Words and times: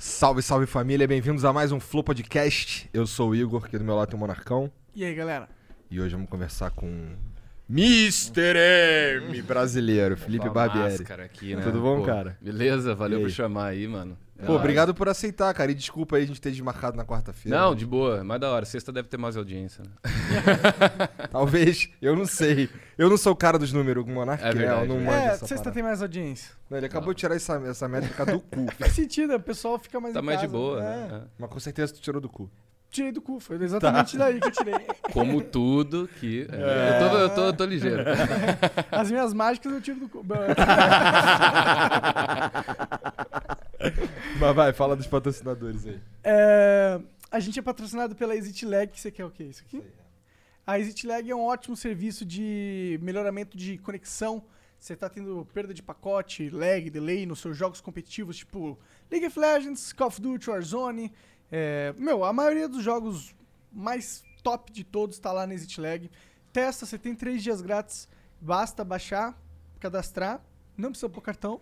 Salve, 0.00 0.42
salve 0.42 0.64
família, 0.64 1.08
bem-vindos 1.08 1.44
a 1.44 1.52
mais 1.52 1.72
um 1.72 1.80
Flow 1.80 2.04
Podcast. 2.04 2.88
Eu 2.92 3.04
sou 3.04 3.30
o 3.30 3.34
Igor, 3.34 3.64
aqui 3.64 3.76
do 3.76 3.84
meu 3.84 3.96
lado 3.96 4.08
tem 4.08 4.16
o 4.16 4.20
Monarcão. 4.20 4.70
E 4.94 5.04
aí, 5.04 5.12
galera? 5.12 5.48
E 5.90 6.00
hoje 6.00 6.14
vamos 6.14 6.30
conversar 6.30 6.70
com 6.70 7.16
Mr. 7.68 9.20
M 9.26 9.42
brasileiro, 9.42 10.16
Felipe 10.16 10.48
Barbieri. 10.48 10.92
máscara 10.92 11.24
aqui, 11.24 11.56
né? 11.56 11.62
Tudo 11.62 11.80
bom, 11.80 11.98
Pô, 11.98 12.06
cara? 12.06 12.38
Beleza, 12.40 12.94
valeu 12.94 13.22
por 13.22 13.30
chamar 13.30 13.66
aí, 13.70 13.88
mano. 13.88 14.16
Pô, 14.46 14.54
obrigado 14.54 14.94
por 14.94 15.08
aceitar, 15.08 15.52
cara. 15.52 15.70
E 15.70 15.74
desculpa 15.74 16.16
aí 16.16 16.22
a 16.22 16.26
gente 16.26 16.40
ter 16.40 16.50
desmarcado 16.50 16.96
na 16.96 17.04
quarta-feira. 17.04 17.58
Não, 17.58 17.74
de 17.74 17.84
boa, 17.84 18.22
mais 18.22 18.40
da 18.40 18.50
hora. 18.50 18.64
Sexta 18.64 18.92
deve 18.92 19.08
ter 19.08 19.16
mais 19.16 19.36
audiência. 19.36 19.82
Né? 19.82 19.90
Talvez, 21.30 21.88
eu 22.00 22.14
não 22.14 22.24
sei. 22.26 22.68
Eu 22.96 23.10
não 23.10 23.16
sou 23.16 23.32
o 23.32 23.36
cara 23.36 23.58
dos 23.58 23.72
números, 23.72 24.04
o 24.04 24.08
Monark 24.08 24.42
É 24.44 24.48
é, 24.48 24.52
verdade, 24.52 24.86
não 24.88 24.96
é. 24.96 25.00
manjo 25.00 25.16
É, 25.18 25.24
essa 25.26 25.38
sexta 25.46 25.56
parada. 25.56 25.70
tem 25.72 25.82
mais 25.82 26.00
audiência. 26.02 26.52
Não, 26.70 26.76
ele 26.78 26.86
acabou 26.86 27.12
de 27.12 27.20
tirar 27.20 27.34
essa, 27.34 27.54
essa 27.66 27.88
métrica 27.88 28.24
do 28.26 28.40
cu. 28.40 28.66
Faz 28.78 28.92
sentido, 28.92 29.34
o 29.34 29.40
pessoal 29.40 29.78
fica 29.78 29.98
mais 30.00 30.14
Tá 30.14 30.20
em 30.20 30.22
mais 30.24 30.38
de 30.40 30.46
casa, 30.46 30.56
boa, 30.58 30.82
é. 30.82 30.84
né? 31.08 31.22
Mas 31.38 31.50
com 31.50 31.60
certeza 31.60 31.92
tu 31.94 32.00
tirou 32.00 32.20
do 32.20 32.28
cu. 32.28 32.50
Tirei 32.90 33.12
do 33.12 33.20
cu, 33.20 33.38
foi 33.38 33.62
exatamente 33.62 34.16
daí 34.16 34.40
que 34.40 34.46
eu 34.48 34.50
tirei. 34.50 34.74
É. 34.74 35.12
Como 35.12 35.42
tudo 35.42 36.08
que. 36.18 36.46
é, 36.50 37.02
Eu, 37.04 37.10
tô, 37.10 37.16
eu, 37.18 37.28
tô, 37.30 37.40
eu 37.44 37.52
tô 37.52 37.64
ligeiro. 37.66 38.02
As 38.90 39.10
minhas 39.10 39.34
mágicas 39.34 39.70
eu 39.72 39.80
tiro 39.82 40.00
do 40.00 40.08
cu. 40.08 40.24
Mas 44.38 44.56
vai, 44.56 44.72
fala 44.72 44.96
dos 44.96 45.06
patrocinadores 45.06 45.86
aí. 45.86 46.00
É, 46.24 47.00
a 47.30 47.40
gente 47.40 47.58
é 47.58 47.62
patrocinado 47.62 48.14
pela 48.14 48.34
ExitLag, 48.36 48.92
que 48.92 49.00
você 49.00 49.10
quer 49.10 49.24
o 49.24 49.30
quê? 49.30 49.44
Isso 49.44 49.62
aqui? 49.66 49.82
A 50.66 50.78
ExitLag 50.78 51.30
é 51.30 51.34
um 51.34 51.44
ótimo 51.44 51.76
serviço 51.76 52.24
de 52.24 52.98
melhoramento 53.02 53.56
de 53.56 53.78
conexão. 53.78 54.44
Você 54.78 54.94
tá 54.94 55.08
tendo 55.08 55.46
perda 55.52 55.72
de 55.72 55.82
pacote, 55.82 56.50
lag, 56.50 56.88
delay 56.90 57.26
nos 57.26 57.40
seus 57.40 57.56
jogos 57.56 57.80
competitivos, 57.80 58.36
tipo 58.36 58.78
League 59.10 59.26
of 59.26 59.38
Legends, 59.38 59.92
Call 59.92 60.08
of 60.08 60.20
Duty, 60.20 60.50
Warzone. 60.50 61.12
É, 61.50 61.94
meu, 61.96 62.24
a 62.24 62.32
maioria 62.32 62.68
dos 62.68 62.82
jogos 62.82 63.34
mais 63.72 64.22
top 64.42 64.70
de 64.70 64.84
todos 64.84 65.16
está 65.16 65.32
lá 65.32 65.46
na 65.46 65.54
ExitLag. 65.54 66.10
Testa, 66.52 66.86
você 66.86 66.98
tem 66.98 67.14
três 67.14 67.42
dias 67.42 67.60
grátis. 67.60 68.08
Basta 68.40 68.84
baixar, 68.84 69.36
cadastrar, 69.80 70.40
não 70.76 70.90
precisa 70.90 71.08
pôr 71.08 71.22
cartão. 71.22 71.60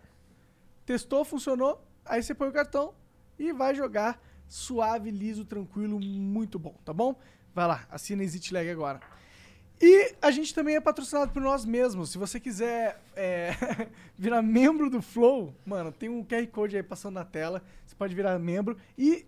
Testou, 0.84 1.24
funcionou, 1.24 1.85
aí 2.08 2.22
você 2.22 2.34
põe 2.34 2.48
o 2.48 2.52
cartão 2.52 2.94
e 3.38 3.52
vai 3.52 3.74
jogar 3.74 4.20
suave, 4.48 5.10
liso, 5.10 5.44
tranquilo, 5.44 6.00
muito 6.00 6.58
bom, 6.58 6.74
tá 6.84 6.92
bom? 6.92 7.18
Vai 7.54 7.66
lá, 7.66 7.86
assina 7.90 8.22
Exit 8.22 8.52
Lag 8.52 8.68
agora. 8.68 9.00
E 9.80 10.14
a 10.22 10.30
gente 10.30 10.54
também 10.54 10.74
é 10.74 10.80
patrocinado 10.80 11.32
por 11.32 11.42
nós 11.42 11.64
mesmos. 11.64 12.10
Se 12.10 12.18
você 12.18 12.40
quiser 12.40 13.02
é, 13.14 13.50
virar 14.16 14.40
membro 14.40 14.88
do 14.88 15.02
Flow, 15.02 15.54
mano, 15.66 15.92
tem 15.92 16.08
um 16.08 16.24
QR 16.24 16.46
Code 16.46 16.76
aí 16.76 16.82
passando 16.82 17.14
na 17.14 17.24
tela. 17.24 17.62
Você 17.84 17.94
pode 17.94 18.14
virar 18.14 18.38
membro. 18.38 18.78
E 18.96 19.26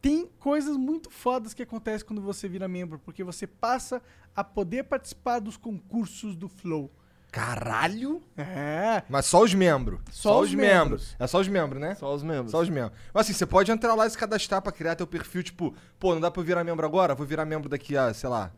tem 0.00 0.26
coisas 0.38 0.76
muito 0.76 1.10
fodas 1.10 1.52
que 1.52 1.62
acontecem 1.62 2.06
quando 2.06 2.22
você 2.22 2.48
vira 2.48 2.68
membro, 2.68 3.00
porque 3.00 3.24
você 3.24 3.46
passa 3.46 4.00
a 4.36 4.44
poder 4.44 4.84
participar 4.84 5.40
dos 5.40 5.56
concursos 5.56 6.36
do 6.36 6.48
Flow. 6.48 6.90
Caralho! 7.38 8.22
É. 8.36 9.02
Mas 9.08 9.26
só 9.26 9.42
os 9.42 9.54
membros. 9.54 10.00
Só 10.10 10.40
os 10.40 10.52
membros. 10.52 11.14
É 11.18 11.26
só 11.26 11.38
os 11.40 11.48
membros, 11.48 11.80
né? 11.80 11.94
Só 11.94 12.14
os 12.14 12.22
membros. 12.22 12.50
Só 12.50 12.60
os 12.60 12.68
membros. 12.68 12.98
Mas 13.14 13.26
assim, 13.26 13.32
você 13.32 13.46
pode 13.46 13.70
entrar 13.70 13.94
lá 13.94 14.06
e 14.06 14.10
se 14.10 14.18
cadastrar 14.18 14.60
pra 14.60 14.72
criar 14.72 14.96
teu 14.96 15.06
perfil, 15.06 15.42
tipo, 15.42 15.74
pô, 15.98 16.14
não 16.14 16.20
dá 16.20 16.30
pra 16.30 16.40
eu 16.40 16.44
virar 16.44 16.64
membro 16.64 16.84
agora? 16.84 17.14
Vou 17.14 17.26
virar 17.26 17.44
membro 17.44 17.68
daqui 17.68 17.96
a, 17.96 18.12
sei 18.12 18.28
lá, 18.28 18.50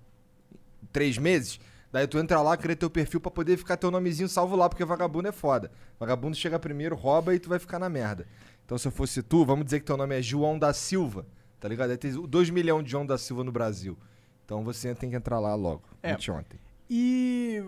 três 0.93 1.19
meses. 1.19 1.61
Daí 1.93 2.07
tu 2.07 2.19
entra 2.19 2.41
lá, 2.41 2.57
cria 2.57 2.77
teu 2.77 2.89
perfil 2.89 3.21
pra 3.21 3.31
poder 3.31 3.57
ficar 3.57 3.77
teu 3.77 3.91
nomezinho 3.91 4.29
salvo 4.29 4.55
lá, 4.57 4.69
porque 4.69 4.85
vagabundo 4.85 5.29
é 5.29 5.33
foda. 5.33 5.71
Vagabundo 5.99 6.37
chega 6.37 6.59
primeiro, 6.59 6.95
rouba 6.97 7.35
e 7.35 7.39
tu 7.39 7.49
vai 7.49 7.59
ficar 7.59 7.79
na 7.79 7.89
merda. 7.89 8.27
Então 8.65 8.79
se 8.79 8.87
eu 8.87 8.93
fosse 8.93 9.23
tu, 9.23 9.45
vamos 9.45 9.65
dizer 9.65 9.81
que 9.81 9.87
teu 9.87 9.97
nome 9.97 10.17
é 10.17 10.23
João 10.23 10.59
da 10.59 10.73
Silva, 10.73 11.27
tá 11.59 11.69
ligado? 11.69 11.91
Aí 11.91 11.97
tem 11.97 12.13
2 12.13 12.51
milhões 12.51 12.85
de 12.85 12.91
João 12.93 13.05
da 13.05 13.19
Silva 13.19 13.43
no 13.43 13.51
Brasil. 13.51 13.99
Então 14.45 14.63
você 14.65 14.95
tem 14.95 15.11
que 15.11 15.17
entrar 15.17 15.39
lá 15.41 15.55
logo, 15.55 15.83
É. 16.03 16.13
anteontem. 16.13 16.61
E 16.89 17.63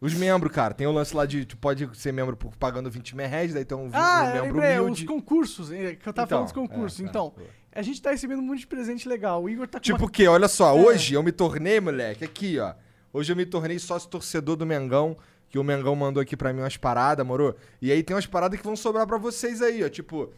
Os 0.00 0.14
membros, 0.14 0.52
cara, 0.52 0.72
tem 0.74 0.86
o 0.86 0.92
lance 0.92 1.14
lá 1.14 1.26
de 1.26 1.44
tu 1.44 1.56
pode 1.56 1.88
ser 1.98 2.12
membro 2.12 2.36
por 2.36 2.54
pagando 2.56 2.88
20 2.90 3.16
mil 3.16 3.26
reais, 3.26 3.52
daí 3.52 3.64
tem 3.64 3.76
um, 3.76 3.90
Ah, 3.92 4.20
um 4.22 4.32
membro 4.32 4.42
lembrei, 4.58 4.78
humilde. 4.78 5.02
os 5.02 5.08
concursos, 5.08 5.72
é, 5.72 5.96
que 5.96 6.08
eu 6.08 6.12
tava 6.12 6.26
Então, 6.26 6.38
falando 6.38 6.44
dos 6.44 6.52
concursos. 6.52 7.00
é, 7.00 7.02
é, 7.02 7.06
então, 7.06 7.34
a 7.72 7.82
gente 7.82 8.00
tá 8.00 8.10
recebendo 8.10 8.38
um 8.38 8.42
monte 8.42 8.60
de 8.60 8.66
presente 8.68 9.08
legal. 9.08 9.42
O 9.42 9.48
Igor 9.48 9.66
tá 9.66 9.78
com 9.78 9.82
Tipo 9.82 9.98
uma... 9.98 10.06
o 10.06 10.10
quê? 10.10 10.28
Olha 10.28 10.46
só, 10.46 10.70
É. 10.70 10.80
hoje 10.80 11.14
eu 11.14 11.22
me 11.22 11.32
tornei, 11.32 11.80
moleque, 11.80 12.24
aqui, 12.24 12.58
ó. 12.60 12.74
Hoje 13.12 13.32
eu 13.32 13.36
me 13.36 13.44
tornei 13.44 13.78
sócio 13.80 14.08
torcedor 14.08 14.54
do 14.54 14.64
Mengão, 14.64 15.16
que 15.48 15.58
o 15.58 15.64
Mengão 15.64 15.96
mandou 15.96 16.20
aqui 16.22 16.36
pra 16.36 16.52
mim 16.52 16.60
umas 16.60 16.76
paradas, 16.76 17.26
moro? 17.26 17.56
E 17.82 17.90
aí 17.90 18.02
tem 18.04 18.14
umas 18.14 18.26
paradas 18.26 18.58
que 18.60 18.64
vão 18.64 18.76
sobrar 18.76 19.06
pra 19.06 19.18
vocês 19.18 19.60
aí, 19.62 19.82
ó. 19.82 19.88
Tipo, 19.88 20.32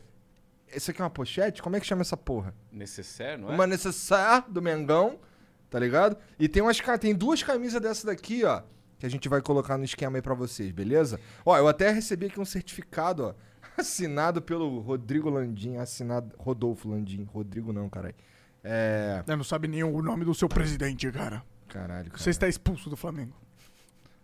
isso 0.74 0.90
aqui 0.90 1.02
é 1.02 1.04
uma 1.04 1.10
pochete? 1.10 1.60
Como 1.60 1.76
é 1.76 1.80
que 1.80 1.86
chama 1.86 2.00
essa 2.00 2.16
porra? 2.16 2.54
Necessário, 2.72 3.42
não 3.42 3.50
é? 3.50 3.54
Uma 3.56 3.66
necessaire 3.66 4.44
do 4.48 4.62
Mengão, 4.62 5.18
tá 5.68 5.78
ligado? 5.78 6.16
E 6.38 6.48
tem 6.48 6.62
umas 6.62 6.80
tem 6.98 7.14
duas 7.14 7.42
camisas 7.42 7.80
dessa 7.82 8.06
daqui, 8.06 8.44
ó, 8.44 8.62
que 9.00 9.06
a 9.06 9.08
gente 9.10 9.28
vai 9.28 9.40
colocar 9.42 9.76
no 9.76 9.84
esquema 9.84 10.18
aí 10.18 10.22
pra 10.22 10.34
vocês, 10.34 10.70
beleza? 10.70 11.18
Ó, 11.44 11.56
eu 11.58 11.66
até 11.66 11.90
recebi 11.90 12.26
aqui 12.26 12.38
um 12.38 12.44
certificado, 12.44 13.24
ó, 13.24 13.34
assinado 13.76 14.40
pelo 14.40 14.78
Rodrigo 14.80 15.28
Landim, 15.30 15.76
assinado 15.76 16.34
Rodolfo 16.38 16.88
Landim, 16.88 17.24
Rodrigo 17.24 17.72
não, 17.72 17.88
caralho. 17.88 18.14
É, 18.62 19.24
É, 19.26 19.34
não 19.36 19.42
sabe 19.42 19.66
nem 19.66 19.82
o 19.82 20.02
nome 20.02 20.24
do 20.24 20.34
seu 20.34 20.48
presidente, 20.48 21.10
cara. 21.10 21.42
caralho, 21.66 22.10
cara. 22.10 22.22
Você 22.22 22.30
está 22.30 22.46
expulso 22.46 22.88
do 22.90 22.96
Flamengo. 22.96 23.34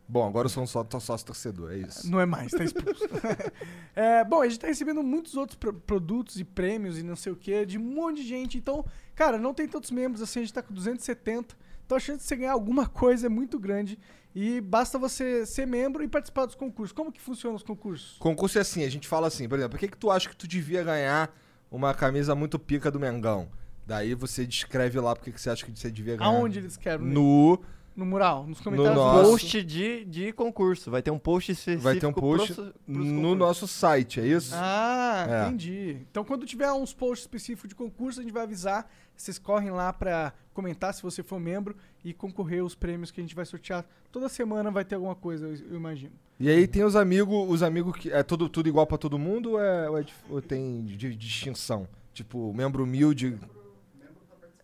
Bom, 0.09 0.25
agora 0.29 0.45
eu 0.47 0.51
sou 0.51 0.63
um 0.63 0.67
só, 0.69 0.87
sócio 1.01 1.27
torcedor, 1.27 1.73
é 1.73 1.79
isso. 1.79 2.09
Não 2.09 2.21
é 2.21 2.27
mais, 2.27 2.53
tá 2.53 2.63
expulso. 2.63 3.03
É, 3.97 4.23
bom, 4.25 4.43
a 4.43 4.47
gente 4.49 4.61
tá 4.61 4.67
recebendo 4.67 5.03
muitos 5.03 5.35
outros 5.37 5.57
pro- 5.57 5.73
produtos 5.73 6.39
e 6.39 6.45
prêmios 6.45 6.99
e 6.99 7.03
não 7.03 7.17
sei 7.17 7.33
o 7.33 7.37
que, 7.37 7.65
de 7.65 7.79
um 7.79 7.83
monte 7.83 8.19
de 8.23 8.29
gente. 8.29 8.59
Então, 8.59 8.85
cara, 9.15 9.39
não 9.39 9.55
tem 9.55 9.67
tantos 9.67 9.91
membros 9.91 10.21
assim, 10.23 10.41
a 10.41 10.43
gente 10.43 10.53
tá 10.53 10.63
com 10.63 10.75
270. 10.75 11.57
Então 11.87 11.97
a 11.97 12.01
chance 12.01 12.19
de 12.19 12.25
você 12.25 12.37
ganhar 12.37 12.53
alguma 12.53 12.87
coisa 12.91 13.27
é 13.27 13.29
muito 13.29 13.59
grande. 13.59 13.99
E 14.35 14.61
basta 14.61 14.99
você 14.99 15.47
ser 15.47 15.67
membro 15.67 16.05
e 16.05 16.09
participar 16.09 16.45
dos 16.45 16.55
concursos. 16.55 16.93
Como 16.93 17.11
que 17.11 17.21
funcionam 17.21 17.57
os 17.57 17.63
concursos? 17.63 18.19
Concurso 18.19 18.59
é 18.59 18.61
assim, 18.61 18.85
a 18.85 18.91
gente 18.91 19.09
fala 19.09 19.29
assim, 19.29 19.49
por 19.49 19.57
exemplo, 19.57 19.71
por 19.71 19.79
que, 19.79 19.89
que 19.89 19.97
tu 19.97 20.11
acha 20.11 20.29
que 20.29 20.37
tu 20.37 20.47
devia 20.47 20.85
ganhar 20.85 21.35
uma 21.71 21.95
camisa 21.95 22.35
muito 22.35 22.59
pica 22.59 22.91
do 22.91 23.01
Mengão? 23.01 23.49
Daí 23.87 24.15
você 24.15 24.45
descreve 24.45 25.01
lá 25.01 25.15
porque 25.15 25.33
que 25.33 25.41
você 25.41 25.49
acha 25.49 25.65
que 25.65 25.71
você 25.71 25.91
devia 25.91 26.17
ganhar. 26.17 26.29
Aonde 26.29 26.59
eles 26.59 26.77
querem? 26.77 27.07
No. 27.07 27.63
No 27.97 28.05
mural, 28.05 28.47
nos 28.47 28.61
comentários. 28.61 28.95
No 28.95 29.03
nosso- 29.05 29.31
Post 29.31 29.63
de, 29.65 30.05
de 30.05 30.33
concurso. 30.33 30.91
Vai 30.91 31.01
ter 31.01 31.11
um 31.11 31.19
post 31.19 31.51
específico 31.53 31.83
Vai 31.83 31.97
ter 31.97 32.07
um 32.07 32.13
post 32.13 32.53
pros- 32.53 32.73
pros 32.85 33.07
no 33.07 33.35
nosso 33.35 33.67
site, 33.67 34.21
é 34.21 34.27
isso? 34.27 34.53
Ah, 34.55 35.27
É. 35.29 35.47
entendi. 35.49 35.97
Então 36.11 36.23
quando 36.23 36.45
tiver 36.45 36.71
uns 36.73 36.93
posts 36.93 37.23
específicos 37.23 37.69
de 37.71 37.75
concurso, 37.75 38.21
a 38.21 38.23
gente 38.23 38.33
vai 38.33 38.43
avisar. 38.43 38.87
Vocês 39.17 39.39
correm 39.39 39.71
lá 39.71 39.95
pra 39.95 40.35
comentar 40.53 40.93
se 40.93 41.03
você 41.03 41.23
for 41.23 41.41
membro 41.41 41.75
e 42.05 42.13
concorrer 42.13 42.61
aos 42.61 42.75
prêmios 42.75 43.11
que 43.11 43.19
a 43.19 43.25
gente 43.25 43.35
vai 43.35 43.47
sortear. 43.47 43.83
Toda 44.13 44.29
semana 44.29 44.71
vai 44.71 44.85
ter 44.85 44.95
alguma 44.97 45.15
coisa, 45.15 45.47
eu, 45.47 45.75
imagino. 45.77 46.13
E 46.39 46.51
aí 46.51 46.67
tem 46.67 46.85
os 46.85 46.95
amigos, 46.95 47.49
os 47.49 47.63
amigos 47.63 47.97
que. 47.97 48.13
É 48.13 48.23
tudo, 48.23 48.47
tudo 48.47 48.69
igual 48.69 48.87
pra 48.87 48.99
todo 48.99 49.19
mundo 49.19 49.53
ou, 49.53 49.61
é, 49.61 49.89
ou, 49.89 49.99
é 49.99 50.05
ou 50.29 50.43
tem 50.43 50.85
de- 50.85 51.17
distinção? 51.17 51.89
Tipo, 52.13 52.53
membro 52.53 52.85
humilde. 52.85 53.39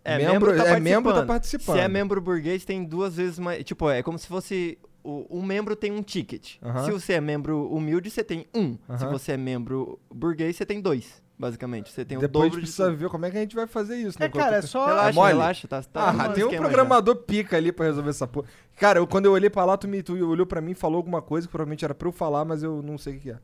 É, 0.04 0.18
Membro- 0.18 0.32
membro, 0.50 0.56
tá 0.56 0.68
é, 0.76 0.80
membro 0.80 1.14
tá 1.14 1.24
participando. 1.24 1.76
Se 1.76 1.80
é 1.80 1.88
membro 1.88 2.20
burguês, 2.20 2.64
tem 2.64 2.84
duas 2.84 3.16
vezes 3.16 3.38
mais. 3.38 3.62
Tipo, 3.64 3.88
é 3.90 4.02
como 4.02 4.18
se 4.18 4.26
fosse. 4.26 4.78
O, 5.04 5.26
um 5.38 5.42
membro 5.42 5.74
tem 5.76 5.90
um 5.92 6.02
ticket. 6.02 6.56
Se 6.84 6.90
você 6.90 7.14
é 7.14 7.20
membro 7.20 7.66
humilde, 7.72 8.10
você 8.10 8.22
tem 8.24 8.46
um. 8.54 8.76
Se 8.98 9.04
você 9.06 9.32
é 9.32 9.36
membro 9.36 9.98
burguês, 10.12 10.56
você 10.56 10.64
tem 10.66 10.80
dois. 10.80 11.22
Basicamente. 11.38 11.90
Você 11.90 12.04
tem 12.04 12.16
o 12.16 12.20
Depois 12.20 12.44
a 12.44 12.44
dobro 12.44 12.50
gente 12.50 12.54
de 12.60 12.60
precisa 12.72 12.84
tudo. 12.88 12.96
ver 12.98 13.08
como 13.08 13.26
é 13.26 13.30
que 13.30 13.36
a 13.36 13.40
gente 13.40 13.56
vai 13.56 13.66
fazer 13.66 13.96
isso, 13.96 14.16
né? 14.20 14.26
É, 14.26 14.28
cara, 14.28 14.56
é 14.58 14.62
só. 14.62 14.86
Relaxa, 14.86 15.12
mole? 15.12 15.32
relaxa. 15.32 15.66
Tá, 15.68 15.82
tá 15.82 16.10
Ah, 16.10 16.28
tem 16.28 16.44
um 16.44 16.46
esquema 16.46 16.52
já. 16.52 16.69
programador 16.69 17.16
pica 17.16 17.56
ali 17.56 17.72
pra 17.72 17.86
resolver 17.86 18.10
essa 18.10 18.28
porra. 18.28 18.46
Cara, 18.76 19.00
eu, 19.00 19.06
quando 19.08 19.24
eu 19.26 19.32
olhei 19.32 19.50
pra 19.50 19.64
lá, 19.64 19.76
tu, 19.76 19.88
me, 19.88 20.02
tu 20.04 20.12
olhou 20.24 20.46
pra 20.46 20.60
mim 20.60 20.70
e 20.70 20.74
falou 20.74 20.98
alguma 20.98 21.20
coisa 21.20 21.48
que 21.48 21.50
provavelmente 21.50 21.84
era 21.84 21.94
pra 21.94 22.06
eu 22.06 22.12
falar, 22.12 22.44
mas 22.44 22.62
eu 22.62 22.80
não 22.80 22.96
sei 22.96 23.16
o 23.16 23.20
que 23.20 23.30
é. 23.30 23.38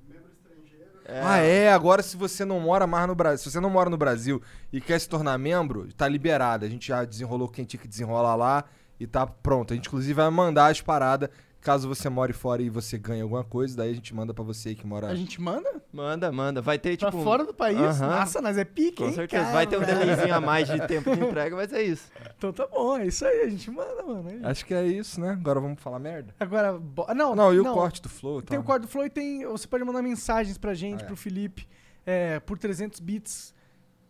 É, 1.09 1.21
Ah, 1.25 1.39
é? 1.39 1.73
Agora 1.73 2.03
se 2.03 2.17
você 2.17 2.45
não 2.45 2.61
mora 2.61 2.87
mais 2.87 3.07
no 3.09 3.15
Brasil, 3.15 3.39
se 3.39 3.51
você 3.51 3.59
não 3.61 3.71
mora 3.71 3.89
no 3.89 3.97
Brasil 3.97 4.43
e 4.71 4.79
quer 4.81 5.01
se 5.01 5.09
tornar 5.09 5.39
membro, 5.39 5.89
tá 5.95 6.07
liberado. 6.07 6.67
A 6.67 6.69
gente 6.69 6.89
já 6.89 7.03
desenrolou 7.05 7.49
quem 7.49 7.65
tinha 7.65 7.81
que 7.81 7.89
desenrolar 7.89 8.37
lá 8.37 8.65
e 9.01 9.07
tá 9.07 9.27
pronto. 9.27 9.73
A 9.73 9.77
gente 9.77 9.87
inclusive 9.87 10.13
vai 10.13 10.29
mandar 10.31 10.71
as 10.71 10.83
paradas. 10.83 11.31
Caso 11.61 11.89
você 11.89 12.09
more 12.09 12.33
fora 12.33 12.63
e 12.63 12.71
você 12.71 12.97
ganhe 12.97 13.21
alguma 13.21 13.43
coisa, 13.43 13.77
daí 13.77 13.91
a 13.91 13.95
gente 13.95 14.15
manda 14.15 14.33
pra 14.33 14.45
você 14.45 14.75
que 14.77 14.87
mora. 14.87 15.09
A 15.09 15.15
gente 15.15 15.41
manda? 15.41 15.83
Manda, 15.93 16.31
manda. 16.31 16.63
Vai 16.63 16.79
ter, 16.79 16.97
Pra 16.97 17.11
tipo. 17.11 17.23
fora 17.25 17.45
do 17.45 17.53
país? 17.53 17.79
Aham. 17.81 18.07
Nossa, 18.21 18.41
nós 18.41 18.57
é 18.57 18.65
pique, 18.65 18.99
Com 18.99 19.07
hein, 19.07 19.13
certeza. 19.13 19.43
cara? 19.43 19.55
Vai 19.55 19.67
ter 19.67 19.77
um 19.77 19.83
delayzinho 19.85 20.35
a 20.35 20.41
mais 20.41 20.69
de 20.69 20.79
tempo 20.87 21.15
de 21.15 21.21
entrega, 21.23 21.57
mas 21.57 21.73
é 21.73 21.83
isso. 21.83 22.11
Então 22.37 22.53
tá 22.53 22.65
bom, 22.67 22.97
é 22.97 23.07
isso 23.09 23.25
aí, 23.27 23.41
a 23.43 23.49
gente 23.51 23.71
manda, 23.73 24.03
mano. 24.05 24.31
é. 24.31 24.49
Acho 24.49 24.65
que 24.65 24.73
é 24.73 24.87
isso, 24.87 25.21
né? 25.21 25.31
Agora 25.31 25.59
vamos 25.61 25.81
falar 25.83 25.99
merda. 25.99 26.33
Agora, 26.39 26.79
bo- 26.79 27.13
não, 27.13 27.35
Não, 27.35 27.53
e 27.53 27.59
o 27.59 27.65
corte 27.73 28.01
do 28.01 28.09
Flow? 28.09 28.41
Tem 28.41 28.57
tá? 28.57 28.63
o 28.63 28.65
corte 28.65 28.83
do 28.83 28.89
Flow 28.89 29.05
e 29.05 29.11
tem. 29.11 29.45
Você 29.47 29.67
pode 29.67 29.83
mandar 29.85 30.01
mensagens 30.01 30.57
pra 30.57 30.75
gente, 30.75 31.01
Ah, 31.03 31.05
é. 31.05 31.07
pro 31.07 31.17
Felipe, 31.17 31.67
é, 32.07 32.39
por 32.41 32.57
300 32.57 33.01
bits. 33.01 33.53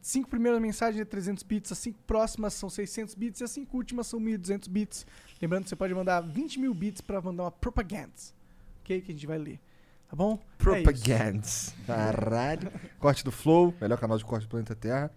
Cinco 0.01 0.29
primeiras 0.29 0.61
mensagens 0.61 1.01
é 1.01 1.05
300 1.05 1.43
bits, 1.43 1.73
as 1.73 1.79
cinco 1.79 1.99
próximas 2.07 2.55
são 2.55 2.71
600 2.71 3.15
bits 3.15 3.41
e 3.41 3.45
as 3.45 3.51
cinco 3.51 3.77
últimas 3.77 4.07
são 4.07 4.21
1.200 4.21 4.69
bits. 4.69 5.07
Lembrando 5.41 5.65
que 5.65 5.69
você 5.71 5.77
pode 5.77 5.95
mandar 5.95 6.21
20 6.21 6.61
mil 6.61 6.73
bits 6.73 7.01
pra 7.01 7.21
mandar 7.21 7.45
uma 7.45 7.51
propaganda, 7.51 8.13
ok? 8.81 9.01
Que 9.01 9.11
a 9.11 9.15
gente 9.15 9.27
vai 9.27 9.39
ler. 9.39 9.61
Tá 10.09 10.17
bom? 10.17 10.33
É 10.33 10.37
isso. 10.37 10.59
Propagandas. 10.59 11.75
Caralho. 11.87 12.73
Corte 12.99 13.25
do 13.25 13.31
Flow, 13.31 13.75
melhor 13.81 13.99
canal 13.99 14.17
de 14.17 14.25
corte 14.25 14.47
do 14.47 14.51
planeta 14.51 14.75
Terra. 14.75 15.11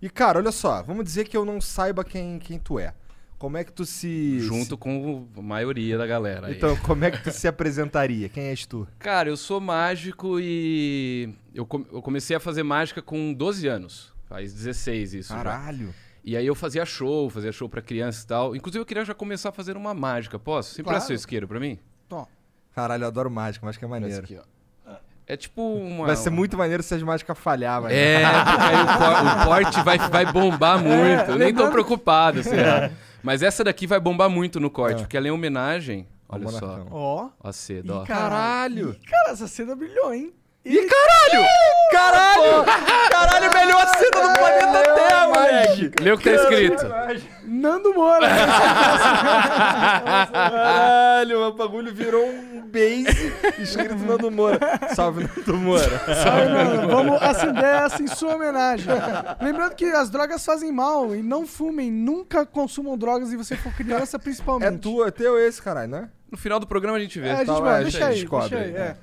E, 0.00 0.08
cara, 0.08 0.38
olha 0.38 0.52
só, 0.52 0.82
vamos 0.82 1.04
dizer 1.04 1.26
que 1.26 1.36
eu 1.36 1.44
não 1.44 1.60
saiba 1.60 2.04
quem, 2.04 2.38
quem 2.38 2.58
tu 2.58 2.78
é. 2.78 2.94
Como 3.44 3.58
é 3.58 3.62
que 3.64 3.70
tu 3.72 3.84
se. 3.84 4.40
Junto 4.40 4.74
com 4.78 5.28
a 5.36 5.42
maioria 5.42 5.98
da 5.98 6.06
galera. 6.06 6.46
aí. 6.46 6.54
Então, 6.56 6.74
como 6.78 7.04
é 7.04 7.10
que 7.10 7.22
tu 7.22 7.30
se 7.30 7.46
apresentaria? 7.46 8.26
Quem 8.30 8.44
és 8.44 8.64
tu? 8.64 8.88
Cara, 8.98 9.28
eu 9.28 9.36
sou 9.36 9.60
mágico 9.60 10.40
e 10.40 11.28
eu, 11.54 11.66
com- 11.66 11.84
eu 11.92 12.00
comecei 12.00 12.34
a 12.34 12.40
fazer 12.40 12.62
mágica 12.62 13.02
com 13.02 13.34
12 13.34 13.66
anos. 13.68 14.14
Faz 14.24 14.54
16 14.54 15.12
isso 15.12 15.28
já. 15.28 15.36
Caralho. 15.44 15.94
E 16.24 16.38
aí 16.38 16.46
eu 16.46 16.54
fazia 16.54 16.86
show, 16.86 17.28
fazia 17.28 17.52
show 17.52 17.68
pra 17.68 17.82
criança 17.82 18.24
e 18.24 18.26
tal. 18.26 18.56
Inclusive 18.56 18.80
eu 18.80 18.86
queria 18.86 19.04
já 19.04 19.12
começar 19.12 19.50
a 19.50 19.52
fazer 19.52 19.76
uma 19.76 19.92
mágica. 19.92 20.38
Posso? 20.38 20.70
Sempre 20.70 20.84
Claro. 20.92 21.04
é 21.04 21.06
seu 21.06 21.14
isqueiro 21.14 21.46
pra 21.46 21.60
mim? 21.60 21.78
Ó, 22.10 22.24
Caralho, 22.74 23.04
eu 23.04 23.08
adoro 23.08 23.30
mágica, 23.30 23.66
mágica 23.66 23.84
é 23.84 23.88
maneiro. 23.90 24.24
aqui, 24.24 24.38
ó. 24.38 24.42
É 25.26 25.36
tipo 25.36 25.62
uma... 25.62 26.06
Vai 26.06 26.16
ser 26.16 26.30
muito 26.30 26.56
maneiro 26.56 26.82
se 26.82 26.94
as 26.94 27.02
mágicas 27.02 27.38
falhar, 27.38 27.80
vai. 27.82 27.94
É, 27.94 28.20
porque 28.44 28.62
aí 28.62 28.82
o, 28.82 28.86
cor- 28.98 29.42
o 29.42 29.44
corte 29.46 29.80
vai, 29.82 29.98
vai 29.98 30.30
bombar 30.32 30.78
muito. 30.78 30.94
Eu 31.30 31.38
nem 31.38 31.48
tô 31.48 31.62
lembrando- 31.62 31.72
preocupado, 31.72 32.42
se 32.42 32.54
errar. 32.54 32.90
Mas 33.22 33.42
essa 33.42 33.64
daqui 33.64 33.86
vai 33.86 33.98
bombar 33.98 34.28
muito 34.28 34.60
no 34.60 34.68
corte, 34.70 34.96
É. 34.96 35.00
porque 35.00 35.16
ela 35.16 35.26
é 35.26 35.30
em 35.30 35.32
homenagem. 35.32 36.06
Olha 36.28 36.48
só. 36.48 36.86
Ó. 36.90 37.30
Ó 37.42 37.48
a 37.48 37.52
seda, 37.52 37.94
ó. 38.00 38.04
caralho. 38.04 38.90
Ih, 38.90 39.06
cara, 39.08 39.30
essa 39.32 39.46
cena 39.48 39.74
brilhou, 39.74 40.12
hein? 40.12 40.32
Ih, 40.64 40.86
caralho! 40.86 41.46
Caralho! 41.92 42.64
Caralho, 43.10 43.52
melhor 43.52 43.86
cena 43.98 44.28
do 44.28 44.38
planeta 44.38 44.94
Terra, 44.94 45.28
moleque! 45.28 45.90
Lê 46.02 46.12
o 46.12 46.18
que 46.18 46.30
tá 46.30 46.36
escrito. 46.36 46.86
Nando 47.46 47.92
Moura. 47.94 48.26
Caralho, 50.32 51.42
o 51.48 51.52
bagulho 51.52 51.94
virou 51.94 52.26
um 52.26 52.62
base 52.62 53.32
escrito 53.58 53.94
Nando 53.96 54.30
Moura. 54.30 54.58
Salve, 54.94 55.24
Nando 55.36 55.54
Moura. 55.58 55.98
Salve, 56.22 56.48
Nando. 56.48 56.88
Vamos 56.88 57.22
acender 57.22 57.64
essa 57.64 58.02
em 58.02 58.06
sua 58.06 58.34
homenagem. 58.34 58.86
Lembrando 59.42 59.74
que 59.74 59.84
as 59.84 60.08
drogas 60.10 60.44
fazem 60.44 60.72
mal 60.72 61.14
e 61.14 61.22
não 61.22 61.46
fumem, 61.46 61.90
nunca 61.90 62.46
consumam 62.46 62.96
drogas 62.96 63.32
e 63.32 63.36
você 63.36 63.56
for 63.56 63.72
criança, 63.74 64.18
principalmente. 64.18 64.74
É 64.74 64.78
tu, 64.78 65.04
é 65.04 65.10
teu 65.10 65.38
esse, 65.38 65.60
caralho, 65.60 65.88
né? 65.90 66.08
No 66.30 66.38
final 66.38 66.58
do 66.58 66.66
programa 66.66 66.96
a 66.96 67.00
gente 67.00 67.20
vê. 67.20 67.28
É, 67.28 67.32
a 67.32 67.36
gente 67.36 67.46
Tá, 67.46 67.60
vai, 67.60 67.80
é, 67.80 67.82
deixa 67.82 68.04
a 68.04 68.08
aí, 68.08 68.14
gente 68.14 68.22
descobre 68.22 68.48
deixa 68.48 68.64
aí. 68.64 68.76
aí, 68.76 68.82
é. 68.82 68.96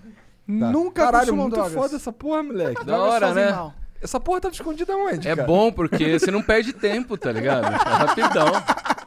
Tá. 0.47 0.53
Nunca 0.71 1.05
Caralho, 1.05 1.35
muito 1.35 1.53
drogas. 1.53 1.73
foda 1.73 1.95
essa 1.95 2.11
porra, 2.11 2.43
moleque. 2.43 2.83
Da 2.85 2.99
hora, 2.99 3.33
né? 3.33 3.51
mal. 3.51 3.73
Essa 4.01 4.19
porra 4.19 4.41
tava 4.41 4.53
escondida 4.53 4.95
onde, 4.97 5.27
É 5.27 5.35
cara? 5.35 5.47
bom 5.47 5.71
porque 5.71 6.17
você 6.17 6.31
não 6.31 6.41
perde 6.41 6.73
tempo, 6.73 7.15
tá 7.17 7.31
ligado? 7.31 7.65
É 7.67 7.77
rapidão. 7.77 8.47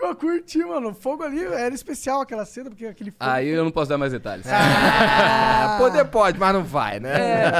Eu 0.00 0.14
curti, 0.14 0.58
mano. 0.64 0.90
O 0.90 0.94
fogo 0.94 1.22
ali 1.24 1.44
era 1.44 1.74
especial 1.74 2.20
aquela 2.20 2.44
cena, 2.44 2.70
porque 2.70 2.86
aquele 2.86 3.10
fogo. 3.10 3.30
Aí 3.30 3.48
eu 3.48 3.64
não 3.64 3.70
posso 3.70 3.88
dar 3.90 3.98
mais 3.98 4.12
detalhes. 4.12 4.46
Ah, 4.48 5.76
poder 5.80 6.04
pode, 6.06 6.38
mas 6.38 6.54
não 6.54 6.62
vai, 6.64 7.00
né? 7.00 7.10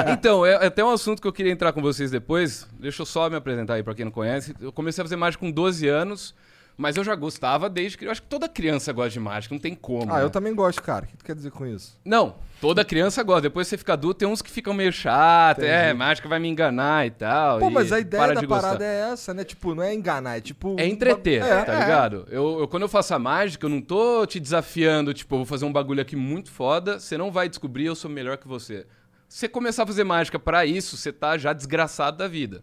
É, 0.08 0.10
então, 0.12 0.46
é 0.46 0.64
até 0.66 0.82
um 0.84 0.90
assunto 0.90 1.20
que 1.20 1.26
eu 1.28 1.32
queria 1.32 1.52
entrar 1.52 1.72
com 1.72 1.82
vocês 1.82 2.10
depois. 2.10 2.66
Deixa 2.78 3.02
eu 3.02 3.06
só 3.06 3.28
me 3.28 3.36
apresentar 3.36 3.74
aí 3.74 3.82
pra 3.82 3.94
quem 3.94 4.04
não 4.04 4.12
conhece. 4.12 4.54
Eu 4.60 4.72
comecei 4.72 5.02
a 5.02 5.04
fazer 5.04 5.16
mágica 5.16 5.44
com 5.44 5.50
12 5.50 5.88
anos, 5.88 6.34
mas 6.78 6.96
eu 6.96 7.02
já 7.02 7.16
gostava 7.16 7.68
desde 7.68 7.98
que. 7.98 8.06
Eu 8.06 8.10
acho 8.12 8.22
que 8.22 8.28
toda 8.28 8.48
criança 8.48 8.92
gosta 8.92 9.10
de 9.10 9.18
mágica, 9.18 9.52
não 9.52 9.60
tem 9.60 9.74
como. 9.74 10.10
Ah, 10.12 10.18
né? 10.18 10.22
eu 10.22 10.30
também 10.30 10.54
gosto, 10.54 10.80
cara. 10.80 11.04
O 11.06 11.08
que 11.08 11.16
tu 11.16 11.24
quer 11.24 11.34
dizer 11.34 11.50
com 11.50 11.66
isso? 11.66 11.98
Não, 12.04 12.36
toda 12.60 12.84
criança 12.84 13.20
gosta. 13.24 13.42
Depois 13.42 13.66
você 13.66 13.76
fica 13.76 13.94
adulto, 13.94 14.20
tem 14.20 14.28
uns 14.28 14.40
que 14.40 14.48
ficam 14.48 14.72
meio 14.72 14.92
chato, 14.92 15.62
é, 15.62 15.92
mágica 15.92 16.28
vai 16.28 16.38
me 16.38 16.48
enganar 16.48 17.04
e 17.04 17.10
tal. 17.10 17.58
Pô, 17.58 17.68
e 17.68 17.72
mas 17.72 17.90
a 17.92 17.98
ideia 17.98 18.22
para 18.24 18.40
da 18.40 18.46
parada 18.46 18.84
é 18.84 19.10
essa, 19.12 19.34
né? 19.34 19.42
Tipo, 19.42 19.74
não 19.74 19.82
é 19.82 19.92
enganar, 19.92 20.38
é 20.38 20.40
tipo... 20.40 20.76
É 20.78 20.86
entreter, 20.86 21.42
É, 21.42 21.64
tá 21.64 21.74
é. 21.74 21.80
ligado? 21.80 22.26
Eu, 22.30 22.60
eu- 22.60 22.68
quando 22.68 22.84
eu 22.84 22.88
faço 22.88 23.12
a 23.12 23.18
mágica, 23.18 23.66
eu 23.66 23.70
não 23.70 23.80
tô 23.82 24.24
te 24.24 24.38
desafiando, 24.38 25.12
tipo, 25.12 25.34
eu 25.34 25.38
vou 25.38 25.46
fazer 25.46 25.64
um 25.64 25.72
bagulho 25.72 26.00
aqui 26.00 26.14
muito 26.14 26.48
foda, 26.50 27.00
você 27.00 27.18
não 27.18 27.32
vai 27.32 27.48
descobrir, 27.48 27.86
eu 27.86 27.96
sou 27.96 28.08
melhor 28.08 28.36
que 28.38 28.46
você. 28.46 28.86
Se 29.28 29.40
você 29.40 29.48
começar 29.48 29.82
a 29.82 29.86
fazer 29.86 30.04
mágica 30.04 30.38
pra 30.38 30.64
isso, 30.64 30.96
você 30.96 31.12
tá 31.12 31.36
já 31.36 31.52
desgraçado 31.52 32.16
da 32.16 32.28
vida. 32.28 32.62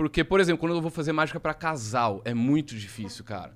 Porque, 0.00 0.24
por 0.24 0.40
exemplo, 0.40 0.58
quando 0.60 0.74
eu 0.74 0.80
vou 0.80 0.90
fazer 0.90 1.12
mágica 1.12 1.38
pra 1.38 1.52
casal, 1.52 2.22
é 2.24 2.32
muito 2.32 2.74
difícil, 2.74 3.22
cara. 3.22 3.52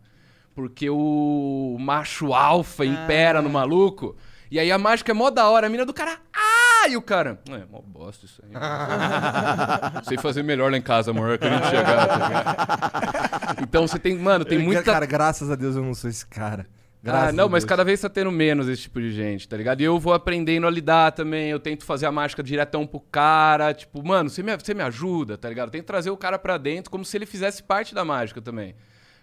Porque 0.55 0.91
o 0.91 1.75
macho 1.81 2.35
alfa 2.35 2.85
impera 2.85 3.41
no 3.41 3.49
maluco, 3.49 4.14
e 4.50 4.58
aí 4.58 4.70
a 4.70 4.76
mágica 4.76 5.11
é 5.11 5.14
mó 5.14 5.31
da 5.31 5.49
hora, 5.49 5.69
a 5.69 5.70
mina 5.70 5.87
do 5.87 5.94
cara, 5.94 6.19
ah! 6.37 6.87
E 6.87 6.99
o 6.99 7.00
cara, 7.00 7.41
é, 7.49 7.64
mó 7.64 7.81
bosta 7.81 8.26
isso 8.26 8.43
aí. 8.44 8.50
Sei 10.05 10.19
fazer 10.19 10.43
melhor 10.43 10.70
lá 10.70 10.76
em 10.76 10.82
casa, 10.82 11.12
amor, 11.12 11.38
que 11.38 11.46
a 11.46 11.50
gente 11.50 11.67
chegar, 11.70 12.08
tá? 12.08 13.56
Então 13.64 13.88
você 13.88 13.99
tem, 13.99 14.14
mano, 14.14 14.44
tem 14.44 14.58
muita 14.58 14.82
Cara, 14.82 15.06
graças 15.06 15.50
a 15.50 15.55
Deus 15.55 15.76
eu 15.76 15.82
não 15.82 15.94
sou 15.94 16.11
esse 16.11 16.26
cara. 16.26 16.67
Graças 17.04 17.28
ah, 17.28 17.32
não, 17.32 17.50
mas 17.50 17.66
cada 17.66 17.84
vez 17.84 18.00
tá 18.00 18.08
tendo 18.08 18.32
menos 18.32 18.66
esse 18.66 18.80
tipo 18.80 18.98
de 18.98 19.12
gente, 19.12 19.46
tá 19.46 19.58
ligado? 19.58 19.82
E 19.82 19.84
eu 19.84 20.00
vou 20.00 20.14
aprendendo 20.14 20.66
a 20.66 20.70
lidar 20.70 21.12
também. 21.12 21.50
Eu 21.50 21.60
tento 21.60 21.84
fazer 21.84 22.06
a 22.06 22.12
mágica 22.12 22.42
diretão 22.42 22.86
pro 22.86 22.98
cara. 22.98 23.74
Tipo, 23.74 24.02
mano, 24.02 24.30
você 24.30 24.42
me, 24.42 24.56
você 24.56 24.72
me 24.72 24.82
ajuda, 24.82 25.36
tá 25.36 25.46
ligado? 25.50 25.68
Eu 25.68 25.72
tento 25.72 25.84
trazer 25.84 26.08
o 26.08 26.16
cara 26.16 26.38
pra 26.38 26.56
dentro 26.56 26.90
como 26.90 27.04
se 27.04 27.14
ele 27.14 27.26
fizesse 27.26 27.62
parte 27.62 27.94
da 27.94 28.06
mágica 28.06 28.40
também. 28.40 28.74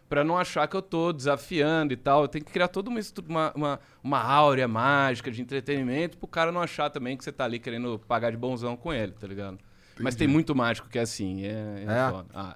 Pra 0.08 0.24
não 0.24 0.38
achar 0.38 0.68
que 0.68 0.76
eu 0.76 0.82
tô 0.84 1.12
desafiando 1.12 1.92
e 1.92 1.98
tal. 1.98 2.22
Eu 2.22 2.28
tenho 2.28 2.46
que 2.46 2.52
criar 2.52 2.68
toda 2.68 2.88
uma, 2.88 3.00
uma, 3.28 3.52
uma, 3.56 3.80
uma 4.04 4.20
áurea 4.22 4.68
mágica 4.68 5.32
de 5.32 5.42
entretenimento 5.42 6.20
pro 6.20 6.28
cara 6.28 6.52
não 6.52 6.62
achar 6.62 6.88
também 6.92 7.18
que 7.18 7.24
você 7.24 7.32
tá 7.32 7.46
ali 7.46 7.58
querendo 7.58 7.98
pagar 8.08 8.30
de 8.30 8.38
bonzão 8.38 8.78
com 8.78 8.94
ele, 8.94 9.14
tá 9.14 9.26
ligado? 9.26 9.58
Mas 10.00 10.14
tem 10.14 10.28
muito 10.28 10.54
mágico 10.54 10.88
que 10.88 11.00
é 11.00 11.02
assim, 11.02 11.46
é, 11.46 11.84
é 11.88 12.08
É? 12.08 12.12
foda. 12.12 12.28
Ah. 12.32 12.56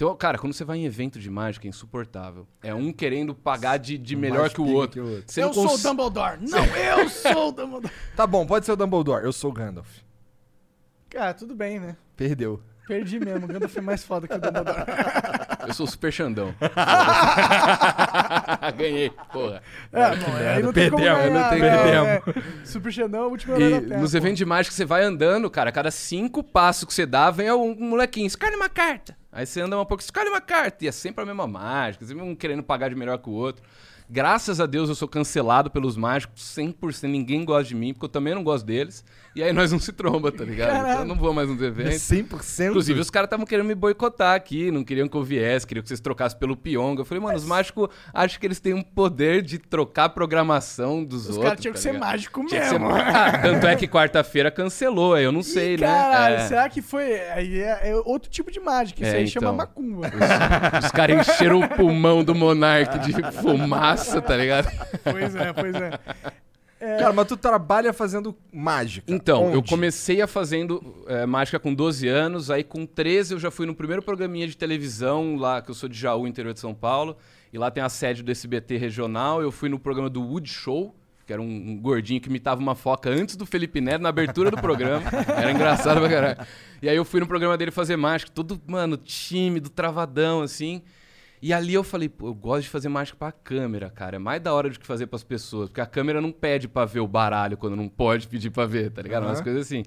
Então, 0.00 0.16
cara, 0.16 0.38
quando 0.38 0.54
você 0.54 0.64
vai 0.64 0.78
em 0.78 0.86
evento 0.86 1.18
de 1.18 1.28
mágica, 1.28 1.66
é 1.66 1.68
insuportável. 1.68 2.48
É 2.62 2.74
um 2.74 2.90
querendo 2.90 3.34
pagar 3.34 3.76
de, 3.76 3.98
de 3.98 4.16
melhor 4.16 4.48
que 4.48 4.58
o 4.58 4.66
outro. 4.66 4.92
que 4.92 5.00
o 5.06 5.12
outro. 5.16 5.24
Você 5.30 5.42
eu 5.42 5.52
sou 5.52 5.68
cons- 5.68 5.84
o 5.84 5.88
Dumbledore. 5.88 6.38
Não, 6.40 6.64
eu 6.64 7.06
sou 7.10 7.48
o 7.50 7.52
Dumbledore. 7.52 7.92
Tá 8.16 8.26
bom, 8.26 8.46
pode 8.46 8.64
ser 8.64 8.72
o 8.72 8.76
Dumbledore. 8.76 9.22
Eu 9.26 9.30
sou 9.34 9.50
o 9.50 9.52
Gandalf. 9.52 9.98
Cara, 11.10 11.34
tudo 11.34 11.54
bem, 11.54 11.78
né? 11.78 11.98
Perdeu. 12.16 12.62
Perdi 12.88 13.20
mesmo. 13.20 13.44
O 13.44 13.48
Gandalf 13.48 13.76
é 13.76 13.80
mais 13.82 14.02
foda 14.02 14.26
que 14.26 14.32
o 14.32 14.38
Dumbledore. 14.40 14.84
Eu 15.68 15.74
sou 15.74 15.84
o 15.84 15.90
super 15.90 16.10
Xandão. 16.10 16.54
Ganhei, 18.78 19.10
porra. 19.30 19.62
É, 19.92 20.16
não, 20.16 20.36
aí 20.36 20.62
não 20.62 20.72
tem 20.72 20.88
como 20.90 21.02
Perdemos, 21.02 21.30
ganhar, 21.30 21.42
não 21.42 21.50
tem 21.50 21.60
né? 21.60 22.20
como. 22.20 22.38
É, 22.38 22.64
Super 22.64 22.90
Xandão 22.90 23.24
é 23.24 23.26
o 23.26 23.30
último 23.30 23.54
E 23.60 23.80
Terra, 23.80 24.00
nos 24.00 24.12
pô. 24.12 24.16
eventos 24.16 24.38
de 24.38 24.46
mágica 24.46 24.74
você 24.74 24.86
vai 24.86 25.02
andando, 25.04 25.50
cara, 25.50 25.68
a 25.68 25.72
cada 25.72 25.90
cinco 25.90 26.42
passos 26.42 26.84
que 26.84 26.94
você 26.94 27.04
dá, 27.04 27.30
vem 27.30 27.52
um 27.52 27.74
molequinho, 27.78 28.26
escolhe 28.26 28.56
uma 28.56 28.70
carta. 28.70 29.19
Aí 29.32 29.46
você 29.46 29.60
anda 29.60 29.78
um 29.78 29.84
pouco, 29.84 30.02
escolhe 30.02 30.28
uma 30.28 30.40
carta. 30.40 30.84
E 30.84 30.88
é 30.88 30.92
sempre 30.92 31.22
a 31.22 31.26
mesma 31.26 31.46
mágica, 31.46 32.04
sempre 32.04 32.22
um 32.22 32.34
querendo 32.34 32.62
pagar 32.62 32.88
de 32.88 32.96
melhor 32.96 33.18
que 33.18 33.28
o 33.28 33.32
outro. 33.32 33.62
Graças 34.08 34.60
a 34.60 34.66
Deus 34.66 34.88
eu 34.88 34.94
sou 34.96 35.06
cancelado 35.06 35.70
pelos 35.70 35.96
mágicos 35.96 36.42
100%. 36.56 37.04
Ninguém 37.04 37.44
gosta 37.44 37.68
de 37.68 37.76
mim, 37.76 37.92
porque 37.92 38.06
eu 38.06 38.10
também 38.10 38.34
não 38.34 38.42
gosto 38.42 38.66
deles. 38.66 39.04
E 39.34 39.42
aí 39.44 39.52
nós 39.52 39.70
não 39.70 39.78
se 39.78 39.92
tromba, 39.92 40.32
tá 40.32 40.44
ligado? 40.44 40.76
Então 40.88 40.98
eu 41.00 41.04
não 41.04 41.14
vou 41.14 41.32
mais 41.32 41.48
nos 41.48 41.62
É 41.62 41.66
eventos. 41.66 41.98
100%. 42.00 42.70
Inclusive, 42.70 42.98
os 43.00 43.10
caras 43.10 43.26
estavam 43.28 43.46
querendo 43.46 43.66
me 43.66 43.74
boicotar 43.76 44.34
aqui, 44.34 44.70
não 44.72 44.82
queriam 44.82 45.06
que 45.06 45.16
eu 45.16 45.22
viesse, 45.22 45.64
queriam 45.66 45.82
que 45.82 45.88
vocês 45.88 46.00
trocassem 46.00 46.36
pelo 46.38 46.56
Pyong. 46.56 46.98
Eu 46.98 47.04
falei, 47.04 47.22
mano, 47.22 47.36
os 47.36 47.44
mágicos 47.44 47.88
acham 48.12 48.40
que 48.40 48.46
eles 48.46 48.58
têm 48.58 48.74
um 48.74 48.82
poder 48.82 49.42
de 49.42 49.58
trocar 49.58 50.04
a 50.04 50.08
programação 50.08 51.04
dos 51.04 51.22
Os 51.28 51.36
outros. 51.36 51.44
caras 51.44 51.60
tinham 51.60 51.72
que 51.72 51.78
tá 51.78 51.82
ser 51.82 51.92
ligado? 51.92 52.08
mágico 52.10 52.46
Tinha 52.46 52.60
que 52.60 52.66
ser 52.68 52.78
mesmo. 52.80 52.90
Ah, 53.20 53.38
tanto 53.38 53.66
é 53.66 53.76
que 53.76 53.86
quarta-feira 53.86 54.50
cancelou, 54.50 55.14
aí 55.14 55.24
eu 55.24 55.32
não 55.32 55.42
sei, 55.42 55.74
Ih, 55.74 55.80
né? 55.80 55.86
Caralho, 55.86 56.34
É. 56.36 56.48
será 56.48 56.68
que 56.68 56.82
foi. 56.82 57.20
Aí 57.30 57.60
é, 57.60 57.90
é 57.90 57.96
outro 58.04 58.28
tipo 58.30 58.50
de 58.50 58.58
mágica. 58.58 59.02
Isso 59.02 59.14
É, 59.14 59.18
aí 59.18 59.26
chama 59.28 59.46
então. 59.46 59.56
macumba. 59.56 60.10
Os 60.84 60.90
caras 60.90 61.28
encheram 61.28 61.60
o 61.60 61.68
pulmão 61.68 62.24
do 62.24 62.34
Monark 62.34 62.98
de 62.98 63.12
fumaça, 63.40 64.20
tá 64.20 64.36
ligado? 64.36 64.68
pois 65.04 65.34
é, 65.36 65.52
pois 65.52 65.74
é. 65.76 65.98
Cara, 66.80 67.12
mas 67.12 67.28
tu 67.28 67.36
trabalha 67.36 67.92
fazendo 67.92 68.34
mágica. 68.50 69.12
Então, 69.12 69.52
eu 69.52 69.58
Onde? 69.58 69.68
comecei 69.68 70.22
a 70.22 70.26
fazendo 70.26 71.04
é, 71.06 71.26
mágica 71.26 71.58
com 71.58 71.74
12 71.74 72.08
anos, 72.08 72.50
aí 72.50 72.64
com 72.64 72.86
13 72.86 73.34
eu 73.34 73.38
já 73.38 73.50
fui 73.50 73.66
no 73.66 73.74
primeiro 73.74 74.02
programinha 74.02 74.46
de 74.46 74.56
televisão 74.56 75.36
lá, 75.36 75.60
que 75.60 75.70
eu 75.70 75.74
sou 75.74 75.90
de 75.90 75.98
Jaú, 75.98 76.26
interior 76.26 76.54
de 76.54 76.60
São 76.60 76.74
Paulo, 76.74 77.18
e 77.52 77.58
lá 77.58 77.70
tem 77.70 77.82
a 77.82 77.88
sede 77.90 78.22
do 78.22 78.30
SBT 78.30 78.78
regional, 78.78 79.42
eu 79.42 79.52
fui 79.52 79.68
no 79.68 79.78
programa 79.78 80.08
do 80.08 80.22
Wood 80.22 80.48
Show, 80.48 80.94
que 81.26 81.34
era 81.34 81.42
um, 81.42 81.44
um 81.44 81.78
gordinho 81.78 82.18
que 82.18 82.30
imitava 82.30 82.60
uma 82.60 82.74
foca 82.74 83.10
antes 83.10 83.36
do 83.36 83.44
Felipe 83.44 83.80
Neto, 83.82 84.00
na 84.00 84.08
abertura 84.08 84.50
do 84.50 84.56
programa, 84.56 85.02
era 85.36 85.52
engraçado 85.52 86.00
pra 86.00 86.08
caralho. 86.08 86.38
E 86.80 86.88
aí 86.88 86.96
eu 86.96 87.04
fui 87.04 87.20
no 87.20 87.26
programa 87.26 87.58
dele 87.58 87.70
fazer 87.70 87.96
mágica, 87.96 88.32
todo, 88.34 88.58
mano, 88.66 88.96
tímido, 88.96 89.68
travadão, 89.68 90.40
assim... 90.40 90.82
E 91.42 91.52
ali 91.54 91.72
eu 91.72 91.82
falei, 91.82 92.08
pô, 92.08 92.28
eu 92.28 92.34
gosto 92.34 92.64
de 92.64 92.68
fazer 92.68 92.88
mágica 92.90 93.16
pra 93.16 93.32
câmera, 93.32 93.88
cara. 93.88 94.16
É 94.16 94.18
mais 94.18 94.42
da 94.42 94.52
hora 94.52 94.68
do 94.68 94.78
que 94.78 94.86
fazer 94.86 95.06
pras 95.06 95.24
pessoas. 95.24 95.68
Porque 95.70 95.80
a 95.80 95.86
câmera 95.86 96.20
não 96.20 96.30
pede 96.30 96.68
pra 96.68 96.84
ver 96.84 97.00
o 97.00 97.08
baralho 97.08 97.56
quando 97.56 97.74
não 97.76 97.88
pode 97.88 98.28
pedir 98.28 98.50
pra 98.50 98.66
ver, 98.66 98.90
tá 98.90 99.00
ligado? 99.00 99.22
Umas 99.24 99.38
Aham. 99.38 99.44
coisas 99.44 99.66
assim. 99.66 99.82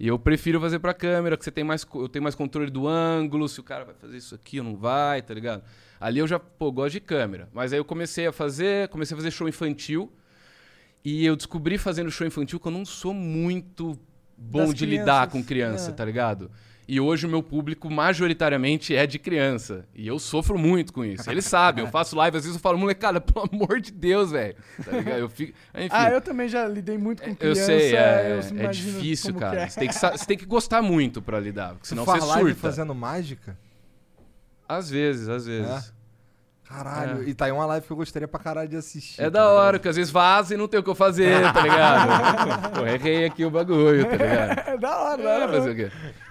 E 0.00 0.08
eu 0.08 0.18
prefiro 0.18 0.60
fazer 0.60 0.78
pra 0.78 0.94
câmera, 0.94 1.36
que 1.36 1.44
você 1.44 1.50
tem 1.50 1.62
mais, 1.62 1.86
eu 1.94 2.08
tenho 2.08 2.22
mais 2.22 2.34
controle 2.34 2.70
do 2.70 2.88
ângulo, 2.88 3.48
se 3.48 3.60
o 3.60 3.62
cara 3.62 3.84
vai 3.84 3.94
fazer 3.94 4.16
isso 4.16 4.34
aqui 4.34 4.58
ou 4.58 4.64
não 4.64 4.76
vai, 4.76 5.20
tá 5.22 5.34
ligado? 5.34 5.62
Ali 6.00 6.18
eu 6.20 6.26
já, 6.26 6.38
pô, 6.40 6.72
gosto 6.72 6.92
de 6.92 7.00
câmera. 7.00 7.48
Mas 7.52 7.72
aí 7.72 7.78
eu 7.78 7.84
comecei 7.84 8.26
a 8.26 8.32
fazer, 8.32 8.88
comecei 8.88 9.14
a 9.14 9.18
fazer 9.18 9.30
show 9.30 9.48
infantil. 9.48 10.10
E 11.04 11.24
eu 11.24 11.36
descobri 11.36 11.76
fazendo 11.76 12.10
show 12.10 12.26
infantil 12.26 12.58
que 12.58 12.66
eu 12.66 12.72
não 12.72 12.84
sou 12.84 13.12
muito 13.12 13.98
bom 14.36 14.66
Das 14.66 14.74
de 14.74 14.86
lidar 14.86 15.28
crianças, 15.28 15.32
com 15.32 15.44
criança, 15.44 15.90
é. 15.90 15.94
tá 15.94 16.04
ligado? 16.04 16.50
E 16.86 17.00
hoje 17.00 17.26
o 17.26 17.28
meu 17.30 17.42
público 17.42 17.90
majoritariamente 17.90 18.94
é 18.94 19.06
de 19.06 19.18
criança. 19.18 19.86
E 19.94 20.06
eu 20.06 20.18
sofro 20.18 20.58
muito 20.58 20.92
com 20.92 21.04
isso. 21.04 21.30
Eles 21.30 21.46
sabem, 21.46 21.84
eu 21.84 21.90
faço 21.90 22.14
live, 22.14 22.36
às 22.36 22.44
vezes 22.44 22.56
eu 22.56 22.60
falo, 22.60 22.76
molecada, 22.78 23.20
pelo 23.22 23.48
amor 23.50 23.80
de 23.80 23.90
Deus, 23.90 24.30
velho. 24.32 24.54
Tá 24.84 24.92
ligado? 24.92 25.18
Eu 25.18 25.28
fico. 25.28 25.54
Enfim. 25.74 25.88
Ah, 25.90 26.10
eu 26.10 26.20
também 26.20 26.46
já 26.48 26.68
lidei 26.68 26.98
muito 26.98 27.22
com 27.22 27.30
Eu 27.30 27.36
criança. 27.36 27.64
sei, 27.64 27.96
é, 27.96 28.40
eu 28.52 28.60
é 28.60 28.68
difícil, 28.68 29.34
cara. 29.34 29.62
é. 29.62 29.68
Você, 29.68 29.80
tem 29.80 29.88
que, 29.88 29.94
você 29.94 30.26
tem 30.26 30.36
que 30.38 30.44
gostar 30.44 30.82
muito 30.82 31.22
pra 31.22 31.40
lidar, 31.40 31.70
porque 31.74 31.88
senão 31.88 32.04
tu 32.04 32.10
faz 32.10 32.22
você 32.22 32.30
live 32.30 32.50
surta. 32.50 32.60
fazendo 32.60 32.94
mágica? 32.94 33.56
Às 34.68 34.90
vezes, 34.90 35.28
às 35.28 35.46
vezes. 35.46 35.92
Caralho. 36.68 37.22
É. 37.22 37.28
E 37.28 37.34
tá 37.34 37.44
aí 37.44 37.52
uma 37.52 37.66
live 37.66 37.86
que 37.86 37.92
eu 37.92 37.96
gostaria 37.96 38.26
pra 38.26 38.40
caralho 38.40 38.68
de 38.68 38.76
assistir. 38.76 39.20
É, 39.20 39.24
tá 39.24 39.30
da 39.30 39.40
ligado? 39.42 39.54
hora, 39.56 39.78
porque 39.78 39.88
às 39.88 39.96
vezes 39.96 40.10
vaza 40.10 40.54
e 40.54 40.56
não 40.56 40.66
tem 40.66 40.80
o 40.80 40.82
que 40.82 40.90
eu 40.90 40.94
fazer, 40.94 41.42
tá 41.52 41.60
ligado? 41.60 42.70
Pô, 42.80 42.86
errei 42.86 43.26
aqui 43.26 43.44
o 43.44 43.50
bagulho, 43.50 44.04
tá 44.04 44.16
ligado? 44.16 44.64
É 44.74 44.78
da 44.78 44.98
hora, 44.98 45.22
É, 45.22 45.48
fazer 45.48 45.70
o 45.70 45.76
quê? 45.76 45.90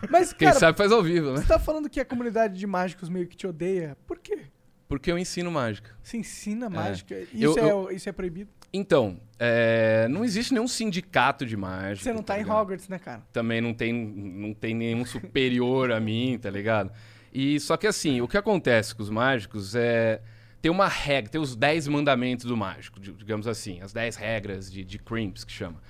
Mas, 0.10 0.34
Quem 0.34 0.48
cara, 0.48 0.60
sabe 0.60 0.78
faz 0.78 0.92
ao 0.92 1.02
vivo, 1.04 1.32
né? 1.32 1.38
você 1.38 1.48
tá 1.48 1.60
falando 1.60 1.90
que 1.90 2.00
a 2.00 2.06
comunidade 2.06 2.58
de 2.58 2.68
mágicos 2.68 3.10
meio 3.10 3.28
que 3.28 3.38
te 3.38 3.46
odeia. 3.48 3.96
Por 4.08 4.20
quê? 4.20 4.40
Porque 4.88 5.12
eu 5.12 5.18
ensino 5.18 5.50
mágica. 5.52 5.92
Você 6.04 6.18
ensina 6.18 6.70
mágica. 6.70 7.16
É. 7.16 7.22
Eu- 7.34 7.52
Isso, 7.52 7.60
eu- 7.60 7.90
é, 7.90 7.94
isso 7.94 8.10
é 8.10 8.12
proibido? 8.12 8.50
Então, 8.76 9.20
é, 9.40 10.08
não 10.10 10.26
existe 10.26 10.52
nenhum 10.52 10.68
sindicato 10.68 11.46
de 11.46 11.56
mágica. 11.56 12.04
Você 12.04 12.12
não 12.14 12.24
tá, 12.24 12.36
em 12.36 12.40
ligado? 12.44 12.58
Hogwarts, 12.60 12.90
né, 12.90 12.98
cara? 12.98 13.22
Também 13.32 13.62
não 13.62 13.72
tem, 13.74 13.94
não 13.94 14.52
tem 14.54 14.74
nenhum 14.74 15.06
superior 15.06 15.92
a 15.92 16.00
mim, 16.00 16.40
tá 16.42 16.50
ligado? 16.50 16.92
E 17.34 17.60
só 17.60 17.76
que 17.76 17.88
assim, 17.88 18.22
o 18.22 18.28
que 18.28 18.38
acontece 18.38 18.94
com 18.94 19.02
os 19.02 19.10
mágicos 19.10 19.74
é. 19.76 20.22
Tem 20.62 20.72
uma 20.72 20.88
regra, 20.88 21.30
tem 21.30 21.42
os 21.42 21.58
10 21.58 21.90
mandamentos 21.90 22.46
do 22.46 22.56
mágico, 22.56 22.98
di- 22.98 23.12
digamos 23.12 23.48
assim, 23.48 23.82
as 23.82 23.92
10 23.92 24.16
regras 24.16 24.72
de, 24.72 24.86
de 24.86 24.98
Crimps 24.98 25.44
que 25.44 25.52
chama. 25.52 25.82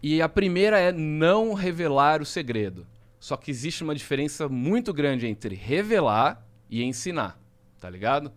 E 0.00 0.22
a 0.22 0.28
primeira 0.28 0.78
é 0.78 0.92
não 0.92 1.52
revelar 1.52 2.22
o 2.22 2.24
segredo. 2.26 2.86
Só 3.18 3.36
que 3.36 3.50
existe 3.50 3.82
uma 3.82 3.94
diferença 3.94 4.48
muito 4.48 4.92
grande 4.92 5.26
entre 5.26 5.56
revelar 5.56 6.46
e 6.70 6.84
ensinar, 6.84 7.40
tá 7.80 7.90
ligado? 7.90 8.30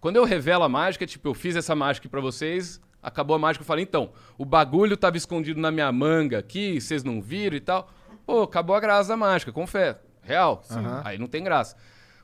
Quando 0.00 0.16
eu 0.16 0.24
revelo 0.24 0.64
a 0.64 0.68
mágica, 0.68 1.06
tipo, 1.06 1.28
eu 1.28 1.34
fiz 1.34 1.54
essa 1.54 1.76
mágica 1.76 2.08
pra 2.08 2.20
vocês, 2.20 2.80
acabou 3.00 3.36
a 3.36 3.38
mágica, 3.38 3.62
eu 3.62 3.66
falei, 3.66 3.84
então, 3.84 4.10
o 4.38 4.44
bagulho 4.44 4.96
tava 4.96 5.16
escondido 5.16 5.60
na 5.60 5.70
minha 5.70 5.92
manga 5.92 6.38
aqui, 6.38 6.80
vocês 6.80 7.04
não 7.04 7.20
viram 7.22 7.56
e 7.56 7.60
tal. 7.60 7.88
Pô, 8.26 8.42
acabou 8.42 8.74
a 8.74 8.80
graça 8.80 9.10
da 9.10 9.16
mágica, 9.16 9.52
confere. 9.52 9.96
Real. 10.22 10.62
Aham. 10.70 11.02
Aí 11.04 11.18
não 11.18 11.26
tem 11.26 11.42
graça. 11.42 11.76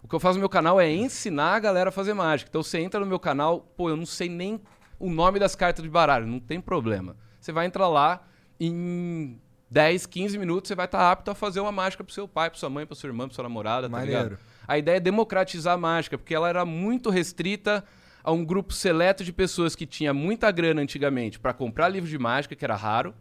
O 0.03 0.09
que 0.09 0.15
eu 0.15 0.21
faço 0.21 0.35
no 0.35 0.41
meu 0.41 0.49
canal 0.49 0.81
é 0.81 0.91
ensinar 0.91 1.55
a 1.55 1.59
galera 1.59 1.89
a 1.89 1.93
fazer 1.93 2.15
mágica. 2.15 2.49
Então 2.49 2.63
você 2.63 2.79
entra 2.79 3.01
no 3.01 3.07
meu 3.07 3.19
canal, 3.19 3.61
pô, 3.77 3.89
eu 3.91 3.97
não 3.97 4.07
sei 4.07 4.29
nem 4.29 4.61
o 4.99 5.11
nome 5.11 5.39
das 5.39 5.55
cartas 5.57 5.83
de 5.83 5.91
baralho, 5.91 6.27
não 6.27 6.39
tem 6.39 6.61
problema. 6.61 7.17
Você 7.41 7.53
vai 7.53 7.67
entrar 7.67 7.89
lá, 7.89 8.23
em 8.59 9.41
10, 9.71 10.07
15 10.07 10.39
minutos 10.39 10.69
você 10.69 10.75
vai 10.75 10.87
estar 10.87 11.11
apto 11.11 11.31
a 11.31 11.35
fazer 11.35 11.61
uma 11.61 11.73
mágica 11.73 12.05
pro 12.05 12.13
seu 12.13 12.27
pai, 12.29 12.51
pra 12.51 12.59
sua 12.59 12.71
mãe, 12.71 12.87
pra 12.87 12.95
sua 12.95 13.09
irmã, 13.09 13.27
pra 13.27 13.35
sua 13.35 13.43
namorada, 13.43 13.89
tá 13.89 13.93
Maneiro. 13.97 14.23
ligado? 14.23 14.39
A 14.67 14.79
ideia 14.79 14.97
é 14.97 15.01
democratizar 15.01 15.75
a 15.75 15.77
mágica, 15.77 16.17
porque 16.17 16.35
ela 16.35 16.49
era 16.49 16.65
muito 16.65 17.11
restrita 17.11 17.85
a 18.23 18.33
um 18.33 18.45
grupo 18.45 18.73
seleto 18.73 19.23
de 19.23 19.33
pessoas 19.33 19.77
que 19.77 19.87
tinha 19.87 20.13
muita 20.13 20.51
grana 20.51 20.81
antigamente 20.83 21.39
pra 21.39 21.53
comprar 21.53 21.89
livro 21.89 22.09
de 22.09 22.19
mágica, 22.19 22.57
que 22.57 22.65
era 22.65 22.75
raro, 22.75 23.15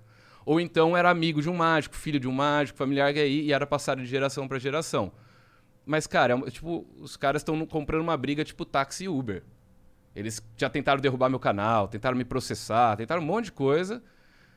ou 0.46 0.60
então 0.60 0.96
era 0.96 1.10
amigo 1.10 1.42
de 1.42 1.50
um 1.50 1.56
mágico, 1.56 1.96
filho 1.96 2.20
de 2.20 2.28
um 2.28 2.32
mágico, 2.32 2.78
familiar 2.78 3.12
gay, 3.12 3.42
e 3.42 3.52
era 3.52 3.66
passado 3.66 4.02
de 4.02 4.08
geração 4.08 4.48
pra 4.48 4.60
geração. 4.60 5.12
Mas, 5.86 6.06
cara, 6.08 6.40
é 6.46 6.52
tipo, 6.52 6.86
os 7.00 7.18
caras 7.18 7.42
estão 7.42 7.66
comprando 7.66 8.02
uma 8.02 8.16
briga 8.16 8.44
tipo 8.44 8.64
táxi 8.64 9.06
e 9.06 9.10
Uber. 9.10 9.44
Eles 10.16 10.42
já 10.56 10.70
tentaram 10.70 11.02
derrubar 11.02 11.30
meu 11.30 11.40
canal, 11.40 11.88
tentaram 11.88 12.18
me 12.18 12.24
processar, 12.24 12.96
tentaram 12.96 13.22
um 13.22 13.26
monte 13.26 13.46
de 13.46 13.52
coisa, 13.52 14.02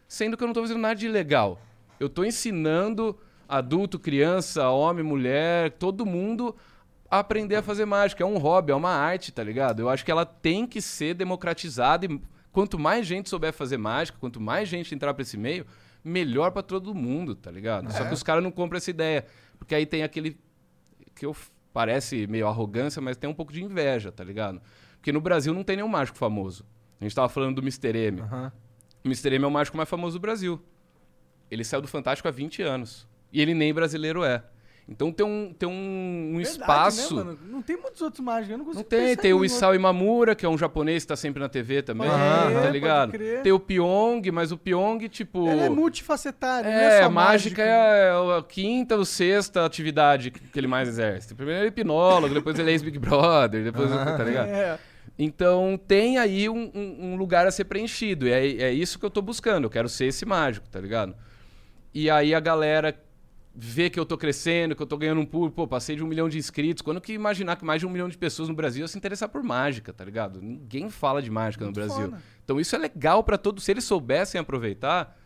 sendo 0.07 0.37
que 0.37 0.43
eu 0.43 0.47
não 0.47 0.55
tô 0.55 0.61
fazendo 0.61 0.81
nada 0.81 0.95
de 0.95 1.07
ilegal. 1.07 1.61
Eu 1.99 2.09
tô 2.09 2.25
ensinando 2.25 3.19
adulto, 3.49 3.99
criança, 3.99 4.69
homem, 4.69 5.03
mulher, 5.03 5.73
todo 5.73 6.07
mundo 6.07 6.55
a 7.11 7.19
aprender 7.19 7.57
a 7.57 7.63
fazer 7.63 7.87
mágica. 7.87 8.23
É 8.23 8.27
um 8.27 8.39
hobby, 8.39 8.73
é 8.73 8.75
uma 8.75 8.91
arte, 8.91 9.33
tá 9.33 9.43
ligado? 9.43 9.81
Eu 9.81 9.89
acho 9.89 10.05
que 10.05 10.11
ela 10.11 10.25
tem 10.25 10.67
que 10.67 10.81
ser 10.81 11.15
democratizada 11.15 12.07
e 12.07 12.21
quanto 12.59 12.77
mais 12.77 13.07
gente 13.07 13.29
souber 13.29 13.53
fazer 13.53 13.77
mágica, 13.77 14.19
quanto 14.19 14.41
mais 14.41 14.69
gente 14.69 14.93
entrar 14.93 15.15
pra 15.15 15.23
esse 15.23 15.37
meio, 15.37 15.65
melhor 16.03 16.51
pra 16.51 16.61
todo 16.61 16.93
mundo, 16.93 17.37
tá 17.37 17.53
ligado? 17.53 17.89
Só 17.93 18.05
que 18.05 18.13
os 18.13 18.21
caras 18.21 18.43
não 18.43 18.51
compram 18.51 18.79
essa 18.79 18.91
ideia, 18.91 19.25
porque 19.57 19.77
aí 19.77 19.87
tem 19.87 20.03
aquele 20.03 20.37
que 21.15 21.25
eu 21.25 21.37
parece 21.73 22.27
meio 22.27 22.49
arrogância, 22.49 23.01
mas 23.01 23.17
tem 23.17 23.31
um 23.31 23.35
pouco 23.35 23.53
de 23.53 23.63
inveja, 23.63 24.11
tá 24.11 24.25
ligado? 24.25 24.61
Porque 24.97 25.13
no 25.13 25.21
Brasil 25.21 25.55
não 25.55 25.63
tem 25.63 25.77
nenhum 25.77 25.87
mágico 25.87 26.19
famoso. 26.19 26.67
A 27.01 27.05
gente 27.05 27.15
tava 27.15 27.29
falando 27.29 27.55
do 27.55 27.63
Mr. 27.63 27.97
M. 27.97 28.23
Aham. 28.23 28.53
O 29.05 29.07
Mr. 29.07 29.37
M 29.37 29.45
é 29.45 29.47
o 29.47 29.51
mágico 29.53 29.77
mais 29.77 29.89
famoso 29.89 30.19
do 30.19 30.21
Brasil. 30.21 30.61
Ele 31.49 31.63
saiu 31.63 31.81
do 31.81 31.87
Fantástico 31.87 32.27
há 32.27 32.33
20 32.33 32.61
anos. 32.61 33.07
E 33.33 33.41
ele 33.41 33.55
nem 33.55 33.73
brasileiro 33.73 34.25
é. 34.25 34.43
Então 34.91 35.13
tem 35.13 35.27
um, 35.27 35.53
tem 35.53 35.69
um, 35.69 35.73
um 35.73 36.37
Verdade, 36.39 36.49
espaço. 36.61 37.17
Né, 37.17 37.23
mano? 37.25 37.39
Não 37.45 37.61
tem 37.61 37.77
muitos 37.77 38.01
outros 38.01 38.25
mágicos. 38.25 38.51
Eu 38.53 38.59
não 38.59 38.65
consigo 38.65 38.83
Não 38.83 38.89
tem, 38.89 39.15
tem 39.17 39.31
em 39.33 39.35
o 39.35 39.45
Isao 39.45 39.75
Imamura, 39.75 40.35
que 40.35 40.47
é 40.47 40.49
um 40.49 40.57
japonês 40.57 41.03
que 41.05 41.09
tá 41.09 41.17
sempre 41.17 41.41
na 41.41 41.49
TV 41.49 41.83
também, 41.83 42.09
Pode 42.09 42.55
tá 42.55 42.71
ligado? 42.71 43.13
Tem 43.43 43.53
o 43.53 43.61
Pyong, 43.61 44.23
mas 44.33 44.51
o 44.51 44.57
Pyong, 44.57 45.07
tipo. 45.11 45.47
Ele 45.47 45.61
é 45.61 45.69
multifacetário, 45.69 46.71
É, 46.71 47.01
é 47.01 47.03
a 47.03 47.11
mágica 47.11 47.63
é 47.63 48.11
a 48.11 48.43
quinta 48.43 48.97
ou 48.97 49.05
sexta 49.05 49.67
atividade 49.67 50.31
que 50.31 50.59
ele 50.59 50.67
mais 50.67 50.89
exerce. 50.89 51.35
Primeiro 51.35 51.61
ele 51.61 51.67
é 51.67 51.69
hipnólogo, 51.69 52.33
depois 52.33 52.59
ele 52.59 52.71
é 52.71 52.73
ex-Big 52.73 52.99
Brother, 52.99 53.63
depois, 53.65 53.91
tá 53.91 54.25
ligado? 54.25 54.49
É. 54.49 54.79
Então 55.19 55.79
tem 55.87 56.17
aí 56.17 56.49
um, 56.49 56.71
um- 56.75 56.97
um 57.13 57.17
lugar 57.17 57.47
a 57.47 57.51
ser 57.51 57.65
preenchido. 57.65 58.27
E 58.27 58.33
é, 58.33 58.47
é 58.69 58.73
isso 58.73 58.99
que 58.99 59.05
eu 59.05 59.11
tô 59.11 59.21
buscando. 59.21 59.65
Eu 59.65 59.71
quero 59.71 59.89
ser 59.89 60.07
esse 60.07 60.25
mágico, 60.25 60.67
tá 60.71 60.81
ligado? 60.81 61.15
E 61.93 62.09
aí 62.09 62.35
a 62.35 62.41
galera 62.41 62.95
vê 63.61 63.91
que 63.91 63.99
eu 63.99 64.07
tô 64.07 64.17
crescendo, 64.17 64.77
que 64.77 64.83
eu 64.83 64.87
tô 64.87 64.97
ganhando 64.97 65.21
um 65.21 65.27
público, 65.27 65.57
pô, 65.57 65.67
passei 65.67 65.97
de 65.97 66.05
um 66.05 66.07
milhão 66.07 66.29
de 66.29 66.39
inscritos. 66.39 66.81
Quando 66.81 67.01
que 67.01 67.13
imaginar 67.13 67.57
que 67.57 67.65
mais 67.65 67.81
de 67.81 67.87
um 67.87 67.91
milhão 67.91 68.09
de 68.09 68.17
pessoas 68.17 68.49
no 68.49 68.55
Brasil 68.55 68.81
iam 68.83 68.89
se 68.89 68.97
interessar 68.97 69.29
por 69.29 69.43
mágica, 69.43 69.93
tá 69.93 70.05
ligado? 70.05 70.41
Ninguém 70.41 70.89
fala 70.89 71.21
de 71.21 71.29
mágica 71.31 71.65
Muito 71.65 71.79
no 71.81 71.87
Brasil. 71.87 72.07
foda. 72.11 72.23
Então 72.45 72.61
isso 72.61 72.77
é 72.77 72.79
legal 72.79 73.25
pra 73.25 73.37
todos. 73.37 73.65
Se 73.65 73.73
eles 73.73 73.83
soubessem 73.83 74.41
aproveitar, 74.41 75.19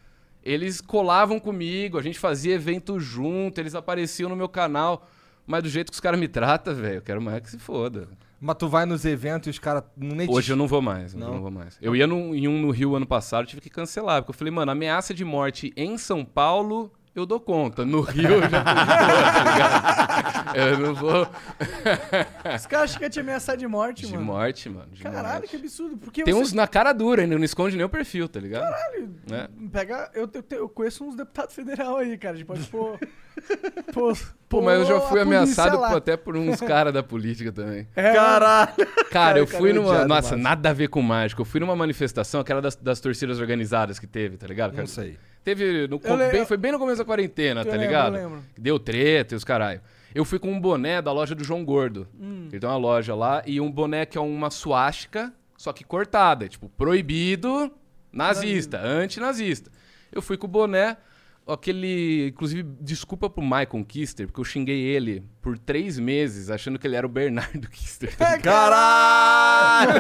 eles 0.42 0.80
colavam 0.80 1.38
comigo, 1.38 1.98
a 1.98 2.02
gente 2.02 2.18
fazia 2.18 2.54
evento 2.54 2.98
junto, 2.98 3.58
eles 3.60 3.74
apareciam 3.74 4.30
no 4.30 4.36
meu 4.36 4.48
canal. 4.48 5.06
Mas 5.46 5.62
do 5.64 5.68
jeito 5.68 5.90
que 5.90 5.94
os 5.94 6.00
caras 6.00 6.18
me 6.18 6.28
tratam, 6.28 6.74
velho, 6.74 6.96
eu 6.96 7.02
quero 7.02 7.20
mais 7.20 7.40
que 7.42 7.50
se 7.50 7.58
foda. 7.58 8.08
Mas 8.40 8.56
tu 8.56 8.66
vai 8.68 8.86
nos 8.86 9.04
eventos 9.04 9.48
e 9.48 9.50
os 9.50 9.58
caras 9.58 9.84
nem 9.96 10.26
te- 10.26 10.32
Hoje 10.32 10.52
eu 10.52 10.56
não 10.56 10.66
vou 10.66 10.80
mais, 10.80 11.14
hoje 11.14 11.22
eu 11.22 11.26
Não? 11.26 11.34
não 11.34 11.42
vou 11.42 11.50
mais. 11.50 11.76
Eu 11.82 11.94
ia 11.94 12.06
num- 12.06 12.34
em 12.34 12.48
um 12.48 12.60
no 12.60 12.70
Rio 12.70 12.96
ano 12.96 13.06
passado, 13.06 13.46
tive 13.46 13.60
que 13.60 13.68
cancelar, 13.70 14.22
porque 14.22 14.30
eu 14.30 14.38
falei, 14.38 14.50
mano, 14.52 14.72
ameaça 14.72 15.12
de 15.12 15.24
morte 15.24 15.72
em 15.76 15.98
São 15.98 16.24
Paulo, 16.24 16.92
eu 17.14 17.26
dou 17.26 17.38
conta. 17.38 17.84
No 17.84 18.00
Rio 18.00 18.30
eu 18.30 18.40
já 18.42 18.64
tô 18.64 18.72
de 18.72 18.84
boa, 18.86 19.32
tá 19.32 19.44
ligado? 19.52 20.56
Eu 20.56 20.78
não 20.78 20.94
vou. 20.94 21.28
Os 22.56 22.66
caras 22.66 22.90
acham 22.90 22.98
que 22.98 23.04
ia 23.04 23.10
te 23.10 23.20
ameaçar 23.20 23.56
de 23.56 23.66
morte, 23.66 24.06
De 24.06 24.12
mano. 24.12 24.24
morte, 24.24 24.68
mano. 24.68 24.88
de 24.92 25.02
Caralho, 25.02 25.40
morte. 25.40 25.48
que 25.48 25.56
absurdo. 25.56 25.96
Porque 25.98 26.24
Tem 26.24 26.32
você 26.32 26.40
uns 26.40 26.52
na 26.52 26.66
cara 26.66 26.92
dura 26.92 27.22
ainda, 27.22 27.36
não 27.36 27.44
esconde 27.44 27.76
nem 27.76 27.84
o 27.84 27.88
perfil, 27.88 28.28
tá 28.28 28.40
ligado? 28.40 28.62
Caralho. 28.62 29.14
É. 29.30 29.48
pega... 29.70 30.10
Eu, 30.14 30.30
eu, 30.32 30.44
eu 30.58 30.68
conheço 30.68 31.04
uns 31.04 31.14
deputados 31.14 31.54
federal 31.54 31.96
aí, 31.98 32.16
cara. 32.16 32.34
A 32.34 32.38
gente 32.38 32.46
pode 32.46 32.66
pôr... 32.68 32.98
pôr 33.92 34.16
Pô, 34.48 34.60
mas 34.60 34.80
eu 34.80 34.86
já 34.86 35.00
fui 35.00 35.20
ameaçado 35.20 35.78
pô, 35.78 35.84
até 35.84 36.14
por 36.16 36.36
uns 36.36 36.60
caras 36.60 36.92
da 36.92 37.02
política 37.02 37.50
também. 37.50 37.88
É, 37.96 38.12
Caralho! 38.12 38.74
Cara, 39.10 39.38
eu 39.38 39.46
cara 39.46 39.58
fui 39.58 39.70
é 39.70 39.72
numa. 39.72 39.88
odiado 39.88 40.08
Nossa, 40.08 40.36
nada 40.36 40.68
a 40.68 40.72
ver 40.74 40.88
com 40.88 41.00
mágica. 41.00 41.40
Eu 41.40 41.46
fui 41.46 41.58
numa 41.58 41.74
manifestação, 41.74 42.42
aquela 42.42 42.60
das, 42.60 42.76
das 42.76 43.00
torcidas 43.00 43.40
organizadas 43.40 43.98
que 43.98 44.06
teve, 44.06 44.36
tá 44.36 44.46
ligado? 44.46 44.76
Não 44.76 44.86
sei. 44.86 45.18
Teve. 45.44 45.88
No, 45.88 46.00
Eu 46.02 46.16
bem, 46.30 46.46
foi 46.46 46.56
bem 46.56 46.72
no 46.72 46.78
começo 46.78 46.98
da 46.98 47.04
quarentena, 47.04 47.64
tá 47.64 47.70
lembro, 47.70 47.86
ligado? 47.86 48.16
eu 48.16 48.22
lembro. 48.22 48.44
Deu 48.56 48.78
treta 48.78 49.34
e 49.34 49.36
os 49.36 49.44
caralho. 49.44 49.80
Eu 50.14 50.24
fui 50.24 50.38
com 50.38 50.50
um 50.52 50.60
boné 50.60 51.00
da 51.00 51.10
loja 51.12 51.34
do 51.34 51.42
João 51.42 51.64
Gordo. 51.64 52.06
Hum. 52.20 52.48
Ele 52.50 52.60
tem 52.60 52.68
uma 52.68 52.76
loja 52.76 53.14
lá 53.14 53.42
e 53.46 53.60
um 53.60 53.70
boné 53.70 54.04
que 54.04 54.18
é 54.18 54.20
uma 54.20 54.50
suástica, 54.50 55.32
só 55.56 55.72
que 55.72 55.84
cortada. 55.84 56.48
Tipo, 56.48 56.68
proibido 56.68 57.72
nazista, 58.12 58.78
antinazista. 58.78 59.70
Eu 60.12 60.20
fui 60.20 60.36
com 60.36 60.46
o 60.46 60.50
boné, 60.50 60.98
aquele. 61.46 62.28
Inclusive, 62.28 62.62
desculpa 62.80 63.28
pro 63.28 63.42
Michael 63.42 63.84
Kister, 63.86 64.26
porque 64.26 64.40
eu 64.40 64.44
xinguei 64.44 64.80
ele 64.80 65.24
por 65.40 65.58
três 65.58 65.98
meses, 65.98 66.50
achando 66.50 66.78
que 66.78 66.86
ele 66.86 66.96
era 66.96 67.06
o 67.06 67.10
Bernardo 67.10 67.68
Kister. 67.70 68.16
Caralho! 68.42 69.92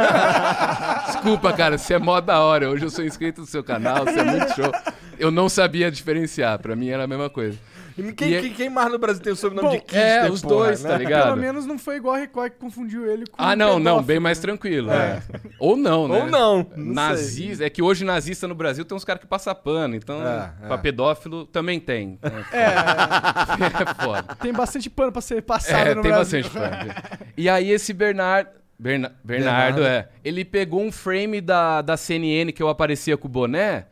Desculpa, 1.12 1.52
cara, 1.52 1.78
você 1.78 1.94
é 1.94 1.98
mó 1.98 2.20
da 2.20 2.40
hora. 2.40 2.70
Hoje 2.70 2.84
eu 2.84 2.90
sou 2.90 3.04
inscrito 3.04 3.40
no 3.42 3.46
seu 3.46 3.62
canal, 3.62 4.04
você 4.04 4.20
é 4.20 4.24
muito 4.24 4.54
show. 4.54 4.72
Eu 5.18 5.30
não 5.30 5.48
sabia 5.48 5.90
diferenciar, 5.90 6.58
pra 6.58 6.74
mim 6.74 6.88
era 6.88 7.04
a 7.04 7.06
mesma 7.06 7.28
coisa. 7.30 7.58
Quem, 7.94 8.06
E 8.08 8.12
quem, 8.12 8.34
é- 8.34 8.48
quem 8.50 8.70
mais 8.70 8.90
no 8.90 8.98
Brasil 8.98 9.22
tem 9.22 9.32
o 9.32 9.36
sobrenome 9.36 9.68
Bom, 9.68 9.74
de 9.76 9.80
Kister, 9.82 10.24
é, 10.24 10.30
os 10.30 10.40
porra, 10.42 10.54
dois, 10.66 10.82
né? 10.82 10.90
tá 10.90 10.98
ligado? 10.98 11.24
Pelo 11.24 11.36
menos 11.36 11.66
não 11.66 11.78
foi 11.78 11.96
igual 11.96 12.14
a 12.14 12.18
Record 12.18 12.52
que 12.52 12.58
confundiu 12.58 13.06
ele 13.10 13.26
com 13.26 13.34
Ah, 13.36 13.52
um 13.52 13.56
não, 13.56 13.68
não, 13.74 13.78
pedófilo, 13.78 14.02
bem 14.06 14.20
mais 14.20 14.38
né? 14.38 14.42
tranquilo. 14.42 14.90
é. 14.90 15.22
Ou 15.58 15.76
não, 15.76 16.08
né? 16.08 16.18
Ou 16.22 16.26
não, 16.26 16.66
não 16.76 16.94
Nazista, 16.94 17.64
é 17.64 17.70
que 17.70 17.82
hoje 17.82 18.04
nazista 18.04 18.48
no 18.48 18.54
Brasil 18.54 18.84
tem 18.84 18.96
uns 18.96 19.04
caras 19.04 19.20
que 19.20 19.26
passam 19.26 19.54
pano, 19.54 19.94
então 19.94 20.26
É, 20.26 20.52
é. 20.62 20.66
pra 20.68 20.78
pedófilo 20.78 21.44
também 21.46 21.78
tem. 21.78 22.18
Então, 22.22 22.32
É, 22.52 22.64
É 24.00 24.04
foda. 24.04 24.34
tem 24.40 24.52
bastante 24.52 24.88
pano 24.90 25.12
pra 25.12 25.20
ser 25.20 25.42
passado 25.42 25.88
É, 25.88 25.94
no 25.94 26.02
tem 26.02 26.10
Brasil. 26.10 26.42
bastante 26.42 26.68
pano. 26.70 26.94
E 27.36 27.48
aí 27.48 27.70
esse 27.70 27.92
Bernard, 27.92 28.48
Berna- 28.78 29.12
Bernardo, 29.22 29.76
Bernardo. 29.76 29.82
é, 29.84 30.08
ele 30.24 30.44
pegou 30.44 30.80
um 30.82 30.90
frame 30.90 31.40
da, 31.40 31.82
da 31.82 31.96
CNN 31.96 32.52
que 32.52 32.62
eu 32.62 32.68
aparecia 32.68 33.16
com 33.16 33.28
o 33.28 33.30
boné, 33.30 33.86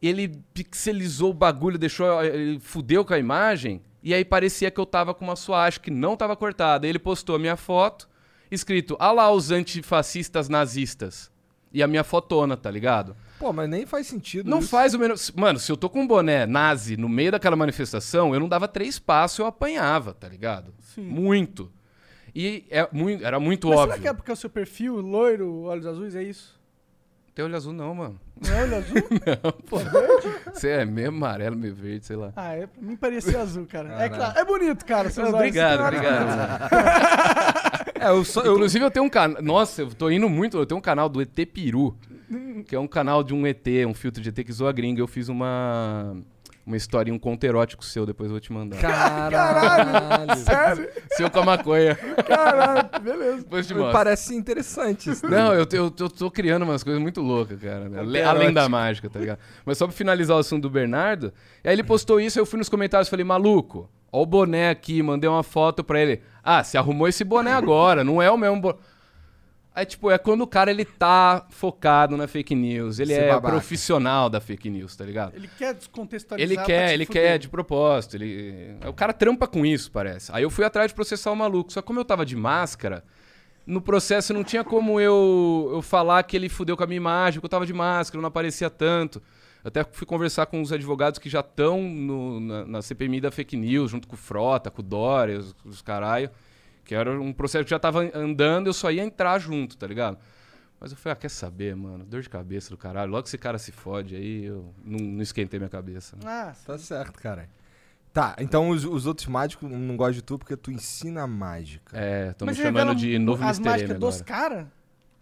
ele 0.00 0.40
pixelizou 0.54 1.30
o 1.30 1.34
bagulho, 1.34 1.78
deixou, 1.78 2.22
ele 2.22 2.58
fudeu 2.60 3.04
com 3.04 3.14
a 3.14 3.18
imagem, 3.18 3.82
E 4.02 4.14
aí 4.14 4.24
parecia 4.24 4.70
que 4.70 4.78
eu 4.78 4.86
tava 4.86 5.12
com 5.12 5.24
uma 5.24 5.34
suástica 5.36 5.84
que 5.84 5.90
não 5.90 6.16
tava 6.16 6.36
cortada. 6.36 6.86
Ele 6.86 6.98
postou 7.00 7.34
a 7.34 7.38
minha 7.38 7.56
foto, 7.56 8.08
escrito, 8.50 8.96
ah 9.00 9.10
lá 9.12 9.30
os 9.32 9.50
antifascistas 9.50 10.48
nazistas. 10.48 11.30
E 11.72 11.82
a 11.82 11.86
minha 11.86 12.02
fotona, 12.04 12.56
tá 12.56 12.70
ligado? 12.70 13.14
Pô, 13.38 13.52
mas 13.52 13.68
nem 13.68 13.84
faz 13.84 14.06
sentido 14.06 14.48
Não 14.48 14.60
isso. 14.60 14.68
faz 14.68 14.94
o 14.94 14.98
menor. 14.98 15.16
Mano, 15.36 15.58
se 15.58 15.70
eu 15.70 15.76
tô 15.76 15.90
com 15.90 16.00
um 16.00 16.06
boné 16.06 16.46
nazi 16.46 16.96
no 16.96 17.08
meio 17.08 17.30
daquela 17.32 17.56
manifestação, 17.56 18.32
eu 18.32 18.40
não 18.40 18.48
dava 18.48 18.66
três 18.66 18.98
passos, 18.98 19.38
eu 19.40 19.46
apanhava, 19.46 20.14
tá 20.14 20.28
ligado? 20.28 20.72
Sim. 20.80 21.02
Muito. 21.02 21.70
E 22.34 22.64
é 22.70 22.88
muito, 22.92 23.24
era 23.26 23.38
muito 23.38 23.68
Mas 23.68 23.78
óbvio. 23.78 23.92
será 23.96 24.02
que 24.02 24.08
é 24.08 24.12
porque 24.14 24.30
é 24.30 24.34
o 24.34 24.36
seu 24.36 24.48
perfil, 24.48 25.00
loiro, 25.00 25.62
olhos 25.64 25.86
azuis, 25.86 26.14
é 26.16 26.22
isso? 26.22 26.57
Tem 27.38 27.44
olho 27.44 27.54
azul, 27.54 27.72
não, 27.72 27.94
mano. 27.94 28.20
Não 28.44 28.52
é 28.52 28.62
olho 28.64 28.76
azul? 28.78 28.96
Você 30.52 30.70
é 30.70 30.84
meio 30.84 31.10
amarelo, 31.10 31.54
meio 31.56 31.72
verde, 31.72 32.04
sei 32.04 32.16
lá. 32.16 32.32
ah, 32.34 32.52
é, 32.56 32.66
pra 32.66 32.82
mim 32.82 32.96
parecia 32.96 33.40
azul, 33.40 33.64
cara. 33.64 33.90
É 34.02 34.08
claro, 34.08 34.36
é 34.36 34.44
bonito, 34.44 34.84
cara, 34.84 35.08
seus 35.08 35.28
olhos. 35.28 35.36
Obrigado, 35.36 35.78
uma- 35.78 35.86
obrigado. 35.86 36.68
É, 38.00 38.08
eu 38.10 38.24
só. 38.24 38.42
Eu... 38.42 38.54
Inclusive, 38.54 38.84
eu 38.84 38.90
tenho 38.90 39.04
um 39.06 39.08
canal. 39.08 39.40
Nossa, 39.42 39.82
eu 39.82 39.88
tô 39.90 40.10
indo 40.10 40.28
muito. 40.28 40.56
Eu 40.56 40.66
tenho 40.66 40.78
um 40.78 40.82
canal 40.82 41.08
do 41.08 41.20
ET 41.20 41.34
Peru, 41.52 41.96
que 42.66 42.74
é 42.74 42.78
um 42.78 42.86
canal 42.88 43.22
de 43.24 43.32
um 43.34 43.44
ET, 43.46 43.66
um 43.88 43.94
filtro 43.94 44.20
de 44.22 44.28
ET 44.30 44.36
que 44.44 44.52
zoa 44.52 44.72
gringa. 44.72 45.00
Eu 45.00 45.06
fiz 45.08 45.28
uma. 45.28 46.16
Uma 46.68 46.76
historinha, 46.76 47.16
um 47.16 47.18
conto 47.18 47.42
erótico 47.44 47.82
seu, 47.82 48.04
depois 48.04 48.26
eu 48.26 48.32
vou 48.32 48.40
te 48.40 48.52
mandar. 48.52 48.76
Caralho. 48.78 50.36
Sério? 50.36 50.86
Seu 51.16 51.30
com 51.30 51.40
a 51.40 51.44
maconha. 51.46 51.94
Caralho, 51.94 52.90
beleza. 53.02 53.38
Depois 53.38 53.66
te 53.66 53.72
mostro. 53.72 53.92
Parece 53.92 54.34
interessante 54.34 55.08
isso. 55.08 55.26
Não, 55.26 55.54
eu, 55.54 55.66
eu, 55.72 55.94
eu 55.98 56.10
tô 56.10 56.30
criando 56.30 56.64
umas 56.64 56.84
coisas 56.84 57.00
muito 57.00 57.22
loucas, 57.22 57.58
cara. 57.58 57.88
né? 57.88 58.04
Conto 58.04 58.28
Além 58.28 58.52
da 58.52 58.68
mágica, 58.68 59.08
tá 59.08 59.18
ligado? 59.18 59.38
Mas 59.64 59.78
só 59.78 59.86
pra 59.86 59.96
finalizar 59.96 60.36
o 60.36 60.40
assunto 60.40 60.64
do 60.64 60.70
Bernardo, 60.70 61.32
aí 61.64 61.72
ele 61.72 61.82
postou 61.82 62.20
isso, 62.20 62.38
eu 62.38 62.44
fui 62.44 62.58
nos 62.58 62.68
comentários 62.68 63.08
e 63.08 63.10
falei, 63.10 63.24
maluco, 63.24 63.88
ó 64.12 64.20
o 64.20 64.26
boné 64.26 64.68
aqui, 64.68 65.02
mandei 65.02 65.28
uma 65.30 65.42
foto 65.42 65.82
pra 65.82 65.98
ele. 65.98 66.20
Ah, 66.44 66.62
você 66.62 66.76
arrumou 66.76 67.08
esse 67.08 67.24
boné 67.24 67.54
agora, 67.54 68.04
não 68.04 68.20
é 68.20 68.30
o 68.30 68.36
mesmo 68.36 68.60
boné. 68.60 68.76
Aí, 69.74 69.86
tipo, 69.86 70.10
é 70.10 70.18
quando 70.18 70.40
o 70.42 70.46
cara 70.46 70.70
ele 70.72 70.84
tá 70.84 71.46
focado 71.50 72.16
na 72.16 72.26
fake 72.26 72.52
news, 72.54 72.98
ele 72.98 73.14
Ser 73.14 73.22
é 73.22 73.28
babaca. 73.28 73.48
profissional 73.54 74.28
da 74.28 74.40
fake 74.40 74.68
news, 74.68 74.96
tá 74.96 75.04
ligado? 75.04 75.36
Ele 75.36 75.48
quer 75.56 75.72
descontextualizar 75.74 76.48
Ele 76.48 76.54
pra 76.56 76.64
quer, 76.64 76.88
te 76.88 76.94
ele 76.94 77.06
fuder. 77.06 77.22
quer 77.22 77.38
de 77.38 77.48
propósito. 77.48 78.16
Ele... 78.16 78.74
O 78.88 78.92
cara 78.92 79.12
trampa 79.12 79.46
com 79.46 79.64
isso, 79.64 79.92
parece. 79.92 80.32
Aí 80.34 80.42
eu 80.42 80.50
fui 80.50 80.64
atrás 80.64 80.90
de 80.90 80.94
processar 80.94 81.30
o 81.30 81.36
maluco. 81.36 81.72
Só 81.72 81.80
que 81.80 81.86
como 81.86 82.00
eu 82.00 82.04
tava 82.04 82.26
de 82.26 82.34
máscara, 82.34 83.04
no 83.64 83.80
processo 83.80 84.34
não 84.34 84.42
tinha 84.42 84.64
como 84.64 85.00
eu, 85.00 85.70
eu 85.74 85.80
falar 85.82 86.24
que 86.24 86.36
ele 86.36 86.48
fudeu 86.48 86.76
com 86.76 86.82
a 86.82 86.86
minha 86.86 86.96
imagem, 86.96 87.38
que 87.38 87.46
eu 87.46 87.50
tava 87.50 87.64
de 87.66 87.72
máscara, 87.72 88.20
não 88.20 88.28
aparecia 88.28 88.68
tanto. 88.70 89.22
Eu 89.62 89.68
até 89.68 89.84
fui 89.84 90.06
conversar 90.06 90.46
com 90.46 90.60
os 90.60 90.72
advogados 90.72 91.20
que 91.20 91.28
já 91.28 91.40
estão 91.40 91.80
na, 91.82 92.64
na 92.66 92.82
CPMI 92.82 93.20
da 93.20 93.30
fake 93.30 93.56
news, 93.56 93.92
junto 93.92 94.08
com 94.08 94.14
o 94.14 94.18
Frota, 94.18 94.70
com 94.72 94.82
o 94.82 94.84
Dória, 94.84 95.38
os, 95.38 95.54
os 95.64 95.82
caralho. 95.82 96.30
Que 96.88 96.94
era 96.94 97.20
um 97.20 97.34
processo 97.34 97.64
que 97.64 97.70
já 97.70 97.78
tava 97.78 98.10
andando, 98.16 98.66
eu 98.68 98.72
só 98.72 98.90
ia 98.90 99.04
entrar 99.04 99.38
junto, 99.38 99.76
tá 99.76 99.86
ligado? 99.86 100.16
Mas 100.80 100.90
eu 100.90 100.96
falei, 100.96 101.12
ah, 101.12 101.16
quer 101.16 101.28
saber, 101.28 101.76
mano? 101.76 102.02
Dor 102.02 102.22
de 102.22 102.30
cabeça 102.30 102.70
do 102.70 102.78
caralho. 102.78 103.10
Logo 103.10 103.24
que 103.24 103.28
esse 103.28 103.36
cara 103.36 103.58
se 103.58 103.70
fode 103.70 104.16
aí, 104.16 104.46
eu 104.46 104.72
não, 104.82 104.98
não 104.98 105.22
esquentei 105.22 105.60
minha 105.60 105.68
cabeça. 105.68 106.16
Ah, 106.24 106.54
Tá 106.64 106.78
certo, 106.78 107.20
cara. 107.20 107.46
Tá, 108.10 108.34
então 108.38 108.70
os, 108.70 108.86
os 108.86 109.04
outros 109.04 109.26
mágicos 109.26 109.70
não 109.70 109.96
gostam 109.98 110.14
de 110.14 110.22
tu 110.22 110.38
porque 110.38 110.56
tu 110.56 110.70
ensina 110.72 111.26
mágica. 111.26 111.94
É, 111.94 112.32
tô 112.32 112.46
me 112.46 112.54
chamando 112.54 112.94
de 112.94 113.18
novo 113.18 113.44
as 113.44 113.58
Mr. 113.58 113.68
M 113.68 113.70
mágicas 113.70 113.98
dos 114.00 114.14
agora. 114.22 114.24
caras? 114.24 114.66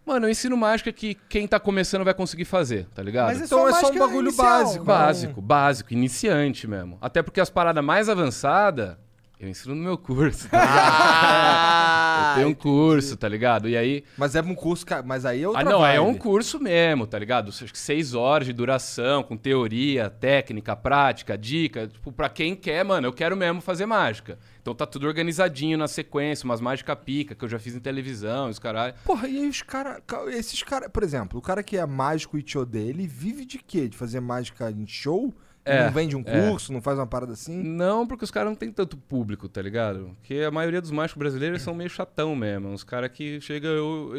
Mano, 0.05 0.25
eu 0.25 0.29
ensino 0.31 0.55
mágica 0.55 0.89
que 0.93 1.15
quem 1.27 1.45
tá 1.45 1.59
começando 1.59 2.05
vai 2.05 2.13
conseguir 2.13 2.45
fazer, 2.45 2.87
tá 2.95 3.03
ligado? 3.03 3.25
Mas 3.27 3.41
é 3.41 3.43
Então 3.45 3.59
só 3.59 3.67
é 3.69 3.73
só 3.73 3.91
um 3.91 3.99
bagulho 3.99 4.27
inicial. 4.29 4.47
básico. 4.47 4.85
Básico, 4.85 5.41
básico, 5.41 5.93
iniciante 5.93 6.65
mesmo. 6.65 6.97
Até 7.01 7.21
porque 7.21 7.41
as 7.41 7.49
paradas 7.49 7.83
mais 7.83 8.07
avançadas, 8.07 8.95
eu 9.39 9.47
ensino 9.47 9.75
no 9.75 9.83
meu 9.83 9.97
curso. 9.97 10.49
Tá 10.49 10.57
ligado? 10.57 12.29
eu 12.29 12.35
tenho 12.35 12.47
um 12.49 12.53
curso, 12.53 13.15
tá 13.17 13.27
ligado? 13.29 13.69
E 13.69 13.77
aí. 13.77 14.03
Mas 14.17 14.35
é 14.35 14.41
um 14.41 14.55
curso, 14.55 14.85
mas 15.05 15.25
aí 15.25 15.43
é 15.43 15.47
outra 15.47 15.61
Ah, 15.61 15.65
não, 15.65 15.85
é 15.85 15.99
um 16.01 16.07
vibe. 16.07 16.19
curso 16.19 16.59
mesmo, 16.59 17.05
tá 17.05 17.19
ligado? 17.19 17.49
Acho 17.49 17.65
que 17.71 17.77
seis 17.77 18.13
horas 18.13 18.47
de 18.47 18.53
duração, 18.53 19.21
com 19.23 19.37
teoria, 19.37 20.09
técnica, 20.09 20.75
prática, 20.75 21.37
dica. 21.37 21.87
Tipo, 21.87 22.11
pra 22.11 22.29
quem 22.29 22.55
quer, 22.55 22.83
mano, 22.83 23.07
eu 23.07 23.13
quero 23.13 23.35
mesmo 23.37 23.61
fazer 23.61 23.85
mágica. 23.85 24.39
Então 24.61 24.73
tá 24.75 24.85
tudo 24.85 25.07
organizadinho 25.07 25.77
na 25.77 25.87
sequência, 25.87 26.43
umas 26.45 26.59
mágica 26.59 26.95
pica 26.95 27.33
que 27.35 27.45
eu 27.45 27.49
já 27.49 27.57
fiz 27.59 27.75
em 27.75 27.79
televisão, 27.79 28.49
os 28.49 28.59
caralho. 28.59 28.95
Porra, 29.05 29.27
e 29.27 29.37
aí 29.37 29.47
os 29.47 29.61
caras. 29.61 30.01
Esses 30.29 30.61
caras, 30.63 30.89
por 30.91 31.03
exemplo, 31.03 31.39
o 31.39 31.41
cara 31.41 31.63
que 31.63 31.77
é 31.77 31.85
mágico 31.85 32.37
e 32.37 32.43
te 32.43 32.57
odeia, 32.57 32.89
ele 32.89 33.07
vive 33.07 33.45
de 33.45 33.59
quê? 33.59 33.87
De 33.87 33.95
fazer 33.95 34.19
mágica 34.19 34.69
em 34.71 34.85
show? 34.87 35.33
É, 35.67 35.85
não 35.85 35.91
vende 35.93 36.15
um 36.15 36.23
é. 36.25 36.49
curso, 36.49 36.71
não 36.73 36.81
faz 36.81 36.97
uma 36.97 37.07
parada 37.07 37.33
assim? 37.33 37.55
Não, 37.61 38.05
porque 38.07 38.23
os 38.23 38.31
caras 38.31 38.49
não 38.49 38.55
tem 38.55 38.71
tanto 38.71 38.95
público, 38.97 39.47
tá 39.49 39.61
ligado? 39.61 40.15
Porque 40.19 40.35
a 40.39 40.51
maioria 40.51 40.81
dos 40.81 40.91
mágicos 40.91 41.19
brasileiros 41.19 41.61
são 41.61 41.73
meio 41.75 41.89
chatão 41.89 42.35
mesmo. 42.35 42.73
Os 42.73 42.83
caras 42.83 43.09
que 43.11 43.39
chegam. 43.41 43.71
eu- 43.71 44.11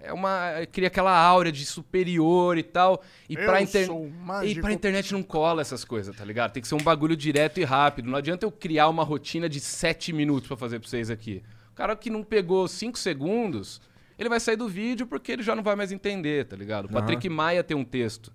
É 0.00 0.12
uma. 0.12 0.52
Cria 0.70 0.86
aquela 0.88 1.16
áurea 1.18 1.50
de 1.50 1.64
superior 1.66 2.56
e 2.56 2.62
tal. 2.62 3.02
E 3.28 3.36
pra, 3.36 3.60
inter- 3.60 3.86
sou 3.86 4.10
e 4.44 4.54
pra 4.60 4.72
internet 4.72 5.12
não 5.12 5.22
cola 5.22 5.60
essas 5.60 5.84
coisas, 5.84 6.14
tá 6.16 6.24
ligado? 6.24 6.52
Tem 6.52 6.62
que 6.62 6.68
ser 6.68 6.74
um 6.76 6.82
bagulho 6.82 7.16
direto 7.16 7.58
e 7.60 7.64
rápido. 7.64 8.08
Não 8.08 8.16
adianta 8.18 8.46
eu 8.46 8.50
criar 8.52 8.88
uma 8.88 9.02
rotina 9.02 9.48
de 9.48 9.58
sete 9.60 10.12
minutos 10.12 10.46
pra 10.46 10.56
fazer 10.56 10.78
pra 10.78 10.88
vocês 10.88 11.10
aqui. 11.10 11.42
O 11.72 11.74
cara 11.74 11.94
que 11.96 12.10
não 12.10 12.22
pegou 12.22 12.66
cinco 12.68 12.98
segundos, 12.98 13.80
ele 14.18 14.28
vai 14.28 14.40
sair 14.40 14.56
do 14.56 14.68
vídeo 14.68 15.06
porque 15.06 15.32
ele 15.32 15.42
já 15.42 15.54
não 15.54 15.62
vai 15.62 15.74
mais 15.76 15.92
entender, 15.92 16.44
tá 16.46 16.56
ligado? 16.56 16.86
O 16.86 16.88
Patrick 16.88 17.28
Maia 17.28 17.62
tem 17.64 17.76
um 17.76 17.84
texto 17.84 18.32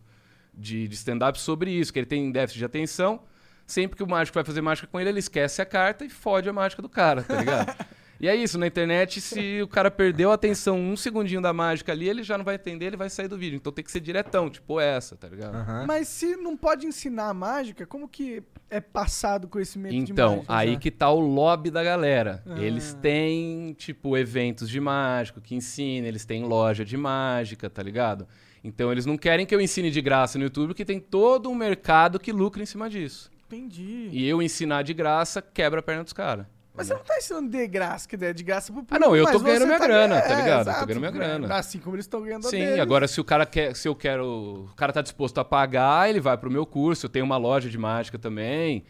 de, 0.54 0.88
de 0.88 0.96
stand-up 0.96 1.39
sobre 1.39 1.72
isso, 1.72 1.92
que 1.92 2.00
ele 2.00 2.06
tem 2.06 2.32
déficit 2.32 2.60
de 2.60 2.66
atenção. 2.66 3.22
Sempre 3.66 3.96
que 3.98 4.04
o 4.04 4.08
mágico 4.08 4.36
vai 4.36 4.44
fazer 4.44 4.62
mágica 4.62 4.88
com 4.88 5.00
ele, 5.00 5.10
ele 5.10 5.20
esquece 5.20 5.62
a 5.62 5.66
carta 5.66 6.04
e 6.04 6.10
fode 6.10 6.50
a 6.50 6.54
mágica 6.54 6.82
do 6.82 6.89
cara, 6.89 7.24
tá 7.24 7.38
ligado? 7.38 7.74
e 8.20 8.28
é 8.28 8.36
isso, 8.36 8.60
na 8.60 8.68
internet, 8.68 9.22
se 9.22 9.62
o 9.62 9.68
cara 9.68 9.89
perdeu 9.89 10.32
a 10.32 10.34
atenção 10.34 10.78
um 10.78 10.98
segundinho 10.98 11.42
da 11.42 11.54
mágica 11.54 11.94
ali, 11.94 12.10
ele 12.10 12.24
já 12.24 12.38
não 12.38 12.44
vai 12.44 12.56
entender, 12.56 12.88
ele 12.88 12.98
vai 12.98 13.10
sair 13.10 13.30
do 13.30 13.38
vídeo. 13.38 13.56
Então 13.56 13.72
tem 13.72 13.84
que 13.84 13.89
ser 13.92 14.02
diretão, 14.02 14.50
tipo 14.50 14.82
essa, 14.82 15.16
tá 15.16 15.30
ligado? 15.30 15.56
Aham. 15.56 15.86
Mas 15.88 16.10
se 16.10 16.36
não 16.36 16.58
pode 16.58 16.86
ensinar 16.86 17.34
mágica, 17.34 17.86
como 17.86 18.06
que 18.08 18.44
é 18.70 18.82
passado 18.82 19.46
o 19.46 19.48
conhecimento 19.48 19.94
de 20.04 20.12
Então, 20.12 20.36
mágica? 20.38 20.54
aí 20.56 20.74
já? 20.74 20.80
que 20.80 20.92
tá 20.92 21.10
o 21.10 21.20
lobby 21.22 21.72
da 21.72 21.84
galera. 21.84 22.44
Ah. 22.46 22.62
Eles 22.62 22.94
têm, 23.02 23.74
tipo, 23.78 24.18
eventos 24.18 24.70
de 24.70 24.80
mágico 24.82 25.39
que 25.39 25.56
ensina, 25.56 26.06
eles 26.06 26.26
têm 26.26 26.44
loja 26.44 26.84
de 26.84 26.98
mágica, 26.98 27.70
tá 27.70 27.82
ligado? 27.82 28.28
Então 28.63 28.91
eles 28.91 29.06
não 29.06 29.17
querem 29.17 29.45
que 29.45 29.54
eu 29.54 29.60
ensine 29.60 29.91
de 29.91 30.02
graça 30.02 30.38
no 30.38 30.45
YouTube, 30.45 30.69
porque 30.69 30.86
tem 30.86 30.99
todo 30.99 31.49
um 31.49 31.56
mercado 31.56 32.19
que 32.19 32.32
lucra 32.32 32.63
em 32.63 32.65
cima 32.65 32.89
disso. 32.89 33.30
Entendi. 33.45 34.10
E 34.12 34.28
eu 34.28 34.41
ensinar 34.41 34.84
de 34.84 34.93
graça 34.93 35.41
quebra 35.41 35.82
a 35.82 35.84
perna 35.84 36.04
dos 36.04 36.13
caras. 36.13 36.45
Mas 36.76 36.88
você 36.88 36.95
não 36.95 37.04
tá 37.04 37.15
ensinando 37.17 37.49
de 37.52 37.67
graça, 37.67 38.08
que 38.08 38.15
é 38.15 38.34
de 38.34 38.43
graça 38.43 38.73
pro 38.73 38.82
público. 38.82 38.95
Ah, 38.95 39.08
não, 39.08 39.15
eu 39.15 39.32
tô 39.32 39.39
ganhando 39.39 39.67
minha 39.67 39.78
grana, 39.78 40.19
tá 40.19 40.34
é, 40.34 40.36
ligado? 40.38 40.60
Eu 40.60 40.63
tô 40.65 40.71
exato, 40.71 40.86
ganhando 40.88 41.02
minha 41.02 41.12
grana. 41.12 41.56
Assim 41.56 41.78
como 41.78 41.95
eles 41.95 42.06
estão 42.06 42.21
ganhando 42.23 42.49
Sim, 42.49 42.58
deles. 42.58 42.80
agora 42.80 43.08
se 43.08 43.21
o 43.21 43.23
cara 43.23 43.45
quer, 43.45 43.76
se 43.76 43.88
eu 43.88 43.93
quero, 43.93 44.67
o 44.71 44.76
cara 44.76 44.91
tá 44.91 45.04
disposto 45.04 45.38
a 45.38 45.45
pagar, 45.45 46.10
ele 46.10 46.19
vai 46.19 46.36
pro 46.36 46.49
meu 46.49 46.65
curso. 46.65 47.06
Eu 47.06 47.10
tenho 47.12 47.26
uma 47.26 47.38
loja 47.38 47.69
de 47.69 47.78
mágica 47.78 48.17
também. 48.17 48.84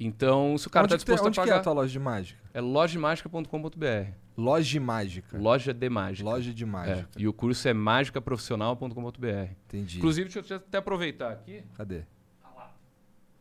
Então, 0.00 0.56
se 0.56 0.66
o 0.66 0.70
cara 0.70 0.84
onde 0.84 0.94
tá 0.94 0.98
que 0.98 1.04
tem- 1.04 1.14
disposto 1.14 1.28
onde 1.28 1.40
a 1.40 1.42
que 1.42 1.48
é 1.48 1.52
a 1.52 1.56
pagar, 1.56 1.64
tua 1.64 1.72
loja 1.72 1.90
de 1.92 1.98
mágica? 1.98 2.40
é 2.54 2.60
lojamagica.com.br. 2.60 4.10
Loja 4.36 4.64
de 4.70 4.78
mágica. 4.80 5.36
Loja 5.38 5.74
de 5.74 5.88
mágica. 5.90 6.28
Loja 6.28 6.54
de 6.54 6.62
É, 6.62 6.66
mágica. 6.66 7.08
e 7.16 7.26
o 7.26 7.32
curso 7.32 7.66
é 7.66 7.72
mágicaprofissional.com.br. 7.74 9.50
Entendi. 9.66 9.98
Inclusive, 9.98 10.30
deixa 10.30 10.54
eu 10.54 10.58
até 10.58 10.78
aproveitar 10.78 11.32
aqui, 11.32 11.62
Cadê? 11.76 12.02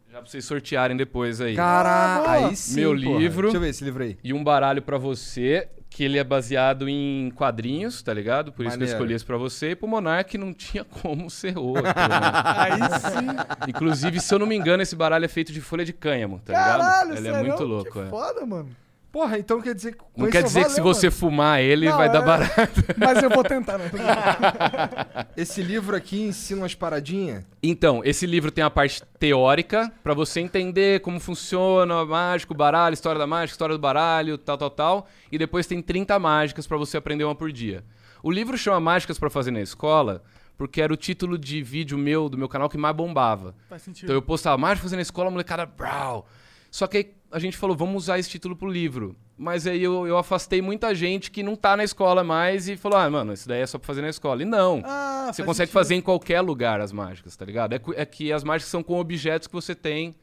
já 0.10 0.20
pra 0.20 0.26
vocês 0.26 0.44
sortearem 0.46 0.98
depois 0.98 1.40
aí. 1.42 1.56
Cara, 1.56 2.20
boa. 2.24 2.48
aí 2.48 2.56
sim. 2.56 2.76
Meu 2.80 2.92
porra. 3.00 3.20
livro. 3.20 3.42
Deixa 3.44 3.58
eu 3.58 3.62
ver 3.62 3.70
esse 3.70 3.84
livro 3.84 4.04
aí. 4.04 4.18
E 4.24 4.34
um 4.34 4.44
baralho 4.44 4.82
pra 4.82 4.98
você, 4.98 5.70
que 5.98 6.04
ele 6.04 6.20
é 6.20 6.24
baseado 6.24 6.88
em 6.88 7.32
quadrinhos, 7.32 8.04
tá 8.04 8.14
ligado? 8.14 8.52
Por 8.52 8.68
isso 8.68 8.78
que 8.78 8.84
eu 8.84 8.86
Maneiro. 8.86 8.94
escolhi 8.94 9.14
esse 9.16 9.26
pra 9.26 9.36
você. 9.36 9.72
E 9.72 9.76
pro 9.76 9.88
Monark 9.88 10.38
não 10.38 10.54
tinha 10.54 10.84
como 11.02 11.28
ser 11.28 11.58
outro, 11.58 11.82
né? 11.82 11.92
Aí 12.56 12.80
sim. 13.00 13.68
Inclusive, 13.68 14.20
se 14.20 14.32
eu 14.32 14.38
não 14.38 14.46
me 14.46 14.56
engano, 14.56 14.84
esse 14.84 14.96
baralho 14.96 15.26
é 15.26 15.28
feito 15.28 15.52
de 15.52 15.60
folha 15.60 15.84
de 15.84 15.94
cânhamo, 15.94 16.40
tá 16.46 16.54
ligado? 16.54 16.80
Caralho, 16.82 17.18
Ele 17.18 17.28
é 17.28 17.42
muito 17.42 17.64
louco, 17.64 17.92
que 17.94 18.00
é. 18.00 18.06
foda, 18.06 18.46
mano. 18.46 18.70
Porra, 19.12 19.40
então 19.40 19.62
quer 19.62 19.74
dizer 19.74 19.96
que. 19.96 20.04
Não 20.16 20.30
quer 20.30 20.40
esse- 20.40 20.48
dizer 20.50 20.64
que 20.66 20.70
se 20.72 20.78
valeu, 20.82 20.94
você 20.94 21.10
fumar 21.10 21.62
ele, 21.62 21.90
Não, 21.90 21.98
vai 21.98 22.12
dar 22.12 22.22
é- 22.22 22.26
barato. 22.26 22.84
Mas 22.98 23.24
eu 23.24 23.30
vou 23.30 23.44
tentar, 23.44 23.78
né? 23.78 23.90
Esse 25.36 25.62
livro 25.64 25.96
aqui 25.96 26.22
ensina 26.22 26.62
umas 26.62 26.76
paradinhas. 26.76 27.44
Então, 27.62 28.02
esse 28.04 28.26
livro 28.26 28.52
tem 28.52 28.64
a 28.64 28.70
parte 28.70 29.02
teórica, 29.20 29.92
pra 30.04 30.14
você 30.14 30.40
entender 30.40 31.00
como 31.02 31.20
funciona 31.20 32.02
o 32.02 32.06
mágico, 32.08 32.54
o 32.54 32.58
baralho, 32.58 32.94
história 32.94 33.18
da 33.20 33.28
mágica, 33.28 33.54
história 33.54 33.76
do 33.76 33.80
baralho, 33.82 34.38
tal, 34.38 34.58
tal, 34.58 34.70
tal. 34.70 35.08
E 35.32 35.38
depois 35.38 35.66
tem 35.68 35.82
30 35.82 36.18
mágicas 36.20 36.68
pra 36.68 36.78
você 36.78 36.98
aprender 36.98 37.24
uma 37.24 37.36
por 37.36 37.52
dia. 37.52 37.84
O 38.24 38.32
livro 38.32 38.58
chama 38.58 38.80
Mágicas 38.80 39.18
pra 39.20 39.30
Fazer 39.30 39.52
na 39.52 39.62
Escola, 39.62 40.24
porque 40.58 40.82
era 40.82 40.92
o 40.92 40.98
título 40.98 41.38
de 41.38 41.62
vídeo 41.62 41.98
meu, 41.98 42.28
do 42.30 42.38
meu 42.38 42.50
canal, 42.50 42.68
que 42.68 42.78
mais 42.78 42.96
bombava. 42.96 43.56
Faz 43.70 43.84
sentido. 43.84 44.06
Então 44.06 44.16
eu 44.16 44.22
postava 44.22 44.58
Mágico 44.58 44.84
Fazer 44.84 44.96
na 44.96 45.02
Escola, 45.04 45.30
molecada, 45.30 45.66
brau. 45.66 46.28
Só 46.72 46.88
que 46.88 46.98
aí 46.98 47.04
a 47.32 47.40
gente 47.40 47.58
falou, 47.58 47.76
vamos 47.76 48.04
usar 48.04 48.20
esse 48.20 48.30
título 48.30 48.56
pro 48.56 48.68
livro. 48.70 49.16
Mas 49.38 49.68
aí 49.68 49.84
eu, 49.84 50.08
eu 50.08 50.18
afastei 50.18 50.62
muita 50.62 50.96
gente 50.96 51.30
que 51.30 51.44
não 51.44 51.56
tá 51.56 51.78
na 51.78 51.84
escola 51.84 52.24
mais 52.24 52.68
e 52.68 52.76
falou, 52.76 52.98
ah, 52.98 53.10
mano, 53.10 53.34
isso 53.34 53.48
daí 53.48 53.62
é 53.62 53.68
só 53.68 53.78
pra 53.78 53.86
fazer 53.86 54.02
na 54.02 54.10
escola. 54.10 54.42
E 54.42 54.46
não. 54.46 54.82
Ah, 54.84 55.26
Você 55.32 55.38
faz 55.44 55.46
consegue 55.46 55.68
sentido. 55.68 55.74
fazer 55.74 55.96
em 55.96 56.02
qualquer 56.02 56.42
lugar 56.42 56.82
as 56.82 56.92
mágicas, 56.92 57.36
tá 57.36 57.46
ligado? 57.46 57.74
É, 57.74 57.82
é 57.96 58.06
que 58.06 58.32
as 58.34 58.44
mágicas 58.44 58.72
são 58.72 58.82
com 58.82 59.00
objetos 59.00 59.48
que 59.48 59.54
você 59.54 59.76
tem 59.76 60.16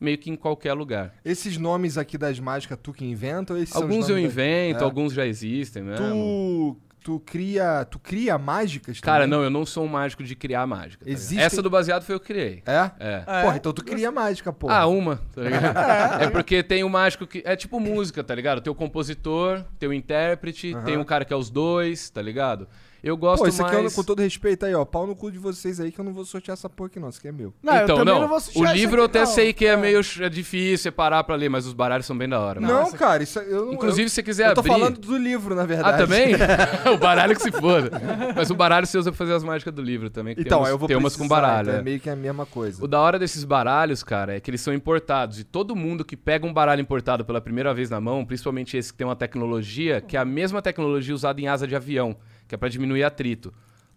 meio 0.00 0.16
que 0.18 0.30
em 0.30 0.36
qualquer 0.36 0.72
lugar. 0.72 1.14
Esses 1.24 1.58
nomes 1.58 1.96
aqui 1.98 2.16
das 2.18 2.40
mágicas, 2.40 2.78
tu 2.82 2.92
que 2.92 3.04
inventa 3.04 3.52
ou 3.52 3.58
esses 3.58 3.76
Alguns 3.76 4.08
eu 4.08 4.16
nomes 4.16 4.34
da- 4.34 4.42
invento, 4.42 4.80
É. 4.80 4.84
alguns 4.84 5.12
já 5.12 5.26
existem, 5.26 5.82
né? 5.82 5.96
Tu, 5.96 6.76
tu 7.02 7.20
cria, 7.20 7.84
tu 7.90 7.98
cria 7.98 8.38
mágicas 8.38 9.00
Cara, 9.00 9.24
também? 9.24 9.30
não, 9.38 9.44
eu 9.44 9.50
não 9.50 9.66
sou 9.66 9.84
um 9.84 9.88
mágico 9.88 10.22
de 10.22 10.34
criar 10.36 10.66
mágica. 10.66 11.04
tá? 11.04 11.10
Existem- 11.10 11.40
Essa 11.44 11.60
do 11.62 11.68
baseado 11.70 12.02
foi 12.04 12.14
eu 12.14 12.20
que 12.20 12.26
criei. 12.26 12.62
É? 12.66 12.90
É. 13.00 13.24
Ah, 13.26 13.38
é? 13.40 13.42
Porra, 13.44 13.56
então 13.56 13.72
tu 13.72 13.84
cria 13.84 14.10
mágica, 14.10 14.52
porra. 14.52 14.74
Ah, 14.76 14.86
uma, 14.86 15.16
tá 15.34 15.42
ligado? 15.42 15.76
é 16.22 16.30
porque 16.30 16.62
tem 16.62 16.84
o 16.84 16.88
mágico 16.88 17.26
que. 17.26 17.42
É 17.44 17.56
tipo 17.56 17.78
música, 17.80 18.22
tá 18.22 18.34
ligado? 18.34 18.60
Tem 18.60 18.70
o 18.70 18.74
compositor, 18.74 19.64
tem 19.78 19.88
o 19.88 19.92
intérprete, 19.92 20.74
Aham. 20.74 20.84
tem 20.84 20.96
um 20.96 21.04
cara 21.04 21.24
que 21.24 21.32
é 21.32 21.36
os 21.36 21.50
dois, 21.50 22.08
tá 22.10 22.22
ligado? 22.22 22.68
Eu 23.02 23.16
gosto 23.16 23.42
Pô, 23.42 23.48
isso 23.48 23.60
aqui, 23.64 23.74
mais. 23.74 23.84
eu, 23.86 23.96
com 23.96 24.04
todo 24.04 24.20
respeito 24.22 24.64
aí, 24.64 24.72
ó. 24.74 24.84
Pau 24.84 25.06
no 25.08 25.16
cu 25.16 25.30
de 25.32 25.36
vocês 25.38 25.80
aí 25.80 25.90
que 25.90 25.98
eu 25.98 26.04
não 26.04 26.12
vou 26.12 26.24
sortear 26.24 26.52
essa 26.52 26.70
porra 26.70 26.86
aqui, 26.86 27.00
não. 27.00 27.08
Isso 27.08 27.18
aqui 27.18 27.26
é 27.28 27.32
meu. 27.32 27.52
Não, 27.60 27.74
eu 27.74 27.82
então, 27.84 27.96
também 27.96 28.14
não. 28.14 28.20
não 28.22 28.28
vou 28.28 28.38
o 28.38 28.64
livro 28.72 29.00
eu 29.00 29.04
aqui, 29.06 29.18
até 29.18 29.18
não. 29.20 29.26
sei 29.34 29.52
que 29.52 29.66
é, 29.66 29.70
É. 29.70 29.76
meio 29.76 30.00
é 30.20 30.28
difícil 30.28 30.78
separar 30.78 31.24
pra 31.24 31.34
ler, 31.34 31.48
mas 31.48 31.66
os 31.66 31.72
baralhos 31.72 32.06
são 32.06 32.16
bem 32.16 32.28
da 32.28 32.38
hora. 32.38 32.60
Não, 32.60 32.84
mano. 32.84 32.92
cara, 32.96 33.22
isso 33.24 33.40
eu 33.40 33.66
não. 33.66 33.72
Inclusive, 33.74 34.04
eu, 34.04 34.08
se 34.08 34.14
você 34.14 34.22
quiser 34.22 34.50
eu 34.50 34.54
tô 34.54 34.60
abrir. 34.60 34.70
falando 34.72 34.98
do 35.00 35.18
livro, 35.18 35.54
na 35.56 35.62
Ah, 35.62 35.66
verdade. 35.66 35.98
também? 35.98 36.34
o 36.94 36.96
baralho 36.96 37.34
que 37.34 37.42
se 37.42 37.50
foda. 37.50 37.90
Mas 38.36 38.50
o 38.50 38.54
baralho 38.54 38.86
você 38.86 38.96
usa 38.96 39.10
pra 39.10 39.18
fazer 39.18 39.32
as 39.34 39.42
mágicas 39.42 39.74
do 39.74 39.82
livro 39.82 40.08
também. 40.08 40.34
Então, 40.38 40.44
tem 40.44 40.58
umas, 40.58 40.70
eu 40.70 40.78
vou 40.78 40.86
tem 40.88 40.96
umas 40.96 41.14
com 41.16 41.26
precisar, 41.26 41.40
baralho. 41.40 41.62
então 41.68 41.74
é. 41.74 41.80
É 41.80 41.82
meio 41.82 41.98
que 41.98 42.08
a 42.08 42.14
mesma 42.14 42.46
coisa. 42.46 42.84
O 42.84 42.86
da 42.86 43.00
hora 43.00 43.18
desses 43.18 43.42
baralhos, 43.42 44.04
cara, 44.04 44.36
é 44.36 44.40
que 44.40 44.48
eles 44.48 44.60
são 44.60 44.72
importados. 44.72 45.40
E 45.40 45.44
todo 45.44 45.74
mundo 45.74 46.04
que 46.04 46.16
pega 46.16 46.46
um 46.46 46.52
baralho 46.52 46.80
importado 46.80 47.24
pela 47.24 47.40
primeira 47.40 47.74
vez 47.74 47.90
na 47.90 48.00
mão, 48.00 48.24
principalmente 48.24 48.76
esse 48.76 48.92
que 48.92 48.98
tem 48.98 49.06
uma 49.06 49.16
tecnologia, 49.16 50.00
que 50.00 50.16
é 50.16 50.20
a 50.20 50.24
mesma 50.24 50.62
tecnologia 50.62 51.12
usada 51.14 51.40
em 51.40 51.48
asa 51.48 51.66
de 51.66 51.74
avião, 51.74 52.16
que 52.52 52.54
é 52.54 52.58
pra 52.58 52.68
diminuir 52.68 53.02
atrito. 53.02 53.50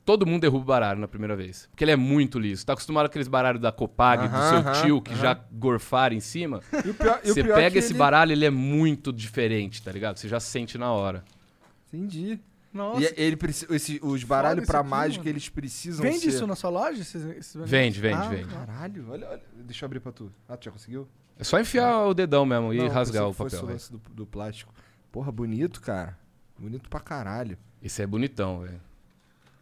Todo 0.06 0.26
mundo 0.26 0.44
derruba 0.44 0.64
o 0.64 0.66
baralho 0.68 0.98
na 1.02 1.10
primeira 1.10 1.36
vez. 1.36 1.68
Porque 1.72 1.84
ele 1.84 1.92
é 1.92 1.96
muito 1.98 2.40
liso. 2.40 2.66
Tá 2.66 2.72
acostumado 2.72 3.06
com 3.08 3.10
aqueles 3.10 3.28
baralhos 3.28 3.60
da 3.62 3.70
Copag, 3.70 4.30
do 4.30 4.38
seu 4.50 4.82
tio, 4.84 5.02
que 5.02 5.14
já 5.16 5.34
gorfaram 5.52 6.16
em 6.16 6.20
cima. 6.22 6.62
E 6.86 6.90
o 6.90 6.94
pior, 6.94 7.20
e 7.24 7.32
o 7.32 7.34
Você 7.34 7.44
pior 7.44 7.54
é 7.54 7.62
pega 7.64 7.72
que 7.72 7.78
esse 7.80 7.92
ele- 7.92 8.00
baralho, 8.00 8.32
ele 8.32 8.46
é 8.46 8.50
muito 8.50 9.12
diferente, 9.12 9.82
tá 9.84 9.92
ligado? 9.92 10.16
Você 10.18 10.30
já 10.30 10.40
sente 10.40 10.78
na 10.78 10.90
hora. 10.94 11.26
Entendi. 11.92 12.40
Nossa, 12.72 13.02
E 13.02 13.14
ele 13.18 13.36
preci- 13.36 13.66
esse- 13.70 14.00
os 14.04 14.24
baralhos 14.24 14.64
isso 14.64 14.72
pra 14.72 14.82
aqui, 14.82 14.90
mágica, 14.90 15.20
mano. 15.24 15.30
eles 15.32 15.50
precisam 15.50 16.02
vende 16.04 16.20
ser... 16.20 16.28
isso 16.30 16.48
na 16.48 16.56
sua 16.56 16.70
loja? 16.70 17.02
esses- 17.02 17.26
esses- 17.38 17.70
Vende, 17.70 18.00
vende, 18.00 18.16
Ah, 18.22 18.28
vende. 18.30 18.46
Caralho, 18.54 19.06
olha, 19.10 19.28
olha. 19.30 19.42
Deixa 19.66 19.84
eu 19.84 19.88
abrir 19.88 20.00
pra 20.02 20.12
tu. 20.12 20.32
Ah, 20.48 20.56
tu 20.56 20.66
já 20.66 20.72
conseguiu? 20.72 21.08
É 21.38 21.44
só 21.44 21.60
enfiar 21.60 22.06
o 22.06 22.14
dedão 22.14 22.46
mesmo 22.46 22.74
e 22.74 22.78
Não, 22.78 22.88
rasgar 22.90 23.24
pensei 23.24 23.28
o 23.28 23.32
que 23.32 23.38
fosse 23.38 23.56
papel. 23.56 23.70
o 23.70 23.72
lance 23.74 23.92
do, 23.92 24.02
do 24.14 24.26
plástico. 24.26 24.74
Porra, 25.12 25.32
bonito, 25.32 25.82
cara. 25.82 26.18
Bonito 26.60 26.90
pra 26.90 27.00
caralho. 27.00 27.58
Esse 27.86 28.02
é 28.02 28.08
bonitão, 28.08 28.62
velho. 28.62 28.82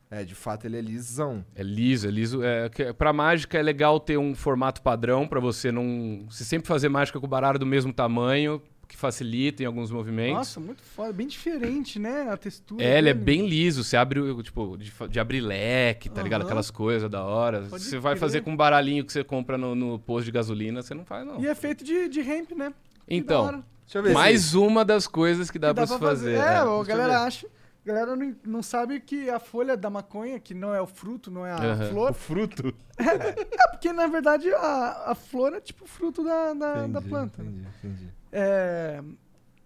É, 0.10 0.24
de 0.24 0.36
fato 0.36 0.66
ele 0.66 0.78
é 0.78 0.82
lisão. 0.82 1.44
É 1.56 1.64
liso, 1.64 2.08
é 2.08 2.12
liso. 2.12 2.44
É, 2.44 2.70
que- 2.70 2.94
pra 2.94 3.12
mágica 3.12 3.58
é 3.58 3.62
legal 3.64 4.00
ter 4.00 4.18
um 4.18 4.34
formato 4.36 4.82
padrão 4.82 5.28
pra 5.28 5.40
você 5.40 5.72
não. 5.72 6.26
Você 6.30 6.46
sempre 6.46 6.68
fazer 6.68 6.88
mágica 6.88 7.20
com 7.20 7.26
o 7.26 7.30
baralho 7.30 7.58
do 7.58 7.66
mesmo 7.66 7.92
tamanho, 7.92 8.62
que 8.88 8.96
facilita 8.96 9.64
em 9.64 9.66
alguns 9.66 9.90
movimentos. 9.90 10.36
Nossa, 10.38 10.60
muito 10.60 10.84
foda. 10.84 11.12
Bem 11.12 11.26
diferente, 11.28 11.98
né? 11.98 12.30
A 12.32 12.38
textura. 12.38 12.84
É, 12.84 13.00
ele 13.00 13.10
é 13.10 13.14
dele. 13.14 13.26
bem 13.26 13.48
liso. 13.48 13.84
Você 13.84 13.98
abre, 13.98 14.20
o- 14.20 14.44
tipo, 14.44 14.78
de, 14.78 14.94
de 15.10 15.20
abrir 15.20 15.42
leque, 15.42 16.10
tá 16.10 16.22
ligado? 16.22 16.42
Aham. 16.42 16.48
Aquelas 16.50 16.70
coisas 16.70 17.10
da 17.10 17.24
hora. 17.24 17.64
Pode 17.68 17.84
Você 17.84 17.98
vai 17.98 18.16
fazer 18.16 18.42
com 18.42 18.52
um 18.52 18.56
baralhinho 18.58 19.04
que 19.04 19.12
você 19.12 19.24
compra 19.24 19.58
no, 19.58 19.74
no 19.74 19.98
posto 19.98 20.26
de 20.26 20.32
gasolina, 20.32 20.84
você 20.84 20.94
não 20.94 21.04
faz, 21.06 21.26
não. 21.26 21.42
E 21.42 21.48
é 21.48 21.56
feito 21.56 21.84
de, 21.84 22.08
de 22.08 22.22
ramp, 22.22 22.52
né? 22.52 22.72
Então, 23.10 23.46
hora. 23.46 23.64
Deixa 23.86 23.98
eu 23.98 24.04
ver 24.04 24.14
mais 24.14 24.54
uma 24.54 24.86
das 24.86 25.08
coisas 25.08 25.50
que 25.50 25.58
dá, 25.58 25.70
Que 25.70 25.74
pra 25.74 25.88
se 25.88 25.98
fazer. 25.98 26.36
É, 26.36 26.58
é. 26.58 26.62
eu 26.62 26.84
galera 26.84 27.24
acha. 27.24 27.48
A 27.84 27.88
galera 27.88 28.15
não, 28.15 28.36
não 28.46 28.63
sabe 28.63 29.00
que 29.02 29.30
a 29.30 29.39
folha 29.39 29.76
da 29.76 29.89
maconha, 29.89 30.39
que 30.39 30.54
não 30.54 30.74
é 30.74 30.82
o 30.82 30.88
fruto, 30.88 31.30
não 31.30 31.46
é 31.46 31.52
a. 31.52 31.58
O 31.58 31.89
flor. 31.89 32.13
fruto. 32.13 32.74
É 32.98 33.67
porque, 33.72 33.91
na 33.91 34.08
verdade, 34.08 34.54
a, 34.54 35.04
a 35.08 35.15
flor 35.15 35.54
é 35.54 35.60
tipo 35.60 35.86
fruto 35.86 36.24
da, 36.24 36.54
da, 36.54 36.74
da 36.76 36.86
Entendi, 36.88 37.10
planta. 37.10 37.43
né? 37.43 37.50
Entendi, 37.50 37.67
entendi. 37.84 38.10
É... 38.32 39.04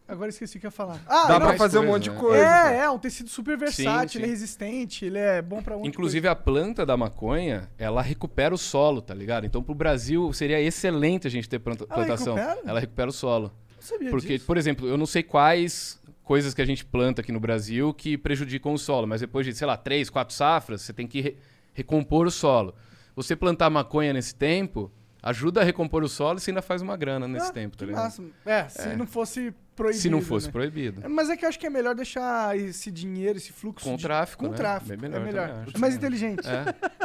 Agora 0.07 0.29
esqueci 0.29 0.55
o 0.57 0.59
que 0.61 0.65
ia 0.65 0.71
falar. 0.71 0.99
Ah, 1.05 1.27
Dá 1.27 1.37
não, 1.39 1.47
pra 1.47 1.57
fazer 1.57 1.77
um 1.79 1.81
coisa, 1.81 1.93
monte 1.93 2.03
de 2.05 2.09
né? 2.11 2.15
coisa. 2.17 2.43
É, 2.71 2.77
é 2.85 2.89
um 2.89 2.97
tecido 2.97 3.29
super 3.29 3.57
versátil, 3.57 4.09
sim. 4.13 4.17
ele 4.19 4.25
é 4.25 4.29
resistente, 4.29 5.05
ele 5.05 5.17
é 5.19 5.41
bom 5.41 5.61
pra 5.61 5.75
um 5.75 5.85
Inclusive, 5.85 6.27
a 6.29 6.35
planta 6.35 6.85
da 6.85 6.95
maconha, 6.95 7.69
ela 7.77 8.01
recupera 8.01 8.55
o 8.55 8.57
solo, 8.57 9.01
tá 9.01 9.13
ligado? 9.13 9.45
Então, 9.45 9.61
pro 9.61 9.75
Brasil, 9.75 10.31
seria 10.31 10.61
excelente 10.61 11.27
a 11.27 11.29
gente 11.29 11.49
ter 11.49 11.59
planta- 11.59 11.83
Ela 11.89 12.05
plantação. 12.05 12.35
recupera? 12.35 12.61
Ela 12.65 12.79
recupera 12.79 13.09
o 13.09 13.13
solo. 13.13 13.51
Não 13.75 13.81
sabia 13.81 14.09
Porque, 14.09 14.33
disso. 14.35 14.45
por 14.45 14.55
exemplo, 14.57 14.87
eu 14.87 14.97
não 14.97 15.05
sei 15.05 15.21
quais 15.23 15.99
coisas 16.27 16.53
que 16.53 16.61
a 16.61 16.65
gente 16.65 16.83
planta 16.85 17.21
aqui 17.21 17.31
no 17.31 17.39
Brasil 17.39 17.93
que 17.93 18.17
prejudicam 18.17 18.73
o 18.73 18.77
solo, 18.77 19.07
mas 19.07 19.21
depois 19.21 19.45
de, 19.45 19.55
sei 19.55 19.65
lá, 19.65 19.77
três, 19.77 20.09
quatro 20.09 20.35
safras, 20.35 20.81
você 20.81 20.91
tem 20.91 21.07
que 21.07 21.21
re- 21.21 21.37
recompor 21.73 22.27
o 22.27 22.31
solo. 22.31 22.75
Você 23.15 23.35
plantar 23.35 23.69
maconha 23.69 24.11
nesse 24.13 24.35
tempo 24.35 24.91
ajuda 25.23 25.61
a 25.61 25.63
recompor 25.63 26.03
o 26.03 26.09
solo 26.09 26.37
e 26.37 26.41
você 26.41 26.51
ainda 26.51 26.61
faz 26.61 26.81
uma 26.81 26.95
grana 26.97 27.27
nesse 27.27 27.47
Ah, 27.49 27.53
tempo, 27.53 27.77
tá 27.77 27.85
ligado? 27.85 28.03
massa. 28.03 28.23
É, 28.45 28.67
se 28.67 28.95
não 28.95 29.07
fosse 29.07 29.53
proibido. 29.77 30.01
Se 30.01 30.09
não 30.09 30.21
fosse 30.21 30.47
né? 30.47 30.51
proibido. 30.51 31.09
Mas 31.09 31.29
é 31.29 31.37
que 31.37 31.45
eu 31.45 31.49
acho 31.49 31.57
que 31.59 31.65
é 31.67 31.69
melhor 31.69 31.95
deixar 31.95 32.57
esse 32.57 32.91
dinheiro, 32.91 33.37
esse 33.37 33.53
fluxo. 33.53 33.85
Com 33.87 33.95
de- 33.95 34.03
tráfico, 34.03 34.43
Com 34.45 34.51
né? 34.51 34.57
tráfico. 34.57 34.89
Bem 34.89 34.97
melhor 34.97 35.21
é 35.21 35.23
melhor. 35.23 35.47
também, 35.49 35.63
acho. 35.67 35.77
É 35.77 35.79
mais 35.79 35.95
inteligente. 35.95 36.47
É. 36.47 36.97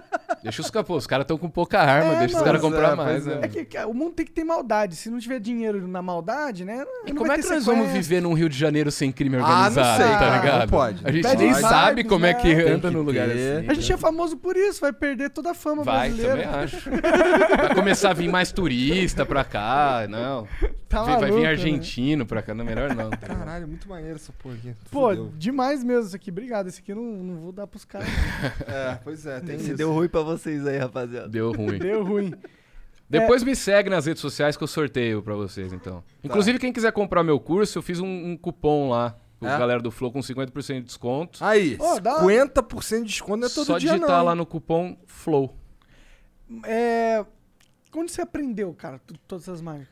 Deixa 0.42 0.60
os 0.60 0.70
capô, 0.70 0.96
os 0.96 1.06
caras 1.06 1.22
estão 1.22 1.38
com 1.38 1.48
pouca 1.48 1.78
arma, 1.78 2.14
É, 2.14 2.18
deixa 2.20 2.36
os 2.36 2.42
caras 2.42 2.60
comprar 2.60 2.92
é, 2.92 2.96
mais, 2.96 3.22
pois 3.24 3.36
né? 3.36 3.40
É 3.44 3.48
que 3.64 3.78
o 3.84 3.94
mundo 3.94 4.12
tem 4.14 4.26
que 4.26 4.32
ter 4.32 4.42
maldade. 4.42 4.96
Se 4.96 5.08
não 5.08 5.20
tiver 5.20 5.38
dinheiro 5.38 5.86
na 5.86 6.02
maldade, 6.02 6.64
né? 6.64 6.84
E 7.06 7.10
não 7.10 7.18
como 7.18 7.28
vai 7.28 7.38
é 7.38 7.42
que 7.42 7.48
nós 7.48 7.64
vamos 7.64 7.86
sequestro. 7.86 8.02
viver 8.02 8.20
num 8.22 8.32
Rio 8.32 8.48
de 8.48 8.58
Janeiro 8.58 8.90
sem 8.90 9.12
crime 9.12 9.36
Ah, 9.36 9.38
não 9.38 9.46
organizado, 9.48 10.02
sei, 10.02 10.10
tá 10.12 10.18
cara, 10.18 10.36
ligado? 10.40 10.60
não 10.62 10.68
pode. 10.68 11.00
A 11.04 11.12
gente 11.12 11.22
Bad 11.22 11.36
nem 11.44 11.54
sabe 11.54 12.02
como 12.04 12.26
é 12.26 12.34
que 12.34 12.52
né? 12.54 12.70
anda 12.72 12.88
que 12.90 12.96
lugar 12.96 13.28
assim. 13.30 13.68
A 13.68 13.74
gente 13.74 13.92
é 13.92 13.96
famoso 13.96 14.36
por 14.36 14.56
isso, 14.56 14.80
vai 14.80 14.92
perder 14.92 15.30
toda 15.30 15.52
a 15.52 15.54
fama 15.54 15.84
Vai, 15.84 16.08
brasileira. 16.10 16.42
também 16.42 16.60
acho. 16.64 16.90
Vai 16.90 17.74
começar 17.76 18.10
a 18.10 18.14
vir 18.14 18.28
mais 18.28 18.50
turista 18.50 19.24
pra 19.24 19.44
cá, 19.44 20.06
não. 20.08 20.48
Tá 20.92 21.02
vai, 21.04 21.12
vai 21.14 21.20
maluco, 21.22 21.36
vir 21.38 21.42
né? 21.44 21.48
argentino 21.50 22.26
pra 22.26 22.42
cá, 22.42 22.54
não 22.54 22.64
é 22.64 22.68
melhor 22.68 22.94
não. 22.94 23.10
tá? 23.10 23.16
Caralho, 23.16 23.66
muito 23.66 23.88
maneiro 23.88 24.16
essa 24.16 24.32
porra 24.32 24.54
aqui. 24.56 24.74
Pô, 24.90 25.08
Fudeu. 25.08 25.32
demais 25.36 25.82
mesmo 25.82 26.06
isso 26.06 26.16
aqui. 26.16 26.30
Obrigado. 26.30 26.68
Esse 26.68 26.80
aqui 26.80 26.92
eu 26.92 26.96
não, 26.96 27.02
não 27.04 27.40
vou 27.40 27.52
dar 27.52 27.66
pros 27.66 27.84
caras. 27.84 28.06
É, 28.66 28.98
pois 29.02 29.24
é, 29.26 29.40
tem 29.40 29.58
Se 29.58 29.66
isso. 29.68 29.76
deu 29.76 29.92
ruim 29.92 30.08
pra 30.08 30.20
vocês 30.22 30.66
aí, 30.66 30.78
rapaziada. 30.78 31.28
Deu 31.28 31.50
ruim. 31.52 31.78
Deu 31.78 32.04
ruim. 32.04 32.32
Depois 33.08 33.42
me 33.42 33.54
segue 33.54 33.90
nas 33.90 34.06
redes 34.06 34.20
sociais 34.22 34.56
que 34.56 34.62
eu 34.62 34.68
sorteio 34.68 35.22
pra 35.22 35.34
vocês, 35.34 35.72
então. 35.72 36.02
Inclusive, 36.24 36.58
quem 36.58 36.72
quiser 36.72 36.92
comprar 36.92 37.22
meu 37.22 37.38
curso, 37.38 37.76
eu 37.78 37.82
fiz 37.82 37.98
um, 38.00 38.06
um 38.06 38.36
cupom 38.36 38.88
lá. 38.88 39.16
Com 39.38 39.48
É? 39.48 39.58
galera 39.58 39.80
do 39.82 39.90
Flow 39.90 40.12
com 40.12 40.20
50% 40.20 40.74
de 40.76 40.82
desconto. 40.82 41.44
Aí, 41.44 41.76
dá- 42.00 42.20
50% 42.22 42.98
de 43.00 43.08
desconto 43.08 43.38
não 43.38 43.46
é 43.48 43.50
todo 43.50 43.64
Só 43.66 43.76
dia 43.78 43.90
digitar 43.90 44.18
não. 44.18 44.24
lá 44.24 44.34
no 44.34 44.46
cupom 44.46 44.96
FLOW. 45.06 45.52
É... 46.64 47.24
Quando 47.90 48.08
você 48.08 48.22
aprendeu, 48.22 48.72
cara, 48.72 49.00
todas 49.28 49.44
essas 49.46 49.60
mágicas? 49.60 49.91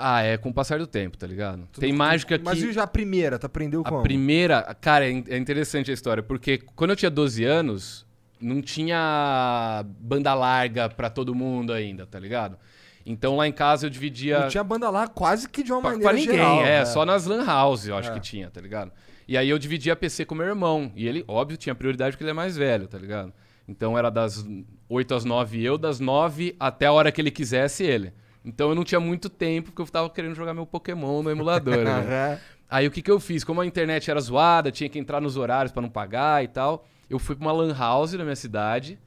Ah, 0.00 0.22
é 0.22 0.36
com 0.36 0.50
o 0.50 0.54
passar 0.54 0.78
do 0.78 0.86
tempo, 0.86 1.18
tá 1.18 1.26
ligado? 1.26 1.66
Tudo 1.72 1.80
Tem 1.80 1.92
mágica 1.92 2.38
que... 2.38 2.44
Mas 2.44 2.62
e 2.62 2.72
já 2.72 2.84
a 2.84 2.86
primeira, 2.86 3.36
tu 3.38 3.46
aprendeu 3.46 3.80
A 3.84 3.88
como? 3.88 4.02
primeira, 4.02 4.62
cara, 4.80 5.04
é 5.10 5.24
é 5.28 5.36
interessante 5.36 5.90
a 5.90 5.94
história, 5.94 6.22
porque 6.22 6.58
quando 6.76 6.90
eu 6.90 6.96
tinha 6.96 7.10
12 7.10 7.42
anos, 7.44 8.06
não 8.40 8.62
tinha 8.62 9.84
banda 10.00 10.32
larga 10.34 10.88
pra 10.88 11.10
todo 11.10 11.34
mundo 11.34 11.72
ainda, 11.72 12.06
tá 12.06 12.18
ligado? 12.18 12.56
Então 13.04 13.36
lá 13.36 13.48
em 13.48 13.52
casa 13.52 13.86
eu 13.86 13.90
dividia 13.90 14.40
Não 14.40 14.48
tinha 14.48 14.62
banda 14.62 14.88
lá 14.90 15.08
quase 15.08 15.48
que 15.48 15.62
de 15.62 15.72
uma 15.72 15.80
pra, 15.80 15.90
maneira 15.90 16.10
pra 16.10 16.18
ninguém, 16.18 16.36
geral, 16.36 16.60
é, 16.60 16.78
né? 16.80 16.84
só 16.84 17.04
nas 17.06 17.26
lan 17.26 17.44
house 17.44 17.86
eu 17.88 17.96
acho 17.96 18.10
É. 18.10 18.14
que 18.14 18.20
tinha, 18.20 18.50
tá 18.50 18.60
ligado? 18.60 18.92
E 19.26 19.36
aí 19.36 19.48
eu 19.48 19.58
dividia 19.58 19.96
PC 19.96 20.24
com 20.24 20.34
meu 20.34 20.46
irmão, 20.46 20.92
e 20.94 21.06
ele, 21.08 21.24
óbvio, 21.26 21.56
tinha 21.58 21.74
prioridade 21.74 22.12
porque 22.12 22.24
ele 22.24 22.30
é 22.30 22.34
mais 22.34 22.56
velho, 22.56 22.86
tá 22.86 22.98
ligado? 22.98 23.32
Então 23.66 23.96
era 23.98 24.10
das 24.10 24.46
8 24.88 25.14
às 25.14 25.24
9 25.24 25.62
eu, 25.62 25.76
das 25.76 25.98
9 26.00 26.54
até 26.60 26.86
a 26.86 26.92
hora 26.92 27.10
que 27.12 27.20
ele 27.20 27.30
quisesse 27.30 27.82
ele. 27.84 28.12
Então 28.44 28.70
eu 28.70 28.74
não 28.74 28.84
tinha 28.84 29.00
muito 29.00 29.28
tempo 29.28 29.70
porque 29.70 29.82
eu 29.82 29.86
tava 29.86 30.08
querendo 30.10 30.34
jogar 30.34 30.54
meu 30.54 30.66
Pokémon 30.66 31.22
no 31.22 31.30
emulador, 31.30 31.84
né? 31.84 32.40
Aí 32.70 32.86
o 32.86 32.90
que, 32.90 33.00
que 33.00 33.10
eu 33.10 33.18
fiz? 33.18 33.44
Como 33.44 33.60
a 33.60 33.66
internet 33.66 34.10
era 34.10 34.20
zoada, 34.20 34.70
tinha 34.70 34.88
que 34.88 34.98
entrar 34.98 35.20
nos 35.20 35.36
horários 35.36 35.72
pra 35.72 35.80
não 35.80 35.88
pagar 35.88 36.44
e 36.44 36.48
tal, 36.48 36.86
eu 37.08 37.18
fui 37.18 37.34
pra 37.34 37.46
uma 37.46 37.52
lan 37.52 37.74
house 37.74 38.12
na 38.12 38.24
minha 38.24 38.36
cidade 38.36 38.98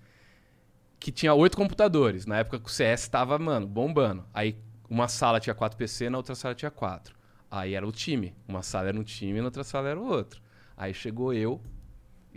que 1.00 1.12
tinha 1.12 1.34
oito 1.34 1.58
computadores. 1.58 2.26
Na 2.26 2.38
época 2.38 2.60
que 2.60 2.68
o 2.68 2.72
CS 2.72 3.08
tava, 3.08 3.38
mano, 3.40 3.68
bombando. 3.68 4.24
Aí 4.34 4.56
uma 4.90 5.08
sala 5.08 5.40
tinha 5.40 5.56
quatro 5.56 5.78
PC, 5.78 6.10
na 6.10 6.18
outra 6.18 6.36
sala 6.36 6.54
tinha 6.54 6.72
quatro. 6.72 7.16
Aí 7.50 7.74
era 7.74 7.88
o 7.88 7.92
time. 7.92 8.36
Uma 8.48 8.62
sala 8.62 8.90
era 8.90 9.00
um 9.00 9.04
time, 9.04 9.40
na 9.40 9.46
outra 9.46 9.64
sala 9.64 9.90
era 9.90 10.00
o 10.00 10.06
outro. 10.06 10.42
Aí 10.78 10.94
chegou 10.94 11.34
eu. 11.34 11.62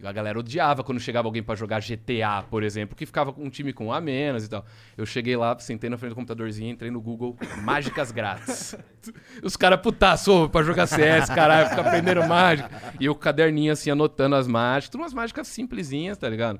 A 0.02 0.12
galera 0.12 0.38
odiava 0.38 0.82
quando 0.82 0.98
chegava 0.98 1.28
alguém 1.28 1.42
pra 1.42 1.54
jogar 1.54 1.80
GTA, 1.80 2.44
por 2.50 2.62
exemplo, 2.62 2.96
que 2.96 3.06
ficava 3.06 3.32
com 3.32 3.44
um 3.44 3.48
time 3.48 3.72
com 3.72 3.86
um 3.86 3.92
a 3.92 4.00
menos 4.00 4.44
e 4.44 4.48
tal. 4.48 4.64
Eu 4.96 5.06
cheguei 5.06 5.36
lá, 5.36 5.56
sentei 5.58 5.88
na 5.88 5.96
frente 5.96 6.10
do 6.10 6.14
computadorzinho, 6.16 6.70
entrei 6.70 6.90
no 6.90 7.00
Google, 7.00 7.36
mágicas 7.62 8.10
grátis. 8.10 8.74
Os 9.42 9.56
caras, 9.56 9.80
putaço, 9.80 10.48
pra 10.48 10.62
jogar 10.62 10.86
CS, 10.86 11.28
caralho, 11.28 11.68
ficar 11.68 11.86
aprendendo 11.86 12.26
mágica. 12.26 12.70
E 12.98 13.04
eu 13.04 13.14
caderninho 13.14 13.72
assim, 13.72 13.90
anotando 13.90 14.34
as 14.34 14.48
mágicas, 14.48 14.90
tudo 14.90 15.02
umas 15.02 15.14
mágicas 15.14 15.46
simplesinhas, 15.46 16.18
tá 16.18 16.28
ligado? 16.28 16.58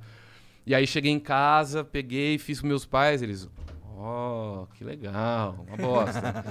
E 0.64 0.74
aí 0.74 0.86
cheguei 0.86 1.10
em 1.10 1.20
casa, 1.20 1.84
peguei, 1.84 2.38
fiz 2.38 2.60
com 2.60 2.66
meus 2.66 2.86
pais, 2.86 3.20
eles. 3.20 3.48
Oh, 3.96 4.66
que 4.74 4.84
legal, 4.84 5.64
uma 5.66 5.76
bosta. 5.76 6.44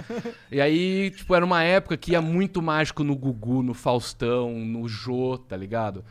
e 0.51 0.59
aí, 0.59 1.11
tipo, 1.11 1.33
era 1.33 1.43
uma 1.45 1.63
época 1.63 1.95
que 1.97 2.11
ia 2.11 2.21
muito 2.21 2.61
mágico 2.61 3.03
no 3.03 3.15
Gugu, 3.15 3.63
no 3.63 3.73
Faustão, 3.73 4.51
no 4.59 4.87
Jô, 4.87 5.37
tá 5.37 5.55
ligado? 5.57 6.03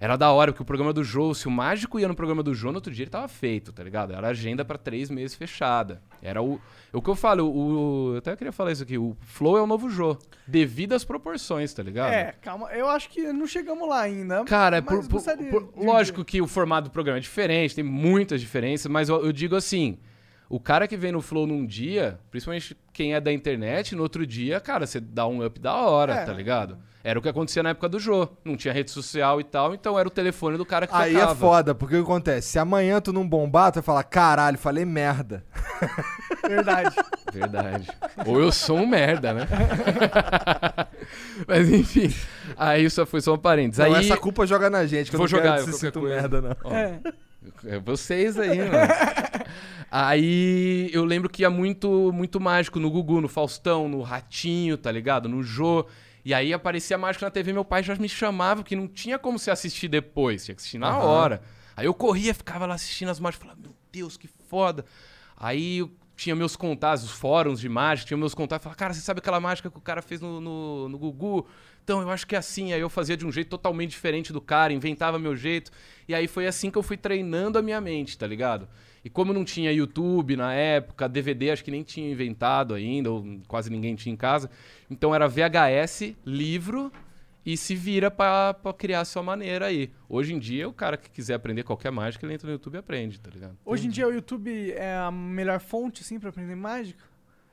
Era 0.00 0.16
da 0.16 0.30
hora, 0.32 0.52
porque 0.52 0.62
o 0.62 0.66
programa 0.66 0.92
do 0.92 1.02
Jô, 1.02 1.32
se 1.34 1.46
o 1.48 1.50
mágico 1.50 1.98
ia 1.98 2.06
no 2.08 2.14
programa 2.14 2.42
do 2.42 2.52
Jô, 2.54 2.70
no 2.70 2.74
outro 2.76 2.92
dia 2.92 3.04
ele 3.04 3.10
tava 3.10 3.28
feito, 3.28 3.72
tá 3.72 3.82
ligado? 3.82 4.12
Era 4.12 4.28
agenda 4.28 4.64
pra 4.64 4.76
três 4.76 5.08
meses 5.08 5.34
fechada. 5.36 6.02
Era 6.20 6.42
o. 6.42 6.60
O 6.92 7.00
que 7.00 7.08
eu 7.08 7.14
falo, 7.16 7.48
o, 7.50 8.12
eu 8.14 8.18
até 8.18 8.36
queria 8.36 8.52
falar 8.52 8.72
isso 8.72 8.82
aqui, 8.82 8.98
o 8.98 9.16
Flow 9.20 9.56
é 9.56 9.62
o 9.62 9.66
novo 9.66 9.88
Jô. 9.88 10.16
Devido 10.46 10.92
às 10.94 11.04
proporções, 11.04 11.72
tá 11.72 11.82
ligado? 11.82 12.12
É, 12.12 12.32
calma. 12.42 12.70
Eu 12.72 12.88
acho 12.88 13.08
que 13.08 13.32
não 13.32 13.46
chegamos 13.46 13.88
lá 13.88 14.00
ainda. 14.02 14.44
Cara, 14.44 14.76
é 14.78 14.80
por, 14.80 14.98
por- 15.08 15.22
por- 15.50 15.72
lógico 15.84 16.24
que 16.24 16.40
o 16.42 16.46
formato 16.46 16.88
do 16.88 16.92
programa 16.92 17.18
é 17.18 17.20
diferente, 17.20 17.74
tem 17.74 17.84
muitas 17.84 18.40
diferenças, 18.40 18.90
mas 18.90 19.08
eu, 19.08 19.24
eu 19.24 19.32
digo 19.32 19.56
assim: 19.56 19.98
o 20.48 20.60
cara 20.60 20.86
que 20.86 20.96
vem 20.96 21.12
no 21.12 21.20
Flow 21.20 21.46
num 21.46 21.64
dia, 21.66 22.18
principalmente 22.30 22.76
quem 22.92 23.14
é 23.14 23.20
da 23.20 23.32
internet, 23.32 23.94
no 23.94 24.02
outro 24.02 24.26
dia, 24.26 24.60
cara, 24.60 24.86
você 24.86 25.00
dá 25.00 25.26
um 25.26 25.44
up 25.44 25.58
da 25.60 25.74
hora, 25.74 26.14
É. 26.14 26.24
tá 26.24 26.32
ligado? 26.32 26.78
Era 27.02 27.18
o 27.18 27.22
que 27.22 27.28
acontecia 27.28 27.62
na 27.62 27.68
época 27.70 27.86
do 27.86 27.98
Jô. 28.00 28.26
Não 28.42 28.56
tinha 28.56 28.72
rede 28.72 28.90
social 28.90 29.38
e 29.38 29.44
tal, 29.44 29.74
então 29.74 29.98
era 29.98 30.08
o 30.08 30.10
telefone 30.10 30.56
do 30.56 30.64
cara 30.64 30.86
que 30.86 30.94
Aí 30.94 31.12
tocava. 31.12 31.32
é 31.32 31.34
foda, 31.34 31.74
porque 31.74 31.96
o 31.96 31.98
que 31.98 32.10
acontece? 32.10 32.48
Se 32.48 32.58
amanhã 32.58 32.98
tu 32.98 33.12
não 33.12 33.28
bombar, 33.28 33.70
tu 33.72 33.74
vai 33.74 33.82
falar, 33.82 34.04
caralho, 34.04 34.56
falei 34.56 34.86
merda. 34.86 35.44
Verdade. 36.48 36.96
Verdade. 37.30 37.88
Ou 38.24 38.40
eu 38.40 38.50
sou 38.50 38.78
um 38.78 38.86
merda, 38.86 39.34
né? 39.34 39.46
Mas 41.46 41.68
enfim, 41.70 42.14
aí 42.56 42.88
só 42.88 43.04
foi 43.04 43.20
só 43.20 43.34
um 43.34 43.38
parênteses. 43.38 43.84
Não, 43.84 43.94
aí... 43.94 44.04
essa 44.06 44.16
culpa 44.16 44.46
joga 44.46 44.70
na 44.70 44.86
gente, 44.86 45.10
que 45.10 45.16
Vou 45.16 45.26
eu 45.26 45.30
não 45.30 45.38
jogar, 45.38 45.54
quero 45.58 45.66
que 45.66 45.72
sinta 45.74 46.00
coisa. 46.00 46.14
merda, 46.14 46.40
não. 46.40 46.56
Ó, 46.64 46.72
É. 46.74 47.00
É 47.66 47.78
vocês 47.78 48.38
aí, 48.38 48.56
mano. 48.56 48.72
aí 49.96 50.90
eu 50.92 51.04
lembro 51.04 51.30
que 51.30 51.42
ia 51.42 51.50
muito, 51.50 52.10
muito 52.12 52.40
mágico 52.40 52.80
no 52.80 52.90
Gugu, 52.90 53.20
no 53.20 53.28
Faustão, 53.28 53.88
no 53.88 54.02
Ratinho, 54.02 54.76
tá 54.76 54.90
ligado? 54.90 55.28
No 55.28 55.40
Jô. 55.40 55.86
E 56.24 56.34
aí 56.34 56.52
aparecia 56.52 56.98
mágico 56.98 57.24
na 57.24 57.30
TV, 57.30 57.52
meu 57.52 57.64
pai 57.64 57.82
já 57.84 57.94
me 57.94 58.08
chamava, 58.08 58.64
que 58.64 58.74
não 58.74 58.88
tinha 58.88 59.20
como 59.20 59.38
se 59.38 59.52
assistir 59.52 59.86
depois, 59.86 60.44
tinha 60.44 60.54
que 60.56 60.60
assistir 60.60 60.78
na 60.78 60.88
Aham. 60.88 61.04
hora. 61.04 61.42
Aí 61.76 61.86
eu 61.86 61.94
corria, 61.94 62.34
ficava 62.34 62.66
lá 62.66 62.74
assistindo 62.74 63.08
as 63.10 63.20
mágicas, 63.20 63.46
falava, 63.46 63.60
meu 63.62 63.72
Deus, 63.92 64.16
que 64.16 64.26
foda. 64.26 64.84
Aí 65.36 65.78
eu 65.78 65.90
tinha 66.16 66.34
meus 66.34 66.56
contatos, 66.56 67.04
os 67.04 67.12
fóruns 67.12 67.60
de 67.60 67.68
mágica, 67.68 68.08
tinha 68.08 68.18
meus 68.18 68.34
contatos, 68.34 68.64
falava, 68.64 68.78
cara, 68.78 68.94
você 68.94 69.00
sabe 69.00 69.18
aquela 69.18 69.38
mágica 69.38 69.70
que 69.70 69.78
o 69.78 69.80
cara 69.80 70.02
fez 70.02 70.20
no, 70.20 70.40
no, 70.40 70.88
no 70.88 70.98
Gugu? 70.98 71.46
Então, 71.84 72.00
eu 72.00 72.10
acho 72.10 72.26
que 72.26 72.34
é 72.34 72.38
assim. 72.38 72.72
Aí 72.72 72.80
eu 72.80 72.88
fazia 72.88 73.16
de 73.16 73.26
um 73.26 73.30
jeito 73.30 73.48
totalmente 73.50 73.90
diferente 73.90 74.32
do 74.32 74.40
cara, 74.40 74.72
inventava 74.72 75.18
meu 75.18 75.36
jeito. 75.36 75.70
E 76.08 76.14
aí 76.14 76.26
foi 76.26 76.46
assim 76.46 76.70
que 76.70 76.78
eu 76.78 76.82
fui 76.82 76.96
treinando 76.96 77.58
a 77.58 77.62
minha 77.62 77.80
mente, 77.80 78.16
tá 78.16 78.26
ligado? 78.26 78.68
E 79.04 79.10
como 79.10 79.34
não 79.34 79.44
tinha 79.44 79.70
YouTube 79.70 80.34
na 80.34 80.54
época, 80.54 81.06
DVD 81.06 81.50
acho 81.50 81.62
que 81.62 81.70
nem 81.70 81.82
tinha 81.82 82.10
inventado 82.10 82.72
ainda, 82.72 83.10
ou 83.10 83.22
quase 83.46 83.68
ninguém 83.68 83.94
tinha 83.94 84.12
em 84.12 84.16
casa. 84.16 84.50
Então 84.90 85.14
era 85.14 85.28
VHS, 85.28 86.16
livro 86.24 86.90
e 87.44 87.58
se 87.58 87.74
vira 87.74 88.10
pra 88.10 88.56
criar 88.78 89.00
a 89.00 89.04
sua 89.04 89.22
maneira 89.22 89.66
aí. 89.66 89.90
Hoje 90.08 90.32
em 90.32 90.38
dia, 90.38 90.66
o 90.66 90.72
cara 90.72 90.96
que 90.96 91.10
quiser 91.10 91.34
aprender 91.34 91.62
qualquer 91.62 91.92
mágica, 91.92 92.24
ele 92.24 92.32
entra 92.32 92.46
no 92.46 92.54
YouTube 92.54 92.76
e 92.76 92.78
aprende, 92.78 93.20
tá 93.20 93.30
ligado? 93.30 93.58
Hoje 93.62 93.86
em 93.86 93.90
dia 93.90 94.08
o 94.08 94.12
YouTube 94.12 94.72
é 94.72 94.96
a 94.96 95.10
melhor 95.10 95.60
fonte, 95.60 96.00
assim, 96.00 96.18
pra 96.18 96.30
aprender 96.30 96.54
mágica? 96.54 97.04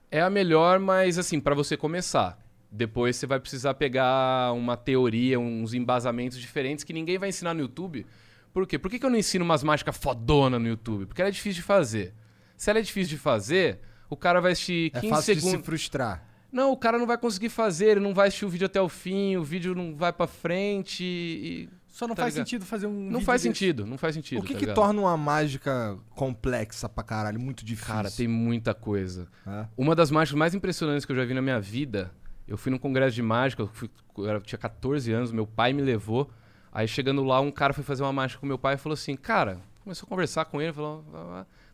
É 0.10 0.22
a 0.22 0.30
melhor, 0.30 0.80
mas 0.80 1.18
assim, 1.18 1.42
pra 1.42 1.54
você 1.54 1.76
começar. 1.76 2.40
Depois 2.72 3.18
você 3.18 3.28
vai 3.28 3.38
precisar 3.38 3.74
pegar 3.74 4.54
uma 4.54 4.78
teoria, 4.78 5.38
uns 5.38 5.74
embasamentos 5.74 6.40
diferentes 6.40 6.86
que 6.86 6.94
ninguém 6.94 7.18
vai 7.18 7.28
ensinar 7.28 7.54
no 7.54 7.60
YouTube. 7.60 8.06
Por 8.54 8.68
quê? 8.68 8.78
Por 8.78 8.90
que, 8.92 9.00
que 9.00 9.06
eu 9.06 9.10
não 9.10 9.18
ensino 9.18 9.46
umas 9.46 9.64
mágicas 9.64 9.96
fodona 9.98 10.60
no 10.60 10.68
YouTube? 10.68 11.06
Porque 11.06 11.22
ela 11.22 11.30
é 11.30 11.32
difícil 11.32 11.62
de 11.62 11.66
fazer. 11.66 12.14
Se 12.58 12.70
ela 12.70 12.80
é 12.80 12.82
difícil 12.82 13.10
de 13.16 13.18
fazer, 13.18 13.80
o 14.10 14.16
cara 14.18 14.40
vai 14.42 14.52
assistir 14.52 14.92
É 14.94 15.00
15 15.00 15.10
fácil 15.10 15.36
de 15.36 15.42
segundos. 15.42 15.60
se 15.62 15.66
frustrar. 15.66 16.24
Não, 16.52 16.72
o 16.74 16.78
cara 16.78 16.98
não 17.00 17.08
vai 17.08 17.18
conseguir 17.18 17.48
fazer, 17.48 17.92
ele 17.92 18.00
não 18.02 18.14
vai 18.14 18.28
assistir 18.28 18.46
o 18.46 18.50
vídeo 18.50 18.66
até 18.66 18.82
o 18.82 18.90
fim, 18.90 19.38
o 19.38 19.44
vídeo 19.44 19.74
não 19.74 19.96
vai 19.96 20.12
pra 20.12 20.28
frente 20.28 21.04
e. 21.04 21.70
Só 21.88 22.08
não 22.08 22.16
Tá 22.16 22.24
faz 22.24 22.34
ligado? 22.36 22.46
sentido 22.48 22.66
fazer 22.66 22.88
um 22.88 23.10
Não 23.10 23.20
faz 23.22 23.42
desse. 23.42 23.54
sentido, 23.54 23.86
não 23.86 23.98
faz 23.98 24.16
sentido. 24.16 24.40
o 24.40 24.44
que 24.44 24.54
tá 24.54 24.60
que 24.60 24.68
torna 24.68 25.02
uma 25.02 25.16
mágica 25.18 25.98
complexa 26.16 26.88
pra 26.88 27.04
caralho, 27.04 27.40
muito 27.40 27.66
difícil? 27.66 27.94
Cara, 27.94 28.10
tem 28.12 28.28
muita 28.28 28.74
coisa. 28.74 29.28
É. 29.46 29.66
Uma 29.78 29.96
das 29.96 30.10
mágicas 30.12 30.38
mais 30.38 30.54
impressionantes 30.54 31.06
que 31.06 31.12
eu 31.12 31.16
já 31.16 31.26
vi 31.26 31.34
na 31.34 31.42
minha 31.42 31.60
vida, 31.60 32.12
eu 32.48 32.58
fui 32.58 32.72
num 32.72 32.78
congresso 32.78 33.16
de 33.16 33.22
mágica, 33.22 33.64
eu, 33.64 33.68
fui- 33.68 33.90
eu 34.18 34.42
tinha 34.42 34.60
14 34.60 35.12
anos, 35.12 35.32
meu 35.32 35.46
pai 35.48 35.74
me 35.74 35.82
levou. 35.82 36.30
Aí 36.72 36.88
chegando 36.88 37.24
lá, 37.24 37.42
um 37.42 37.52
cara 37.52 37.74
foi 37.74 37.84
fazer 37.84 38.04
uma 38.04 38.14
mágica 38.14 38.40
com 38.40 38.46
meu 38.46 38.58
pai 38.58 38.76
e 38.76 38.78
falou 38.78 38.94
assim: 38.94 39.16
Cara, 39.16 39.60
começou 39.84 40.08
a 40.08 40.10
conversar 40.10 40.46
com 40.46 40.62
ele, 40.62 40.72
falou: 40.72 41.04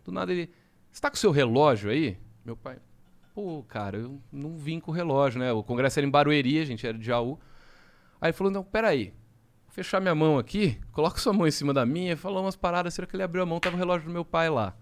do 0.04 0.12
nada 0.12 0.32
ele, 0.32 0.50
Você 0.92 1.00
tá 1.00 1.10
com 1.10 1.16
o 1.16 1.20
seu 1.20 1.32
relógio 1.32 1.92
aí? 1.92 2.18
Meu 2.44 2.58
pai, 2.58 2.78
pô, 3.36 3.64
cara, 3.68 3.98
eu 3.98 4.20
não 4.32 4.58
vim 4.58 4.80
com 4.80 4.92
o 4.92 4.94
relógio, 4.94 5.40
né? 5.40 5.52
O 5.52 5.62
congresso 5.62 6.00
era 6.00 6.08
em 6.08 6.10
Barueri, 6.10 6.60
a 6.60 6.66
gente 6.66 6.88
era 6.88 6.98
de 6.98 7.06
Jaú. 7.06 7.40
Aí 8.20 8.30
ele 8.30 8.34
falou: 8.34 8.52
Não, 8.52 8.64
peraí. 8.64 9.14
Vou 9.66 9.74
fechar 9.74 10.00
minha 10.00 10.16
mão 10.16 10.40
aqui, 10.40 10.80
coloca 10.92 11.20
sua 11.20 11.34
mão 11.34 11.46
em 11.46 11.52
cima 11.52 11.72
da 11.72 11.86
minha, 11.86 12.18
falou 12.18 12.42
umas 12.42 12.56
paradas, 12.56 12.96
será 12.96 13.06
que 13.06 13.16
ele 13.16 13.22
abriu 13.22 13.44
a 13.44 13.46
mão, 13.46 13.60
tava 13.60 13.76
o 13.76 13.80
relógio 13.80 14.08
do 14.08 14.14
meu 14.14 14.26
pai 14.26 14.50
lá. 14.50 14.74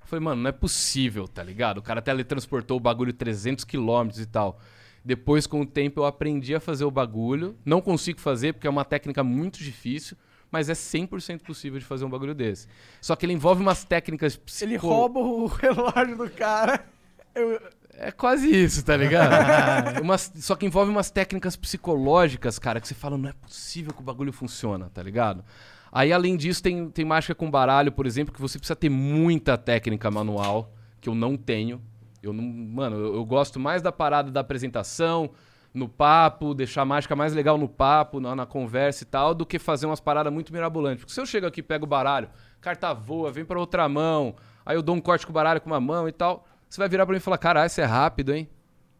Eu 0.00 0.06
Falei, 0.06 0.24
mano, 0.24 0.42
não 0.42 0.48
é 0.48 0.52
possível, 0.52 1.26
tá 1.26 1.42
ligado? 1.42 1.78
O 1.78 1.82
cara 1.82 2.00
teletransportou 2.00 2.76
o 2.76 2.80
bagulho 2.80 3.12
300 3.12 3.64
quilômetros 3.64 4.20
e 4.20 4.26
tal. 4.26 4.60
Depois, 5.04 5.46
com 5.46 5.62
o 5.62 5.66
tempo, 5.66 6.00
eu 6.00 6.04
aprendi 6.04 6.54
a 6.54 6.60
fazer 6.60 6.84
o 6.84 6.90
bagulho. 6.90 7.56
Não 7.64 7.80
consigo 7.80 8.20
fazer 8.20 8.52
porque 8.52 8.66
é 8.66 8.70
uma 8.70 8.84
técnica 8.84 9.24
muito 9.24 9.58
difícil, 9.58 10.16
mas 10.50 10.68
é 10.68 10.72
100% 10.74 11.40
possível 11.42 11.78
de 11.78 11.84
fazer 11.84 12.04
um 12.04 12.10
bagulho 12.10 12.34
desse. 12.34 12.66
Só 13.00 13.16
que 13.16 13.24
ele 13.24 13.32
envolve 13.32 13.62
umas 13.62 13.84
técnicas 13.84 14.36
psico... 14.36 14.64
Ele 14.70 14.76
rouba 14.76 15.20
o 15.20 15.46
relógio 15.48 16.16
do 16.16 16.28
cara. 16.30 16.84
Eu- 17.34 17.60
É 18.02 18.10
quase 18.10 18.48
isso, 18.50 18.84
tá 18.84 18.96
ligado? 18.96 20.00
Umas- 20.02 20.32
Só 20.36 20.54
que 20.56 20.64
envolve 20.66 20.90
umas 20.90 21.10
técnicas 21.10 21.54
psicológicas, 21.56 22.58
cara, 22.58 22.80
que 22.80 22.88
você 22.88 22.94
fala, 22.94 23.16
não 23.18 23.28
é 23.28 23.32
possível 23.32 23.92
que 23.92 24.00
o 24.00 24.04
bagulho 24.04 24.32
funciona, 24.32 24.90
tá 24.92 25.02
ligado? 25.02 25.44
Aí, 25.92 26.12
além 26.12 26.36
disso, 26.36 26.62
tem, 26.62 26.88
tem 26.90 27.04
mágica 27.04 27.34
com 27.34 27.50
baralho, 27.50 27.90
por 27.92 28.06
exemplo, 28.06 28.32
que 28.32 28.40
você 28.40 28.58
precisa 28.58 28.76
ter 28.76 28.88
muita 28.88 29.58
técnica 29.58 30.10
manual, 30.10 30.72
que 31.00 31.08
eu 31.08 31.14
não 31.14 31.36
tenho. 31.36 31.80
Eu 32.22 32.32
não. 32.32 32.42
Mano, 32.42 32.96
eu, 32.96 33.14
eu 33.14 33.24
gosto 33.24 33.58
mais 33.58 33.82
da 33.82 33.90
parada 33.90 34.30
da 34.30 34.40
apresentação, 34.40 35.30
no 35.72 35.88
papo, 35.88 36.54
deixar 36.54 36.82
a 36.82 36.84
mágica 36.84 37.14
mais 37.14 37.32
legal 37.32 37.56
no 37.56 37.68
papo, 37.68 38.20
na, 38.20 38.34
na 38.34 38.46
conversa 38.46 39.04
e 39.04 39.06
tal, 39.06 39.34
do 39.34 39.46
que 39.46 39.58
fazer 39.58 39.86
umas 39.86 40.00
paradas 40.00 40.32
muito 40.32 40.52
mirabolantes. 40.52 41.04
Porque 41.04 41.14
se 41.14 41.20
eu 41.20 41.26
chego 41.26 41.46
aqui, 41.46 41.62
pego 41.62 41.84
o 41.84 41.88
baralho, 41.88 42.28
carta 42.60 42.92
voa, 42.92 43.30
vem 43.30 43.44
pra 43.44 43.58
outra 43.58 43.88
mão, 43.88 44.34
aí 44.64 44.76
eu 44.76 44.82
dou 44.82 44.94
um 44.94 45.00
corte 45.00 45.24
com 45.24 45.32
o 45.32 45.34
baralho 45.34 45.60
com 45.60 45.70
uma 45.70 45.80
mão 45.80 46.08
e 46.08 46.12
tal, 46.12 46.44
você 46.68 46.80
vai 46.80 46.88
virar 46.88 47.06
pra 47.06 47.12
mim 47.12 47.18
e 47.18 47.22
falar, 47.22 47.38
caralho, 47.38 47.66
isso 47.66 47.80
é 47.80 47.84
rápido, 47.84 48.34
hein? 48.34 48.48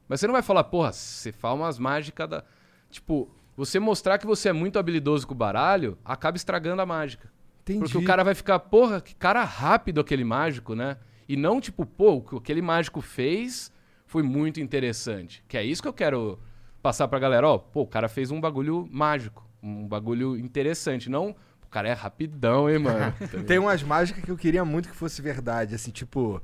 Mas 0.09 0.21
você 0.21 0.27
não 0.27 0.33
vai 0.33 0.43
falar, 0.43 0.65
porra, 0.65 0.93
você 0.93 1.31
fala 1.31 1.55
umas 1.55 1.79
mágicas 1.79 2.29
da. 2.29 2.45
Tipo, 2.91 3.31
você 3.57 3.79
mostrar 3.79 4.19
que 4.19 4.27
você 4.27 4.49
é 4.49 4.53
muito 4.53 4.79
habilidoso 4.79 5.27
com 5.27 5.35
o 5.35 5.37
baralho, 5.37 5.97
acaba 6.05 6.37
estragando 6.37 6.83
a 6.83 6.87
mágica. 6.87 7.31
Entendi. 7.63 7.81
Porque 7.81 7.99
o 7.99 8.05
cara 8.05 8.25
vai 8.25 8.35
ficar, 8.35 8.59
porra, 8.59 9.01
que 9.01 9.15
cara 9.15 9.45
rápido 9.45 10.01
aquele 10.01 10.25
mágico, 10.25 10.75
né? 10.75 10.97
E 11.31 11.37
não 11.37 11.61
tipo, 11.61 11.87
pô, 11.87 12.15
o 12.15 12.21
que 12.21 12.37
aquele 12.37 12.61
mágico 12.61 13.01
fez 13.01 13.71
foi 14.05 14.21
muito 14.21 14.59
interessante. 14.59 15.45
Que 15.47 15.57
é 15.57 15.63
isso 15.63 15.81
que 15.81 15.87
eu 15.87 15.93
quero 15.93 16.41
passar 16.83 17.07
pra 17.07 17.21
galera, 17.21 17.47
ó, 17.47 17.57
pô, 17.57 17.83
o 17.83 17.87
cara 17.87 18.09
fez 18.09 18.33
um 18.33 18.41
bagulho 18.41 18.89
mágico, 18.91 19.49
um 19.63 19.87
bagulho 19.87 20.37
interessante, 20.37 21.09
não, 21.09 21.37
o 21.65 21.69
cara 21.71 21.89
é 21.89 21.93
rapidão, 21.93 22.69
hein, 22.69 22.81
mano. 22.81 23.15
Tem 23.47 23.61
umas 23.61 23.81
mágicas 23.81 24.25
que 24.25 24.31
eu 24.33 24.37
queria 24.37 24.65
muito 24.65 24.89
que 24.89 24.97
fosse 24.97 25.23
verdade, 25.23 25.73
assim, 25.73 25.93
tipo... 25.93 26.43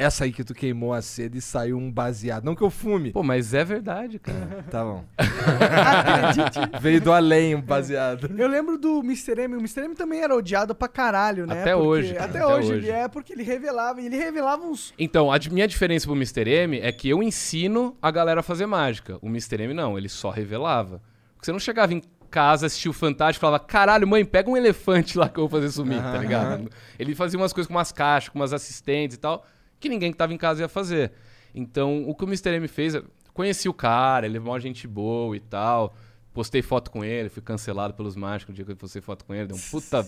Essa 0.00 0.22
aí 0.24 0.32
que 0.32 0.44
tu 0.44 0.54
queimou 0.54 0.92
a 0.94 1.02
seda 1.02 1.36
e 1.36 1.40
saiu 1.40 1.76
um 1.76 1.90
baseado. 1.90 2.44
Não 2.44 2.54
que 2.54 2.62
eu 2.62 2.70
fume. 2.70 3.10
Pô, 3.10 3.24
mas 3.24 3.52
é 3.52 3.64
verdade, 3.64 4.20
cara. 4.20 4.64
Tá 4.70 4.84
bom. 4.84 5.04
Acredite. 5.18 6.58
Veio 6.80 7.00
do 7.00 7.12
além 7.12 7.54
um 7.54 7.60
baseado. 7.60 8.30
Eu 8.38 8.48
lembro 8.48 8.78
do 8.78 9.00
Mr. 9.00 9.40
M. 9.42 9.56
O 9.56 9.58
Mr. 9.58 9.80
M 9.84 9.94
também 9.94 10.20
era 10.20 10.34
odiado 10.34 10.74
pra 10.74 10.88
caralho, 10.88 11.46
né? 11.46 11.60
Até 11.62 11.72
Porque- 11.74 11.86
hoje, 11.88 12.14
cara, 12.14 12.24
Até, 12.26 12.38
até 12.38 12.46
hoje, 12.46 12.72
hoje. 12.72 12.86
ele 12.86 12.90
é 12.90 13.08
porque 13.08 13.32
ele 13.32 13.42
revelava. 13.42 14.00
E 14.00 14.06
ele 14.06 14.16
revelava 14.16 14.62
uns. 14.64 14.92
Então, 14.98 15.32
a 15.32 15.38
minha 15.50 15.66
diferença 15.66 16.06
pro 16.06 16.14
Mr. 16.14 16.48
M 16.48 16.78
é 16.80 16.92
que 16.92 17.08
eu 17.08 17.22
ensino 17.22 17.96
a 18.00 18.10
galera 18.10 18.40
a 18.40 18.42
fazer 18.42 18.66
mágica. 18.66 19.18
O 19.20 19.26
Mr. 19.26 19.62
M 19.64 19.74
não, 19.74 19.98
ele 19.98 20.08
só 20.08 20.30
revelava. 20.30 21.00
Porque 21.34 21.46
você 21.46 21.52
não 21.52 21.58
chegava 21.58 21.92
em 21.94 22.02
casa, 22.30 22.66
assistia 22.66 22.90
o 22.90 22.94
Fantástico 22.94 23.40
e 23.40 23.46
falava, 23.46 23.64
caralho, 23.64 24.06
mãe, 24.06 24.24
pega 24.24 24.50
um 24.50 24.56
elefante 24.56 25.16
lá 25.16 25.28
que 25.28 25.38
eu 25.40 25.48
vou 25.48 25.60
fazer 25.60 25.72
sumir, 25.72 25.98
tá 26.00 26.10
Aham. 26.10 26.18
ligado? 26.20 26.70
Ele 26.98 27.14
fazia 27.14 27.38
umas 27.38 27.52
coisas 27.52 27.66
com 27.66 27.74
umas 27.74 27.90
caixas, 27.90 28.28
com 28.28 28.38
umas 28.38 28.52
assistentes 28.52 29.16
e 29.16 29.20
tal, 29.20 29.44
que 29.80 29.88
ninguém 29.88 30.12
que 30.12 30.18
tava 30.18 30.32
em 30.32 30.36
casa 30.36 30.62
ia 30.62 30.68
fazer. 30.68 31.12
Então, 31.54 32.08
o 32.08 32.14
que 32.14 32.24
o 32.24 32.26
Mr. 32.26 32.50
M 32.54 32.68
fez, 32.68 32.94
conheci 33.32 33.68
o 33.68 33.74
cara, 33.74 34.26
ele 34.26 34.36
é 34.36 34.40
uma 34.40 34.60
gente 34.60 34.86
boa 34.86 35.36
e 35.36 35.40
tal. 35.40 35.94
Postei 36.32 36.62
foto 36.62 36.90
com 36.90 37.04
ele, 37.04 37.28
fui 37.28 37.42
cancelado 37.42 37.94
pelos 37.94 38.14
mágicos 38.14 38.52
o 38.52 38.54
dia 38.54 38.64
que 38.64 38.72
eu 38.72 38.76
postei 38.76 39.02
foto 39.02 39.24
com 39.24 39.34
ele, 39.34 39.48
deu 39.48 39.56
um 39.56 39.70
puta 39.70 40.06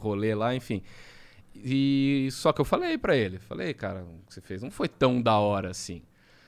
rolê 0.00 0.34
lá, 0.34 0.54
enfim. 0.54 0.82
E 1.54 2.28
só 2.32 2.52
que 2.52 2.60
eu 2.60 2.64
falei 2.64 2.96
pra 2.96 3.16
ele, 3.16 3.38
falei, 3.38 3.74
cara, 3.74 4.02
o 4.02 4.26
que 4.26 4.34
você 4.34 4.40
fez 4.40 4.62
não 4.62 4.70
foi 4.70 4.88
tão 4.88 5.20
da 5.20 5.38
hora 5.38 5.70
assim. 5.70 6.02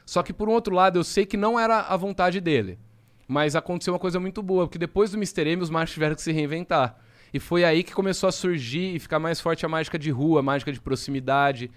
Só 0.07 0.23
que 0.23 0.33
por 0.33 0.49
um 0.49 0.53
outro 0.53 0.75
lado, 0.75 0.99
eu 0.99 1.05
sei 1.05 1.27
que 1.27 1.37
não 1.37 1.61
era 1.61 1.81
a 1.81 1.97
vontade 1.97 2.41
dele. 2.41 2.79
Mas 3.27 3.55
aconteceu 3.55 3.93
uma 3.93 3.99
coisa 3.99 4.19
muito 4.19 4.43
boa, 4.43 4.67
porque 4.67 4.79
depois 4.79 5.11
do 5.11 5.19
Mr. 5.19 5.47
M, 5.47 5.63
os 5.63 5.69
mágicos 5.69 5.93
tiveram 5.93 6.15
que 6.15 6.23
se 6.23 6.33
reinventar. 6.33 6.99
E 7.33 7.39
foi 7.39 7.63
aí 7.63 7.83
que 7.83 7.93
começou 7.93 8.27
a 8.27 8.33
surgir 8.33 8.95
e 8.95 8.99
ficar 8.99 9.19
mais 9.19 9.39
forte 9.39 9.67
a 9.67 9.69
mágica 9.69 9.99
de 9.99 10.11
rua, 10.11 10.41
a 10.41 10.43
mágica 10.43 10.73
de 10.73 10.81
proximidade. 10.81 11.71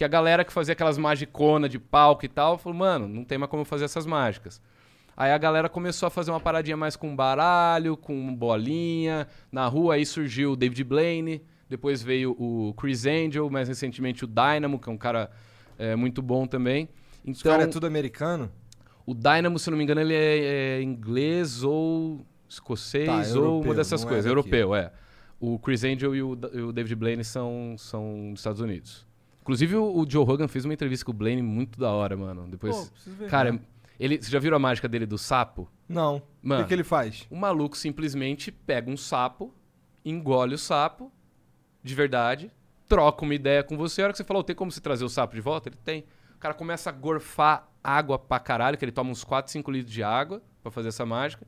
Que 0.00 0.04
a 0.04 0.08
galera 0.08 0.46
que 0.46 0.50
fazia 0.50 0.72
aquelas 0.72 0.96
magiconas 0.96 1.68
de 1.68 1.78
palco 1.78 2.24
e 2.24 2.28
tal, 2.28 2.56
falou, 2.56 2.78
mano, 2.78 3.06
não 3.06 3.22
tem 3.22 3.36
mais 3.36 3.50
como 3.50 3.60
eu 3.60 3.66
fazer 3.66 3.84
essas 3.84 4.06
mágicas. 4.06 4.58
Aí 5.14 5.30
a 5.30 5.36
galera 5.36 5.68
começou 5.68 6.06
a 6.06 6.10
fazer 6.10 6.30
uma 6.30 6.40
paradinha 6.40 6.74
mais 6.74 6.96
com 6.96 7.14
baralho, 7.14 7.98
com 7.98 8.34
bolinha. 8.34 9.28
Na 9.52 9.66
rua 9.66 9.96
aí 9.96 10.06
surgiu 10.06 10.52
o 10.52 10.56
David 10.56 10.84
Blaine, 10.84 11.44
depois 11.68 12.02
veio 12.02 12.34
o 12.38 12.72
Chris 12.78 13.04
Angel, 13.04 13.50
mais 13.50 13.68
recentemente 13.68 14.24
o 14.24 14.26
Dynamo, 14.26 14.78
que 14.78 14.88
é 14.88 14.92
um 14.92 14.96
cara 14.96 15.30
é, 15.78 15.94
muito 15.94 16.22
bom 16.22 16.46
também. 16.46 16.88
Então, 17.22 17.52
caras 17.52 17.66
é 17.66 17.70
tudo 17.70 17.86
americano? 17.86 18.50
o 19.04 19.12
Dynamo, 19.12 19.58
se 19.58 19.70
não 19.70 19.76
me 19.76 19.84
engano, 19.84 20.00
ele 20.00 20.14
é, 20.14 20.78
é 20.78 20.82
inglês 20.82 21.62
ou 21.62 22.24
escocês 22.48 23.04
Tá, 23.04 23.38
ou 23.38 23.44
europeu, 23.44 23.70
uma 23.70 23.74
dessas 23.74 24.02
é 24.02 24.06
coisas. 24.06 24.24
daqui. 24.24 24.30
europeu, 24.30 24.74
é. 24.74 24.92
O 25.38 25.58
Chris 25.58 25.84
Angel 25.84 26.16
e 26.16 26.22
o, 26.22 26.38
e 26.54 26.60
o 26.62 26.72
David 26.72 26.94
Blaine 26.94 27.22
são, 27.22 27.74
são 27.76 28.30
dos 28.30 28.40
Estados 28.40 28.62
Unidos. 28.62 29.09
Inclusive, 29.50 29.74
o, 29.74 29.98
o 29.98 30.08
Joe 30.08 30.24
Rogan 30.24 30.46
fez 30.46 30.64
uma 30.64 30.72
entrevista 30.72 31.04
com 31.04 31.10
o 31.10 31.14
Blaine 31.14 31.42
muito 31.42 31.76
da 31.80 31.90
hora, 31.90 32.16
mano. 32.16 32.46
Depois. 32.48 32.76
Pô, 32.76 32.86
preciso 32.92 33.16
ver. 33.16 33.28
cara, 33.28 33.60
ele, 33.98 34.22
você 34.22 34.30
já 34.30 34.38
viram 34.38 34.56
a 34.56 34.60
mágica 34.60 34.88
dele 34.88 35.06
do 35.06 35.18
sapo? 35.18 35.68
Não. 35.88 36.18
O 36.40 36.48
Mano. 36.48 36.62
que, 36.62 36.68
que 36.68 36.74
ele 36.74 36.84
faz? 36.84 37.26
O 37.28 37.34
maluco 37.34 37.76
simplesmente 37.76 38.52
pega 38.52 38.88
um 38.88 38.96
sapo, 38.96 39.52
engole 40.04 40.54
o 40.54 40.58
sapo, 40.58 41.10
de 41.82 41.94
verdade, 41.96 42.48
troca 42.88 43.24
uma 43.24 43.34
ideia 43.34 43.64
com 43.64 43.76
você. 43.76 44.02
A 44.02 44.04
hora 44.04 44.12
que 44.12 44.18
você 44.18 44.24
falou, 44.24 44.44
tem 44.44 44.54
como 44.54 44.70
você 44.70 44.80
trazer 44.80 45.04
o 45.04 45.08
sapo 45.08 45.34
de 45.34 45.40
volta? 45.40 45.68
Ele 45.68 45.76
tem. 45.84 46.04
O 46.36 46.38
cara 46.38 46.54
começa 46.54 46.88
a 46.88 46.92
gorfar 46.92 47.68
água 47.82 48.20
pra 48.20 48.38
caralho, 48.38 48.78
que 48.78 48.84
ele 48.84 48.92
toma 48.92 49.10
uns 49.10 49.24
4, 49.24 49.50
5 49.50 49.68
litros 49.68 49.92
de 49.92 50.04
água 50.04 50.40
pra 50.62 50.70
fazer 50.70 50.88
essa 50.88 51.04
mágica. 51.04 51.44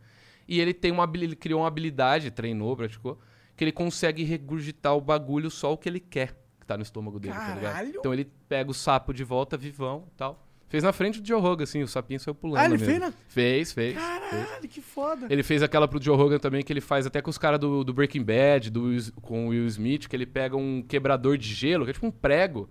E 0.49 0.61
ele 0.61 0.75
tem 0.75 0.91
uma 0.91 1.09
ele 1.15 1.37
criou 1.37 1.61
uma 1.61 1.69
habilidade, 1.69 2.33
treinou, 2.33 2.77
praticou, 2.77 3.21
que 3.57 3.63
ele 3.63 3.71
consegue 3.71 4.25
regurgitar 4.25 4.97
o 4.97 5.01
bagulho 5.01 5.53
só 5.53 5.73
o 5.73 5.79
que 5.79 5.89
ele 5.89 6.01
quer 6.01 6.35
que 6.35 6.42
tá 6.73 6.77
no 6.77 6.83
estômago 6.83 7.19
dele, 7.19 7.35
tá 7.35 7.55
ligado? 7.55 7.73
Caralho! 7.73 7.97
Então 7.99 8.13
ele 8.13 8.31
pega 8.49 8.71
o 8.71 8.75
sapo 8.75 9.13
de 9.13 9.25
volta, 9.25 9.57
vivão 9.57 10.05
e 10.13 10.17
tal. 10.17 10.49
Fez 10.73 10.83
na 10.83 10.91
frente 10.91 11.21
do 11.21 11.29
Joe 11.29 11.39
Rogan, 11.39 11.65
assim, 11.65 11.83
o 11.83 11.87
sapinho 11.87 12.19
saiu 12.19 12.35
pulando. 12.35 12.63
Ah, 12.63 12.65
ele 12.65 12.79
mesmo. 12.79 12.87
fez, 12.87 13.01
né? 13.01 13.15
Fez, 13.29 13.73
fez. 13.73 13.95
Caralho, 13.95 14.69
que 14.69 14.81
foda. 14.81 15.27
Ele 15.29 15.43
fez 15.43 15.63
aquela 15.63 15.87
pro 15.87 16.03
Joe 16.03 16.17
Rogan 16.17 16.39
também, 16.39 16.63
que 16.63 16.73
ele 16.73 16.81
faz 16.81 17.07
até 17.07 17.21
com 17.21 17.29
os 17.29 17.37
caras 17.37 17.61
do, 17.61 17.85
do 17.85 17.93
Breaking 17.93 18.23
Bad, 18.23 18.71
do, 18.71 18.89
com 19.21 19.45
o 19.45 19.49
Will 19.51 19.67
Smith, 19.67 20.09
que 20.09 20.17
ele 20.17 20.25
pega 20.25 20.57
um 20.57 20.81
quebrador 20.81 21.37
de 21.37 21.53
gelo, 21.53 21.85
que 21.85 21.91
é 21.91 21.93
tipo 21.93 22.07
um 22.07 22.11
prego, 22.11 22.71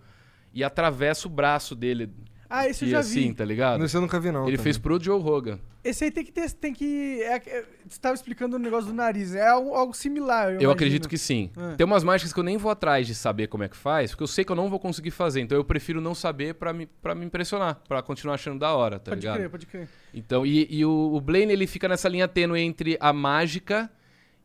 e 0.52 0.64
atravessa 0.64 1.28
o 1.28 1.30
braço 1.30 1.76
dele. 1.76 2.10
Ah, 2.54 2.68
esse 2.68 2.84
eu 2.84 2.88
e 2.90 2.92
já 2.92 3.00
assim, 3.00 3.30
vi. 3.30 3.34
tá 3.34 3.46
ligado? 3.46 3.84
Esse 3.86 3.96
eu 3.96 4.02
nunca 4.02 4.20
vi, 4.20 4.30
não. 4.32 4.42
ele 4.48 4.58
também. 4.58 4.64
fez 4.64 4.78
pro 4.78 5.02
Joe 5.02 5.20
Rogan. 5.22 5.58
Esse 5.84 6.04
aí 6.04 6.12
tem 6.12 6.24
que 6.24 6.32
ter. 6.32 6.52
Tem 6.52 6.74
que. 6.74 7.22
É, 7.24 7.36
é, 7.38 7.66
você 7.88 8.00
tava 8.00 8.14
explicando 8.14 8.58
o 8.58 8.60
negócio 8.60 8.88
do 8.88 8.94
nariz. 8.94 9.34
É 9.34 9.48
algo, 9.48 9.74
algo 9.74 9.94
similar. 9.94 10.54
Eu, 10.54 10.62
Eu, 10.62 10.72
acredito 10.72 11.08
que 11.08 11.18
sim. 11.18 11.50
É. 11.58 11.76
Tem 11.76 11.86
umas 11.86 12.04
mágicas 12.04 12.34
que 12.34 12.40
eu 12.40 12.44
nem 12.44 12.58
vou 12.58 12.70
atrás 12.72 13.08
de 13.08 13.16
saber 13.16 13.48
como 13.48 13.64
é 13.64 13.70
que 13.70 13.78
faz, 13.78 14.12
porque 14.12 14.24
eu 14.24 14.28
sei 14.28 14.44
que 14.44 14.52
eu 14.52 14.56
não 14.56 14.70
vou 14.70 14.80
conseguir 14.80 15.12
fazer. 15.12 15.40
Então 15.42 15.58
eu 15.58 15.64
prefiro 15.64 16.02
não 16.02 16.14
saber 16.14 16.56
pra 16.56 16.74
me, 16.74 16.86
pra 16.86 17.16
me 17.16 17.26
impressionar, 17.26 17.82
pra 17.88 18.02
continuar 18.04 18.36
achando 18.36 18.60
da 18.60 18.74
hora, 18.76 19.00
tá 19.00 19.12
Pode 19.12 19.22
ligado? 19.22 19.38
crer, 19.38 19.50
pode 19.50 19.66
crer. 19.66 19.90
Então, 20.14 20.46
e, 20.46 20.68
e 20.70 20.86
o, 20.86 21.14
o 21.16 21.22
Blaine, 21.22 21.54
ele 21.54 21.66
fica 21.66 21.88
nessa 21.88 22.10
linha 22.10 22.28
tênue 22.28 22.60
entre 22.60 22.98
a 23.00 23.14
mágica 23.14 23.90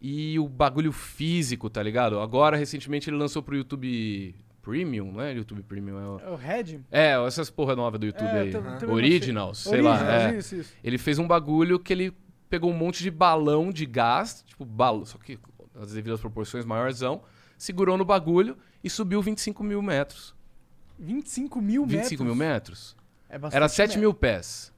e 0.01 0.38
o 0.38 0.49
bagulho 0.49 0.92
físico, 0.92 1.69
tá 1.69 1.83
ligado? 1.83 2.21
Agora, 2.21 2.57
recentemente, 2.57 3.11
ele 3.11 3.16
lançou 3.16 3.42
pro 3.42 3.57
YouTube 3.57 4.35
Premium, 4.66 5.12
não 5.12 5.20
é 5.20 5.33
YouTube 5.33 5.62
Premium? 5.62 5.98
É, 6.00 6.07
o- 6.09 6.20
É 6.20 6.31
o 6.31 6.35
Red? 6.35 6.81
é 6.90 7.12
essas 7.26 7.48
porra 7.48 7.76
nova 7.76 7.96
do 7.96 8.05
YouTube 8.07 8.26
É, 8.26 8.40
aí. 8.40 8.52
não 8.52 8.92
Originals, 8.92 9.59
sei. 9.59 9.72
sei 9.74 9.81
lá. 9.83 9.92
Originals, 9.92 10.35
é. 10.35 10.38
Isso, 10.38 10.57
isso. 10.57 10.74
Ele 10.83 10.98
fez 10.98 11.20
um 11.20 11.26
bagulho 11.26 11.79
que 11.79 11.92
ele 11.92 12.12
pegou 12.50 12.70
um 12.70 12.76
monte 12.76 13.00
de 13.02 13.11
balão 13.11 13.70
de 13.70 13.87
gás, 13.87 14.42
tipo 14.44 14.64
balão, 14.64 15.05
só 15.05 15.18
que 15.18 15.38
as 15.81 15.92
devidas 15.92 16.20
proporções 16.20 16.64
maiorzão, 16.64 17.22
segurou 17.57 17.96
no 17.96 18.05
bagulho 18.05 18.57
e 18.83 18.90
subiu 18.90 19.22
25 19.22 19.62
mil 19.62 19.81
metros. 19.81 20.35
25 20.98 21.61
mil 21.61 21.87
25 21.87 22.24
mil 22.24 22.35
metros? 22.35 22.96
É 23.29 23.38
bastante 23.38 23.57
Era 23.57 23.68
7 23.68 23.88
metro. 23.90 24.00
mil 24.00 24.14
pés. 24.14 24.72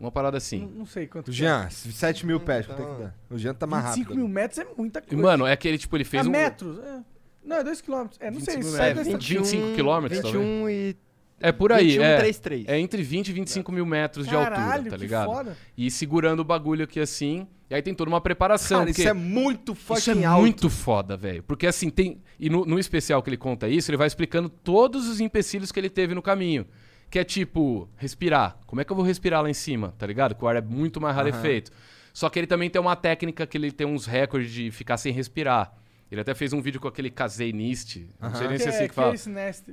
Uma 0.00 0.10
parada 0.10 0.34
Não, 0.34 0.38
assim. 0.38 0.66
não 0.74 0.86
sei 0.86 1.06
quanto. 1.06 1.28
O 1.28 1.30
que 1.30 1.36
Jean, 1.36 1.70
7 1.70 2.26
mil 2.26 2.40
pés, 2.40 2.66
quanto 2.66 2.82
é 2.82 2.84
que 2.96 3.02
dá? 3.02 3.14
O 3.30 3.38
Jean 3.38 3.54
tá 3.54 3.64
é. 3.64 3.68
mais 3.68 3.84
25 3.84 4.08
rápido. 4.10 4.16
mil 4.18 4.28
metros 4.28 4.58
é 4.58 4.66
muita 4.76 4.98
E, 4.98 5.02
coisa. 5.02 5.22
mano, 5.22 5.46
é 5.46 5.54
que 5.56 5.68
ele, 5.68 5.78
tipo, 5.78 5.96
ele 5.96 6.04
fez 6.04 6.26
ah, 6.26 6.28
um... 6.28 6.32
metros? 6.32 6.78
É. 6.80 7.00
Não, 7.44 7.56
é 7.56 7.64
2 7.64 7.80
km. 7.80 8.06
É, 8.20 8.30
não 8.30 8.40
sei. 8.40 8.56
25 8.56 8.60
Isso 8.60 8.68
mil, 8.68 8.76
sai 8.78 8.90
é, 8.90 8.94
dessa- 8.94 9.10
20. 9.10 9.34
25 9.38 9.74
quilômetros, 9.74 10.20
21 10.22 10.68
e 10.68 10.96
É 11.40 11.52
por 11.52 11.72
aí, 11.72 11.88
21, 11.88 12.02
é. 12.04 12.16
33. 12.18 12.64
É 12.68 12.78
entre 12.78 13.02
20 13.02 13.28
e 13.28 13.32
25 13.32 13.70
mil 13.72 13.84
metros 13.84 14.26
de 14.26 14.32
Caralho, 14.32 14.72
altura, 14.72 14.90
tá 14.90 14.96
que 14.96 15.02
ligado? 15.02 15.26
foda. 15.26 15.56
E 15.76 15.90
segurando 15.90 16.40
o 16.40 16.44
bagulho 16.44 16.84
aqui 16.84 17.00
assim. 17.00 17.46
E 17.68 17.74
aí 17.74 17.82
tem 17.82 17.94
toda 17.94 18.08
uma 18.08 18.20
preparação. 18.20 18.78
Cara, 18.80 18.90
porque 18.90 19.00
isso 19.02 19.08
é 19.10 19.12
muito 19.12 19.74
fucking 19.74 19.98
isso 19.98 20.10
é 20.10 20.24
alto. 20.24 20.40
muito 20.42 20.70
foda, 20.70 21.16
velho. 21.16 21.42
Porque 21.42 21.66
assim, 21.66 21.90
tem. 21.90 22.20
E 22.38 22.48
no, 22.48 22.64
no 22.64 22.78
especial 22.78 23.22
que 23.22 23.28
ele 23.30 23.36
conta 23.36 23.68
isso, 23.68 23.90
ele 23.90 23.96
vai 23.96 24.06
explicando 24.06 24.48
todos 24.48 25.08
os 25.08 25.20
empecilhos 25.20 25.72
que 25.72 25.80
ele 25.80 25.90
teve 25.90 26.14
no 26.14 26.22
caminho. 26.22 26.66
Que 27.10 27.18
é 27.18 27.24
tipo, 27.24 27.88
respirar. 27.96 28.58
Como 28.66 28.80
é 28.80 28.84
que 28.84 28.90
eu 28.92 28.96
vou 28.96 29.04
respirar 29.04 29.42
lá 29.42 29.50
em 29.50 29.54
cima, 29.54 29.94
tá 29.98 30.06
ligado? 30.06 30.34
Que 30.34 30.44
o 30.44 30.48
ar 30.48 30.56
é 30.56 30.60
muito 30.60 31.00
mais 31.00 31.14
rarefeito. 31.14 31.70
Só 32.12 32.28
que 32.30 32.38
ele 32.38 32.46
também 32.46 32.70
tem 32.70 32.80
uma 32.80 32.96
técnica 32.96 33.46
que 33.46 33.56
ele 33.58 33.70
tem 33.72 33.86
uns 33.86 34.06
recordes 34.06 34.50
de 34.52 34.70
ficar 34.70 34.96
sem 34.96 35.12
respirar. 35.12 35.72
Ele 36.14 36.20
até 36.22 36.34
fez 36.34 36.52
um 36.52 36.60
vídeo 36.62 36.80
com 36.80 36.88
aquele 36.88 37.10
Caseinist. 37.10 38.06
Não 38.20 38.34
sei 38.34 38.48
nem 38.48 38.58
se 38.58 38.64
é 38.64 38.68
assim 38.70 38.88
que 38.88 38.94
fala. 38.94 39.08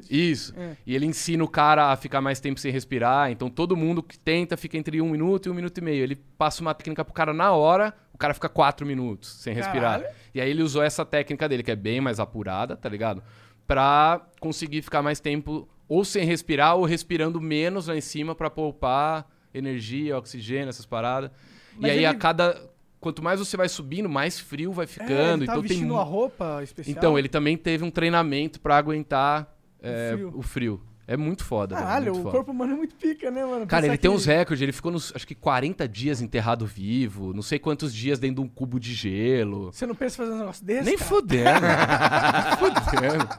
Isso. 0.09 0.53
É. 0.57 0.75
E 0.85 0.95
ele 0.95 1.05
ensina 1.05 1.43
o 1.43 1.47
cara 1.47 1.91
a 1.91 1.95
ficar 1.95 2.19
mais 2.21 2.39
tempo 2.39 2.59
sem 2.59 2.71
respirar. 2.71 3.31
Então 3.31 3.49
todo 3.49 3.75
mundo 3.77 4.01
que 4.03 4.17
tenta 4.19 4.57
fica 4.57 4.77
entre 4.77 5.01
um 5.01 5.09
minuto 5.09 5.47
e 5.47 5.49
um 5.49 5.53
minuto 5.53 5.77
e 5.77 5.81
meio. 5.81 6.03
Ele 6.03 6.15
passa 6.15 6.61
uma 6.61 6.73
técnica 6.73 7.05
pro 7.05 7.13
cara 7.13 7.33
na 7.33 7.51
hora, 7.51 7.93
o 8.13 8.17
cara 8.17 8.33
fica 8.33 8.49
quatro 8.49 8.85
minutos 8.85 9.29
sem 9.41 9.53
respirar. 9.53 9.99
Caralho. 10.01 10.15
E 10.33 10.41
aí 10.41 10.49
ele 10.49 10.63
usou 10.63 10.83
essa 10.83 11.05
técnica 11.05 11.47
dele, 11.47 11.63
que 11.63 11.71
é 11.71 11.75
bem 11.75 12.01
mais 12.01 12.19
apurada, 12.19 12.75
tá 12.75 12.89
ligado? 12.89 13.21
Pra 13.67 14.25
conseguir 14.39 14.81
ficar 14.81 15.01
mais 15.01 15.19
tempo 15.19 15.67
ou 15.87 16.03
sem 16.03 16.25
respirar 16.25 16.75
ou 16.75 16.85
respirando 16.85 17.39
menos 17.39 17.87
lá 17.87 17.95
em 17.95 18.01
cima 18.01 18.33
pra 18.35 18.49
poupar 18.49 19.27
energia, 19.53 20.17
oxigênio, 20.17 20.69
essas 20.69 20.85
paradas. 20.85 21.29
Mas 21.77 21.89
e 21.89 21.91
aí 21.91 21.97
ele- 21.99 22.05
a 22.05 22.13
cada. 22.13 22.70
Quanto 23.01 23.21
mais 23.23 23.39
você 23.39 23.57
vai 23.57 23.67
subindo, 23.67 24.07
mais 24.07 24.39
frio 24.39 24.71
vai 24.71 24.85
É, 24.85 24.87
ficando. 24.87 25.43
ele 25.43 25.45
tava 25.47 25.59
então 25.59 25.63
tem 25.75 25.83
uma 25.83 26.03
roupa 26.03 26.61
especial. 26.63 26.95
então, 26.97 27.17
ele 27.19 27.27
também 27.27 27.57
teve 27.57 27.83
um 27.83 27.89
treinamento 27.91 28.61
pra 28.61 28.77
aguentar 28.77 29.53
é, 29.81 30.11
O 30.13 30.15
frio. 30.17 30.33
o 30.37 30.41
frio. 30.43 30.81
É 31.07 31.17
muito 31.17 31.43
foda, 31.43 31.75
Caralho, 31.75 32.05
muito 32.13 32.19
o 32.19 32.23
foda. 32.23 32.35
corpo 32.37 32.51
humano 32.51 32.71
é 32.73 32.75
muito 32.77 32.95
pica, 32.95 33.29
né, 33.31 33.43
mano? 33.43 33.65
Cara, 33.67 33.81
Pensar 33.81 33.87
ele 33.87 33.97
tem 33.97 34.09
uns 34.11 34.23
recordes, 34.25 34.61
ele 34.61 34.71
ficou 34.71 34.91
nos, 34.91 35.11
acho 35.13 35.27
que 35.27 35.35
40 35.35 35.85
dias 35.87 36.21
enterrado 36.21 36.65
vivo, 36.65 37.33
não 37.33 37.41
sei 37.41 37.59
quantos 37.59 37.93
dias 37.93 38.17
dentro 38.19 38.35
de 38.35 38.41
um 38.41 38.47
cubo 38.47 38.79
de 38.79 38.93
gelo. 38.93 39.73
Você 39.73 39.85
não 39.85 39.95
pensa 39.95 40.15
em 40.15 40.17
fazer 40.25 40.31
um 40.35 40.39
negócio 40.39 40.63
desse? 40.65 40.85
Nem 40.85 40.95
cara? 40.97 41.09
fudendo. 41.09 41.65
Fudendo. 42.85 43.29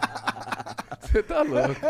Você 1.01 1.23
tá 1.23 1.43
louco. 1.43 1.81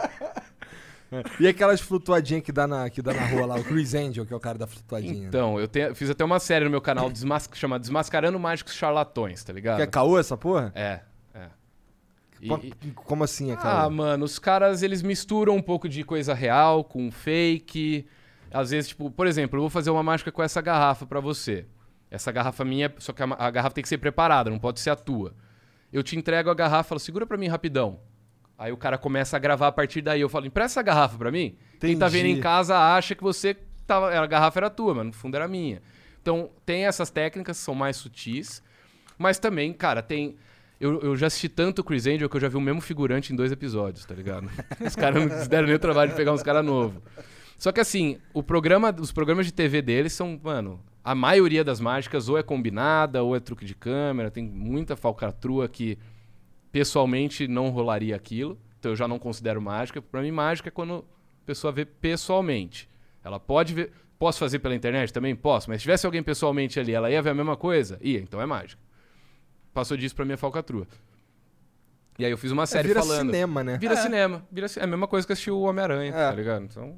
E 1.40 1.46
aquelas 1.46 1.80
flutuadinhas 1.80 2.42
que 2.42 2.50
dá, 2.52 2.66
na, 2.66 2.88
que 2.88 3.02
dá 3.02 3.12
na 3.12 3.26
rua 3.26 3.46
lá, 3.46 3.54
o 3.56 3.64
Chris 3.64 3.94
Angel, 3.94 4.24
que 4.24 4.32
é 4.32 4.36
o 4.36 4.40
cara 4.40 4.56
da 4.58 4.66
flutuadinha. 4.66 5.26
Então, 5.28 5.58
eu 5.60 5.68
tenho- 5.68 5.94
fiz 5.94 6.08
até 6.10 6.24
uma 6.24 6.38
série 6.40 6.64
no 6.64 6.70
meu 6.70 6.80
canal 6.80 7.10
desmas, 7.10 7.48
chama 7.54 7.78
Desmascarando 7.78 8.38
Mágicos 8.38 8.74
Charlatões, 8.74 9.42
tá 9.44 9.52
ligado? 9.52 9.76
Que 9.76 9.82
é 9.82 9.86
caô 9.86 10.18
essa 10.18 10.36
porra? 10.36 10.72
É, 10.74 11.00
é. 11.34 11.46
E- 12.40 12.48
Como 12.94 13.22
assim 13.24 13.52
é 13.52 13.56
Ah, 13.60 13.88
mano, 13.90 14.24
os 14.24 14.38
caras, 14.38 14.82
eles 14.82 15.02
misturam 15.02 15.54
um 15.56 15.62
pouco 15.62 15.88
de 15.88 16.02
coisa 16.02 16.34
real 16.34 16.82
com 16.82 17.10
fake. 17.10 18.06
Às 18.50 18.70
vezes, 18.70 18.88
tipo, 18.88 19.10
por 19.10 19.26
exemplo, 19.26 19.56
eu 19.58 19.60
vou 19.62 19.70
fazer 19.70 19.90
uma 19.90 20.02
mágica 20.02 20.32
com 20.32 20.42
essa 20.42 20.60
garrafa 20.60 21.06
pra 21.06 21.20
você. 21.20 21.66
Essa 22.10 22.30
garrafa 22.32 22.64
minha, 22.64 22.92
só 22.98 23.12
que 23.12 23.22
a, 23.22 23.26
a 23.38 23.50
garrafa 23.50 23.74
tem 23.74 23.82
que 23.82 23.88
ser 23.88 23.98
preparada, 23.98 24.50
não 24.50 24.58
pode 24.58 24.80
ser 24.80 24.90
a 24.90 24.96
tua. 24.96 25.34
Eu 25.92 26.02
te 26.02 26.16
entrego 26.16 26.50
a 26.50 26.54
garrafa, 26.54 26.90
falo, 26.90 26.98
segura 27.00 27.26
pra 27.26 27.36
mim 27.38 27.48
rapidão. 27.48 28.00
Aí 28.58 28.72
o 28.72 28.76
cara 28.76 28.96
começa 28.96 29.36
a 29.36 29.40
gravar 29.40 29.68
a 29.68 29.72
partir 29.72 30.02
daí. 30.02 30.20
Eu 30.20 30.28
falo, 30.28 30.46
empresta 30.46 30.80
essa 30.80 30.82
garrafa 30.82 31.18
pra 31.18 31.30
mim. 31.30 31.56
Quem 31.80 31.98
tá 31.98 32.06
vendo 32.08 32.26
Entendi. 32.26 32.38
em 32.38 32.42
casa 32.42 32.76
acha 32.78 33.14
que 33.14 33.22
você 33.22 33.56
tava, 33.86 34.16
a 34.16 34.26
garrafa 34.26 34.60
era 34.60 34.70
tua, 34.70 34.94
mas 34.94 35.06
no 35.06 35.12
fundo 35.12 35.36
era 35.36 35.48
minha. 35.48 35.82
Então, 36.20 36.50
tem 36.64 36.86
essas 36.86 37.10
técnicas 37.10 37.58
que 37.58 37.64
são 37.64 37.74
mais 37.74 37.96
sutis. 37.96 38.62
Mas 39.18 39.38
também, 39.38 39.72
cara, 39.72 40.02
tem. 40.02 40.36
Eu, 40.80 41.00
eu 41.00 41.16
já 41.16 41.28
assisti 41.28 41.48
tanto 41.48 41.80
o 41.80 41.84
Chris 41.84 42.06
Angel 42.06 42.28
que 42.28 42.36
eu 42.36 42.40
já 42.40 42.48
vi 42.48 42.56
o 42.56 42.60
mesmo 42.60 42.80
figurante 42.80 43.32
em 43.32 43.36
dois 43.36 43.52
episódios, 43.52 44.04
tá 44.04 44.14
ligado? 44.14 44.50
Os 44.84 44.96
caras 44.96 45.24
não 45.24 45.46
deram 45.46 45.66
nem 45.66 45.76
o 45.76 45.78
trabalho 45.78 46.10
de 46.10 46.16
pegar 46.16 46.32
uns 46.32 46.42
caras 46.42 46.64
novos. 46.64 47.00
Só 47.56 47.70
que 47.70 47.78
assim, 47.80 48.18
o 48.34 48.42
programa, 48.42 48.92
os 48.98 49.12
programas 49.12 49.46
de 49.46 49.52
TV 49.52 49.80
deles 49.80 50.12
são, 50.12 50.40
mano, 50.42 50.80
a 51.04 51.14
maioria 51.14 51.62
das 51.62 51.80
mágicas 51.80 52.28
ou 52.28 52.36
é 52.36 52.42
combinada 52.42 53.22
ou 53.22 53.36
é 53.36 53.40
truque 53.40 53.64
de 53.64 53.76
câmera, 53.76 54.30
tem 54.30 54.44
muita 54.44 54.96
falcatrua 54.96 55.68
que 55.68 55.96
pessoalmente 56.72 57.46
não 57.46 57.68
rolaria 57.68 58.16
aquilo. 58.16 58.58
Então 58.78 58.92
eu 58.92 58.96
já 58.96 59.06
não 59.06 59.18
considero 59.18 59.60
mágica. 59.62 60.02
Pra 60.02 60.22
mim, 60.22 60.32
mágica 60.32 60.68
é 60.68 60.72
quando 60.72 61.04
a 61.42 61.46
pessoa 61.46 61.72
vê 61.72 61.84
pessoalmente. 61.84 62.88
Ela 63.22 63.38
pode 63.38 63.74
ver. 63.74 63.92
Posso 64.18 64.38
fazer 64.38 64.58
pela 64.60 64.74
internet 64.74 65.12
também? 65.12 65.34
Posso, 65.34 65.68
mas 65.68 65.78
se 65.78 65.82
tivesse 65.82 66.06
alguém 66.06 66.22
pessoalmente 66.22 66.78
ali, 66.80 66.92
ela 66.92 67.10
ia 67.10 67.20
ver 67.20 67.30
a 67.30 67.34
mesma 67.34 67.56
coisa? 67.56 67.98
Ia, 68.00 68.20
então 68.20 68.40
é 68.40 68.46
mágica. 68.46 68.80
Passou 69.74 69.96
disso 69.96 70.14
pra 70.14 70.24
é 70.32 70.36
falcatrua. 70.36 70.86
E 72.18 72.24
aí 72.24 72.30
eu 72.30 72.38
fiz 72.38 72.52
uma 72.52 72.62
É, 72.64 72.66
série 72.66 72.88
vira 72.88 73.00
falando. 73.00 73.30
cinema, 73.30 73.64
né? 73.64 73.78
Vira 73.78 73.96
cinema. 73.96 74.46
Vira 74.50 74.66
é 74.76 74.84
a 74.84 74.86
mesma 74.86 75.08
coisa 75.08 75.26
que 75.26 75.32
assistir 75.32 75.50
o 75.50 75.62
Homem-Aranha, 75.62 76.10
É. 76.14 76.28
tá 76.30 76.34
ligado? 76.34 76.64
Então, 76.64 76.96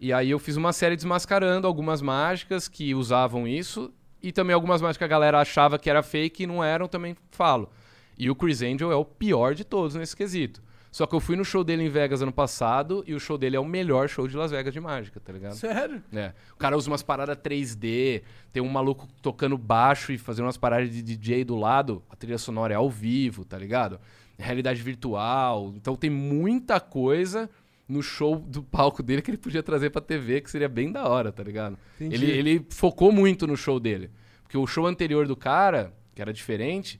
e 0.00 0.12
aí 0.12 0.30
eu 0.30 0.38
fiz 0.38 0.56
uma 0.56 0.72
série 0.72 0.96
desmascarando 0.96 1.66
algumas 1.66 2.02
mágicas 2.02 2.66
que 2.68 2.94
usavam 2.94 3.46
isso 3.46 3.92
e 4.22 4.32
também 4.32 4.54
algumas 4.54 4.80
mágicas 4.80 4.98
que 4.98 5.04
a 5.04 5.08
galera 5.08 5.40
achava 5.40 5.78
que 5.78 5.88
era 5.88 6.02
fake 6.02 6.42
e 6.42 6.46
não 6.46 6.64
eram, 6.64 6.88
também 6.88 7.16
falo. 7.30 7.70
E 8.18 8.30
o 8.30 8.34
Chris 8.34 8.62
Angel 8.62 8.90
é 8.90 8.96
o 8.96 9.04
pior 9.04 9.54
de 9.54 9.64
todos 9.64 9.94
nesse 9.94 10.16
quesito. 10.16 10.62
Só 10.96 11.06
que 11.06 11.14
eu 11.14 11.20
fui 11.20 11.36
no 11.36 11.44
show 11.44 11.62
dele 11.62 11.82
em 11.82 11.90
Vegas 11.90 12.22
ano 12.22 12.32
passado 12.32 13.04
e 13.06 13.12
o 13.12 13.20
show 13.20 13.36
dele 13.36 13.54
é 13.54 13.60
o 13.60 13.64
melhor 13.66 14.08
show 14.08 14.26
de 14.26 14.34
Las 14.34 14.50
Vegas 14.50 14.72
de 14.72 14.80
mágica, 14.80 15.20
tá 15.20 15.30
ligado? 15.30 15.54
Sério? 15.54 16.02
É. 16.10 16.32
O 16.54 16.56
cara 16.56 16.74
usa 16.74 16.90
umas 16.90 17.02
paradas 17.02 17.36
3D, 17.36 18.22
tem 18.50 18.62
um 18.62 18.68
maluco 18.68 19.06
tocando 19.20 19.58
baixo 19.58 20.10
e 20.10 20.16
fazendo 20.16 20.46
umas 20.46 20.56
paradas 20.56 20.90
de 20.90 21.02
DJ 21.02 21.44
do 21.44 21.54
lado. 21.54 22.02
A 22.08 22.16
trilha 22.16 22.38
sonora 22.38 22.72
é 22.72 22.76
ao 22.76 22.88
vivo, 22.88 23.44
tá 23.44 23.58
ligado? 23.58 24.00
Realidade 24.38 24.80
virtual. 24.80 25.74
Então 25.76 25.96
tem 25.96 26.08
muita 26.08 26.80
coisa 26.80 27.50
no 27.86 28.02
show 28.02 28.38
do 28.38 28.62
palco 28.62 29.02
dele 29.02 29.20
que 29.20 29.30
ele 29.30 29.36
podia 29.36 29.62
trazer 29.62 29.90
pra 29.90 30.00
TV, 30.00 30.40
que 30.40 30.50
seria 30.50 30.68
bem 30.68 30.90
da 30.90 31.06
hora, 31.06 31.30
tá 31.30 31.42
ligado? 31.42 31.78
Entendi. 32.00 32.14
Ele, 32.14 32.30
ele 32.30 32.66
focou 32.70 33.12
muito 33.12 33.46
no 33.46 33.54
show 33.54 33.78
dele. 33.78 34.10
Porque 34.42 34.56
o 34.56 34.66
show 34.66 34.86
anterior 34.86 35.26
do 35.26 35.36
cara, 35.36 35.92
que 36.14 36.22
era 36.22 36.32
diferente, 36.32 36.98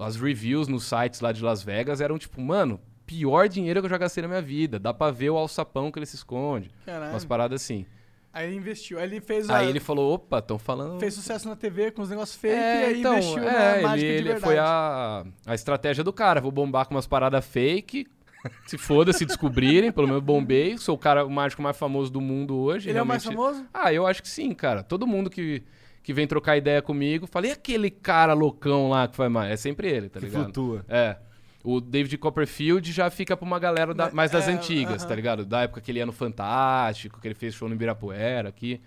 as 0.00 0.16
reviews 0.16 0.68
nos 0.68 0.84
sites 0.84 1.20
lá 1.20 1.32
de 1.32 1.42
Las 1.42 1.62
Vegas 1.62 2.00
eram 2.00 2.18
tipo, 2.18 2.40
mano, 2.40 2.80
pior 3.06 3.48
dinheiro 3.48 3.80
que 3.80 3.86
eu 3.86 3.90
já 3.90 3.98
gastei 3.98 4.22
na 4.22 4.28
minha 4.28 4.42
vida. 4.42 4.78
Dá 4.78 4.94
pra 4.94 5.10
ver 5.10 5.30
o 5.30 5.36
alçapão 5.36 5.90
que 5.90 5.98
ele 5.98 6.06
se 6.06 6.16
esconde. 6.16 6.70
Caralho. 6.86 7.12
Umas 7.12 7.24
paradas 7.24 7.62
assim. 7.62 7.86
Aí 8.32 8.46
ele 8.46 8.56
investiu. 8.56 8.98
Aí 8.98 9.04
ele 9.04 9.20
fez 9.20 9.50
a... 9.50 9.58
Aí 9.58 9.68
ele 9.68 9.80
falou, 9.80 10.14
opa, 10.14 10.38
estão 10.38 10.58
falando... 10.58 11.00
fez 11.00 11.14
sucesso 11.14 11.48
na 11.48 11.56
TV 11.56 11.90
com 11.90 12.02
os 12.02 12.10
negócios 12.10 12.38
fake 12.38 12.54
É, 12.54 12.82
e 12.82 12.84
aí 12.84 13.00
então, 13.00 13.14
investiu 13.18 13.42
é, 13.42 13.82
na 13.82 13.98
ele, 13.98 14.28
ele 14.30 14.40
foi 14.40 14.56
a, 14.56 15.24
a 15.44 15.54
estratégia 15.54 16.04
do 16.04 16.12
cara. 16.12 16.40
Vou 16.40 16.52
bombar 16.52 16.86
com 16.86 16.94
umas 16.94 17.06
paradas 17.06 17.44
fake. 17.44 18.06
Se 18.66 18.78
foda, 18.78 19.12
se 19.12 19.26
descobrirem, 19.26 19.92
pelo 19.92 20.06
menos 20.06 20.22
bombei. 20.22 20.78
Sou 20.78 20.94
o 20.94 20.98
cara, 20.98 21.26
o 21.26 21.30
mágico 21.30 21.60
mais 21.60 21.76
famoso 21.76 22.10
do 22.10 22.22
mundo 22.22 22.56
hoje. 22.56 22.88
Ele 22.88 22.98
é 22.98 23.02
o 23.02 23.06
mais 23.06 23.22
realmente- 23.22 23.52
famoso? 23.52 23.68
Ah, 23.74 23.92
eu 23.92 24.06
acho 24.06 24.22
que 24.22 24.28
sim, 24.30 24.54
cara. 24.54 24.82
Todo 24.82 25.06
mundo 25.06 25.28
que, 25.28 25.62
que 26.02 26.12
vem 26.12 26.26
trocar 26.26 26.56
ideia 26.56 26.80
comigo, 26.82 27.26
fala, 27.26 27.48
e 27.48 27.50
aquele 27.50 27.90
cara 27.90 28.32
loucão 28.32 28.88
lá 28.88 29.06
que 29.08 29.16
faz 29.16 29.30
mais? 29.30 29.50
É 29.52 29.56
sempre 29.56 29.88
ele, 29.88 30.08
tá 30.08 30.18
Que 30.20 30.26
ligado? 30.26 30.44
flutua. 30.44 30.84
É. 30.88 31.16
O 31.62 31.78
David 31.80 32.16
Copperfield 32.16 32.90
já 32.90 33.10
fica 33.10 33.36
pra 33.36 33.44
uma 33.46 33.58
galera 33.58 33.92
da- 33.92 34.10
mais 34.10 34.30
das 34.30 34.48
É, 34.48 34.52
antigas, 34.52 35.02
aham. 35.02 35.08
tá 35.08 35.14
ligado? 35.14 35.44
Da 35.44 35.62
época 35.62 35.80
que 35.82 35.90
ele 35.90 35.98
ia 35.98 36.06
no 36.06 36.12
Fantástico, 36.12 37.20
que 37.20 37.28
ele 37.28 37.34
fez 37.34 37.54
show 37.54 37.68
no 37.68 37.74
Ibirapuera 37.74 38.48
aqui. 38.48 38.80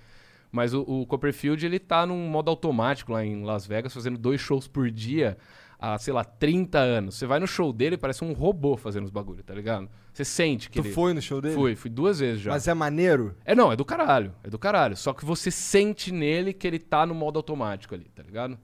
Mas 0.52 0.74
o, 0.74 0.82
o 0.82 1.06
Copperfield, 1.06 1.64
ele 1.66 1.80
tá 1.80 2.06
num 2.06 2.28
modo 2.28 2.50
automático 2.50 3.12
lá 3.12 3.24
em 3.24 3.44
Las 3.44 3.66
Vegas, 3.66 3.94
fazendo 3.94 4.18
dois 4.18 4.42
shows 4.42 4.68
por 4.68 4.90
dia 4.90 5.38
há, 5.84 5.98
sei 5.98 6.14
lá, 6.14 6.24
30 6.24 6.80
anos. 6.80 7.16
Você 7.16 7.26
vai 7.26 7.40
no 7.40 7.46
show 7.48 7.74
dele, 7.74 7.98
parece 7.98 8.24
um 8.24 8.32
robô 8.32 8.78
fazendo 8.78 9.04
os 9.04 9.12
bagulho, 9.12 9.44
tá 9.44 9.54
ligado? 9.54 9.90
Você 10.14 10.24
sente 10.24 10.70
que 10.70 10.80
Tu 10.82 10.86
ele... 10.88 10.94
foi 10.94 11.14
no 11.14 11.22
show 11.22 11.42
dele? 11.42 11.56
Fui, 11.56 11.76
fui 11.76 11.90
duas 11.90 12.20
vezes 12.20 12.42
já. 12.42 12.52
Mas 12.52 12.68
é 12.68 12.74
maneiro? 12.74 13.36
É, 13.44 13.54
não, 13.54 13.72
é 13.72 13.76
do 13.76 13.84
caralho. 13.84 14.34
É 14.44 14.50
do 14.50 14.58
caralho. 14.58 14.96
Só 14.96 15.12
que 15.12 15.26
você 15.26 15.52
sente 15.52 16.12
nele 16.12 16.54
que 16.54 16.66
ele 16.66 16.80
tá 16.80 17.06
no 17.06 17.14
modo 17.14 17.38
automático 17.38 17.94
ali, 17.94 18.06
tá 18.16 18.24
ligado? 18.24 18.58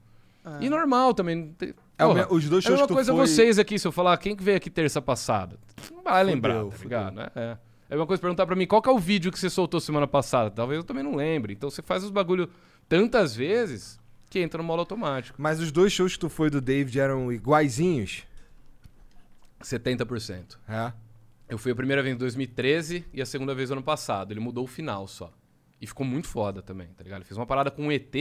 E 0.60 0.70
normal 0.70 1.12
também. 1.12 1.54
É 1.98 2.06
Porra, 2.06 2.26
os 2.32 2.48
dois 2.48 2.64
é 2.64 2.68
a 2.68 2.70
shows 2.70 2.80
mesma 2.80 2.86
que 2.88 2.94
coisa 2.94 3.12
foi- 3.12 3.26
vocês 3.26 3.58
aqui, 3.58 3.78
se 3.78 3.86
eu 3.86 3.92
falar 3.92 4.16
quem 4.16 4.34
que 4.34 4.42
veio 4.42 4.56
aqui 4.56 4.70
terça 4.70 5.02
passada. 5.02 5.58
Não 5.92 6.02
vai 6.02 6.24
lembrar, 6.24 6.64
tá 6.64 6.70
fudeu. 6.70 6.82
ligado? 6.84 7.20
É, 7.20 7.30
é. 7.36 7.58
É 7.90 7.96
uma 7.96 8.06
coisa 8.06 8.20
perguntar 8.20 8.46
pra 8.46 8.56
mim 8.56 8.66
qual 8.66 8.80
que 8.80 8.88
é 8.88 8.92
o 8.92 8.98
vídeo 8.98 9.30
que 9.30 9.38
você 9.38 9.50
soltou 9.50 9.78
semana 9.80 10.06
passada. 10.06 10.50
Talvez 10.50 10.78
eu 10.78 10.84
também 10.84 11.02
não 11.02 11.14
lembre. 11.14 11.52
Então 11.52 11.68
você 11.68 11.82
faz 11.82 12.02
os 12.02 12.10
bagulho 12.10 12.48
tantas 12.88 13.36
vezes 13.36 13.99
que 14.30 14.38
entra 14.38 14.58
no 14.58 14.64
modo 14.64 14.78
automático. 14.78 15.36
Mas 15.42 15.58
os 15.58 15.72
dois 15.72 15.92
shows 15.92 16.12
que 16.14 16.20
tu 16.20 16.28
foi 16.28 16.48
do 16.48 16.60
David 16.60 17.00
eram 17.00 17.32
iguaizinhos? 17.32 18.22
70%. 19.60 20.56
É. 20.68 20.92
Eu 21.48 21.58
fui 21.58 21.72
a 21.72 21.74
primeira 21.74 22.00
vez 22.00 22.14
em 22.14 22.18
2013 22.18 23.04
e 23.12 23.20
a 23.20 23.26
segunda 23.26 23.54
vez 23.54 23.72
ano 23.72 23.82
passado. 23.82 24.32
Ele 24.32 24.38
mudou 24.38 24.64
o 24.64 24.68
final 24.68 25.08
só. 25.08 25.32
E 25.80 25.86
ficou 25.86 26.06
muito 26.06 26.28
foda 26.28 26.62
também, 26.62 26.86
tá 26.96 27.02
ligado? 27.02 27.18
Ele 27.18 27.24
fez 27.24 27.36
uma 27.36 27.44
parada 27.46 27.72
com 27.72 27.86
um 27.86 27.92
ET. 27.92 28.14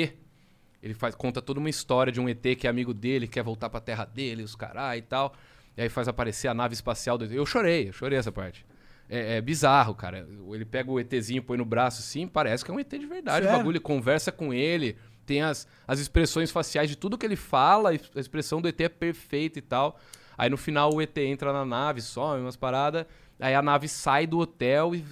Ele 0.82 0.94
faz, 0.96 1.14
conta 1.14 1.42
toda 1.42 1.60
uma 1.60 1.70
história 1.70 2.12
de 2.12 2.20
um 2.20 2.28
ET 2.28 2.42
que 2.58 2.66
é 2.66 2.70
amigo 2.70 2.94
dele, 2.94 3.28
quer 3.28 3.44
voltar 3.44 3.70
pra 3.70 3.80
terra 3.80 4.04
dele, 4.04 4.42
os 4.42 4.56
carai 4.56 4.98
e 4.98 5.02
tal. 5.04 5.36
E 5.78 5.82
aí 5.84 5.90
faz 5.90 6.08
aparecer 6.08 6.48
a 6.48 6.54
nave 6.56 6.74
espacial 6.74 7.20
do 7.20 7.26
ET. 7.26 7.32
Eu 7.32 7.46
chorei, 7.46 7.90
eu 7.90 7.94
chorei 7.94 8.18
essa 8.18 8.32
parte. 8.32 8.66
É, 9.08 9.38
é 9.38 9.42
bizarro, 9.42 9.94
cara. 9.94 10.28
Ele 10.52 10.66
pega 10.66 10.90
o 10.90 11.00
ETzinho, 11.00 11.44
põe 11.44 11.58
no 11.58 11.66
braço 11.66 12.00
assim, 12.02 12.28
parece 12.28 12.66
que 12.66 12.72
é 12.72 12.74
um 12.74 12.80
ET 12.80 12.90
de 12.90 13.06
verdade. 13.06 13.42
O 13.42 13.44
Sério? 13.44 13.58
bagulho 13.60 13.82
conversa 13.82 14.32
com 14.32 14.52
ele, 14.54 14.96
tem 15.30 15.44
as, 15.44 15.68
as 15.88 16.00
expressões 16.00 16.50
faciais 16.50 16.90
de 16.90 16.96
tudo 16.96 17.16
que 17.16 17.26
ele 17.26 17.36
fala, 17.36 17.92
a 17.92 18.20
expressão 18.20 18.60
do 18.60 18.68
ET 18.68 18.82
é 18.82 18.90
perfeita 18.90 19.60
e 19.60 19.62
tal. 19.62 20.00
Aí 20.36 20.50
no 20.50 20.58
final 20.58 20.92
o 20.92 21.00
ET 21.00 21.16
entra 21.20 21.54
na 21.54 21.64
nave, 21.64 22.02
some 22.02 22.42
umas 22.42 22.56
paradas, 22.56 23.06
aí 23.40 23.54
a 23.54 23.62
nave 23.62 23.88
sai 23.88 24.26
do 24.26 24.40
hotel 24.40 24.96
e. 24.96 25.06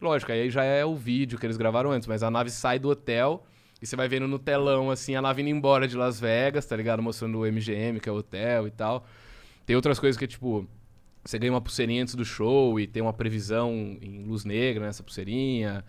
Lógico, 0.00 0.32
aí 0.32 0.50
já 0.50 0.64
é 0.64 0.84
o 0.84 0.96
vídeo 0.96 1.38
que 1.38 1.46
eles 1.46 1.56
gravaram 1.56 1.92
antes, 1.92 2.08
mas 2.08 2.22
a 2.22 2.30
nave 2.30 2.50
sai 2.50 2.78
do 2.80 2.90
hotel 2.90 3.46
e 3.80 3.86
você 3.86 3.94
vai 3.94 4.08
vendo 4.08 4.26
no 4.26 4.38
telão, 4.38 4.90
assim, 4.90 5.14
a 5.14 5.22
nave 5.22 5.40
indo 5.40 5.50
embora 5.50 5.86
de 5.86 5.96
Las 5.96 6.18
Vegas, 6.18 6.66
tá 6.66 6.74
ligado? 6.76 7.00
Mostrando 7.00 7.38
o 7.38 7.46
MGM, 7.46 8.00
que 8.00 8.08
é 8.08 8.12
o 8.12 8.16
hotel 8.16 8.66
e 8.66 8.70
tal. 8.70 9.06
Tem 9.64 9.76
outras 9.76 9.98
coisas 9.98 10.18
que, 10.18 10.26
tipo, 10.26 10.66
você 11.24 11.38
ganha 11.38 11.52
uma 11.52 11.60
pulseirinha 11.60 12.02
antes 12.02 12.14
do 12.14 12.24
show 12.24 12.78
e 12.80 12.86
tem 12.86 13.02
uma 13.02 13.12
previsão 13.12 13.96
em 14.02 14.24
luz 14.24 14.44
negra 14.44 14.84
nessa 14.84 15.02
pulseirinha. 15.02 15.84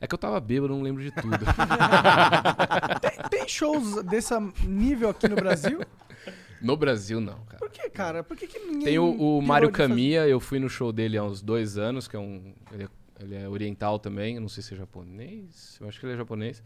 É 0.00 0.06
que 0.06 0.14
eu 0.14 0.18
tava 0.18 0.38
bêbado, 0.40 0.74
não 0.74 0.82
lembro 0.82 1.02
de 1.02 1.10
tudo. 1.10 1.38
Tem, 3.00 3.28
tem 3.30 3.48
shows 3.48 4.02
desse 4.04 4.34
nível 4.66 5.10
aqui 5.10 5.28
no 5.28 5.36
Brasil? 5.36 5.80
no 6.60 6.76
Brasil, 6.76 7.20
não, 7.20 7.38
cara. 7.46 7.58
Por 7.58 7.70
que, 7.70 7.88
cara? 7.90 8.22
Por 8.24 8.36
que, 8.36 8.46
que 8.46 8.58
ninguém. 8.58 8.82
Tem 8.84 8.98
o, 8.98 9.10
o 9.38 9.40
Mário 9.42 9.70
fazer- 9.70 10.28
eu 10.28 10.40
fui 10.40 10.58
no 10.58 10.68
show 10.68 10.92
dele 10.92 11.16
há 11.16 11.24
uns 11.24 11.40
dois 11.42 11.78
anos, 11.78 12.06
que 12.08 12.16
é 12.16 12.18
um. 12.18 12.54
Ele 12.72 12.84
é, 12.84 12.88
ele 13.20 13.34
é 13.36 13.48
oriental 13.48 13.98
também, 13.98 14.34
eu 14.36 14.40
não 14.40 14.48
sei 14.48 14.62
se 14.62 14.74
é 14.74 14.76
japonês. 14.76 15.78
Eu 15.80 15.88
acho 15.88 15.98
que 15.98 16.06
ele 16.06 16.12
é 16.14 16.16
japonês. 16.16 16.62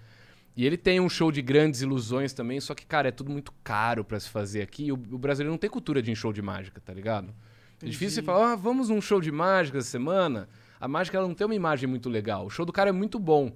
E 0.57 0.67
ele 0.67 0.77
tem 0.77 0.99
um 1.01 1.09
show 1.09 1.31
de 1.31 1.41
grandes 1.41 1.81
ilusões 1.81 2.33
também, 2.33 2.61
só 2.61 2.75
que, 2.75 2.85
cara, 2.85 3.09
é 3.09 3.13
tudo 3.13 3.31
muito 3.31 3.53
caro 3.63 4.05
pra 4.05 4.19
se 4.19 4.29
fazer 4.29 4.63
aqui. 4.63 4.87
E 4.87 4.93
o, 4.93 4.95
o 4.97 5.19
brasileiro 5.19 5.53
não 5.53 5.59
tem 5.59 5.71
cultura 5.71 6.03
de 6.03 6.11
ir 6.11 6.13
em 6.13 6.17
show 6.17 6.33
de 6.33 6.43
mágica, 6.43 6.81
tá 6.85 6.93
ligado? 6.93 7.33
É 7.83 7.87
difícil 7.87 8.17
você 8.17 8.23
falar, 8.23 8.53
ah, 8.53 8.57
vamos 8.57 8.89
num 8.89 9.01
show 9.01 9.21
de 9.21 9.31
mágica 9.33 9.79
essa 9.79 9.89
semana. 9.89 10.49
A 10.81 10.89
mágica 10.89 11.19
ela 11.19 11.29
não 11.29 11.35
tem 11.35 11.45
uma 11.45 11.55
imagem 11.55 11.89
muito 11.89 12.09
legal. 12.09 12.47
O 12.47 12.51
show 12.51 12.65
do 12.65 12.73
cara 12.73 12.89
é 12.89 12.93
muito 12.93 13.19
bom. 13.19 13.53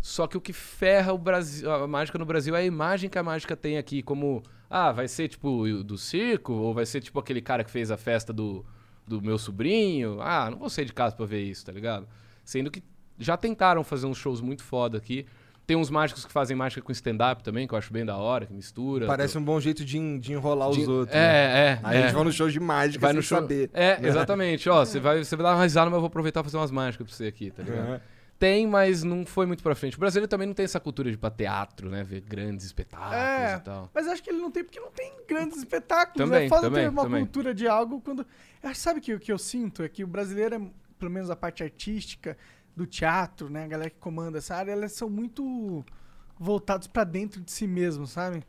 Só 0.00 0.26
que 0.26 0.36
o 0.36 0.40
que 0.40 0.52
ferra 0.52 1.12
o 1.12 1.18
Brasil, 1.18 1.70
a 1.70 1.88
mágica 1.88 2.18
no 2.18 2.26
Brasil 2.26 2.54
é 2.54 2.60
a 2.60 2.64
imagem 2.64 3.08
que 3.08 3.18
a 3.18 3.22
mágica 3.22 3.56
tem 3.56 3.78
aqui, 3.78 4.02
como 4.02 4.42
ah, 4.68 4.92
vai 4.92 5.08
ser 5.08 5.28
tipo 5.28 5.66
do 5.82 5.96
circo 5.96 6.52
ou 6.52 6.74
vai 6.74 6.84
ser 6.84 7.00
tipo 7.00 7.18
aquele 7.18 7.40
cara 7.40 7.64
que 7.64 7.70
fez 7.70 7.90
a 7.90 7.96
festa 7.96 8.32
do, 8.32 8.64
do 9.06 9.20
meu 9.22 9.38
sobrinho. 9.38 10.20
Ah, 10.20 10.50
não 10.50 10.58
vou 10.58 10.68
sair 10.68 10.84
de 10.84 10.92
casa 10.92 11.16
pra 11.16 11.26
ver 11.26 11.42
isso, 11.42 11.64
tá 11.64 11.72
ligado? 11.72 12.06
Sendo 12.44 12.70
que 12.70 12.82
já 13.18 13.36
tentaram 13.36 13.82
fazer 13.82 14.06
uns 14.06 14.18
shows 14.18 14.40
muito 14.40 14.62
foda 14.62 14.98
aqui. 14.98 15.26
Tem 15.66 15.76
uns 15.76 15.88
mágicos 15.88 16.26
que 16.26 16.30
fazem 16.32 16.54
mágica 16.56 16.82
com 16.82 16.92
stand-up 16.92 17.42
também, 17.42 17.66
que 17.66 17.72
eu 17.72 17.78
acho 17.78 17.90
bem 17.92 18.04
da 18.04 18.16
hora, 18.16 18.44
que 18.44 18.52
mistura. 18.52 19.06
Parece 19.06 19.38
um 19.38 19.42
bom 19.42 19.58
jeito 19.58 19.82
de, 19.84 19.96
en- 19.96 20.18
de 20.18 20.32
enrolar 20.34 20.68
os 20.68 20.76
De- 20.76 20.84
outros. 20.86 21.14
né? 21.16 21.22
É, 21.24 21.68
é. 21.68 21.80
Aí 21.82 21.96
é. 21.96 22.00
eles 22.00 22.12
vão 22.12 22.22
no 22.24 22.30
show 22.32 22.48
de 22.50 22.60
mágica 22.60 23.00
Vai 23.00 23.10
sem 23.12 23.16
no 23.16 23.22
show. 23.22 23.38
saber. 23.40 23.70
É, 23.72 23.98
exatamente. 24.06 24.68
Ó, 24.68 24.84
você 24.84 25.00
vai, 25.00 25.24
você 25.24 25.34
vai 25.36 25.44
dar 25.44 25.54
uma 25.56 25.62
risada, 25.62 25.86
mas 25.86 25.94
eu 25.94 26.00
vou 26.00 26.08
aproveitar 26.08 26.42
pra 26.42 26.50
fazer 26.50 26.58
umas 26.58 26.70
mágicas 26.70 27.06
pra 27.06 27.16
você 27.16 27.26
aqui, 27.26 27.50
tá 27.50 27.62
ligado? 27.62 27.88
Uhum. 27.92 28.00
Tem, 28.38 28.66
mas 28.66 29.02
não 29.04 29.24
foi 29.24 29.46
muito 29.46 29.62
pra 29.62 29.74
frente. 29.74 29.96
O 29.96 30.00
brasileiro 30.00 30.28
também 30.28 30.46
não 30.46 30.52
tem 30.54 30.64
essa 30.64 30.78
cultura 30.80 31.08
de 31.08 31.14
ir 31.14 31.18
pra 31.18 31.30
teatro, 31.30 31.88
né? 31.88 32.02
Ver 32.02 32.20
grandes 32.20 32.66
espetáculos 32.66 33.14
É, 33.14 33.54
e 33.56 33.60
tal. 33.60 33.88
mas 33.94 34.06
acho 34.08 34.22
que 34.22 34.28
ele 34.28 34.40
não 34.40 34.50
tem 34.50 34.64
porque 34.64 34.80
não 34.80 34.90
tem 34.90 35.14
grandes 35.26 35.56
espetáculos. 35.56 36.28
Também, 36.28 36.44
é 36.46 36.48
foda 36.48 36.62
também, 36.62 36.82
ter 36.82 36.88
uma 36.90 37.02
também. 37.04 37.20
cultura 37.24 37.54
de 37.54 37.66
algo 37.66 38.02
quando. 38.02 38.26
Sabe 38.74 39.00
que 39.00 39.14
o 39.14 39.20
que 39.20 39.32
eu 39.32 39.38
sinto 39.38 39.82
é 39.82 39.88
que 39.88 40.02
o 40.04 40.06
brasileiro, 40.06 40.56
é, 40.56 40.60
pelo 40.98 41.10
menos 41.10 41.30
a 41.30 41.36
parte 41.36 41.62
artística 41.62 42.36
do 42.76 42.86
teatro, 42.86 43.48
né? 43.48 43.64
A 43.64 43.68
galera 43.68 43.90
que 43.90 43.98
comanda 44.00 44.38
essa 44.38 44.54
área, 44.56 44.72
elas 44.72 44.92
são 44.92 45.08
muito 45.08 45.84
voltados 46.38 46.86
pra 46.86 47.04
dentro 47.04 47.40
de 47.40 47.50
si 47.52 47.66
mesmo, 47.66 48.06
sabe? 48.06 48.42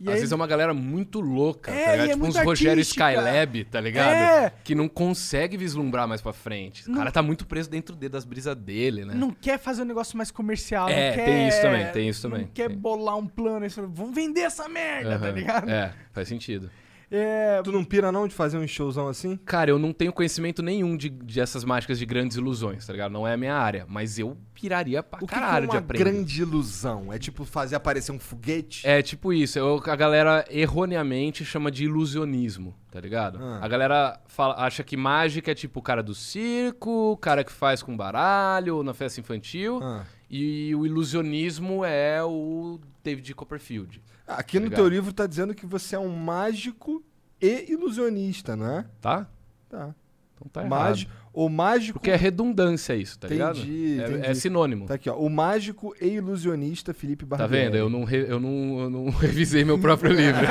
E 0.00 0.04
Às 0.04 0.08
aí- 0.10 0.14
vezes 0.20 0.30
é 0.32 0.36
uma 0.36 0.46
galera 0.46 0.72
muito 0.72 1.20
louca, 1.20 1.72
É, 1.72 1.84
tá 1.84 1.90
ligado? 1.92 2.06
é 2.06 2.12
tipo 2.12 2.24
uns 2.26 2.34
muito 2.36 2.46
Rogério 2.46 2.78
artística. 2.80 3.10
Skylab, 3.12 3.64
tá 3.64 3.80
ligado? 3.80 4.14
É. 4.14 4.52
Que 4.62 4.72
não 4.72 4.88
consegue 4.88 5.56
vislumbrar 5.56 6.06
mais 6.06 6.20
pra 6.20 6.32
frente. 6.32 6.86
O 6.86 6.90
Não- 6.92 6.98
cara 6.98 7.10
tá 7.10 7.20
muito 7.20 7.44
preso 7.44 7.68
dentro 7.68 7.96
de- 7.96 8.08
das 8.08 8.24
brisas 8.24 8.54
dele, 8.54 9.04
né? 9.04 9.12
não 9.14 9.32
quer 9.32 9.58
fazer 9.58 9.82
um 9.82 9.84
negócio 9.84 10.16
mais 10.16 10.30
comercial. 10.30 10.88
É, 10.88 11.14
quer, 11.16 11.24
tem 11.24 11.48
isso 11.48 11.60
também, 11.62 11.86
tem 11.92 12.08
isso 12.08 12.22
também, 12.22 12.42
Não 12.42 12.48
quer 12.48 12.68
tem. 12.68 12.78
bolar 12.78 13.16
um 13.16 13.26
plano 13.26 13.66
vamos 13.92 14.14
vender 14.14 14.42
essa 14.42 14.68
merda, 14.68 15.18
tá 15.18 15.26
Aham. 15.26 15.34
ligado? 15.34 15.68
É, 15.68 15.92
faz 16.12 16.28
sentido. 16.28 16.70
É, 17.10 17.62
Tu 17.62 17.72
não 17.72 17.82
pira 17.84 18.12
não 18.12 18.28
de 18.28 18.34
fazer 18.34 18.58
um 18.58 18.66
showzão 18.66 19.08
assim? 19.08 19.36
Cara, 19.44 19.70
eu 19.70 19.78
não 19.78 19.92
tenho 19.92 20.12
conhecimento 20.12 20.62
nenhum 20.62 20.96
de, 20.96 21.08
de 21.08 21.40
essas 21.40 21.64
mágicas 21.64 21.98
de 21.98 22.04
grandes 22.04 22.36
ilusões, 22.36 22.86
tá 22.86 22.92
ligado? 22.92 23.10
Não 23.12 23.26
é 23.26 23.32
a 23.32 23.36
minha 23.36 23.54
área. 23.54 23.86
Mas 23.88 24.18
eu 24.18 24.36
piraria 24.52 25.02
pra 25.02 25.18
O 25.18 25.26
que, 25.26 25.32
que 25.32 25.34
é 25.34 25.38
caralho 25.42 25.66
uma 25.66 25.70
de 25.72 25.76
aprender. 25.78 26.04
grande 26.04 26.42
ilusão? 26.42 27.10
É 27.12 27.18
tipo 27.18 27.44
fazer 27.46 27.76
aparecer 27.76 28.12
um 28.12 28.18
foguete? 28.18 28.86
É 28.86 29.00
tipo 29.00 29.32
isso, 29.32 29.58
eu- 29.58 29.82
a 29.86 29.96
galera 29.96 30.44
erroneamente 30.50 31.44
chama 31.44 31.70
de 31.70 31.84
ilusionismo, 31.84 32.74
tá 32.90 33.00
ligado? 33.00 33.38
Ah. 33.42 33.60
A 33.62 33.68
galera 33.68 34.20
fala- 34.26 34.56
acha 34.58 34.84
que 34.84 34.96
mágica 34.96 35.50
é 35.50 35.54
tipo 35.54 35.80
o 35.80 35.82
cara 35.82 36.02
do 36.02 36.14
circo, 36.14 37.12
o 37.12 37.16
cara 37.16 37.42
que 37.42 37.52
faz 37.52 37.82
com 37.82 37.96
baralho, 37.96 38.76
ou 38.76 38.82
na 38.84 38.92
festa 38.92 39.18
infantil, 39.20 39.80
Ah. 39.82 40.04
e 40.28 40.74
o 40.74 40.84
ilusionismo 40.84 41.84
é 41.84 42.22
o 42.22 42.78
David 43.02 43.34
Copperfield, 43.34 44.02
Aqui 44.28 44.60
no 44.60 44.70
teu 44.70 44.86
livro 44.88 45.12
tá 45.12 45.26
dizendo 45.26 45.54
que 45.54 45.64
você 45.66 45.96
é 45.96 45.98
um 45.98 46.14
mágico 46.14 47.02
e 47.40 47.72
ilusionista, 47.72 48.54
não 48.54 48.66
é? 48.78 48.84
tá? 49.00 49.26
Tá. 49.68 49.94
Então 50.36 50.48
tá. 50.52 50.64
Mágico, 50.68 51.10
o 51.32 51.48
mágico. 51.48 51.98
Porque 51.98 52.10
é 52.10 52.16
redundância 52.16 52.94
isso, 52.94 53.18
tá 53.18 53.26
ligado? 53.26 53.58
Entendi, 53.58 54.00
É- 54.00 54.08
entendi. 54.08 54.26
É, 54.26 54.34
sinônimo. 54.34 54.86
Tá 54.86 54.94
aqui, 54.94 55.10
ó. 55.10 55.16
O 55.16 55.28
mágico 55.28 55.94
e 56.00 56.06
ilusionista 56.06 56.94
Felipe 56.94 57.24
Tá 57.26 57.36
Barbieri. 57.38 57.64
vendo? 57.64 57.76
Eu 57.76 57.88
não, 57.90 58.04
re- 58.04 58.26
eu, 58.28 58.38
não, 58.38 58.80
eu 58.80 58.90
não 58.90 59.10
revisei 59.18 59.64
meu 59.64 59.78
próprio 59.78 60.12
livro. 60.12 60.42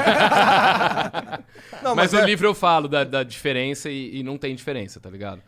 Não, 1.84 1.96
mas 1.96 2.12
mas 2.12 2.14
no 2.14 2.20
é- 2.20 2.26
livro 2.26 2.48
eu 2.48 2.56
falo 2.56 2.88
da, 2.88 3.04
da 3.04 3.24
diferença 3.24 3.90
e, 3.90 4.18
e 4.20 4.24
não 4.24 4.38
tem 4.38 4.56
diferença, 4.56 5.00
tá 5.00 5.10
ligado? 5.10 5.42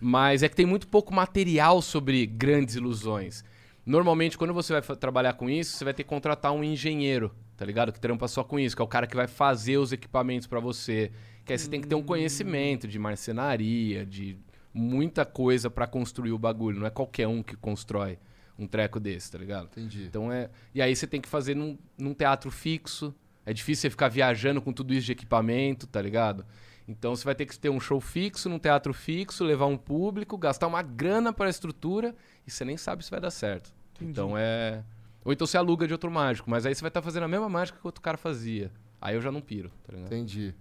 Mas 0.00 0.42
é 0.42 0.48
que 0.48 0.56
tem 0.56 0.66
muito 0.66 0.88
pouco 0.88 1.12
material 1.14 1.82
sobre 1.82 2.24
grandes 2.26 2.74
ilusões. 2.76 3.44
Normalmente, 3.84 4.36
quando 4.38 4.52
você 4.54 4.72
vai 4.72 4.96
trabalhar 4.96 5.34
com 5.34 5.48
isso, 5.50 5.76
você 5.76 5.84
vai 5.84 5.94
ter 5.94 6.02
que 6.02 6.08
contratar 6.08 6.52
um 6.52 6.64
engenheiro, 6.64 7.32
tá 7.56 7.64
ligado? 7.64 7.92
Que 7.92 8.00
trampa 8.00 8.28
só 8.28 8.44
com 8.44 8.58
isso, 8.58 8.76
que 8.76 8.82
é 8.82 8.84
o 8.84 8.88
cara 8.88 9.06
que 9.06 9.16
vai 9.16 9.26
fazer 9.26 9.78
os 9.78 9.92
equipamentos 9.92 10.46
pra 10.46 10.60
você. 10.60 11.10
Que 11.44 11.52
aí 11.52 11.58
você 11.58 11.68
tem 11.68 11.80
que 11.80 11.86
ter 11.86 11.94
um 11.94 12.02
conhecimento 12.02 12.86
de 12.86 12.98
marcenaria, 12.98 14.04
de 14.04 14.36
muita 14.74 15.24
coisa 15.24 15.70
pra 15.70 15.86
construir 15.86 16.32
o 16.32 16.38
bagulho. 16.38 16.80
Não 16.80 16.86
é 16.86 16.90
qualquer 16.90 17.26
um 17.26 17.42
que 17.42 17.56
constrói 17.56 18.18
um 18.58 18.66
treco 18.66 18.98
desse, 19.00 19.30
tá 19.30 19.38
ligado? 19.38 19.66
Entendi. 19.66 20.04
Então 20.04 20.32
é. 20.32 20.50
E 20.74 20.82
aí 20.82 20.94
você 20.94 21.06
tem 21.06 21.20
que 21.20 21.28
fazer 21.28 21.54
num, 21.54 21.78
num 21.96 22.14
teatro 22.14 22.50
fixo. 22.50 23.14
É 23.44 23.52
difícil 23.52 23.82
você 23.82 23.90
ficar 23.90 24.08
viajando 24.08 24.60
com 24.60 24.72
tudo 24.72 24.92
isso 24.92 25.06
de 25.06 25.12
equipamento, 25.12 25.86
tá 25.86 26.02
ligado? 26.02 26.44
Então 26.88 27.14
você 27.14 27.24
vai 27.24 27.34
ter 27.34 27.46
que 27.46 27.58
ter 27.58 27.68
um 27.68 27.80
show 27.80 28.00
fixo, 28.00 28.48
num 28.48 28.58
teatro 28.58 28.92
fixo, 28.94 29.44
levar 29.44 29.66
um 29.66 29.76
público, 29.76 30.38
gastar 30.38 30.66
uma 30.66 30.82
grana 30.82 31.32
para 31.32 31.46
a 31.46 31.50
estrutura 31.50 32.14
e 32.46 32.50
você 32.50 32.64
nem 32.64 32.76
sabe 32.76 33.04
se 33.04 33.10
vai 33.10 33.20
dar 33.20 33.30
certo. 33.30 33.72
Entendi. 33.94 34.10
Então 34.10 34.36
é. 34.36 34.84
Ou 35.26 35.32
então 35.32 35.44
você 35.46 35.56
aluga 35.58 35.86
de 35.88 35.92
outro 35.92 36.08
mágico, 36.10 36.48
mas 36.48 36.64
aí 36.64 36.72
você 36.74 36.80
vai 36.80 36.88
estar 36.88 37.02
fazendo 37.02 37.24
a 37.24 37.28
mesma 37.28 37.48
mágica 37.48 37.76
que 37.78 37.84
o 37.84 37.88
outro 37.88 38.00
cara 38.00 38.16
fazia. 38.16 38.70
Aí 39.00 39.16
eu 39.16 39.20
já 39.20 39.32
não 39.32 39.40
piro, 39.40 39.70
tá 39.84 39.92
ligado? 39.92 40.06
Entendi. 40.06 40.54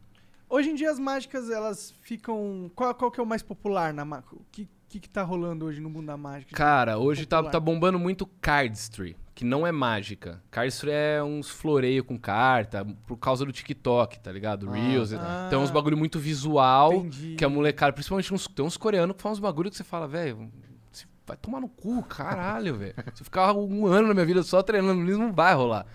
Hoje 0.49 0.72
em 0.72 0.76
dia 0.76 0.89
as 0.89 0.97
mágicas, 0.99 1.49
elas 1.51 1.93
ficam. 2.01 2.70
Qual, 2.76 2.93
qual 2.95 3.11
que 3.11 3.20
é 3.20 3.24
o 3.24 3.26
mais 3.28 3.43
popular 3.43 3.93
na 3.93 4.03
mágica? 4.03 4.36
O 4.36 4.41
que, 4.51 4.68
que, 4.89 4.99
que 4.99 5.09
tá 5.09 5.22
rolando 5.22 5.66
hoje 5.66 5.80
no 5.80 5.89
mundo 5.89 6.07
da 6.07 6.18
mágica? 6.18 6.55
Cara, 6.55 6.97
hoje 6.97 7.26
tá, 7.28 7.38
Popular. 7.38 7.51
tá 7.51 7.59
bombando 7.59 7.99
muito 7.99 8.26
cardistry, 8.41 9.16
que 9.36 9.43
não 9.45 9.66
é 9.68 9.72
mágica. 9.72 10.41
Cardistry 10.49 10.89
é 10.91 11.24
uns 11.24 11.49
floreio 11.49 12.03
com 12.03 12.18
carta, 12.18 12.86
por 13.05 13.18
causa 13.18 13.45
do 13.45 13.51
TikTok, 13.51 14.20
tá 14.20 14.32
ligado? 14.32 14.68
Ah, 14.70 14.74
Reels. 14.74 15.11
tá. 15.11 15.43
Então 15.47 15.61
é 15.61 15.63
uns 15.63 15.72
bagulho 15.72 15.97
muito 15.97 16.20
visual, 16.20 16.93
Entendi. 16.93 17.36
que 17.36 17.45
a 17.45 17.49
molecada, 17.49 17.93
principalmente 17.93 18.34
uns, 18.34 18.47
tem 18.47 18.66
uns 18.66 18.78
coreanos 18.78 19.16
que 19.16 19.22
fazem 19.22 19.34
uns 19.34 19.39
bagulho 19.39 19.70
que 19.70 19.78
você 19.78 19.84
fala, 19.84 20.07
velho, 20.07 20.51
vai 21.26 21.38
tomar 21.38 21.59
no 21.59 21.67
cu, 21.67 22.03
caralho, 22.03 22.76
velho. 22.76 22.93
Se 23.13 23.21
eu 23.21 23.26
ficar 23.26 23.53
um 23.53 23.86
ano 23.88 24.07
na 24.09 24.13
minha 24.13 24.26
vida 24.26 24.43
só 24.43 24.61
treinando 24.61 25.03
isso, 25.09 25.19
não 25.19 25.34
vai 25.34 25.53
rolar. 25.53 25.86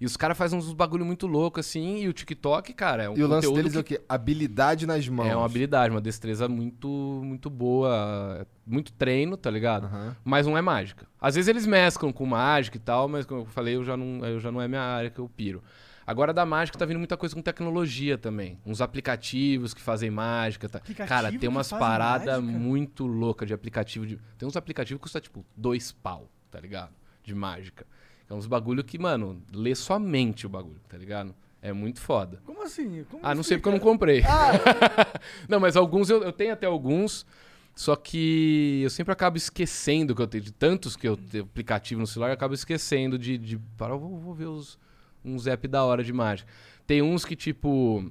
E 0.00 0.06
os 0.06 0.16
caras 0.16 0.38
fazem 0.38 0.58
uns 0.58 0.72
bagulho 0.72 1.04
muito 1.04 1.26
louco 1.26 1.60
assim, 1.60 1.98
e 1.98 2.08
o 2.08 2.12
TikTok, 2.14 2.72
cara, 2.72 3.02
é 3.02 3.10
um 3.10 3.18
E 3.18 3.22
o 3.22 3.26
lance 3.28 3.52
deles 3.52 3.76
é 3.76 3.80
o 3.80 3.84
que 3.84 3.98
quê? 3.98 4.04
Habilidade 4.08 4.86
nas 4.86 5.06
mãos. 5.06 5.28
é 5.28 5.36
uma 5.36 5.44
habilidade, 5.44 5.94
uma 5.94 6.00
destreza 6.00 6.48
muito, 6.48 6.88
muito 7.22 7.50
boa, 7.50 8.46
muito 8.66 8.92
treino, 8.92 9.36
tá 9.36 9.50
ligado? 9.50 9.84
Aham. 9.84 10.16
mas 10.24 10.46
não 10.46 10.56
é 10.56 10.62
mágica. 10.62 11.06
Às 11.20 11.34
vezes 11.34 11.48
eles 11.48 11.66
mesclam 11.66 12.14
com 12.14 12.24
mágica 12.24 12.78
e 12.78 12.80
tal, 12.80 13.08
mas 13.08 13.26
como 13.26 13.42
eu 13.42 13.44
falei, 13.44 13.76
eu 13.76 13.84
já 13.84 13.94
não, 13.94 14.24
eu 14.24 14.40
já 14.40 14.50
não 14.50 14.62
é 14.62 14.66
minha 14.66 14.80
área 14.80 15.10
que 15.10 15.18
eu 15.18 15.28
piro. 15.28 15.62
Agora 16.06 16.32
da 16.32 16.44
mágica 16.44 16.78
tá 16.78 16.84
vindo 16.84 16.98
muita 16.98 17.16
coisa 17.16 17.34
com 17.34 17.42
tecnologia 17.42 18.18
também. 18.18 18.58
Uns 18.66 18.80
aplicativos 18.80 19.72
que 19.74 19.80
fazem 19.80 20.10
mágica. 20.10 20.68
Tá. 20.68 20.80
Cara, 21.06 21.30
tem 21.32 21.48
umas 21.48 21.70
paradas 21.70 22.42
muito 22.42 23.06
loucas 23.06 23.46
de 23.46 23.54
aplicativo. 23.54 24.06
De... 24.06 24.18
Tem 24.38 24.48
uns 24.48 24.56
aplicativos 24.56 24.98
que 24.98 25.02
custam 25.02 25.20
tipo 25.20 25.44
dois 25.56 25.92
pau, 25.92 26.28
tá 26.50 26.58
ligado? 26.58 26.90
De 27.22 27.34
mágica. 27.34 27.86
É 28.28 28.34
uns 28.34 28.46
bagulho 28.46 28.82
que, 28.82 28.98
mano, 28.98 29.42
lê 29.52 29.74
somente 29.74 30.46
o 30.46 30.48
bagulho, 30.48 30.80
tá 30.88 30.96
ligado? 30.96 31.34
É 31.62 31.72
muito 31.72 32.00
foda. 32.00 32.40
Como 32.46 32.62
assim? 32.62 33.04
Como 33.10 33.22
Ah, 33.24 33.34
não 33.34 33.42
sei 33.42 33.56
explica? 33.56 33.58
porque 33.58 33.68
eu 33.68 33.72
não 33.72 33.78
comprei. 33.92 34.22
Ah, 34.24 35.20
Não, 35.48 35.60
mas 35.60 35.76
alguns 35.76 36.08
eu, 36.08 36.22
eu 36.22 36.32
tenho 36.32 36.52
até 36.52 36.66
alguns, 36.66 37.26
só 37.74 37.94
que 37.94 38.80
eu 38.82 38.88
sempre 38.90 39.12
acabo 39.12 39.36
esquecendo 39.36 40.14
que 40.14 40.22
eu 40.22 40.26
tenho 40.26 40.42
de 40.44 40.52
tantos 40.52 40.96
que 40.96 41.06
eu 41.06 41.16
tenho 41.16 41.44
aplicativo 41.44 42.00
no 42.00 42.06
celular, 42.06 42.30
eu 42.30 42.34
acabo 42.34 42.54
esquecendo 42.54 43.18
de, 43.18 43.36
de 43.36 43.58
para 43.76 43.94
vou, 43.94 44.18
vou 44.18 44.32
ver 44.32 44.46
os 44.46 44.78
uns 45.24 45.46
app 45.46 45.66
da 45.68 45.84
hora 45.84 46.02
de 46.04 46.12
mágica. 46.12 46.50
Tem 46.86 47.02
uns 47.02 47.24
que 47.24 47.36
tipo, 47.36 48.10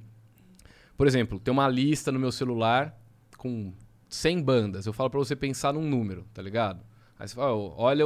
por 0.96 1.06
exemplo, 1.06 1.38
tem 1.38 1.52
uma 1.52 1.68
lista 1.68 2.10
no 2.12 2.18
meu 2.18 2.32
celular 2.32 2.98
com 3.36 3.72
100 4.08 4.42
bandas. 4.42 4.86
Eu 4.86 4.92
falo 4.92 5.10
pra 5.10 5.18
você 5.18 5.34
pensar 5.36 5.72
num 5.72 5.88
número, 5.88 6.26
tá 6.34 6.42
ligado? 6.42 6.82
Aí 7.18 7.28
você 7.28 7.34
fala, 7.34 7.52
olha 7.54 8.04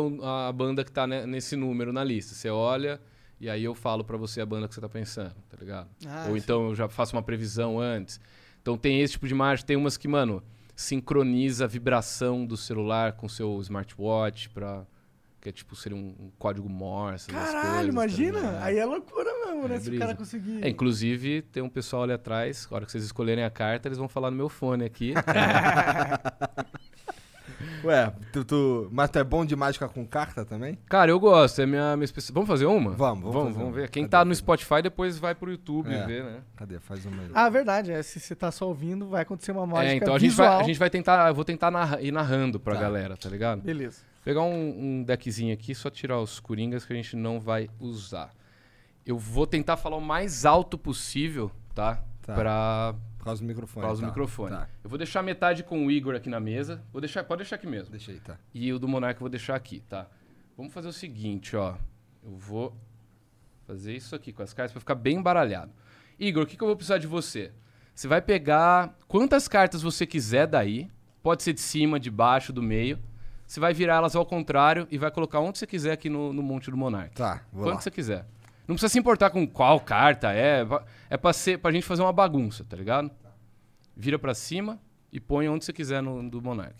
a 0.48 0.52
banda 0.52 0.84
que 0.84 0.90
tá 0.90 1.06
ne- 1.06 1.26
nesse 1.26 1.54
número 1.56 1.92
na 1.92 2.02
lista. 2.02 2.34
Você 2.34 2.50
olha 2.50 3.00
e 3.40 3.48
aí 3.48 3.62
eu 3.64 3.74
falo 3.74 4.04
pra 4.04 4.16
você 4.16 4.40
a 4.40 4.46
banda 4.46 4.66
que 4.68 4.74
você 4.74 4.80
tá 4.80 4.88
pensando, 4.88 5.34
tá 5.48 5.56
ligado? 5.58 5.88
Ah, 6.06 6.26
Ou 6.28 6.36
então 6.36 6.68
eu 6.68 6.74
já 6.74 6.88
faço 6.88 7.14
uma 7.16 7.22
previsão 7.22 7.78
antes. 7.78 8.20
Então 8.60 8.76
tem 8.76 9.00
esse 9.00 9.12
tipo 9.14 9.28
de 9.28 9.34
mágica. 9.34 9.66
Tem 9.68 9.76
umas 9.76 9.96
que, 9.96 10.08
mano, 10.08 10.42
sincroniza 10.74 11.64
a 11.64 11.68
vibração 11.68 12.44
do 12.44 12.56
celular 12.56 13.12
com 13.12 13.26
o 13.26 13.30
seu 13.30 13.60
smartwatch 13.60 14.50
pra... 14.50 14.84
Que 15.44 15.50
é 15.50 15.52
tipo, 15.52 15.76
seria 15.76 15.94
um, 15.96 16.30
código 16.38 16.66
Morse. 16.70 17.28
Caralho, 17.28 17.52
coisas, 17.60 17.76
tá 17.76 17.84
imagina. 17.84 18.64
Aí 18.64 18.78
é 18.78 18.84
loucura 18.86 19.30
mesmo, 19.44 19.68
né? 19.68 19.76
É 19.76 19.78
Se 19.78 19.88
o 19.88 19.90
brisa. 19.90 20.04
cara 20.06 20.16
conseguir. 20.16 20.64
É, 20.64 20.68
inclusive, 20.70 21.42
tem 21.42 21.62
um 21.62 21.68
pessoal 21.68 22.04
ali 22.04 22.14
atrás, 22.14 22.66
na 22.70 22.76
hora 22.76 22.86
que 22.86 22.90
vocês 22.92 23.04
escolherem 23.04 23.44
a 23.44 23.50
carta, 23.50 23.86
eles 23.86 23.98
vão 23.98 24.08
falar 24.08 24.30
no 24.30 24.38
meu 24.38 24.48
fone 24.48 24.86
aqui. 24.86 25.12
Ué, 27.84 28.10
tu, 28.32 28.42
tu- 28.44 28.88
mas 28.90 29.10
tu 29.10 29.18
é 29.18 29.24
bom 29.24 29.44
de 29.44 29.54
mágica 29.54 29.86
com 29.86 30.06
carta 30.06 30.44
também? 30.46 30.78
Cara, 30.88 31.10
eu 31.10 31.20
gosto, 31.20 31.60
é 31.60 31.66
minha, 31.66 31.94
minha 31.94 32.04
especi... 32.06 32.32
Vamos 32.32 32.48
fazer 32.48 32.64
uma? 32.64 32.92
Vamos, 32.92 33.20
vamos 33.24 33.34
vamos, 33.34 33.54
vamos 33.56 33.74
ver. 33.74 33.90
Quem 33.90 34.04
Cadê? 34.04 34.10
tá 34.10 34.24
no 34.24 34.34
Spotify 34.34 34.80
depois 34.82 35.18
vai 35.18 35.34
pro 35.34 35.50
YouTube 35.50 35.92
É. 35.92 36.06
ver, 36.06 36.24
né? 36.24 36.40
Cadê? 36.56 36.78
Faz 36.78 37.04
uma 37.04 37.22
aí. 37.22 37.28
Ah, 37.34 37.50
verdade. 37.50 37.92
É, 37.92 38.02
se 38.02 38.18
você 38.18 38.34
tá 38.34 38.50
só 38.50 38.66
ouvindo, 38.66 39.08
vai 39.08 39.20
acontecer 39.20 39.52
uma 39.52 39.66
mágica 39.66 39.92
é, 39.92 39.96
então 39.96 40.14
a 40.14 40.18
gente, 40.18 40.30
visual. 40.30 40.48
vai, 40.52 40.60
a 40.60 40.62
gente 40.66 40.78
vai 40.78 40.88
tentar, 40.88 41.28
eu 41.28 41.34
vou 41.34 41.44
tentar 41.44 41.70
narra- 41.70 42.00
ir 42.00 42.10
narrando 42.12 42.58
pra 42.58 42.74
Tá. 42.74 42.80
galera, 42.80 43.14
tá 43.18 43.28
ligado? 43.28 43.60
Beleza. 43.60 44.00
Pegar 44.24 44.42
um, 44.42 45.00
um 45.00 45.04
deckzinho 45.04 45.52
aqui, 45.52 45.74
só 45.74 45.90
tirar 45.90 46.18
os 46.18 46.40
coringas 46.40 46.84
que 46.84 46.92
a 46.92 46.96
gente 46.96 47.14
não 47.14 47.38
vai 47.38 47.68
usar. 47.78 48.32
Eu 49.04 49.18
vou 49.18 49.46
tentar 49.46 49.76
falar 49.76 49.96
o 49.96 50.00
mais 50.00 50.46
alto 50.46 50.78
possível, 50.78 51.50
tá? 51.74 52.02
Tá. 52.22 52.34
Pra, 52.34 52.94
Por 53.18 53.24
causa 53.26 53.42
do 53.42 53.46
microfone. 53.46 53.82
por 53.82 53.86
causa 53.86 54.00
do 54.00 54.04
tá, 54.04 54.08
microfone. 54.08 54.56
Tá. 54.56 54.68
Eu 54.82 54.88
vou 54.88 54.96
deixar 54.96 55.22
metade 55.22 55.62
com 55.62 55.86
o 55.86 55.90
Igor 55.90 56.14
aqui 56.14 56.30
na 56.30 56.40
mesa. 56.40 56.82
Vou 56.90 57.02
deixar, 57.02 57.22
pode 57.24 57.40
deixar 57.40 57.56
aqui 57.56 57.66
mesmo. 57.66 57.90
Deixa 57.90 58.12
aí, 58.12 58.20
tá. 58.20 58.38
E 58.54 58.72
o 58.72 58.78
do 58.78 58.88
Monarca 58.88 59.18
eu 59.18 59.24
vou 59.24 59.28
deixar 59.28 59.54
aqui, 59.56 59.80
tá? 59.80 60.08
Vamos 60.56 60.72
fazer 60.72 60.88
o 60.88 60.92
seguinte, 60.92 61.54
ó. 61.54 61.76
Eu 62.22 62.34
vou 62.34 62.74
fazer 63.66 63.94
isso 63.94 64.14
aqui 64.16 64.32
com 64.32 64.42
as 64.42 64.54
cartas 64.54 64.72
pra 64.72 64.80
ficar 64.80 64.94
bem 64.94 65.16
embaralhado. 65.16 65.70
Igor, 66.18 66.44
o 66.44 66.46
que, 66.46 66.56
que 66.56 66.62
eu 66.62 66.68
vou 66.68 66.76
precisar 66.76 66.96
de 66.96 67.06
você? 67.06 67.52
Você 67.94 68.08
vai 68.08 68.22
pegar 68.22 68.96
quantas 69.06 69.46
cartas 69.48 69.82
você 69.82 70.06
quiser 70.06 70.46
daí. 70.46 70.90
Pode 71.22 71.42
ser 71.42 71.52
de 71.52 71.60
cima, 71.60 72.00
de 72.00 72.10
baixo, 72.10 72.54
do 72.54 72.62
meio. 72.62 72.98
Você 73.46 73.60
vai 73.60 73.72
virar 73.74 73.96
elas 73.96 74.16
ao 74.16 74.24
contrário 74.24 74.86
e 74.90 74.98
vai 74.98 75.10
colocar 75.10 75.40
onde 75.40 75.58
você 75.58 75.66
quiser 75.66 75.92
aqui 75.92 76.08
no, 76.08 76.32
no 76.32 76.42
monte 76.42 76.70
do 76.70 76.76
Monarca. 76.76 77.14
Tá, 77.14 77.44
vou 77.52 77.64
Quanto 77.64 77.74
lá. 77.76 77.80
você 77.82 77.90
quiser. 77.90 78.26
Não 78.66 78.74
precisa 78.74 78.88
se 78.88 78.98
importar 78.98 79.30
com 79.30 79.46
qual 79.46 79.78
carta 79.80 80.32
é. 80.32 80.60
É 81.10 81.16
pra, 81.16 81.32
ser, 81.32 81.58
pra 81.58 81.70
gente 81.70 81.84
fazer 81.86 82.02
uma 82.02 82.12
bagunça, 82.12 82.64
tá 82.64 82.76
ligado? 82.76 83.10
Vira 83.96 84.18
pra 84.18 84.32
cima 84.34 84.80
e 85.12 85.20
põe 85.20 85.48
onde 85.48 85.64
você 85.64 85.72
quiser 85.72 86.02
no 86.02 86.28
do 86.28 86.40
Monark. 86.40 86.74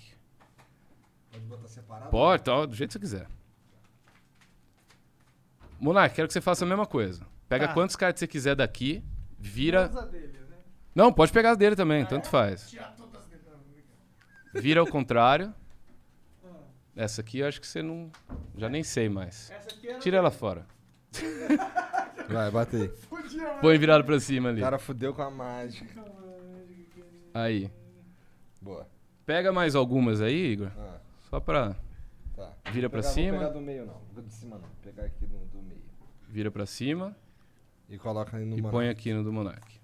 Pode 1.31 1.45
botar 1.45 1.69
separado? 1.69 2.11
Pode, 2.11 2.43
tá, 2.43 2.65
do 2.67 2.75
jeito 2.75 2.89
que 2.99 3.07
você 3.07 3.17
quiser. 3.17 3.29
Monark, 5.79 6.15
quero 6.15 6.27
que 6.29 6.33
você 6.33 6.41
faça 6.41 6.65
a 6.65 6.69
mesma 6.69 6.87
coisa. 6.87 7.27
Pega 7.49 7.69
Tá. 7.69 7.75
quantas 7.75 7.95
cartas 7.97 8.21
você 8.21 8.27
quiser 8.27 8.57
daqui, 8.57 9.05
vira. 9.39 9.89
Dele, 10.11 10.29
né? 10.49 10.57
Não, 10.95 11.13
pode 11.13 11.31
pegar 11.33 11.51
as 11.51 11.57
dele 11.59 11.77
também, 11.77 12.07
tanto 12.07 12.29
faz. 12.29 12.75
Vira 14.55 14.81
ao 14.81 14.87
contrário. 14.87 15.53
Essa 16.97 17.21
aqui 17.21 17.41
eu 17.41 17.49
acho 17.49 17.61
que 17.61 17.67
você 17.67 17.83
não. 17.83 18.11
Já 18.57 18.69
nem 18.69 18.83
sei 18.83 19.09
mais. 19.09 19.51
Essa 19.51 19.69
aqui 19.71 19.89
era... 19.89 19.99
Tira 19.99 20.17
ela 20.19 20.31
fora. 20.31 20.67
Vai, 22.29 22.51
bota 22.51 22.77
aí. 22.77 22.91
Põe 23.61 23.79
virado 23.79 24.05
pra 24.05 24.19
cima 24.21 24.49
ali. 24.49 24.61
O 24.61 24.65
cara 24.65 24.79
fudeu 24.79 25.13
com 25.13 25.23
a 25.23 25.31
mágica. 25.31 26.03
Aí. 27.35 27.71
Boa. 28.63 28.87
Pega 29.27 29.53
mais 29.53 29.75
algumas 29.75 30.21
aí, 30.21 30.53
Igor. 30.53 30.71
Ah, 30.79 30.99
Só 31.29 31.41
pra. 31.41 31.75
tá. 32.35 32.53
Vira 32.73 32.89
pra 32.89 33.01
pegar- 33.01 33.13
cima. 33.13 33.31
Vou 33.33 33.39
pegar 33.41 33.53
do 33.53 33.61
meio, 33.61 33.87
não. 33.87 34.01
Vou 34.13 34.23
de 34.23 34.33
cima, 34.33 34.57
não. 34.57 34.63
Vou 34.63 34.77
pegar 34.83 35.05
aqui 35.05 35.27
do, 35.27 35.37
do 35.39 35.63
meio. 35.63 35.83
Vira 36.29 36.51
pra 36.51 36.67
cima 36.67 37.17
E 37.89 37.97
coloca 37.99 38.37
aí 38.37 38.45
no 38.45 38.59
e 38.59 38.63
põe 38.63 38.89
aqui 38.89 39.13
no 39.13 39.23
do 39.23 39.33
Monark. 39.33 39.81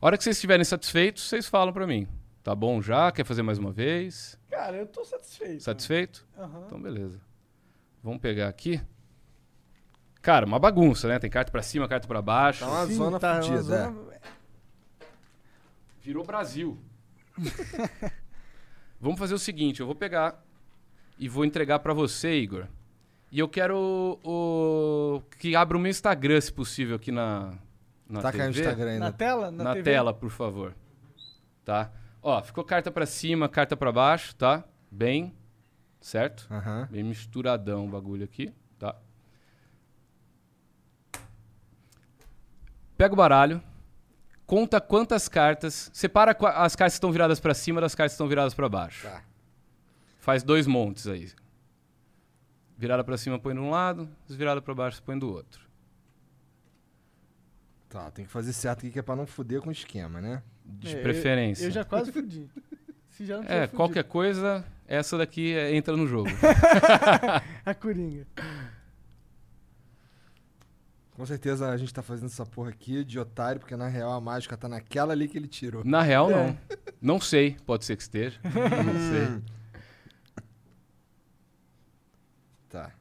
A 0.00 0.06
hora 0.06 0.16
que 0.18 0.24
vocês 0.24 0.36
estiverem 0.36 0.64
satisfeitos, 0.64 1.22
vocês 1.28 1.46
falam 1.46 1.72
pra 1.72 1.86
mim. 1.86 2.06
Tá 2.42 2.54
bom 2.54 2.80
já? 2.82 3.10
Quer 3.12 3.24
fazer 3.24 3.42
mais 3.42 3.58
uma 3.58 3.72
vez? 3.72 4.38
Cara, 4.56 4.76
eu 4.78 4.86
tô 4.86 5.04
satisfeito. 5.04 5.62
Satisfeito? 5.62 6.26
Aham. 6.38 6.62
Então, 6.66 6.80
beleza. 6.80 7.20
Vamos 8.02 8.20
pegar 8.22 8.48
aqui. 8.48 8.80
Cara, 10.22 10.46
uma 10.46 10.58
bagunça, 10.58 11.06
né? 11.08 11.18
Tem 11.18 11.28
carta 11.28 11.52
pra 11.52 11.62
cima, 11.62 11.86
carta 11.86 12.08
pra 12.08 12.22
baixo. 12.22 12.60
Tá 12.60 12.70
uma 12.70 12.86
Sim, 12.86 12.94
zona 12.94 13.20
tá, 13.20 13.34
uma 13.34 13.42
fudida, 13.42 13.62
zona- 13.62 13.94
Virou 16.00 16.24
Brasil. 16.24 16.78
Vamos 18.98 19.18
fazer 19.18 19.34
o 19.34 19.38
seguinte, 19.38 19.80
eu 19.80 19.86
vou 19.86 19.94
pegar 19.94 20.42
e 21.18 21.28
vou 21.28 21.44
entregar 21.44 21.80
pra 21.80 21.92
você, 21.92 22.34
Igor. 22.38 22.66
E 23.30 23.38
eu 23.38 23.48
quero 23.48 24.18
o, 24.24 25.20
que 25.38 25.54
abra 25.54 25.76
o 25.76 25.80
meu 25.80 25.90
Instagram, 25.90 26.40
se 26.40 26.50
possível, 26.50 26.96
aqui 26.96 27.12
na, 27.12 27.52
na 28.08 28.22
Tá 28.22 28.32
TV. 28.32 28.38
caindo 28.42 28.56
o 28.56 28.58
Instagram 28.60 28.86
Na 28.86 28.92
ainda. 29.06 29.12
tela? 29.12 29.50
Na, 29.50 29.64
Na, 29.64 29.72
TV? 29.74 29.82
tela, 29.90 30.14
por 30.14 30.30
favor. 30.30 30.74
Tá? 31.62 31.90
Ó, 32.28 32.42
ficou 32.42 32.64
carta 32.64 32.90
pra 32.90 33.06
cima, 33.06 33.48
carta 33.48 33.76
pra 33.76 33.92
baixo, 33.92 34.34
tá? 34.34 34.64
Bem, 34.90 35.32
certo? 36.00 36.48
Aham. 36.50 36.88
Bem 36.90 37.04
misturadão 37.04 37.86
o 37.86 37.88
bagulho 37.88 38.24
aqui, 38.24 38.52
tá? 38.80 38.96
Pega 42.98 43.14
o 43.14 43.16
baralho, 43.16 43.62
conta 44.44 44.80
quantas 44.80 45.28
cartas, 45.28 45.88
separa 45.94 46.32
as 46.32 46.74
cartas 46.74 46.94
que 46.94 46.96
estão 46.96 47.12
viradas 47.12 47.38
pra 47.38 47.54
cima 47.54 47.80
das 47.80 47.94
cartas 47.94 48.14
que 48.14 48.14
estão 48.14 48.26
viradas 48.26 48.54
pra 48.54 48.68
baixo. 48.68 49.06
Tá. 49.06 49.22
Faz 50.18 50.42
dois 50.42 50.66
montes 50.66 51.06
aí. 51.06 51.30
Virada 52.76 53.04
pra 53.04 53.16
cima 53.16 53.38
põe 53.38 53.54
de 53.54 53.60
um 53.60 53.70
lado, 53.70 54.08
virada 54.28 54.60
pra 54.60 54.74
baixo 54.74 55.00
põe 55.00 55.16
do 55.16 55.32
outro. 55.32 55.64
Tá, 57.96 58.10
tem 58.10 58.26
que 58.26 58.30
fazer 58.30 58.52
certo 58.52 58.80
aqui 58.80 58.90
que 58.90 58.98
é 58.98 59.02
pra 59.02 59.16
não 59.16 59.26
fuder 59.26 59.62
com 59.62 59.70
o 59.70 59.72
esquema, 59.72 60.20
né? 60.20 60.42
De 60.62 60.94
É, 60.94 60.98
eu- 60.98 61.02
preferência. 61.02 61.64
Eu, 61.64 61.70
já 61.70 61.82
quase 61.82 62.12
fudi. 62.12 62.46
Se 63.08 63.24
já 63.24 63.36
não 63.36 63.42
tiver 63.42 63.54
É, 63.54 63.60
fudido. 63.62 63.76
qualquer 63.78 64.04
coisa, 64.04 64.62
essa 64.86 65.16
daqui 65.16 65.54
é- 65.54 65.74
entra 65.74 65.96
no 65.96 66.06
jogo. 66.06 66.28
A 67.64 67.74
coringa. 67.74 68.26
Com 71.12 71.24
certeza 71.24 71.70
a 71.70 71.76
gente 71.78 71.94
tá 71.94 72.02
fazendo 72.02 72.26
essa 72.26 72.44
porra 72.44 72.68
aqui 72.68 73.02
de 73.02 73.18
otário, 73.18 73.58
porque 73.60 73.74
na 73.74 73.88
real 73.88 74.12
a 74.12 74.20
mágica 74.20 74.54
tá 74.58 74.68
naquela 74.68 75.14
ali 75.14 75.26
que 75.26 75.38
ele 75.38 75.48
tirou. 75.48 75.82
Na 75.82 76.02
real, 76.02 76.30
É. 76.30 76.34
não. 76.48 76.58
Não 77.00 77.18
sei, 77.18 77.56
pode 77.64 77.86
ser 77.86 77.96
que 77.96 78.02
esteja. 78.02 78.38
Não 78.44 78.52
sei. 79.08 79.42
Tá, 82.68 82.92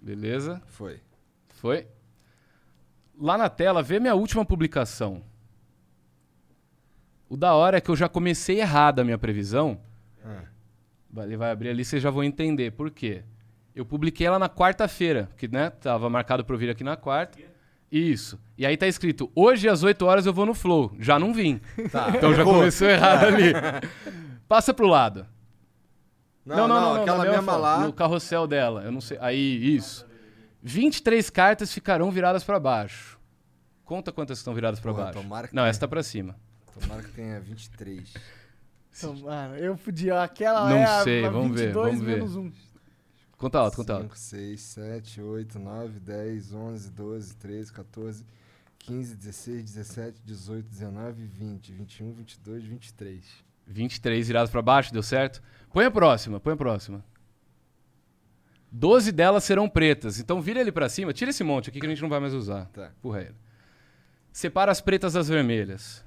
Beleza? 0.00 0.62
foi. 0.68 1.02
Foi? 1.50 1.86
Lá 3.20 3.36
na 3.36 3.48
tela, 3.48 3.82
vê 3.82 3.98
minha 3.98 4.14
última 4.14 4.44
publicação. 4.44 5.22
O 7.28 7.36
da 7.36 7.54
hora 7.54 7.78
é 7.78 7.80
que 7.80 7.90
eu 7.90 7.96
já 7.96 8.08
comecei 8.08 8.60
errado 8.60 9.00
a 9.00 9.04
minha 9.04 9.18
previsão. 9.18 9.78
Ah. 10.24 10.44
Ele 11.24 11.36
vai 11.36 11.50
abrir 11.50 11.68
ali, 11.70 11.84
vocês 11.84 12.02
já 12.02 12.10
vão 12.10 12.22
entender. 12.22 12.72
Por 12.72 12.90
quê? 12.90 13.22
Eu 13.74 13.84
publiquei 13.84 14.26
ela 14.26 14.38
na 14.38 14.48
quarta-feira, 14.48 15.28
que 15.36 15.46
né, 15.46 15.70
tava 15.70 16.08
marcado 16.08 16.44
pra 16.44 16.54
eu 16.54 16.58
vir 16.58 16.70
aqui 16.70 16.82
na 16.82 16.96
quarta. 16.96 17.38
Isso. 17.90 18.38
E 18.56 18.66
aí 18.66 18.76
tá 18.76 18.86
escrito, 18.86 19.30
hoje 19.34 19.68
às 19.68 19.82
8 19.82 20.04
horas 20.04 20.26
eu 20.26 20.32
vou 20.32 20.46
no 20.46 20.54
Flow. 20.54 20.92
Já 20.98 21.18
não 21.18 21.32
vim. 21.32 21.60
Tá. 21.90 22.10
Então 22.16 22.34
já 22.34 22.44
começou 22.44 22.88
errado 22.88 23.24
ali. 23.24 23.52
Passa 24.46 24.72
pro 24.72 24.86
lado. 24.86 25.26
Não, 26.44 26.66
não, 26.66 27.02
aquela 27.02 27.24
na 27.24 27.30
mesma 27.30 27.52
foto, 27.52 27.60
lá. 27.60 27.78
No 27.80 27.92
carrossel 27.92 28.46
dela. 28.46 28.82
Eu 28.82 28.92
não 28.92 29.00
sei. 29.00 29.18
Aí, 29.20 29.76
isso. 29.76 30.07
23 30.72 31.30
cartas 31.30 31.72
ficarão 31.72 32.10
viradas 32.10 32.44
pra 32.44 32.60
baixo. 32.60 33.18
Conta 33.84 34.12
quantas 34.12 34.38
estão 34.38 34.52
viradas 34.54 34.78
pra 34.78 34.92
Porra, 34.92 35.04
baixo. 35.06 35.22
tomara 35.22 35.48
que 35.48 35.54
Não, 35.54 35.62
tenha. 35.62 35.70
essa 35.70 35.80
tá 35.80 35.88
pra 35.88 36.02
cima. 36.02 36.36
Tomara 36.78 37.02
que 37.02 37.10
tenha 37.12 37.40
23. 37.40 38.12
Então, 38.96 39.14
mano, 39.16 39.56
eu 39.56 39.76
fudi. 39.78 40.10
ó, 40.10 40.22
Aquela 40.22 40.68
Não 40.68 40.76
é 40.76 40.84
a, 40.84 41.02
sei, 41.02 41.24
a 41.24 41.30
vamos 41.30 41.52
ver, 41.58 41.68
22 41.72 41.86
vamos 41.86 42.00
ver. 42.04 42.14
menos 42.16 42.36
1. 42.36 42.52
Conta 43.38 43.58
alto, 43.60 43.76
conta 43.76 43.92
alto. 43.94 44.04
5, 44.04 44.18
6, 44.18 44.60
7, 44.60 45.22
8, 45.22 45.58
9, 45.58 46.00
10, 46.00 46.52
11, 46.52 46.90
12, 46.90 47.36
13, 47.36 47.72
14, 47.72 48.26
15, 48.80 49.14
16, 49.16 49.62
17, 49.64 50.20
18, 50.24 50.68
19, 50.68 51.24
20, 51.24 51.72
21, 51.72 52.12
22, 52.12 52.64
23. 52.64 53.24
23 53.66 54.26
viradas 54.26 54.50
pra 54.50 54.60
baixo, 54.60 54.92
deu 54.92 55.02
certo? 55.02 55.40
Põe 55.72 55.84
a 55.86 55.90
próxima, 55.90 56.40
põe 56.40 56.54
a 56.54 56.56
próxima. 56.56 57.04
12 58.70 59.12
delas 59.12 59.44
serão 59.44 59.68
pretas. 59.68 60.18
Então 60.18 60.40
vira 60.40 60.60
ele 60.60 60.72
pra 60.72 60.88
cima. 60.88 61.12
Tira 61.12 61.30
esse 61.30 61.42
monte 61.42 61.70
aqui 61.70 61.80
que 61.80 61.86
a 61.86 61.88
gente 61.88 62.02
não 62.02 62.08
vai 62.08 62.20
mais 62.20 62.34
usar. 62.34 62.66
Tá. 62.66 62.92
Empurra 62.98 63.22
ele. 63.22 63.34
Separa 64.32 64.70
as 64.70 64.80
pretas 64.80 65.14
das 65.14 65.28
vermelhas. 65.28 66.04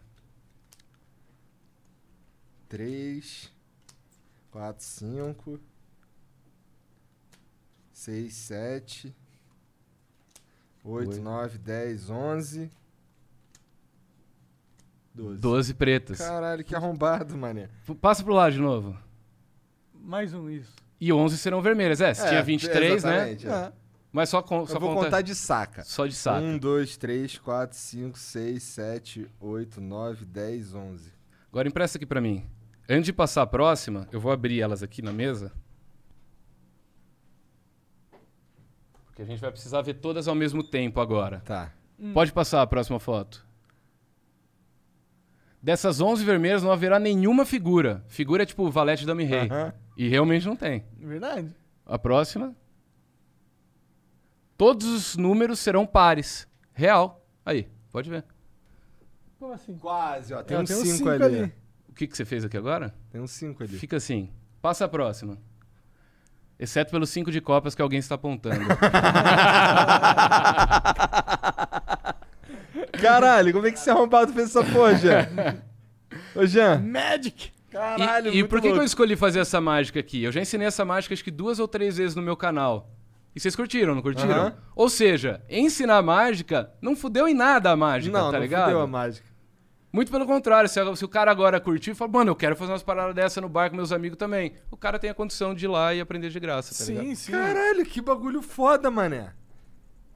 3, 2.70 3.51
4, 4.51 4.84
5, 4.84 5.59
6, 7.91 8.34
7, 8.34 9.16
8, 10.84 11.09
Oito. 11.09 11.22
9, 11.22 11.57
10, 11.57 12.09
11, 12.09 12.72
12. 15.14 15.41
12 15.41 15.74
pretas. 15.74 16.18
Caralho, 16.18 16.64
que 16.64 16.74
arrombado, 16.74 17.38
mané. 17.38 17.70
Passa 17.99 18.24
pro 18.24 18.34
lado 18.34 18.53
de 18.53 18.59
novo. 18.59 18.97
Mais 19.93 20.34
um, 20.34 20.49
isso. 20.49 20.74
E 21.02 21.12
11 21.12 21.36
serão 21.39 21.64
vermelhas. 21.64 21.99
É, 21.99 22.14
se 22.14 22.28
tinha 22.30 22.43
23, 22.43 23.04
né? 23.04 23.32
exatamente, 23.32 23.47
é. 23.47 23.52
Ah, 23.52 23.74
Mas 24.12 24.30
só, 24.30 24.39
con 24.43 24.68
só 24.68 24.76
Eu 24.76 24.80
vou 24.80 24.93
conta... 24.93 25.06
contar 25.06 25.22
de 25.22 25.34
saca. 25.34 25.84
Só 25.84 26.06
de 26.06 26.14
saco. 26.14 26.45
1, 26.45 26.60
2, 26.60 26.95
3, 26.97 27.38
4, 27.39 27.76
5, 27.76 28.20
6, 28.20 28.62
7, 28.64 29.28
8, 29.39 29.82
9, 29.82 30.26
10, 30.26 30.76
11. 30.76 31.12
Agora 31.49 31.68
empresta 31.68 31.97
aqui 31.97 32.06
pra 32.06 32.22
mim. 32.22 32.45
Antes 32.88 33.06
de 33.06 33.14
passar 33.14 33.41
a 33.41 33.47
próxima, 33.47 34.08
eu 34.12 34.20
vou 34.20 34.32
abrir 34.32 34.62
elas 34.62 34.84
aqui 34.84 35.02
na 35.02 35.12
mesa. 35.12 35.52
Porque 39.08 39.24
a 39.24 39.26
gente 39.26 39.39
vai 39.41 39.52
precisar 39.52 39.82
ver 39.82 39.95
todas 39.95 40.28
ao 40.28 40.36
mesmo 40.36 40.64
tempo 40.64 41.02
agora. 41.02 41.41
Tá. 41.43 41.74
Pode 42.14 42.32
passar 42.32 42.62
a 42.62 42.68
próxima 42.68 42.99
foto. 42.99 43.43
Dessas 45.62 46.01
11 46.01 46.26
vermelhas 46.26 46.64
não 46.64 46.72
haverá 46.72 46.99
nenhuma 46.99 47.45
figura. 47.45 48.03
Figura 48.07 48.43
é 48.43 48.45
tipo 48.45 48.70
valete 48.72 49.05
dame 49.05 49.24
rei. 49.24 49.49
E 49.95 50.07
realmente 50.07 50.45
não 50.47 50.55
tem. 50.55 50.84
verdade. 50.97 51.53
A 51.86 51.99
próxima. 51.99 52.55
Todos 54.57 54.88
os 54.88 55.16
números 55.18 55.59
serão 55.59 55.86
pares. 55.86 56.47
Real. 56.74 57.26
Aí, 57.45 57.68
pode 57.91 58.09
ver. 58.09 58.24
Como 59.38 59.53
assim? 59.53 59.78
Quase, 59.78 60.34
ó. 60.34 60.43
Tem 60.43 60.57
um 60.57 60.64
tem 60.64 60.76
5 60.76 60.97
cinco 60.97 61.09
ali. 61.09 61.53
O 61.89 61.93
que, 61.93 62.07
que 62.07 62.16
você 62.16 62.24
fez 62.26 62.45
aqui 62.45 62.57
agora? 62.57 62.93
Tem 63.09 63.20
um 63.20 63.28
5 63.28 63.64
ali. 63.64 63.78
Fica 63.78 63.97
assim. 63.97 64.30
Passa 64.62 64.86
a 64.86 64.88
próxima. 64.88 65.38
Exceto 66.59 66.91
pelos 66.91 67.09
cinco 67.09 67.32
de 67.32 67.41
copas 67.41 67.74
que 67.74 67.82
alguém 67.82 67.97
está 67.97 68.14
apontando. 68.14 68.59
Caralho, 73.01 73.53
como 73.53 73.68
é 73.68 73.72
que 73.72 73.78
esse 73.78 73.89
arrombado 73.89 74.34
fez 74.34 74.49
essa 74.55 74.64
porra, 74.64 74.95
Jean? 74.95 75.28
Ô, 76.36 76.45
Jean. 76.45 76.80
Magic! 76.80 77.51
Caralho, 77.72 78.28
e 78.28 78.32
e 78.32 78.34
muito 78.39 78.49
por 78.49 78.62
que, 78.62 78.72
que 78.72 78.78
eu 78.78 78.84
escolhi 78.84 79.16
fazer 79.16 79.39
essa 79.39 79.62
mágica 79.62 79.99
aqui? 79.99 80.24
Eu 80.24 80.32
já 80.32 80.41
ensinei 80.41 80.68
essa 80.68 80.84
mágica 80.84 81.14
acho 81.14 81.24
que 81.24 81.32
duas 81.32 81.57
ou 81.57 81.68
três 81.68 81.97
vezes 81.97 82.16
no 82.16 82.22
meu 82.22 82.36
canal. 82.36 82.89
E 83.34 83.39
vocês 83.39 83.55
curtiram, 83.55 83.95
não 83.95 84.01
curtiram? 84.01 84.30
Aham. 84.30 84.57
Ou 84.76 84.89
seja, 84.89 85.41
ensinar 85.49 86.01
mágica 86.01 86.70
não 86.82 86.97
fudeu 86.97 87.30
em 87.30 87.34
nada 87.34 87.72
a 87.72 87.76
mágica, 87.78 88.18
Não, 88.18 88.26
tá 88.26 88.34
não 88.34 88.41
ligado? 88.41 88.64
fudeu 88.66 88.82
a 88.82 88.88
mágica. 88.88 89.26
Muito 89.93 90.12
pelo 90.12 90.26
contrário, 90.26 90.70
se, 90.70 90.80
se 90.95 91.05
o 91.05 91.07
cara 91.07 91.32
agora 91.32 91.59
curtir 91.59 91.91
e 91.91 91.95
fala, 91.95 92.12
mano, 92.12 92.32
eu 92.32 92.36
quero 92.36 92.55
fazer 92.55 92.72
umas 92.72 92.84
paradas 92.84 93.16
dessa 93.16 93.39
no 93.41 93.47
bar 93.49 93.70
com 93.70 93.76
meus 93.76 93.91
amigos 93.91 94.18
também. 94.18 94.53
O 94.70 94.76
cara 94.78 94.99
tem 94.99 95.09
a 95.09 95.14
condição 95.14 95.53
de 95.53 95.66
ir 95.66 95.68
lá 95.70 95.93
e 95.93 95.99
aprender 96.01 96.30
de 96.30 96.39
graça, 96.39 96.74
tá 96.78 96.86
ligado? 96.89 97.05
Sim, 97.05 97.16
sim. 97.16 97.32
Caralho, 97.32 97.86
que 97.86 98.01
bagulho 98.01 98.41
foda, 98.41 98.89
mané. 98.91 99.34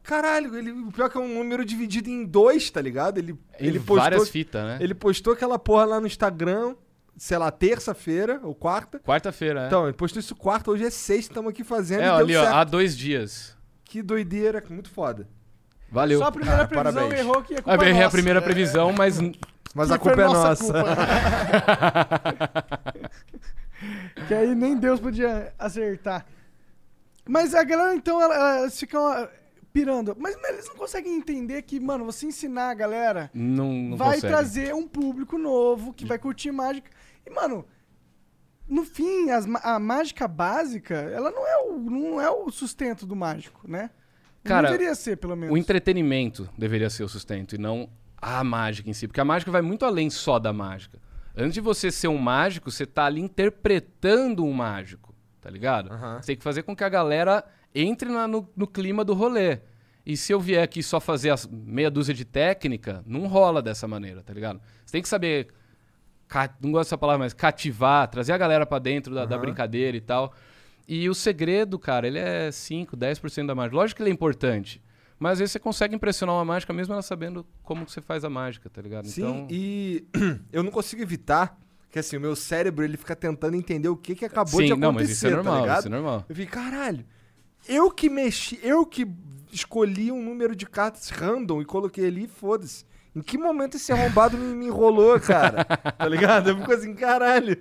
Caralho, 0.05 0.55
ele, 0.55 0.71
o 0.71 0.91
pior 0.91 1.07
é 1.07 1.09
que 1.09 1.17
é 1.17 1.19
um 1.19 1.33
número 1.33 1.65
dividido 1.65 2.09
em 2.09 2.25
dois, 2.25 2.69
tá 2.69 2.81
ligado? 2.81 3.17
Ele, 3.17 3.31
Em 3.59 3.67
ele 3.67 3.79
postou, 3.79 3.97
várias 3.97 4.29
fitas, 4.29 4.63
né? 4.63 4.77
ele 4.79 4.93
postou 4.93 5.33
aquela 5.33 5.57
porra 5.57 5.85
lá 5.85 5.99
no 5.99 6.05
Instagram, 6.07 6.75
sei 7.17 7.37
lá, 7.37 7.49
terça-feira 7.49 8.39
ou 8.43 8.53
quarta. 8.53 8.99
Quarta-feira, 8.99 9.63
é. 9.63 9.67
Então, 9.67 9.85
ele 9.85 9.93
postou 9.97 10.19
isso 10.19 10.35
quarta, 10.35 10.69
hoje 10.69 10.85
é 10.85 10.89
sexta, 10.89 11.31
estamos 11.31 11.49
aqui 11.49 11.63
fazendo 11.63 12.03
é, 12.03 12.05
e 12.05 12.09
ó, 12.09 12.15
deu 12.17 12.25
ali, 12.25 12.35
ó, 12.37 12.41
certo. 12.43 12.55
há 12.55 12.63
dois 12.63 12.95
dias. 12.97 13.55
Que 13.83 14.01
doideira, 14.03 14.63
muito 14.69 14.89
foda. 14.89 15.27
Valeu. 15.91 16.19
Só 16.19 16.25
a 16.25 16.31
primeira 16.31 16.63
Ah, 16.63 16.67
previsão 16.67 16.93
parabéns. 16.93 17.19
errou 17.21 17.41
que 17.43 17.53
é 17.53 17.57
Eu 17.59 17.63
culpa 17.63 17.83
errei 17.85 18.01
a 18.01 18.05
nossa. 18.05 18.11
primeira 18.11 18.41
previsão, 18.41 18.93
mas 18.93 19.19
Mas 19.73 19.87
Que 19.89 19.95
a 19.95 19.99
foi 19.99 20.13
culpa 20.13 20.21
é 20.21 20.25
nossa 20.25 20.49
nossa. 20.49 20.73
culpa. 20.73 20.95
que 24.27 24.33
aí 24.33 24.55
nem 24.55 24.77
Deus 24.77 24.99
podia 24.99 25.53
acertar. 25.59 26.25
Mas 27.27 27.53
a 27.55 27.63
galera, 27.63 27.95
então, 27.95 28.21
ela- 28.21 28.57
elas 28.59 28.79
ficam 28.79 29.05
ah, 29.07 29.27
pirando. 29.75 30.15
Mas 30.17 30.37
eles 30.45 30.69
não 30.69 30.75
conseguem 30.75 31.13
entender 31.17 31.61
que, 31.63 31.81
mano, 31.81 32.05
você 32.05 32.25
ensinar 32.25 32.69
a 32.69 32.73
galera 32.73 33.29
não, 33.33 33.73
não 33.73 33.97
vai 33.97 34.15
consegue. 34.15 34.33
trazer 34.33 34.73
um 34.73 34.87
público 34.87 35.37
novo 35.37 35.93
que 35.93 36.05
vai 36.05 36.17
curtir 36.17 36.49
mágica. 36.53 36.89
E, 37.25 37.29
mano, 37.29 37.65
no 38.65 38.85
fim, 38.85 39.31
as 39.31 39.45
a 39.61 39.77
mágica 39.77 40.29
básica, 40.29 40.95
ela 40.95 41.29
não 41.29 41.45
é, 41.45 41.57
o, 41.57 41.77
não 41.77 42.21
é 42.21 42.29
o 42.29 42.49
sustento 42.49 43.05
do 43.05 43.17
mágico, 43.17 43.69
né? 43.69 43.89
Não 44.45 44.49
Cara, 44.49 44.71
deveria 44.71 44.95
ser, 44.95 45.17
pelo 45.17 45.35
menos. 45.35 45.53
O 45.53 45.57
entretenimento 45.57 46.49
deveria 46.57 46.89
ser 46.89 47.03
o 47.03 47.09
sustento 47.09 47.53
e 47.53 47.57
não 47.57 47.89
a 48.17 48.41
mágica 48.45 48.89
em 48.89 48.93
si. 48.93 49.07
Porque 49.07 49.19
a 49.19 49.25
mágica 49.25 49.51
vai 49.51 49.61
muito 49.61 49.83
além 49.83 50.09
só 50.09 50.39
da 50.39 50.53
mágica. 50.53 50.99
Antes 51.35 51.55
de 51.55 51.61
você 51.61 51.91
ser 51.91 52.07
um 52.07 52.17
mágico, 52.17 52.71
você 52.71 52.85
tá 52.85 53.05
ali 53.05 53.19
interpretando 53.19 54.45
um 54.45 54.53
mágico, 54.53 55.13
tá 55.41 55.49
ligado? 55.49 55.91
Aham. 55.91 56.21
Você 56.21 56.27
tem 56.27 56.37
que 56.37 56.43
fazer 56.43 56.63
com 56.63 56.73
que 56.73 56.83
a 56.83 56.87
galera 56.87 57.43
entre 57.83 58.09
na- 58.09 58.27
no, 58.27 58.47
no 58.55 58.65
clima 58.65 59.03
do 59.03 59.13
rolê. 59.13 59.59
E 60.05 60.15
se 60.15 60.31
eu 60.31 60.39
vier 60.39 60.63
aqui 60.63 60.81
só 60.83 60.99
fazer 60.99 61.31
as 61.31 61.45
meia 61.47 61.89
dúzia 61.91 62.13
de 62.13 62.23
técnica, 62.23 63.03
não 63.07 63.27
rola 63.27 63.61
dessa 63.61 63.87
maneira, 63.87 64.21
tá 64.23 64.33
ligado? 64.33 64.61
Você 64.85 64.91
tem 64.93 65.01
que 65.01 65.09
saber, 65.09 65.47
não 66.61 66.71
gosto 66.71 66.87
dessa 66.89 66.97
palavra, 66.97 67.19
mas 67.25 67.33
cativar, 67.33 68.07
trazer 68.09 68.31
a 68.33 68.37
galera 68.37 68.65
pra 68.65 68.79
dentro 68.79 69.13
da, 69.13 69.25
da 69.25 69.35
Aham. 69.35 69.41
brincadeira 69.41 69.95
e 69.97 70.01
tal. 70.01 70.33
E 70.87 71.09
o 71.09 71.15
segredo, 71.15 71.79
cara, 71.79 72.05
ele 72.05 72.19
é 72.19 72.51
5, 72.51 72.95
10% 72.95 73.47
da 73.47 73.55
mágica. 73.55 73.75
Lógico 73.75 73.97
que 73.97 74.03
ele 74.03 74.11
é 74.11 74.13
importante. 74.13 74.79
Mas 75.17 75.33
às 75.33 75.39
vezes 75.39 75.53
você 75.53 75.59
consegue 75.59 75.95
impressionar 75.95 76.35
uma 76.35 76.45
mágica 76.45 76.71
mesmo 76.73 76.93
ela 76.93 77.01
sabendo 77.01 77.45
como 77.63 77.85
que 77.85 77.91
você 77.91 78.01
faz 78.01 78.23
a 78.23 78.29
mágica, 78.29 78.69
tá 78.69 78.81
ligado? 78.81 79.07
Sim, 79.07 79.21
então, 79.23 79.47
e 79.49 80.05
eu 80.53 80.61
não 80.61 80.69
consigo 80.71 81.01
evitar 81.01 81.57
Que 81.89 81.97
assim, 81.99 82.17
o 82.17 82.21
meu 82.21 82.35
cérebro, 82.35 82.83
ele 82.83 82.97
fica 82.97 83.15
tentando 83.15 83.55
entender 83.55 83.87
o 83.87 83.95
que 83.95 84.13
que 84.13 84.25
acabou 84.25 84.61
de 84.61 84.67
Sim, 84.67 84.73
acontecer, 84.73 84.81
não, 84.85 84.91
mas 84.93 85.09
isso 85.09 85.25
é 85.25 85.29
tá 85.29 85.35
normal, 85.37 85.61
ligado? 85.61 85.79
isso 85.79 85.87
é 85.87 85.91
normal. 85.91 86.25
Eu 86.29 86.35
fiquei, 86.35 86.51
caralho, 86.51 87.05
eu 87.67 87.91
que 87.91 88.09
mexi, 88.09 88.59
eu 88.63 88.85
que 88.85 89.07
escolhi 89.51 90.11
um 90.11 90.21
número 90.23 90.55
de 90.55 90.65
cartas 90.65 91.09
random 91.09 91.61
e 91.61 91.65
coloquei 91.65 92.07
ali, 92.07 92.27
foda-se. 92.27 92.85
Em 93.15 93.21
que 93.21 93.37
momento 93.37 93.77
esse 93.77 93.93
arrombado 93.93 94.37
me, 94.37 94.53
me 94.53 94.65
enrolou, 94.65 95.17
cara? 95.19 95.63
Tá 95.97 96.05
ligado? 96.07 96.49
Eu 96.49 96.57
fico 96.57 96.73
assim, 96.73 96.93
caralho. 96.93 97.55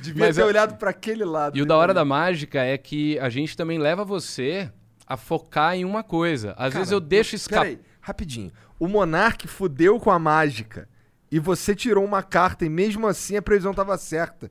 Devia 0.00 0.26
Mas 0.26 0.36
ter 0.36 0.42
eu- 0.42 0.46
olhado 0.46 0.76
pra 0.78 0.90
aquele 0.90 1.24
lado. 1.24 1.58
E 1.58 1.62
o 1.62 1.66
da 1.66 1.76
hora 1.76 1.92
da 1.92 2.04
mágica 2.04 2.62
é 2.62 2.78
que 2.78 3.18
a 3.18 3.28
gente 3.28 3.54
também 3.56 3.78
leva 3.78 4.02
você 4.04 4.70
a 5.06 5.16
focar 5.18 5.74
em 5.76 5.84
uma 5.84 6.02
coisa. 6.02 6.52
Às 6.52 6.72
Cara, 6.72 6.78
vezes 6.78 6.92
eu 6.92 7.00
deixo 7.00 7.34
escapar. 7.36 7.64
Peraí, 7.66 7.78
rapidinho. 8.00 8.50
O 8.78 8.88
Monark 8.88 9.46
fudeu 9.46 10.00
com 10.00 10.10
a 10.10 10.18
mágica 10.18 10.88
e 11.30 11.38
você 11.38 11.74
tirou 11.74 12.02
uma 12.02 12.22
carta 12.22 12.64
e 12.64 12.70
mesmo 12.70 13.06
assim 13.06 13.36
a 13.36 13.42
previsão 13.42 13.74
tava 13.74 13.98
certa. 13.98 14.50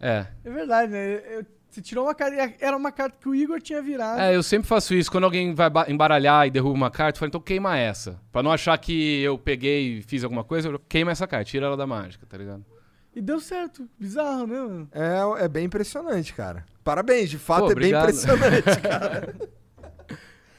É. 0.00 0.26
É 0.42 0.50
verdade, 0.50 0.90
né? 0.90 1.20
Eu- 1.36 1.44
você 1.70 1.80
tirou 1.82 2.04
uma 2.06 2.14
carta. 2.14 2.54
Era 2.60 2.76
uma 2.76 2.90
carta 2.92 3.16
que 3.20 3.28
o 3.28 3.34
Igor 3.34 3.60
tinha 3.60 3.80
virado. 3.80 4.20
É, 4.20 4.34
eu 4.34 4.42
sempre 4.42 4.68
faço 4.68 4.94
isso. 4.94 5.10
Quando 5.10 5.24
alguém 5.24 5.54
vai 5.54 5.70
ba- 5.70 5.86
embaralhar 5.88 6.46
e 6.46 6.50
derruba 6.50 6.74
uma 6.74 6.90
carta, 6.90 7.16
eu 7.16 7.20
falo, 7.20 7.28
então 7.28 7.40
queima 7.40 7.76
essa. 7.78 8.20
Pra 8.32 8.42
não 8.42 8.50
achar 8.52 8.76
que 8.78 9.20
eu 9.22 9.38
peguei 9.38 9.98
e 9.98 10.02
fiz 10.02 10.24
alguma 10.24 10.42
coisa, 10.44 10.68
eu 10.68 10.78
queima 10.88 11.10
essa 11.10 11.26
carta, 11.26 11.44
tira 11.44 11.66
ela 11.66 11.76
da 11.76 11.86
mágica, 11.86 12.26
tá 12.26 12.36
ligado? 12.36 12.64
E 13.14 13.20
deu 13.20 13.40
certo. 13.40 13.88
Bizarro, 13.98 14.46
né, 14.46 14.58
mano? 14.60 14.88
É, 14.92 15.44
é 15.44 15.48
bem 15.48 15.64
impressionante, 15.66 16.32
cara. 16.32 16.64
Parabéns, 16.84 17.28
de 17.30 17.38
fato 17.38 17.64
Pô, 17.66 17.72
é 17.72 17.74
bem 17.74 17.92
impressionante, 17.92 18.62
cara. 18.82 19.34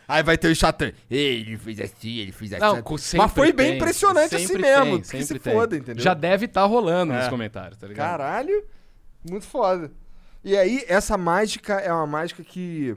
Aí 0.08 0.22
vai 0.24 0.38
ter 0.38 0.50
o 0.52 0.56
chatão. 0.56 0.92
Ele 1.10 1.58
fez 1.58 1.80
assim, 1.80 2.18
ele 2.18 2.32
fez 2.34 2.52
assim. 2.52 2.62
Não, 2.62 2.84
Mas 3.18 3.32
foi 3.32 3.54
bem 3.54 3.68
tem, 3.68 3.76
impressionante 3.78 4.36
assim 4.36 4.48
sempre 4.48 4.62
mesmo. 4.64 4.84
tem, 4.92 5.00
que 5.02 5.08
sempre 5.08 5.26
se 5.26 5.40
tem. 5.40 5.54
foda, 5.54 5.78
entendeu? 5.78 6.04
Já 6.04 6.14
deve 6.14 6.46
estar 6.48 6.66
rolando 6.66 7.14
nos 7.14 7.26
É. 7.26 7.30
comentários, 7.30 7.78
tá 7.80 7.88
ligado? 7.88 8.10
Caralho, 8.10 8.66
muito 9.30 9.46
foda. 9.46 9.90
E 10.44 10.58
aí, 10.58 10.84
essa 10.88 11.18
mágica 11.18 11.76
é 11.76 11.92
uma 11.94 12.08
mágica 12.08 12.44
que, 12.44 12.96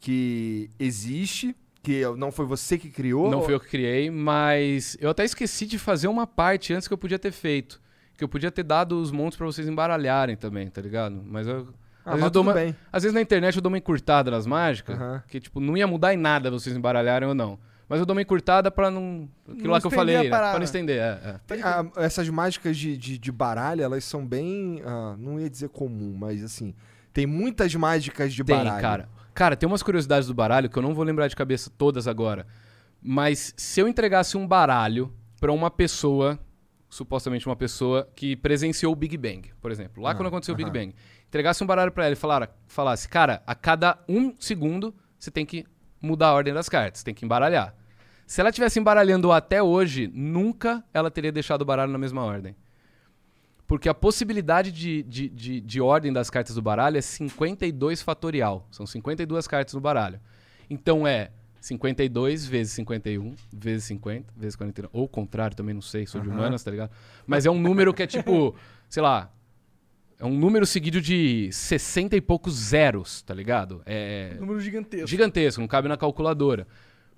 que 0.00 0.68
existe, 0.78 1.56
que 1.82 2.02
não 2.16 2.30
foi 2.30 2.44
você 2.46 2.76
que 2.78 2.90
criou. 2.90 3.30
Não 3.30 3.42
fui 3.42 3.54
eu 3.54 3.60
que 3.60 3.68
criei, 3.68 4.10
mas 4.10 4.96
eu 5.00 5.10
até 5.10 5.24
esqueci 5.24 5.66
de 5.66 5.78
fazer 5.78 6.08
uma 6.08 6.26
parte 6.26 6.72
antes 6.74 6.86
que 6.88 6.94
eu 6.94 6.98
podia 6.98 7.18
ter 7.18 7.32
feito. 7.32 7.80
Que 8.16 8.22
eu 8.22 8.28
podia 8.28 8.50
ter 8.50 8.62
dado 8.62 9.00
os 9.00 9.10
montes 9.10 9.36
pra 9.36 9.46
vocês 9.46 9.66
embaralharem 9.66 10.36
também, 10.36 10.68
tá 10.68 10.80
ligado? 10.80 11.20
Mas 11.26 11.46
eu. 11.48 11.68
Ah, 12.04 12.12
às, 12.12 12.20
vezes 12.20 12.34
eu 12.34 12.42
uma- 12.42 12.52
bem. 12.52 12.76
às 12.92 13.02
vezes 13.02 13.14
na 13.14 13.20
internet 13.20 13.56
eu 13.56 13.62
dou 13.62 13.72
uma 13.72 13.78
encurtada 13.78 14.30
nas 14.30 14.46
mágicas, 14.46 14.94
Aham. 15.00 15.22
que 15.26 15.40
tipo, 15.40 15.58
não 15.58 15.74
ia 15.76 15.86
mudar 15.86 16.12
em 16.12 16.18
nada 16.18 16.50
vocês 16.50 16.76
embaralharem 16.76 17.26
ou 17.28 17.34
não. 17.34 17.58
Mas 17.94 18.00
eu 18.00 18.06
dou 18.06 18.14
uma 18.16 18.22
encurtada 18.22 18.70
pra 18.70 18.90
não. 18.90 19.28
Aquilo 19.44 19.64
Não 19.64 19.70
lá 19.72 19.80
que 19.80 19.86
eu 19.86 19.90
falei, 19.90 20.16
a 20.16 20.22
né? 20.24 20.28
Pra 20.28 20.54
não 20.54 20.62
estender, 20.64 20.98
é, 20.98 21.20
é. 21.24 21.40
Tem, 21.46 21.62
ah, 21.62 21.86
essas 21.96 22.28
mágicas 22.28 22.76
de, 22.76 22.96
de, 22.96 23.16
de 23.18 23.32
baralho, 23.32 23.82
elas 23.82 24.02
são 24.04 24.26
bem. 24.26 24.82
ah, 24.84 25.14
não 25.16 25.38
ia 25.38 25.48
dizer 25.48 25.68
comum, 25.68 26.12
mas 26.18 26.42
assim. 26.42 26.74
Tem 27.12 27.26
muitas 27.26 27.72
mágicas 27.76 28.34
de 28.34 28.42
Tem, 28.42 28.56
baralho. 28.56 28.80
cara. 28.82 29.08
Cara, 29.32 29.56
tem 29.56 29.66
umas 29.68 29.82
curiosidades 29.82 30.26
do 30.26 30.34
baralho 30.34 30.68
que 30.68 30.76
eu 30.76 30.82
não 30.82 30.92
vou 30.94 31.04
lembrar 31.04 31.28
de 31.28 31.36
cabeça 31.36 31.70
todas 31.78 32.08
agora. 32.08 32.46
Mas 33.00 33.54
se 33.56 33.80
eu 33.80 33.86
entregasse 33.86 34.36
um 34.36 34.46
baralho 34.46 35.12
pra 35.40 35.52
uma 35.52 35.70
pessoa, 35.70 36.38
supostamente 36.88 37.46
uma 37.46 37.54
pessoa 37.56 38.08
que 38.14 38.34
presenciou 38.36 38.92
o 38.92 38.96
Big 38.96 39.16
Bang, 39.16 39.52
por 39.60 39.70
exemplo, 39.70 40.02
lá 40.02 40.10
Ah, 40.10 40.14
quando 40.14 40.28
aconteceu 40.28 40.54
o 40.54 40.56
Big. 40.56 40.70
Bang, 40.70 40.94
entregasse 41.28 41.62
um 41.62 41.66
baralho 41.66 41.92
pra 41.92 42.04
ela 42.04 42.12
e 42.14 42.16
falara, 42.16 42.50
falasse, 42.66 43.08
cara, 43.08 43.42
a 43.46 43.54
cada 43.54 43.98
um 44.08 44.34
segundo 44.38 44.94
você 45.18 45.30
tem 45.30 45.44
que 45.46 45.64
mudar 46.00 46.28
a 46.28 46.34
ordem 46.34 46.52
das 46.54 46.68
cartas, 46.68 47.02
tem 47.02 47.14
que 47.14 47.24
embaralhar. 47.24 47.74
Se 48.26 48.40
ela 48.40 48.50
estivesse 48.50 48.78
embaralhando 48.80 49.30
até 49.32 49.62
hoje, 49.62 50.10
nunca 50.12 50.82
ela 50.92 51.10
teria 51.10 51.30
deixado 51.32 51.62
o 51.62 51.64
baralho 51.64 51.92
na 51.92 51.98
mesma 51.98 52.22
ordem. 52.22 52.56
Porque 53.66 53.88
a 53.88 53.94
possibilidade 53.94 54.70
de, 54.70 55.02
de, 55.02 55.28
de, 55.28 55.60
de 55.60 55.80
ordem 55.80 56.12
das 56.12 56.28
cartas 56.30 56.54
do 56.54 56.62
baralho 56.62 56.96
é 56.98 57.00
52 57.00 58.02
fatorial. 58.02 58.66
São 58.70 58.86
52 58.86 59.46
cartas 59.46 59.74
no 59.74 59.80
baralho. 59.80 60.20
Então 60.68 61.06
é 61.06 61.30
52 61.60 62.46
vezes 62.46 62.74
51, 62.74 63.34
vezes 63.52 63.84
50, 63.84 64.32
vezes 64.36 64.54
49. 64.56 64.90
Ou 64.92 65.04
o 65.04 65.08
contrário, 65.08 65.56
também 65.56 65.74
não 65.74 65.80
sei, 65.80 66.06
sou 66.06 66.20
de 66.20 66.28
Aham. 66.28 66.36
humanas, 66.38 66.62
tá 66.62 66.70
ligado? 66.70 66.90
Mas 67.26 67.46
é 67.46 67.50
um 67.50 67.58
número 67.58 67.94
que 67.94 68.02
é 68.02 68.06
tipo, 68.06 68.54
sei 68.88 69.02
lá. 69.02 69.30
É 70.18 70.24
um 70.24 70.38
número 70.38 70.64
seguido 70.64 71.00
de 71.00 71.50
60 71.52 72.16
e 72.16 72.20
poucos 72.20 72.54
zeros, 72.54 73.20
tá 73.22 73.34
ligado? 73.34 73.82
É, 73.84 74.36
Número 74.38 74.60
gigantesco. 74.60 75.06
gigantesco, 75.08 75.60
não 75.60 75.66
cabe 75.68 75.88
na 75.88 75.96
calculadora. 75.96 76.66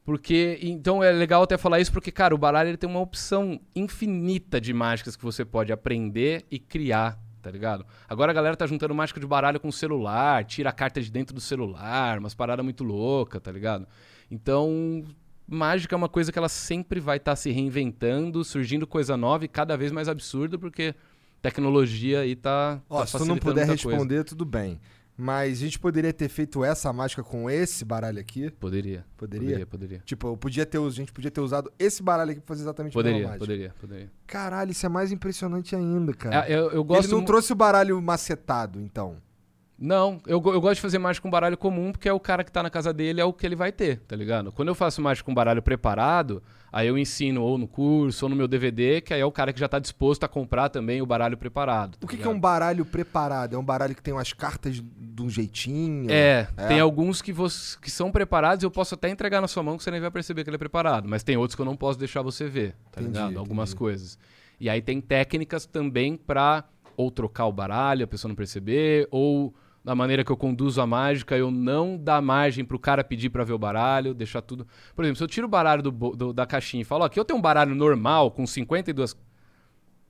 Porque, 0.06 0.60
então 0.62 1.02
é 1.02 1.10
legal 1.10 1.42
até 1.42 1.58
falar 1.58 1.80
isso 1.80 1.90
porque, 1.90 2.12
cara, 2.12 2.32
o 2.32 2.38
baralho 2.38 2.70
ele 2.70 2.76
tem 2.76 2.88
uma 2.88 3.00
opção 3.00 3.60
infinita 3.74 4.60
de 4.60 4.72
mágicas 4.72 5.16
que 5.16 5.24
você 5.24 5.44
pode 5.44 5.72
aprender 5.72 6.46
e 6.48 6.60
criar, 6.60 7.18
tá 7.42 7.50
ligado? 7.50 7.84
Agora 8.08 8.30
a 8.30 8.34
galera 8.34 8.56
tá 8.56 8.68
juntando 8.68 8.94
mágica 8.94 9.18
de 9.18 9.26
baralho 9.26 9.58
com 9.58 9.72
celular, 9.72 10.44
tira 10.44 10.70
a 10.70 10.72
carta 10.72 11.02
de 11.02 11.10
dentro 11.10 11.34
do 11.34 11.40
celular, 11.40 12.20
umas 12.20 12.34
paradas 12.34 12.64
muito 12.64 12.84
loucas, 12.84 13.42
tá 13.42 13.50
ligado? 13.50 13.84
Então, 14.30 15.04
mágica 15.44 15.96
é 15.96 15.98
uma 15.98 16.08
coisa 16.08 16.30
que 16.30 16.38
ela 16.38 16.48
sempre 16.48 17.00
vai 17.00 17.16
estar 17.16 17.34
se 17.34 17.50
reinventando, 17.50 18.44
surgindo 18.44 18.86
coisa 18.86 19.16
nova 19.16 19.44
e 19.44 19.48
cada 19.48 19.76
vez 19.76 19.90
mais 19.90 20.08
absurdo, 20.08 20.56
porque 20.56 20.94
tecnologia 21.42 22.20
aí 22.20 22.36
tá. 22.36 22.80
Ó, 22.88 23.00
tá 23.00 23.06
se 23.06 23.18
tu 23.18 23.24
não 23.24 23.36
puder 23.36 23.66
muita 23.66 23.82
coisa. 23.82 23.98
responder, 23.98 24.22
tudo 24.22 24.44
bem. 24.44 24.80
Mas 25.18 25.58
a 25.58 25.60
gente 25.62 25.78
poderia 25.78 26.12
ter 26.12 26.28
feito 26.28 26.62
essa 26.62 26.92
mágica 26.92 27.22
com 27.22 27.48
esse 27.48 27.84
baralho 27.84 28.20
aqui? 28.20 28.50
Poderia. 28.50 29.04
Poderia? 29.16 29.40
Poderia, 29.46 29.66
poderia. 29.66 30.02
Tipo, 30.04 30.28
eu 30.28 30.36
podia 30.36 30.66
ter, 30.66 30.78
a 30.78 30.90
gente 30.90 31.10
podia 31.10 31.30
ter 31.30 31.40
usado 31.40 31.72
esse 31.78 32.02
baralho 32.02 32.32
aqui 32.32 32.40
pra 32.40 32.48
fazer 32.48 32.62
exatamente 32.64 32.92
a 32.92 32.94
Poderia, 32.94 33.18
mesma 33.18 33.28
mágica. 33.30 33.46
poderia, 33.46 33.74
poderia. 33.80 34.10
Caralho, 34.26 34.72
isso 34.72 34.84
é 34.84 34.88
mais 34.90 35.10
impressionante 35.12 35.74
ainda, 35.74 36.12
cara. 36.12 36.46
É, 36.46 36.52
eu, 36.54 36.70
eu 36.70 36.84
gosto 36.84 37.06
Ele 37.06 37.14
não 37.14 37.24
trouxe 37.24 37.50
o 37.50 37.56
baralho 37.56 38.00
macetado, 38.02 38.78
então. 38.78 39.16
Não, 39.78 40.20
eu, 40.26 40.42
eu 40.46 40.60
gosto 40.60 40.76
de 40.76 40.80
fazer 40.80 40.98
mágica 40.98 41.22
com 41.22 41.30
baralho 41.30 41.56
comum, 41.56 41.92
porque 41.92 42.08
é 42.08 42.12
o 42.12 42.20
cara 42.20 42.42
que 42.42 42.50
tá 42.50 42.62
na 42.62 42.70
casa 42.70 42.94
dele, 42.94 43.20
é 43.20 43.24
o 43.24 43.32
que 43.32 43.44
ele 43.44 43.54
vai 43.56 43.70
ter, 43.70 43.98
tá 44.00 44.16
ligado? 44.16 44.50
Quando 44.50 44.68
eu 44.68 44.74
faço 44.74 45.02
mágica 45.02 45.26
com 45.26 45.34
baralho 45.34 45.60
preparado, 45.62 46.42
aí 46.72 46.88
eu 46.88 46.96
ensino 46.96 47.42
ou 47.42 47.58
no 47.58 47.68
curso 47.68 48.24
ou 48.24 48.30
no 48.30 48.34
meu 48.36 48.48
DVD, 48.48 49.02
que 49.02 49.12
aí 49.12 49.20
é 49.20 49.24
o 49.26 49.30
cara 49.30 49.52
que 49.52 49.60
já 49.60 49.68
tá 49.68 49.78
disposto 49.78 50.24
a 50.24 50.28
comprar 50.28 50.70
também 50.70 51.02
o 51.02 51.06
baralho 51.06 51.36
preparado. 51.36 51.98
tá 51.98 52.06
O 52.06 52.08
que, 52.08 52.16
que 52.16 52.26
é 52.26 52.30
um 52.30 52.40
baralho 52.40 52.86
preparado? 52.86 53.54
É 53.54 53.58
um 53.58 53.64
baralho 53.64 53.94
que 53.94 54.02
tem 54.02 54.14
umas 54.14 54.32
cartas 54.32 54.82
de 55.16 55.22
um 55.22 55.30
jeitinho? 55.30 56.10
É, 56.10 56.46
É? 56.56 56.66
tem 56.68 56.78
alguns 56.78 57.22
que, 57.22 57.32
vos- 57.32 57.76
que 57.76 57.90
são 57.90 58.10
preparados 58.12 58.62
e 58.62 58.66
eu 58.66 58.70
posso 58.70 58.94
até 58.94 59.08
entregar 59.08 59.40
na 59.40 59.48
sua 59.48 59.62
mão 59.62 59.76
que 59.76 59.82
você 59.82 59.90
nem 59.90 60.00
vai 60.00 60.10
perceber 60.10 60.44
que 60.44 60.50
ele 60.50 60.56
é 60.56 60.58
preparado. 60.58 61.08
Mas 61.08 61.22
tem 61.22 61.36
outros 61.36 61.54
que 61.56 61.62
eu 61.62 61.66
não 61.66 61.76
posso 61.76 61.98
deixar 61.98 62.22
você 62.22 62.46
ver, 62.48 62.74
tá 62.92 63.00
Entendi, 63.00 63.18
ligado? 63.18 63.38
Algumas 63.38 63.70
entendi. 63.70 63.78
coisas. 63.78 64.18
E 64.60 64.68
aí 64.70 64.80
tem 64.82 65.00
técnicas 65.00 65.66
também 65.66 66.16
pra 66.16 66.64
ou 66.96 67.10
trocar 67.10 67.46
o 67.46 67.52
baralho, 67.52 68.04
a 68.04 68.06
pessoa 68.06 68.28
não 68.28 68.36
perceber, 68.36 69.06
ou 69.10 69.54
da 69.84 69.94
maneira 69.94 70.24
que 70.24 70.32
eu 70.32 70.36
conduzo 70.36 70.80
a 70.80 70.86
mágica, 70.86 71.36
eu 71.36 71.50
não 71.50 71.96
dar 71.96 72.20
margem 72.22 72.64
pro 72.64 72.78
cara 72.78 73.04
pedir 73.04 73.30
pra 73.30 73.44
ver 73.44 73.52
o 73.52 73.58
baralho, 73.58 74.12
deixar 74.14 74.40
tudo. 74.42 74.66
Por 74.94 75.04
exemplo, 75.04 75.18
se 75.18 75.22
eu 75.24 75.28
tiro 75.28 75.46
o 75.46 75.50
baralho 75.50 75.82
do 75.82 75.90
do- 75.90 76.32
da 76.32 76.44
caixinha 76.46 76.80
e 76.80 76.84
falo, 76.84 77.02
ó, 77.04 77.06
aqui 77.06 77.20
eu 77.20 77.24
tenho 77.24 77.38
um 77.38 77.42
baralho 77.42 77.74
normal 77.74 78.30
com 78.30 78.46
52 78.46 79.14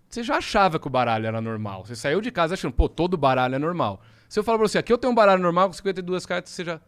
você 0.09 0.23
já 0.23 0.37
achava 0.37 0.79
que 0.79 0.87
o 0.87 0.91
baralho 0.91 1.27
era 1.27 1.41
normal. 1.41 1.85
Você 1.85 1.97
saiu 1.97 2.21
de 2.21 2.31
casa 2.31 2.55
achando, 2.55 2.73
pô, 2.73 2.89
todo 2.89 3.17
baralho 3.17 3.57
é 3.57 3.59
normal. 3.59 4.01
Se 4.29 4.39
eu 4.39 4.45
falar 4.45 4.59
pra 4.59 4.69
você, 4.69 4.79
aqui 4.79 4.93
eu 4.93 4.99
tenho 4.99 5.13
um 5.13 5.15
baralho 5.15 5.43
normal 5.43 5.69
com 5.69 5.73
52 5.73 6.27
cartas, 6.27 6.53
você 6.53 6.65
já. 6.65 6.81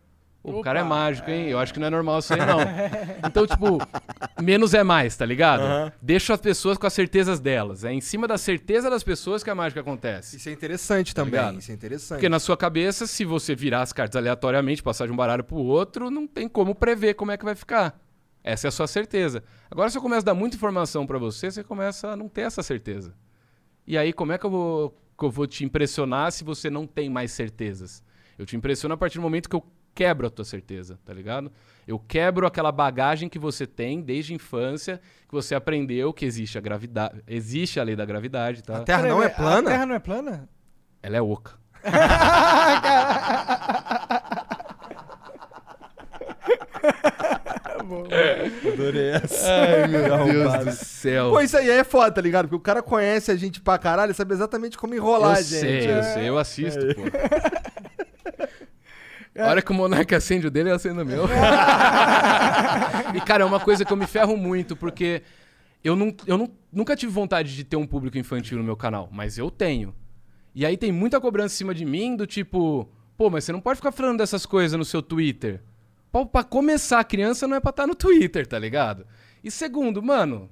O 0.43 0.63
cara 0.63 0.79
é 0.79 0.83
Opa, 0.83 0.89
mágico, 0.89 1.31
hein? 1.31 1.49
Eu 1.49 1.59
acho 1.59 1.75
que 1.75 1.81
não 1.81 1.89
é 1.89 1.91
normal 1.91 2.21
isso 2.21 2.33
aí, 2.33 2.39
não. 2.47 2.59
Então, 3.29 3.47
tipo, 3.47 3.79
menos 4.41 4.73
é 4.73 4.83
mais, 4.85 5.17
tá 5.17 5.27
ligado? 5.27 5.63
Aham. 5.63 5.93
Deixa 6.01 6.33
as 6.33 6.41
pessoas 6.41 6.79
com 6.79 6.87
as 6.87 6.93
certezas 6.93 7.41
delas. 7.41 7.85
É 7.85 7.93
em 7.93 8.01
cima 8.01 8.27
da 8.27 8.39
certeza 8.39 8.89
das 8.89 9.03
pessoas 9.03 9.43
que 9.43 9.51
a 9.51 9.55
mágica 9.55 9.81
acontece. 9.81 10.37
Isso 10.37 10.49
é 10.49 10.53
interessante 10.53 11.15
também. 11.15 11.33
ligado? 11.33 11.59
Isso 11.59 11.71
é 11.71 11.75
interessante. 11.75 12.19
Porque 12.19 12.29
na 12.29 12.39
sua 12.39 12.57
cabeça, 12.57 13.07
se 13.07 13.25
você 13.25 13.55
virar 13.55 13.83
as 13.83 13.93
cartas 13.93 14.17
aleatoriamente, 14.17 14.83
passar 14.83 15.07
de 15.07 15.13
um 15.13 15.17
baralho 15.17 15.43
pro 15.45 15.57
outro, 15.57 16.09
não 16.11 16.27
tem 16.27 16.49
como 16.49 16.75
prever 16.75 17.15
como 17.15 17.33
é 17.33 17.37
que 17.37 17.45
vai 17.45 17.57
ficar. 17.57 18.01
Essa 18.43 18.69
é 18.69 18.71
a 18.71 18.73
sua 18.73 18.87
certeza. 18.87 19.43
Agora, 19.71 19.91
se 19.91 19.99
eu 19.99 20.03
começo 20.03 20.21
a 20.21 20.27
dar 20.27 20.35
muita 20.35 20.57
informação 20.57 21.07
pra 21.07 21.19
você, 21.19 21.51
você 21.51 21.65
começa 21.65 22.09
a 22.13 22.17
não 22.17 22.29
ter 22.29 22.43
essa 22.43 22.63
certeza. 22.63 23.13
E 23.87 23.99
aí, 23.99 24.13
como 24.13 24.33
é 24.33 24.39
que 24.39 24.47
eu 24.47 24.51
vou, 24.51 24.99
que 25.19 25.25
eu 25.25 25.31
vou 25.31 25.47
te 25.47 25.65
impressionar 25.65 26.31
se 26.31 26.45
você 26.45 26.71
não 26.71 26.87
tem 26.87 27.11
mais 27.11 27.33
certezas? 27.33 28.05
Eu 28.39 28.47
te 28.47 28.57
impressiono 28.57 28.95
a 28.95 28.97
partir 28.97 29.19
do 29.19 29.23
momento 29.23 29.49
que 29.49 29.57
eu 29.57 29.67
quebro 29.95 30.29
a 30.29 30.31
tua 30.31 30.45
certeza, 30.45 30.99
tá 31.05 31.13
ligado? 31.13 31.51
Eu 31.87 31.99
quebro 31.99 32.47
aquela 32.47 32.71
bagagem 32.71 33.29
que 33.29 33.39
você 33.39 33.67
tem 33.67 34.01
desde 34.01 34.33
a 34.33 34.37
infância, 34.37 35.01
que 35.27 35.35
você 35.35 35.57
aprendeu 35.57 36.13
que 36.13 36.25
existe 36.25 36.57
a 36.57 36.61
gravidade, 36.61 37.21
existe 37.27 37.81
a 37.81 37.83
lei 37.83 37.97
da 37.97 38.05
gravidade, 38.05 38.63
tá? 38.63 38.79
A 38.79 38.85
Terra 38.85 39.09
não 39.09 39.21
é 39.21 39.29
plana? 39.29 39.69
A 39.69 39.73
Terra 39.73 39.87
não 39.87 39.95
é 39.97 39.99
plana? 39.99 40.49
Ela 41.03 41.17
é 41.17 41.21
oca. 41.21 41.59
Adorei 48.73 49.11
essa. 49.11 49.51
Ai, 49.51 49.87
meu 49.89 50.03
Deus 50.03 50.65
do 50.65 50.73
céu. 50.73 51.31
Pô, 51.31 51.41
isso 51.41 51.57
aí 51.57 51.71
é 51.71 51.85
foda, 51.85 52.11
tá 52.11 52.21
ligado? 52.21 52.45
Porque 52.45 52.57
o 52.57 52.61
cara 52.61 52.83
conhece 52.83 53.31
a 53.31 53.37
gente 53.37 53.61
pra 53.61 53.79
caralho, 53.79 54.15
sabe 54.15 54.35
exatamente 54.35 54.77
como 54.77 54.95
enrolar 54.95 55.31
eu 55.31 55.39
a 55.39 55.43
gente. 55.43 55.61
sei, 55.61 55.91
eu 55.91 56.03
sei, 56.03 56.29
eu 56.29 56.39
assisto, 56.39 56.81
pô. 56.95 57.03
A 59.39 59.51
hora 59.51 59.63
que 59.63 59.71
o 59.71 59.75
Monark 59.75 60.13
acende 60.15 60.49
o 60.49 60.51
dele, 60.51 60.71
eu 60.71 60.75
acendo 60.75 61.03
o 61.03 61.07
meu. 61.07 61.25
e, 63.15 63.21
cara, 63.21 63.45
é 63.45 63.47
uma 63.47 63.61
coisa 63.61 63.85
que 63.85 63.93
eu 63.93 63.97
me 63.97 64.07
ferro 64.07 64.37
muito, 64.37 64.75
porque 64.75 65.23
eu, 65.83 65.95
não, 65.95 66.13
eu 66.27 66.37
não, 66.37 66.51
nunca 66.73 66.97
tive 66.97 67.13
vontade 67.13 67.55
de 67.55 67.63
ter 67.63 67.77
um 67.77 67.87
público 67.87 68.19
infantil 68.19 68.59
no 68.59 68.65
meu 68.65 68.77
canal, 68.77 69.09
mas 69.13 69.39
eu 69.39 69.49
tenho. 69.49 69.95
E 70.55 70.67
aí 70.67 70.77
tem 70.77 70.91
muita 70.91 71.21
cobrança 71.21 71.55
em 71.55 71.59
cima 71.59 71.73
de 71.73 71.85
mim 71.85 72.17
do 72.17 72.27
tipo, 72.27 72.91
pô, 73.17 73.31
mas 73.31 73.45
você 73.45 73.53
não 73.53 73.61
pode 73.61 73.77
ficar 73.77 73.93
falando 73.93 74.19
dessas 74.19 74.45
coisas 74.45 74.77
no 74.77 74.85
seu 74.85 75.01
Twitter. 75.01 75.63
Pra 76.33 76.43
começar, 76.43 77.01
a 77.01 77.05
criança 77.05 77.47
não 77.47 77.57
é 77.57 77.61
pra 77.61 77.71
estar 77.71 77.87
no 77.87 77.95
Twitter, 77.95 78.47
tá 78.47 78.59
ligado? 78.59 79.07
E 79.45 79.51
segundo, 79.51 80.03
mano, 80.03 80.51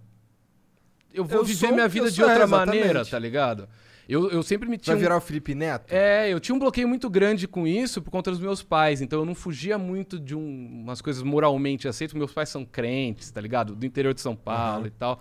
eu 1.13 1.25
vou 1.25 1.39
Eu 1.41 1.45
viver 1.45 1.73
minha 1.73 1.89
vida 1.89 2.11
de 2.11 2.23
outra 2.23 2.45
exatamente. 2.45 2.67
maneira, 2.79 3.05
tá 3.05 3.19
ligado? 3.19 3.69
Eu, 4.09 4.31
eu 4.31 4.41
sempre 4.43 4.69
me 4.69 4.77
tinha. 4.79 4.95
Vai 4.95 5.03
virar 5.03 5.17
o 5.17 5.21
Felipe 5.21 5.53
Neto? 5.55 5.91
É, 5.93 6.33
eu 6.33 6.39
tinha 6.39 6.55
um 6.55 6.59
bloqueio 6.61 6.87
muito 6.87 7.11
grande 7.11 7.49
com 7.49 7.67
isso 7.67 8.01
por 8.01 8.11
conta 8.13 8.31
dos 8.31 8.39
meus 8.39 8.63
pais. 8.63 9.01
Então 9.01 9.19
eu 9.19 9.25
não 9.25 9.35
fugia 9.35 9.77
muito 9.79 10.21
de 10.21 10.33
um- 10.37 10.83
umas 10.85 11.01
coisas 11.01 11.25
moralmente 11.25 11.89
aceitas. 11.89 12.15
Meus 12.15 12.33
pais 12.33 12.49
são 12.49 12.65
crentes, 12.65 13.31
tá 13.33 13.41
ligado? 13.41 13.75
Do 13.75 13.85
interior 13.85 14.15
de 14.15 14.21
São 14.21 14.37
Paulo 14.37 14.87
e 14.87 14.91
tal. 14.91 15.21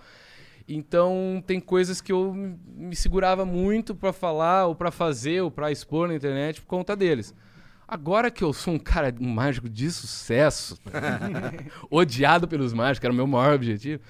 Então 0.68 1.42
tem 1.46 1.58
coisas 1.58 2.00
que 2.00 2.12
eu 2.12 2.32
me- 2.32 2.56
me 2.88 2.94
segurava 2.96 3.44
muito 3.44 3.92
pra 3.94 4.12
falar, 4.12 4.66
ou 4.66 4.74
pra 4.74 4.92
fazer, 4.92 5.40
ou 5.40 5.50
pra 5.50 5.72
expor 5.72 6.06
na 6.06 6.14
internet 6.14 6.60
por 6.60 6.66
conta 6.68 6.94
deles. 6.94 7.34
Agora 7.88 8.30
que 8.32 8.42
eu 8.42 8.52
sou 8.52 8.74
um 8.74 8.78
cara, 8.78 9.14
um 9.20 9.28
mágico 9.28 9.68
de 9.68 9.88
sucesso, 9.90 10.76
odiado 11.90 12.48
pelos 12.48 12.72
mágicos, 12.72 13.04
era 13.04 13.12
o 13.12 13.16
meu 13.16 13.26
maior 13.26 13.54
objetivo. 13.54 14.02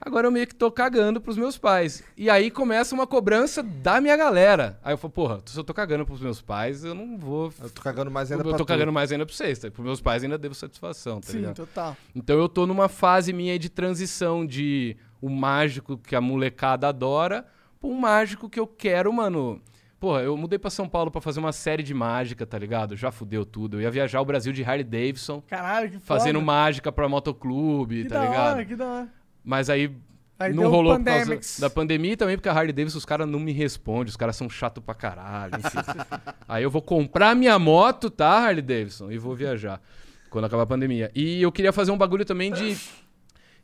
Agora 0.00 0.26
eu 0.26 0.30
meio 0.30 0.46
que 0.46 0.54
tô 0.54 0.70
cagando 0.72 1.20
pros 1.20 1.36
meus 1.36 1.58
pais. 1.58 2.02
E 2.16 2.30
aí 2.30 2.50
começa 2.50 2.94
uma 2.94 3.06
cobrança 3.06 3.62
da 3.62 4.00
minha 4.00 4.16
galera. 4.16 4.80
Aí 4.82 4.94
eu 4.94 4.98
falo, 4.98 5.12
porra, 5.12 5.42
se 5.44 5.58
eu 5.58 5.62
tô 5.62 5.74
cagando 5.74 6.06
pros 6.06 6.20
meus 6.22 6.40
pais, 6.40 6.82
eu 6.82 6.94
não 6.94 7.18
vou. 7.18 7.52
Eu 7.62 7.68
tô 7.68 7.82
cagando 7.82 8.10
mais 8.10 8.32
ainda 8.32 8.42
eu 8.42 8.48
pra 8.48 8.56
tô 8.56 8.64
tu. 8.64 8.68
cagando 8.68 8.90
mais 8.90 9.12
ainda 9.12 9.26
pra 9.26 9.34
vocês, 9.34 9.58
tá? 9.58 9.70
Pros 9.70 9.84
meus 9.84 10.00
pais 10.00 10.24
ainda 10.24 10.38
devo 10.38 10.54
satisfação, 10.54 11.20
tá 11.20 11.30
Sim, 11.30 11.38
ligado? 11.40 11.56
total. 11.56 11.94
Então 12.14 12.38
eu 12.38 12.48
tô 12.48 12.66
numa 12.66 12.88
fase 12.88 13.34
minha 13.34 13.58
de 13.58 13.68
transição 13.68 14.46
de 14.46 14.96
o 15.20 15.28
mágico 15.28 15.98
que 15.98 16.16
a 16.16 16.20
molecada 16.22 16.88
adora 16.88 17.46
pra 17.78 17.90
um 17.90 18.00
mágico 18.00 18.48
que 18.48 18.58
eu 18.58 18.66
quero, 18.66 19.12
mano. 19.12 19.60
Porra, 20.00 20.22
eu 20.22 20.34
mudei 20.34 20.58
pra 20.58 20.70
São 20.70 20.88
Paulo 20.88 21.10
pra 21.10 21.20
fazer 21.20 21.38
uma 21.40 21.52
série 21.52 21.82
de 21.82 21.92
mágica, 21.92 22.46
tá 22.46 22.58
ligado? 22.58 22.96
Já 22.96 23.12
fudeu 23.12 23.44
tudo. 23.44 23.76
Eu 23.76 23.82
ia 23.82 23.90
viajar 23.90 24.20
o 24.22 24.24
Brasil 24.24 24.50
de 24.50 24.64
Harley 24.64 24.82
Davidson, 24.82 25.42
Caralho, 25.46 25.90
que 25.90 25.98
foda. 25.98 26.06
fazendo 26.06 26.40
mágica 26.40 26.90
pra 26.90 27.06
motoclube, 27.06 28.04
que 28.04 28.08
tá 28.08 28.18
da 28.20 28.24
ligado? 28.30 28.54
hora, 28.54 28.64
que 28.64 28.74
da 28.76 28.86
hora. 28.86 29.08
Mas 29.44 29.68
aí, 29.68 29.94
Aí 30.38 30.54
não 30.54 30.70
rolou 30.70 30.96
por 30.96 31.04
causa 31.04 31.60
da 31.60 31.68
pandemia 31.68 32.14
e 32.14 32.16
também 32.16 32.34
porque 32.36 32.48
a 32.48 32.52
Harley 32.52 32.72
Davidson 32.72 32.96
os 32.96 33.04
caras 33.04 33.28
não 33.28 33.38
me 33.38 33.52
respondem, 33.52 34.08
os 34.08 34.16
caras 34.16 34.36
são 34.36 34.48
chato 34.48 34.80
pra 34.80 34.94
caralho, 34.94 35.52
aí 36.48 36.62
eu 36.62 36.70
vou 36.70 36.80
comprar 36.80 37.36
minha 37.36 37.58
moto, 37.58 38.08
tá, 38.08 38.38
Harley 38.46 38.62
Davidson, 38.62 39.12
e 39.12 39.18
vou 39.18 39.34
viajar 39.34 39.82
quando 40.30 40.46
acabar 40.46 40.62
a 40.62 40.66
pandemia. 40.66 41.10
E 41.14 41.42
eu 41.42 41.52
queria 41.52 41.74
fazer 41.74 41.90
um 41.90 41.98
bagulho 41.98 42.24
também 42.24 42.50
de 42.50 42.74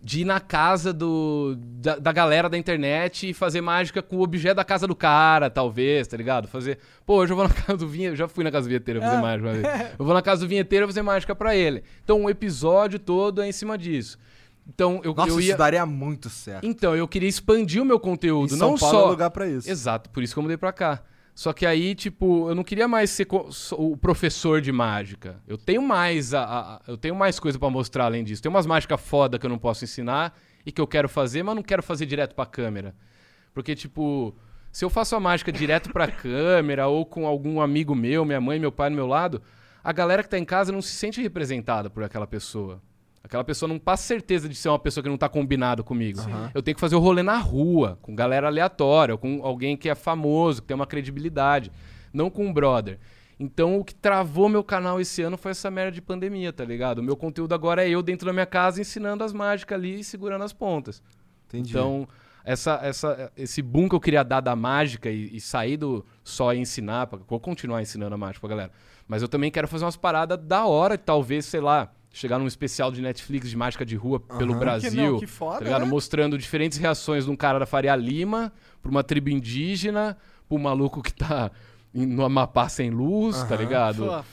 de 0.00 0.20
ir 0.20 0.24
na 0.24 0.38
casa 0.38 0.92
do, 0.92 1.56
da, 1.58 1.96
da 1.96 2.12
galera 2.12 2.48
da 2.48 2.56
internet 2.56 3.30
e 3.30 3.34
fazer 3.34 3.60
mágica 3.60 4.00
com 4.02 4.16
o 4.16 4.22
objeto 4.22 4.56
da 4.56 4.64
casa 4.64 4.86
do 4.86 4.94
cara, 4.94 5.50
talvez, 5.50 6.06
tá 6.06 6.16
ligado? 6.16 6.46
Fazer. 6.46 6.78
Pô, 7.04 7.16
hoje 7.16 7.32
eu 7.32 7.36
vou 7.36 7.48
na 7.48 7.52
casa 7.54 7.76
do 7.78 7.88
Vinheteiro. 7.88 8.16
Já 8.16 8.28
fui 8.28 8.44
na 8.44 8.50
casa 8.52 8.66
do 8.66 8.68
Vinheteiro 8.68 9.00
fazer 9.00 9.16
Ah. 9.16 9.20
mágica 9.20 9.48
uma 9.48 9.54
vez. 9.54 9.66
Eu 9.98 10.04
vou 10.04 10.14
na 10.14 10.22
casa 10.22 10.42
do 10.42 10.48
Vinheteiro 10.48 10.86
fazer 10.86 11.02
mágica 11.02 11.34
pra 11.34 11.56
ele. 11.56 11.82
Então 12.04 12.24
o 12.24 12.30
episódio 12.30 12.98
todo 12.98 13.42
é 13.42 13.48
em 13.48 13.52
cima 13.52 13.76
disso. 13.76 14.16
Então 14.68 15.00
eu, 15.04 15.14
Nossa, 15.14 15.30
eu 15.30 15.40
ia. 15.40 15.48
isso 15.50 15.58
daria 15.58 15.86
muito 15.86 16.28
certo. 16.28 16.66
Então, 16.66 16.94
eu 16.96 17.06
queria 17.06 17.28
expandir 17.28 17.80
o 17.80 17.84
meu 17.84 17.96
Em 17.96 18.00
conteúdo, 18.00 18.56
São 18.56 18.70
não 18.72 18.76
Paulo 18.78 18.98
só. 19.00 19.06
é 19.06 19.10
lugar 19.10 19.30
pra 19.30 19.46
isso. 19.48 19.70
Exato, 19.70 20.10
por 20.10 20.22
isso 20.24 20.34
que 20.34 20.38
eu 20.38 20.42
mudei 20.42 20.56
pra 20.56 20.72
cá. 20.72 21.02
Só 21.38 21.52
que 21.52 21.66
aí, 21.66 21.94
tipo, 21.94 22.48
eu 22.48 22.54
não 22.54 22.64
queria 22.64 22.88
mais 22.88 23.10
ser 23.10 23.26
o 23.72 23.94
professor 23.94 24.62
de 24.62 24.72
mágica. 24.72 25.38
Eu 25.46 25.58
tenho 25.58 25.82
mais 25.82 26.32
a, 26.32 26.42
a- 26.42 26.80
eu 26.88 26.96
tenho 26.96 27.14
mais 27.14 27.38
coisa 27.38 27.58
pra 27.58 27.68
mostrar 27.68 28.06
além 28.06 28.24
disso. 28.24 28.42
Tem 28.42 28.48
umas 28.48 28.64
mágicas 28.64 28.98
foda 28.98 29.38
que 29.38 29.44
eu 29.44 29.50
não 29.50 29.58
posso 29.58 29.84
ensinar 29.84 30.34
e 30.64 30.72
que 30.72 30.80
eu 30.80 30.86
quero 30.86 31.10
fazer, 31.10 31.42
mas 31.42 31.54
não 31.54 31.62
quero 31.62 31.82
fazer 31.82 32.06
direto 32.06 32.34
pra 32.34 32.46
câmera. 32.46 32.94
Porque, 33.52 33.74
tipo, 33.74 34.34
se 34.72 34.82
eu 34.82 34.88
faço 34.88 35.14
a 35.14 35.20
mágica 35.20 35.52
direto 35.52 35.92
pra 35.92 36.08
câmera 36.10 36.86
ou 36.88 37.04
com 37.04 37.26
algum 37.26 37.60
amigo 37.60 37.94
meu, 37.94 38.24
minha 38.24 38.40
mãe, 38.40 38.58
meu 38.58 38.72
pai 38.72 38.88
no 38.88 38.96
meu 38.96 39.06
lado, 39.06 39.42
a 39.84 39.92
galera 39.92 40.22
que 40.22 40.30
tá 40.30 40.38
em 40.38 40.44
casa 40.44 40.72
não 40.72 40.80
se 40.80 40.94
sente 40.94 41.20
representada 41.20 41.90
por 41.90 42.02
aquela 42.02 42.26
pessoa. 42.26 42.80
Aquela 43.26 43.42
pessoa 43.42 43.68
não 43.68 43.76
passa 43.76 44.04
certeza 44.04 44.48
de 44.48 44.54
ser 44.54 44.68
uma 44.68 44.78
pessoa 44.78 45.02
que 45.02 45.10
não 45.10 45.18
tá 45.18 45.28
combinado 45.28 45.82
comigo. 45.82 46.20
Eu 46.54 46.62
tenho 46.62 46.76
que 46.76 46.80
fazer 46.80 46.94
o 46.94 47.00
rolê 47.00 47.24
na 47.24 47.36
rua, 47.38 47.98
com 48.00 48.14
galera 48.14 48.46
aleatória, 48.46 49.16
com 49.16 49.40
alguém 49.42 49.76
que 49.76 49.88
é 49.88 49.96
famoso, 49.96 50.62
que 50.62 50.68
tem 50.68 50.76
uma 50.76 50.86
credibilidade, 50.86 51.72
não 52.12 52.30
com 52.30 52.46
um 52.46 52.52
brother. 52.52 53.00
Então 53.38 53.80
o 53.80 53.84
que 53.84 53.92
travou 53.92 54.48
meu 54.48 54.62
canal 54.62 55.00
esse 55.00 55.22
ano 55.22 55.36
foi 55.36 55.50
essa 55.50 55.68
merda 55.68 55.90
de 55.90 56.00
pandemia, 56.00 56.52
tá 56.52 56.64
ligado? 56.64 57.00
O 57.00 57.02
meu 57.02 57.16
conteúdo 57.16 57.52
agora 57.52 57.84
é 57.84 57.90
eu 57.90 58.00
dentro 58.00 58.26
da 58.26 58.32
minha 58.32 58.46
casa 58.46 58.80
ensinando 58.80 59.24
as 59.24 59.32
mágicas 59.32 59.76
ali 59.76 59.98
e 59.98 60.04
segurando 60.04 60.44
as 60.44 60.52
pontas. 60.52 61.02
Entendi. 61.48 61.70
Então, 61.70 62.06
essa, 62.44 62.78
essa, 62.80 63.32
esse 63.36 63.60
boom 63.60 63.88
que 63.88 63.96
eu 63.96 64.00
queria 64.00 64.22
dar 64.22 64.40
da 64.40 64.54
mágica 64.54 65.10
e, 65.10 65.34
e 65.34 65.40
sair 65.40 65.76
do 65.76 66.06
só 66.22 66.54
ensinar, 66.54 67.08
pra, 67.08 67.18
vou 67.26 67.40
continuar 67.40 67.82
ensinando 67.82 68.14
a 68.14 68.18
mágica 68.18 68.38
pra 68.46 68.50
galera. 68.50 68.72
Mas 69.08 69.20
eu 69.20 69.26
também 69.26 69.50
quero 69.50 69.66
fazer 69.66 69.84
umas 69.84 69.96
paradas 69.96 70.38
da 70.38 70.64
hora, 70.64 70.96
talvez, 70.96 71.44
sei 71.44 71.60
lá, 71.60 71.92
chegar 72.16 72.38
num 72.38 72.46
especial 72.46 72.90
de 72.90 73.02
Netflix 73.02 73.50
de 73.50 73.56
mágica 73.56 73.84
de 73.84 73.94
rua 73.94 74.18
pelo 74.18 74.52
Aham. 74.52 74.58
Brasil. 74.60 74.90
Que 74.90 74.96
não, 74.96 75.18
que 75.18 75.26
foda, 75.26 75.58
tá 75.58 75.64
ligado? 75.64 75.82
né? 75.82 75.88
Mostrando 75.88 76.38
diferentes 76.38 76.78
reações 76.78 77.26
de 77.26 77.30
um 77.30 77.36
cara 77.36 77.58
da 77.58 77.66
Faria 77.66 77.94
Lima, 77.94 78.50
pra 78.80 78.90
uma 78.90 79.04
tribo 79.04 79.28
indígena, 79.28 80.16
pra 80.48 80.56
um 80.56 80.60
maluco 80.60 81.02
que 81.02 81.12
tá 81.12 81.50
no 81.92 82.24
Amapá 82.24 82.68
sem 82.70 82.88
luz, 82.90 83.36
tá 83.44 83.54
Aham. 83.54 83.56
ligado? 83.56 84.24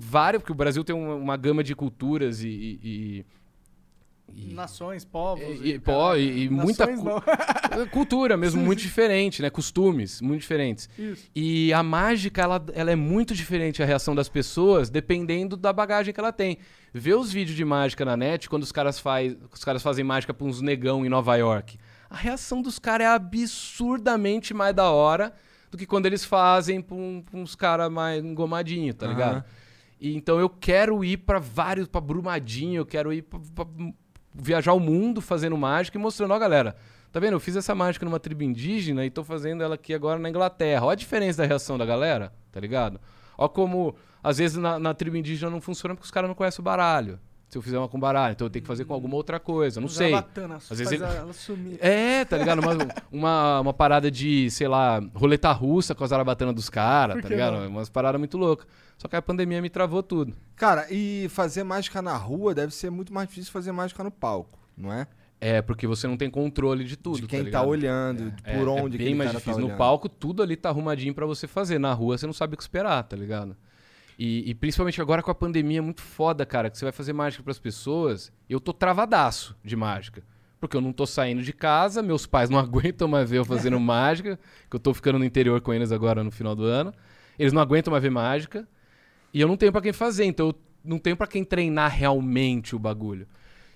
Vários, 0.00 0.42
porque 0.42 0.52
o 0.52 0.56
Brasil 0.56 0.82
tem 0.82 0.94
uma, 0.96 1.14
uma 1.14 1.36
gama 1.36 1.62
de 1.62 1.74
culturas 1.76 2.42
e- 2.42 2.48
e- 2.48 2.80
e 2.82 3.26
e- 4.34 4.52
Nações, 4.54 5.04
povos. 5.04 5.44
e, 5.62 5.72
e- 5.74 5.78
pô, 5.78 6.14
e- 6.16 6.44
e 6.44 6.48
muita 6.50 6.86
cu- 6.86 7.22
cultura 7.90 8.36
mesmo, 8.36 8.60
Sim, 8.60 8.66
muito 8.66 8.80
sim. 8.80 8.86
diferente, 8.88 9.42
né? 9.42 9.50
Costumes 9.50 10.20
muito 10.20 10.40
diferentes. 10.40 10.88
Isso. 10.98 11.28
E 11.34 11.72
a 11.72 11.82
mágica, 11.82 12.42
ela, 12.42 12.64
ela 12.74 12.90
é 12.90 12.96
muito 12.96 13.34
diferente 13.34 13.82
a 13.82 13.86
reação 13.86 14.14
das 14.14 14.28
pessoas, 14.28 14.90
dependendo 14.90 15.56
da 15.56 15.72
bagagem 15.72 16.12
que 16.14 16.20
ela 16.20 16.32
tem. 16.32 16.58
Vê 16.94 17.14
os 17.14 17.32
vídeos 17.32 17.56
de 17.56 17.64
mágica 17.64 18.04
na 18.04 18.16
net, 18.16 18.48
quando 18.48 18.62
os 18.62 18.72
caras, 18.72 18.98
faz, 18.98 19.36
os 19.52 19.64
caras 19.64 19.82
fazem 19.82 20.04
mágica 20.04 20.34
pra 20.34 20.46
uns 20.46 20.60
negão 20.60 21.04
em 21.04 21.08
Nova 21.08 21.36
York. 21.36 21.78
A 22.10 22.16
reação 22.16 22.60
dos 22.60 22.78
caras 22.78 23.06
é 23.06 23.10
absurdamente 23.10 24.52
mais 24.54 24.74
da 24.74 24.90
hora 24.90 25.32
do 25.70 25.78
que 25.78 25.86
quando 25.86 26.04
eles 26.06 26.24
fazem 26.24 26.80
pra, 26.82 26.94
um- 26.94 27.22
pra 27.22 27.38
uns 27.38 27.54
caras 27.54 27.90
mais 27.90 28.22
engomadinhos, 28.22 28.94
tá 28.94 29.06
Aham. 29.06 29.14
ligado? 29.14 29.44
E, 29.98 30.14
então 30.16 30.38
eu 30.38 30.48
quero 30.50 31.02
ir 31.04 31.16
pra 31.18 31.38
vários, 31.38 31.86
pra 31.88 32.00
Brumadinho, 32.00 32.80
eu 32.80 32.86
quero 32.86 33.12
ir 33.12 33.22
pra, 33.22 33.38
pra 33.54 33.66
viajar 34.34 34.72
o 34.72 34.80
mundo 34.80 35.20
fazendo 35.20 35.56
mágica 35.56 35.98
e 35.98 36.00
mostrando, 36.00 36.32
ó, 36.32 36.38
galera, 36.38 36.76
tá 37.10 37.20
vendo? 37.20 37.34
Eu 37.34 37.40
fiz 37.40 37.56
essa 37.56 37.74
mágica 37.74 38.04
numa 38.04 38.20
tribo 38.20 38.42
indígena 38.42 39.04
e 39.04 39.10
tô 39.10 39.22
fazendo 39.22 39.62
ela 39.62 39.74
aqui 39.74 39.92
agora 39.94 40.18
na 40.18 40.28
Inglaterra. 40.28 40.86
Ó 40.86 40.90
a 40.90 40.94
diferença 40.94 41.42
da 41.42 41.48
reação 41.48 41.76
da 41.76 41.84
galera, 41.84 42.32
tá 42.50 42.60
ligado? 42.60 43.00
Ó 43.36 43.48
como, 43.48 43.94
às 44.22 44.38
vezes, 44.38 44.56
na, 44.56 44.78
na 44.78 44.94
tribo 44.94 45.16
indígena 45.16 45.50
não 45.50 45.60
funciona 45.60 45.94
porque 45.94 46.04
os 46.04 46.10
caras 46.10 46.28
não 46.28 46.34
conhecem 46.34 46.60
o 46.60 46.64
baralho. 46.64 47.18
Se 47.52 47.58
eu 47.58 47.60
fizer 47.60 47.76
uma 47.76 47.86
com 47.86 48.00
baralho, 48.00 48.32
então 48.32 48.46
eu 48.46 48.50
tenho 48.50 48.62
que 48.62 48.66
fazer 48.66 48.86
com 48.86 48.94
alguma 48.94 49.14
outra 49.14 49.38
coisa, 49.38 49.78
não 49.78 49.86
sei. 49.86 50.10
Batana, 50.10 50.54
Às 50.56 50.70
vezes 50.70 50.90
ele- 50.90 51.04
ela 51.04 51.34
sumir. 51.34 51.76
É, 51.84 52.24
tá 52.24 52.38
ligado? 52.38 52.60
Uma, 52.60 52.72
uma, 53.12 53.60
uma 53.60 53.74
parada 53.74 54.10
de, 54.10 54.50
sei 54.50 54.66
lá, 54.66 55.02
roleta 55.14 55.52
russa 55.52 55.94
com 55.94 56.02
as 56.02 56.12
arabatanas 56.12 56.54
dos 56.54 56.70
caras, 56.70 57.20
tá 57.20 57.28
ligado? 57.28 57.58
não? 57.60 57.68
Umas 57.68 57.90
paradas 57.90 58.18
muito 58.18 58.38
loucas. 58.38 58.66
Só 58.96 59.06
que 59.06 59.16
a 59.16 59.20
pandemia 59.20 59.60
me 59.60 59.68
travou 59.68 60.02
tudo. 60.02 60.34
Cara, 60.56 60.86
e 60.90 61.26
fazer 61.28 61.62
mágica 61.62 62.00
na 62.00 62.16
rua 62.16 62.54
deve 62.54 62.72
ser 62.74 62.88
muito 62.88 63.12
mais 63.12 63.28
difícil 63.28 63.52
fazer 63.52 63.70
mágica 63.70 64.02
no 64.02 64.10
palco, 64.10 64.58
não 64.74 64.90
é? 64.90 65.06
É, 65.38 65.60
porque 65.60 65.86
você 65.86 66.06
não 66.08 66.16
tem 66.16 66.30
controle 66.30 66.84
de 66.84 66.96
tudo. 66.96 67.20
de 67.20 67.26
quem 67.26 67.40
tá, 67.40 67.44
ligado? 67.44 67.68
olhando, 67.68 68.32
É, 68.44 68.56
por 68.56 68.66
é 68.66 68.70
onde 68.70 68.96
bem 68.96 69.08
aquele 69.08 69.14
mais 69.14 69.28
cara 69.30 69.40
difícil. 69.40 69.60
tá 69.66 69.72
no 69.72 69.76
palco, 69.76 70.08
tudo 70.08 70.42
ali 70.42 70.56
tá 70.56 70.70
arrumadinho 70.70 71.12
pra 71.12 71.26
você 71.26 71.46
fazer. 71.46 71.78
Na 71.78 71.92
rua, 71.92 72.16
você 72.16 72.26
não 72.26 72.32
sabe 72.32 72.54
o 72.54 72.56
que 72.56 72.62
esperar, 72.62 73.02
tá 73.02 73.14
ligado? 73.14 73.54
E, 74.18 74.50
e 74.50 74.54
principalmente 74.54 75.00
agora 75.00 75.22
com 75.22 75.30
a 75.30 75.34
pandemia, 75.34 75.78
é 75.78 75.80
muito 75.80 76.02
foda, 76.02 76.44
cara, 76.44 76.70
que 76.70 76.78
você 76.78 76.84
vai 76.84 76.92
fazer 76.92 77.12
mágica 77.12 77.42
pras 77.42 77.58
pessoas. 77.58 78.32
Eu 78.48 78.60
tô 78.60 78.72
travadaço 78.72 79.56
de 79.64 79.76
mágica. 79.76 80.22
Porque 80.60 80.76
eu 80.76 80.80
não 80.80 80.92
tô 80.92 81.06
saindo 81.06 81.42
de 81.42 81.52
casa, 81.52 82.02
meus 82.02 82.24
pais 82.24 82.48
não 82.48 82.58
aguentam 82.60 83.08
mais 83.08 83.28
ver 83.28 83.38
eu 83.38 83.44
fazendo 83.44 83.80
mágica, 83.80 84.38
que 84.70 84.76
eu 84.76 84.80
tô 84.80 84.94
ficando 84.94 85.18
no 85.18 85.24
interior 85.24 85.60
com 85.60 85.72
eles 85.72 85.90
agora 85.90 86.22
no 86.22 86.30
final 86.30 86.54
do 86.54 86.64
ano. 86.64 86.92
Eles 87.38 87.52
não 87.52 87.60
aguentam 87.60 87.90
mais 87.90 88.02
ver 88.02 88.10
mágica. 88.10 88.68
E 89.34 89.40
eu 89.40 89.48
não 89.48 89.56
tenho 89.56 89.72
pra 89.72 89.80
quem 89.80 89.92
fazer, 89.92 90.24
então 90.24 90.48
eu 90.48 90.54
não 90.84 90.98
tenho 90.98 91.16
pra 91.16 91.26
quem 91.26 91.44
treinar 91.44 91.90
realmente 91.90 92.76
o 92.76 92.78
bagulho. 92.78 93.26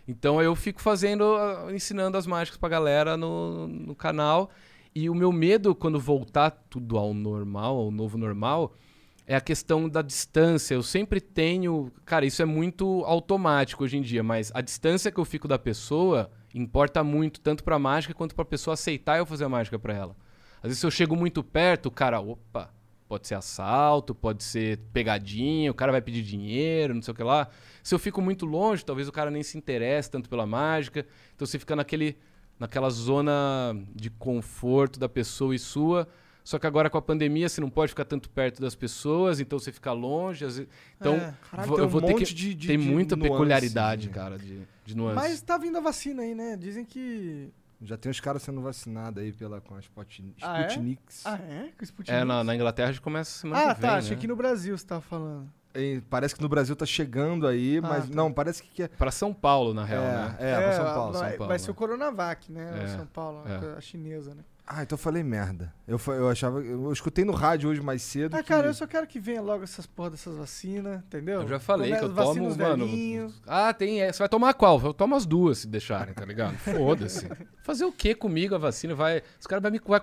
Então 0.06 0.40
eu 0.40 0.54
fico 0.54 0.80
fazendo, 0.80 1.24
ah, 1.34 1.68
ensinando 1.72 2.16
as 2.16 2.26
mágicas 2.26 2.58
pra 2.58 2.68
galera 2.68 3.16
no, 3.16 3.66
no 3.66 3.94
canal. 3.94 4.50
E 4.94 5.10
o 5.10 5.14
meu 5.14 5.32
medo 5.32 5.74
quando 5.74 5.98
voltar 5.98 6.50
tudo 6.70 6.96
ao 6.96 7.12
normal, 7.12 7.76
ao 7.76 7.90
novo 7.90 8.16
normal, 8.16 8.72
é 9.26 9.34
a 9.34 9.40
questão 9.40 9.88
da 9.88 10.02
distância. 10.02 10.74
Eu 10.74 10.82
sempre 10.82 11.20
tenho. 11.20 11.92
Cara, 12.04 12.24
isso 12.24 12.40
é 12.40 12.44
muito 12.44 13.02
automático 13.04 13.84
hoje 13.84 13.96
em 13.96 14.02
dia, 14.02 14.22
mas 14.22 14.52
a 14.54 14.60
distância 14.60 15.10
que 15.10 15.18
eu 15.18 15.24
fico 15.24 15.48
da 15.48 15.58
pessoa 15.58 16.30
importa 16.54 17.02
muito, 17.02 17.40
tanto 17.40 17.64
pra 17.64 17.78
mágica 17.78 18.14
quanto 18.14 18.34
pra 18.34 18.44
pessoa 18.44 18.74
aceitar 18.74 19.18
eu 19.18 19.26
fazer 19.26 19.44
a 19.44 19.48
mágica 19.48 19.78
pra 19.78 19.92
ela. 19.92 20.16
Às 20.58 20.68
vezes, 20.68 20.78
se 20.78 20.86
eu 20.86 20.90
chego 20.90 21.14
muito 21.14 21.42
perto, 21.42 21.86
o 21.86 21.90
cara, 21.90 22.20
opa, 22.20 22.72
pode 23.08 23.26
ser 23.26 23.34
assalto, 23.34 24.14
pode 24.14 24.42
ser 24.42 24.78
pegadinha, 24.92 25.70
o 25.70 25.74
cara 25.74 25.92
vai 25.92 26.00
pedir 26.00 26.22
dinheiro, 26.22 26.94
não 26.94 27.02
sei 27.02 27.12
o 27.12 27.14
que 27.14 27.22
lá. 27.22 27.48
Se 27.82 27.94
eu 27.94 27.98
fico 27.98 28.22
muito 28.22 28.46
longe, 28.46 28.84
talvez 28.84 29.06
o 29.06 29.12
cara 29.12 29.30
nem 29.30 29.42
se 29.42 29.58
interesse 29.58 30.10
tanto 30.10 30.30
pela 30.30 30.46
mágica. 30.46 31.06
Então 31.34 31.46
você 31.46 31.58
fica 31.58 31.76
naquele, 31.76 32.16
naquela 32.58 32.88
zona 32.90 33.32
de 33.94 34.08
conforto 34.08 34.98
da 34.98 35.08
pessoa 35.08 35.54
e 35.54 35.58
sua. 35.58 36.08
Só 36.46 36.60
que 36.60 36.66
agora 36.68 36.88
com 36.88 36.96
a 36.96 37.02
pandemia 37.02 37.48
você 37.48 37.60
não 37.60 37.68
pode 37.68 37.88
ficar 37.88 38.04
tanto 38.04 38.30
perto 38.30 38.62
das 38.62 38.76
pessoas, 38.76 39.40
então 39.40 39.58
você 39.58 39.72
fica 39.72 39.90
longe. 39.90 40.44
às 40.44 40.58
vezes- 40.58 40.70
Então, 40.96 41.14
É. 41.14 41.34
Caralho, 41.50 41.66
vou- 41.68 41.76
tem 41.76 41.82
eu 41.82 41.88
um 41.88 41.90
vou 41.90 42.00
ter 42.02 42.14
que. 42.14 42.24
de- 42.24 42.54
de- 42.54 42.66
tem 42.68 42.78
de 42.78 42.88
muita 42.88 43.16
nuance, 43.16 43.30
peculiaridade, 43.32 44.06
né? 44.06 44.14
cara, 44.14 44.38
de, 44.38 44.62
de 44.84 44.96
nuances. 44.96 45.16
Mas 45.16 45.42
tá 45.42 45.58
vindo 45.58 45.76
a 45.76 45.80
vacina 45.80 46.22
aí, 46.22 46.36
né? 46.36 46.56
Dizem 46.56 46.84
que. 46.84 47.50
Já 47.82 47.96
tem 47.96 48.10
os 48.10 48.20
caras 48.20 48.42
sendo 48.42 48.60
vacinados 48.62 49.20
aí 49.20 49.32
pela, 49.32 49.60
com 49.60 49.74
a 49.74 49.80
Sputnik. 49.80 50.36
Ah, 50.40 50.60
é? 50.62 50.68
Sputniks. 50.68 51.26
Ah, 51.26 51.34
é? 51.36 51.68
Com 51.76 51.84
Sputnik? 51.84 52.16
É, 52.16 52.22
na, 52.24 52.44
na 52.44 52.54
Inglaterra 52.54 52.90
a 52.90 52.92
gente 52.92 53.02
começa 53.02 53.30
semana 53.40 53.70
Ah, 53.70 53.74
que 53.74 53.80
tá. 53.80 53.88
vem, 53.88 53.96
Achei 53.98 54.14
né? 54.14 54.20
que 54.20 54.28
no 54.28 54.36
Brasil 54.36 54.78
você 54.78 54.86
tava 54.86 55.00
falando. 55.00 55.50
E 55.74 56.00
parece 56.08 56.34
que 56.34 56.40
no 56.40 56.48
Brasil 56.48 56.74
tá 56.76 56.86
chegando 56.86 57.44
aí, 57.46 57.78
Ah, 57.78 57.82
mas 57.82 58.08
tá. 58.08 58.14
não, 58.14 58.32
parece 58.32 58.62
que 58.62 58.84
é. 58.84 58.88
Pra 58.88 59.10
São 59.10 59.34
Paulo, 59.34 59.74
na 59.74 59.84
real, 59.84 60.02
é, 60.04 60.06
né? 60.14 60.36
é, 60.38 60.56
pra 60.56 60.72
São 60.72 60.84
Paulo. 60.86 61.12
vai, 61.12 61.28
São 61.30 61.38
Paulo. 61.38 61.48
vai 61.48 61.58
ser 61.58 61.70
o 61.70 61.74
Coronavac, 61.74 62.52
né? 62.52 62.84
É, 62.84 62.86
São 62.96 63.06
Paulo, 63.06 63.42
é. 63.46 63.76
a 63.76 63.80
chinesa, 63.80 64.32
né? 64.32 64.42
Ah, 64.66 64.82
então 64.82 64.96
eu 64.96 65.00
falei 65.00 65.22
merda. 65.22 65.72
Eu, 65.86 66.00
eu 66.08 66.28
achava. 66.28 66.60
Eu 66.60 66.92
escutei 66.92 67.24
no 67.24 67.32
rádio 67.32 67.70
hoje 67.70 67.80
mais 67.80 68.02
cedo. 68.02 68.34
Ah, 68.34 68.42
que... 68.42 68.48
cara, 68.48 68.66
eu 68.66 68.74
só 68.74 68.84
quero 68.84 69.06
que 69.06 69.20
venha 69.20 69.40
logo 69.40 69.62
essas 69.62 69.86
porra 69.86 70.10
dessas 70.10 70.36
vacinas, 70.36 70.98
entendeu? 71.04 71.42
Eu 71.42 71.48
já 71.48 71.60
falei 71.60 71.90
Come- 71.90 72.00
que 72.00 72.04
eu 72.06 72.14
tomo, 72.24 72.48
os 72.48 72.56
mano. 72.56 72.86
Ah, 73.46 73.72
tem. 73.72 74.02
é, 74.02 74.12
Você 74.12 74.18
vai 74.18 74.28
tomar 74.28 74.54
qual? 74.54 74.80
Eu 74.82 74.92
tomo 74.92 75.14
as 75.14 75.24
duas 75.24 75.58
se 75.58 75.68
deixarem, 75.68 76.12
tá 76.14 76.24
ligado? 76.24 76.56
Foda-se. 76.58 77.28
Fazer 77.62 77.84
o 77.84 77.92
que 77.92 78.12
comigo 78.14 78.56
a 78.56 78.58
vacina? 78.58 78.92
Vai. 78.92 79.22
Os 79.38 79.46
caras 79.46 79.62
vai 79.62 79.70
me. 79.70 79.80
Vai, 79.86 80.00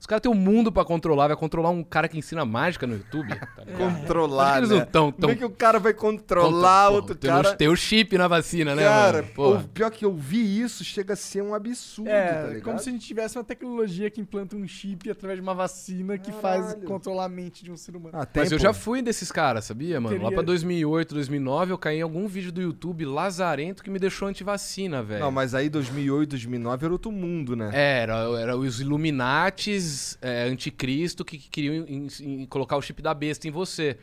os 0.00 0.06
caras 0.06 0.22
têm 0.22 0.30
um 0.30 0.34
mundo 0.34 0.70
pra 0.70 0.84
controlar, 0.84 1.28
vai 1.28 1.36
controlar 1.36 1.70
um 1.70 1.82
cara 1.82 2.08
que 2.08 2.16
ensina 2.16 2.44
mágica 2.44 2.86
no 2.86 2.94
YouTube. 2.94 3.28
Tá? 3.28 3.48
Controlar, 3.76 4.44
Acho 4.44 4.52
que 4.52 4.58
eles 4.58 4.70
né? 4.70 4.76
não 4.78 4.86
tão, 4.86 5.02
Como 5.12 5.20
tão 5.20 5.30
é 5.30 5.34
que 5.34 5.44
o 5.44 5.50
cara 5.50 5.78
vai 5.78 5.92
controlar 5.92 6.88
Pô, 6.88 6.94
outro 6.94 7.14
tem, 7.14 7.30
cara? 7.30 7.54
tem 7.56 7.68
o 7.68 7.76
chip 7.76 8.16
na 8.16 8.28
vacina, 8.28 8.74
né, 8.74 8.82
cara, 8.84 9.24
o 9.36 9.62
pior 9.68 9.90
que 9.90 10.04
eu 10.04 10.14
vi 10.14 10.60
isso 10.60 10.84
chega 10.84 11.12
a 11.14 11.16
ser 11.16 11.42
um 11.42 11.54
absurdo, 11.54 12.08
tá 12.08 12.14
É, 12.16 12.46
ligado? 12.48 12.62
como 12.62 12.78
se 12.78 12.88
a 12.88 12.92
gente 12.92 13.06
tivesse 13.06 13.36
uma 13.38 13.44
tecnologia 13.44 14.08
que 14.10 14.20
implanta 14.20 14.56
um 14.56 14.66
chip 14.66 15.10
através 15.10 15.38
de 15.38 15.42
uma 15.42 15.54
vacina 15.54 16.16
que 16.16 16.30
faz 16.32 16.66
Caralho. 16.66 16.86
controlar 16.86 17.24
a 17.24 17.28
mente 17.28 17.64
de 17.64 17.70
um 17.72 17.76
ser 17.76 17.96
humano. 17.96 18.16
Ah, 18.18 18.24
tem, 18.24 18.42
Mas 18.44 18.52
eu 18.52 18.58
pô. 18.58 18.62
já 18.62 18.72
fui 18.72 19.02
desses 19.02 19.30
caras, 19.32 19.64
sabia, 19.64 20.00
mano? 20.00 20.14
Lá 20.16 20.22
Teria- 20.22 20.34
pra 20.36 20.42
2008, 20.44 21.14
2009, 21.14 21.72
eu 21.72 21.78
caí 21.78 21.98
em 21.98 22.02
algum 22.02 22.26
vídeo 22.28 22.52
do 22.52 22.60
YouTube 22.62 23.04
lazarento 23.04 23.82
que 23.82 23.90
me 23.90 23.98
deixou 23.98 24.28
antivacina, 24.28 25.02
velho. 25.02 25.20
Não, 25.20 25.30
mas 25.30 25.54
aí 25.54 25.68
2008, 25.68 26.30
2009 26.30 26.84
era 26.86 26.92
outro 26.92 27.10
mundo, 27.10 27.56
né? 27.56 27.70
É, 27.74 27.98
Era, 28.02 28.14
era 28.40 28.56
os 28.56 28.80
Illuminates 28.80 29.87
é, 30.22 30.44
anticristo 30.44 31.24
que, 31.24 31.38
que 31.38 31.48
queriam 31.48 31.84
em- 31.86 32.06
em- 32.20 32.46
colocar 32.46 32.76
o 32.76 32.82
chip 32.82 33.00
da 33.02 33.12
besta 33.14 33.46
em 33.48 33.50
você. 33.50 33.96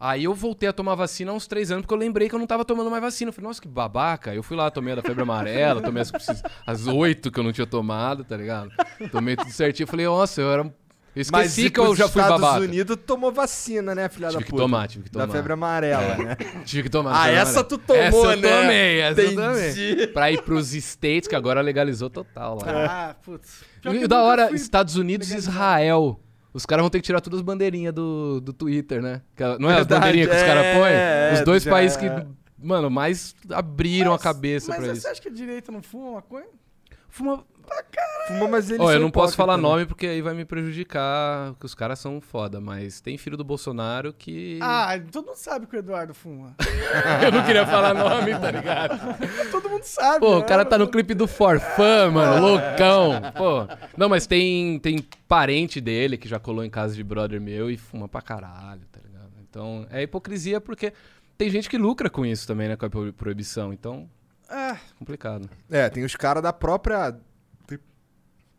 Aí 0.00 0.22
eu 0.24 0.32
voltei 0.34 0.68
a 0.68 0.72
tomar 0.72 0.94
vacina 0.94 1.32
há 1.32 1.34
uns 1.34 1.48
três 1.48 1.72
anos, 1.72 1.82
porque 1.82 1.92
eu 1.94 1.98
lembrei 1.98 2.28
que 2.28 2.34
eu 2.34 2.38
não 2.38 2.46
tava 2.46 2.64
tomando 2.64 2.88
mais 2.88 3.02
vacina. 3.02 3.30
Eu 3.30 3.32
falei, 3.32 3.48
nossa, 3.48 3.60
que 3.60 3.66
babaca. 3.66 4.32
Eu 4.32 4.44
fui 4.44 4.56
lá, 4.56 4.70
tomei 4.70 4.92
a 4.92 4.96
da 4.96 5.02
febre 5.02 5.22
amarela, 5.22 5.80
tomei 5.82 6.02
as, 6.02 6.12
as 6.64 6.86
oito 6.86 7.32
que 7.32 7.40
eu 7.40 7.42
não 7.44 7.52
tinha 7.52 7.66
tomado, 7.66 8.22
tá 8.22 8.36
ligado? 8.36 8.70
Tomei 9.10 9.34
tudo 9.34 9.50
certinho. 9.50 9.84
Eu 9.84 9.88
falei, 9.88 10.06
nossa, 10.06 10.40
eu 10.40 10.52
era. 10.52 10.62
Eu 11.16 11.22
esqueci 11.22 11.62
Mas 11.64 11.72
que 11.72 11.80
eu 11.80 11.96
já 11.96 12.06
fui 12.08 12.22
Estados 12.22 12.40
babaca. 12.40 12.62
Unidos 12.64 12.96
tomou 13.04 13.32
vacina, 13.32 13.92
né, 13.92 14.08
filha 14.08 14.28
Tive 14.28 14.38
da 14.40 14.44
que 14.44 14.50
puta? 14.52 14.62
tomar, 14.62 14.86
tive 14.86 15.04
que 15.04 15.10
tomar. 15.10 15.26
Da 15.26 15.32
febre 15.32 15.52
amarela, 15.52 16.16
né? 16.16 16.36
Tive 16.64 16.84
que 16.84 16.90
tomar. 16.90 17.20
Ah, 17.20 17.28
essa 17.30 17.42
amarela. 17.60 17.64
tu 17.64 17.78
tomou, 17.78 18.02
essa 18.02 18.16
eu 18.16 18.36
né? 18.36 18.60
tomei, 18.60 19.00
essa 19.00 19.20
eu 19.22 19.32
Entendi. 19.32 19.94
tomei. 19.96 20.06
Pra 20.08 20.30
ir 20.30 20.42
pros 20.42 20.72
States, 20.74 21.26
que 21.26 21.34
agora 21.34 21.60
legalizou 21.60 22.08
total 22.08 22.58
lá. 22.64 23.08
Ah, 23.10 23.14
putz. 23.24 23.64
E 23.84 24.06
da 24.08 24.22
hora, 24.22 24.48
fui- 24.48 24.56
Estados 24.56 24.96
Unidos 24.96 25.30
e. 25.30 25.36
Israel. 25.36 26.20
Os 26.52 26.64
caras 26.66 26.82
vão 26.82 26.90
ter 26.90 26.98
que 26.98 27.04
tirar 27.06 27.20
todas 27.20 27.38
as 27.38 27.44
bandeirinhas 27.44 27.92
do, 27.94 28.40
do 28.40 28.52
Twitter, 28.52 29.00
né? 29.02 29.22
Não 29.60 29.68
é 29.70 29.74
as 29.74 29.78
Verdade, 29.80 29.88
bandeirinhas 30.00 30.28
que 30.30 30.36
os 30.36 30.42
caras 30.42 30.64
é, 30.64 30.74
põem? 30.74 30.92
é, 30.92 31.30
Os 31.34 31.40
dois 31.44 31.62
já 31.62 31.70
países 31.70 31.96
que, 31.96 32.06
é. 32.06 32.26
mano, 32.58 32.90
mais 32.90 33.34
abriram 33.52 34.10
a 34.10 34.14
Mas- 34.14 34.22
cabeça 34.22 34.68
Mas 34.70 34.78
pra 34.78 34.86
você 34.94 34.98
isso. 34.98 35.08
acha 35.08 35.20
que 35.22 35.28
a 35.28 35.32
direita 35.32 35.70
não 35.70 35.82
fuma 35.82 36.12
maconha? 36.12 36.46
Fuma... 37.08 37.44
Fuma, 38.28 38.46
mas 38.48 38.68
eles 38.70 38.80
Ó, 38.80 38.92
eu 38.92 39.00
não 39.00 39.10
posso 39.10 39.34
falar 39.34 39.56
né? 39.56 39.62
nome 39.62 39.86
porque 39.86 40.06
aí 40.06 40.20
vai 40.20 40.34
me 40.34 40.44
prejudicar, 40.44 41.54
que 41.54 41.64
os 41.64 41.74
caras 41.74 41.98
são 41.98 42.20
foda, 42.20 42.60
mas 42.60 43.00
tem 43.00 43.16
filho 43.16 43.36
do 43.36 43.44
Bolsonaro 43.44 44.12
que... 44.12 44.58
Ah, 44.60 44.90
todo 45.10 45.26
mundo 45.26 45.36
sabe 45.36 45.66
que 45.66 45.74
o 45.76 45.78
Eduardo 45.78 46.12
fuma. 46.12 46.54
eu 47.24 47.32
não 47.32 47.44
queria 47.44 47.66
falar 47.66 47.94
nome, 47.94 48.32
tá 48.38 48.50
ligado? 48.50 48.98
todo 49.50 49.70
mundo 49.70 49.82
sabe. 49.84 50.20
Pô, 50.20 50.32
né? 50.32 50.36
o 50.36 50.44
cara 50.44 50.64
tá 50.64 50.76
no 50.76 50.88
clipe 50.88 51.14
do 51.14 51.26
Forfã, 51.26 52.10
mano, 52.10 52.46
loucão. 52.46 53.12
Pô. 53.36 53.66
Não, 53.96 54.08
mas 54.10 54.26
tem, 54.26 54.78
tem 54.78 54.98
parente 55.26 55.80
dele 55.80 56.18
que 56.18 56.28
já 56.28 56.38
colou 56.38 56.62
em 56.64 56.70
casa 56.70 56.94
de 56.94 57.02
brother 57.02 57.40
meu 57.40 57.70
e 57.70 57.78
fuma 57.78 58.08
pra 58.08 58.20
caralho, 58.20 58.82
tá 58.92 59.00
ligado? 59.02 59.30
Então, 59.48 59.86
é 59.90 60.02
hipocrisia 60.02 60.60
porque 60.60 60.92
tem 61.38 61.48
gente 61.48 61.68
que 61.70 61.78
lucra 61.78 62.10
com 62.10 62.26
isso 62.26 62.46
também, 62.46 62.68
né, 62.68 62.76
com 62.76 62.84
a 62.84 62.90
pro- 62.90 63.12
proibição. 63.14 63.72
Então, 63.72 64.06
É, 64.50 64.76
complicado. 64.98 65.48
É, 65.70 65.88
tem 65.88 66.04
os 66.04 66.14
caras 66.14 66.42
da 66.42 66.52
própria... 66.52 67.16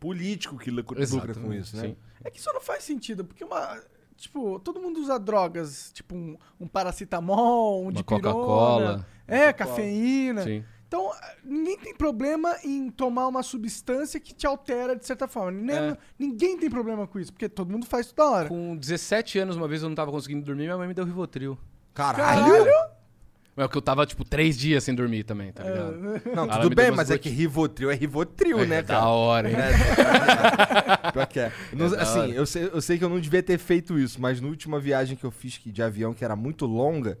político 0.00 0.58
que 0.58 0.70
lucra, 0.70 0.96
com 0.96 1.52
isso, 1.52 1.76
né? 1.76 1.82
sim. 1.82 1.96
é 2.24 2.30
que 2.30 2.38
isso 2.40 2.50
não 2.52 2.60
faz 2.60 2.82
sentido, 2.82 3.24
porque 3.24 3.44
uma. 3.44 3.78
Tipo, 4.16 4.58
todo 4.58 4.80
mundo 4.80 5.00
usa 5.00 5.18
drogas, 5.18 5.90
tipo 5.94 6.14
um, 6.14 6.36
um 6.58 6.66
paracetamol, 6.66 7.84
um 7.84 7.88
Uma. 7.88 8.02
Coca-Cola. 8.02 9.06
É, 9.26 9.52
cafeína. 9.52 10.42
Sim. 10.42 10.64
Então, 10.86 11.10
ninguém 11.44 11.78
tem 11.78 11.94
problema 11.94 12.56
em 12.64 12.90
tomar 12.90 13.28
uma 13.28 13.44
substância 13.44 14.18
que 14.18 14.34
te 14.34 14.44
altera 14.46 14.96
de 14.96 15.06
certa 15.06 15.28
forma. 15.28 15.52
Nem- 15.52 15.76
É. 15.76 15.96
Ninguém 16.18 16.58
tem 16.58 16.68
problema 16.68 17.06
com 17.06 17.20
isso, 17.20 17.32
porque 17.32 17.48
todo 17.48 17.70
mundo 17.70 17.86
faz 17.86 18.10
toda 18.10 18.28
hora. 18.28 18.48
Com 18.48 18.76
17 18.76 19.38
anos, 19.38 19.56
uma 19.56 19.68
vez 19.68 19.82
eu 19.82 19.88
não 19.88 19.94
tava 19.94 20.10
conseguindo 20.10 20.44
dormir, 20.44 20.64
minha 20.64 20.76
mãe 20.76 20.88
me 20.88 20.94
deu 20.94 21.04
Rivotril. 21.04 21.56
Caralho! 21.94 22.42
Mas 22.64 22.89
é 23.64 23.68
que 23.68 23.76
eu 23.76 23.82
tava, 23.82 24.06
tipo, 24.06 24.24
três 24.24 24.56
dias 24.58 24.84
sem 24.84 24.94
dormir 24.94 25.24
também, 25.24 25.52
tá 25.52 25.62
ligado? 25.64 25.96
Não, 26.34 26.44
Ela 26.44 26.56
tudo 26.58 26.70
me 26.70 26.74
bem, 26.76 26.86
umas 26.86 26.96
mas 26.96 27.10
é 27.10 27.14
gotinhas. 27.14 27.36
que 27.36 27.42
Rivotril 27.42 27.90
é 27.90 27.94
Rivotril, 27.94 28.60
É, 28.60 28.66
né, 28.66 28.82
Da 28.82 28.94
cara? 28.94 29.06
hora, 29.08 29.50
hein? 29.50 29.56
Pior 31.12 31.26
que 31.26 31.40
é. 31.40 31.52
Não- 31.72 31.90
da 31.90 32.02
assim, 32.02 32.18
hora. 32.20 32.30
eu 32.30 32.46
sei, 32.46 32.70
eu 32.72 32.80
sei 32.80 32.98
que 32.98 33.04
eu 33.04 33.08
não 33.08 33.20
devia 33.20 33.42
ter 33.42 33.58
feito 33.58 33.98
isso, 33.98 34.20
mas 34.20 34.40
na 34.40 34.48
última 34.48 34.78
viagem 34.78 35.16
que 35.16 35.24
eu 35.24 35.30
fiz 35.30 35.58
que- 35.58 35.70
de 35.70 35.82
avião, 35.82 36.12
que 36.14 36.24
era 36.24 36.36
muito 36.36 36.66
longa, 36.66 37.18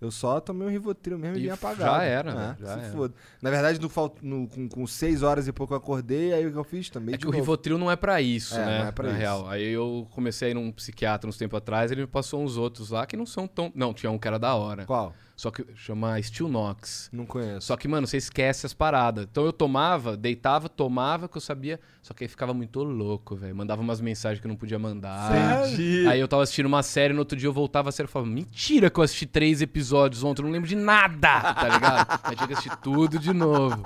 eu 0.00 0.10
só 0.10 0.40
tomei 0.40 0.66
um 0.66 0.70
Rivotril 0.70 1.16
mesmo 1.18 1.36
e 1.36 1.40
E 1.40 1.42
vim 1.42 1.48
já 1.48 1.54
apagado. 1.54 2.02
era, 2.02 2.30
É, 2.30 2.34
né? 2.34 2.56
Já 2.60 2.66
se 2.78 2.84
era. 2.86 2.92
foda. 2.92 3.14
Na 3.40 3.50
verdade, 3.50 3.80
no, 3.80 3.88
fal- 3.88 4.14
no- 4.20 4.48
com, 4.48 4.68
com 4.68 4.86
seis 4.86 5.22
horas 5.22 5.46
e 5.46 5.52
pouco 5.52 5.72
eu 5.74 5.78
acordei, 5.78 6.32
aí 6.32 6.44
o 6.46 6.50
que 6.52 6.58
eu 6.58 6.64
fiz 6.64 6.90
também 6.90 7.14
É 7.14 7.18
de 7.18 7.22
que 7.22 7.28
o 7.28 7.30
novo. 7.30 7.38
Rivotril 7.40 7.78
não 7.78 7.90
é 7.90 7.94
pra 7.96 8.20
isso, 8.20 8.54
É, 8.56 8.64
né? 8.66 8.78
não 8.80 8.86
é 8.88 8.92
pra 8.92 9.04
na 9.04 9.10
isso. 9.12 9.20
real. 9.20 9.48
Aí 9.48 9.68
eu 9.68 10.06
comecei 10.10 10.48
a 10.48 10.50
ir 10.50 10.54
num 10.54 10.72
psiquiatra 10.72 11.28
uns 11.28 11.36
tempos 11.36 11.56
atrás, 11.56 11.92
ele 11.92 12.00
me 12.00 12.06
passou 12.08 12.42
uns 12.42 12.56
outros 12.56 12.90
lá 12.90 13.06
que 13.06 13.16
não 13.16 13.26
são 13.26 13.46
tão. 13.46 13.70
Não, 13.74 13.94
tinha 13.94 14.10
um 14.10 14.18
que 14.18 14.26
era 14.26 14.38
da 14.38 14.54
hora. 14.54 14.84
Qual? 14.86 15.14
Só 15.42 15.50
que 15.50 15.66
chama 15.74 16.22
Steel 16.22 16.48
Nox. 16.48 17.10
Não 17.12 17.26
conheço. 17.26 17.66
Só 17.66 17.76
que, 17.76 17.88
mano, 17.88 18.06
você 18.06 18.16
esquece 18.16 18.64
as 18.64 18.72
paradas. 18.72 19.26
Então 19.28 19.44
eu 19.44 19.52
tomava, 19.52 20.16
deitava, 20.16 20.68
tomava, 20.68 21.28
que 21.28 21.36
eu 21.36 21.40
sabia. 21.40 21.80
Só 22.00 22.14
que 22.14 22.22
aí 22.22 22.28
ficava 22.28 22.54
muito 22.54 22.80
louco, 22.84 23.34
velho. 23.34 23.52
Mandava 23.52 23.82
umas 23.82 24.00
mensagens 24.00 24.40
que 24.40 24.46
eu 24.46 24.48
não 24.48 24.54
podia 24.54 24.78
mandar. 24.78 25.66
Entendi. 25.66 26.06
Aí 26.06 26.20
eu 26.20 26.28
tava 26.28 26.44
assistindo 26.44 26.66
uma 26.66 26.84
série, 26.84 27.12
no 27.12 27.18
outro 27.18 27.36
dia 27.36 27.48
eu 27.48 27.52
voltava 27.52 27.88
a 27.88 27.92
série 27.92 28.08
e 28.08 28.12
falava, 28.12 28.30
mentira 28.30 28.88
que 28.88 29.00
eu 29.00 29.02
assisti 29.02 29.26
três 29.26 29.60
episódios 29.60 30.22
ontem, 30.22 30.42
eu 30.42 30.46
não 30.46 30.52
lembro 30.52 30.68
de 30.68 30.76
nada, 30.76 31.54
tá 31.54 31.68
ligado? 31.68 32.20
Aí 32.22 32.36
tinha 32.36 32.46
que 32.46 32.52
assistir 32.52 32.76
tudo 32.76 33.18
de 33.18 33.32
novo. 33.32 33.82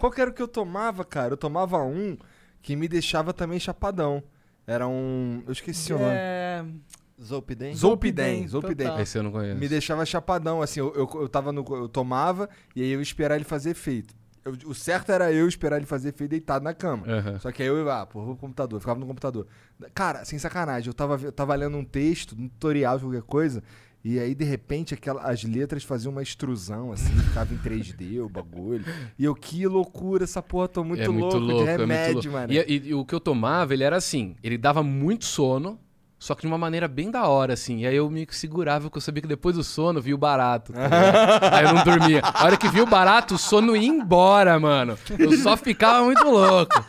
Qual 0.00 0.10
que 0.10 0.20
era 0.20 0.30
o 0.30 0.34
que 0.34 0.42
eu 0.42 0.48
tomava, 0.48 1.04
cara? 1.04 1.34
Eu 1.34 1.36
tomava 1.36 1.78
um 1.78 2.18
que 2.60 2.74
me 2.74 2.88
deixava 2.88 3.32
também 3.32 3.60
chapadão. 3.60 4.20
Era 4.66 4.88
um. 4.88 5.44
Eu 5.46 5.52
esqueci 5.52 5.92
o 5.92 5.98
nome. 5.98 6.82
É, 7.18 7.24
Zolpidem? 7.24 7.74
Zolpidem. 7.74 8.46
Zolpidem, 8.48 8.86
total. 8.86 9.02
Esse 9.02 9.18
eu 9.18 9.22
não 9.22 9.32
conheço. 9.32 9.58
Me 9.58 9.68
deixava 9.68 10.04
chapadão, 10.06 10.62
assim, 10.62 10.80
eu, 10.80 10.92
eu, 10.94 11.08
eu 11.22 11.28
tava 11.28 11.52
no. 11.52 11.64
Eu 11.70 11.88
tomava 11.88 12.48
e 12.76 12.82
aí 12.82 12.90
eu 12.90 12.98
ia 13.00 13.02
esperar 13.02 13.34
ele 13.36 13.44
fazer 13.44 13.70
efeito. 13.70 14.14
Eu- 14.44 14.56
o 14.66 14.74
certo 14.74 15.10
era 15.10 15.32
eu 15.32 15.46
esperar 15.48 15.76
ele 15.78 15.84
fazer 15.86 16.10
efeito 16.10 16.30
deitado 16.30 16.64
na 16.64 16.72
cama. 16.72 17.04
Aham. 17.06 17.38
Só 17.40 17.50
que 17.52 17.62
aí 17.62 17.68
eu, 17.68 17.90
ah, 17.90 18.06
pô, 18.06 18.20
vou 18.24 18.34
pro 18.34 18.42
computador, 18.46 18.76
eu 18.76 18.80
ficava 18.80 18.98
no 19.00 19.06
computador. 19.06 19.46
Cara, 19.94 20.24
sem 20.24 20.38
sacanagem, 20.38 20.88
eu 20.88 20.94
tava, 20.94 21.18
eu 21.22 21.32
tava 21.32 21.54
lendo 21.54 21.76
um 21.76 21.84
texto, 21.84 22.34
um 22.38 22.48
tutorial 22.48 22.96
de 22.98 23.04
qualquer 23.04 23.22
coisa, 23.22 23.62
e 24.02 24.18
aí 24.18 24.34
de 24.34 24.44
repente 24.44 24.94
aquela, 24.94 25.20
as 25.22 25.42
letras 25.42 25.82
faziam 25.82 26.12
uma 26.12 26.22
extrusão, 26.22 26.92
assim, 26.92 27.12
ficava 27.14 27.52
em 27.52 27.58
3D 27.58 28.20
o 28.24 28.28
bagulho. 28.28 28.84
E 29.18 29.24
eu, 29.24 29.34
que 29.34 29.66
loucura, 29.66 30.22
essa 30.24 30.40
porra, 30.40 30.68
tô 30.68 30.84
muito, 30.84 31.02
é 31.02 31.08
muito 31.08 31.24
louco, 31.24 31.38
louco, 31.38 31.64
de 31.64 31.68
é 31.68 31.76
muito 31.76 31.80
remédio, 31.90 32.14
louco. 32.14 32.30
mano. 32.30 32.52
E, 32.52 32.56
e- 32.58 32.88
e 32.90 32.94
o 32.94 33.04
que 33.04 33.14
eu 33.14 33.20
tomava, 33.20 33.74
ele 33.74 33.82
era 33.84 33.96
assim, 33.96 34.34
ele 34.42 34.56
dava 34.56 34.82
muito 34.84 35.24
sono, 35.26 35.78
só 36.18 36.34
que 36.34 36.40
de 36.42 36.46
uma 36.48 36.58
maneira 36.58 36.88
bem 36.88 37.10
da 37.10 37.26
hora, 37.28 37.52
assim. 37.54 37.78
E 37.80 37.86
aí 37.86 37.94
eu 37.96 38.10
me 38.10 38.26
segurava, 38.30 38.84
porque 38.84 38.98
eu 38.98 39.02
sabia 39.02 39.22
que 39.22 39.28
depois 39.28 39.54
do 39.56 39.62
sono 39.62 40.00
vinha 40.00 40.14
o 40.14 40.18
barato. 40.18 40.72
tá 40.72 40.80
aí 41.56 41.64
eu 41.64 41.72
não 41.74 41.84
dormia. 41.84 42.20
A 42.24 42.44
hora 42.44 42.56
que 42.56 42.68
viu 42.68 42.82
o 42.84 42.86
barato, 42.88 43.34
o 43.36 43.38
sono 43.38 43.76
ia 43.76 43.86
embora, 43.88 44.58
mano. 44.58 44.98
Eu 45.18 45.32
só 45.38 45.56
ficava 45.56 46.04
muito 46.04 46.24
louco. 46.28 46.84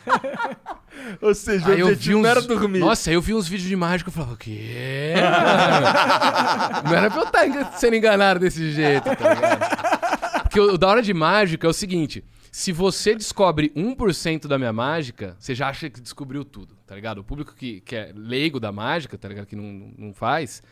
Ou 1.21 1.34
seja, 1.34 1.67
Aí 1.67 1.75
o 1.75 1.80
eu 1.80 1.88
vi 1.88 1.91
objetivo 1.93 2.17
uns... 2.19 2.23
não 2.23 2.30
era 2.30 2.41
dormir. 2.41 2.80
Nossa, 2.80 3.09
aí 3.09 3.15
eu 3.15 3.21
vi 3.21 3.34
uns 3.34 3.47
vídeos 3.47 3.69
de 3.69 3.75
mágica 3.75 4.09
e 4.09 4.13
falava, 4.13 4.34
o 4.34 4.38
quê? 4.38 5.13
não 6.86 6.95
era 6.95 7.09
pra 7.09 7.21
eu 7.21 7.25
estar 7.25 7.47
engan- 7.47 7.71
sendo 7.77 7.95
enganado 7.95 8.39
desse 8.39 8.71
jeito, 8.71 9.03
tá 9.15 9.34
ligado? 9.34 10.41
Porque 10.43 10.59
o, 10.59 10.73
o 10.73 10.77
da 10.77 10.88
hora 10.88 11.01
de 11.01 11.13
mágica 11.13 11.67
é 11.67 11.69
o 11.69 11.73
seguinte: 11.73 12.23
se 12.52 12.72
você 12.72 13.16
descobre 13.16 13.70
1% 13.76 14.47
da 14.47 14.58
minha 14.58 14.74
mágica, 14.74 15.36
você 15.39 15.54
já 15.54 15.70
acha 15.70 15.89
que 15.89 16.02
descobriu 16.02 16.43
tudo, 16.43 16.76
tá 16.86 16.95
ligado? 16.95 17.20
O 17.20 17.24
público 17.24 17.54
que, 17.54 17.82
que 17.82 17.95
é 17.95 18.12
leigo 18.16 18.60
da 18.60 18.72
mágica, 18.72 19.18
tá 19.18 19.28
ligado? 19.28 19.45
Que 19.45 19.56
não, 19.56 19.93
não 19.97 20.14
faz. 20.14 20.64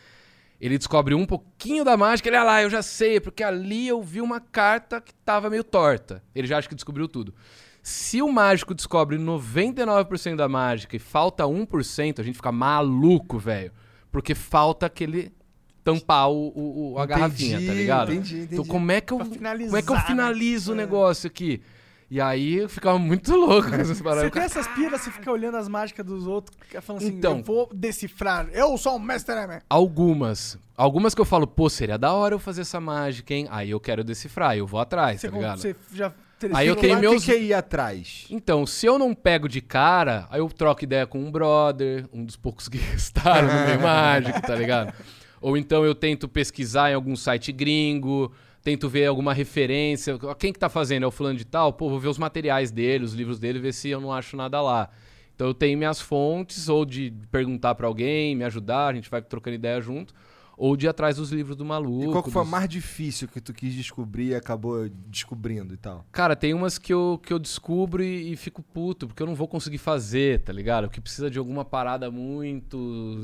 Ele 0.60 0.78
descobre 0.78 1.14
um 1.14 1.26
pouquinho 1.26 1.84
da 1.84 1.96
mágica, 1.96 2.30
ele, 2.30 2.36
ah 2.36 2.44
lá, 2.44 2.64
eu 2.64 2.70
já 2.70 2.82
sei, 2.82 3.20
porque 3.20 3.44
ali 3.44 3.88
eu 3.88 4.02
vi 4.02 4.22
uma 4.22 4.40
carta 4.40 5.00
que 5.00 5.14
tava 5.14 5.50
meio 5.50 5.64
torta. 5.64 6.24
Ele 6.34 6.48
já 6.48 6.58
acha 6.58 6.68
que 6.68 6.74
descobriu 6.74 7.08
tudo. 7.08 7.34
Se 7.84 8.22
o 8.22 8.32
mágico 8.32 8.74
descobre 8.74 9.18
99% 9.18 10.36
da 10.36 10.50
mágica 10.50 10.96
e 10.96 11.00
falta 11.00 11.44
1%, 11.44 12.20
a 12.20 12.24
gente 12.24 12.36
fica 12.36 12.52
maluco, 12.52 13.38
velho. 13.38 13.72
Porque 14.12 14.34
falta 14.34 14.88
aquele 14.88 15.32
tampar 15.88 16.30
o, 16.30 16.50
o- 16.50 16.94
o- 16.96 17.00
a 17.00 17.06
garrafinha, 17.06 17.66
tá 17.66 17.74
ligado? 17.74 18.12
Entendi, 18.12 18.36
entendi. 18.40 18.54
Então 18.56 18.66
como 18.66 18.92
é 18.92 19.00
que 19.00 19.14
eu, 19.14 19.20
como 19.20 19.78
é 19.78 19.82
que 19.82 19.90
eu 19.90 19.96
né? 19.96 20.04
finalizo 20.06 20.72
o 20.72 20.76
É. 20.76 20.78
negócio 20.78 21.28
aqui? 21.28 21.62
E 22.12 22.20
aí 22.22 22.56
eu 22.60 22.70
ficava 22.70 22.98
muito 23.00 23.32
louco 23.36 23.70
com 23.70 23.76
essas 23.76 23.98
Você 23.98 24.04
paradas. 24.04 24.32
tem 24.32 24.42
essas 24.42 24.68
piras, 24.68 25.00
você 25.02 25.12
fica 25.12 25.32
olhando 25.32 25.56
as 25.58 25.68
mágicas 25.70 26.06
dos 26.06 26.28
outros, 26.28 26.58
fica 26.62 26.82
falando 26.82 27.04
assim, 27.04 27.14
Então. 27.14 27.38
eu 27.38 27.44
vou 27.44 27.70
decifrar, 27.74 28.48
eu 28.52 28.78
sou 28.78 28.96
o 28.96 29.00
mestre, 29.00 29.36
né? 29.48 29.62
Algumas. 29.70 30.58
Algumas 30.76 31.16
que 31.16 31.22
eu 31.22 31.26
falo, 31.26 31.48
pô, 31.48 31.70
seria 31.70 31.98
da 31.98 32.12
hora 32.14 32.36
eu 32.36 32.40
fazer 32.40 32.62
essa 32.62 32.80
mágica, 32.80 33.34
hein? 33.34 33.48
Aí 33.50 33.70
eu 33.72 33.80
quero 33.80 34.04
decifrar, 34.04 34.56
eu 34.58 34.68
vou 34.68 34.80
atrás, 34.80 35.22
Você, 35.22 35.30
tá 35.30 35.36
ligado? 35.36 35.60
você 35.60 35.76
já 35.94 36.12
Aí 36.54 36.68
eu 36.68 36.76
tenho 36.76 37.00
meus- 37.00 37.26
que, 37.26 37.32
que 37.32 37.38
é 37.38 37.42
ir 37.42 37.54
atrás? 37.56 38.28
Então, 38.30 38.64
se 38.64 38.86
eu 38.86 39.00
não 39.00 39.16
pego 39.16 39.50
de 39.50 39.60
cara, 39.60 40.28
aí 40.30 40.40
eu 40.40 40.48
troco 40.50 40.84
ideia 40.84 41.08
com 41.08 41.18
um 41.18 41.32
brother, 41.32 42.06
um 42.14 42.24
dos 42.24 42.36
poucos 42.36 42.70
que 42.70 42.78
restaram 42.94 43.48
no 43.48 43.66
meio 43.66 43.82
mágico, 43.82 44.40
tá 44.44 44.54
ligado? 44.54 44.94
Ou 45.42 45.58
então 45.58 45.86
eu 45.86 45.94
tento 45.94 46.28
pesquisar 46.28 46.92
em 46.92 46.94
algum 46.94 47.16
site 47.16 47.52
gringo, 47.52 48.32
tento 48.64 48.90
ver 48.90 49.06
alguma 49.06 49.34
referência. 49.34 50.18
Quem 50.38 50.52
que 50.52 50.60
tá 50.60 50.70
fazendo? 50.70 51.04
É 51.04 51.08
o 51.08 51.12
fulano 51.12 51.38
de 51.38 51.46
tal? 51.46 51.72
Pô, 51.74 51.90
vou 51.90 52.00
ver 52.00 52.10
os 52.10 52.18
materiais 52.18 52.72
dele, 52.72 53.06
os 53.06 53.14
livros 53.14 53.40
dele, 53.40 53.60
ver 53.60 53.74
se 53.74 53.90
eu 53.90 54.02
não 54.02 54.12
acho 54.12 54.36
nada 54.36 54.62
lá. 54.62 54.90
Então 55.36 55.48
eu 55.48 55.54
tenho 55.54 55.78
minhas 55.78 56.02
fontes, 56.02 56.68
ou 56.68 56.84
de 56.84 57.14
perguntar 57.32 57.76
pra 57.76 57.86
alguém, 57.86 58.36
me 58.36 58.44
ajudar, 58.44 58.88
a 58.88 58.94
gente 58.94 59.10
vai 59.10 59.22
trocando 59.22 59.56
ideia 59.56 59.80
junto, 59.80 60.14
ou 60.60 60.76
de 60.76 60.88
ir 60.88 60.90
atrás 60.90 61.18
dos 61.18 61.32
livros 61.32 61.56
do 61.56 61.64
maluco. 61.64 62.06
E 62.06 62.12
qual 62.12 62.24
que 62.24 62.32
foi 62.32 62.42
a 62.42 62.44
dos- 62.44 62.52
mais 62.52 62.68
difícil 62.68 63.28
que 63.28 63.40
tu 63.40 63.54
quis 63.54 63.72
descobrir 63.76 64.30
e 64.30 64.36
acabou 64.36 64.90
descobrindo 65.08 65.72
e 65.72 65.78
tal? 65.78 66.04
Cara, 66.12 66.36
tem 66.36 66.52
umas 66.52 66.80
que 66.80 66.92
eu, 66.92 67.22
que 67.24 67.32
eu 67.32 67.38
descubro 67.38 68.04
e, 68.04 68.34
e 68.34 68.36
fico 68.36 68.64
puto, 68.64 69.06
porque 69.08 69.22
eu 69.22 69.28
não 69.28 69.36
vou 69.36 69.48
conseguir 69.48 69.78
fazer, 69.78 70.42
tá 70.42 70.52
ligado? 70.52 70.86
Porque 70.88 71.00
precisa 71.00 71.30
de 71.30 71.38
alguma 71.38 71.64
parada 71.64 72.10
muito. 72.10 72.76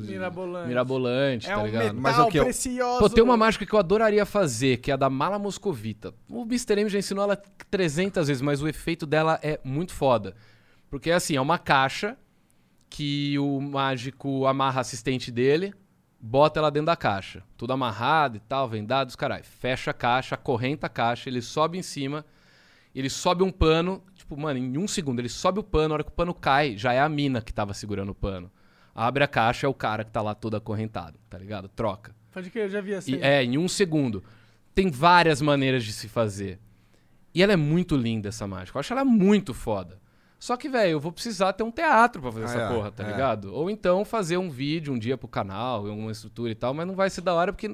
Mirabolante. 0.06 0.68
Mirabolante, 0.68 1.48
É 1.50 1.56
tá 1.56 1.62
um 1.62 1.66
ligado? 1.66 1.84
metal 1.86 2.02
Mas 2.02 2.20
é 2.20 2.22
o 2.22 2.28
quê? 2.28 2.40
precioso. 2.42 3.00
Pô, 3.00 3.10
tem 3.10 3.24
uma 3.24 3.36
mágica 3.36 3.66
que 3.66 3.74
eu 3.74 3.80
adoraria 3.80 4.26
fazer, 4.28 4.78
que 4.78 4.92
é 4.92 4.94
a 4.94 4.98
da 4.98 5.10
mala 5.10 5.40
moscovita. 5.40 6.14
O 6.30 6.44
Mr. 6.44 6.80
M 6.82 6.88
já 6.90 7.00
ensinou 7.00 7.24
ela 7.24 7.36
300 7.36 8.28
vezes, 8.28 8.42
mas 8.44 8.62
o 8.62 8.68
efeito 8.68 9.08
dela 9.08 9.40
é 9.42 9.60
muito 9.64 9.92
foda. 9.92 10.36
Porque, 10.88 11.10
assim, 11.10 11.36
é 11.36 11.42
uma 11.42 11.58
caixa 11.58 12.16
que 12.90 13.40
o 13.40 13.60
mágico 13.60 14.46
amarra 14.46 14.78
a 14.78 14.82
assistente 14.82 15.32
dele, 15.32 15.74
bota 16.26 16.58
ela 16.62 16.72
dentro 16.72 16.86
da 16.86 16.96
caixa. 16.96 17.44
Tudo 17.58 17.74
amarrado 17.74 18.38
e 18.38 18.40
tal, 18.40 18.66
vendado, 18.70 19.10
os 19.10 19.16
caras. 19.16 19.46
Fecha 19.46 19.92
a 19.92 19.94
caixa, 19.94 20.36
acorrenta 20.36 20.88
a 20.88 20.90
caixa, 20.90 21.30
ele 21.30 21.42
sobe 21.42 21.78
em 21.78 21.82
cima, 21.82 22.26
ele 22.96 23.10
sobe 23.10 23.44
um 23.44 23.52
pano, 23.52 24.02
tipo, 24.16 24.38
mano, 24.38 24.58
em 24.58 24.78
um 24.78 24.88
segundo, 24.88 25.20
ele 25.20 25.28
sobe 25.28 25.60
o 25.60 25.64
pano, 25.64 25.94
a 25.94 25.96
hora 25.96 26.04
que 26.04 26.10
o 26.10 26.14
pano 26.14 26.34
cai, 26.34 26.78
já 26.78 26.94
é 26.94 27.02
a 27.02 27.10
mina 27.10 27.42
que 27.42 27.54
tava 27.54 27.74
segurando 27.74 28.10
o 28.14 28.16
pano. 28.16 28.50
Abre 28.96 29.24
a 29.24 29.28
caixa, 29.28 29.68
é 29.68 29.70
o 29.70 29.74
cara 29.74 30.06
que 30.06 30.12
tá 30.12 30.22
lá 30.22 30.34
todo 30.34 30.56
acorrentado, 30.56 31.20
tá 31.30 31.38
ligado? 31.38 31.68
Troca. 31.68 32.16
Pode 32.32 32.50
que 32.50 32.58
eu 32.60 32.70
já 32.70 32.80
vi 32.80 32.94
assim. 32.96 33.16
E- 33.16 33.22
é, 33.22 33.44
em 33.44 33.58
um 33.58 33.68
segundo. 33.68 34.24
Tem 34.74 34.90
várias 34.90 35.42
maneiras 35.42 35.84
de 35.84 35.92
se 35.92 36.08
fazer. 36.08 36.58
E 37.36 37.44
ela 37.44 37.52
é 37.54 37.58
muito 37.58 37.98
linda, 37.98 38.30
essa 38.30 38.48
mágica. 38.48 38.78
Eu 38.78 38.80
acho 38.80 38.94
ela 38.94 39.04
muito 39.04 39.54
foda. 39.54 40.00
Só 40.44 40.58
que, 40.58 40.68
velho, 40.68 40.92
eu 40.92 41.00
vou 41.00 41.10
precisar 41.10 41.54
ter 41.54 41.64
um 41.64 41.72
teatro 41.72 42.22
pra 42.22 42.30
fazer 42.30 42.44
Ah, 42.44 42.50
essa 42.50 42.60
é, 42.64 42.68
porra, 42.68 42.92
tá 42.92 43.02
é. 43.02 43.08
ligado? 43.10 43.54
Ou 43.56 43.70
então 43.70 44.04
fazer 44.04 44.36
um 44.36 44.50
vídeo 44.50 44.92
um 44.94 45.00
dia 45.00 45.18
pro 45.18 45.26
canal, 45.26 45.88
alguma 45.88 46.12
estrutura 46.12 46.52
e 46.52 46.56
tal, 46.56 46.74
mas 46.74 46.86
não 46.86 46.96
vai 46.96 47.10
ser 47.10 47.22
da 47.22 47.34
hora 47.34 47.54
porque 47.54 47.68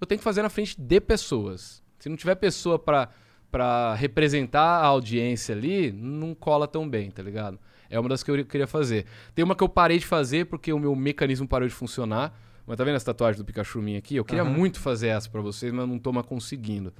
eu 0.00 0.06
tenho 0.06 0.20
que 0.20 0.22
fazer 0.22 0.40
na 0.40 0.48
frente 0.48 0.80
de 0.80 1.00
pessoas. 1.00 1.82
Se 1.98 2.08
não 2.08 2.14
tiver 2.16 2.36
pessoa 2.36 2.78
pra, 2.78 3.08
pra 3.50 3.94
representar 3.94 4.62
a 4.62 4.84
audiência 4.86 5.52
ali, 5.52 5.90
não 5.90 6.32
cola 6.32 6.68
tão 6.68 6.88
bem, 6.88 7.10
tá 7.10 7.24
ligado? 7.24 7.58
É 7.90 7.98
uma 7.98 8.08
das 8.08 8.22
que 8.22 8.30
eu 8.30 8.44
queria 8.44 8.68
fazer. 8.68 9.04
Tem 9.34 9.44
uma 9.44 9.56
que 9.56 9.64
eu 9.64 9.68
parei 9.68 9.98
de 9.98 10.06
fazer 10.06 10.46
porque 10.46 10.72
o 10.72 10.78
meu 10.78 10.94
mecanismo 10.94 11.48
parou 11.48 11.66
de 11.66 11.74
funcionar. 11.74 12.32
Mas 12.64 12.76
tá 12.76 12.84
vendo 12.84 12.94
essa 12.94 13.06
tatuagem 13.06 13.36
do 13.40 13.44
Pikachu 13.44 13.82
minha 13.82 13.98
aqui? 13.98 14.14
Eu 14.14 14.24
queria 14.24 14.44
Aham. 14.44 14.52
muito 14.52 14.78
fazer 14.78 15.08
essa 15.08 15.28
pra 15.28 15.40
vocês, 15.40 15.72
mas 15.72 15.88
não 15.88 15.98
tô 15.98 16.12
mais 16.12 16.24
conseguindo. 16.24 16.92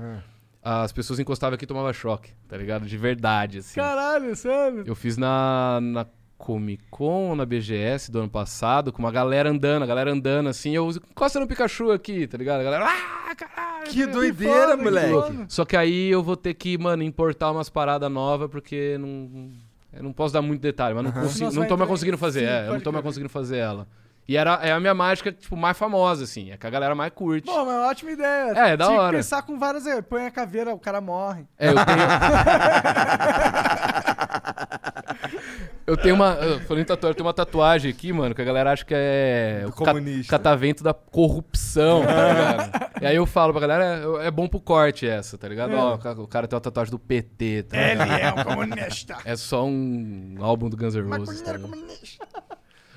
As 0.62 0.92
pessoas 0.92 1.18
encostavam 1.18 1.54
aqui 1.56 1.64
e 1.64 1.66
tomavam 1.66 1.92
choque, 1.92 2.30
tá 2.48 2.56
ligado? 2.56 2.86
De 2.86 2.96
verdade, 2.96 3.58
assim. 3.58 3.80
Caralho, 3.80 4.34
sério. 4.36 4.84
Eu 4.86 4.94
fiz 4.94 5.16
na, 5.16 5.80
na 5.82 6.06
Comic 6.38 6.84
Con 6.90 7.34
na 7.34 7.44
BGS 7.44 8.10
do 8.12 8.20
ano 8.20 8.28
passado, 8.30 8.92
com 8.92 9.00
uma 9.02 9.10
galera 9.10 9.50
andando, 9.50 9.82
a 9.82 9.86
galera 9.86 10.12
andando 10.12 10.48
assim, 10.48 10.74
eu 10.74 10.88
encosta 10.90 11.40
no 11.40 11.46
Pikachu 11.48 11.90
aqui, 11.90 12.26
tá 12.28 12.38
ligado? 12.38 12.60
A 12.60 12.64
galera, 12.64 12.86
ah, 12.88 13.34
caralho! 13.34 13.86
Que 13.90 14.06
doideira, 14.06 14.54
foda, 14.70 14.76
que 14.78 14.84
moleque. 14.84 15.10
foda. 15.12 15.44
só 15.48 15.64
que 15.64 15.76
aí 15.76 16.08
eu 16.08 16.22
vou 16.22 16.36
ter 16.36 16.54
que, 16.54 16.78
mano, 16.78 17.02
importar 17.02 17.50
umas 17.50 17.68
paradas 17.68 18.10
novas, 18.10 18.48
porque 18.48 18.96
não. 18.98 19.50
Eu 19.92 20.02
não 20.04 20.12
posso 20.12 20.32
dar 20.32 20.40
muito 20.40 20.60
detalhe, 20.62 20.94
mas 20.94 21.04
não, 21.04 21.10
Aham. 21.10 21.22
consigo, 21.22 21.44
não 21.46 21.52
tô 21.52 21.58
mais 21.58 21.70
entrar 21.72 21.84
em- 21.84 21.88
conseguindo 21.88 22.18
fazer. 22.18 22.40
Sim, 22.40 22.46
é, 22.46 22.68
eu 22.68 22.72
não 22.74 22.80
tô 22.80 22.90
mais 22.92 23.02
crer. 23.02 23.08
conseguindo 23.10 23.28
fazer 23.28 23.56
ela. 23.58 23.86
E 24.28 24.36
era, 24.36 24.54
é 24.62 24.70
a 24.72 24.78
minha 24.80 24.94
mágica, 24.94 25.32
tipo, 25.32 25.56
mais 25.56 25.76
famosa, 25.76 26.22
assim. 26.24 26.52
É 26.52 26.56
que 26.56 26.66
a 26.66 26.70
galera 26.70 26.94
mais 26.94 27.12
curte. 27.12 27.44
Pô, 27.46 27.64
mas 27.64 27.74
é 27.74 27.78
uma 27.78 27.88
ótima 27.88 28.10
ideia. 28.12 28.52
É, 28.56 28.70
é 28.70 28.76
da 28.76 28.86
Tinha 28.86 29.00
hora. 29.00 29.10
que 29.10 29.16
pensar 29.16 29.42
com 29.42 29.58
várias. 29.58 29.84
é, 29.86 30.00
Põe 30.00 30.26
a 30.26 30.30
caveira, 30.30 30.72
o 30.72 30.78
cara 30.78 31.00
morre. 31.00 31.44
É, 31.58 31.68
eu 31.70 31.74
tenho. 31.74 31.98
eu 35.86 35.96
tenho 35.96 36.14
uma. 36.14 36.34
eu 36.34 36.60
Falei 36.60 36.82
em 36.82 36.86
tatuagem, 36.86 37.10
eu 37.10 37.14
tenho 37.16 37.26
uma 37.26 37.34
tatuagem 37.34 37.90
aqui, 37.90 38.12
mano, 38.12 38.34
que 38.34 38.42
a 38.42 38.44
galera 38.44 38.72
acha 38.72 38.84
que 38.84 38.94
é. 38.96 39.62
Do 39.64 39.70
o 39.70 39.72
ca- 39.72 39.84
comunista. 39.86 40.30
catavento 40.30 40.82
da 40.84 40.94
corrupção, 40.94 42.02
tá 42.04 42.28
ligado? 42.28 42.92
e 43.02 43.06
aí 43.06 43.16
eu 43.16 43.26
falo 43.26 43.52
pra 43.52 43.60
galera, 43.60 44.02
é, 44.22 44.26
é 44.28 44.30
bom 44.30 44.46
pro 44.48 44.60
corte 44.60 45.06
essa, 45.06 45.36
tá 45.36 45.48
ligado? 45.48 45.72
É. 45.72 45.76
Ó, 45.76 45.94
o 46.22 46.26
cara 46.28 46.46
tem 46.46 46.56
uma 46.56 46.60
tatuagem 46.60 46.90
do 46.90 46.98
PT, 46.98 47.64
tá 47.64 47.76
Ele 47.76 48.02
ligado? 48.04 48.20
é 48.20 48.32
um 48.40 48.44
comunista. 48.44 49.16
É 49.24 49.36
só 49.36 49.64
um 49.64 50.36
álbum 50.40 50.68
do 50.68 50.76
Guns 50.76 50.94
N' 50.94 51.02
Roses, 51.02 51.40
tá 51.42 51.52
ligado? 51.52 51.70
comunista. 51.70 52.26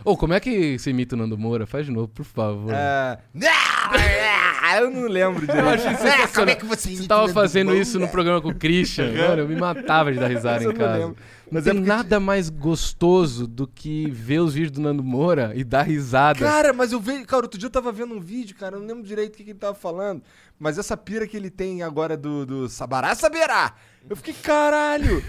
Ô, 0.06 0.16
como 0.16 0.36
é 0.36 0.40
que 0.40 0.78
você 0.78 0.92
imita 0.92 1.16
o 1.16 1.18
Nando 1.18 1.36
Moura? 1.36 1.66
Faz 1.66 1.88
de 1.88 1.92
novo, 1.92 2.08
por 2.08 2.24
favor. 2.24 2.72
É... 2.72 3.18
Eu 4.78 4.90
não 4.92 5.08
lembro 5.08 5.42
direito. 5.46 5.60
Eu 5.62 5.70
achei 5.70 5.92
sensacional. 5.92 6.28
Como 6.34 6.50
é 6.50 6.56
que 6.56 6.66
você 6.66 6.96
Você 6.96 7.08
tava 7.08 7.26
o 7.26 7.30
fazendo 7.30 7.68
Moura? 7.68 7.80
isso 7.82 7.98
no 8.00 8.08
programa 8.10 8.42
com 8.42 8.50
o 8.50 8.56
Christian, 8.56 9.12
mano, 9.14 9.42
eu 9.44 9.48
me 9.48 9.56
matava 9.56 10.12
de 10.12 10.20
dar 10.20 10.28
risada 10.28 10.66
Mas 10.66 10.74
em 10.74 10.78
casa. 10.78 10.98
lembro. 10.98 11.16
Não 11.46 11.62
Mas 11.62 11.64
tem 11.64 11.78
é 11.78 11.80
nada 11.80 12.20
mais 12.20 12.50
gostoso 12.50 13.46
do 13.48 13.68
que 13.68 14.10
ver 14.10 14.40
os 14.40 14.56
vídeos 14.56 14.72
do 14.72 14.82
Nando 14.82 15.04
Moura 15.04 15.52
e 15.56 15.64
dar 15.64 15.84
risada. 15.84 16.40
Cara, 16.40 16.74
mas 16.74 16.92
eu 16.92 17.00
vejo. 17.00 17.24
Cara, 17.26 17.44
outro 17.44 17.60
dia 17.60 17.68
eu 17.68 17.72
tava 17.72 17.92
vendo 17.92 18.16
um 18.16 18.20
vídeo, 18.20 18.56
cara, 18.56 18.76
eu 18.76 18.80
não 18.80 18.88
lembro 18.88 19.04
direito 19.04 19.36
o 19.36 19.38
que, 19.38 19.44
que 19.44 19.52
ele 19.52 19.60
tava 19.60 19.76
falando. 19.76 20.24
Mas 20.60 20.78
essa 20.80 20.98
pira 20.98 21.28
que 21.28 21.38
ele 21.38 21.50
tem 21.52 21.84
agora 21.84 22.18
do, 22.18 22.46
do 22.46 22.68
Sabará 22.70 23.14
Saberá. 23.14 23.74
Eu 24.10 24.16
fiquei, 24.16 24.34
caralho! 24.36 25.20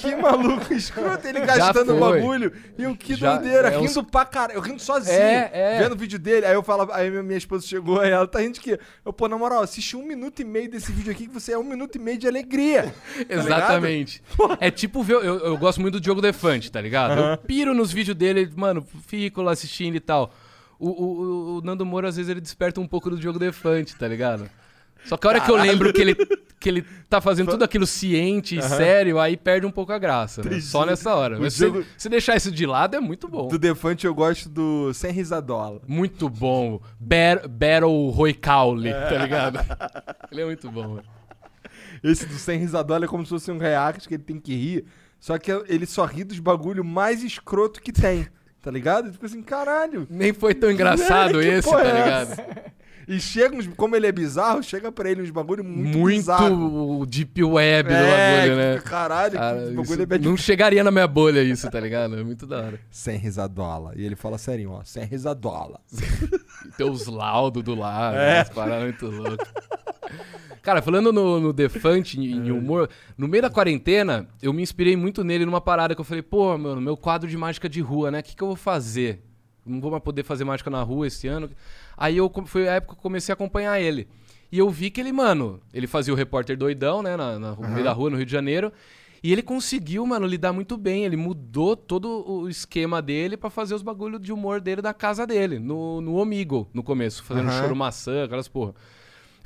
que 0.00 0.16
maluco 0.16 0.72
escroto, 0.72 1.26
ele 1.28 1.40
gastando 1.44 1.94
o 1.94 2.00
bagulho. 2.00 2.50
E 2.78 2.82
eu, 2.82 2.96
que 2.96 3.14
Já- 3.14 3.36
doideira, 3.36 3.68
é 3.68 3.78
uns- 3.78 3.94
rindo 3.94 4.04
pra 4.04 4.24
caralho. 4.24 4.56
Eu 4.56 4.60
rindo 4.62 4.80
sozinho, 4.80 5.14
É, 5.16 5.50
é. 5.52 5.78
vendo 5.82 5.92
o 5.92 5.96
vídeo 5.98 6.18
dele. 6.18 6.46
Aí 6.46 6.54
eu 6.54 6.62
falo, 6.62 6.90
aí 6.92 7.10
minha 7.10 7.36
esposa 7.36 7.66
chegou 7.66 8.02
ela 8.10 8.26
tá 8.26 8.40
de 8.42 8.60
quê? 8.60 8.78
Eu, 9.04 9.12
pô, 9.12 9.28
na 9.28 9.36
moral, 9.38 9.62
assisti 9.62 9.96
um 9.96 10.06
minuto 10.06 10.40
e 10.40 10.44
meio 10.44 10.70
desse 10.70 10.90
vídeo 10.92 11.10
aqui 11.12 11.26
que 11.26 11.32
você 11.34 11.52
é 11.52 11.58
um 11.58 11.64
minuto 11.64 11.96
e 11.96 11.98
meio 11.98 12.18
de 12.18 12.26
alegria. 12.28 12.84
Tá 12.84 13.24
Exatamente. 13.34 14.22
é 14.60 14.70
tipo 14.70 15.02
ver. 15.02 15.14
Eu, 15.14 15.38
eu 15.40 15.56
gosto 15.58 15.80
muito 15.80 15.94
do 15.94 16.00
Diogo 16.00 16.20
Defante, 16.20 16.70
tá 16.70 16.80
ligado? 16.80 17.18
Eu 17.18 17.38
piro 17.38 17.74
nos 17.74 17.92
vídeos 17.92 18.16
dele, 18.16 18.50
mano, 18.56 18.86
fico 19.06 19.42
lá 19.42 19.52
assistindo 19.52 19.94
e 19.96 20.00
tal. 20.00 20.32
O, 20.78 20.88
o- 20.90 21.56
o 21.58 21.60
Nando 21.62 21.86
Moura, 21.86 22.08
às 22.08 22.16
vezes, 22.16 22.30
ele 22.30 22.40
desperta 22.40 22.80
um 22.80 22.86
pouco 22.86 23.08
do 23.10 23.16
Diogo 23.18 23.38
Defante, 23.38 23.96
tá 23.96 24.06
ligado? 24.06 24.48
Só 25.06 25.16
que 25.16 25.26
a 25.26 25.30
hora 25.30 25.40
que 25.40 25.50
eu 25.50 25.56
lembro 25.56 25.92
que 25.92 26.00
ele, 26.00 26.14
que 26.58 26.68
ele 26.68 26.84
tá 27.08 27.20
fazendo 27.20 27.50
tudo 27.50 27.64
aquilo 27.64 27.86
ciente 27.86 28.56
e 28.58 28.62
sério, 28.62 29.18
aí 29.20 29.36
perde 29.36 29.64
um 29.66 29.70
pouco 29.70 29.92
a 29.92 29.98
graça. 29.98 30.42
né? 30.42 30.60
Só 30.60 30.84
nessa 30.84 31.14
hora. 31.14 31.38
Mas 31.38 31.54
Diogo- 31.56 31.82
se, 31.82 31.88
se 31.98 32.08
deixar 32.08 32.36
isso 32.36 32.50
de 32.50 32.66
lado, 32.66 32.96
é 32.96 33.00
muito 33.00 33.28
bom. 33.28 33.46
Do 33.48 33.58
Defante 33.58 34.04
eu 34.06 34.14
gosto 34.14 34.48
do 34.48 34.92
Sem 34.92 35.12
Risadola. 35.12 35.80
Muito 35.86 36.28
bom. 36.28 36.80
Bat 36.98 37.46
Battle 37.48 38.10
Roy 38.10 38.34
Caule, 38.34 38.92
tá 38.92 39.16
ligado? 39.18 39.58
Ele 40.32 40.40
é 40.42 40.44
muito 40.44 40.70
bom, 40.70 40.88
mano. 40.88 41.04
Esse 42.02 42.26
do 42.26 42.34
Sem 42.34 42.58
Risadola 42.58 43.04
é 43.04 43.08
como 43.08 43.24
se 43.24 43.30
fosse 43.30 43.50
um 43.50 43.58
react 43.58 44.06
que 44.08 44.14
ele 44.14 44.22
tem 44.22 44.38
que 44.40 44.54
rir. 44.54 44.84
Só 45.18 45.38
que 45.38 45.50
ele 45.68 45.86
só 45.86 46.04
ri 46.04 46.24
dos 46.24 46.38
bagulho 46.38 46.84
mais 46.84 47.22
escroto 47.22 47.80
que 47.80 47.90
tem. 47.92 48.26
Tá 48.60 48.70
ligado? 48.70 49.10
Tipo 49.12 49.24
assim, 49.26 49.42
caralho. 49.42 50.06
Nem 50.10 50.32
foi 50.32 50.52
tão 50.54 50.70
engraçado 50.70 51.40
É, 51.40 51.44
que 51.44 51.48
esse, 51.50 51.70
tá 51.70 51.80
é 51.80 52.02
ligado? 52.02 52.66
E 53.08 53.20
chega 53.20 53.54
uns. 53.56 53.68
Como 53.68 53.94
ele 53.94 54.06
é 54.06 54.12
bizarro, 54.12 54.62
chega 54.62 54.90
pra 54.90 55.08
ele 55.10 55.22
uns 55.22 55.30
bagulho 55.30 55.62
muito, 55.62 55.96
Muito 55.98 56.16
bizarro. 56.16 57.06
deep 57.06 57.42
web 57.44 57.88
do 57.88 57.94
É, 57.94 58.40
bagulho, 58.40 58.56
né? 58.56 58.78
Caralho, 58.84 59.34
Cara, 59.34 59.66
que 59.68 59.74
bagulho 59.74 60.02
é 60.02 60.06
bad... 60.06 60.28
não 60.28 60.36
chegaria 60.36 60.82
na 60.82 60.90
minha 60.90 61.06
bolha 61.06 61.40
isso, 61.42 61.70
tá 61.70 61.78
ligado? 61.78 62.18
É 62.18 62.24
muito 62.24 62.46
da 62.46 62.58
hora. 62.58 62.80
Sem 62.90 63.16
risadola. 63.16 63.92
E 63.94 64.04
ele 64.04 64.16
fala 64.16 64.38
sério, 64.38 64.72
ó. 64.72 64.82
Sem 64.82 65.04
risadola. 65.04 65.80
E 66.66 66.70
Tem 66.76 66.90
os 66.90 67.06
laudos 67.06 67.62
do 67.62 67.74
lado, 67.76 68.16
É. 68.16 68.38
umas 68.38 68.48
paradas 68.50 68.82
muito 68.82 69.06
loucas. 69.06 69.48
Cara, 70.62 70.82
falando 70.82 71.12
no, 71.12 71.38
no 71.40 71.52
Defante, 71.52 72.18
em 72.18 72.24
em 72.48 72.50
humor, 72.50 72.90
no 73.16 73.28
meio 73.28 73.42
da 73.42 73.50
quarentena, 73.50 74.26
eu 74.42 74.52
me 74.52 74.62
inspirei 74.62 74.96
muito 74.96 75.22
nele 75.22 75.46
numa 75.46 75.60
parada 75.60 75.94
que 75.94 76.00
eu 76.00 76.04
falei, 76.04 76.22
pô, 76.22 76.58
mano, 76.58 76.80
meu 76.80 76.96
quadro 76.96 77.28
de 77.30 77.36
mágica 77.36 77.68
de 77.68 77.80
rua, 77.80 78.10
né? 78.10 78.18
O 78.18 78.22
que, 78.24 78.34
que 78.34 78.42
eu 78.42 78.48
vou 78.48 78.56
fazer? 78.56 79.22
Não 79.64 79.80
vou 79.80 79.92
mais 79.92 80.02
poder 80.02 80.24
fazer 80.24 80.42
mágica 80.44 80.68
na 80.68 80.82
rua 80.82 81.06
esse 81.06 81.28
ano. 81.28 81.48
Aí 81.96 82.16
eu, 82.16 82.30
foi 82.46 82.68
a 82.68 82.74
época 82.74 82.94
que 82.94 82.98
eu 82.98 83.02
comecei 83.02 83.32
a 83.32 83.34
acompanhar 83.34 83.80
ele. 83.80 84.06
E 84.52 84.58
eu 84.58 84.68
vi 84.70 84.90
que 84.90 85.00
ele, 85.00 85.12
mano, 85.12 85.60
ele 85.72 85.86
fazia 85.86 86.12
o 86.12 86.16
repórter 86.16 86.56
doidão, 86.56 87.02
né? 87.02 87.16
Na, 87.16 87.38
na- 87.38 87.54
no 87.56 87.68
meio 87.68 87.84
da 87.84 87.92
rua, 87.92 88.10
no 88.10 88.16
Rio 88.16 88.26
de 88.26 88.32
Janeiro. 88.32 88.72
E 89.22 89.32
ele 89.32 89.42
conseguiu, 89.42 90.06
mano, 90.06 90.26
lidar 90.26 90.52
muito 90.52 90.76
bem. 90.76 91.04
Ele 91.04 91.16
mudou 91.16 91.74
todo 91.76 92.24
o 92.30 92.48
esquema 92.48 93.02
dele 93.02 93.36
pra 93.36 93.50
fazer 93.50 93.74
os 93.74 93.82
bagulhos 93.82 94.20
de 94.20 94.32
humor 94.32 94.60
dele 94.60 94.80
da 94.82 94.94
casa 94.94 95.26
dele, 95.26 95.58
no, 95.58 96.00
no 96.00 96.14
Omegle, 96.16 96.68
no 96.72 96.82
começo, 96.82 97.24
fazendo 97.24 97.48
Aham. 97.48 97.60
choro 97.60 97.74
maçã, 97.74 98.24
aquelas 98.24 98.46
porra. 98.46 98.74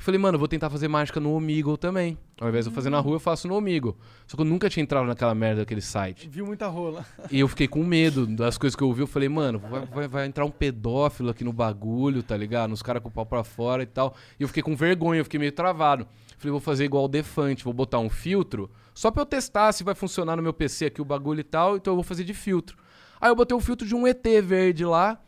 Eu 0.01 0.05
falei, 0.05 0.17
mano, 0.19 0.35
eu 0.35 0.39
vou 0.39 0.47
tentar 0.47 0.67
fazer 0.71 0.87
mágica 0.87 1.19
no 1.19 1.31
Omegle 1.31 1.77
também. 1.77 2.17
Ao 2.39 2.49
invés 2.49 2.65
de 2.65 2.71
eu 2.71 2.73
fazer 2.73 2.89
na 2.89 2.99
rua, 2.99 3.17
eu 3.17 3.19
faço 3.19 3.47
no 3.47 3.53
Omegle. 3.55 3.95
Só 4.25 4.35
que 4.35 4.41
eu 4.41 4.45
nunca 4.47 4.67
tinha 4.67 4.81
entrado 4.81 5.05
naquela 5.05 5.35
merda 5.35 5.61
daquele 5.61 5.79
site. 5.79 6.27
Viu 6.27 6.43
muita 6.43 6.65
rola. 6.67 7.05
E 7.29 7.39
eu 7.39 7.47
fiquei 7.47 7.67
com 7.67 7.83
medo 7.83 8.25
das 8.25 8.57
coisas 8.57 8.75
que 8.75 8.81
eu 8.81 8.87
ouvi. 8.87 9.01
Eu 9.01 9.07
falei, 9.07 9.29
mano, 9.29 9.59
vai, 9.59 9.85
vai- 9.85 10.07
vai 10.07 10.25
entrar 10.25 10.43
um 10.43 10.49
pedófilo 10.49 11.29
aqui 11.29 11.43
no 11.43 11.53
bagulho, 11.53 12.23
tá 12.23 12.35
ligado? 12.35 12.71
Uns 12.73 12.81
caras 12.81 12.99
com 13.03 13.09
o 13.09 13.11
pau 13.11 13.27
pra 13.27 13.43
fora 13.43 13.83
e 13.83 13.85
tal. 13.85 14.15
E 14.39 14.41
eu 14.43 14.47
fiquei 14.47 14.63
com 14.63 14.75
vergonha, 14.75 15.19
eu 15.19 15.23
fiquei 15.23 15.39
meio 15.39 15.51
travado. 15.51 16.07
Falei, 16.39 16.51
vou 16.51 16.59
fazer 16.59 16.85
igual 16.85 17.05
o 17.05 17.07
Defante, 17.07 17.63
vou 17.63 17.71
botar 17.73 17.99
um 17.99 18.09
filtro, 18.09 18.71
só 18.95 19.11
pra 19.11 19.21
eu 19.21 19.25
testar 19.27 19.71
se 19.71 19.83
vai 19.83 19.93
funcionar 19.93 20.35
no 20.35 20.41
meu 20.41 20.51
PC 20.51 20.85
aqui 20.87 20.99
o 20.99 21.05
bagulho 21.05 21.41
e 21.41 21.43
tal, 21.43 21.75
então 21.77 21.91
eu 21.91 21.95
vou 21.95 22.03
fazer 22.03 22.23
de 22.23 22.33
filtro. 22.33 22.75
Aí 23.21 23.29
eu 23.29 23.35
botei 23.35 23.55
o 23.55 23.59
filtro 23.59 23.87
de 23.87 23.93
um 23.93 24.07
ET 24.07 24.25
verde 24.43 24.83
lá, 24.83 25.19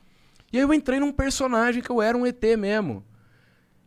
e 0.51 0.57
aí 0.57 0.63
eu 0.63 0.73
entrei 0.73 0.99
num 0.99 1.11
personagem 1.11 1.83
que 1.83 1.91
eu 1.91 2.01
era 2.01 2.17
um 2.17 2.25
ET 2.25 2.43
mesmo. 2.57 3.03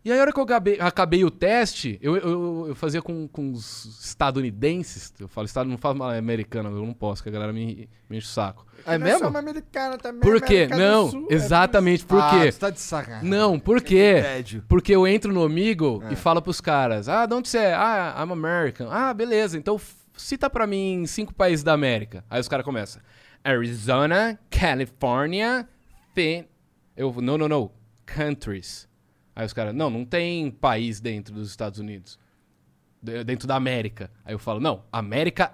E 0.06 0.12
aí, 0.12 0.20
a 0.20 0.22
hora 0.22 0.32
que 0.32 0.38
eu 0.38 0.44
acabei, 0.44 0.78
acabei 0.78 1.24
o 1.24 1.30
teste, 1.32 1.98
eu, 2.00 2.16
eu, 2.16 2.66
eu 2.68 2.74
fazia 2.76 3.02
com, 3.02 3.26
com 3.26 3.50
os 3.50 4.04
estadunidenses. 4.04 5.12
Eu 5.18 5.26
falo 5.26 5.46
estado, 5.46 5.68
não 5.68 5.76
falo 5.76 6.00
americano, 6.04 6.68
eu 6.70 6.86
não 6.86 6.94
posso, 6.94 7.24
que 7.24 7.28
a 7.28 7.32
galera 7.32 7.52
me, 7.52 7.88
me 8.08 8.16
enche 8.18 8.28
o 8.28 8.30
saco. 8.30 8.64
É 8.86 8.96
Nós 8.96 9.18
somos 9.18 9.22
mesmo? 9.32 9.38
americana 9.38 9.98
também. 9.98 10.20
Por 10.20 10.40
quê? 10.40 10.58
América 10.58 10.76
Não, 10.76 11.10
Sul, 11.10 11.26
é 11.28 11.34
exatamente 11.34 12.06
por 12.06 12.20
ah, 12.20 12.30
quê? 12.30 12.52
tu 12.52 12.58
tá 12.60 12.70
de 12.70 12.78
sacanagem. 12.78 13.28
Não, 13.28 13.58
por 13.58 13.82
quê? 13.82 14.22
Porque 14.68 14.94
eu 14.94 15.08
entro 15.08 15.32
no 15.32 15.44
Omegle 15.44 16.00
e 16.08 16.14
falo 16.14 16.40
pros 16.40 16.60
caras, 16.60 17.08
ah, 17.08 17.26
de 17.26 17.34
onde 17.34 17.48
você 17.48 17.58
é? 17.58 17.74
Ah, 17.74 18.14
I'm 18.24 18.30
American. 18.30 18.88
Ah, 18.88 19.12
beleza, 19.12 19.58
então 19.58 19.76
cita 20.16 20.48
pra 20.48 20.68
mim 20.68 21.04
cinco 21.08 21.34
países 21.34 21.64
da 21.64 21.72
América. 21.72 22.24
Aí 22.30 22.40
os 22.40 22.46
caras 22.46 22.64
começam, 22.64 23.02
Arizona, 23.42 24.38
California, 24.48 25.68
Fin... 26.14 26.44
Eu, 26.96 27.12
não, 27.20 27.36
não, 27.36 27.48
não, 27.48 27.72
countries. 28.06 28.86
Aí 29.36 29.44
os 29.44 29.52
caras, 29.52 29.74
não, 29.74 29.90
não 29.90 30.04
tem 30.04 30.50
país 30.50 30.98
dentro 30.98 31.34
dos 31.34 31.50
Estados 31.50 31.78
Unidos. 31.78 32.18
De- 33.02 33.22
Dentro 33.22 33.46
da 33.46 33.54
América. 33.54 34.10
Aí 34.24 34.32
eu 34.34 34.38
falo, 34.38 34.58
não, 34.58 34.82
América 34.90 35.52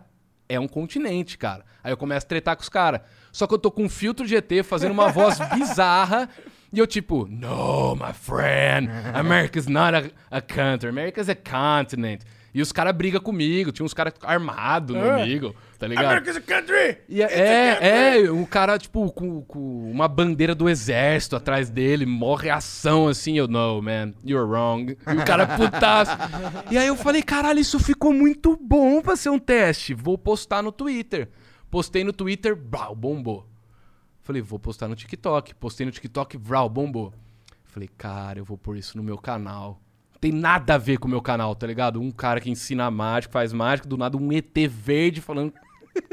é 0.49 0.59
um 0.61 0.69
continente, 0.69 1.37
cara. 1.37 1.65
Aí 1.83 1.93
eu 1.93 1.97
começo 1.97 2.25
a 2.25 2.29
tretar 2.29 2.55
com 2.57 2.63
os 2.63 2.69
caras. 2.69 3.01
Só 3.33 3.47
que 3.47 3.55
eu 3.55 3.59
tô 3.59 3.71
com 3.71 3.83
um 3.85 3.89
filtro 3.89 4.25
GT 4.27 4.63
fazendo 4.63 4.93
uma 4.93 5.09
voz 5.11 5.39
bizarra. 5.55 6.29
E 6.73 6.79
eu 6.79 6.87
tipo, 6.87 7.27
no, 7.29 7.95
my 7.97 8.13
friend, 8.15 8.89
America's 9.15 9.67
not 9.67 9.95
a, 9.95 10.11
a 10.39 10.41
country, 10.41 10.89
America's 10.89 11.29
a 11.29 11.35
continent. 11.35 12.23
E 12.55 12.61
os 12.61 12.70
caras 12.70 12.95
brigam 12.95 13.20
comigo, 13.20 13.73
tinha 13.73 13.85
uns 13.87 13.95
caras 13.95 14.12
armados 14.23 14.95
no 14.95 15.03
É. 15.03 15.23
amigo, 15.23 15.55
tá 15.79 15.87
ligado? 15.87 16.05
America's 16.05 16.37
a 16.37 16.41
country! 16.43 16.99
E 17.09 17.23
é, 17.23 17.33
é, 17.33 18.19
é, 18.27 18.31
um 18.31 18.45
cara, 18.45 18.77
tipo, 18.79 19.11
com, 19.11 19.41
com 19.43 19.91
uma 19.91 20.07
bandeira 20.07 20.55
do 20.55 20.69
exército 20.69 21.35
atrás 21.35 21.70
dele, 21.70 22.05
morre 22.05 22.51
ação 22.51 23.09
assim, 23.09 23.39
eu, 23.39 23.49
no, 23.49 23.81
man, 23.81 24.12
you're 24.23 24.47
wrong. 24.47 24.91
E 24.91 25.16
o 25.16 25.24
cara 25.24 25.47
putaço. 25.47 26.12
e 26.70 26.77
aí 26.77 26.87
eu 26.87 26.97
falei, 26.97 27.23
caralho, 27.23 27.59
isso 27.59 27.79
ficou 27.81 28.12
muito 28.12 28.55
bom 28.61 29.01
pra 29.01 29.16
ser 29.16 29.31
um 29.31 29.39
teste. 29.39 29.95
Vou 29.95 30.19
postar 30.19 30.62
no 30.62 30.70
Twitter. 30.70 31.31
Postei 31.70 32.05
no 32.05 32.12
Twitter, 32.12 32.55
brau, 32.55 32.95
bombou. 32.95 33.49
Falei, 34.20 34.43
vou 34.43 34.59
postar 34.59 34.89
no 34.89 34.95
TikTok. 34.95 35.55
Postei 35.55 35.87
no 35.87 35.91
TikTok, 35.91 36.37
vrau, 36.37 36.69
bombou. 36.69 37.15
Falei, 37.65 37.89
cara, 37.97 38.39
eu 38.39 38.45
vou 38.45 38.59
pôr 38.59 38.77
isso 38.77 38.99
no 38.99 39.03
meu 39.03 39.16
canal. 39.16 39.81
Tem 40.23 40.31
nada 40.31 40.77
a 40.77 40.78
ver 40.78 40.99
com 40.99 41.09
o 41.09 41.11
meu 41.11 41.20
canal, 41.20 41.53
tá 41.53 41.66
ligado? 41.66 42.01
Um 42.01 42.12
cara 42.12 42.40
que 42.40 42.49
ensina 42.49 42.89
mágica, 42.93 43.32
faz 43.32 43.53
mágica, 43.53 43.89
do 43.89 43.97
nada 43.97 44.16
um 44.16 44.32
ET 44.32 44.57
verde 44.70 45.20
falando 45.20 45.53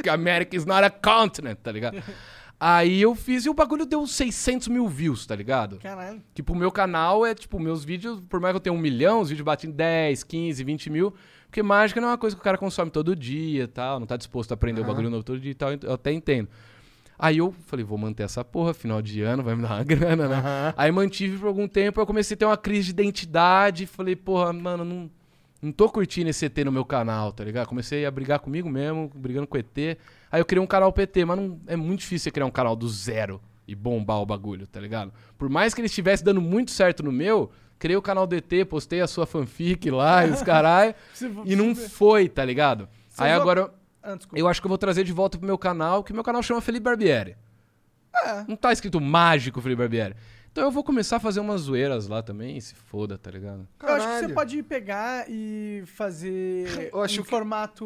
que 0.02 0.10
a 0.10 0.16
América 0.16 0.56
is 0.56 0.66
not 0.66 0.84
a 0.84 0.90
continent, 0.90 1.58
tá 1.58 1.72
ligado? 1.72 2.02
Aí 2.60 3.00
eu 3.00 3.14
fiz 3.14 3.46
e 3.46 3.52
o 3.52 3.54
bagulho 3.54 3.86
deu 3.86 4.08
600 4.08 4.68
mil 4.68 4.88
views, 4.88 5.28
tá 5.28 5.36
ligado? 5.36 5.78
Caralho. 5.78 6.24
Tipo, 6.34 6.54
o 6.54 6.56
meu 6.56 6.72
canal 6.72 7.24
é, 7.24 7.36
tipo, 7.36 7.60
meus 7.60 7.86
vídeos, 7.86 8.20
por 8.28 8.40
mais 8.40 8.54
que 8.54 8.56
eu 8.56 8.62
tenha 8.62 8.74
um 8.74 8.80
milhão, 8.80 9.22
os 9.22 9.30
vídeos 9.30 9.46
batem 9.46 9.70
10, 9.70 10.24
15, 10.24 10.64
20 10.64 10.90
mil. 10.90 11.14
Porque 11.46 11.62
mágica 11.62 12.02
não 12.02 12.08
é 12.08 12.12
uma 12.12 12.18
coisa 12.18 12.36
que 12.36 12.42
o 12.42 12.44
cara 12.44 12.58
consome 12.58 12.90
todo 12.90 13.16
dia 13.16 13.66
e 13.66 13.68
tal, 13.68 14.00
não 14.00 14.08
tá 14.08 14.18
disposto 14.18 14.52
a 14.52 14.56
aprender 14.56 14.82
o 14.82 14.86
bagulho 14.86 15.12
novo 15.12 15.24
todo 15.24 15.40
dia 15.40 15.52
e 15.52 15.56
tal, 15.56 15.70
eu 15.72 15.94
até 15.94 16.12
entendo. 16.12 16.50
Aí 17.22 17.40
eu 17.40 17.54
falei, 17.66 17.84
vou 17.84 17.98
manter 17.98 18.24
essa 18.24 18.46
porra, 18.46 18.74
final 18.74 19.02
de 19.02 19.22
ano, 19.22 19.44
vai 19.44 19.54
me 19.54 19.62
dar 19.62 19.74
uma 19.76 19.84
grana, 19.86 20.30
né? 20.30 20.74
Aí 20.78 20.90
mantive 20.90 21.38
por 21.38 21.48
algum 21.48 21.68
tempo, 21.68 22.00
eu 22.00 22.06
comecei 22.06 22.36
a 22.36 22.38
ter 22.38 22.46
uma 22.46 22.56
crise 22.56 22.94
de 22.94 23.02
identidade, 23.02 23.86
falei, 23.86 24.16
porra, 24.16 24.54
mano, 24.54 24.86
não, 24.86 25.12
não 25.62 25.72
tô 25.74 25.90
curtindo 25.90 26.30
esse 26.30 26.46
ET 26.46 26.58
no 26.60 26.72
meu 26.72 26.86
canal, 26.86 27.34
tá 27.34 27.44
ligado? 27.44 27.68
Comecei 27.68 28.06
a 28.06 28.12
brigar 28.12 28.40
comigo 28.40 28.70
mesmo, 28.70 29.12
brigando 29.14 29.48
com 29.48 29.58
o 29.58 29.60
ET. 29.60 29.98
Aí 30.32 30.40
eu 30.40 30.46
criei 30.46 30.64
um 30.64 30.68
canal 30.68 30.94
PT, 30.94 31.26
mas 31.26 31.38
não, 31.38 31.60
é 31.68 31.76
muito 31.76 32.00
difícil 32.00 32.24
você 32.24 32.32
criar 32.32 32.46
um 32.46 32.52
canal 32.52 32.74
do 32.74 32.88
zero 32.88 33.42
e 33.68 33.76
bombar 33.76 34.22
o 34.22 34.26
bagulho, 34.26 34.66
tá 34.66 34.80
ligado? 34.80 35.12
Por 35.38 35.50
mais 35.50 35.74
que 35.74 35.82
ele 35.82 35.88
estivesse 35.88 36.24
dando 36.24 36.40
muito 36.40 36.72
certo 36.72 37.04
no 37.04 37.12
meu, 37.12 37.52
criei 37.78 37.98
o 37.98 38.02
canal 38.02 38.26
do 38.26 38.34
ET, 38.34 38.66
postei 38.70 39.02
a 39.02 39.08
sua 39.08 39.26
fanfic 39.26 39.92
lá 39.92 40.26
e 40.26 40.32
os 40.32 40.42
caralho, 40.44 40.96
e 41.44 41.54
não 41.54 41.76
foi, 41.76 42.30
tá 42.30 42.46
ligado? 42.46 42.88
Você 43.10 43.24
Aí 43.24 43.32
agora 43.32 43.70
Ah, 44.02 44.18
eu 44.34 44.48
acho 44.48 44.62
que 44.62 44.66
eu 44.68 44.70
vou 44.70 44.78
trazer 44.78 45.04
de 45.04 45.12
volta 45.12 45.38
pro 45.38 45.46
meu 45.48 45.58
canal, 45.58 46.04
que 46.04 46.14
meu 46.14 46.24
canal 46.24 46.42
chama 46.42 46.62
Felipe 46.62 46.84
Barbieri. 46.84 47.36
É. 48.16 48.44
Não 48.48 48.56
tá 48.56 48.72
escrito 48.72 49.00
mágico 49.00 49.62
Felipe 49.62 49.80
Barbieri. 49.82 50.16
Então 50.52 50.64
eu 50.64 50.72
vou 50.72 50.84
começar 50.84 51.18
a 51.18 51.20
fazer 51.20 51.40
umas 51.40 51.62
zoeiras 51.62 52.08
lá 52.08 52.24
também, 52.24 52.60
se 52.60 52.74
foda, 52.74 53.18
tá 53.18 53.30
ligado? 53.30 53.68
Eu 53.82 53.88
acho 53.90 53.98
que 54.00 54.04
Caralho. 54.12 54.28
você 54.28 54.34
pode 54.34 54.64
pegar 54.64 55.26
e 55.30 55.84
fazer 55.86 56.90
Eu 56.92 57.02
acho 57.04 57.22
um 57.22 57.24
que- 57.24 57.30
formato 57.30 57.86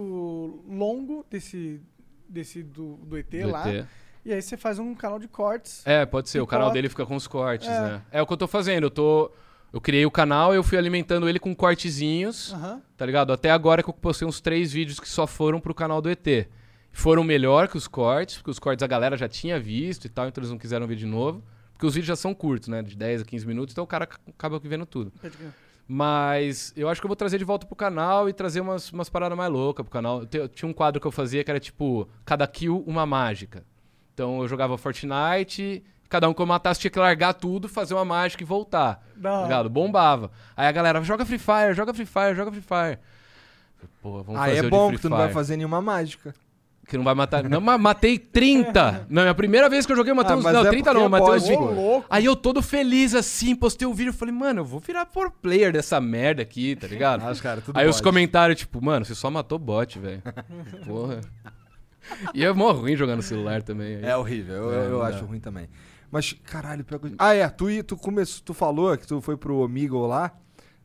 longo 0.68 1.26
desse, 1.30 1.82
desse 2.30 2.64
do, 2.64 2.96
do 2.98 3.18
ET 3.18 3.30
Do 3.30 3.50
lá. 3.50 3.68
ET. 3.74 3.86
E 4.26 4.32
aí 4.32 4.42
você 4.42 4.56
faz 4.56 4.80
um 4.80 4.96
canal 4.96 5.20
de 5.20 5.28
cortes. 5.28 5.86
É, 5.86 6.06
pode 6.06 6.30
ser. 6.30 6.40
O 6.40 6.48
canal 6.48 6.72
dele 6.72 6.88
fica 6.88 7.06
com 7.06 7.16
os 7.18 7.28
cortes, 7.28 7.68
É. 7.68 7.82
né? 7.82 8.02
É 8.10 8.22
o 8.22 8.26
que 8.26 8.32
eu 8.32 8.38
tô 8.38 8.48
fazendo. 8.48 8.86
Eu 8.86 8.92
tô. 8.92 9.30
Eu 9.74 9.82
criei 9.82 10.06
o 10.06 10.12
canal, 10.12 10.54
eu 10.54 10.64
fui 10.64 10.78
alimentando 10.78 11.28
ele 11.28 11.40
com 11.40 11.54
cortezinhos, 11.56 12.54
Aham. 12.54 12.80
tá 12.96 13.06
ligado? 13.06 13.34
Até 13.34 13.50
agora 13.50 13.82
que 13.82 13.90
eu 13.90 13.94
postei 13.94 14.28
uns 14.28 14.40
três 14.40 14.72
vídeos 14.72 15.00
que 15.00 15.10
só 15.10 15.26
foram 15.26 15.60
pro 15.60 15.74
canal 15.74 16.00
do 16.00 16.10
ET. 16.12 16.48
Foram 16.92 17.24
melhor 17.24 17.68
que 17.68 17.76
os 17.76 17.88
cortes, 17.88 18.36
porque 18.38 18.52
os 18.52 18.60
cortes 18.60 18.84
a 18.84 18.88
galera 18.88 19.18
já 19.18 19.28
tinha 19.28 19.60
visto 19.60 20.06
e 20.06 20.10
tal, 20.10 20.28
então 20.28 20.40
eles 20.42 20.52
não 20.52 20.60
quiseram 20.60 20.86
ver 20.86 20.96
de 20.96 21.08
novo. 21.08 21.44
Porque 21.74 21.88
os 21.88 21.96
vídeos 21.96 22.08
já 22.10 22.16
são 22.16 22.36
curtos, 22.36 22.70
né? 22.70 22.84
De 22.84 22.96
10 22.96 23.24
a 23.24 23.26
15 23.26 23.48
minutos, 23.48 23.74
então 23.74 23.84
o 23.84 23.88
cara 23.88 24.04
ac- 24.04 24.20
acaba 24.30 24.60
vendo 24.60 24.86
tudo. 24.86 25.12
Mas 25.88 26.72
eu 26.78 26.88
acho 26.88 27.02
que 27.02 27.06
eu 27.06 27.10
vou 27.10 27.16
trazer 27.16 27.38
de 27.40 27.44
volta 27.44 27.66
pro 27.66 27.76
canal 27.76 28.30
e 28.30 28.34
trazer 28.34 28.62
umas, 28.62 28.92
umas 28.94 29.10
paradas 29.10 29.38
mais 29.38 29.52
loucas 29.52 29.84
pro 29.84 29.92
canal. 29.92 30.20
Eu 30.22 30.26
te- 30.28 30.38
eu 30.38 30.48
tinha 30.48 30.70
um 30.70 30.74
quadro 30.74 31.02
que 31.02 31.08
eu 31.08 31.12
fazia 31.12 31.44
que 31.44 31.50
era 31.52 31.60
tipo, 31.60 32.08
cada 32.24 32.46
kill 32.48 32.84
uma 32.88 33.06
mágica. 33.06 33.66
Então 34.14 34.42
eu 34.42 34.48
jogava 34.48 34.78
Fortnite, 34.78 35.84
cada 36.14 36.30
um 36.30 36.34
que 36.34 36.40
eu 36.40 36.46
matasse 36.46 36.80
tinha 36.80 36.92
que 36.92 37.00
largar 37.00 37.34
tudo, 37.34 37.68
fazer 37.68 37.96
uma 37.96 38.06
mágica 38.06 38.44
e 38.44 38.46
voltar. 38.46 39.04
Hora. 39.24 39.42
ligado? 39.44 39.68
Bombava. 39.68 40.30
Aí 40.56 40.68
a 40.68 40.72
galera, 40.72 41.02
joga 41.04 41.26
Free 41.26 41.40
Fire, 41.40 41.74
joga 41.74 41.92
Free 41.92 42.06
Fire, 42.06 42.36
joga 42.36 42.52
Free 42.52 42.62
Fire. 42.62 43.00
Pô, 44.00 44.22
vamos 44.22 44.40
Aí 44.40 44.50
fazer 44.52 44.58
é 44.58 44.60
o 44.60 44.64
de 44.66 44.70
bom 44.70 44.88
Free 44.90 44.98
que 44.98 45.02
tu 45.02 45.10
não 45.10 45.18
vai 45.18 45.30
fazer 45.34 45.58
nenhuma 45.58 45.82
mágica. 45.82 46.36
Que 46.88 46.98
não 46.98 47.04
vai 47.04 47.16
matar. 47.16 47.50
Não, 47.50 47.60
mas 47.60 47.82
matei 47.82 48.20
30. 48.20 49.08
Não, 49.10 49.24
é 49.24 49.30
a 49.30 49.34
primeira 49.34 49.68
vez 49.70 49.86
que 49.88 49.92
eu 49.92 49.96
joguei, 49.96 50.12
eu 50.12 50.16
matei 50.16 50.34
Ah, 50.34 50.38
uns. 50.38 50.44
mas 50.44 50.54
Não, 50.54 50.66
é 50.66 50.70
30 50.70 50.94
não, 50.94 51.10
matei 51.10 51.28
uns 51.30 51.44
pode, 51.44 51.48
20. 51.48 51.58
Ô, 51.58 51.72
louco. 51.72 52.06
Aí 52.10 52.26
eu 52.26 52.36
todo 52.36 52.62
feliz 52.62 53.16
assim, 53.16 53.56
postei 53.56 53.88
o 53.88 53.94
vídeo 53.94 54.10
e 54.12 54.14
falei, 54.14 54.34
mano, 54.36 54.60
eu 54.62 54.66
vou 54.66 54.80
virar 54.82 55.06
por 55.08 55.32
player 55.32 55.72
dessa 55.72 56.00
merda 56.02 56.42
aqui, 56.44 56.76
tá 56.76 56.86
ligado? 56.86 57.24
Ah, 57.26 57.34
cara, 57.42 57.62
tudo 57.62 57.80
Aí 57.80 57.88
os 57.88 58.02
comentários, 58.02 58.60
tipo, 58.60 58.84
mano, 58.84 59.04
você 59.06 59.16
só 59.16 59.32
matou 59.32 59.58
bot, 59.58 59.98
velho. 59.98 60.22
Porra. 60.86 61.22
E 62.34 62.44
é 62.44 62.52
mó 62.52 62.72
ruim 62.74 62.98
jogar 62.98 63.16
no 63.16 63.24
celular 63.24 63.64
também. 63.64 63.96
aí. 63.96 64.06
É 64.06 64.18
horrível, 64.18 64.56
eu, 64.56 64.74
É, 64.74 64.86
eu 64.88 64.92
não 64.92 65.02
acho 65.04 65.24
ruim 65.26 65.40
também. 65.40 65.70
Mas, 66.14 66.32
caralho, 66.44 66.86
pior 66.86 67.00
que... 67.00 67.12
Ah, 67.18 67.34
é, 67.34 67.50
tu, 67.50 67.66
tu, 67.84 67.98
começou, 67.98 68.44
tu 68.46 68.54
falou 68.54 68.96
que 68.96 69.08
tu 69.08 69.20
foi 69.20 69.36
pro 69.36 69.58
Omegle 69.58 70.06
lá 70.06 70.32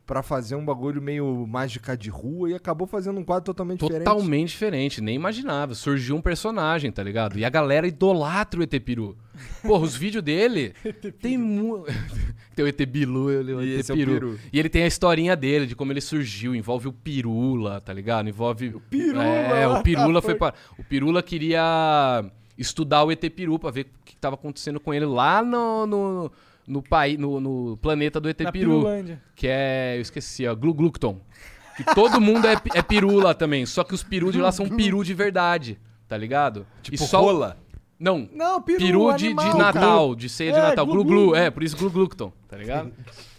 pra 0.03 0.23
fazer 0.23 0.55
um 0.55 0.65
bagulho 0.65 0.99
meio 0.99 1.45
mágica 1.45 1.95
de 1.95 2.09
rua 2.09 2.49
e 2.49 2.55
acabou 2.55 2.87
fazendo 2.87 3.19
um 3.19 3.23
quadro 3.23 3.43
totalmente 3.45 3.81
diferente. 3.81 4.05
Totalmente 4.05 4.49
diferente, 4.49 5.01
nem 5.01 5.15
imaginava. 5.15 5.75
Surgiu 5.75 6.15
um 6.15 6.21
personagem, 6.21 6.91
tá 6.91 7.03
ligado? 7.03 7.37
E 7.37 7.45
a 7.45 7.49
galera 7.51 7.87
idolatra 7.87 8.59
o 8.59 8.63
ET 8.63 8.73
Peru. 8.83 9.15
Porra, 9.61 9.83
os 9.83 9.95
vídeos 9.95 10.23
dele 10.23 10.73
tem 11.21 11.37
mu... 11.37 11.85
tem 12.55 12.65
o 12.65 12.67
ET 12.67 12.85
Bilu 12.87 13.31
e 13.31 13.53
o 13.53 13.61
E 13.61 13.73
ET 13.75 13.79
esse 13.81 13.91
é 13.91 13.93
o 13.93 13.97
Peru. 13.97 14.11
Peru. 14.13 14.39
E 14.51 14.57
ele 14.57 14.67
tem 14.67 14.81
a 14.81 14.87
historinha 14.87 15.35
dele, 15.35 15.67
de 15.67 15.75
como 15.75 15.91
ele 15.91 16.01
surgiu. 16.01 16.55
Envolve 16.55 16.87
o 16.87 16.91
Pirula, 16.91 17.79
tá 17.79 17.93
ligado? 17.93 18.27
Envolve... 18.27 18.69
O 18.69 18.79
Pirula! 18.79 19.23
É, 19.23 19.67
o 19.67 19.83
Pirula 19.83 20.23
foi 20.23 20.31
Foi. 20.31 20.39
para... 20.39 20.55
O 20.75 20.83
Pirula 20.83 21.21
queria 21.21 22.25
estudar 22.59 23.05
o 23.05 23.11
ET 23.11 23.21
Peru 23.29 23.57
pra 23.57 23.71
ver 23.71 23.87
o 24.19 24.21
que 24.21 24.21
tava 24.21 24.35
acontecendo 24.35 24.79
com 24.79 24.93
ele 24.93 25.05
lá 25.05 25.41
no... 25.41 25.87
no... 25.87 26.31
No, 26.67 26.83
país, 26.83 27.17
no, 27.17 27.39
no 27.39 27.77
planeta 27.77 28.19
do 28.19 28.29
ET 28.29 28.39
Na 28.41 28.51
Peru. 28.51 28.69
Pirulândia. 28.69 29.19
Que 29.35 29.47
é. 29.47 29.97
Eu 29.97 30.01
esqueci, 30.01 30.45
ó. 30.45 30.53
Glu 30.53 30.71
Glucton. 30.71 31.19
Que 31.75 31.83
todo 31.95 32.21
mundo 32.21 32.45
é, 32.45 32.55
é 32.75 32.81
peru 32.83 33.15
lá 33.15 33.33
também. 33.33 33.65
Só 33.65 33.83
que 33.83 33.95
os 33.95 34.03
peru 34.03 34.31
de 34.31 34.37
lá 34.39 34.51
são 34.51 34.69
peru 34.69 35.03
de 35.03 35.15
verdade. 35.15 35.79
Tá 36.07 36.15
ligado? 36.15 36.67
Tipo 36.83 36.93
e 36.93 36.97
só, 36.99 37.21
rola. 37.21 37.57
Não. 37.99 38.29
Não, 38.31 38.61
peru, 38.61 38.77
Peru 38.77 39.13
de, 39.13 39.29
de 39.29 39.33
Natal, 39.33 40.13
de 40.13 40.29
ceia 40.29 40.51
de 40.51 40.59
É, 40.59 40.61
Natal. 40.61 40.85
glu, 40.85 41.03
Glu 41.03 41.35
é, 41.35 41.49
por 41.49 41.63
isso 41.63 41.75
Glu 41.75 41.89
Glucton, 41.89 42.31
tá 42.47 42.55
ligado? 42.55 42.91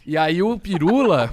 E 0.04 0.16
aí 0.16 0.42
o 0.42 0.58
Pirula 0.58 1.30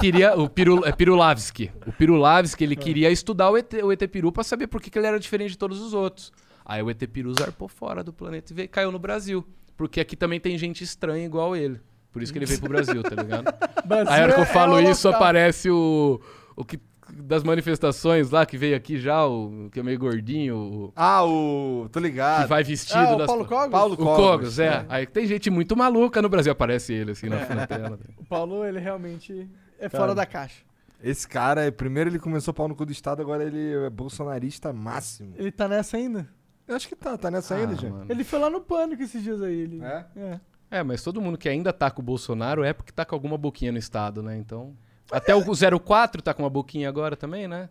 queria. 0.00 0.34
O 0.36 0.48
Piru, 0.48 0.84
é 0.84 0.90
Pirulavski. 0.90 1.70
O 1.86 1.92
Pirulavski, 1.92 2.64
ele 2.64 2.74
queria 2.74 3.08
estudar 3.08 3.50
o 3.50 3.56
ET, 3.56 3.72
o 3.84 3.92
ET 3.92 4.02
Peru 4.08 4.32
pra 4.32 4.42
saber 4.42 4.66
por 4.66 4.80
que, 4.82 4.90
que 4.90 4.98
ele 4.98 5.06
era 5.06 5.20
diferente 5.20 5.50
de 5.50 5.58
todos 5.58 5.80
os 5.80 5.94
outros. 5.94 6.32
Aí 6.70 6.82
o 6.82 6.88
ET 6.90 7.02
Peru 7.08 7.32
zarpou 7.36 7.66
fora 7.66 8.04
do 8.04 8.12
planeta 8.12 8.52
e 8.52 8.54
veio, 8.54 8.68
caiu 8.68 8.92
no 8.92 8.98
Brasil. 8.98 9.44
Porque 9.76 9.98
aqui 10.00 10.14
também 10.14 10.38
tem 10.38 10.56
gente 10.56 10.84
estranha 10.84 11.24
igual 11.26 11.56
ele. 11.56 11.80
Por 12.12 12.22
isso 12.22 12.32
que 12.32 12.38
ele 12.38 12.46
veio 12.46 12.60
pro 12.60 12.68
Brasil, 12.68 13.02
tá 13.02 13.20
ligado? 13.20 13.44
Brasil 13.84 14.12
Aí 14.12 14.20
a 14.20 14.22
hora 14.24 14.32
que 14.34 14.38
eu 14.40 14.44
é- 14.44 14.46
falo 14.46 14.78
é 14.78 14.90
isso, 14.90 15.08
local. 15.08 15.20
aparece 15.20 15.68
o. 15.70 16.20
O 16.54 16.64
que. 16.64 16.78
Das 17.12 17.42
manifestações 17.42 18.30
lá, 18.30 18.46
que 18.46 18.56
veio 18.56 18.76
aqui 18.76 18.96
já, 18.96 19.26
o 19.26 19.68
que 19.72 19.80
é 19.80 19.82
meio 19.82 19.98
gordinho, 19.98 20.56
o, 20.56 20.92
Ah, 20.94 21.24
o. 21.24 21.88
Tô 21.90 21.98
que 22.00 22.06
ligado. 22.06 22.46
vai 22.46 22.62
vestido 22.62 22.98
Ah, 23.00 23.14
o 23.14 23.18
das. 23.18 23.26
Paulo 23.26 23.44
Cogos? 23.44 23.70
Paulo 23.70 23.94
O 23.94 23.96
Cogos, 23.96 24.16
Cogos, 24.16 24.58
é. 24.60 24.66
é. 24.66 24.86
Aí 24.88 25.06
tem 25.08 25.26
gente 25.26 25.50
muito 25.50 25.76
maluca 25.76 26.22
no 26.22 26.28
Brasil, 26.28 26.52
aparece 26.52 26.92
ele 26.92 27.10
assim 27.10 27.28
na, 27.28 27.44
na 27.52 27.66
tela. 27.66 27.98
O 28.16 28.24
Paulo, 28.24 28.64
ele 28.64 28.78
realmente 28.78 29.48
é 29.80 29.88
fora 29.88 30.14
da 30.14 30.24
caixa. 30.24 30.62
Esse 31.02 31.26
cara, 31.26 31.72
primeiro 31.72 32.10
ele 32.10 32.18
começou 32.20 32.54
pau 32.54 32.68
no 32.68 32.76
cu 32.76 32.86
do 32.86 32.92
Estado, 32.92 33.22
agora 33.22 33.42
ele 33.42 33.72
é 33.86 33.90
bolsonarista 33.90 34.72
máximo. 34.72 35.34
Ele 35.36 35.50
tá 35.50 35.66
nessa 35.66 35.96
ainda? 35.96 36.28
Eu 36.70 36.76
acho 36.76 36.88
que 36.88 36.94
tá, 36.96 37.18
tá 37.18 37.30
nessa 37.30 37.54
ainda, 37.56 37.72
Ah, 37.72 37.76
gente. 37.76 37.90
mano. 37.92 38.06
Ele 38.08 38.22
foi 38.24 38.38
lá 38.38 38.48
no 38.48 38.60
pânico 38.60 39.02
esses 39.02 39.22
dias 39.22 39.42
aí. 39.42 39.58
Ele... 39.60 39.82
É? 39.82 40.04
É. 40.16 40.40
É, 40.70 40.82
mas 40.84 41.02
todo 41.02 41.20
mundo 41.20 41.36
que 41.36 41.48
ainda 41.48 41.72
tá 41.72 41.90
com 41.90 42.00
o 42.00 42.04
Bolsonaro 42.04 42.62
é 42.62 42.72
porque 42.72 42.92
tá 42.92 43.04
com 43.04 43.14
alguma 43.14 43.36
boquinha 43.36 43.72
no 43.72 43.78
Estado, 43.78 44.22
né? 44.22 44.36
Então. 44.36 44.72
Até 45.10 45.34
o 45.34 45.42
04 45.80 46.22
tá 46.22 46.32
com 46.32 46.44
uma 46.44 46.50
boquinha 46.50 46.88
agora 46.88 47.16
também, 47.16 47.48
né? 47.48 47.68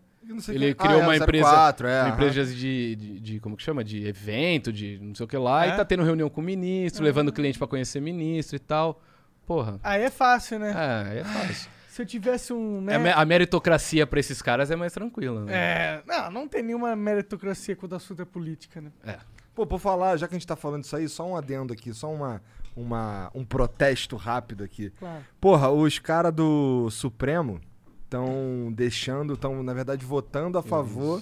Ele 0.49 0.75
quem- 0.75 0.85
criou 0.85 0.99
Ah, 0.99 1.03
é, 1.03 1.07
uma 1.07 1.15
empresa- 1.15 1.49
04, 1.49 1.87
é, 1.87 2.01
Uma 2.03 2.09
empresa 2.09 2.45
de, 2.53 2.95
de, 2.97 3.19
de- 3.21 3.39
Como 3.39 3.55
que 3.55 3.63
chama? 3.63 3.83
De 3.85 4.05
evento, 4.05 4.71
de 4.73 4.99
não 5.01 5.15
sei 5.15 5.23
o 5.25 5.27
que 5.29 5.37
lá. 5.37 5.65
É? 5.65 5.69
E 5.69 5.77
tá 5.77 5.85
tendo 5.85 6.03
reunião 6.03 6.29
com 6.29 6.41
o 6.41 6.43
ministro, 6.43 7.03
levando 7.05 7.29
o 7.29 7.31
cliente 7.31 7.57
pra 7.57 7.67
conhecer 7.67 8.01
ministro 8.01 8.57
e 8.57 8.59
tal. 8.59 9.01
Porra. 9.47 9.79
Aí 9.81 10.03
é 10.03 10.09
fácil, 10.09 10.59
né? 10.59 10.75
É, 11.15 11.19
é 11.19 11.23
fácil. 11.23 11.71
Se 11.99 12.03
eu 12.03 12.05
tivesse 12.05 12.53
um. 12.53 12.79
Né? 12.79 12.93
É, 13.09 13.11
a 13.11 13.25
meritocracia 13.25 14.07
pra 14.07 14.21
esses 14.21 14.41
caras 14.41 14.71
é 14.71 14.75
mais 14.77 14.93
tranquila, 14.93 15.43
né? 15.43 15.53
É, 15.53 16.03
não, 16.07 16.31
não 16.31 16.47
tem 16.47 16.63
nenhuma 16.63 16.95
meritocracia 16.95 17.75
quando 17.75 17.91
o 17.91 17.95
assunto 17.95 18.21
é 18.21 18.25
política, 18.25 18.79
né? 18.79 18.89
É. 19.03 19.17
Pô, 19.53 19.67
por 19.67 19.79
falar, 19.79 20.15
já 20.15 20.25
que 20.25 20.33
a 20.33 20.37
gente 20.39 20.47
tá 20.47 20.55
falando 20.55 20.85
isso 20.85 20.95
aí, 20.95 21.09
só 21.09 21.27
um 21.27 21.35
adendo 21.35 21.73
aqui, 21.73 21.93
só 21.93 22.09
uma, 22.09 22.41
uma, 22.73 23.29
um 23.35 23.43
protesto 23.43 24.15
rápido 24.15 24.63
aqui. 24.63 24.91
Claro. 24.91 25.25
Porra, 25.41 25.69
os 25.69 25.99
caras 25.99 26.33
do 26.33 26.89
Supremo 26.89 27.59
estão 28.05 28.71
deixando, 28.73 29.33
estão, 29.33 29.61
na 29.61 29.73
verdade, 29.73 30.05
votando 30.05 30.57
a 30.57 30.63
favor 30.63 31.21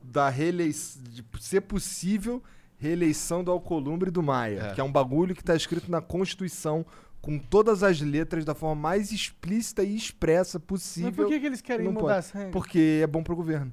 da 0.00 0.28
reeleição, 0.28 1.02
de 1.02 1.24
ser 1.40 1.62
possível 1.62 2.40
reeleição 2.78 3.42
do 3.42 3.50
Alcolumbre 3.50 4.08
e 4.08 4.12
do 4.12 4.22
Maia, 4.22 4.68
É. 4.70 4.74
que 4.74 4.80
é 4.80 4.84
um 4.84 4.92
bagulho 4.92 5.34
que 5.34 5.42
tá 5.42 5.56
escrito 5.56 5.90
na 5.90 6.00
Constituição 6.00 6.86
com 7.22 7.38
todas 7.38 7.82
as 7.82 8.00
letras 8.00 8.44
da 8.44 8.54
forma 8.54 8.74
mais 8.82 9.10
explícita 9.12 9.82
e 9.82 9.96
expressa 9.96 10.58
Mas 10.58 10.66
possível, 10.66 11.12
por 11.12 11.28
que, 11.28 11.40
que 11.40 11.46
eles 11.46 11.60
querem 11.62 11.86
não 11.86 11.92
mudar 11.92 12.04
pode. 12.06 12.18
essa 12.18 12.36
regra? 12.36 12.52
porque 12.52 13.00
é 13.02 13.06
bom 13.06 13.22
pro 13.22 13.34
governo. 13.36 13.72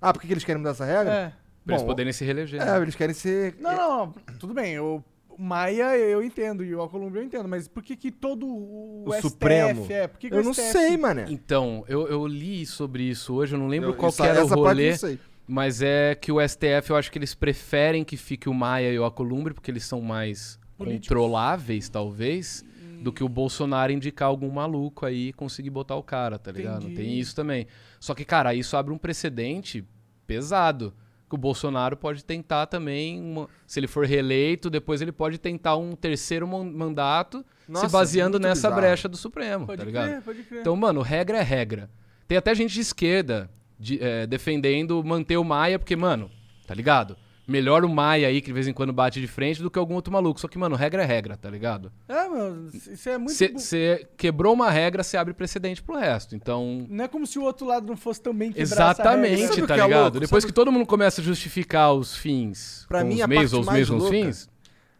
Ah, 0.00 0.12
por 0.12 0.20
que 0.20 0.26
que 0.26 0.32
eles 0.32 0.42
querem 0.42 0.58
mudar 0.58 0.70
essa 0.70 0.84
regra? 0.84 1.12
É. 1.12 1.32
Pra 1.64 1.74
eles 1.74 1.82
Bom, 1.82 1.88
poderem 1.88 2.12
se 2.12 2.24
reeleger. 2.24 2.60
É, 2.60 2.64
né? 2.64 2.82
eles 2.82 2.96
querem 2.96 3.14
ser... 3.14 3.54
Não, 3.60 3.76
não, 3.76 3.88
não, 4.06 4.12
tudo 4.40 4.52
bem. 4.52 4.80
O 4.80 5.00
Maia 5.38 5.96
eu 5.96 6.22
entendo 6.22 6.64
e 6.64 6.74
o 6.74 6.80
Alcolumbre 6.80 7.20
eu 7.20 7.24
entendo, 7.24 7.48
mas 7.48 7.68
por 7.68 7.82
que, 7.84 7.94
que 7.94 8.10
todo 8.10 8.46
o, 8.46 9.04
O 9.06 9.12
STF 9.12 9.22
Supremo? 9.28 9.86
é? 9.88 10.08
Por 10.08 10.18
que 10.18 10.28
que 10.28 10.34
Eu 10.34 10.40
o 10.40 10.44
não 10.44 10.52
STF 10.52 10.72
sei, 10.72 10.96
mané. 10.96 11.26
Então, 11.28 11.84
eu, 11.86 12.08
eu 12.08 12.26
li 12.26 12.66
sobre 12.66 13.04
isso 13.04 13.34
hoje, 13.34 13.54
eu 13.54 13.58
não 13.60 13.68
lembro 13.68 13.90
Eu- 13.90 13.94
qual 13.94 14.12
que 14.12 14.22
era 14.22 14.40
o 14.40 14.46
essa 14.46 14.48
parte 14.48 14.58
eu 14.58 14.64
rolê. 14.64 14.90
não 14.90 14.98
sei. 14.98 15.18
Mas 15.46 15.82
é 15.82 16.14
que 16.14 16.32
o 16.32 16.40
STF, 16.40 16.90
eu 16.90 16.96
acho 16.96 17.10
que 17.12 17.18
eles 17.18 17.34
preferem 17.34 18.02
que 18.04 18.16
fique 18.16 18.48
o 18.48 18.54
Maia 18.54 18.90
e 18.92 18.98
o 18.98 19.04
Alcolumbre, 19.04 19.52
porque 19.54 19.70
eles 19.70 19.84
são 19.84 20.00
mais 20.00 20.58
Políticos. 20.84 21.08
controláveis, 21.08 21.88
talvez, 21.88 22.64
do 23.02 23.12
que 23.12 23.24
o 23.24 23.28
Bolsonaro 23.28 23.90
indicar 23.92 24.28
algum 24.28 24.50
maluco 24.50 25.04
aí 25.06 25.28
e 25.28 25.32
conseguir 25.32 25.70
botar 25.70 25.96
o 25.96 26.02
cara, 26.02 26.38
tá 26.38 26.52
ligado? 26.52 26.84
Entendi. 26.84 26.94
Tem 26.96 27.18
isso 27.18 27.34
também. 27.34 27.66
Só 27.98 28.14
que, 28.14 28.24
cara, 28.24 28.54
isso 28.54 28.76
abre 28.76 28.92
um 28.92 28.98
precedente 28.98 29.84
pesado. 30.26 30.92
Que 31.28 31.34
o 31.34 31.38
Bolsonaro 31.38 31.96
pode 31.96 32.22
tentar 32.24 32.66
também, 32.66 33.18
uma- 33.20 33.48
se 33.66 33.80
ele 33.80 33.86
for 33.86 34.04
reeleito, 34.06 34.68
depois 34.68 35.00
ele 35.00 35.10
pode 35.12 35.38
tentar 35.38 35.76
um 35.76 35.92
terceiro 35.96 36.46
man- 36.46 36.64
mandato 36.70 37.42
Nossa, 37.66 37.86
se 37.86 37.92
baseando 37.92 38.38
nessa 38.38 38.68
bizarro. 38.68 38.76
brecha 38.76 39.08
do 39.08 39.16
Supremo, 39.16 39.66
Pode 39.66 39.78
tá 39.82 39.90
crer, 39.90 40.04
ligado? 40.04 40.22
pode 40.24 40.42
crer. 40.42 40.60
Então, 40.60 40.76
mano, 40.76 41.00
regra 41.00 41.38
é 41.38 41.42
regra. 41.42 41.88
Tem 42.28 42.36
até 42.36 42.54
gente 42.54 42.74
de 42.74 42.80
esquerda 42.82 43.50
de- 43.80 43.98
é, 44.02 44.26
defendendo 44.26 45.02
manter 45.02 45.38
o 45.38 45.44
Maia, 45.44 45.78
porque, 45.78 45.96
mano, 45.96 46.30
tá 46.66 46.74
ligado? 46.74 47.16
Melhor 47.52 47.84
o 47.84 47.88
Maia 47.88 48.28
aí, 48.28 48.40
que 48.40 48.46
de 48.46 48.52
vez 48.52 48.66
em 48.66 48.72
quando 48.72 48.92
bate 48.92 49.20
de 49.20 49.26
frente, 49.28 49.62
do 49.62 49.70
que 49.70 49.78
algum 49.78 49.94
outro 49.94 50.12
maluco. 50.12 50.40
Só 50.40 50.48
que, 50.48 50.56
mano, 50.58 50.74
regra 50.74 51.02
é 51.02 51.06
regra, 51.06 51.36
tá 51.36 51.50
ligado? 51.50 51.92
É, 52.08 52.26
mano, 52.28 52.68
isso 52.72 53.08
é 53.08 53.18
muito. 53.18 53.32
Você 53.36 54.08
quebrou 54.16 54.54
uma 54.54 54.70
regra, 54.70 55.02
você 55.02 55.16
abre 55.16 55.34
precedente 55.34 55.82
pro 55.82 55.96
resto. 55.96 56.34
Então. 56.34 56.86
Não 56.88 57.04
é 57.04 57.08
como 57.08 57.26
se 57.26 57.38
o 57.38 57.42
outro 57.42 57.66
lado 57.66 57.86
não 57.86 57.96
fosse 57.96 58.20
também 58.22 58.50
quebrar 58.50 58.64
essa 58.92 59.02
regra. 59.02 59.28
Exatamente, 59.28 59.66
tá 59.66 59.74
é 59.74 59.82
ligado? 59.82 60.00
louco? 60.02 60.20
Depois 60.20 60.42
Sabe- 60.42 60.52
que 60.52 60.54
todo 60.54 60.72
mundo 60.72 60.86
começa 60.86 61.20
a 61.20 61.24
justificar 61.24 61.92
os 61.92 62.16
fins 62.16 62.86
Pra 62.88 63.02
com 63.02 63.08
mim, 63.08 63.14
os 63.16 63.20
a 63.20 63.26
meios 63.26 63.52
ou 63.52 63.60
os 63.60 63.68
mesmos 63.68 64.02
louca- 64.02 64.16
fins, 64.16 64.48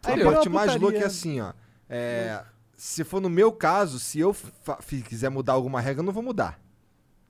Aí 0.03 0.21
a 0.21 0.25
parte 0.31 0.49
mais 0.49 0.71
putaria. 0.73 0.81
louca 0.81 0.97
é 0.99 1.05
assim, 1.05 1.41
ó. 1.41 1.53
É, 1.89 2.41
se 2.75 3.03
for 3.03 3.19
no 3.21 3.29
meu 3.29 3.51
caso, 3.51 3.97
se 3.99 4.19
eu 4.19 4.35
quiser 5.07 5.29
mudar 5.29 5.53
alguma 5.53 5.81
regra, 5.81 6.01
eu 6.01 6.05
não 6.05 6.13
vou 6.13 6.23
mudar. 6.23 6.59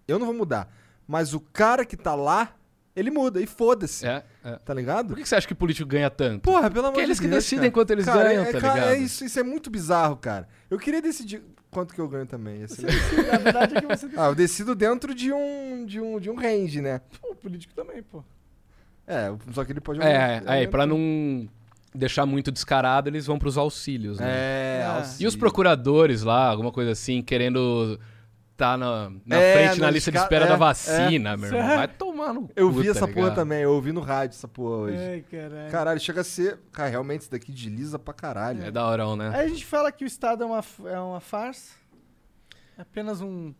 Eu 0.07 0.19
não 0.19 0.25
vou 0.25 0.35
mudar. 0.35 0.69
Mas 1.07 1.33
o 1.33 1.39
cara 1.39 1.85
que 1.85 1.95
tá 1.97 2.15
lá, 2.15 2.55
ele 2.95 3.09
muda 3.11 3.41
e 3.41 3.45
foda-se. 3.47 4.05
é, 4.07 4.23
é. 4.43 4.55
Tá 4.63 4.73
ligado? 4.73 5.07
Por 5.09 5.15
que 5.17 5.23
que 5.23 5.29
você 5.29 5.35
acha 5.35 5.47
que 5.47 5.55
político 5.55 5.87
ganha 5.89 6.09
tanto? 6.09 6.41
Porra, 6.41 6.69
pelo 6.69 6.87
amor 6.87 6.97
de 6.97 7.03
eles 7.03 7.19
que 7.19 7.27
Deus, 7.27 7.43
decidem 7.43 7.63
cara. 7.69 7.71
quanto 7.71 7.91
eles 7.91 8.05
Cara, 8.05 8.23
ganham, 8.23 8.43
é, 8.45 8.51
tá 8.51 8.59
cara, 8.61 8.73
ligado? 8.75 8.89
é 8.91 8.97
isso, 8.99 9.25
isso 9.25 9.39
é 9.39 9.43
muito 9.43 9.69
bizarro, 9.69 10.15
cara. 10.17 10.47
Eu 10.69 10.77
queria 10.77 11.01
decidir 11.01 11.41
quanto 11.71 11.93
que 11.93 11.99
eu 11.99 12.07
ganho 12.07 12.25
também. 12.27 12.67
ser 12.67 12.85
legal. 12.85 13.31
Na 13.31 13.37
verdade 13.39 13.77
é 13.77 13.81
que 13.81 13.87
você 13.87 14.09
ah, 14.17 14.25
eu 14.27 14.35
decido 14.35 14.75
dentro 14.75 15.13
de 15.15 15.31
um, 15.33 15.85
de 15.85 15.99
um, 15.99 16.19
de 16.19 16.29
um 16.29 16.35
range, 16.35 16.81
né? 16.81 17.01
O 17.23 17.33
político 17.35 17.73
também, 17.73 18.03
pô. 18.03 18.23
É, 19.07 19.33
só 19.51 19.65
que 19.65 19.71
ele 19.71 19.81
pode... 19.81 19.99
É, 20.01 20.41
aí, 20.45 20.67
pra 20.67 20.85
não 20.85 21.49
deixar 21.93 22.25
muito 22.25 22.51
descarado, 22.51 23.09
eles 23.09 23.25
vão 23.25 23.37
pros 23.37 23.57
auxílios, 23.57 24.19
né? 24.19 24.25
É, 24.29 24.83
Ah. 24.85 24.95
auxílio. 24.97 25.25
E 25.25 25.27
os 25.27 25.35
procuradores 25.35 26.21
lá, 26.23 26.47
alguma 26.47 26.71
coisa 26.71 26.91
assim, 26.91 27.21
querendo 27.21 27.99
tá 28.55 28.77
na, 28.77 29.11
na 29.25 29.35
É, 29.37 29.53
frente 29.67 29.81
na 29.81 29.89
lista 29.89 30.11
de 30.11 30.17
espera 30.17 30.45
é, 30.45 30.47
da 30.47 30.55
vacina, 30.55 31.35
meu 31.35 31.49
irmão. 31.53 31.75
Vai 31.75 31.87
tomar 31.87 32.33
no 32.33 32.49
Eu 32.55 32.67
cu, 32.71 32.79
vi 32.79 32.85
tá 32.85 32.91
essa 32.91 33.07
porra 33.07 33.21
ligado? 33.21 33.35
também, 33.35 33.61
eu 33.61 33.71
ouvi 33.71 33.91
no 33.91 34.01
rádio 34.01 34.35
essa 34.35 34.47
porra 34.47 34.75
hoje. 34.83 34.97
Ai, 34.97 35.23
caralho. 35.29 35.71
Caralho, 35.71 35.99
chega 35.99 36.21
a 36.21 36.23
ser. 36.23 36.59
Cara, 36.71 36.89
realmente 36.89 37.21
isso 37.21 37.31
daqui 37.31 37.51
desliza 37.51 37.97
pra 37.97 38.13
caralho. 38.13 38.63
É 38.63 38.71
da 38.71 38.85
hora, 38.85 39.15
né? 39.15 39.31
Aí 39.33 39.45
a 39.45 39.47
gente 39.49 39.65
fala 39.65 39.91
que 39.91 40.03
o 40.03 40.07
Estado 40.07 40.43
é 40.43 40.45
uma, 40.45 40.63
é 40.85 40.99
uma 40.99 41.19
farsa. 41.19 41.73
É 42.77 42.81
apenas 42.81 43.21
um. 43.21 43.53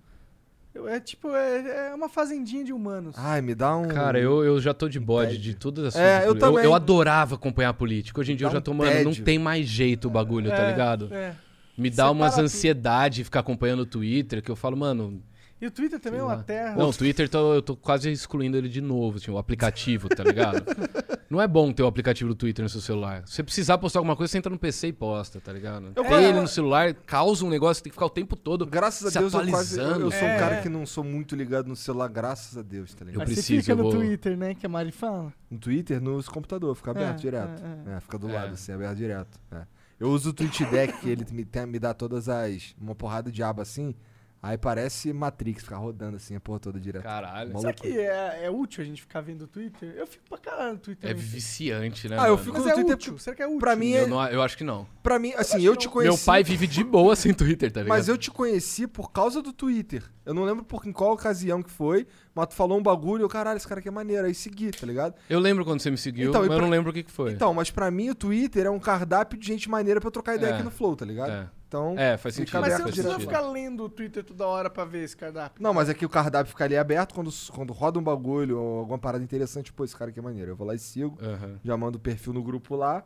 É 0.88 1.00
tipo, 1.00 1.30
é, 1.36 1.90
é 1.90 1.94
uma 1.94 2.10
fazendinha 2.10 2.64
de 2.64 2.74
humanos. 2.74 3.16
Ai, 3.16 3.42
me 3.42 3.54
dá 3.54 3.76
um. 3.78 3.88
Cara, 3.90 4.20
eu, 4.20 4.44
eu 4.44 4.60
já 4.60 4.74
tô 4.74 4.90
de 4.90 5.00
bode 5.00 5.38
de 5.38 5.54
tudo 5.54 5.86
as 5.86 5.96
É, 5.96 6.28
eu 6.28 6.34
também. 6.34 6.66
eu, 6.66 6.74
adorava 6.74 7.36
acompanhar 7.36 7.74
política. 7.76 8.20
Hoje 8.20 8.34
em 8.34 8.36
dia 8.36 8.48
eu 8.48 8.52
já 8.52 8.58
um 8.58 8.62
tô, 8.62 8.74
mano, 8.74 9.04
não 9.04 9.14
tem 9.14 9.38
mais 9.38 9.68
jeito 9.68 10.08
o 10.08 10.12
bagulho, 10.12 10.50
tá 10.50 10.64
É, 10.64 10.72
ligado? 10.72 11.14
É. 11.14 11.36
Me 11.78 11.90
dá 11.90 12.10
umas 12.12 12.36
tudo. 12.36 12.44
ansiedade 12.46 13.24
ficar 13.24 13.40
acompanhando 13.40 13.82
o 13.82 13.86
Twitter, 13.86 14.42
que 14.42 14.52
eu 14.52 14.56
falo, 14.56 14.78
mano, 14.78 15.22
E 15.62 15.66
o 15.68 15.72
Twitter 15.72 15.98
também 15.98 16.20
é 16.20 16.24
uma 16.24 16.44
terra. 16.44 16.76
Não, 16.76 16.90
o 16.90 16.94
Twitter 16.94 17.30
tô- 17.30 17.54
eu 17.54 17.62
tô 17.62 17.74
quase 17.78 18.12
excluindo 18.12 18.58
ele 18.58 18.68
de 18.68 18.82
novo, 18.82 19.18
tipo, 19.18 19.32
o 19.32 19.38
aplicativo, 19.38 20.10
tá 20.10 20.22
ligado? 20.22 20.62
Não 21.30 21.42
é 21.42 21.48
bom 21.48 21.72
ter 21.72 21.82
o 21.84 21.88
aplicativo 21.88 22.30
do 22.30 22.36
Twitter 22.36 22.62
no 22.64 22.68
seu 22.70 22.82
celular. 22.82 23.24
Se 23.26 23.36
você 23.36 23.44
precisar 23.44 23.78
postar 23.78 24.00
alguma 24.00 24.16
coisa, 24.16 24.30
você 24.30 24.38
entra 24.40 24.52
no 24.52 24.60
PC 24.60 24.88
e 24.90 24.94
posta, 24.94 25.40
tá 25.40 25.54
ligado? 25.54 25.94
Eu- 25.96 26.04
ter 26.04 26.22
ele 26.22 26.40
no 26.42 26.48
celular 26.50 26.94
causa 26.94 27.46
um 27.46 27.50
negócio 27.50 27.82
que 27.82 27.86
tem 27.86 27.92
que 27.92 27.96
ficar 27.96 28.06
o 28.08 28.10
tempo 28.10 28.36
todo. 28.36 28.66
Graças 28.66 29.08
a 29.08 29.12
se 29.12 29.18
Deus 29.20 29.34
eu 29.34 29.40
quase. 29.40 29.80
Eu, 29.80 29.84
atualizando. 29.86 30.06
eu 30.06 30.12
sou 30.12 30.28
um 30.28 30.32
É. 30.32 30.38
cara 30.38 30.62
que 30.62 30.68
não 30.70 30.86
sou 30.86 31.04
muito 31.04 31.34
ligado 31.34 31.68
no 31.68 31.76
celular, 31.78 32.10
graças 32.10 32.58
a 32.58 32.62
Deus, 32.62 32.94
tá 32.94 33.06
ligado? 33.06 33.16
Eu 33.16 33.20
Mas 33.26 33.30
preciso, 33.34 33.48
você 33.56 33.62
fica 33.62 33.72
eu 33.72 33.78
no 33.78 33.84
vou- 33.84 33.92
Twitter, 33.94 34.38
né? 34.38 34.54
Que 34.54 34.66
a 34.66 34.70
Mari 34.70 34.92
fala. 34.92 35.32
No 35.50 35.58
Twitter, 35.58 36.02
nos 36.02 36.28
computador, 36.28 36.76
fica 36.76 36.92
aberto 36.92 37.20
É, 37.20 37.22
direto. 37.22 37.64
é, 37.88 37.96
É, 37.96 38.00
fica 38.02 38.20
do 38.20 38.30
É. 38.30 38.34
lado, 38.34 38.54
assim, 38.54 38.72
aberto 38.74 38.98
direto. 38.98 39.40
é. 39.52 39.62
Eu 40.00 40.10
uso 40.10 40.30
o 40.32 40.34
TweetDeck, 40.34 41.00
que 41.00 41.10
ele 41.10 41.26
me, 41.32 41.46
tem- 41.46 41.66
me 41.66 41.80
dá 41.80 41.94
todas 41.94 42.28
as. 42.30 42.76
uma 42.80 42.96
porrada 42.96 43.32
de 43.32 43.42
aba 43.44 43.62
assim. 43.62 43.96
Aí 44.44 44.58
parece 44.58 45.14
Matrix, 45.14 45.64
ficar 45.64 45.78
rodando 45.78 46.18
assim 46.18 46.36
a 46.36 46.40
porra 46.42 46.60
toda 46.60 46.78
direto. 46.78 47.04
Caralho. 47.04 47.54
Maluco. 47.54 47.62
Será 47.62 47.74
que 47.74 47.98
é, 47.98 48.42
é 48.44 48.50
útil 48.52 48.84
a 48.84 48.86
gente 48.86 49.02
ficar 49.02 49.22
vendo 49.22 49.44
o 49.44 49.48
Twitter? 49.48 49.94
Eu 49.96 50.06
fico 50.06 50.26
pra 50.28 50.38
caralho 50.38 50.74
no 50.74 50.80
Twitter. 50.80 51.10
É 51.10 51.14
também. 51.14 51.26
viciante, 51.26 52.10
né? 52.10 52.18
Ah, 52.20 52.24
eu 52.28 52.32
mano? 52.34 52.38
fico- 52.40 52.54
Mas 52.58 52.66
no 52.66 52.70
é 52.70 52.74
Twitter- 52.74 52.94
útil. 52.96 53.18
Será 53.20 53.36
que 53.38 53.42
é 53.42 53.48
útil? 53.48 53.60
Pra 53.60 53.74
mim 53.78 53.92
Eu, 53.92 54.04
é. 54.04 54.08
não- 54.08 54.28
eu 54.28 54.42
acho 54.42 54.58
que 54.58 54.66
não. 54.66 54.86
Pra 55.02 55.18
mim, 55.18 55.34
assim, 55.38 55.62
eu 55.64 55.72
que 55.74 55.80
te 55.80 55.86
não. 55.86 55.94
conheci. 55.94 56.18
Meu 56.18 56.26
pai 56.26 56.44
vive 56.44 56.68
de 56.68 56.84
boa 56.84 57.16
sem 57.16 57.34
Twitter, 57.34 57.72
tá 57.72 57.80
ligado? 57.84 57.96
Mas 57.98 58.10
eu 58.10 58.18
te 58.18 58.30
conheci 58.30 58.86
por 58.86 59.14
causa 59.14 59.42
do 59.42 59.54
Twitter. 59.54 60.04
Eu 60.26 60.34
não 60.34 60.44
lembro 60.44 60.66
por 60.66 60.86
em 60.86 60.92
qual 60.92 61.14
ocasião 61.14 61.64
que 61.64 61.72
foi, 61.72 62.06
mas 62.36 62.48
tu 62.48 62.54
falou 62.54 62.78
um 62.78 62.84
bagulho 62.84 63.22
e 63.22 63.24
eu, 63.24 63.30
caralho, 63.30 63.56
esse 63.56 63.68
cara 63.68 63.80
aqui 63.80 63.88
é 63.88 63.92
maneiro. 63.92 64.28
Aí 64.28 64.34
segui, 64.36 64.72
tá 64.72 64.86
ligado? 64.86 65.16
Eu 65.30 65.40
lembro 65.40 65.64
quando 65.64 65.80
você 65.80 65.90
me 65.90 65.98
seguiu, 65.98 66.30
Então, 66.30 66.42
e 66.42 66.48
mas 66.48 66.52
eu 66.52 66.58
pra- 66.58 66.66
não 66.66 66.70
lembro 66.72 66.92
o 66.92 66.94
que, 66.94 67.04
que 67.04 67.12
foi. 67.12 67.32
Então, 67.32 67.54
mas 67.54 67.72
pra 67.72 67.90
mim 67.90 68.10
o 68.10 68.16
Twitter 68.16 68.66
é 68.66 68.70
um 68.70 68.80
cardápio 68.80 69.40
de 69.40 69.48
gente 69.48 69.70
maneira 69.70 70.02
pra 70.02 70.08
eu 70.10 70.12
trocar 70.12 70.36
ideia 70.36 70.52
É. 70.52 70.54
aqui 70.56 70.64
no 70.64 70.72
Flow, 70.72 70.98
tá 70.98 71.06
ligado? 71.06 71.32
É. 71.32 71.50
Então. 71.74 71.96
É, 71.98 72.18
faz 72.18 72.36
fica 72.36 72.46
sentido. 72.46 72.62
Mas 72.62 72.74
você 72.74 72.78
não 72.80 72.86
precisa 72.92 73.20
ficar 73.20 73.42
lendo 73.42 73.86
o 73.86 73.90
Twitter 73.90 74.24
toda 74.24 74.46
hora 74.46 74.70
pra 74.70 74.86
ver 74.86 75.04
esse 75.04 75.18
cardápio. 75.18 75.62
Não, 75.62 75.74
mas 75.74 75.90
é 75.90 75.94
que 75.96 76.06
o 76.06 76.10
cardápio 76.10 76.52
fica 76.52 76.66
ali 76.66 76.78
aberto 76.78 77.16
quando, 77.16 77.32
quando 77.52 77.74
roda 77.74 77.98
um 77.98 78.04
bagulho 78.04 78.60
ou 78.60 78.80
alguma 78.80 79.00
parada 79.00 79.24
interessante, 79.24 79.74
pô, 79.74 79.84
esse 79.84 79.96
cara 79.96 80.12
aqui 80.12 80.20
é 80.20 80.22
maneiro. 80.22 80.52
Eu 80.52 80.56
vou 80.56 80.68
lá 80.68 80.76
e 80.76 80.80
sigo, 80.80 81.18
Aham. 81.20 81.60
já 81.64 81.76
mando 81.76 81.98
o 81.98 82.02
perfil 82.02 82.32
no 82.32 82.44
grupo 82.44 82.76
lá 82.76 83.04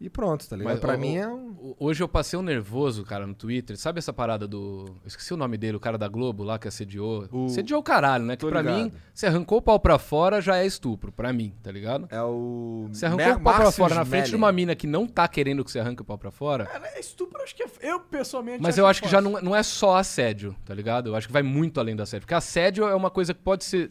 e 0.00 0.08
pronto, 0.08 0.48
tá 0.48 0.54
ligado? 0.56 0.72
Mas, 0.74 0.80
pra 0.80 0.94
o- 0.96 0.98
mim 0.98 1.16
é 1.16 1.26
um. 1.28 1.74
Hoje 1.78 2.02
eu 2.02 2.08
passei 2.08 2.38
um 2.38 2.42
nervoso, 2.42 3.04
cara, 3.04 3.26
no 3.26 3.34
Twitter. 3.34 3.76
Sabe 3.76 3.98
essa 3.98 4.12
parada 4.12 4.46
do. 4.46 4.84
Eu 5.02 5.06
esqueci 5.08 5.34
o 5.34 5.36
nome 5.36 5.56
dele, 5.58 5.76
o 5.76 5.80
cara 5.80 5.98
da 5.98 6.06
Globo 6.06 6.44
lá 6.44 6.58
que 6.58 6.68
assediou. 6.68 7.28
O- 7.32 7.46
Assediou 7.46 7.80
o 7.80 7.82
caralho, 7.82 8.24
né? 8.24 8.36
Que 8.36 8.42
Tô 8.42 8.48
pra 8.48 8.62
ligado. 8.62 8.76
mim, 8.84 8.92
você 9.12 9.26
arrancou 9.26 9.58
o 9.58 9.62
pau 9.62 9.80
pra 9.80 9.98
fora 9.98 10.40
já 10.40 10.56
é 10.56 10.64
estupro, 10.64 11.10
pra 11.10 11.32
mim, 11.32 11.52
tá 11.62 11.72
ligado? 11.72 12.06
É 12.10 12.22
o. 12.22 12.86
Você 12.92 13.06
arrancou 13.06 13.26
Mer- 13.26 13.36
o 13.36 13.40
pau 13.40 13.54
pra 13.54 13.64
Márcios 13.64 13.76
fora 13.76 13.94
na 13.96 14.04
frente 14.04 14.30
de 14.30 14.36
uma 14.36 14.52
mina 14.52 14.74
que 14.76 14.86
não 14.86 15.06
tá 15.06 15.26
querendo 15.26 15.64
que 15.64 15.70
você 15.72 15.80
arranque 15.80 16.02
o 16.02 16.04
pau 16.04 16.16
pra 16.16 16.30
fora. 16.30 16.66
Cara, 16.66 16.86
é 16.94 17.00
estupro, 17.00 17.42
acho 17.42 17.54
que 17.56 17.64
é. 17.64 17.66
Eu, 17.82 18.00
pessoalmente. 18.00 18.62
Mas 18.62 18.78
eu 18.78 18.86
acho 18.86 19.02
que 19.02 19.08
já 19.08 19.20
não, 19.20 19.32
não 19.42 19.54
é 19.56 19.62
só 19.64 19.96
assédio, 19.96 20.54
tá 20.64 20.72
ligado? 20.74 21.08
Eu 21.10 21.16
acho 21.16 21.26
que 21.26 21.32
vai 21.32 21.42
muito 21.42 21.80
além 21.80 21.96
do 21.96 22.02
assédio. 22.02 22.22
Porque 22.24 22.34
assédio 22.34 22.84
é 22.86 22.94
uma 22.94 23.10
coisa 23.10 23.34
que 23.34 23.40
pode 23.40 23.64
ser 23.64 23.88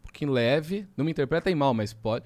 um 0.00 0.04
pouquinho 0.04 0.32
leve, 0.32 0.88
não 0.96 1.04
me 1.04 1.10
interpretem 1.10 1.54
mal, 1.54 1.74
mas 1.74 1.92
pode. 1.92 2.24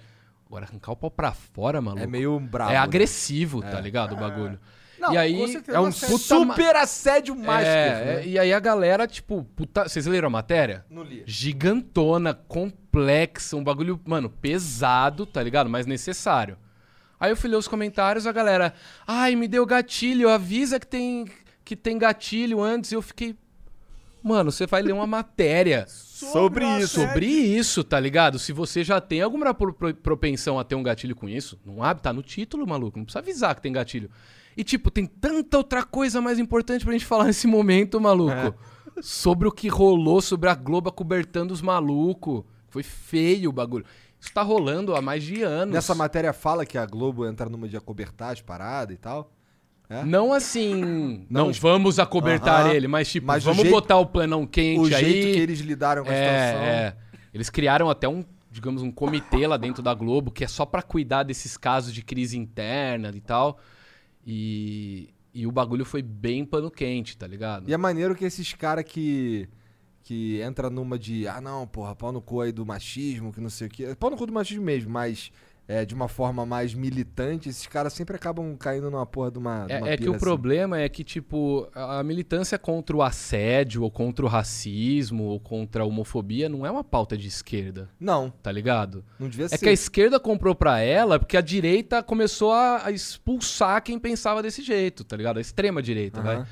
Agora, 0.54 0.66
arrancar 0.66 0.92
o 0.92 0.96
pau 0.96 1.10
pra 1.10 1.32
fora, 1.32 1.80
maluco. 1.80 2.04
É 2.04 2.06
meio 2.06 2.38
brabo. 2.38 2.70
É 2.70 2.74
né? 2.74 2.78
agressivo, 2.78 3.60
tá 3.60 3.80
ligado? 3.80 4.12
O 4.12 4.16
bagulho. 4.16 4.56
Não, 5.00 5.12
e 5.12 5.18
aí, 5.18 5.62
É 5.66 5.80
um 5.80 5.86
assédio. 5.86 6.16
super 6.16 6.76
assédio 6.76 7.34
master. 7.34 7.66
É, 7.66 8.04
né? 8.04 8.20
é, 8.22 8.26
e 8.26 8.38
aí 8.38 8.52
a 8.52 8.60
galera, 8.60 9.04
tipo, 9.08 9.42
puta, 9.56 9.88
vocês 9.88 10.06
leram 10.06 10.28
a 10.28 10.30
matéria? 10.30 10.84
Não 10.88 11.02
li. 11.02 11.24
Gigantona, 11.26 12.32
complexa, 12.32 13.56
um 13.56 13.64
bagulho, 13.64 14.00
mano, 14.06 14.30
pesado, 14.30 15.26
tá 15.26 15.42
ligado? 15.42 15.68
Mas 15.68 15.86
necessário. 15.86 16.56
Aí 17.18 17.32
eu 17.32 17.36
fui 17.36 17.50
ler 17.50 17.56
os 17.56 17.66
comentários, 17.66 18.24
a 18.24 18.30
galera, 18.30 18.74
ai, 19.04 19.34
me 19.34 19.48
deu 19.48 19.66
gatilho, 19.66 20.28
avisa 20.28 20.78
que 20.78 20.86
tem, 20.86 21.26
que 21.64 21.74
tem 21.74 21.98
gatilho 21.98 22.62
antes. 22.62 22.92
E 22.92 22.94
eu 22.94 23.02
fiquei, 23.02 23.36
mano, 24.22 24.52
você 24.52 24.68
vai 24.68 24.82
ler 24.82 24.92
uma 24.92 25.06
matéria 25.08 25.84
Sobre 26.32 26.64
o 26.64 26.78
isso. 26.78 27.00
sobre 27.00 27.26
isso, 27.26 27.84
tá 27.84 27.98
ligado? 28.00 28.38
Se 28.38 28.52
você 28.52 28.82
já 28.84 29.00
tem 29.00 29.20
alguma 29.22 29.52
pro- 29.54 29.72
pro- 29.72 29.94
propensão 29.94 30.58
a 30.58 30.64
ter 30.64 30.74
um 30.74 30.82
gatilho 30.82 31.14
com 31.16 31.28
isso, 31.28 31.58
não 31.64 31.82
abre, 31.82 32.02
tá 32.02 32.12
no 32.12 32.22
título, 32.22 32.66
maluco. 32.66 32.98
Não 32.98 33.04
precisa 33.04 33.20
avisar 33.20 33.54
que 33.54 33.62
tem 33.62 33.72
gatilho. 33.72 34.10
E, 34.56 34.62
tipo, 34.62 34.90
tem 34.90 35.06
tanta 35.06 35.56
outra 35.58 35.82
coisa 35.82 36.20
mais 36.20 36.38
importante 36.38 36.84
pra 36.84 36.92
gente 36.92 37.04
falar 37.06 37.24
nesse 37.24 37.46
momento, 37.46 38.00
maluco. 38.00 38.54
Sobre 39.02 39.48
o 39.48 39.50
que 39.52 39.66
rolou, 39.66 40.20
sobre 40.20 40.48
a 40.48 40.54
Globo 40.54 40.88
acobertando 40.88 41.52
os 41.52 41.60
malucos. 41.60 42.44
Foi 42.68 42.84
feio 42.84 43.50
o 43.50 43.52
bagulho. 43.52 43.84
Isso 44.20 44.32
tá 44.32 44.40
rolando 44.42 44.94
há 44.94 45.02
mais 45.02 45.24
de 45.24 45.42
anos. 45.42 45.74
Nessa 45.74 45.94
matéria 45.96 46.32
fala 46.32 46.64
que 46.64 46.78
a 46.78 46.86
Globo 46.86 47.26
entra 47.26 47.48
numa 47.48 47.68
de 47.68 47.76
acobertar 47.76 48.32
as 48.32 48.40
paradas 48.40 48.94
e 48.94 48.98
tal. 48.98 49.32
É? 49.88 50.02
Não 50.04 50.32
assim, 50.32 51.26
não, 51.28 51.46
Não, 51.46 51.52
vamos 51.52 51.98
acobertar 51.98 52.64
Aham. 52.66 52.72
ele, 52.74 52.88
mas 52.88 53.10
tipo, 53.10 53.26
Mas 53.26 53.42
o 53.42 53.46
vamos 53.46 53.62
jeito- 53.62 53.74
botar 53.74 53.98
o 53.98 54.06
planão 54.06 54.46
quente 54.46 54.80
O 54.80 54.96
aí. 54.96 55.04
jeito 55.04 55.34
que 55.34 55.40
eles 55.40 55.60
lidaram 55.60 56.02
com 56.04 56.10
a 56.10 56.14
situação. 56.14 56.60
É, 56.62 56.86
é. 56.86 56.96
Eles 57.34 57.50
criaram 57.50 57.90
até 57.90 58.08
um, 58.08 58.24
digamos, 58.50 58.80
um 58.82 58.90
comitê 58.90 59.46
lá 59.46 59.56
dentro 59.58 59.82
da 59.82 59.92
Globo 59.92 60.30
que 60.30 60.42
é 60.42 60.48
só 60.48 60.64
pra 60.64 60.80
cuidar 60.82 61.22
desses 61.24 61.56
casos 61.56 61.92
de 61.92 62.02
crise 62.02 62.38
interna 62.38 63.12
e 63.14 63.20
tal. 63.20 63.58
E, 64.26 65.10
e 65.34 65.46
o 65.46 65.52
bagulho 65.52 65.84
foi 65.84 66.02
bem 66.02 66.44
pano 66.44 66.70
quente, 66.70 67.16
tá 67.16 67.26
ligado? 67.26 67.68
E 67.68 67.74
é 67.74 67.76
maneiro 67.76 68.14
que 68.14 68.24
esses 68.24 68.52
caras 68.54 68.84
que. 68.84 69.48
Que 70.02 70.40
entra 70.42 70.68
numa 70.68 70.98
de. 70.98 71.26
Ah, 71.26 71.40
não, 71.40 71.66
porra, 71.66 71.94
pau 71.96 72.12
no 72.12 72.20
cu 72.20 72.42
aí 72.42 72.52
do 72.52 72.64
machismo, 72.66 73.32
que 73.32 73.40
não 73.40 73.48
sei 73.48 73.68
o 73.68 73.70
quê. 73.70 73.94
Pau 73.98 74.10
no 74.10 74.16
cu 74.18 74.26
do 74.26 74.32
machismo 74.34 74.62
mesmo, 74.62 74.90
mas. 74.90 75.30
É, 75.66 75.82
de 75.86 75.94
uma 75.94 76.08
forma 76.08 76.44
mais 76.44 76.74
militante, 76.74 77.48
esses 77.48 77.66
caras 77.66 77.94
sempre 77.94 78.14
acabam 78.16 78.54
caindo 78.54 78.90
numa 78.90 79.06
porra 79.06 79.30
de 79.30 79.38
uma. 79.38 79.64
de 79.66 79.74
uma 79.74 79.88
É, 79.88 79.92
é 79.94 79.96
que 79.96 80.02
pira 80.02 80.10
o 80.12 80.14
assim. 80.16 80.24
problema 80.24 80.78
é 80.78 80.86
que, 80.90 81.02
tipo, 81.02 81.66
a 81.74 82.02
militância 82.02 82.58
contra 82.58 82.94
o 82.94 83.02
assédio, 83.02 83.82
ou 83.82 83.90
contra 83.90 84.26
o 84.26 84.28
racismo, 84.28 85.24
ou 85.24 85.40
contra 85.40 85.82
a 85.82 85.86
homofobia 85.86 86.50
não 86.50 86.66
é 86.66 86.70
uma 86.70 86.84
pauta 86.84 87.16
de 87.16 87.28
esquerda, 87.28 87.88
Não, 87.98 88.28
tá 88.42 88.52
ligado? 88.52 89.02
não 89.18 89.26
devia 89.26 89.46
É 89.46 89.48
ser. 89.48 89.58
que 89.58 89.68
a 89.70 89.72
esquerda 89.72 90.20
comprou 90.20 90.54
pra 90.54 90.80
ela 90.80 91.18
porque 91.18 91.36
a 91.36 91.40
direita 91.40 92.02
começou 92.02 92.52
a, 92.52 92.84
a 92.86 92.90
expulsar 92.90 93.82
quem 93.82 93.98
pensava 93.98 94.42
desse 94.42 94.60
jeito, 94.62 95.02
tá 95.02 95.16
ligado? 95.16 95.38
A 95.38 95.40
extrema 95.40 95.80
direita, 95.82 96.20
Aham. 96.20 96.36
vai. 96.36 96.46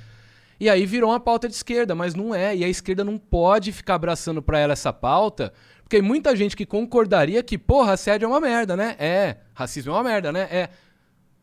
E 0.58 0.70
aí 0.70 0.86
virou 0.86 1.10
uma 1.10 1.18
pauta 1.20 1.48
de 1.48 1.54
esquerda, 1.54 1.92
mas 1.94 2.14
não 2.14 2.32
é. 2.32 2.54
E 2.56 2.64
a 2.64 2.68
esquerda 2.68 3.02
não 3.02 3.18
pode 3.18 3.72
ficar 3.72 3.96
abraçando 3.96 4.40
pra 4.40 4.58
ela 4.60 4.72
essa 4.72 4.92
pauta, 4.92 5.52
porque 5.92 6.00
muita 6.00 6.34
gente 6.34 6.56
que 6.56 6.64
concordaria 6.64 7.42
que, 7.42 7.58
porra, 7.58 7.92
assédio 7.92 8.24
é 8.24 8.28
uma 8.28 8.40
merda, 8.40 8.74
né? 8.74 8.96
É. 8.98 9.36
Racismo 9.52 9.92
é 9.92 9.94
uma 9.94 10.02
merda, 10.02 10.32
né? 10.32 10.48
É. 10.50 10.70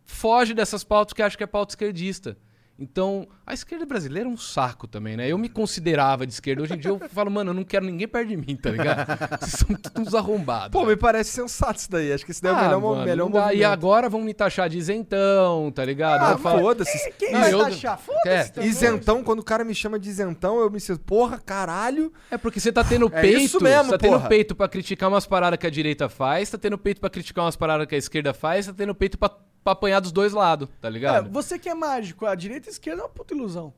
Foge 0.04 0.56
dessas 0.56 0.84
pautas 0.84 1.14
que 1.14 1.22
acha 1.22 1.38
que 1.38 1.44
é 1.44 1.48
pauta 1.48 1.74
esquerdista. 1.74 2.36
Então, 2.80 3.28
a 3.46 3.54
esquerda 3.54 3.86
brasileira 3.86 4.30
é 4.30 4.32
um 4.32 4.38
saco 4.38 4.88
também, 4.88 5.18
né? 5.18 5.28
Eu 5.28 5.38
me 5.38 5.50
considerava 5.50 6.26
de 6.26 6.32
esquerda. 6.32 6.64
Hoje 6.64 6.74
em 6.76 6.78
dia 6.78 6.92
eu 6.92 7.00
falo, 7.10 7.30
mano, 7.30 7.50
eu 7.50 7.54
não 7.54 7.64
quero 7.66 7.86
ninguém 7.86 8.08
perto 8.08 8.30
de 8.30 8.38
mim, 8.38 8.56
tá 8.56 8.72
ligado? 8.72 9.06
Vocês 9.42 9.52
são 9.68 9.76
todos 9.76 10.08
uns 10.08 10.16
arrombados. 10.16 10.72
Pô, 10.72 10.80
velho. 10.80 10.92
me 10.92 10.96
parece 10.98 11.32
sensato 11.32 11.80
isso 11.80 11.92
daí. 11.92 12.14
Acho 12.14 12.24
que 12.26 12.32
esse 12.32 12.42
daí 12.42 12.52
é 12.54 12.56
o 12.56 12.58
Ah, 12.58 12.64
melhor, 12.64 12.82
mano, 12.82 13.06
melhor 13.06 13.30
dá. 13.30 13.54
E 13.54 13.64
agora 13.64 14.08
vão 14.10 14.22
me 14.22 14.34
taxar 14.34 14.70
de 14.70 14.78
isentão, 14.78 15.72
tá 15.72 15.84
ligado? 15.84 16.24
Ah, 16.24 16.38
foda-se. 16.38 17.12
Quem 17.18 17.32
Não, 17.34 17.40
vai 17.42 17.54
eu- 17.54 17.60
taxar? 17.60 17.94
É, 17.94 18.02
Foda-se 18.02 18.52
também. 18.54 18.70
Isentão, 18.70 19.24
quando 19.24 19.40
o 19.40 19.44
cara 19.44 19.64
me 19.64 19.76
chama 19.76 20.00
de 20.00 20.10
isentão, 20.10 20.60
eu 20.60 20.70
me 20.70 20.80
sinto, 20.80 21.00
porra, 21.02 21.38
caralho. 21.38 22.14
É 22.32 22.38
porque 22.38 22.60
você 22.60 22.72
tá 22.72 22.84
tendo 22.84 23.08
É 23.14 23.22
peito, 23.22 23.40
isso 23.40 23.62
mesmo, 23.62 23.86
você 23.86 23.92
tá 23.92 23.98
tendo 23.98 24.14
porra. 24.18 24.30
peito 24.30 24.56
pra 24.56 24.68
criticar 24.70 25.10
umas 25.10 25.26
paradas 25.26 25.60
que 25.60 25.68
a 25.68 25.70
direita 25.70 26.08
faz, 26.08 26.50
tá 26.50 26.58
tendo 26.58 26.78
peito 26.78 27.02
pra 27.02 27.10
criticar 27.10 27.44
umas 27.46 27.56
paradas 27.56 27.88
que 27.88 27.96
a 27.96 27.98
esquerda 27.98 28.34
faz, 28.34 28.68
tá 28.68 28.74
tendo 28.74 28.96
peito 28.96 29.18
pra, 29.18 29.30
pra 29.70 29.74
apanhar 29.74 30.00
dos 30.00 30.12
dois 30.12 30.34
lados, 30.34 30.68
tá 30.82 30.88
É, 30.88 30.92
ligado? 30.92 31.30
você 31.32 31.58
que 31.60 31.70
é 31.70 31.74
mágico, 31.74 32.26
a 32.26 32.36
direita 32.36 32.68
e 32.68 32.70
a 32.70 32.72
esquerda 32.74 33.02
é 33.02 33.06
uma 33.06 33.10
puta 33.10 33.34
ilusão. 33.34 33.74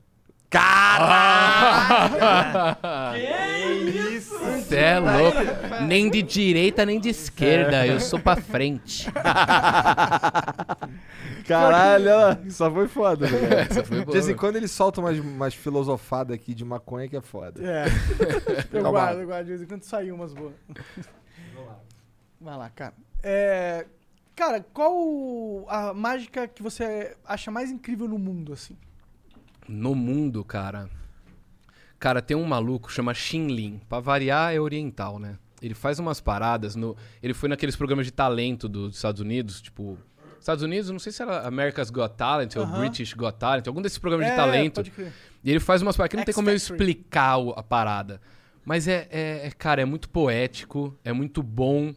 Você 4.20 4.76
é 4.76 5.00
louco. 5.00 5.38
Nem 5.88 6.10
de 6.10 6.22
direita, 6.22 6.86
nem 6.86 7.00
de 7.00 7.08
esquerda. 7.08 7.88
Eu 7.88 8.02
sou 8.02 8.20
pra 8.20 8.36
frente. 8.36 9.10
Caralho, 11.48 12.52
só 12.52 12.70
foi 12.72 12.88
foda, 12.88 13.30
né, 13.30 13.40
cara? 13.48 13.62
Essa 13.62 13.84
foi 13.84 14.06
De 14.06 14.12
vez 14.12 14.30
em 14.30 14.36
quando 14.36 14.56
eles 14.58 14.72
soltam 14.72 15.04
umas, 15.04 15.18
umas 15.20 15.54
filosofadas 15.54 16.36
aqui 16.36 16.54
de 16.54 16.64
maconha 16.64 17.08
que 17.08 17.16
é 17.18 17.22
foda. 17.22 17.62
É. 17.64 17.86
eu 18.72 18.84
guardo, 18.92 19.20
eu 19.22 19.28
guardo. 19.28 19.46
De 19.46 19.50
vez 19.52 19.62
em 19.62 19.66
quando 19.66 19.84
saiu 19.84 20.16
umas 20.16 20.34
boas. 20.34 20.54
Vai 22.40 22.58
lá, 22.58 22.70
cara. 22.70 22.94
É, 23.24 23.86
cara, 24.42 24.66
qual 24.74 25.66
a 25.70 25.94
mágica 25.94 26.48
que 26.48 26.64
você 26.64 27.16
acha 27.24 27.52
mais 27.52 27.70
incrível 27.70 28.08
no 28.08 28.18
mundo, 28.18 28.54
assim? 28.54 28.76
No 29.68 29.94
mundo, 29.94 30.44
cara. 30.44 30.90
Cara, 32.00 32.24
tem 32.24 32.36
um 32.36 32.44
maluco 32.44 32.92
chama 32.92 33.14
Shinlin. 33.14 33.80
Pra 33.88 34.00
variar, 34.00 34.52
é 34.52 34.60
oriental, 34.60 35.20
né? 35.20 35.38
Ele 35.62 35.76
faz 35.76 36.00
umas 36.00 36.20
paradas 36.20 36.76
no. 36.76 36.98
Ele 37.22 37.36
foi 37.36 37.48
naqueles 37.50 37.76
programas 37.76 38.08
de 38.08 38.12
talento 38.12 38.68
dos 38.68 38.96
Estados 38.96 39.22
Unidos, 39.22 39.62
tipo. 39.62 39.96
Estados 40.40 40.64
Unidos, 40.64 40.90
não 40.90 40.98
sei 40.98 41.12
se 41.12 41.22
era 41.22 41.42
America's 41.48 41.92
Got 41.92 42.16
Talent 42.18 42.56
ou 42.56 42.64
Aham. 42.64 42.80
British 42.80 43.14
Got 43.14 43.34
Talent, 43.38 43.68
algum 43.68 43.80
desses 43.80 44.00
programas 44.00 44.26
de 44.26 44.34
É, 44.34 44.36
talento. 44.36 44.76
Pode 44.78 44.90
crer. 44.90 45.14
E 45.44 45.52
ele 45.52 45.60
faz 45.60 45.84
umas 45.84 45.96
paradas 45.96 46.10
que 46.10 46.18
não 46.18 46.24
tem 46.26 46.34
como 46.34 46.50
eu 46.50 46.56
explicar 46.56 47.36
a 47.56 47.62
parada. 47.62 48.20
Mas 48.66 48.88
é, 48.88 49.08
é- 49.12 49.42
é, 49.46 49.52
cara, 49.52 49.84
é 49.84 49.86
muito 49.86 50.10
poético, 50.10 50.98
é 51.06 51.14
muito 51.14 51.44
bom. 51.44 51.94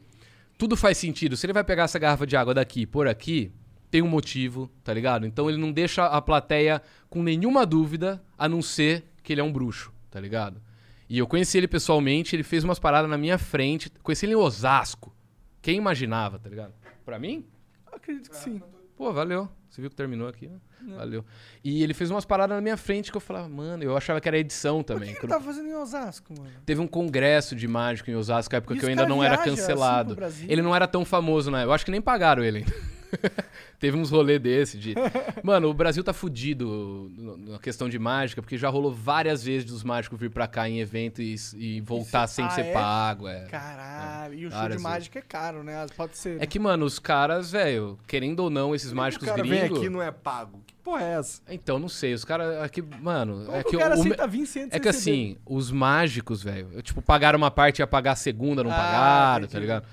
Tudo 0.65 0.79
faz 0.79 0.97
sentido. 0.97 1.37
Se 1.37 1.45
ele 1.45 1.53
vai 1.53 1.63
pegar 1.63 1.83
essa 1.83 1.99
garrafa 1.99 2.27
de 2.27 2.39
água 2.39 2.55
daqui 2.55 2.87
pôr 2.87 3.07
aqui, 3.07 3.53
tem 3.91 4.01
um 4.01 4.09
motivo, 4.09 4.71
tá 4.83 4.95
ligado? 4.95 5.27
Então 5.27 5.47
ele 5.47 5.59
não 5.59 5.71
deixa 5.71 6.07
a 6.07 6.23
plateia 6.23 6.81
com 7.11 7.23
nenhuma 7.23 7.67
dúvida, 7.67 8.25
a 8.39 8.49
não 8.49 8.63
ser 8.63 9.05
que 9.23 9.35
ele 9.35 9.43
é 9.43 9.45
um 9.45 9.53
bruxo, 9.53 9.93
tá 10.11 10.19
ligado? 10.19 10.63
E 11.07 11.19
eu 11.19 11.27
conheci 11.27 11.59
ele 11.59 11.69
pessoalmente, 11.69 12.35
ele 12.35 12.43
fez 12.43 12.65
umas 12.65 12.79
paradas 12.79 13.11
na 13.11 13.19
minha 13.19 13.37
frente. 13.37 13.91
Conheci 14.03 14.25
ele 14.25 14.33
em 14.33 14.37
Osasco. 14.37 15.15
Quem 15.61 15.77
imaginava, 15.77 16.39
tá 16.39 16.49
ligado? 16.49 16.73
Pra 17.05 17.19
mim, 17.19 17.45
Acredito 17.93 18.31
que 18.31 18.37
sim. 18.37 18.63
Pô, 18.97 19.13
valeu. 19.13 19.51
Você 19.69 19.83
viu 19.83 19.91
que 19.91 19.97
terminou 19.97 20.29
aqui, 20.29 20.49
né? 20.49 20.59
Valeu. 20.97 21.25
E 21.63 21.83
ele 21.83 21.95
fez 21.95 22.11
umas 22.11 22.25
paradas 22.25 22.55
na 22.57 22.61
minha 22.61 22.77
frente 22.77 23.11
que 23.11 23.17
eu 23.17 23.21
falava, 23.21 23.49
mano, 23.49 23.83
eu 23.83 23.97
achava 23.97 24.21
que 24.21 24.29
era 24.29 24.39
edição 24.39 24.81
O 24.81 24.85
também. 24.85 25.15
que 25.15 25.21
Quando- 25.21 25.25
ele 25.33 25.33
tava 25.33 25.45
fazendo 25.45 25.69
em 25.69 25.75
Osasco, 25.75 26.33
mano? 26.37 26.51
Teve 26.67 26.81
um 26.81 26.87
congresso 26.87 27.57
de 27.57 27.67
mágico 27.67 28.11
em 28.11 28.15
Osasco, 28.15 28.53
na 28.53 28.59
época 28.59 28.75
E 28.75 28.79
que 28.79 28.85
eu 28.85 28.89
ainda 28.89 29.07
não 29.07 29.23
era 29.25 29.37
assim, 29.37 29.51
cancelado. 29.51 30.15
Brasil? 30.15 30.47
ele 30.49 30.63
não 30.63 30.75
era 30.75 30.87
tão 30.87 31.05
famoso, 31.05 31.51
né? 31.51 31.65
Eu 31.65 31.73
acho 31.73 31.85
que 31.85 31.91
nem 31.91 32.01
pagaram 32.03 32.43
ele 32.45 32.59
ainda. 32.59 32.73
Teve 33.79 33.97
uns 33.97 34.11
rolê 34.11 34.39
desse 34.39 34.79
de. 34.79 34.95
Mano, 35.43 35.69
o 35.69 35.75
Brasil 35.75 36.03
tá 36.03 36.13
fudido 36.13 37.11
na 37.47 37.59
questão 37.59 37.89
de 37.89 37.99
mágica, 37.99 38.41
porque 38.41 38.57
já 38.57 38.69
rolou 38.69 38.93
várias 38.93 39.43
vezes 39.45 39.65
dos 39.65 39.83
mágicos 39.85 40.19
vir 40.19 40.31
pra 40.31 40.47
cá 40.47 40.69
em 40.69 40.81
evento 40.81 41.21
e, 41.21 41.35
e 41.57 41.81
voltar 41.81 42.25
Isso- 42.25 42.35
sem 42.35 42.45
ah, 42.45 42.51
ser 42.51 42.67
é? 42.67 42.73
pago. 42.73 43.29
É. 43.29 43.45
Caralho, 43.47 44.35
e 44.35 44.47
o 44.47 44.51
show 44.51 44.59
Várias 44.59 44.79
de 44.79 44.83
mágica 44.83 45.19
é 45.19 45.23
caro, 45.23 45.63
né? 45.63 45.87
Pode 45.97 46.17
ser. 46.17 46.43
É 46.43 46.47
que, 46.47 46.59
mano, 46.59 46.85
os 46.87 46.99
caras, 46.99 47.51
velho, 47.53 47.99
querendo 48.07 48.41
ou 48.41 48.51
não, 48.51 48.75
esses 48.75 48.93
mágicos 48.93 49.27
o 49.27 49.31
cara 49.31 49.43
gringos. 49.43 49.69
vem 49.69 49.79
aqui 49.79 49.89
não 49.89 50.03
é 50.03 50.11
pago. 50.11 50.61
Que 50.67 50.75
porra 50.83 51.03
é 51.03 51.13
essa? 51.19 51.43
Então, 51.49 51.79
não 51.79 51.89
sei, 51.89 52.15
os 52.15 52.25
caras 52.25 52.63
aqui, 52.63 52.83
mano, 53.01 53.45
Como 53.47 53.57
é 53.57 53.63
que 53.65 53.77
o 53.77 53.79
cara 53.79 53.97
o, 53.97 54.01
aceita 54.01 54.27
20 54.27 54.47
centos 54.47 54.77
é 54.77 54.81
que 54.81 54.87
receber? 54.89 55.11
assim, 55.13 55.37
os 55.47 55.71
mágicos, 55.71 56.43
velho, 56.43 56.81
tipo, 56.83 57.03
pagaram 57.03 57.37
uma 57.37 57.51
parte 57.51 57.79
e 57.79 57.83
ia 57.83 57.87
pagar 57.87 58.13
a 58.13 58.17
segunda, 58.17 58.63
não 58.63 58.71
Ah, 58.71 58.75
pagaram, 58.75 59.41
tá 59.47 59.51
entendi. 59.53 59.61
ligado? 59.63 59.87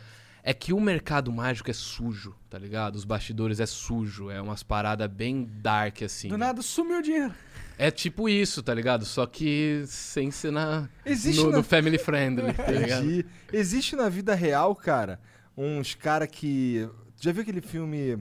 É 0.44 0.54
que 0.54 0.74
o 0.74 0.80
mercado 0.80 1.32
mágico 1.32 1.70
é 1.70 1.74
sujo, 1.74 2.36
tá 2.50 2.58
ligado? 2.58 2.96
Os 2.96 3.06
bastidores 3.06 3.60
é 3.60 3.66
sujo, 3.66 4.30
é 4.30 4.42
umas 4.42 4.64
paradas 4.64 5.08
bem 5.08 5.48
dark, 5.62 6.02
assim. 6.02 6.30
Do 6.30 6.38
nada 6.38 6.62
sumiu 6.62 6.98
o 7.00 7.02
dinheiro. 7.02 7.34
É 7.78 7.90
tipo 7.92 8.28
isso, 8.28 8.62
tá 8.64 8.74
ligado? 8.74 9.06
Só 9.06 9.26
que 9.26 9.84
sem 9.88 10.32
ser 10.32 10.52
na, 10.52 10.90
Existe 11.06 11.44
no, 11.44 11.52
na- 11.52 11.58
no 11.58 11.64
family 11.64 11.98
friendly, 11.98 12.54
tá 12.58 12.72
ligado? 12.72 13.26
Existe 13.54 13.96
na 13.96 14.10
vida 14.10 14.34
real, 14.36 14.76
cara, 14.76 15.20
uns 15.56 15.94
cara 15.96 16.26
que. 16.28 16.88
Já 17.20 17.32
viu 17.32 17.44
aquele 17.44 17.62
filme 17.62 18.18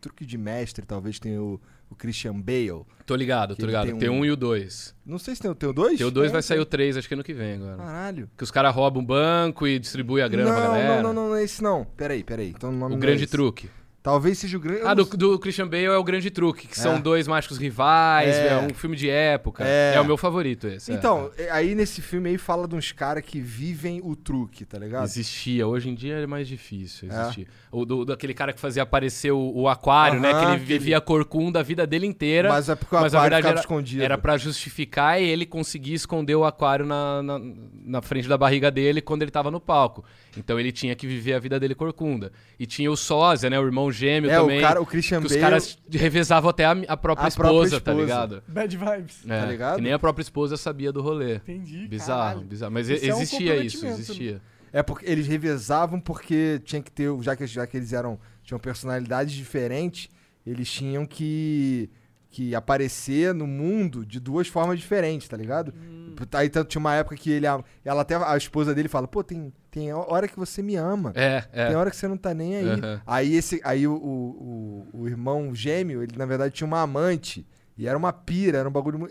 truque 0.00 0.26
de 0.26 0.36
mestre, 0.36 0.84
talvez 0.84 1.18
tenha 1.18 1.40
o, 1.42 1.60
o 1.92 1.96
Christian 1.96 2.34
Bale. 2.40 2.82
Tô 3.06 3.14
ligado, 3.14 3.54
tô 3.56 3.66
ligado. 3.66 3.86
tem 3.86 3.98
Tem 3.98 4.08
um- 4.08 4.20
um 4.20 4.24
e 4.24 4.30
o 4.30 4.36
dois. 4.36 4.94
Não 5.04 5.18
sei 5.18 5.34
se 5.34 5.40
tem, 5.42 5.50
o- 5.50 5.54
tem 5.54 5.68
o 5.68 5.72
dois? 5.72 5.98
Tem 5.98 6.06
o 6.06 6.10
dois 6.10 6.26
Tem, 6.28 6.32
vai 6.32 6.42
sair 6.42 6.56
tem. 6.58 6.62
o 6.62 6.66
três, 6.66 6.96
acho 6.96 7.06
que 7.08 7.14
ano 7.14 7.22
que 7.24 7.34
vem 7.34 7.54
agora. 7.54 7.76
Caralho. 7.76 8.30
Que 8.36 8.44
os 8.44 8.50
caras 8.50 8.74
roubam 8.74 9.02
um 9.02 9.06
banco 9.06 9.66
e 9.66 9.78
distribuem 9.78 10.24
a 10.24 10.28
grana 10.28 10.50
não, 10.50 10.56
pra 10.56 10.66
galera. 10.68 10.88
não, 10.96 11.02
não, 11.02 11.12
não, 11.14 11.28
não 11.30 11.36
é 11.36 11.42
esse 11.44 11.62
não. 11.62 11.84
Peraí, 11.96 12.22
peraí. 12.24 12.50
Então, 12.50 12.70
o 12.70 12.88
O 12.90 12.94
é 12.94 12.96
grande 12.96 13.24
esse. 13.24 13.32
truque. 13.32 13.68
Talvez 14.02 14.36
seja 14.38 14.56
o 14.56 14.60
grande. 14.60 14.80
Ah, 14.84 14.94
do, 14.94 15.04
do 15.04 15.38
Christian 15.38 15.68
Bale 15.68 15.84
é 15.84 15.96
o 15.96 16.02
Grande 16.02 16.28
Truque, 16.28 16.66
que 16.66 16.76
É. 16.76 16.82
são 16.82 17.00
dois 17.00 17.28
mágicos 17.28 17.56
rivais, 17.56 18.34
É. 18.34 18.48
é, 18.48 18.58
um 18.58 18.74
filme 18.74 18.96
de 18.96 19.08
época. 19.08 19.62
É. 19.64 19.94
É, 19.94 20.00
o 20.00 20.04
meu 20.04 20.16
favorito 20.16 20.66
esse. 20.66 20.90
é. 20.90 20.94
Então, 20.96 21.30
é, 21.38 21.48
aí 21.52 21.72
nesse 21.76 22.02
filme 22.02 22.28
aí 22.30 22.36
fala 22.36 22.66
de 22.66 22.74
uns 22.74 22.90
caras 22.90 23.22
que 23.24 23.40
vivem 23.40 24.00
o 24.02 24.16
truque, 24.16 24.64
tá 24.64 24.76
ligado? 24.76 25.04
Existia, 25.04 25.68
hoje 25.68 25.88
em 25.88 25.94
dia 25.94 26.14
é 26.16 26.26
mais 26.26 26.48
difícil 26.48 27.08
É. 27.12 27.20
existir. 27.22 27.46
O 27.70 27.84
do, 27.84 28.04
daquele 28.04 28.34
cara 28.34 28.52
que 28.52 28.58
fazia 28.58 28.82
aparecer 28.82 29.30
o, 29.30 29.52
o 29.54 29.68
aquário, 29.68 30.18
né? 30.18 30.30
Que 30.30 30.34
Aham, 30.34 30.54
ele 30.54 30.64
que 30.66 30.72
ele- 30.72 30.78
vivia 30.80 31.00
corcunda 31.00 31.60
a 31.60 31.62
vida 31.62 31.86
dele 31.86 32.04
inteira. 32.06 32.48
Mas 32.48 32.68
é 32.68 32.74
porque 32.74 32.96
o 32.96 33.00
mas, 33.00 33.14
aquário 33.14 33.22
verdade, 33.30 33.42
ficava 33.42 33.52
era- 33.54 33.60
escondido. 33.60 34.02
Era 34.02 34.18
pra 34.18 34.36
justificar 34.36 35.22
e 35.22 35.24
ele 35.24 35.46
conseguir 35.46 35.94
esconder 35.94 36.34
o 36.34 36.44
aquário 36.44 36.84
na, 36.84 37.22
na, 37.22 37.40
na 37.84 38.02
frente 38.02 38.26
da 38.28 38.36
barriga 38.36 38.68
dele 38.68 39.00
quando 39.00 39.22
ele 39.22 39.30
tava 39.30 39.48
no 39.48 39.60
palco. 39.60 40.04
Então 40.36 40.58
ele 40.58 40.72
tinha 40.72 40.94
que 40.94 41.06
viver 41.06 41.34
a 41.34 41.38
vida 41.38 41.60
dele 41.60 41.74
corcunda. 41.74 42.32
E 42.58 42.66
tinha 42.66 42.90
o 42.90 42.96
sósia, 42.96 43.50
né? 43.50 43.58
O 43.60 43.64
irmão 43.64 43.90
gêmeo 43.92 44.30
É, 44.30 44.36
também. 44.38 44.58
o 44.58 44.62
cara, 44.62 44.80
o 44.80 44.86
Christian 44.86 45.20
que 45.20 45.26
os 45.26 45.36
caras 45.36 45.78
revezavam 45.90 46.48
até 46.50 46.64
a, 46.64 46.72
a 46.88 46.96
própria 46.96 47.26
A 47.26 47.28
esposa, 47.28 47.80
própria 47.80 47.80
tá 47.80 47.92
esposa. 47.92 48.02
ligado? 48.02 48.42
Bad 48.48 48.76
vibes. 48.76 49.16
É, 49.28 49.40
Tá 49.40 49.46
ligado? 49.46 49.76
Que 49.76 49.82
nem 49.82 49.92
a 49.92 49.98
própria 49.98 50.22
esposa 50.22 50.56
sabia 50.56 50.90
do 50.92 51.02
rolê. 51.02 51.36
Entendi. 51.36 51.86
Bizarro, 51.86 52.20
caralho. 52.22 52.40
bizarro. 52.46 52.72
Mas 52.72 52.88
Isso 52.88 53.04
é 53.04 53.14
um 53.14 53.18
existia 53.18 53.56
isso, 53.56 53.76
comprometimento, 53.76 54.00
existia. 54.12 54.40
É 54.72 54.82
porque 54.82 55.04
eles 55.10 55.26
revezavam 55.26 56.00
porque 56.00 56.60
tinha 56.64 56.80
que 56.82 56.90
ter, 56.90 57.10
já 57.20 57.36
que, 57.36 57.46
já 57.46 57.66
que 57.66 57.76
eles 57.76 57.92
eram 57.92 58.18
tinham 58.42 58.58
personalidades 58.58 59.34
diferentes, 59.34 60.08
eles 60.46 60.70
tinham 60.70 61.04
que 61.04 61.90
que 62.32 62.54
aparecer 62.54 63.34
no 63.34 63.46
mundo 63.46 64.04
de 64.06 64.18
duas 64.18 64.48
formas 64.48 64.80
diferentes, 64.80 65.28
tá 65.28 65.36
ligado? 65.36 65.72
Hum. 65.76 66.14
Aí 66.32 66.48
tanto 66.48 66.68
tinha 66.68 66.80
uma 66.80 66.94
época 66.94 67.14
que 67.14 67.30
ele 67.30 67.46
ela 67.46 68.00
até 68.00 68.16
a 68.16 68.36
esposa 68.36 68.74
dele 68.74 68.88
fala: 68.88 69.06
"Pô, 69.06 69.22
tem 69.22 69.52
tem 69.70 69.92
hora 69.92 70.26
que 70.26 70.36
você 70.36 70.62
me 70.62 70.74
ama. 70.76 71.12
É, 71.14 71.44
é. 71.52 71.66
Tem 71.68 71.76
hora 71.76 71.90
que 71.90 71.96
você 71.96 72.08
não 72.08 72.16
tá 72.16 72.32
nem 72.34 72.56
aí". 72.56 72.68
Aham. 72.68 73.02
Aí 73.06 73.34
esse 73.34 73.60
aí 73.62 73.86
o, 73.86 73.92
o, 73.94 74.88
o, 74.94 75.00
o 75.02 75.08
irmão 75.08 75.54
gêmeo, 75.54 76.02
ele 76.02 76.16
na 76.16 76.26
verdade 76.26 76.54
tinha 76.54 76.66
uma 76.66 76.80
amante 76.80 77.46
e 77.76 77.86
era 77.86 77.96
uma 77.98 78.12
pira, 78.12 78.58
era 78.58 78.68
um 78.68 78.72
bagulho 78.72 79.08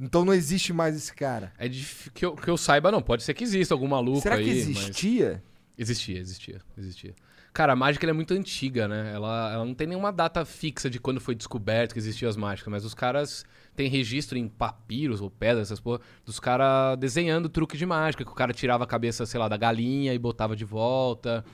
então 0.00 0.24
não 0.24 0.32
existe 0.34 0.72
mais 0.72 0.96
esse 0.96 1.12
cara. 1.14 1.52
É 1.58 1.68
dif- 1.68 2.10
que, 2.12 2.24
eu, 2.24 2.34
que 2.34 2.48
eu 2.48 2.56
saiba, 2.56 2.90
não. 2.90 3.00
Pode 3.02 3.22
ser 3.22 3.34
que 3.34 3.44
exista 3.44 3.74
algum 3.74 3.86
maluco 3.88 4.20
Será 4.20 4.36
aí. 4.36 4.44
que 4.44 4.50
mas- 4.50 4.58
existia? 4.68 5.42
Existia, 5.78 6.18
existia, 6.18 6.60
existia. 6.78 7.14
Cara, 7.52 7.74
a 7.74 7.76
mágica 7.76 8.06
ela 8.06 8.12
é 8.12 8.14
muito 8.14 8.32
antiga, 8.32 8.88
né? 8.88 9.12
Ela, 9.14 9.52
ela 9.52 9.64
não 9.64 9.74
tem 9.74 9.86
nenhuma 9.86 10.10
data 10.10 10.42
fixa 10.44 10.88
de 10.88 10.98
quando 10.98 11.20
foi 11.20 11.34
descoberto 11.34 11.92
que 11.92 11.98
existiam 11.98 12.28
as 12.28 12.36
mágicas, 12.36 12.70
mas 12.70 12.84
os 12.84 12.94
caras 12.94 13.44
têm 13.76 13.88
registro 13.90 14.38
em 14.38 14.48
papiros 14.48 15.20
ou 15.20 15.30
pedras, 15.30 15.68
essas 15.68 15.78
porra, 15.80 16.00
dos 16.24 16.40
caras 16.40 16.96
desenhando 16.98 17.50
truque 17.50 17.76
de 17.76 17.84
mágica, 17.84 18.24
que 18.24 18.30
o 18.30 18.34
cara 18.34 18.54
tirava 18.54 18.84
a 18.84 18.86
cabeça, 18.86 19.26
sei 19.26 19.38
lá, 19.38 19.48
da 19.48 19.56
galinha 19.58 20.14
e 20.14 20.18
botava 20.18 20.56
de 20.56 20.64
volta. 20.64 21.44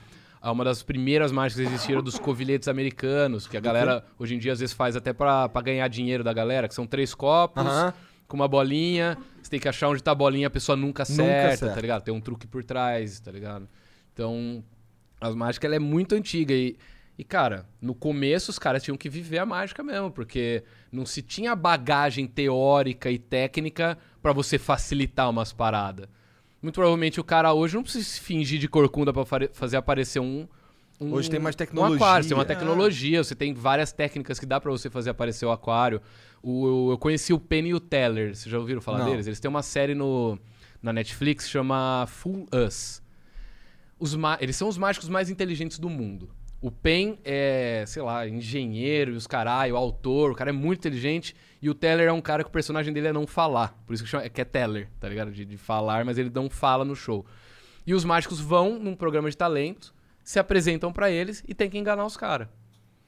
Ah, 0.41 0.53
Uma 0.53 0.63
das 0.63 0.81
primeiras 0.81 1.33
mágicas 1.33 1.67
que 1.67 1.73
existiram 1.73 2.01
dos 2.01 2.17
covilhetes 2.17 2.69
americanos, 2.69 3.45
que 3.45 3.57
a 3.57 3.59
galera 3.59 4.05
hoje 4.17 4.35
em 4.35 4.39
dia 4.39 4.53
às 4.53 4.59
vezes 4.61 4.73
faz 4.73 4.95
até 4.95 5.11
pra, 5.11 5.49
pra 5.49 5.61
ganhar 5.61 5.87
dinheiro 5.89 6.23
da 6.23 6.31
galera, 6.31 6.69
que 6.69 6.73
são 6.73 6.87
três 6.87 7.13
copos 7.13 7.65
com 8.25 8.37
uma 8.37 8.47
bolinha. 8.47 9.17
Você 9.43 9.49
tem 9.49 9.59
que 9.59 9.67
achar 9.67 9.89
onde 9.89 10.01
tá 10.01 10.11
a 10.11 10.15
bolinha, 10.15 10.47
a 10.47 10.49
pessoa 10.49 10.77
nunca 10.77 11.03
acerta, 11.03 11.53
acerta. 11.55 11.75
tá 11.75 11.81
ligado? 11.81 12.03
Tem 12.03 12.13
um 12.13 12.21
truque 12.21 12.47
por 12.47 12.63
trás, 12.63 13.19
tá 13.19 13.31
ligado? 13.33 13.67
Então, 14.13 14.63
as 15.21 15.35
mágicas 15.35 15.67
ela 15.67 15.75
é 15.75 15.79
muito 15.79 16.15
antiga 16.15 16.53
e, 16.53 16.75
e, 17.17 17.23
cara, 17.23 17.65
no 17.81 17.93
começo 17.93 18.49
os 18.51 18.57
caras 18.59 18.81
tinham 18.83 18.97
que 18.97 19.09
viver 19.09 19.39
a 19.39 19.45
mágica 19.45 19.83
mesmo, 19.83 20.09
porque 20.11 20.63
não 20.91 21.05
se 21.05 21.21
tinha 21.21 21.55
bagagem 21.55 22.25
teórica 22.27 23.11
e 23.11 23.19
técnica 23.19 23.97
pra 24.21 24.31
você 24.33 24.57
facilitar 24.57 25.29
umas 25.29 25.51
paradas. 25.51 26.07
Muito 26.61 26.75
provavelmente 26.75 27.19
o 27.19 27.23
cara 27.23 27.53
hoje 27.53 27.75
não 27.75 27.83
precisa 27.83 28.05
se 28.05 28.19
fingir 28.19 28.59
de 28.59 28.67
corcunda 28.67 29.13
pra 29.13 29.25
fare- 29.25 29.49
fazer 29.53 29.77
aparecer 29.77 30.19
um. 30.19 30.47
um- 30.99 31.13
Hoje 31.13 31.29
tem 31.29 31.39
mais 31.39 31.55
Um 31.55 31.57
tecnologia. 31.57 31.95
aquário, 31.95 32.23
você 32.23 32.29
tem 32.29 32.37
uma 32.37 32.43
Ah. 32.43 32.47
tecnologia, 32.47 33.23
você 33.23 33.33
tem 33.35 33.53
várias 33.53 33.91
técnicas 33.93 34.37
que 34.39 34.45
dá 34.45 34.59
pra 34.59 34.69
você 34.71 34.89
fazer 34.89 35.09
aparecer 35.09 35.45
o 35.45 35.51
aquário. 35.51 36.01
O, 36.43 36.91
eu 36.91 36.97
conheci 36.97 37.31
o 37.33 37.39
Penny 37.39 37.69
e 37.69 37.73
o 37.73 37.79
Teller, 37.79 38.35
vocês 38.35 38.51
já 38.51 38.57
ouviram 38.59 38.81
falar 38.81 38.99
Não. 38.99 39.05
deles? 39.05 39.27
Eles 39.27 39.39
têm 39.39 39.47
uma 39.49 39.63
série 39.63 39.93
no, 39.95 40.37
na 40.81 40.91
Netflix 40.93 41.49
chama 41.49 42.05
Fool 42.07 42.45
Us. 42.53 43.01
Os 43.99 44.17
eles 44.39 44.55
são 44.55 44.67
os 44.67 44.77
mágicos 44.77 45.09
mais 45.09 45.29
inteligentes 45.29 45.77
do 45.77 45.89
mundo. 45.89 46.29
O 46.61 46.71
Pen 46.71 47.19
é, 47.23 47.83
sei 47.87 48.01
lá, 48.01 48.27
engenheiro 48.27 49.13
e 49.13 49.15
os 49.15 49.27
caralho, 49.27 49.77
autor, 49.77 50.31
o 50.31 50.35
cara 50.35 50.49
é 50.49 50.53
muito 50.53 50.79
inteligente. 50.79 51.35
E 51.61 51.69
o 51.69 51.73
Teller 51.73 52.07
é 52.07 52.11
um 52.11 52.21
cara 52.21 52.43
que 52.43 52.49
o 52.49 52.51
personagem 52.51 52.93
dele 52.93 53.07
é 53.07 53.13
não 53.13 53.27
falar. 53.27 53.77
Por 53.85 53.93
isso 53.93 54.03
que, 54.03 54.09
chama, 54.09 54.27
que 54.29 54.41
é 54.41 54.45
Teller, 54.45 54.89
tá 54.99 55.07
ligado? 55.07 55.31
De, 55.31 55.45
de 55.45 55.57
falar, 55.57 56.05
mas 56.05 56.17
ele 56.17 56.31
não 56.33 56.49
fala 56.49 56.85
no 56.85 56.95
show. 56.95 57.25
E 57.85 57.93
os 57.93 58.05
mágicos 58.05 58.39
vão 58.39 58.77
num 58.79 58.95
programa 58.95 59.29
de 59.29 59.37
talento, 59.37 59.93
se 60.23 60.39
apresentam 60.39 60.91
pra 60.91 61.09
eles 61.09 61.43
e 61.47 61.53
tem 61.53 61.69
que 61.69 61.77
enganar 61.77 62.05
os 62.05 62.15
caras. 62.15 62.47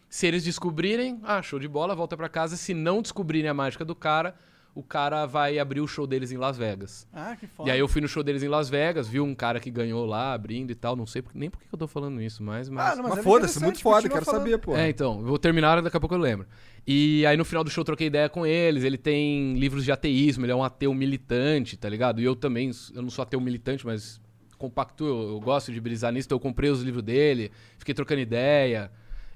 Se 0.09 0.27
eles 0.27 0.43
descobrirem, 0.43 1.19
ah, 1.23 1.41
show 1.41 1.57
de 1.57 1.67
bola, 1.67 1.95
volta 1.95 2.17
pra 2.17 2.27
casa. 2.27 2.57
Se 2.57 2.73
não 2.73 3.01
descobrirem 3.01 3.49
a 3.49 3.53
mágica 3.53 3.85
do 3.85 3.95
cara, 3.95 4.35
o 4.73 4.81
cara 4.81 5.25
vai 5.25 5.59
abrir 5.59 5.81
o 5.81 5.87
show 5.87 6.07
deles 6.07 6.31
em 6.31 6.37
Las 6.37 6.57
Vegas. 6.57 7.07
Ah, 7.11 7.35
que 7.35 7.45
foda. 7.45 7.69
E 7.69 7.73
aí 7.73 7.79
eu 7.79 7.87
fui 7.87 8.01
no 8.01 8.07
show 8.07 8.23
deles 8.23 8.41
em 8.41 8.47
Las 8.47 8.69
Vegas, 8.69 9.07
vi 9.07 9.19
um 9.19 9.35
cara 9.35 9.59
que 9.59 9.69
ganhou 9.69 10.05
lá, 10.05 10.33
abrindo 10.33 10.71
e 10.71 10.75
tal. 10.75 10.95
Não 10.95 11.05
sei 11.05 11.23
nem 11.33 11.49
por 11.49 11.59
que 11.59 11.67
eu 11.71 11.77
tô 11.77 11.87
falando 11.87 12.21
isso, 12.21 12.41
mas... 12.41 12.69
mas... 12.69 12.93
Ah, 12.93 12.95
não, 12.95 13.09
Mas, 13.09 13.19
é 13.19 13.23
foda-se, 13.23 13.61
muito 13.61 13.81
foda, 13.81 14.07
quero 14.07 14.23
falando. 14.23 14.43
saber, 14.43 14.57
pô. 14.59 14.75
É, 14.75 14.89
então, 14.89 15.19
eu 15.19 15.25
vou 15.25 15.37
terminar, 15.37 15.81
daqui 15.81 15.97
a 15.97 15.99
pouco 15.99 16.15
eu 16.15 16.19
lembro. 16.19 16.47
E 16.87 17.25
aí 17.25 17.35
no 17.35 17.43
final 17.45 17.63
do 17.63 17.69
show 17.69 17.81
eu 17.81 17.85
troquei 17.85 18.07
ideia 18.07 18.29
com 18.29 18.45
eles, 18.45 18.83
ele 18.83 18.97
tem 18.97 19.53
livros 19.55 19.83
de 19.83 19.91
ateísmo, 19.91 20.45
ele 20.45 20.51
é 20.51 20.55
um 20.55 20.63
ateu 20.63 20.93
militante, 20.93 21.77
tá 21.77 21.89
ligado? 21.89 22.21
E 22.21 22.23
eu 22.23 22.35
também, 22.35 22.71
eu 22.95 23.01
não 23.01 23.09
sou 23.09 23.23
ateu 23.23 23.39
militante, 23.41 23.85
mas 23.85 24.21
compacto, 24.57 25.03
eu, 25.05 25.29
eu 25.31 25.39
gosto 25.39 25.71
de 25.71 25.81
brisar 25.81 26.13
nisso, 26.13 26.27
então 26.27 26.35
eu 26.37 26.39
comprei 26.39 26.69
os 26.69 26.81
livros 26.81 27.03
dele, 27.03 27.51
fiquei 27.77 27.93
trocando 27.93 28.21
ideia. 28.21 28.91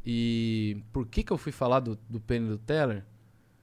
E 0.06 0.78
por 0.94 1.08
que 1.08 1.24
que 1.24 1.34
eu 1.34 1.38
fui 1.38 1.52
falar 1.52 1.80
do, 1.80 1.98
do 2.10 2.20
Penny 2.20 2.48
do 2.48 2.58
Teller? 2.60 3.04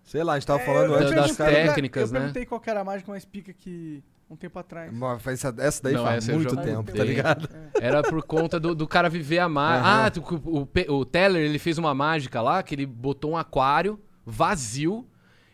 Sei 0.04 0.22
lá, 0.22 0.34
a 0.34 0.38
gente 0.38 0.46
tava 0.46 0.60
É, 0.62 0.66
falando 0.66 0.92
eu 0.92 0.94
antes 0.94 1.14
das 1.14 1.36
técnicas, 1.36 2.10
eu 2.10 2.14
né? 2.14 2.20
perguntei 2.20 2.46
qual 2.46 2.60
que 2.60 2.68
era 2.70 2.80
a 2.80 2.84
mágica 2.84 3.10
mais 3.10 3.24
pica 3.24 3.52
que 3.52 4.02
um 4.28 4.36
tempo 4.36 4.58
atrás. 4.58 4.90
Mas 4.92 5.26
Essa, 5.26 5.54
essa 5.58 5.82
daí 5.82 5.94
Não, 5.94 6.04
faz 6.04 6.24
essa 6.24 6.32
eu 6.32 6.36
muito 6.36 6.56
tempo, 6.56 6.90
tá 6.92 7.04
ligado? 7.04 7.48
Era 7.80 8.02
por 8.02 8.22
conta 8.22 8.58
do, 8.58 8.74
do 8.74 8.88
cara 8.88 9.08
viver 9.08 9.38
a 9.38 9.48
mágica. 9.48 9.88
Aham. 9.88 10.06
Ah, 10.06 10.38
o, 10.50 10.92
o, 10.94 10.98
o 11.00 11.04
Teller, 11.04 11.42
ele 11.42 11.58
fez 11.58 11.76
uma 11.78 11.94
mágica 11.94 12.40
lá, 12.40 12.62
que 12.62 12.74
ele 12.74 12.86
botou 12.86 13.32
um 13.32 13.36
aquário 13.36 14.00
vazio, 14.24 15.06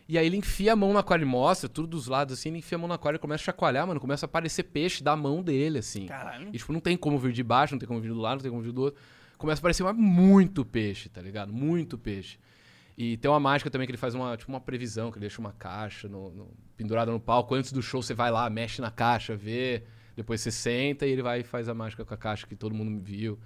e 0.07 0.17
aí 0.17 0.25
ele 0.25 0.37
enfia 0.37 0.73
a 0.73 0.75
mão 0.75 0.93
no 0.93 0.99
aquário, 0.99 1.23
ele 1.23 1.29
mostra 1.29 1.67
tudo 1.69 1.87
dos 1.87 2.07
lados 2.07 2.39
assim, 2.39 2.49
ele 2.49 2.59
enfia 2.59 2.77
a 2.77 2.79
mão 2.79 2.87
no 2.87 2.93
aquário 2.93 3.17
e 3.17 3.19
começa 3.19 3.43
a 3.43 3.45
chacoalhar, 3.45 3.85
mano, 3.85 3.99
começa 3.99 4.25
a 4.25 4.27
aparecer 4.27 4.63
peixe 4.63 5.03
da 5.03 5.15
mão 5.15 5.43
dele, 5.43 5.79
assim. 5.79 6.05
Caralho. 6.05 6.49
E, 6.53 6.57
tipo, 6.57 6.71
não 6.71 6.79
tem 6.79 6.95
como 6.97 7.19
vir 7.19 7.33
de 7.33 7.43
baixo, 7.43 7.73
não 7.73 7.79
tem 7.79 7.87
como 7.87 7.99
vir 7.99 8.09
do 8.13 8.19
lado, 8.19 8.35
não 8.37 8.41
tem 8.41 8.51
como 8.51 8.63
vir 8.63 8.71
do 8.71 8.81
outro. 8.81 8.99
Começa 9.37 9.59
a 9.59 9.61
aparecer 9.61 9.83
mas 9.83 9.95
muito 9.95 10.65
peixe, 10.65 11.09
tá 11.09 11.21
ligado? 11.21 11.51
Muito 11.53 11.97
peixe. 11.97 12.37
E 13.01 13.15
tem 13.15 13.31
uma 13.31 13.39
mágica 13.39 13.69
também 13.69 13.87
que 13.87 13.91
ele 13.91 13.97
faz 13.97 14.13
uma, 14.13 14.35
tipo, 14.35 14.51
uma 14.51 14.59
previsão, 14.59 15.09
que 15.09 15.17
ele 15.17 15.21
deixa 15.21 15.39
uma 15.39 15.53
caixa 15.53 16.09
no, 16.09 16.31
no- 16.31 16.53
pendurada 16.75 17.09
no 17.09 17.19
palco. 17.19 17.55
Antes 17.55 17.71
do 17.71 17.81
show, 17.81 18.01
você 18.03 18.13
vai 18.13 18.29
lá, 18.29 18.49
mexe 18.49 18.81
na 18.81 18.91
caixa, 18.91 19.37
vê. 19.37 19.83
Depois 20.17 20.41
você 20.41 20.51
senta 20.51 21.07
e 21.07 21.11
ele 21.11 21.21
vai 21.21 21.39
e 21.39 21.43
faz 21.43 21.69
a 21.69 21.73
mágica 21.73 22.03
com 22.03 22.13
a 22.13 22.17
caixa 22.17 22.45
que 22.45 22.57
todo 22.57 22.75
mundo 22.75 23.01
viu. 23.01 23.39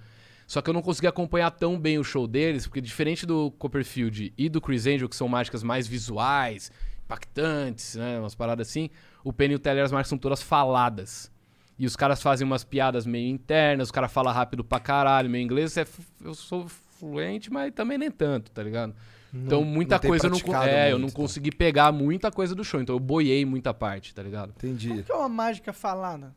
Só 0.44 0.60
que 0.60 0.68
eu 0.68 0.74
não 0.74 0.82
consegui 0.82 1.06
acompanhar 1.06 1.52
tão 1.52 1.78
bem 1.78 2.00
o 2.00 2.02
show 2.04 2.26
deles, 2.26 2.66
porque 2.66 2.80
diferente 2.80 3.24
do 3.24 3.52
Copperfield 3.52 4.34
e 4.36 4.48
do 4.48 4.60
Chris 4.60 4.88
Angel, 4.88 5.08
que 5.08 5.14
são 5.14 5.28
mágicas 5.28 5.62
mais 5.62 5.86
visuais, 5.86 6.72
impactantes, 7.04 7.94
né? 7.94 8.18
Umas 8.18 8.34
paradas 8.34 8.68
assim, 8.68 8.90
o 9.22 9.32
Penny 9.32 9.52
e 9.52 9.56
o 9.56 9.58
Teller, 9.60 9.84
as 9.84 9.92
mágicas 9.92 10.08
são 10.08 10.18
todas 10.18 10.42
faladas. 10.42 11.30
E 11.78 11.86
os 11.86 11.94
caras 11.94 12.20
fazem 12.20 12.44
umas 12.44 12.64
piadas 12.64 13.06
meio 13.06 13.28
internas, 13.28 13.88
os 13.88 13.92
caras 13.92 14.12
falam 14.12 14.32
rápido 14.32 14.64
pra 14.64 14.80
caralho, 14.80 15.30
meu 15.30 15.40
inglês 15.40 15.76
é. 15.76 15.86
Eu 16.22 16.34
sou 16.34 16.68
fluente, 16.68 17.52
mas 17.52 17.72
também 17.72 17.98
nem 17.98 18.10
tanto, 18.10 18.50
tá 18.50 18.62
ligado? 18.62 18.94
Então 19.34 19.64
muita 19.64 19.98
coisa 19.98 20.26
eu 20.26 20.30
não, 20.30 20.62
é, 20.62 20.92
eu 20.92 20.98
não 20.98 21.08
então. 21.08 21.22
consegui 21.22 21.50
pegar 21.50 21.90
muita 21.90 22.30
coisa 22.30 22.54
do 22.54 22.62
show, 22.64 22.80
então 22.80 22.94
eu 22.94 23.00
boiei 23.00 23.44
muita 23.44 23.74
parte, 23.74 24.14
tá 24.14 24.22
ligado? 24.22 24.50
Entendi. 24.56 24.92
O 24.92 25.02
que 25.02 25.10
é 25.10 25.14
uma 25.14 25.28
mágica 25.28 25.72
falada? 25.72 26.34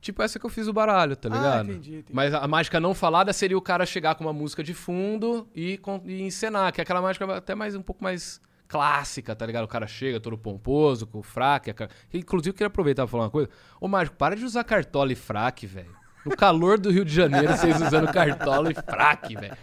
Tipo 0.00 0.22
essa 0.22 0.38
que 0.38 0.44
eu 0.46 0.50
fiz 0.50 0.66
o 0.66 0.72
baralho, 0.72 1.14
tá 1.16 1.28
Ah, 1.30 1.36
ligado? 1.36 1.70
entendi, 1.70 1.90
entendi. 1.96 2.12
Mas 2.12 2.34
a 2.34 2.46
mágica 2.48 2.80
não 2.80 2.92
falada 2.94 3.32
seria 3.32 3.56
o 3.56 3.62
cara 3.62 3.86
chegar 3.86 4.14
com 4.16 4.24
uma 4.24 4.32
música 4.32 4.62
de 4.62 4.74
fundo 4.74 5.48
e, 5.54 5.80
e 6.06 6.22
encenar, 6.22 6.72
que 6.72 6.80
é 6.80 6.82
aquela 6.82 7.00
mágica 7.02 7.36
até 7.36 7.54
mais 7.54 7.74
um 7.76 7.82
pouco 7.82 8.02
mais 8.02 8.40
clássica, 8.66 9.36
tá 9.36 9.44
ligado? 9.46 9.64
O 9.64 9.68
cara 9.68 9.86
chega 9.86 10.18
todo 10.18 10.36
pomposo, 10.38 11.06
com 11.06 11.18
o 11.18 11.22
fraque. 11.22 11.72
Inclusive, 12.12 12.50
eu 12.50 12.54
queria 12.54 12.66
aproveitar 12.68 13.02
pra 13.02 13.10
falar 13.10 13.24
uma 13.24 13.30
coisa. 13.30 13.50
Ô, 13.80 13.86
Mágico, 13.86 14.16
para 14.16 14.34
de 14.34 14.44
usar 14.44 14.64
cartola 14.64 15.12
e 15.12 15.14
fraque, 15.14 15.66
velho. 15.66 15.94
No 16.24 16.36
calor 16.36 16.78
do 16.78 16.90
Rio 16.90 17.04
de 17.04 17.12
Janeiro, 17.14 17.48
vocês 17.56 17.80
usando 17.80 18.12
cartola 18.12 18.70
e 18.70 18.74
fraque, 18.74 19.34
velho. 19.34 19.56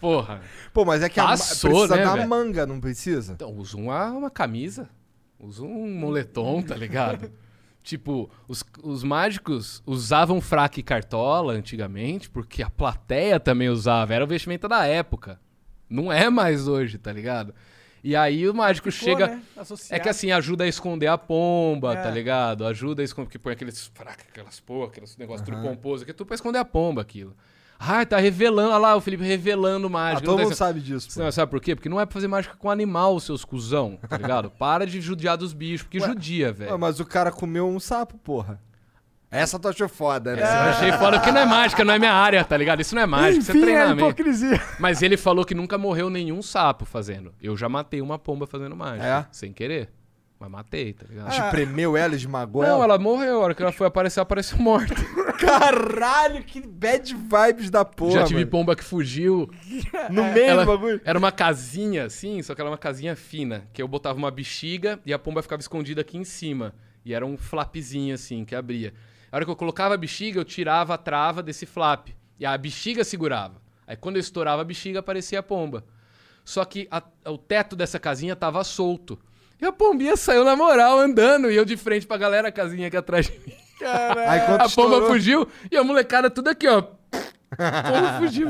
Porra. 0.00 0.40
Pô, 0.72 0.84
mas 0.84 1.02
é 1.02 1.08
que 1.08 1.20
a 1.20 1.24
ma- 1.24 1.28
Passou, 1.30 1.70
precisa 1.70 1.96
né, 1.96 2.04
da 2.04 2.14
velho? 2.14 2.28
manga, 2.28 2.66
não 2.66 2.80
precisa? 2.80 3.32
Então, 3.34 3.52
usa 3.52 3.76
uma, 3.76 4.10
uma 4.12 4.30
camisa. 4.30 4.88
Usa 5.38 5.62
um 5.62 5.90
moletom, 5.94 6.62
tá 6.62 6.74
ligado? 6.74 7.30
tipo, 7.82 8.28
os, 8.48 8.64
os 8.82 9.04
mágicos 9.04 9.80
usavam 9.86 10.40
fraque 10.40 10.80
e 10.80 10.82
cartola 10.82 11.52
antigamente, 11.52 12.28
porque 12.28 12.62
a 12.62 12.68
plateia 12.70 13.38
também 13.38 13.68
usava. 13.68 14.12
Era 14.14 14.24
o 14.24 14.26
vestimenta 14.26 14.66
da 14.66 14.84
época. 14.86 15.38
Não 15.88 16.10
é 16.12 16.28
mais 16.28 16.66
hoje, 16.66 16.98
tá 16.98 17.12
ligado? 17.12 17.54
E 18.08 18.14
aí 18.14 18.48
o 18.48 18.54
mágico 18.54 18.88
Ficou, 18.92 19.08
chega. 19.18 19.26
né, 19.26 19.42
É 19.90 19.98
que 19.98 20.08
assim, 20.08 20.30
ajuda 20.30 20.62
a 20.62 20.68
esconder 20.68 21.08
a 21.08 21.18
pomba, 21.18 21.92
É. 21.92 21.96
tá 22.02 22.08
ligado? 22.08 22.64
Ajuda 22.64 23.02
a 23.02 23.04
esconder, 23.04 23.26
porque 23.26 23.38
põe 23.38 23.52
aqueles, 23.52 23.90
fraca, 23.92 24.22
aquelas 24.30 24.60
porra, 24.60 24.86
aqueles 24.90 25.16
negócios 25.16 25.44
tudo 25.48 25.60
pomposo, 25.60 26.04
que 26.04 26.12
é 26.12 26.14
tudo 26.14 26.28
pra 26.28 26.36
esconder 26.36 26.58
a 26.60 26.64
pomba 26.64 27.02
aquilo. 27.02 27.34
Ah, 27.78 28.06
tá 28.06 28.16
revelando, 28.18 28.68
olha 28.70 28.78
lá 28.78 28.94
o 28.96 29.00
Felipe 29.00 29.24
revelando 29.24 29.88
Ah, 29.88 29.90
mágica. 29.90 30.24
todo 30.24 30.36
Não 30.36 30.44
mundo 30.44 30.50
tá- 30.52 30.56
sabe 30.56 30.80
disso, 30.80 31.08
pô. 31.12 31.20
Não, 31.20 31.32
sabe 31.32 31.50
por 31.50 31.60
quê? 31.60 31.74
Porque 31.74 31.88
não 31.88 32.00
é 32.00 32.06
pra 32.06 32.12
fazer 32.14 32.28
mágica 32.28 32.54
com 32.56 32.70
animal, 32.70 33.18
seus 33.18 33.44
cuzão, 33.44 33.98
tá 34.08 34.16
ligado? 34.16 34.50
Para 34.56 34.86
de 34.86 35.00
judiar 35.00 35.36
dos 35.36 35.52
bichos, 35.52 35.82
porque 35.82 35.98
Ué, 35.98 36.06
judia, 36.06 36.52
velho. 36.52 36.78
mas 36.78 37.00
o 37.00 37.04
cara 37.04 37.32
comeu 37.32 37.68
um 37.68 37.80
sapo, 37.80 38.16
porra. 38.18 38.60
Essa 39.30 39.58
tu 39.58 39.68
achou 39.68 39.88
foda, 39.88 40.36
né? 40.36 40.42
Eu 40.42 40.46
achei 40.70 40.92
foda 40.92 41.18
porque 41.18 41.32
não 41.32 41.40
é 41.40 41.44
mágica, 41.46 41.84
não 41.84 41.92
é 41.94 41.98
minha 41.98 42.12
área, 42.12 42.44
tá 42.44 42.56
ligado? 42.56 42.80
Isso 42.80 42.94
não 42.94 43.02
é 43.02 43.06
mágica, 43.06 43.40
isso 43.42 43.50
é 43.50 43.54
Enfim, 43.54 43.62
é 43.62 43.66
treinamento. 43.66 44.04
hipocrisia. 44.06 44.62
Mas 44.78 45.02
ele 45.02 45.16
falou 45.16 45.44
que 45.44 45.54
nunca 45.54 45.76
morreu 45.76 46.08
nenhum 46.08 46.40
sapo 46.40 46.84
fazendo. 46.84 47.34
Eu 47.42 47.56
já 47.56 47.68
matei 47.68 48.00
uma 48.00 48.18
pomba 48.18 48.46
fazendo 48.46 48.76
mágica. 48.76 49.04
É? 49.06 49.26
Sem 49.32 49.52
querer. 49.52 49.90
Mas 50.38 50.50
matei, 50.50 50.92
tá 50.92 51.06
ligado? 51.08 51.30
Te 51.32 51.42
premeu 51.50 51.96
ela, 51.96 52.14
esmagou 52.14 52.62
Não, 52.62 52.74
ela? 52.76 52.84
ela 52.84 52.98
morreu. 52.98 53.36
A 53.40 53.44
hora 53.44 53.54
que 53.54 53.62
ela 53.62 53.72
foi 53.72 53.86
aparecer, 53.86 54.20
ela 54.20 54.24
apareceu 54.24 54.58
morta. 54.58 54.94
Caralho, 55.40 56.42
que 56.44 56.60
bad 56.60 57.14
vibes 57.14 57.70
da 57.70 57.84
porra, 57.84 58.12
Já 58.20 58.24
tive 58.24 58.40
mano. 58.40 58.50
pomba 58.50 58.76
que 58.76 58.84
fugiu. 58.84 59.50
No 60.10 60.24
meio 60.24 60.46
Ela- 60.50 60.64
do 60.64 60.70
bagulho. 60.72 61.00
Era 61.04 61.18
uma 61.18 61.32
casinha 61.32 62.04
assim, 62.04 62.42
só 62.42 62.54
que 62.54 62.60
era 62.60 62.70
uma 62.70 62.78
casinha 62.78 63.16
fina. 63.16 63.66
Que 63.72 63.82
eu 63.82 63.88
botava 63.88 64.16
uma 64.18 64.30
bexiga 64.30 65.00
e 65.04 65.12
a 65.12 65.18
pomba 65.18 65.42
ficava 65.42 65.60
escondida 65.60 66.00
aqui 66.02 66.16
em 66.16 66.24
cima. 66.24 66.74
E 67.04 67.12
era 67.14 67.24
um 67.24 67.36
flapzinho 67.36 68.14
assim, 68.14 68.44
que 68.44 68.54
abria. 68.54 68.92
A 69.36 69.38
hora 69.38 69.44
que 69.44 69.50
eu 69.50 69.56
colocava 69.56 69.92
a 69.92 69.98
bexiga, 69.98 70.40
eu 70.40 70.44
tirava 70.46 70.94
a 70.94 70.96
trava 70.96 71.42
desse 71.42 71.66
flap. 71.66 72.08
E 72.40 72.46
a 72.46 72.56
bexiga 72.56 73.04
segurava. 73.04 73.60
Aí 73.86 73.94
quando 73.94 74.16
eu 74.16 74.20
estourava 74.20 74.62
a 74.62 74.64
bexiga, 74.64 75.00
aparecia 75.00 75.40
a 75.40 75.42
pomba. 75.42 75.84
Só 76.42 76.64
que 76.64 76.88
a- 76.90 77.02
o 77.26 77.36
teto 77.36 77.76
dessa 77.76 77.98
casinha 78.00 78.34
tava 78.34 78.64
solto. 78.64 79.18
E 79.60 79.66
a 79.66 79.70
pombinha 79.72 80.16
saiu 80.16 80.42
na 80.42 80.56
moral, 80.56 80.98
andando. 81.00 81.50
E 81.50 81.54
eu 81.56 81.66
de 81.66 81.76
frente 81.76 82.06
pra 82.06 82.16
galera, 82.16 82.48
a 82.48 82.52
casinha 82.52 82.86
aqui 82.88 82.96
atrás 82.96 83.26
de 83.26 83.38
mim. 83.40 83.52
Aí 84.26 84.40
quando 84.40 84.52
A 84.62 84.70
pomba 84.70 84.94
estourou- 84.94 85.06
fugiu 85.08 85.46
e 85.70 85.76
a 85.76 85.84
molecada 85.84 86.30
tudo 86.30 86.48
aqui, 86.48 86.66
ó. 86.66 86.78
A 86.78 86.84
pomba 87.92 88.12
fugiu. 88.18 88.48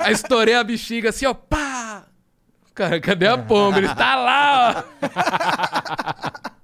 Aí 0.00 0.12
estourei 0.14 0.54
a 0.54 0.64
bexiga 0.64 1.10
assim, 1.10 1.26
ó. 1.26 1.34
Pá! 1.34 2.06
Cara, 2.74 2.98
cadê 2.98 3.26
a 3.26 3.36
pomba? 3.36 3.76
Ele 3.76 3.94
tá 3.94 4.16
lá, 4.16 4.84
ó. 5.02 6.48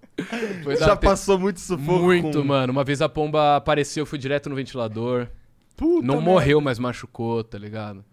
Já 0.78 0.96
passou 0.96 1.38
muito 1.38 1.60
sufoco 1.60 2.04
Muito, 2.04 2.38
com- 2.38 2.44
mano. 2.44 2.72
Uma 2.72 2.84
vez 2.84 3.02
a 3.02 3.08
pomba 3.08 3.56
apareceu, 3.56 4.02
eu 4.02 4.06
fui 4.06 4.18
direto 4.18 4.48
no 4.48 4.56
ventilador. 4.56 5.28
Puta 5.76 6.06
não 6.06 6.14
merda. 6.16 6.30
morreu, 6.30 6.60
mas 6.60 6.78
machucou, 6.78 7.42
tá 7.42 7.58
ligado? 7.58 8.04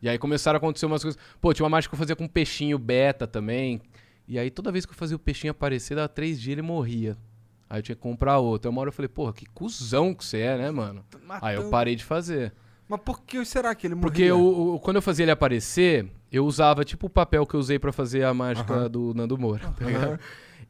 E 0.00 0.08
aí 0.08 0.18
começaram 0.18 0.56
a 0.56 0.58
acontecer 0.58 0.86
umas 0.86 1.02
coisas. 1.02 1.20
Pô, 1.40 1.52
tinha 1.52 1.64
uma 1.64 1.70
mágica 1.70 1.90
que 1.90 1.94
eu 1.94 1.98
fazia 1.98 2.16
com 2.16 2.24
um 2.24 2.28
peixinho 2.28 2.78
beta 2.78 3.26
também. 3.26 3.80
E 4.26 4.38
aí 4.38 4.50
toda 4.50 4.72
vez 4.72 4.86
que 4.86 4.92
eu 4.92 4.96
fazia 4.96 5.14
o 5.16 5.18
peixinho 5.18 5.50
aparecer, 5.50 5.94
dava 5.94 6.08
três 6.08 6.40
dias 6.40 6.52
ele 6.52 6.62
morria. 6.62 7.16
Aí 7.68 7.78
eu 7.78 7.82
tinha 7.82 7.94
que 7.96 8.02
comprar 8.02 8.38
outro. 8.38 8.68
Aí 8.68 8.74
uma 8.74 8.80
hora 8.80 8.88
eu 8.88 8.92
falei, 8.92 9.08
porra, 9.08 9.32
que 9.32 9.46
cuzão 9.46 10.14
que 10.14 10.24
você 10.24 10.38
é, 10.38 10.58
né, 10.58 10.70
mano? 10.70 11.04
Aí 11.40 11.54
eu 11.54 11.58
Matando. 11.60 11.70
parei 11.70 11.94
de 11.94 12.04
fazer. 12.04 12.52
Mas 12.88 13.00
por 13.00 13.20
que 13.22 13.44
será 13.44 13.74
que 13.74 13.86
ele 13.86 13.94
morreu? 13.94 14.08
Porque 14.10 14.30
o, 14.32 14.74
o- 14.74 14.80
quando 14.80 14.96
eu 14.96 15.02
fazia 15.02 15.24
ele 15.24 15.30
aparecer, 15.30 16.06
eu 16.30 16.44
usava 16.44 16.84
tipo 16.84 17.06
o 17.06 17.10
papel 17.10 17.46
que 17.46 17.54
eu 17.54 17.60
usei 17.60 17.78
pra 17.78 17.92
fazer 17.92 18.24
a 18.24 18.34
mágica 18.34 18.88
do 18.88 19.14
Nando 19.14 19.38
Moura, 19.38 19.68
tá 19.78 19.84
ligado? 19.86 20.18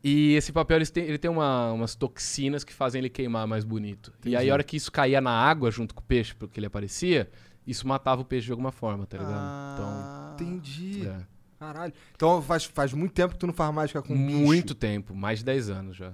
E 0.05 0.35
esse 0.35 0.53
papel 0.53 0.79
ele 0.79 0.87
tem, 0.87 1.05
ele 1.05 1.19
tem 1.19 1.31
uma- 1.31 1.73
umas 1.73 1.95
toxinas 1.95 2.65
que 2.65 2.73
fazem 2.73 2.99
ele 3.01 3.09
queimar 3.09 3.47
mais 3.47 3.65
bonito. 3.65 4.13
E 4.25 4.35
aí 4.35 4.51
a 4.51 4.53
hora 4.53 4.65
que 4.65 4.77
isso 4.77 4.91
caía 4.91 5.21
na 5.21 5.31
água 5.31 5.71
junto 5.71 5.95
com 5.95 6.01
o 6.01 6.05
peixe, 6.05 6.35
porque 6.35 6.59
ele 6.59 6.67
aparecia, 6.67 7.31
isso 7.67 7.87
matava 7.87 8.21
o 8.21 8.25
peixe 8.25 8.47
de 8.47 8.51
alguma 8.53 8.73
forma, 8.73 9.07
tá 9.07 9.17
ligado? 9.19 9.35
Ah. 9.37 10.31
Entendi. 10.35 11.01
Então, 11.03 11.13
é. 11.15 11.27
Caralho. 11.59 11.93
Então 12.17 12.43
faz, 12.43 12.65
faz 12.65 12.93
muito 12.93 13.13
tempo 13.13 13.35
que 13.35 13.39
tu 13.39 13.47
não 13.47 13.55
faz 13.55 13.73
mágica 13.73 14.03
com 14.03 14.15
bicho. 14.15 14.39
muito 14.39 14.75
tempo, 14.75 15.15
mais 15.15 15.39
de 15.39 15.45
10 15.45 15.71
anos 15.71 15.97
já. 15.97 16.09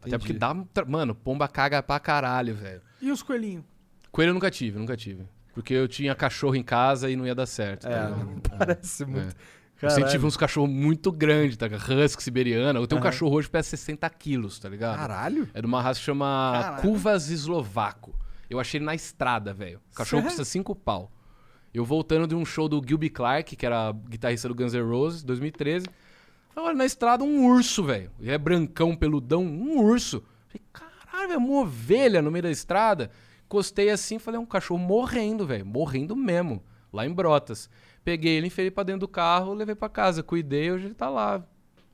Até 0.00 0.08
Entendi. 0.08 0.18
porque 0.18 0.32
dá. 0.32 0.54
Mano, 0.86 1.14
pomba 1.14 1.46
caga 1.46 1.80
pra 1.82 2.00
caralho, 2.00 2.54
velho. 2.56 2.80
E 3.00 3.10
os 3.12 3.22
coelhinhos? 3.22 3.64
Coelho 4.10 4.30
eu 4.30 4.34
nunca 4.34 4.50
tive, 4.50 4.78
nunca 4.78 4.96
tive. 4.96 5.24
Porque 5.54 5.74
eu 5.74 5.86
tinha 5.88 6.14
cachorro 6.14 6.54
em 6.56 6.62
casa 6.62 7.08
e 7.10 7.14
não 7.16 7.26
ia 7.26 7.34
dar 7.34 7.46
certo. 7.46 7.82
tá 7.82 7.90
É, 7.90 8.06
ligado? 8.06 8.40
parece 8.58 9.02
É. 9.04 9.06
muito. 9.80 9.84
Eu 9.84 9.90
sempre 9.90 10.10
tive 10.10 10.26
uns 10.26 10.36
cachorros 10.36 10.70
muito 10.70 11.12
grandes, 11.12 11.56
tá? 11.56 11.66
Husky 11.66 12.22
siberiana. 12.22 12.78
Eu 12.78 12.86
tenho 12.86 13.00
um 13.00 13.02
Aham. 13.02 13.10
cachorro 13.10 13.36
hoje 13.36 13.48
que 13.48 13.52
pesa 13.52 13.68
60 13.68 14.08
quilos, 14.10 14.58
tá 14.58 14.68
ligado? 14.68 14.96
Caralho. 14.96 15.48
É 15.54 15.60
de 15.60 15.66
uma 15.66 15.80
raça 15.80 16.00
que 16.00 16.06
chama 16.06 16.50
Caralho. 16.62 16.82
Cuvas 16.82 17.30
Eslovaco. 17.30 18.14
Eu 18.50 18.58
achei 18.58 18.78
ele 18.78 18.86
na 18.86 18.94
estrada, 18.94 19.52
velho. 19.52 19.80
O 19.92 19.94
cachorro 19.94 20.22
Sério? 20.22 20.36
custa 20.36 20.44
5 20.44 20.74
pau. 20.74 21.12
Eu 21.72 21.84
voltando 21.84 22.26
de 22.26 22.34
um 22.34 22.44
show 22.44 22.68
do 22.68 22.82
Gilby 22.84 23.10
Clark, 23.10 23.54
que 23.54 23.66
era 23.66 23.92
guitarrista 23.92 24.48
do 24.48 24.54
Guns 24.54 24.72
N' 24.72 24.80
Roses, 24.82 25.22
2013. 25.22 25.86
Olha, 26.56 26.74
na 26.74 26.84
estrada 26.84 27.22
um 27.22 27.46
urso, 27.46 27.84
velho. 27.84 28.10
Ele 28.18 28.30
é 28.32 28.38
brancão, 28.38 28.96
peludão, 28.96 29.44
um 29.44 29.78
urso. 29.80 30.24
Falei, 30.48 30.62
caralho, 30.72 31.28
velho, 31.28 31.40
uma 31.40 31.60
ovelha 31.60 32.20
no 32.22 32.30
meio 32.32 32.42
da 32.42 32.50
estrada. 32.50 33.10
Encostei 33.44 33.90
assim, 33.90 34.18
falei, 34.18 34.38
é 34.38 34.40
um 34.40 34.46
cachorro 34.46 34.80
morrendo, 34.80 35.46
velho. 35.46 35.64
Morrendo 35.64 36.16
mesmo. 36.16 36.62
Lá 36.92 37.06
em 37.06 37.12
Brotas. 37.12 37.70
Peguei 38.04 38.36
ele, 38.36 38.46
enfiei 38.46 38.70
pra 38.70 38.82
dentro 38.82 39.00
do 39.00 39.08
carro, 39.08 39.52
levei 39.54 39.74
pra 39.74 39.88
casa. 39.88 40.22
Cuidei, 40.22 40.70
hoje 40.70 40.86
ele 40.86 40.94
tá 40.94 41.08
lá. 41.08 41.42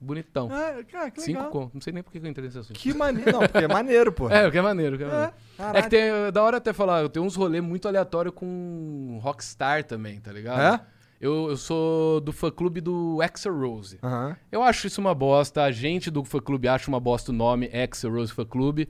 Bonitão. 0.01 0.49
Ah, 0.53 0.83
cara, 0.85 1.11
que 1.11 1.23
Cinco 1.23 1.39
legal. 1.39 1.51
conto. 1.53 1.75
Não 1.75 1.81
sei 1.81 1.93
nem 1.93 2.03
por 2.03 2.13
que 2.13 2.19
eu 2.19 2.27
entrei 2.27 2.45
nesse 2.47 2.59
assunto. 2.59 2.79
Que 2.79 2.93
maneiro. 2.93 3.33
Não, 3.33 3.41
porque 3.41 3.65
é 3.65 3.69
maneiro, 3.69 4.13
pô. 4.13 4.29
É, 4.31 4.47
o 4.47 4.53
que 4.53 4.59
é 4.59 4.63
maneiro, 4.63 4.97
o 4.97 4.99
que 4.99 5.05
é 5.05 5.07
maneiro. 5.07 5.33
É, 5.33 5.57
Caralho. 5.57 5.83
que 5.85 5.91
tem, 5.91 6.33
da 6.33 6.43
hora 6.43 6.57
até 6.59 6.73
falar, 6.75 7.01
eu 7.01 7.09
tenho 7.09 7.25
uns 7.25 7.35
rolês 7.35 7.65
muito 7.65 7.89
aleatórios 7.89 8.35
com 8.35 9.19
Rockstar 9.23 9.83
também, 9.85 10.21
tá 10.21 10.31
ligado? 10.31 10.61
É? 10.83 10.87
Eu, 11.21 11.49
eu 11.49 11.57
sou 11.57 12.21
do 12.21 12.33
fã 12.33 12.51
clube 12.51 12.83
do 12.83 13.21
Axel 13.23 13.57
Rose. 13.59 13.99
Aham. 14.03 14.37
Eu 14.53 14.63
acho 14.63 14.87
isso 14.87 15.01
uma 15.01 15.15
bosta, 15.15 15.63
a 15.63 15.71
gente 15.71 16.11
do 16.11 16.23
fã 16.23 16.39
clube 16.39 16.69
acha 16.69 16.89
uma 16.91 17.01
bosta 17.01 17.31
o 17.33 17.35
nome 17.35 17.67
Axel 17.73 18.13
Rose 18.13 18.31
Fã 18.33 18.45
Clube. 18.45 18.89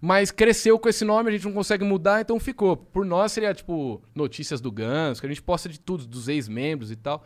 Mas 0.00 0.30
cresceu 0.30 0.78
com 0.78 0.88
esse 0.88 1.04
nome, 1.04 1.28
a 1.28 1.32
gente 1.32 1.44
não 1.44 1.52
consegue 1.52 1.84
mudar, 1.84 2.20
então 2.20 2.38
ficou. 2.38 2.76
Por 2.76 3.04
nós 3.04 3.32
seria, 3.32 3.52
tipo, 3.52 4.00
notícias 4.14 4.60
do 4.60 4.70
Guns, 4.70 5.18
que 5.18 5.26
a 5.26 5.28
gente 5.28 5.42
posta 5.42 5.68
de 5.68 5.80
tudo, 5.80 6.06
dos 6.06 6.28
ex-membros 6.28 6.92
e 6.92 6.96
tal. 6.96 7.24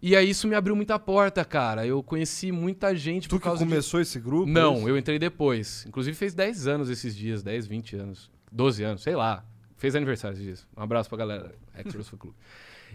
E 0.00 0.14
aí 0.14 0.30
isso 0.30 0.46
me 0.46 0.54
abriu 0.54 0.76
muita 0.76 0.98
porta, 0.98 1.44
cara. 1.44 1.86
Eu 1.86 2.02
conheci 2.02 2.52
muita 2.52 2.94
gente 2.94 3.26
Tu 3.26 3.30
por 3.30 3.40
que 3.40 3.44
causa 3.44 3.64
de 3.64 3.68
começou 3.68 4.00
esse 4.00 4.20
grupo? 4.20 4.46
não, 4.46 4.76
isso? 4.78 4.88
eu 4.88 4.98
entrei 4.98 5.18
depois. 5.18 5.84
Inclusive 5.88 6.16
fez 6.16 6.34
10 6.34 6.66
anos 6.66 6.90
esses 6.90 7.16
dias, 7.16 7.42
10, 7.42 7.66
20 7.66 7.96
anos. 7.96 8.30
12 8.52 8.84
anos, 8.84 9.02
sei 9.02 9.16
lá. 9.16 9.44
Fez 9.76 9.96
aniversário 9.96 10.34
esses 10.34 10.44
dias. 10.44 10.66
Um 10.76 10.82
abraço 10.82 11.08
pra 11.08 11.18
galera. 11.18 11.54
Extras 11.74 12.08
Fan 12.08 12.18
Club. 12.18 12.34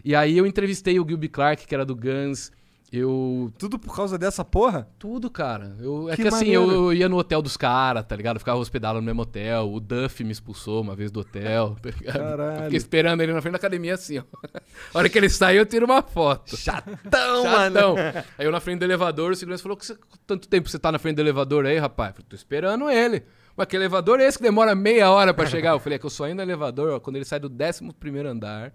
E 0.05 0.15
aí 0.15 0.37
eu 0.37 0.45
entrevistei 0.45 0.99
o 0.99 1.05
Gilby 1.07 1.27
Clark, 1.27 1.67
que 1.67 1.75
era 1.75 1.83
do 1.83 1.95
Guns. 1.95 2.51
Eu. 2.91 3.51
Tudo 3.57 3.77
por 3.77 3.95
causa 3.95 4.17
dessa 4.17 4.43
porra? 4.43 4.87
Tudo, 4.97 5.29
cara. 5.29 5.75
Eu, 5.79 6.09
é 6.09 6.15
Que 6.15 6.23
que, 6.23 6.27
assim, 6.27 6.55
maneiro. 6.55 6.71
eu 6.71 6.93
ia 6.93 7.07
no 7.07 7.17
hotel 7.17 7.41
dos 7.41 7.55
caras, 7.55 8.03
tá 8.05 8.15
ligado? 8.15 8.37
Eu 8.37 8.39
ficava 8.39 8.57
hospedado 8.57 8.99
no 8.99 9.05
mesmo 9.05 9.21
hotel. 9.21 9.71
O 9.71 9.79
Duff 9.79 10.23
me 10.23 10.31
expulsou 10.31 10.81
uma 10.81 10.95
vez 10.95 11.11
do 11.11 11.19
hotel, 11.19 11.75
tá 11.81 11.89
ligado? 11.89 12.17
Caralho. 12.17 12.57
Eu 12.57 12.63
fiquei 12.63 12.77
esperando 12.77 13.21
ele 13.21 13.31
na 13.31 13.41
frente 13.41 13.53
da 13.53 13.57
academia 13.57 13.93
assim, 13.93 14.17
ó. 14.17 14.23
A 14.93 14.97
hora 14.97 15.09
que 15.09 15.17
ele 15.17 15.29
saiu, 15.29 15.59
eu 15.59 15.65
tiro 15.65 15.85
uma 15.85 16.01
foto. 16.01 16.57
Chatão, 16.57 17.43
Chatão. 17.43 17.95
Aí 18.37 18.45
eu 18.45 18.51
na 18.51 18.59
frente 18.59 18.79
do 18.79 18.85
elevador, 18.85 19.31
o 19.31 19.35
segurança 19.35 19.61
falou: 19.61 19.77
que 19.77 19.85
quanto 20.25 20.47
tempo 20.47 20.67
você 20.67 20.79
tá 20.79 20.91
na 20.91 20.97
frente 20.97 21.17
do 21.17 21.21
elevador 21.21 21.65
aí, 21.65 21.77
rapaz? 21.77 22.09
Eu 22.09 22.15
falei, 22.15 22.27
tô 22.29 22.35
esperando 22.35 22.89
ele. 22.89 23.23
Mas 23.55 23.67
que 23.67 23.75
elevador 23.75 24.19
é 24.19 24.25
esse 24.25 24.37
que 24.37 24.43
demora 24.43 24.73
meia 24.73 25.11
hora 25.11 25.33
pra 25.33 25.45
chegar? 25.45 25.71
Eu 25.71 25.79
falei, 25.79 25.97
é 25.97 25.99
que 25.99 26.05
eu 26.05 26.09
só 26.09 26.27
indo 26.27 26.37
no 26.37 26.41
elevador, 26.41 26.93
ó, 26.93 26.99
quando 26.99 27.17
ele 27.17 27.25
sai 27.25 27.39
do 27.39 27.51
11 27.51 27.93
primeiro 27.99 28.29
andar, 28.29 28.73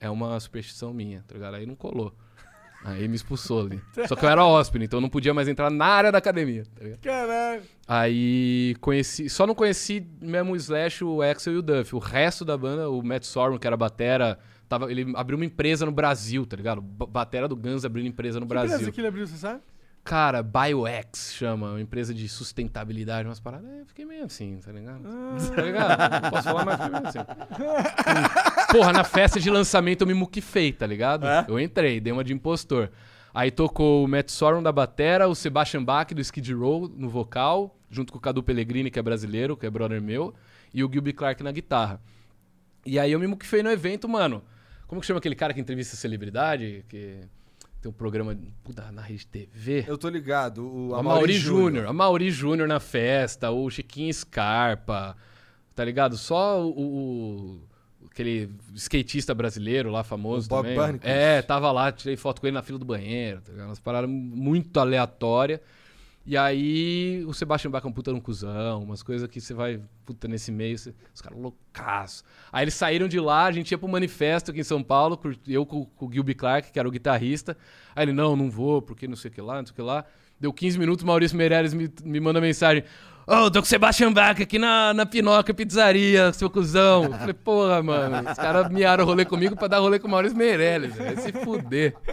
é 0.00 0.10
uma 0.10 0.38
superstição 0.40 0.92
minha, 0.92 1.24
tá 1.26 1.34
ligado? 1.34 1.54
Aí 1.54 1.64
não 1.64 1.76
colou. 1.76 2.12
Aí 2.84 3.06
me 3.06 3.14
expulsou 3.14 3.60
ali. 3.66 3.80
Só 4.08 4.16
que 4.16 4.24
eu 4.24 4.28
era 4.28 4.44
hóspede, 4.44 4.84
então 4.86 4.96
eu 4.96 5.00
não 5.02 5.08
podia 5.08 5.32
mais 5.32 5.46
entrar 5.46 5.70
na 5.70 5.84
área 5.86 6.10
da 6.10 6.18
academia, 6.18 6.64
tá? 6.74 6.84
Caralho. 7.00 7.62
Aí 7.86 8.74
conheci, 8.80 9.28
só 9.30 9.46
não 9.46 9.54
conheci 9.54 10.04
mesmo 10.20 10.52
o 10.52 10.56
Slash, 10.56 11.04
o 11.04 11.22
Axel 11.22 11.52
e 11.52 11.56
o 11.58 11.62
Duff. 11.62 11.94
O 11.94 11.98
resto 11.98 12.44
da 12.44 12.56
banda, 12.56 12.90
o 12.90 13.02
Matt 13.02 13.24
Sorum, 13.24 13.56
que 13.58 13.66
era 13.66 13.76
batera, 13.76 14.38
tava, 14.68 14.90
ele 14.90 15.12
abriu 15.14 15.36
uma 15.38 15.44
empresa 15.44 15.86
no 15.86 15.92
Brasil, 15.92 16.44
tá 16.44 16.56
ligado? 16.56 16.80
Batera 16.80 17.46
do 17.46 17.54
Guns 17.56 17.84
abrindo 17.84 18.08
empresa 18.08 18.40
no 18.40 18.46
Que 18.46 18.50
Brasil. 18.50 18.74
empresa 18.74 18.90
que 18.92 19.00
ele 19.00 19.08
abriu, 19.08 19.26
você 19.26 19.36
sabe? 19.36 19.60
Cara, 20.04 20.42
BioX 20.42 21.32
chama, 21.32 21.70
uma 21.70 21.80
empresa 21.80 22.12
de 22.12 22.28
sustentabilidade, 22.28 23.28
umas 23.28 23.38
paradas. 23.38 23.70
Eu 23.70 23.86
fiquei 23.86 24.04
meio 24.04 24.24
assim, 24.24 24.58
tá 24.58 24.72
ligado? 24.72 25.02
Tá 25.54 25.62
ligado? 25.62 26.22
Não 26.22 26.30
posso 26.30 26.42
falar 26.42 26.64
mais, 26.64 26.76
fiquei 26.80 26.92
meio 26.92 27.06
assim. 27.06 27.18
Hum. 27.20 28.72
Porra, 28.72 28.92
na 28.92 29.04
festa 29.04 29.38
de 29.38 29.48
lançamento 29.48 30.00
eu 30.00 30.06
me 30.06 30.14
muquifei, 30.14 30.72
tá 30.72 30.86
ligado? 30.86 31.26
É? 31.26 31.44
Eu 31.46 31.58
entrei, 31.60 32.00
dei 32.00 32.12
uma 32.12 32.24
de 32.24 32.32
impostor. 32.32 32.90
Aí 33.32 33.50
tocou 33.50 34.04
o 34.04 34.08
Matt 34.08 34.30
Sorum 34.30 34.62
da 34.62 34.72
batera, 34.72 35.28
o 35.28 35.34
Sebastian 35.34 35.84
Bach 35.84 36.12
do 36.12 36.20
Skid 36.20 36.52
Row 36.52 36.88
no 36.88 37.08
vocal, 37.08 37.78
junto 37.88 38.12
com 38.12 38.18
o 38.18 38.20
Cadu 38.20 38.42
Pellegrini, 38.42 38.90
que 38.90 38.98
é 38.98 39.02
brasileiro, 39.02 39.56
que 39.56 39.64
é 39.64 39.70
brother 39.70 40.02
meu, 40.02 40.34
e 40.74 40.82
o 40.82 40.90
Gilby 40.92 41.12
Clark 41.12 41.42
na 41.44 41.52
guitarra. 41.52 42.00
E 42.84 42.98
aí 42.98 43.12
eu 43.12 43.20
me 43.20 43.28
muquifei 43.28 43.62
no 43.62 43.70
evento, 43.70 44.08
mano. 44.08 44.42
Como 44.88 45.00
que 45.00 45.06
chama 45.06 45.18
aquele 45.18 45.36
cara 45.36 45.54
que 45.54 45.60
entrevista 45.60 45.96
celebridade? 45.96 46.84
Que 46.88 47.20
tem 47.82 47.90
um 47.90 47.92
programa 47.92 48.38
puta, 48.62 48.92
na 48.92 49.02
rede 49.02 49.26
TV? 49.26 49.84
Eu 49.88 49.98
tô 49.98 50.08
ligado. 50.08 50.64
O 50.64 50.94
A 50.94 51.02
Mauri 51.02 51.34
Júnior. 51.34 51.86
A 51.86 51.92
Mauri 51.92 52.30
Júnior 52.30 52.68
na 52.68 52.78
festa, 52.78 53.50
o 53.50 53.68
Chiquinho 53.68 54.14
Scarpa, 54.14 55.16
tá 55.74 55.84
ligado? 55.84 56.16
Só 56.16 56.64
o, 56.64 56.70
o, 56.70 57.60
aquele 58.08 58.50
skatista 58.76 59.34
brasileiro 59.34 59.90
lá, 59.90 60.04
famoso 60.04 60.46
O 60.46 60.48
Bob 60.48 60.72
também. 60.72 61.00
É, 61.02 61.42
tava 61.42 61.72
lá, 61.72 61.90
tirei 61.90 62.16
foto 62.16 62.40
com 62.40 62.46
ele 62.46 62.54
na 62.54 62.62
fila 62.62 62.78
do 62.78 62.84
banheiro, 62.84 63.40
tá 63.40 63.50
ligado? 63.50 63.66
Umas 63.66 63.80
paradas 63.80 64.08
muito 64.08 64.78
aleatórias. 64.78 65.58
E 66.24 66.36
aí 66.36 67.24
o 67.26 67.34
Sebastian 67.34 67.70
Bach 67.70 67.84
é 67.84 67.88
um 67.88 67.92
puta 67.92 68.12
no 68.12 68.20
cuzão, 68.20 68.82
umas 68.84 69.02
coisas 69.02 69.28
que 69.28 69.40
você 69.40 69.52
vai, 69.52 69.80
puta, 70.06 70.28
nesse 70.28 70.52
meio, 70.52 70.78
você- 70.78 70.94
os 71.12 71.20
caras 71.20 71.38
loucaço. 71.38 72.22
Aí 72.52 72.62
eles 72.64 72.74
saíram 72.74 73.08
de 73.08 73.18
lá, 73.18 73.46
a 73.46 73.52
gente 73.52 73.72
ia 73.72 73.78
pro 73.78 73.88
manifesto 73.88 74.50
aqui 74.52 74.60
em 74.60 74.64
São 74.64 74.82
Paulo, 74.82 75.18
eu 75.48 75.66
com, 75.66 75.84
com 75.84 76.06
o 76.06 76.12
Gilby 76.12 76.34
Clark, 76.34 76.70
que 76.70 76.78
era 76.78 76.86
o 76.86 76.92
guitarrista. 76.92 77.56
Aí 77.94 78.04
ele, 78.04 78.12
não, 78.12 78.36
não 78.36 78.48
vou, 78.50 78.80
porque 78.80 79.08
não 79.08 79.16
sei 79.16 79.30
o 79.30 79.34
que 79.34 79.40
lá, 79.40 79.56
não 79.58 79.66
sei 79.66 79.72
o 79.72 79.74
que 79.74 79.82
lá. 79.82 80.04
Deu 80.38 80.52
15 80.52 80.78
minutos, 80.78 81.04
Maurício 81.04 81.36
Meirelles 81.36 81.74
me, 81.74 81.88
me 82.04 82.18
manda 82.20 82.40
mensagem. 82.40 82.84
Ô, 83.26 83.50
tô 83.50 83.60
com 83.60 83.64
o 83.64 83.68
Sebastian 83.68 84.12
Bach 84.12 84.40
aqui 84.40 84.58
na, 84.58 84.92
na 84.92 85.06
Pinoca 85.06 85.54
Pizzaria, 85.54 86.32
seu 86.32 86.50
cuzão. 86.50 87.04
Eu 87.04 87.12
falei, 87.12 87.34
porra, 87.34 87.82
mano, 87.82 88.30
os 88.30 88.36
caras 88.36 88.68
miaram 88.70 89.04
rolê 89.04 89.24
comigo 89.24 89.56
pra 89.56 89.68
dar 89.68 89.78
rolê 89.78 89.98
com 89.98 90.08
o 90.08 90.10
Maurício 90.10 90.36
Meirelles, 90.36 90.92
velho. 90.94 91.14
Vai 91.14 91.24
se 91.24 91.32
fuder. 91.32 91.94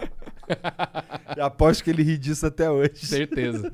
E 1.36 1.40
aposto 1.40 1.84
que 1.84 1.90
ele 1.90 2.02
ri 2.02 2.18
disso 2.18 2.44
até 2.44 2.68
hoje. 2.68 2.96
Certeza. 3.06 3.70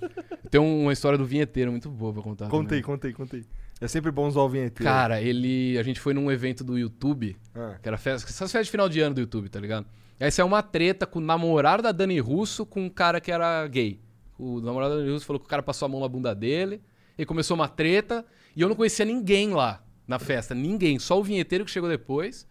Tem 0.50 0.60
uma 0.60 0.92
história 0.92 1.16
do 1.16 1.24
vinheteiro 1.24 1.70
muito 1.70 1.88
boa 1.88 2.12
pra 2.12 2.22
contar. 2.22 2.48
Contei, 2.48 2.82
contei, 2.82 3.14
contei. 3.14 3.46
É 3.80 3.88
sempre 3.88 4.10
bom 4.10 4.26
usar 4.28 4.40
o 4.40 4.48
vinheteiro. 4.50 4.84
Cara, 4.84 5.18
ele. 5.18 5.78
A 5.78 5.82
gente 5.82 5.98
foi 5.98 6.12
num 6.12 6.30
evento 6.30 6.62
do 6.62 6.76
YouTube, 6.78 7.34
Ah. 7.54 7.76
que 7.80 7.88
era 7.88 7.96
festa, 7.96 8.28
essas 8.28 8.52
festas 8.52 8.66
de 8.66 8.70
final 8.70 8.90
de 8.90 9.00
ano 9.00 9.14
do 9.14 9.22
YouTube, 9.22 9.48
tá 9.48 9.58
ligado? 9.58 9.86
Aí 10.20 10.30
saiu 10.30 10.44
uma 10.46 10.62
treta 10.62 11.06
com 11.06 11.18
o 11.18 11.22
namorado 11.22 11.82
da 11.82 11.92
Dani 11.92 12.20
Russo 12.20 12.66
com 12.66 12.82
um 12.84 12.90
cara 12.90 13.22
que 13.22 13.32
era 13.32 13.66
gay. 13.68 13.98
O 14.38 14.60
namorado 14.60 14.96
da 14.96 15.00
Dani 15.00 15.12
Russo 15.12 15.24
falou 15.24 15.40
que 15.40 15.46
o 15.46 15.48
cara 15.48 15.62
passou 15.62 15.86
a 15.86 15.88
mão 15.88 16.00
na 16.00 16.08
bunda 16.08 16.34
dele. 16.34 16.82
E 17.18 17.24
começou 17.24 17.54
uma 17.54 17.68
treta. 17.68 18.24
E 18.54 18.60
eu 18.60 18.68
não 18.68 18.76
conhecia 18.76 19.04
ninguém 19.04 19.50
lá 19.50 19.82
na 20.06 20.18
festa. 20.18 20.54
Ninguém. 20.54 20.98
Só 20.98 21.18
o 21.18 21.22
vinheteiro 21.22 21.64
que 21.64 21.70
chegou 21.70 21.88
depois. 21.88 22.46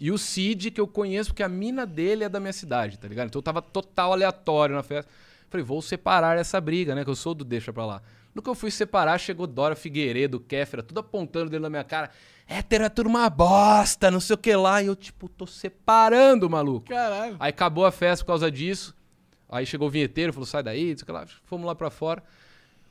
E 0.00 0.12
o 0.12 0.18
Cid, 0.18 0.70
que 0.70 0.80
eu 0.80 0.86
conheço, 0.86 1.30
porque 1.30 1.42
a 1.42 1.48
mina 1.48 1.84
dele 1.84 2.24
é 2.24 2.28
da 2.28 2.38
minha 2.38 2.52
cidade, 2.52 2.98
tá 2.98 3.08
ligado? 3.08 3.28
Então 3.28 3.40
eu 3.40 3.42
tava 3.42 3.60
total 3.60 4.12
aleatório 4.12 4.74
na 4.74 4.82
festa. 4.82 5.10
Falei, 5.50 5.64
vou 5.64 5.82
separar 5.82 6.38
essa 6.38 6.60
briga, 6.60 6.94
né? 6.94 7.02
Que 7.04 7.10
eu 7.10 7.16
sou 7.16 7.34
do 7.34 7.44
deixa 7.44 7.72
pra 7.72 7.84
lá. 7.84 8.02
No 8.34 8.42
que 8.42 8.48
eu 8.48 8.54
fui 8.54 8.70
separar, 8.70 9.18
chegou 9.18 9.46
Dora 9.46 9.74
Figueiredo, 9.74 10.38
Kéfera, 10.38 10.82
tudo 10.82 11.00
apontando 11.00 11.50
dentro 11.50 11.64
da 11.64 11.70
minha 11.70 11.82
cara. 11.82 12.10
Hétero 12.46 12.84
é 12.84 12.88
tudo 12.88 13.08
uma 13.08 13.28
bosta, 13.28 14.10
não 14.10 14.20
sei 14.20 14.34
o 14.34 14.38
que 14.38 14.54
lá. 14.54 14.80
E 14.82 14.86
eu, 14.86 14.94
tipo, 14.94 15.28
tô 15.28 15.46
separando, 15.46 16.48
maluco. 16.48 16.86
Caralho. 16.88 17.36
Aí 17.40 17.50
acabou 17.50 17.84
a 17.84 17.90
festa 17.90 18.24
por 18.24 18.28
causa 18.28 18.50
disso. 18.50 18.94
Aí 19.48 19.66
chegou 19.66 19.88
o 19.88 19.90
vinheteiro, 19.90 20.32
falou, 20.32 20.46
sai 20.46 20.62
daí, 20.62 20.90
não 20.90 20.96
sei 20.98 21.02
o 21.02 21.06
que 21.06 21.12
lá. 21.12 21.26
Fomos 21.44 21.66
lá 21.66 21.74
pra 21.74 21.90
fora. 21.90 22.22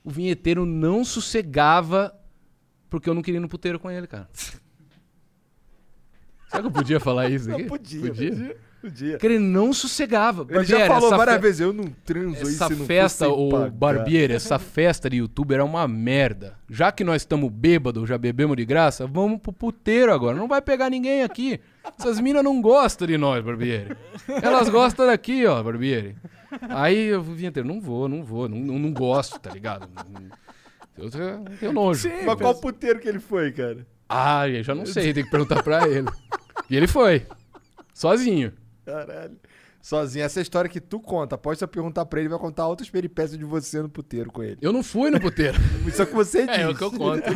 O 0.07 0.09
vinheteiro 0.09 0.65
não 0.65 1.03
sossegava 1.03 2.17
porque 2.89 3.09
eu 3.09 3.13
não 3.13 3.21
queria 3.21 3.39
ir 3.39 3.41
no 3.41 3.49
puteiro 3.49 3.77
com 3.77 3.91
ele, 3.91 4.07
cara. 4.07 4.29
Será 6.48 6.61
que 6.61 6.68
eu 6.68 6.72
podia 6.72 6.99
falar 6.99 7.30
isso 7.30 7.52
aqui? 7.52 7.61
Não, 7.64 7.68
podia, 7.69 8.02
Podia? 8.02 8.57
Podia. 8.80 9.11
Porque 9.14 9.26
ele 9.26 9.40
não 9.40 9.74
sossegava. 9.74 10.44
Ele 10.49 10.64
já 10.64 10.78
Barbieri, 10.78 10.88
falou 10.88 11.07
essa 11.07 11.18
várias 11.18 11.36
fe- 11.38 11.41
vezes, 11.41 11.60
eu 11.61 11.74
não 11.74 11.86
transo 12.06 12.36
aí 12.48 12.53
Essa 12.53 12.69
não 12.69 12.86
festa, 12.86 13.26
fosse 13.26 13.41
o 13.41 13.49
pagar. 13.49 13.72
Barbieri, 13.72 14.34
essa 14.34 14.60
festa 14.60 15.10
de 15.10 15.18
youtuber 15.18 15.60
é 15.60 15.64
uma 15.64 15.88
merda. 15.88 16.57
Já 16.69 16.91
que 16.91 17.03
nós 17.03 17.24
estamos 17.24 17.52
bêbados, 17.52 18.07
já 18.07 18.18
bebemos 18.19 18.56
de 18.56 18.64
graça, 18.65 19.07
vamos 19.07 19.41
pro 19.41 19.52
puteiro 19.52 20.14
agora. 20.14 20.38
Não 20.38 20.48
vai 20.48 20.61
pegar 20.61 20.90
ninguém 20.91 21.24
aqui. 21.24 21.60
Essas 21.99 22.19
minas 22.19 22.44
não 22.44 22.61
gostam 22.61 23.07
de 23.07 23.18
nós, 23.18 23.44
Barbieri. 23.44 23.98
Elas 24.41 24.69
gostam 24.69 25.07
daqui, 25.07 25.45
ó, 25.45 25.61
Barbieri. 25.64 26.15
Aí 26.69 27.07
eu 27.07 27.22
vinha 27.24 27.52
ter, 27.52 27.65
não 27.65 27.82
vou, 27.82 28.07
não 28.07 28.24
vou, 28.24 28.48
não, 28.48 28.60
não, 28.60 28.94
gosto, 28.94 29.40
tá 29.40 29.49
ligado? 29.52 29.90
Eu 30.98 31.10
tenho 31.60 31.74
nojo. 31.74 32.02
Sim. 32.07 32.26
Mas 32.26 32.36
qual 32.36 32.56
puteiro 32.56 32.99
que 32.99 33.07
ele 33.10 33.19
foi, 33.19 33.52
cara? 33.52 33.86
Ah, 34.09 34.47
eu 34.47 34.63
já 34.63 34.73
não 34.73 34.85
sei, 34.85 35.13
tem 35.13 35.23
que 35.23 35.29
perguntar 35.29 35.61
pra 35.61 35.88
ele. 35.88 36.07
E 36.69 36.75
ele 36.75 36.88
foi. 36.88 37.25
Sozinho. 37.93 38.53
Caralho. 38.85 39.38
Sozinho. 39.81 40.23
Essa 40.23 40.39
é 40.39 40.41
a 40.41 40.43
história 40.43 40.69
que 40.69 40.79
tu 40.79 40.99
conta. 40.99 41.35
Após 41.35 41.57
você 41.57 41.67
perguntar 41.67 42.05
pra 42.05 42.19
ele, 42.19 42.29
vai 42.29 42.39
contar 42.39 42.67
outras 42.67 42.89
peripécias 42.89 43.38
de 43.38 43.45
você 43.45 43.81
no 43.81 43.89
puteiro 43.89 44.31
com 44.31 44.43
ele. 44.43 44.57
Eu 44.61 44.71
não 44.71 44.84
fui 44.84 45.09
no 45.09 45.19
puteiro. 45.19 45.57
Isso 45.88 46.01
é 46.01 46.05
o 46.05 46.07
que 46.07 46.13
você 46.13 46.45
disse. 46.45 46.59
É, 46.59 46.63
é 46.63 46.69
o 46.69 46.75
que 46.75 46.84
eu 46.84 46.91
conto. 46.91 47.23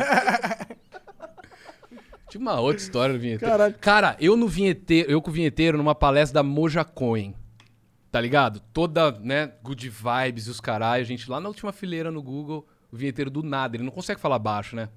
Tinha 2.28 2.40
uma 2.40 2.60
outra 2.60 2.82
história 2.82 3.12
no 3.12 3.20
vinheteiro. 3.20 3.52
Caralho. 3.52 3.74
Cara, 3.78 4.16
eu 4.18 4.36
no 4.36 4.48
vinheteiro, 4.48 5.10
eu 5.10 5.20
com 5.20 5.30
o 5.30 5.34
vinheteiro 5.34 5.76
numa 5.76 5.94
palestra 5.94 6.36
da 6.36 6.42
Moja 6.42 6.82
Coin. 6.82 7.34
Tá 8.10 8.20
ligado? 8.20 8.60
Toda, 8.72 9.10
né, 9.12 9.52
good 9.62 9.88
vibes 9.88 10.46
e 10.46 10.50
os 10.50 10.60
caralho. 10.60 11.02
A 11.02 11.06
gente 11.06 11.30
lá 11.30 11.40
na 11.40 11.48
última 11.48 11.72
fileira 11.72 12.10
no 12.10 12.22
Google, 12.22 12.66
o 12.90 12.96
vinheteiro 12.96 13.30
do 13.30 13.42
nada. 13.42 13.76
Ele 13.76 13.84
não 13.84 13.92
consegue 13.92 14.20
falar 14.20 14.38
baixo, 14.38 14.76
né? 14.76 14.88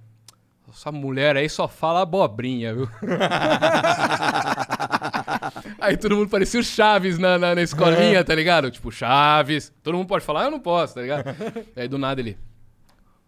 Essa 0.70 0.92
mulher 0.92 1.38
aí 1.38 1.48
só 1.48 1.68
fala 1.68 2.02
abobrinha, 2.02 2.74
viu? 2.74 2.90
aí 5.80 5.96
todo 5.96 6.16
mundo 6.16 6.30
parecia 6.30 6.60
o 6.60 6.64
Chaves 6.64 7.18
na, 7.20 7.38
na, 7.38 7.56
na 7.56 7.62
escolinha, 7.62 8.24
tá 8.24 8.34
ligado? 8.34 8.72
Tipo, 8.72 8.92
Chaves. 8.92 9.72
Todo 9.84 9.96
mundo 9.98 10.08
pode 10.08 10.26
falar, 10.26 10.46
eu 10.46 10.52
não 10.52 10.60
posso, 10.60 10.96
tá 10.96 11.02
ligado? 11.02 11.26
aí 11.76 11.88
do 11.88 11.98
nada 11.98 12.20
ele. 12.20 12.38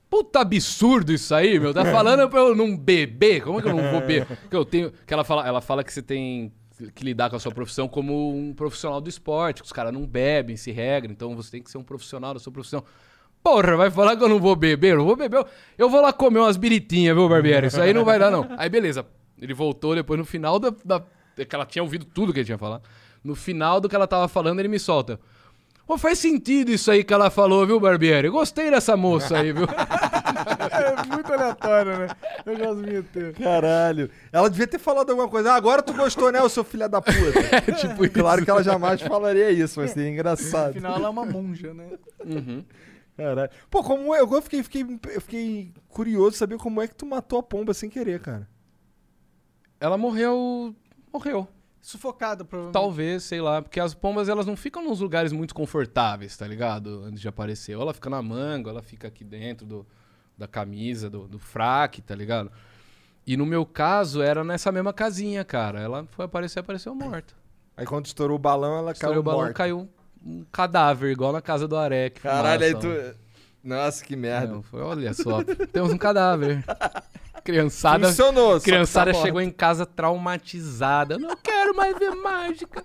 Puta 0.10 0.40
absurdo 0.40 1.12
isso 1.12 1.36
aí, 1.36 1.60
meu. 1.60 1.74
Tá 1.74 1.86
falando 1.86 2.30
pra 2.30 2.40
eu 2.40 2.56
não 2.56 2.76
beber? 2.76 3.42
Como 3.42 3.60
é 3.60 3.62
que 3.62 3.68
eu 3.68 3.76
não 3.76 3.92
vou 3.92 4.02
beber? 4.02 4.26
Que 4.50 4.56
eu 4.56 4.64
tenho. 4.66 4.92
Que 5.06 5.14
ela 5.14 5.24
fala, 5.24 5.46
ela 5.46 5.62
fala 5.62 5.84
que 5.84 5.94
você 5.94 6.02
tem 6.02 6.52
que 6.94 7.04
lidar 7.04 7.30
com 7.30 7.36
a 7.36 7.40
sua 7.40 7.52
profissão 7.52 7.88
como 7.88 8.36
um 8.36 8.54
profissional 8.54 9.02
do 9.02 9.10
esporte, 9.10 9.62
que 9.62 9.66
os 9.66 9.74
caras 9.74 9.92
não 9.92 10.06
bebem, 10.06 10.56
se 10.56 10.72
regra, 10.72 11.12
então 11.12 11.36
você 11.36 11.52
tem 11.52 11.64
que 11.64 11.72
ser 11.72 11.78
um 11.78 11.84
profissional 11.84 12.34
da 12.34 12.40
sua 12.40 12.54
profissão. 12.54 12.84
Porra, 13.48 13.78
vai 13.78 13.90
falar 13.90 14.18
que 14.18 14.24
eu 14.24 14.28
não 14.28 14.40
vou 14.40 14.58
beber? 14.58 14.92
Eu 14.94 14.98
não 14.98 15.06
vou 15.06 15.16
beber. 15.16 15.46
eu- 15.78 15.90
vou 15.90 16.02
lá 16.02 16.12
comer 16.12 16.40
umas 16.40 16.58
biritinhas, 16.58 17.16
viu, 17.16 17.30
Barbieri? 17.30 17.68
Isso 17.68 17.80
aí 17.80 17.94
não 17.94 18.04
vai 18.04 18.20
dar, 18.20 18.30
não. 18.30 18.46
Aí, 18.58 18.68
beleza. 18.70 19.06
Ele 19.42 19.54
voltou 19.54 19.96
depois 19.96 20.20
no 20.20 20.26
final 20.26 20.60
da, 20.60 20.74
da. 20.84 21.02
que 21.46 21.56
ela 21.56 21.66
tinha 21.66 21.82
ouvido 21.82 22.04
tudo 22.04 22.34
que 22.34 22.40
ele 22.40 22.46
tinha 22.46 22.58
falado. 22.58 22.82
No 23.24 23.36
final 23.36 23.80
do 23.80 23.88
que 23.88 23.96
ela 23.96 24.06
tava 24.06 24.28
falando, 24.28 24.60
ele 24.60 24.68
me 24.68 24.78
solta. 24.80 25.18
Pô, 25.86 25.98
faz 25.98 26.20
sentido 26.20 26.70
isso 26.72 26.92
aí 26.92 27.02
que 27.06 27.14
ela 27.14 27.30
falou, 27.30 27.66
viu, 27.66 27.80
Barbieri? 27.80 28.28
Gostei 28.28 28.70
dessa 28.70 28.98
moça 28.98 29.38
aí, 29.38 29.54
viu? 29.54 29.66
É 30.70 31.06
muito 31.08 31.34
aleatório, 31.34 31.98
né? 32.00 32.08
Eu 32.46 32.58
gosto 32.58 32.76
vinheteiro. 32.84 33.34
Caralho. 33.34 34.10
Ela 34.32 34.50
devia 34.50 34.68
ter 34.68 34.78
falado 34.78 35.10
alguma 35.10 35.28
coisa. 35.28 35.52
Ah, 35.52 35.56
agora 35.56 35.82
tu 35.82 35.94
gostou, 35.94 36.32
né, 36.32 36.42
ô 36.42 36.50
seu 36.50 36.64
filho 36.64 36.88
da 36.88 37.02
puta? 37.02 37.16
É 37.68 37.72
tipo 37.72 38.04
isso. 38.06 38.14
claro 38.14 38.44
que 38.44 38.50
ela 38.50 38.62
jamais 38.64 39.02
falaria 39.02 39.50
isso, 39.50 39.80
mas 39.80 39.92
seria 39.92 40.10
engraçado. 40.10 40.72
Afinal, 40.72 40.96
ela 40.98 41.08
é 41.08 41.10
uma 41.10 41.26
monja, 41.26 41.74
né? 41.74 41.86
Uhum. 42.24 42.64
Caralho. 43.18 43.50
Pô, 43.70 43.84
como 43.84 44.14
é? 44.14 44.22
Eu 44.22 44.42
fiquei, 44.42 44.62
fiquei, 44.64 44.86
eu 45.10 45.22
fiquei 45.22 45.74
curioso 45.90 46.32
de 46.32 46.38
saber 46.38 46.58
como 46.58 46.80
é 46.82 46.88
que 46.88 46.96
tu 46.96 47.06
matou 47.06 47.40
a 47.40 47.44
pomba 47.44 47.74
sem 47.74 47.90
querer, 47.90 48.22
cara. 48.22 48.48
Ela 49.80 49.98
morreu. 49.98 50.76
Morreu. 51.12 51.48
Sufocado, 51.82 52.46
provavelmente. 52.46 52.74
Talvez, 52.74 53.24
sei 53.24 53.40
lá, 53.42 53.62
porque 53.62 53.80
as 53.80 53.94
pombas 53.94 54.28
elas 54.30 54.46
não 54.46 54.56
ficam 54.56 54.84
nos 54.84 55.00
lugares 55.00 55.32
muito 55.32 55.56
confortáveis, 55.56 56.36
tá 56.38 56.46
ligado? 56.48 57.04
Antes 57.06 57.22
de 57.22 57.28
aparecer. 57.28 57.76
Ou 57.76 57.82
ela 57.82 57.94
fica 57.94 58.10
na 58.10 58.22
manga, 58.22 58.68
ou 58.68 58.72
ela 58.72 58.82
fica 58.84 59.08
aqui 59.08 59.24
dentro 59.24 59.66
do, 59.66 59.88
da 60.38 60.48
camisa, 60.48 61.10
do, 61.10 61.28
do 61.28 61.40
fraque, 61.40 62.02
tá 62.02 62.14
ligado? 62.14 62.52
E 63.26 63.36
no 63.38 63.46
meu 63.46 63.66
caso, 63.66 64.22
era 64.22 64.44
nessa 64.44 64.72
mesma 64.72 64.92
casinha, 64.94 65.44
cara. 65.46 65.80
Ela 65.80 66.06
foi 66.12 66.26
aparecer, 66.26 66.60
apareceu 66.60 66.94
morta. 66.94 67.34
Aí 67.76 67.86
quando 67.86 68.06
estourou 68.06 68.36
o 68.36 68.40
balão, 68.40 68.78
ela 68.78 68.92
Estourou 68.92 69.14
caiu 69.14 69.20
o 69.22 69.24
balão, 69.24 69.40
morta. 69.40 69.54
caiu 69.54 69.90
um 70.28 70.46
cadáver, 70.52 71.12
igual 71.12 71.32
na 71.32 71.42
casa 71.42 71.68
do 71.68 71.78
Arek. 71.78 72.20
Caralho, 72.22 72.64
aí 72.64 72.76
tu... 72.76 72.88
Nossa, 73.64 74.04
que 74.04 74.16
merda. 74.16 74.54
Não, 74.54 74.62
foi, 74.62 74.82
olha 74.82 75.14
só, 75.14 75.44
temos 75.72 75.92
um 75.92 75.98
cadáver. 75.98 76.64
Criançada, 77.44 78.08
Funcionou, 78.10 78.58
que 78.60 78.66
criançada 78.66 79.14
tá 79.14 79.22
chegou 79.22 79.40
em 79.40 79.50
casa 79.50 79.86
traumatizada. 79.86 81.16
Eu 81.16 81.20
não 81.20 81.36
quero 81.38 81.76
mais 81.76 81.98
ver 81.98 82.12
mágica. 82.12 82.82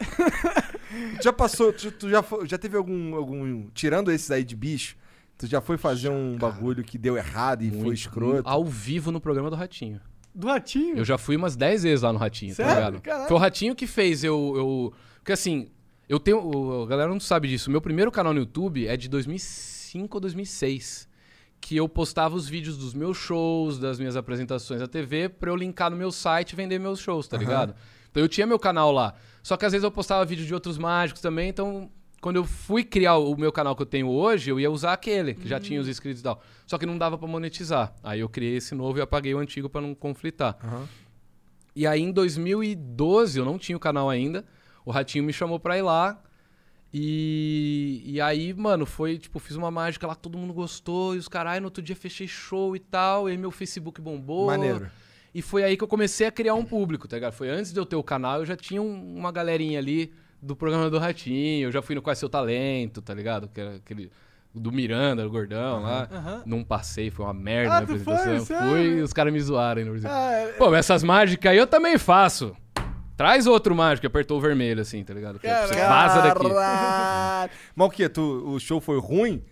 Já 1.23 1.32
passou, 1.32 1.73
tu, 1.73 1.90
tu 1.90 2.10
já, 2.10 2.23
foi- 2.23 2.47
já 2.47 2.59
teve 2.59 2.77
algum, 2.77 3.14
algum. 3.16 3.66
Tirando 3.70 4.12
esses 4.12 4.31
aí 4.31 4.44
de 4.44 4.55
bicho, 4.55 4.94
tu 5.39 5.47
já 5.47 5.59
foi 5.60 5.78
fazer 5.78 6.10
um 6.10 6.36
bagulho 6.36 6.85
que 6.85 6.98
deu 6.98 7.16
errado 7.16 7.62
e 7.62 7.70
foi 7.70 7.78
Muito- 7.78 7.94
escroto? 7.94 8.43
Ao 8.48 8.62
vivo 8.64 9.10
no 9.10 9.19
programa 9.20 9.48
do 9.48 9.56
Ratinho. 9.56 10.01
Do 10.35 10.47
ratinho? 10.48 10.98
Eu 10.98 11.05
já 11.05 11.16
fui 11.16 11.35
umas 11.36 11.56
10 11.56 11.82
vezes 11.82 12.02
lá 12.02 12.12
no 12.12 12.19
Ratinho, 12.19 12.55
Sério? 12.55 12.73
tá 12.73 12.78
ligado? 12.81 13.01
Caralho. 13.02 13.28
Foi 13.28 13.36
o 13.36 13.40
Ratinho 13.40 13.74
que 13.74 13.86
fez 13.86 14.23
eu, 14.23 14.52
eu. 14.56 14.93
Porque 15.19 15.32
assim, 15.32 15.70
eu 16.12 16.20
tenho. 16.20 16.39
o- 16.39 16.82
A 16.84 16.86
galera 16.86 17.09
não 17.10 17.20
sabe 17.20 17.48
disso. 17.48 17.70
Meu 17.70 17.80
primeiro 17.80 18.10
canal 18.12 18.32
no 18.32 18.40
YouTube 18.40 18.86
é 18.86 18.97
de 18.97 19.09
2005 19.09 20.16
ou 20.16 20.20
2006. 20.20 21.09
Que 21.60 21.76
eu 21.76 21.89
postava 21.89 22.34
os 22.34 22.48
vídeos 22.48 22.76
dos 22.76 22.93
meus 22.93 23.16
shows, 23.16 23.78
das 23.78 23.98
minhas 23.98 24.16
apresentações 24.16 24.80
na 24.80 24.89
TV, 24.89 25.28
pra 25.28 25.48
eu 25.51 25.55
linkar 25.56 25.90
no 25.90 25.97
meu 25.97 26.10
site 26.10 26.52
e 26.52 26.56
vender 26.56 26.78
meus 26.80 26.98
shows, 26.98 27.28
tá 27.28 27.36
ligado? 27.36 27.74
Então 28.10 28.20
eu 28.22 28.28
tinha 28.28 28.47
meu 28.47 28.59
canal 28.59 28.90
lá. 28.90 29.14
Só 29.43 29.56
que 29.56 29.64
às 29.64 29.70
vezes 29.72 29.84
eu 29.84 29.90
postava 29.90 30.24
vídeo 30.24 30.44
de 30.44 30.52
outros 30.52 30.76
mágicos 30.78 31.22
também, 31.22 31.48
então. 31.48 31.90
Quando 32.20 32.36
eu 32.36 32.44
fui 32.44 32.84
criar 32.84 33.16
o 33.16 33.36
meu 33.36 33.51
canal 33.51 33.74
que 33.74 33.82
eu 33.82 33.86
tenho 33.86 34.09
hoje, 34.09 34.48
eu 34.48 34.60
ia 34.60 34.70
usar 34.70 34.93
aquele, 34.93 35.34
que 35.34 35.48
já 35.48 35.59
tinha 35.59 35.80
os 35.80 35.89
inscritos 35.89 36.20
e 36.20 36.22
tal. 36.22 36.40
Só 36.68 36.78
que 36.78 36.86
não 36.86 36.97
dava 36.97 37.18
pra 37.18 37.26
monetizar. 37.26 37.93
Aí 38.01 38.20
eu 38.20 38.28
criei 38.28 38.59
esse 38.59 38.76
novo 38.76 38.98
e 38.98 39.01
apaguei 39.01 39.34
o 39.34 39.39
antigo 39.39 39.68
pra 39.68 39.80
não 39.80 39.93
conflitar. 39.93 40.56
Aham. 40.62 40.89
E 41.74 41.84
aí 41.84 42.01
em 42.01 42.12
2012, 42.12 43.39
eu 43.40 43.44
não 43.44 43.59
tinha 43.59 43.76
o 43.76 43.80
canal 43.80 44.09
ainda, 44.09 44.44
o 44.84 44.90
Ratinho 44.90 45.24
me 45.24 45.32
chamou 45.32 45.59
pra 45.60 45.76
ir 45.78 45.82
lá. 45.82 46.20
E, 46.94 48.02
e 48.04 48.20
aí, 48.20 48.52
mano, 48.52 48.84
foi 48.84 49.16
tipo, 49.18 49.38
fiz 49.38 49.56
uma 49.56 49.70
mágica 49.70 50.06
lá, 50.06 50.14
todo 50.14 50.36
mundo 50.36 50.52
gostou, 50.52 51.14
e 51.14 51.18
os 51.18 51.26
caras, 51.26 51.59
no 51.59 51.64
outro 51.66 51.82
dia 51.82 51.96
fechei 51.96 52.28
show 52.28 52.76
e 52.76 52.78
tal, 52.78 53.28
e 53.28 53.32
aí 53.32 53.38
meu 53.38 53.50
Facebook 53.50 54.00
bombou. 54.00 54.46
Maneiro. 54.46 54.90
E 55.34 55.40
foi 55.40 55.64
aí 55.64 55.74
que 55.76 55.82
eu 55.82 55.88
comecei 55.88 56.26
a 56.26 56.30
criar 56.30 56.54
um 56.54 56.64
público, 56.64 57.09
tá 57.09 57.16
ligado? 57.16 57.32
Foi 57.32 57.48
antes 57.48 57.72
de 57.72 57.80
eu 57.80 57.86
ter 57.86 57.96
o 57.96 58.02
canal, 58.02 58.40
eu 58.40 58.44
já 58.44 58.54
tinha 58.56 58.82
um- 58.82 59.16
uma 59.16 59.32
galerinha 59.32 59.78
ali 59.78 60.12
do 60.42 60.54
programa 60.54 60.90
do 60.90 60.98
Ratinho. 60.98 61.68
Eu 61.68 61.72
já 61.72 61.80
fui 61.80 61.94
no 61.94 62.02
Qual 62.02 62.12
é 62.12 62.14
Seu 62.14 62.28
Talento, 62.28 63.00
tá 63.00 63.14
ligado? 63.14 63.48
Que 63.48 63.60
era 63.60 63.76
aquele. 63.76 64.10
Do 64.54 64.70
Miranda, 64.70 65.22
do 65.22 65.30
gordão 65.30 65.80
lá. 65.80 66.06
Aham. 66.12 66.42
Não 66.44 66.62
passei, 66.62 67.10
foi 67.10 67.24
uma 67.24 67.32
merda 67.32 67.78
Ah, 67.78 67.86
foi? 67.86 67.96
apresentação. 67.96 68.44
Sério? 68.44 68.68
Fui 68.70 68.82
e 68.98 69.00
os 69.00 69.10
caras 69.14 69.32
me 69.32 69.40
zoaram 69.40 69.78
aí 69.80 69.84
no 69.86 69.92
Brasil. 69.92 70.10
Ah, 70.12 70.32
é- 70.32 70.52
Pô, 70.59 70.74
essas 70.74 71.02
mágicas 71.02 71.50
aí 71.52 71.56
eu 71.56 71.66
também 71.66 71.96
faço. 71.96 72.54
Traz 73.16 73.47
outro 73.47 73.74
mágico, 73.74 74.06
apertou 74.06 74.39
o 74.39 74.40
vermelho, 74.40 74.80
assim, 74.80 75.05
tá 75.05 75.12
ligado? 75.14 75.39
Você 75.40 75.47
vaza 75.48 76.22
daqui. 76.22 76.47
Mas 77.74 77.86
o 77.86 77.90
quê? 77.90 78.09
Tu, 78.09 78.22
o 78.22 78.59
show 78.59 78.80
foi 78.80 78.98
ruim? 78.98 79.44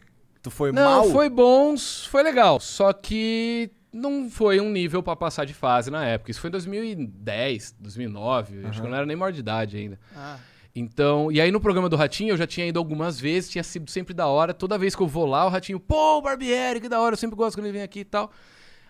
Tu 0.43 0.51
foi 0.51 0.73
Não, 0.73 0.83
mal? 0.83 1.11
foi 1.11 1.29
bom, 1.29 1.75
foi 2.09 2.23
legal. 2.23 2.59
Só 2.59 2.93
que 2.93 3.71
não 3.93 4.31
foi 4.31 4.61
um 4.61 4.71
nível 4.71 5.03
pra 5.03 5.15
passar 5.15 5.45
de 5.45 5.53
fase 5.53 5.91
na 5.91 6.05
época. 6.05 6.31
Isso 6.31 6.41
foi 6.41 6.49
em 6.49 6.53
2010, 6.53 7.77
2009. 7.79 8.67
Acho 8.67 8.81
que 8.81 8.87
eu 8.87 8.91
não 8.91 8.97
era 8.97 9.07
nem 9.07 9.17
maior 9.17 9.31
de 9.33 9.41
idade 9.41 9.77
ainda. 9.77 10.01
Ah. 10.17 10.39
Então, 10.75 11.31
e 11.33 11.41
aí 11.41 11.51
no 11.51 11.61
programa 11.61 11.89
do 11.89 11.97
Ratinho 11.97 12.33
eu 12.33 12.37
já 12.37 12.47
tinha 12.47 12.67
ido 12.67 12.79
algumas 12.79 13.21
vezes, 13.21 13.51
tinha 13.51 13.65
sido 13.65 13.91
sempre 13.91 14.15
da 14.15 14.27
hora. 14.29 14.55
Toda 14.55 14.79
vez 14.79 14.95
que 14.95 15.03
eu 15.03 15.07
vou 15.07 15.27
lá, 15.27 15.45
o 15.45 15.49
Ratinho, 15.49 15.81
pô, 15.81 16.23
Barbieri, 16.23 16.81
que 16.81 16.89
da 16.89 17.01
hora, 17.01 17.15
eu 17.15 17.19
sempre 17.19 17.37
gosto 17.37 17.57
quando 17.59 17.67
ele 17.67 17.73
vem 17.75 17.83
aqui 17.83 18.01
e 18.01 18.05
tal. 18.05 18.31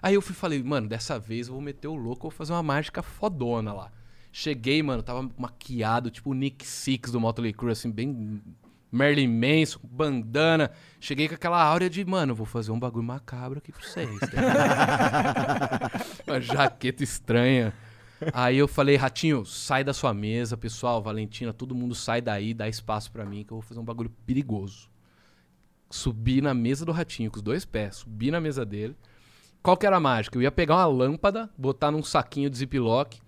Aí 0.03 0.15
eu 0.15 0.23
fui 0.23 0.35
falei, 0.35 0.63
mano, 0.63 0.89
dessa 0.89 1.19
vez 1.19 1.49
eu 1.49 1.55
vou 1.55 1.63
meter 1.63 1.89
o 1.89 1.95
louco, 1.95 2.23
vou 2.23 2.31
fazer 2.31 2.53
uma 2.53 2.63
mágica 2.63 3.03
fodona 3.03 3.73
lá. 3.73 3.91
Cheguei, 4.33 4.83
mano, 4.83 5.03
tava 5.03 5.29
maquiado, 5.37 6.11
tipo 6.11 6.31
o 6.31 6.35
Nick 6.35 6.67
Six 6.67 7.11
do 7.11 7.21
Motley 7.21 7.53
Crue, 7.53 7.73
assim, 7.73 7.91
bem 7.91 8.41
Merlin 8.93 9.29
Manson, 9.29 9.81
bandana. 9.83 10.71
Cheguei 10.99 11.29
com 11.29 11.35
aquela 11.35 11.63
áurea 11.63 11.89
de, 11.89 12.05
mano, 12.05 12.35
vou 12.35 12.47
fazer 12.47 12.73
um 12.73 12.79
bagulho 12.79 13.05
macabro 13.05 13.59
aqui 13.59 13.73
pra 13.73 13.83
vocês. 13.83 14.21
tá? 14.21 15.91
uma 16.27 16.41
jaqueta 16.41 17.03
estranha. 17.03 17.73
Aí 18.35 18.59
eu 18.59 18.69
falei, 18.69 18.97
Ratinho, 18.97 19.47
sai 19.47 19.83
da 19.83 19.95
sua 19.95 20.13
mesa, 20.13 20.57
pessoal, 20.57 21.03
Valentina, 21.03 21.53
todo 21.53 21.75
mundo 21.75 21.95
sai 21.95 22.21
daí, 22.21 22.53
dá 22.53 22.69
espaço 22.69 23.11
pra 23.11 23.25
mim, 23.25 23.45
que 23.45 23.53
eu 23.53 23.57
vou 23.57 23.63
fazer 23.63 23.81
um 23.81 23.85
bagulho 23.85 24.11
perigoso. 24.27 24.91
Subi 25.89 26.41
na 26.41 26.53
mesa 26.53 26.85
do 26.85 26.93
Ratinho 26.93 27.31
com 27.31 27.39
os 27.39 27.43
dois 27.43 27.65
pés, 27.65 27.97
subi 27.97 28.31
na 28.31 28.41
mesa 28.41 28.65
dele. 28.65 28.95
Qual 29.63 29.77
que 29.77 29.87
era 29.87 29.97
a 29.97 30.01
mágica? 30.01 30.37
Eu 30.37 30.43
ia 30.43 30.53
pegar 30.53 30.77
uma 30.77 30.87
lâmpada, 30.87 31.51
botar 31.57 31.91
num 31.91 32.03
saquinho 32.03 32.51
de 32.51 32.59
ziplock, 32.59 33.21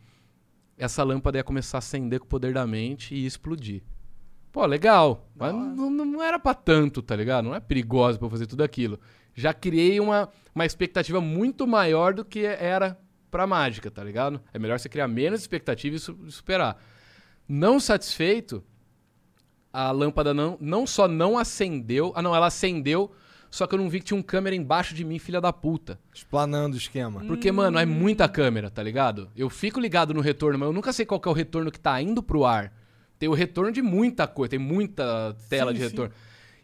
essa 0.79 1.03
lâmpada 1.03 1.39
ia 1.39 1.45
começar 1.45 1.79
a 1.79 1.81
acender 1.81 2.19
com 2.21 2.27
o 2.27 2.29
poder 2.29 2.53
da 2.55 2.67
mente 2.67 3.15
e 3.15 3.21
ia 3.23 3.29
explodir. 3.29 3.83
Pô, 4.51 4.67
legal. 4.67 5.29
Mas 5.35 5.53
não, 5.55 5.91
não 5.91 6.23
era 6.23 6.39
pra 6.39 6.55
tanto, 6.55 7.01
tá 7.03 7.17
ligado? 7.17 7.45
Não 7.47 7.55
é 7.55 7.61
perigoso 7.61 8.19
pra 8.19 8.27
eu 8.27 8.31
fazer 8.31 8.47
tudo 8.47 8.63
aquilo. 8.63 8.99
Já 9.35 9.55
criei 9.55 9.99
uma, 9.99 10.29
uma 10.55 10.67
expectativa 10.67 11.21
muito 11.21 11.67
maior 11.67 12.13
do 12.13 12.25
que 12.25 12.45
era 12.45 12.99
pra 13.31 13.47
mágica, 13.47 13.91
tá 13.91 14.05
ligado? 14.05 14.41
É 14.53 14.59
melhor 14.59 14.79
você 14.79 14.91
criar 14.91 15.09
menos 15.09 15.41
expectativa 15.41 15.97
e 15.97 15.99
su- 15.99 16.19
superar. 16.31 16.77
Não 17.49 17.81
satisfeito, 17.81 18.63
a 19.73 19.91
lâmpada 19.91 20.35
não, 20.35 20.59
não 20.61 20.87
só 20.87 21.09
não 21.09 21.39
acendeu. 21.39 22.13
Ah, 22.15 22.21
não, 22.21 22.37
ela 22.37 22.49
acendeu, 22.49 23.11
só 23.53 23.67
que 23.67 23.75
eu 23.75 23.79
não 23.79 23.91
vi 23.91 23.99
que 23.99 24.07
tinha 24.07 24.19
um 24.19 24.23
câmera 24.23 24.57
embaixo 24.57 24.95
de 24.95 25.05
mim, 25.05 25.19
filha 25.19 25.39
da 25.39 25.53
puta. 25.53 26.01
Explanando 26.15 26.75
o 26.75 26.79
esquema. 26.79 27.23
Porque, 27.27 27.53
mano, 27.53 27.79
é 27.79 27.85
muita 27.85 28.27
câmera, 28.27 28.71
tá 28.71 28.83
ligado? 28.83 29.31
Eu 29.37 29.51
fico 29.51 29.79
ligado 29.79 30.15
no 30.15 30.23
retorno, 30.23 30.59
mas 30.59 30.69
eu 30.69 30.73
nunca 30.73 30.91
sei 30.91 31.05
qual 31.05 31.21
que 31.21 31.29
é 31.29 31.31
o 31.31 31.35
retorno 31.35 31.71
que 31.71 31.79
tá 31.79 32.01
indo 32.01 32.23
pro 32.23 32.47
ar. 32.47 32.73
Tem 33.19 33.29
o 33.29 33.35
retorno 33.35 33.71
de 33.71 33.83
muita 33.83 34.27
coisa, 34.27 34.53
tem 34.53 34.59
muita 34.59 35.37
tela 35.51 35.71
Sim, 35.71 35.75
de 35.77 35.85
sim. 35.85 35.91
retorno. 35.91 36.15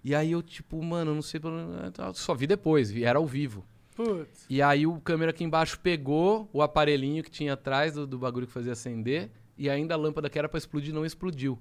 E 0.02 0.14
aí 0.14 0.32
eu, 0.32 0.42
tipo, 0.42 0.82
mano, 0.82 1.10
eu 1.10 1.14
não 1.14 1.20
sei. 1.20 1.38
eu 1.44 2.14
Só 2.14 2.32
vi 2.34 2.46
depois, 2.46 2.96
era 2.96 3.18
ao 3.18 3.26
vivo. 3.26 3.66
Putz. 3.94 4.46
E 4.48 4.62
aí 4.62 4.86
o 4.86 4.98
câmera 4.98 5.30
aqui 5.30 5.44
embaixo 5.44 5.78
pegou 5.80 6.48
o 6.54 6.62
aparelhinho 6.62 7.22
que 7.22 7.30
tinha 7.30 7.52
atrás 7.52 7.92
do, 7.92 8.06
do 8.06 8.18
bagulho 8.18 8.46
que 8.46 8.52
fazia 8.52 8.72
acender. 8.72 9.30
E 9.58 9.68
ainda 9.68 9.92
a 9.92 9.96
lâmpada 9.98 10.30
que 10.30 10.38
era 10.38 10.48
pra 10.48 10.56
explodir 10.56 10.94
não 10.94 11.04
explodiu. 11.04 11.58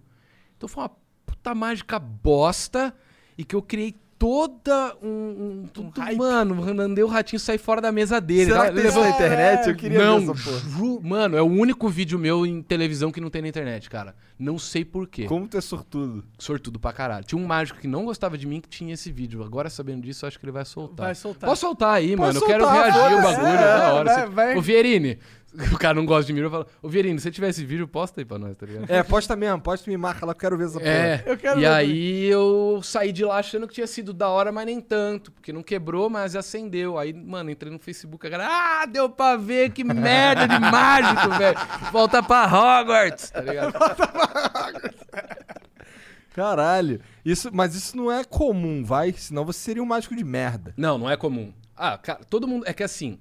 Então 0.55 0.69
foi 0.69 0.83
uma 0.83 0.91
puta 1.25 1.53
mágica 1.53 1.99
bosta. 1.99 2.95
E 3.37 3.43
que 3.43 3.55
eu 3.55 3.61
criei 3.61 3.93
toda 4.19 4.95
um. 5.01 5.07
um, 5.07 5.65
tudo, 5.71 5.99
hype. 5.99 6.17
mano, 6.17 6.55
mandei 6.75 7.03
o 7.03 7.07
ratinho 7.07 7.39
sair 7.39 7.57
fora 7.57 7.79
da 7.81 7.91
mesa 7.91 8.19
dele. 8.19 8.45
Será 8.51 8.65
tá? 8.65 8.71
que 8.73 8.81
tem 8.81 8.91
na 8.91 9.09
internet? 9.09 9.67
Eu 9.69 9.75
queria 9.75 9.99
não, 10.05 10.19
ver 10.19 10.31
essa 10.31 10.59
ju- 10.69 10.99
mano, 11.03 11.37
é 11.37 11.41
o 11.41 11.45
único 11.45 11.87
vídeo 11.89 12.17
meu 12.17 12.45
em 12.45 12.61
televisão 12.61 13.11
que 13.11 13.21
não 13.21 13.29
tem 13.29 13.41
na 13.41 13.47
internet, 13.47 13.89
cara. 13.89 14.15
Não 14.39 14.59
sei 14.59 14.85
porquê. 14.85 15.25
Como 15.25 15.47
tu 15.47 15.57
é 15.57 15.61
sortudo. 15.61 16.23
Sortudo 16.37 16.79
pra 16.79 16.93
caralho. 16.93 17.23
Tinha 17.25 17.41
um 17.41 17.45
mágico 17.45 17.79
que 17.79 17.87
não 17.87 18.05
gostava 18.05 18.37
de 18.37 18.45
mim 18.45 18.61
que 18.61 18.69
tinha 18.69 18.93
esse 18.93 19.11
vídeo. 19.11 19.43
Agora, 19.43 19.69
sabendo 19.69 20.01
disso, 20.03 20.25
eu 20.25 20.27
acho 20.27 20.39
que 20.39 20.45
ele 20.45 20.51
vai 20.51 20.63
soltar. 20.65 21.07
Vai 21.07 21.15
soltar. 21.15 21.49
Posso 21.49 21.61
soltar 21.61 21.95
aí, 21.95 22.15
Pode 22.15 22.19
mano. 22.19 22.39
eu 22.39 22.45
quero 22.45 22.63
soltar, 22.63 22.83
reagir 22.91 23.15
foda-se. 23.21 23.35
bagulho. 23.41 23.57
É, 23.57 23.77
da 23.77 23.93
hora. 23.93 24.13
vai, 24.13 24.29
vai. 24.29 24.57
Ô, 24.57 24.61
Vierini, 24.61 25.17
o 25.73 25.77
cara 25.77 25.93
não 25.95 26.05
gosta 26.05 26.25
de 26.25 26.33
mim, 26.33 26.41
eu 26.41 26.51
falo, 26.51 26.67
ô, 26.81 26.89
Vierini, 26.89 27.17
se 27.19 27.23
você 27.23 27.31
tiver 27.31 27.49
esse 27.49 27.65
vídeo, 27.65 27.87
posta 27.87 28.21
aí 28.21 28.25
pra 28.25 28.37
nós, 28.37 28.55
tá 28.57 28.65
ligado? 28.65 28.91
É, 28.91 29.01
posta 29.01 29.35
mesmo, 29.35 29.61
posta 29.61 29.89
e 29.89 29.91
me 29.91 29.97
marca 29.97 30.25
lá, 30.25 30.33
que 30.33 30.37
eu 30.37 30.41
quero 30.41 30.57
ver 30.57 30.65
essa 30.65 30.79
porra. 30.79 30.91
É, 30.91 31.23
Eu 31.25 31.37
quero 31.37 31.57
e 31.59 31.61
ver 31.61 31.67
aí 31.67 32.25
eu 32.25 32.81
saí 32.83 33.11
de 33.11 33.23
lá 33.23 33.37
achando 33.37 33.67
que 33.67 33.73
tinha 33.73 33.87
sido 33.87 34.13
da 34.13 34.27
hora, 34.29 34.51
mas 34.51 34.65
nem 34.65 34.79
tanto, 34.81 35.31
porque 35.31 35.53
não 35.53 35.63
quebrou, 35.63 36.09
mas 36.09 36.35
acendeu. 36.35 36.97
Aí, 36.97 37.13
mano, 37.13 37.49
entrei 37.49 37.71
no 37.71 37.79
Facebook, 37.79 38.25
a 38.27 38.29
galera, 38.29 38.49
ah, 38.51 38.85
deu 38.85 39.09
pra 39.09 39.35
ver, 39.37 39.71
que 39.71 39.83
merda 39.83 40.47
de 40.47 40.59
mágico, 40.59 41.29
velho. 41.37 41.57
Volta 41.91 42.21
pra 42.21 42.45
Hogwarts, 42.45 43.31
tá 43.31 43.41
ligado? 43.41 43.73
Caralho. 46.33 47.01
Isso, 47.25 47.49
mas 47.51 47.73
isso 47.73 47.97
não 47.97 48.11
é 48.11 48.23
comum, 48.23 48.83
vai? 48.83 49.11
Senão 49.13 49.43
você 49.43 49.59
seria 49.59 49.81
um 49.81 49.87
mágico 49.87 50.15
de 50.15 50.23
merda. 50.23 50.73
Não, 50.77 50.97
não 50.97 51.09
é 51.09 51.17
comum. 51.17 51.51
Ah, 51.75 51.97
cara, 51.97 52.19
todo 52.29 52.47
mundo. 52.47 52.63
É 52.67 52.73
que 52.73 52.83
assim. 52.83 53.17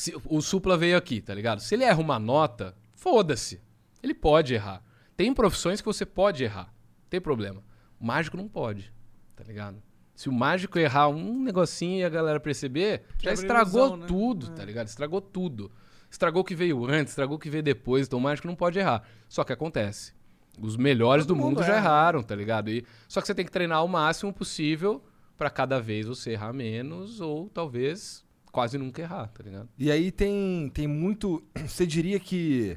Se- 0.00 0.14
o 0.24 0.40
Supla 0.40 0.76
veio 0.76 0.96
aqui, 0.96 1.20
tá 1.20 1.34
ligado? 1.34 1.60
Se 1.60 1.74
ele 1.74 1.84
erra 1.84 2.00
uma 2.00 2.18
nota, 2.18 2.74
foda-se. 2.94 3.60
Ele 4.02 4.14
pode 4.14 4.54
errar. 4.54 4.82
Tem 5.16 5.32
profissões 5.34 5.80
que 5.80 5.86
você 5.86 6.06
pode 6.06 6.44
errar. 6.44 6.72
Tem 7.10 7.20
problema. 7.20 7.62
O 7.98 8.06
mágico 8.06 8.36
não 8.36 8.48
pode, 8.48 8.92
tá 9.34 9.42
ligado? 9.44 9.82
Se 10.14 10.28
o 10.28 10.32
mágico 10.32 10.78
errar 10.78 11.08
um 11.08 11.42
negocinho 11.42 11.98
e 12.00 12.04
a 12.04 12.08
galera 12.08 12.38
perceber, 12.40 13.02
já 13.18 13.30
Quebra 13.30 13.30
a 13.30 13.34
estragou 13.34 13.80
ilusão, 13.80 13.96
né? 13.98 14.06
tudo, 14.06 14.50
tá 14.50 14.64
ligado? 14.64 14.86
Estragou 14.88 15.20
tudo. 15.20 15.70
Estragou 16.10 16.42
o 16.42 16.44
que 16.44 16.54
veio 16.54 16.84
antes, 16.86 17.12
estragou 17.12 17.36
o 17.36 17.38
que 17.38 17.50
veio 17.50 17.62
depois, 17.62 18.06
então 18.06 18.18
o 18.18 18.22
mágico 18.22 18.48
não 18.48 18.56
pode 18.56 18.78
errar. 18.78 19.02
Só 19.28 19.44
que 19.44 19.52
acontece. 19.52 20.12
Os 20.60 20.76
melhores 20.76 21.24
Todo 21.24 21.36
do 21.36 21.40
mundo 21.42 21.56
mundo 21.56 21.62
já 21.62 21.74
erra. 21.74 21.78
erraram, 21.86 22.22
tá 22.22 22.34
ligado? 22.34 22.68
E, 22.70 22.84
só 23.06 23.20
que 23.20 23.26
você 23.26 23.34
tem 23.34 23.44
que 23.44 23.50
treinar 23.52 23.84
o 23.84 23.88
máximo 23.88 24.32
possível 24.32 25.04
pra 25.36 25.50
cada 25.50 25.80
vez 25.80 26.06
você 26.06 26.32
errar 26.32 26.52
menos 26.52 27.20
ou 27.20 27.48
talvez 27.48 28.24
quase 28.50 28.76
nunca 28.78 29.02
errar, 29.02 29.28
tá 29.28 29.42
ligado? 29.42 29.68
E 29.78 29.90
aí 29.90 30.10
tem, 30.10 30.70
tem 30.74 30.86
muito. 30.86 31.42
Você 31.66 31.86
diria 31.86 32.18
que. 32.18 32.76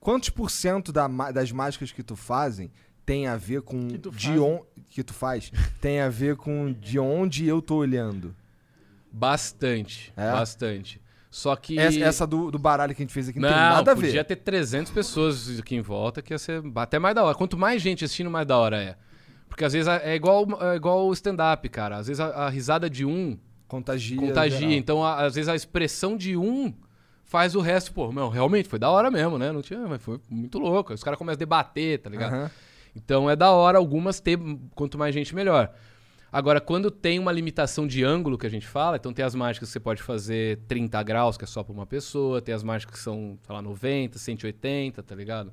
Quantos 0.00 0.28
por 0.28 0.50
cento 0.50 0.92
da 0.92 1.08
das 1.32 1.50
mágicas 1.50 1.90
que 1.90 2.02
tu 2.02 2.14
fazem 2.14 2.70
tem 3.06 3.26
a 3.26 3.36
ver 3.36 3.62
com. 3.62 3.88
Que 3.88 3.98
tu 3.98 4.10
de 4.10 4.28
faz, 4.28 4.40
on, 4.40 4.60
que 4.88 5.02
tu 5.02 5.14
faz? 5.14 5.52
tem 5.80 6.00
a 6.00 6.08
ver 6.08 6.36
com 6.36 6.72
de 6.72 6.98
onde 6.98 7.46
eu 7.46 7.60
tô 7.62 7.76
olhando. 7.76 8.34
Bastante, 9.10 10.12
É? 10.16 10.32
bastante. 10.32 11.00
Só 11.30 11.56
que 11.56 11.78
Essa, 11.78 11.98
essa 11.98 12.26
do, 12.26 12.50
do 12.50 12.58
baralho 12.58 12.94
que 12.94 13.02
a 13.02 13.04
gente 13.04 13.12
fez 13.12 13.28
aqui 13.28 13.40
não, 13.40 13.48
não, 13.48 13.56
tem 13.56 13.64
nada 13.64 13.90
a 13.90 13.94
ver. 13.94 14.06
podia 14.06 14.24
ter 14.24 14.36
300 14.36 14.92
pessoas 14.92 15.58
aqui 15.58 15.74
em 15.74 15.80
volta 15.80 16.22
que 16.22 16.32
ia 16.32 16.38
ser 16.38 16.62
até 16.76 16.98
mais 16.98 17.14
da 17.14 17.24
hora. 17.24 17.34
Quanto 17.36 17.56
mais 17.56 17.82
gente 17.82 18.04
assistindo, 18.04 18.30
mais 18.30 18.46
da 18.46 18.56
hora 18.56 18.80
é. 18.80 18.96
Porque 19.48 19.64
às 19.64 19.72
vezes 19.72 19.88
é 19.88 20.14
igual 20.14 20.46
é 20.62 20.76
igual 20.76 21.06
o 21.08 21.12
stand-up, 21.12 21.68
cara. 21.68 21.96
Às 21.96 22.06
vezes 22.06 22.20
a, 22.20 22.26
a 22.46 22.48
risada 22.48 22.88
de 22.88 23.04
um 23.04 23.36
Contagia. 23.68 24.16
contagia. 24.18 24.58
geral. 24.58 24.74
Então, 24.74 25.04
a- 25.04 25.24
às 25.24 25.34
vezes 25.34 25.48
a 25.48 25.54
expressão 25.54 26.16
de 26.16 26.36
um 26.36 26.72
faz 27.24 27.54
o 27.54 27.60
resto, 27.60 27.92
pô, 27.92 28.12
meu, 28.12 28.28
realmente 28.28 28.68
foi 28.68 28.78
da 28.78 28.90
hora 28.90 29.10
mesmo, 29.10 29.38
né? 29.38 29.50
Não 29.50 29.62
tinha, 29.62 29.80
mas 29.88 30.02
foi 30.02 30.20
muito 30.30 30.58
louco. 30.58 30.92
Aí 30.92 30.94
Os 30.94 31.02
caras 31.02 31.18
começam 31.18 31.36
a 31.36 31.38
debater, 31.38 31.98
tá 32.00 32.10
ligado? 32.10 32.32
Aham. 32.34 32.50
Então 32.94 33.28
é 33.28 33.34
da 33.34 33.50
hora 33.50 33.76
algumas 33.78 34.20
ter, 34.20 34.38
quanto 34.74 34.96
mais 34.96 35.12
gente 35.14 35.34
melhor. 35.34 35.72
Agora, 36.30 36.60
quando 36.60 36.90
tem 36.90 37.18
uma 37.18 37.30
limitação 37.32 37.86
de 37.86 38.04
ângulo 38.04 38.36
que 38.36 38.46
a 38.46 38.50
gente 38.50 38.66
fala, 38.66 38.96
então 38.96 39.12
tem 39.12 39.24
as 39.24 39.34
mágicas 39.36 39.68
que 39.68 39.72
você 39.72 39.80
pode 39.80 40.02
fazer 40.02 40.58
30 40.68 41.02
graus, 41.02 41.36
que 41.36 41.44
é 41.44 41.46
só 41.46 41.62
pra 41.62 41.72
uma 41.72 41.86
pessoa, 41.86 42.40
tem 42.42 42.54
as 42.54 42.62
mágicas 42.62 42.94
que 42.96 43.00
são, 43.00 43.38
sei 43.44 43.54
lá, 43.54 43.62
90, 43.62 44.18
180, 44.18 45.02
tá 45.02 45.14
ligado? 45.14 45.52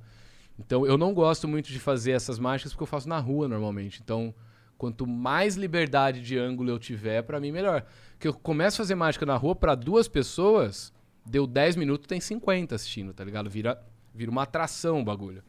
Então 0.60 0.86
eu 0.86 0.98
não 0.98 1.14
gosto 1.14 1.48
muito 1.48 1.72
de 1.72 1.80
fazer 1.80 2.12
essas 2.12 2.38
mágicas 2.38 2.74
porque 2.74 2.84
eu 2.84 2.88
faço 2.88 3.08
na 3.10 3.18
rua 3.20 3.48
normalmente. 3.48 4.02
Então, 4.04 4.34
quanto 4.82 5.06
mais 5.06 5.56
liberdade 5.56 6.24
de 6.24 6.40
ângulo 6.40 6.72
eu 6.72 6.80
tiver, 6.80 7.22
pra 7.22 7.40
mim 7.40 7.52
melhor. 7.52 7.86
Porque 8.14 8.28
eu 8.28 8.34
começo 8.34 8.82
a 8.82 8.84
fazer 8.84 8.96
mágica 8.96 9.28
na 9.28 9.38
rua 9.38 9.56
pra 9.56 9.76
duas 9.76 10.08
pessoas, 10.08 10.92
deu 11.24 11.46
10 11.46 11.76
minutos, 11.76 12.08
tem 12.08 12.20
50 12.20 12.74
assistindo, 12.74 13.14
tá 13.14 13.24
ligado? 13.24 13.48
Vira, 13.48 13.80
vira 14.12 14.32
uma 14.32 14.42
atração 14.42 15.00
o 15.00 15.04
bagulho. 15.04 15.44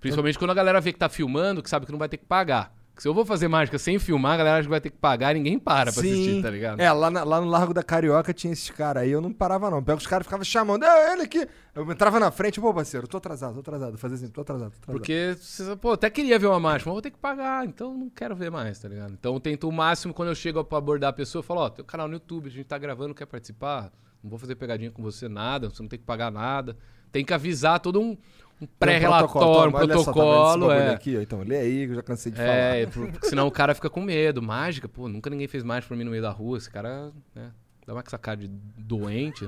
Principalmente 0.00 0.36
quando 0.36 0.50
a 0.50 0.54
galera 0.54 0.80
vê 0.80 0.92
que 0.92 0.98
tá 0.98 1.08
filmando, 1.08 1.62
que 1.62 1.70
sabe 1.70 1.86
que 1.86 1.92
não 1.92 2.00
vai 2.00 2.08
ter 2.08 2.16
que 2.16 2.24
pagar. 2.24 2.74
Se 2.96 3.08
eu 3.08 3.12
vou 3.12 3.24
fazer 3.26 3.48
mágica 3.48 3.76
sem 3.78 3.98
filmar, 3.98 4.34
a 4.34 4.36
galera 4.36 4.56
acha 4.58 4.64
que 4.66 4.70
vai 4.70 4.80
ter 4.80 4.90
que 4.90 4.96
pagar 4.96 5.32
e 5.34 5.38
ninguém 5.38 5.58
para 5.58 5.92
pra 5.92 6.00
Sim. 6.00 6.12
assistir, 6.12 6.42
tá 6.42 6.48
ligado? 6.50 6.80
É, 6.80 6.90
lá, 6.92 7.10
na- 7.10 7.24
lá 7.24 7.40
no 7.40 7.48
Largo 7.48 7.74
da 7.74 7.82
Carioca 7.82 8.32
tinha 8.32 8.52
esses 8.52 8.70
caras 8.70 9.02
aí, 9.02 9.10
eu 9.10 9.20
não 9.20 9.32
parava 9.32 9.68
não. 9.68 9.82
Pega 9.82 9.98
os 9.98 10.06
caras 10.06 10.24
e 10.24 10.28
ficava 10.28 10.44
chamando, 10.44 10.84
é 10.84 11.12
ele 11.12 11.22
aqui. 11.22 11.46
Eu 11.74 11.90
entrava 11.90 12.20
na 12.20 12.30
frente, 12.30 12.60
pô, 12.60 12.72
parceiro, 12.72 13.08
tô 13.08 13.16
atrasado, 13.16 13.54
tô 13.54 13.60
atrasado. 13.60 13.98
Fazia 13.98 14.16
assim, 14.16 14.28
tô 14.28 14.40
atrasado, 14.42 14.70
tô 14.70 14.92
atrasado. 14.92 14.96
Porque, 14.96 15.36
pô, 15.80 15.92
até 15.92 16.08
queria 16.08 16.38
ver 16.38 16.46
uma 16.46 16.60
mágica, 16.60 16.88
mas 16.88 16.94
vou 16.94 17.02
ter 17.02 17.10
que 17.10 17.18
pagar, 17.18 17.66
então 17.66 17.92
não 17.96 18.08
quero 18.08 18.36
ver 18.36 18.50
mais, 18.50 18.78
tá 18.78 18.88
ligado? 18.88 19.12
Então 19.12 19.34
eu 19.34 19.40
tento 19.40 19.68
o 19.68 19.72
máximo, 19.72 20.14
quando 20.14 20.28
eu 20.28 20.34
chego 20.34 20.62
pra 20.64 20.78
abordar 20.78 21.10
a 21.10 21.12
pessoa, 21.12 21.40
eu 21.40 21.44
falo, 21.44 21.60
ó, 21.62 21.68
tem 21.70 21.82
um 21.82 21.86
canal 21.86 22.06
no 22.06 22.14
YouTube, 22.14 22.46
a 22.46 22.50
gente 22.50 22.64
tá 22.66 22.78
gravando, 22.78 23.12
quer 23.12 23.26
participar? 23.26 23.90
Não 24.22 24.30
vou 24.30 24.38
fazer 24.38 24.54
pegadinha 24.54 24.90
com 24.90 25.02
você, 25.02 25.28
nada. 25.28 25.68
Você 25.68 25.82
não 25.82 25.88
tem 25.88 25.98
que 25.98 26.04
pagar 26.06 26.30
nada. 26.32 26.76
Tem 27.12 27.22
que 27.24 27.34
avisar 27.34 27.78
todo 27.78 28.00
um, 28.00 28.16
um 28.60 28.66
pré-relatório, 28.78 29.68
um 29.68 29.72
Toma, 29.72 29.84
olha 29.84 29.98
só, 29.98 30.04
tá 30.04 30.12
protocolo. 30.12 30.70
é. 30.70 30.94
aqui, 30.94 31.16
ó? 31.16 31.20
Então, 31.20 31.42
lê 31.42 31.56
aí 31.56 31.86
que 31.86 31.92
eu 31.92 31.96
já 31.96 32.02
cansei 32.02 32.32
de 32.32 32.38
falar. 32.38 32.48
É, 32.48 32.86
porque 32.86 33.26
senão 33.26 33.46
o 33.46 33.50
cara 33.50 33.74
fica 33.74 33.90
com 33.90 34.00
medo. 34.00 34.42
Mágica, 34.42 34.88
pô, 34.88 35.08
nunca 35.08 35.28
ninguém 35.30 35.48
fez 35.48 35.62
mágica 35.62 35.88
pra 35.88 35.96
mim 35.96 36.04
no 36.04 36.10
meio 36.10 36.22
da 36.22 36.30
rua. 36.30 36.58
Esse 36.58 36.70
cara, 36.70 37.12
né, 37.34 37.50
dá 37.86 37.92
uma 37.92 38.02
essa 38.06 38.18
cara 38.18 38.36
de 38.36 38.48
doente? 38.48 39.44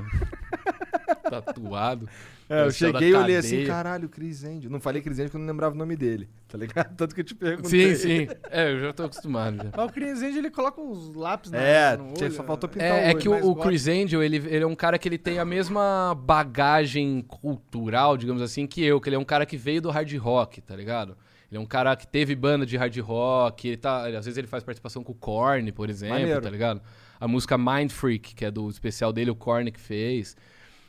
Tatuado. 1.31 2.09
É, 2.49 2.65
eu 2.65 2.71
cheguei 2.71 3.09
e 3.09 3.15
olhei 3.15 3.37
assim, 3.37 3.65
caralho, 3.67 4.09
Chris 4.09 4.45
Angel. 4.45 4.71
Não 4.71 4.79
falei 4.79 5.03
Chris 5.03 5.17
Angel 5.19 5.25
porque 5.31 5.37
eu 5.37 5.41
não 5.41 5.49
lembrava 5.49 5.75
o 5.75 5.79
nome 5.79 5.97
dele, 5.97 6.29
tá 6.47 6.57
ligado? 6.57 6.95
Tanto 6.95 7.13
que 7.13 7.23
eu 7.23 7.25
te 7.25 7.35
perguntei. 7.35 7.97
Sim, 7.97 8.27
sim. 8.27 8.29
É, 8.49 8.71
eu 8.71 8.79
já 8.83 8.93
tô 8.93 9.03
acostumado 9.03 9.57
já. 9.57 9.71
Mas 9.77 9.91
o 9.91 9.93
Chris 9.93 10.23
Angel, 10.23 10.39
ele 10.39 10.51
coloca 10.53 10.81
uns 10.81 11.13
lápis 11.17 11.51
na, 11.51 11.59
É, 11.59 11.97
no 11.97 12.11
olho, 12.17 12.33
só 12.33 12.45
faltou 12.45 12.69
né? 12.69 12.73
pintar 12.75 12.87
É, 12.87 13.07
é 13.07 13.09
olho, 13.09 13.19
que 13.19 13.29
o, 13.29 13.51
o. 13.51 13.57
Chris 13.57 13.89
Angel, 13.89 14.23
ele, 14.23 14.37
ele 14.37 14.63
é 14.63 14.67
um 14.67 14.77
cara 14.77 14.97
que 14.97 15.09
ele 15.09 15.19
tem 15.19 15.41
a 15.41 15.45
mesma 15.45 16.15
bagagem 16.15 17.21
cultural, 17.23 18.17
digamos 18.17 18.41
assim, 18.41 18.65
que 18.65 18.85
eu. 18.85 19.01
Que 19.01 19.09
ele 19.09 19.17
é 19.17 19.19
um 19.19 19.25
cara 19.25 19.45
que 19.45 19.57
veio 19.57 19.83
do 19.83 19.91
hard 19.91 20.15
rock, 20.17 20.61
tá 20.61 20.77
ligado? 20.77 21.17
Ele 21.51 21.59
é 21.59 21.61
um 21.61 21.67
cara 21.67 21.97
que 21.97 22.07
teve 22.07 22.37
banda 22.37 22.65
de 22.65 22.77
hard 22.77 22.97
rock, 22.99 23.67
ele 23.67 23.77
tá, 23.77 24.07
às 24.07 24.25
vezes 24.25 24.37
ele 24.37 24.47
faz 24.47 24.63
participação 24.63 25.03
com 25.03 25.11
o 25.11 25.17
Korn, 25.17 25.73
por 25.73 25.91
exemplo, 25.91 26.19
Maneiro. 26.19 26.41
tá 26.41 26.51
ligado? 26.51 26.81
A 27.19 27.27
música 27.27 27.59
Mind 27.59 27.91
Freak, 27.91 28.37
que 28.37 28.45
é 28.45 28.53
do 28.53 28.69
especial 28.69 29.13
dele, 29.13 29.33
o 29.33 29.35
Korn 29.37 29.71
que 29.73 29.81
fez. 29.81 30.37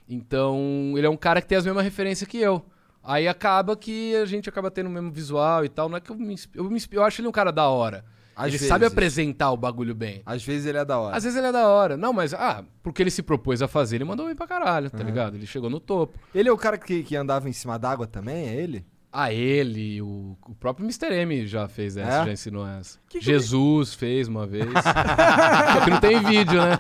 Então, 0.10 0.94
ele 0.96 1.06
é 1.06 1.10
um 1.10 1.18
cara 1.18 1.42
que 1.42 1.48
tem 1.48 1.58
as 1.58 1.66
mesmas 1.66 1.84
referências 1.84 2.28
que 2.30 2.38
eu. 2.38 2.66
Aí 3.04 3.28
acaba 3.28 3.76
que 3.76 4.16
a 4.16 4.26
gente 4.26 4.50
acaba 4.50 4.70
tendo 4.70 4.88
o 4.88 4.90
mesmo 4.90 5.12
visual 5.12 5.64
e 5.64 5.70
tal. 5.70 5.88
Não 5.90 5.98
é 5.98 6.02
que 6.02 6.10
eu 6.10 6.16
me, 6.16 6.34
insp- 6.34 6.56
eu, 6.56 6.64
me 6.66 6.76
insp- 6.76 6.94
eu 6.94 7.04
acho 7.04 7.22
ele 7.22 7.28
um 7.28 7.32
cara 7.32 7.52
da 7.52 7.68
hora. 7.70 8.04
Às 8.36 8.48
ele 8.50 8.52
vezes. 8.58 8.68
sabe 8.68 8.86
apresentar 8.86 9.50
o 9.52 9.58
bagulho 9.58 9.96
bem. 9.96 10.22
Às 10.26 10.44
vezes 10.44 10.66
ele 10.68 10.78
é 10.78 10.86
da 10.86 11.00
hora. 11.00 11.16
Às 11.18 11.24
vezes 11.24 11.38
ele 11.38 11.48
é 11.48 11.52
da 11.52 11.68
hora. 11.68 11.98
Não, 11.98 12.14
mas, 12.14 12.34
ah, 12.34 12.64
porque 12.84 13.02
ele 13.02 13.10
se 13.10 13.24
propôs 13.24 13.62
a 13.62 13.68
fazer, 13.68 13.96
ele 13.96 14.04
mandou 14.04 14.26
bem 14.28 14.36
pra 14.36 14.46
caralho, 14.46 14.92
tá 14.92 15.02
ligado? 15.04 15.36
Ele 15.36 15.48
chegou 15.48 15.70
no 15.70 15.80
topo. 15.80 16.20
Ele 16.36 16.48
é 16.48 16.52
o 16.52 16.58
cara 16.58 16.78
que, 16.78 17.02
que 17.02 17.16
andava 17.16 17.50
em 17.50 17.54
cima 17.54 17.80
d'água 17.80 18.06
também, 18.06 18.48
é 18.50 18.56
ele? 18.56 18.86
Ah, 19.20 19.34
ele, 19.34 20.00
o, 20.00 20.38
o 20.48 20.54
próprio 20.54 20.86
Mr. 20.86 21.12
M 21.12 21.48
já 21.48 21.68
fez 21.68 21.98
essa, 21.98 22.22
É? 22.22 22.26
já 22.26 22.32
ensinou 22.32 22.68
essa. 22.68 23.00
Que 23.10 23.18
que 23.18 23.26
Jesus 23.26 23.96
fez 23.96 24.28
uma 24.28 24.46
vez. 24.46 24.70
Só 25.74 25.82
que 25.84 25.90
não 25.90 26.00
tem 26.00 26.20
vídeo, 26.20 26.62
né? 26.62 26.78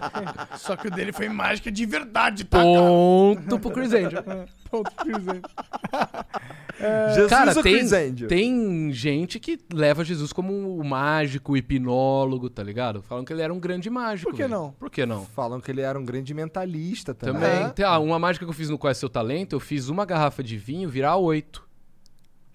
Só 0.55 0.75
que 0.75 0.87
o 0.87 0.91
dele 0.91 1.11
foi 1.11 1.29
mágica 1.29 1.71
de 1.71 1.83
verdade, 1.87 2.43
tá? 2.43 2.61
Ponto 2.61 3.57
pro 3.59 3.71
Chris 3.71 3.91
Angel. 3.91 4.23
Ponto 4.69 4.91
Chris 4.97 5.27
Angel. 5.27 5.41
Jesus 7.15 7.29
Cara, 7.29 7.55
ou 7.57 7.63
tem, 7.63 7.73
Chris 7.73 7.91
Angel? 7.91 8.27
tem 8.27 8.93
gente 8.93 9.39
que 9.39 9.57
leva 9.73 10.03
Jesus 10.03 10.31
como 10.31 10.77
o 10.77 10.83
mágico, 10.83 11.53
o 11.53 11.57
hipnólogo, 11.57 12.51
tá 12.51 12.61
ligado? 12.61 13.01
Falam 13.01 13.25
que 13.25 13.33
ele 13.33 13.41
era 13.41 13.51
um 13.51 13.59
grande 13.59 13.89
mágico. 13.89 14.29
Por 14.29 14.37
que 14.37 14.47
não? 14.47 14.71
Por 14.73 14.91
que 14.91 15.05
não? 15.07 15.25
Falam 15.25 15.59
que 15.59 15.71
ele 15.71 15.81
era 15.81 15.97
um 15.97 16.05
grande 16.05 16.35
mentalista 16.35 17.15
também. 17.15 17.41
Também. 17.41 17.65
É. 17.65 17.69
Tem, 17.69 17.83
ah, 17.83 17.97
uma 17.97 18.19
mágica 18.19 18.45
que 18.45 18.49
eu 18.51 18.55
fiz 18.55 18.69
no 18.69 18.77
Qual 18.77 18.91
é 18.91 18.93
Seu 18.93 19.09
Talento, 19.09 19.53
eu 19.55 19.59
fiz 19.59 19.89
uma 19.89 20.05
garrafa 20.05 20.43
de 20.43 20.55
vinho 20.55 20.87
virar 20.87 21.15
oito. 21.15 21.66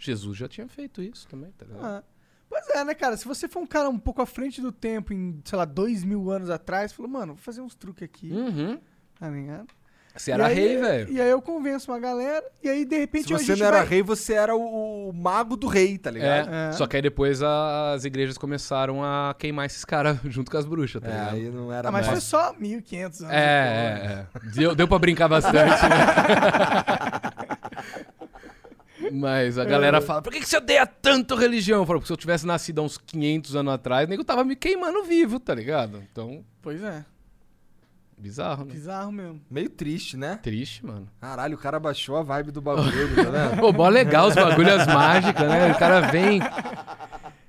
Jesus 0.05 0.37
já 0.37 0.49
tinha 0.49 0.69
feito 0.69 1.01
isso 1.03 1.27
também, 1.29 1.51
tá 1.53 1.65
ligado? 1.67 1.85
Ah. 1.85 2.03
Pois 2.49 2.69
é, 2.69 2.85
né, 2.85 2.95
cara? 2.95 3.17
Se 3.17 3.27
você 3.27 3.49
for 3.49 3.61
um 3.61 3.67
cara 3.67 3.89
um 3.89 3.99
pouco 3.99 4.21
à 4.21 4.27
frente 4.27 4.61
do 4.61 4.71
tempo, 4.71 5.13
em, 5.15 5.41
sei 5.45 5.57
lá, 5.57 5.65
dois 5.65 6.05
mil 6.05 6.31
anos 6.31 6.51
atrás, 6.51 6.93
falou, 6.93 7.11
mano, 7.11 7.35
vou 7.35 7.43
fazer 7.43 7.63
uns 7.63 7.75
truques 7.75 8.03
aqui, 8.03 8.31
Uhum. 8.31 8.79
tá 9.19 9.31
ligado? 9.31 9.69
Você 10.15 10.31
era 10.31 10.49
aí- 10.49 10.55
rei, 10.55 10.77
velho. 10.77 11.11
E 11.11 11.19
aí 11.19 11.31
eu 11.31 11.41
convenço 11.41 11.91
uma 11.91 11.99
galera, 11.99 12.45
e 12.63 12.69
aí 12.69 12.85
de 12.85 12.99
repente 12.99 13.29
Se 13.29 13.33
a 13.35 13.39
você 13.39 13.45
gente 13.47 13.61
não 13.61 13.67
era 13.67 13.79
vai... 13.79 13.87
rei, 13.87 14.03
você 14.03 14.35
era 14.35 14.55
o, 14.55 15.09
o 15.09 15.13
mago 15.15 15.57
do 15.57 15.67
rei, 15.67 15.97
tá 15.97 16.11
ligado? 16.11 16.53
É, 16.53 16.69
É. 16.69 16.73
Só 16.73 16.87
que 16.87 16.97
aí 16.97 17.01
depois 17.01 17.43
a- 17.43 17.95
as 17.95 18.05
igrejas 18.05 18.37
começaram 18.37 19.03
a 19.03 19.35
queimar 19.39 19.65
esses 19.65 19.83
caras 19.87 20.19
junto 20.29 20.51
com 20.51 20.59
as 20.59 20.67
bruxas, 20.67 21.01
tá 21.01 21.09
É, 21.09 21.13
ligado? 21.13 21.35
aí 21.37 21.51
não 21.51 21.73
era 21.73 21.89
Ah, 21.89 21.91
mas 21.91 22.05
foi 22.05 22.13
mais. 22.17 22.25
só 22.25 22.53
1500 22.53 23.23
anos. 23.23 23.33
É, 23.35 23.39
é, 23.39 24.27
é. 24.37 24.51
Deu, 24.51 24.75
deu 24.75 24.87
pra 24.87 24.99
brincar 24.99 25.29
bastante, 25.29 25.57
né? 25.89 27.49
Mas 29.15 29.59
a 29.59 29.65
galera 29.65 30.01
fala, 30.01 30.23
por 30.23 30.33
que, 30.33 30.41
que 30.41 30.49
você 30.49 30.57
odeia 30.57 30.87
tanto 30.87 31.35
religião? 31.35 31.81
Eu 31.81 31.87
falo, 31.87 31.99
porque 31.99 32.07
se 32.07 32.13
eu 32.13 32.17
tivesse 32.17 32.47
nascido 32.47 32.81
há 32.81 32.85
uns 32.85 32.97
500 32.97 33.57
anos 33.57 33.75
atrás, 33.75 34.07
o 34.07 34.11
nego 34.11 34.25
tava 34.25 34.43
me 34.45 34.57
queimando 34.57 35.03
vivo, 35.05 35.39
tá 35.39 35.55
ligado? 35.55 36.03
Então, 36.11 36.45
Pois 36.63 36.83
é, 36.83 37.05
bizarro, 38.17 38.65
né? 38.65 38.73
bizarro 38.73 39.11
mesmo. 39.13 39.41
Meio 39.51 39.69
triste, 39.69 40.17
né? 40.17 40.39
Triste, 40.43 40.87
mano. 40.87 41.09
Caralho, 41.21 41.57
o 41.57 41.59
cara 41.59 41.79
baixou 41.81 42.17
a 42.17 42.23
vibe 42.23 42.53
do 42.53 42.61
bagulho, 42.63 43.15
tá 43.17 43.23
vendo? 43.31 43.57
Pô, 43.61 43.73
mó 43.73 43.89
legal 43.89 44.29
os 44.29 44.35
bagulhas 44.35 44.87
mágicas, 44.87 45.49
né? 45.49 45.73
O 45.73 45.79
cara 45.79 46.01
vem, 46.03 46.41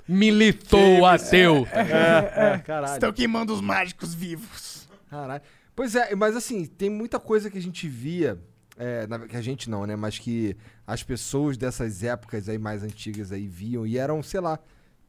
militou 0.07 0.99
o 0.99 1.06
ateu. 1.06 1.68
É, 1.72 2.57
caralho. 2.60 2.94
Estão 2.94 3.14
queimando 3.14 3.53
os 3.53 3.61
mágicos 3.61 4.14
vivos. 4.14 4.88
Caralho. 5.10 5.41
Pois 5.76 5.95
é, 5.95 6.14
mas 6.15 6.35
assim, 6.35 6.65
tem 6.65 6.90
muita 6.90 7.19
coisa 7.19 7.49
que 7.49 7.57
a 7.57 7.61
gente 7.61 7.88
via, 7.88 8.38
é, 8.77 9.07
na- 9.07 9.19
que 9.27 9.35
a 9.38 9.41
gente 9.41 9.69
não, 9.69 9.85
né? 9.85 9.95
Mas 9.95 10.19
que 10.19 10.56
as 10.86 11.02
pessoas 11.04 11.58
dessas 11.58 12.04
épocas 12.04 12.50
aí 12.50 12.58
mais 12.58 12.84
antigas 12.84 13.32
aí 13.32 13.48
viam 13.48 13.86
e 13.88 13.98
eram, 13.98 14.22
sei 14.24 14.40
lá, 14.40 14.60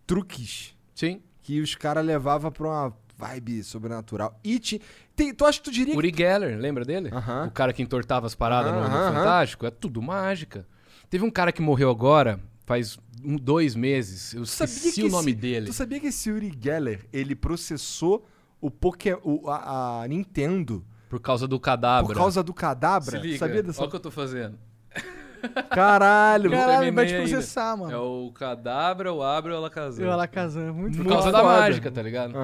truques 0.07 0.75
Sim. 0.95 1.21
que 1.43 1.61
os 1.61 1.75
caras 1.75 2.05
levavam 2.05 2.51
pra 2.51 2.67
uma 2.67 2.97
vibe 3.17 3.63
sobrenatural. 3.63 4.39
E 4.43 4.59
ti, 4.59 4.81
tem, 5.15 5.33
tu 5.35 5.45
acha 5.45 5.59
que 5.59 5.65
tu 5.65 5.71
diria. 5.71 5.97
Uri 5.97 6.13
Geller, 6.17 6.59
lembra 6.59 6.85
dele? 6.85 7.11
Aham. 7.13 7.47
O 7.47 7.51
cara 7.51 7.73
que 7.73 7.83
entortava 7.83 8.27
as 8.27 8.35
paradas 8.35 8.73
no- 8.73 8.81
no, 8.81 8.87
Aham, 8.87 8.97
aham. 9.09 9.15
Fantástico? 9.15 9.67
É 9.67 9.71
tudo 9.71 10.03
mágica. 10.03 10.67
Teve 11.09 11.25
um 11.25 11.31
cara 11.31 11.53
que 11.53 11.63
morreu 11.63 11.91
agora, 11.91 12.41
faz 12.67 12.99
um, 13.25 13.37
dois 13.37 13.75
meses. 13.75 14.35
Eu 14.35 14.43
Tu 14.43 14.65
esqueci 14.65 14.93
que 15.01 15.05
o 15.05 15.11
nome 15.11 15.31
esse- 15.31 15.41
dele. 15.41 15.67
Tu 15.67 15.73
sabia 15.73 16.01
que 16.01 16.09
esse 16.09 16.31
Uri 16.31 16.53
Geller, 16.61 17.07
ele 17.13 17.35
processou 17.37 18.27
o 18.61 18.71
Poké, 18.71 19.17
o, 19.23 19.49
a, 19.49 20.03
a 20.03 20.09
Nintendo 20.09 20.85
Por 21.09 21.21
causa 21.21 21.47
do 21.47 21.61
cadabra. 21.61 22.07
por 22.13 22.17
causa 22.17 22.43
do 22.43 22.53
cadabra? 22.55 23.13
Se 23.21 23.27
liga, 23.27 23.39
Sabia 23.39 23.63
dessa? 23.63 23.81
Olha 23.81 23.89
o 23.89 23.91
que 23.91 23.97
eu 23.97 24.01
tô 24.01 24.11
fazendo. 24.11 24.59
Caralho, 25.71 26.51
Caralho, 26.51 26.93
vai 26.93 27.07
te 27.07 27.09
terminei 27.11 27.15
ainda. 27.17 27.29
processar, 27.31 27.77
mano. 27.77 27.93
É 27.93 27.97
o 27.97 28.33
cadabra, 28.33 29.13
o 29.13 29.23
abre 29.23 29.51
ou 29.53 29.57
o 29.57 29.61
alakazam. 29.61 30.05
Eu 30.05 30.13
Alakazam, 30.13 30.73
muito 30.75 30.97
Por 30.97 31.05
Muito 31.05 31.13
causa 31.15 31.33
da 31.33 31.39
foda. 31.41 31.51
mágica, 31.61 31.91
tá 31.91 32.03
ligado? 32.03 32.35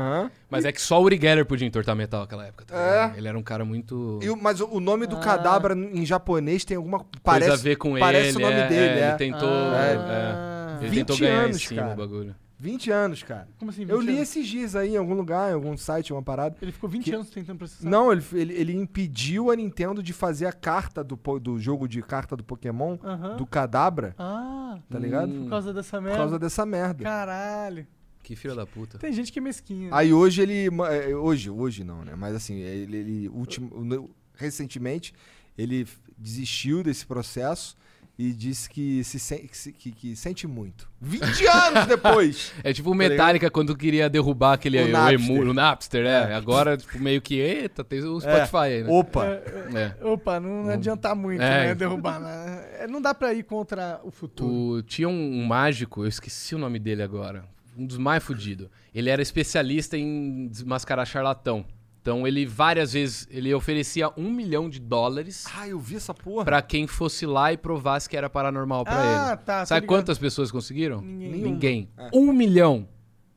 Mas 0.49 0.65
é 0.65 0.73
que 0.73 0.81
só 0.81 1.01
o 1.01 1.05
Uri 1.05 1.19
Geller 1.21 1.45
podia 1.47 1.67
entortar 1.67 1.95
metal 1.97 2.21
naquela 2.21 2.47
época, 2.47 2.65
tá 2.67 2.75
É. 2.77 2.93
ligado? 3.03 3.19
Ele 3.19 3.29
era 3.29 3.39
um 3.39 3.43
cara 3.43 3.65
muito... 3.65 4.19
E 4.23 4.31
o- 4.31 4.37
mas 4.37 4.61
o, 4.61 4.69
o 4.71 4.81
nome 4.81 5.07
do 5.07 5.17
Ah. 5.17 5.21
cadabra 5.21 5.75
em 5.75 6.05
japonês 6.05 6.65
tem 6.65 6.77
alguma 6.77 6.99
Coisa 6.99 7.11
parece 7.23 7.51
a 7.53 7.57
ver 7.57 7.77
com 7.77 7.99
parece 7.99 8.29
ele. 8.31 8.37
o 8.39 8.41
nome 8.41 8.61
é, 8.61 8.67
dele, 8.69 8.99
é, 8.99 9.03
é. 9.03 9.09
Ele 9.09 9.17
tentou... 9.17 9.49
Ah. 9.49 10.79
é. 10.81 10.81
Ele 10.81 10.89
20 10.91 10.99
tentou 11.01 11.19
ganhar 11.19 11.41
anos, 11.45 11.57
em 11.57 11.59
cima 11.59 11.83
cara. 11.83 11.95
o 11.95 11.97
bagulho. 11.97 12.35
20 12.61 12.91
anos, 12.91 13.23
cara. 13.23 13.49
Como 13.59 13.71
assim, 13.71 13.81
20 13.81 13.91
Eu 13.91 14.01
li 14.01 14.09
anos? 14.11 14.23
esses 14.23 14.47
dias 14.47 14.77
aí 14.77 14.91
em 14.93 14.97
algum 14.99 15.15
lugar, 15.15 15.51
em 15.51 15.55
algum 15.55 15.77
site, 15.77 16.13
uma 16.13 16.23
parada. 16.23 16.57
Ele 16.61 16.71
ficou 16.71 16.91
20 16.91 17.05
Que- 17.05 17.13
anos 17.15 17.31
tentando 17.31 17.57
processar. 17.59 17.89
Não, 17.89 18.13
ele, 18.13 18.23
ele, 18.35 18.53
ele 18.55 18.77
impediu 18.77 19.51
a 19.51 19.57
Nintendo 19.57 20.03
de 20.03 20.13
fazer 20.13 20.45
a 20.47 20.53
carta 20.53 21.03
do, 21.03 21.17
do 21.41 21.59
jogo 21.59 21.89
de 21.89 22.03
carta 22.03 22.37
do 22.37 22.45
Pokémon, 22.45 22.99
Aham. 23.03 23.37
do 23.37 23.47
cadabra, 23.47 24.15
Ah, 24.19 24.79
tá 24.91 24.99
ligado? 24.99 25.33
Hum. 25.33 25.45
por 25.45 25.51
causa 25.51 25.73
dessa 25.73 25.97
Por 25.97 26.03
merda. 26.03 26.19
causa 26.19 26.39
dessa 26.39 26.67
merda. 26.67 27.03
Caralho. 27.03 27.87
Que 28.23 28.37
filho 28.37 28.55
da 28.55 28.67
puta. 28.67 28.99
Tem 28.99 29.13
gente 29.13 29.33
que 29.33 29.39
é 29.39 29.43
mesquinha. 29.43 29.89
Aí 29.93 30.13
hoje 30.13 30.43
ele. 30.43 30.69
ma- 30.71 30.93
é, 30.93 31.17
Hoje, 31.17 31.49
hoje 31.51 31.83
não, 31.83 32.05
né? 32.05 32.15
Mas 32.15 32.35
assim, 32.37 32.57
ele, 32.59 32.97
ele 32.97 33.29
ultimo, 33.31 33.83
no- 33.83 34.11
recentemente 34.37 35.15
ele 35.57 35.87
desistiu 36.17 36.83
desse 36.83 37.07
processo 37.07 37.77
e 38.23 38.33
disse 38.35 38.69
que 38.69 39.03
se 39.03 39.19
sen- 39.19 39.47
que, 39.47 39.57
se- 39.57 39.73
que- 39.73 39.91
que 39.93 40.15
sente 40.15 40.47
muito. 40.47 40.87
20 41.01 41.47
anos 41.47 41.87
depois! 41.87 42.53
É 42.63 42.73
tipo 42.73 42.91
o 42.91 42.93
Tá 42.93 42.99
Metallica 42.99 43.51
quando 43.51 43.75
queria 43.75 44.11
derrubar 44.11 44.53
aquele 44.55 44.79
O 44.83 44.85
o, 44.87 44.89
Napster. 44.91 45.21
emu, 45.31 45.51
o 45.51 45.55
Napster, 45.55 46.07
é. 46.07 46.35
Agora, 46.35 46.77
tipo, 46.77 46.99
meio 46.99 47.23
que, 47.23 47.37
eita, 47.37 47.83
tem 47.83 48.01
o 48.05 48.21
Spotify 48.21 48.57
aí, 48.57 48.83
né? 48.85 48.91
Opa! 48.91 49.25
É. 49.27 50.05
Opa, 50.05 50.39
não, 50.39 50.65
não 50.65 50.71
adianta 50.73 51.15
muito, 51.15 51.41
É. 51.43 51.69
né? 51.69 51.75
Derrubar. 51.75 52.21
Né? 52.21 52.67
É, 52.81 52.87
Não 52.87 53.01
dá 53.01 53.15
pra 53.15 53.33
ir 53.33 53.43
contra 53.45 54.01
o 54.05 54.11
futuro. 54.11 54.53
O- 54.53 54.83
tinha 54.83 55.09
um, 55.09 55.13
um 55.41 55.47
mágico, 55.47 56.03
eu 56.05 56.09
esqueci 56.09 56.55
o 56.55 56.59
nome 56.59 56.79
dele 56.79 57.03
agora. 57.03 57.45
Um 57.79 57.87
dos 57.87 57.97
mais 57.97 58.23
fudidos. 58.23 58.69
Ele 58.95 59.09
era 59.09 59.23
especialista 59.23 59.97
em 59.97 60.47
desmascarar 60.49 61.07
charlatão. 61.07 61.65
Então 62.03 62.27
ele 62.27 62.47
várias 62.47 62.95
vezes 62.95 63.29
ele 63.31 63.53
oferecia 63.53 64.11
um 64.17 64.31
milhão 64.31 64.71
de 64.71 64.81
dólares 64.81 65.45
Ah, 65.55 65.69
eu 65.69 65.79
vi 65.79 65.97
essa 65.97 66.15
porra. 66.15 66.45
pra 66.47 66.63
quem 66.63 66.87
fosse 66.87 67.27
lá 67.27 67.53
e 67.53 67.57
provasse 67.59 68.09
que 68.09 68.17
era 68.17 68.31
paranormal 68.31 68.85
pra 68.85 69.01
Ah, 69.01 69.29
ele. 69.33 69.37
tá, 69.45 69.61
tô 69.61 69.67
Sabe 69.67 69.87
quantas 69.87 70.19
pessoas 70.19 70.51
conseguiram? 70.51 71.01
Ninguém. 71.03 71.43
Ninguém. 71.43 71.89
É. 71.99 72.09
Um 72.15 72.33
milhão. 72.33 72.89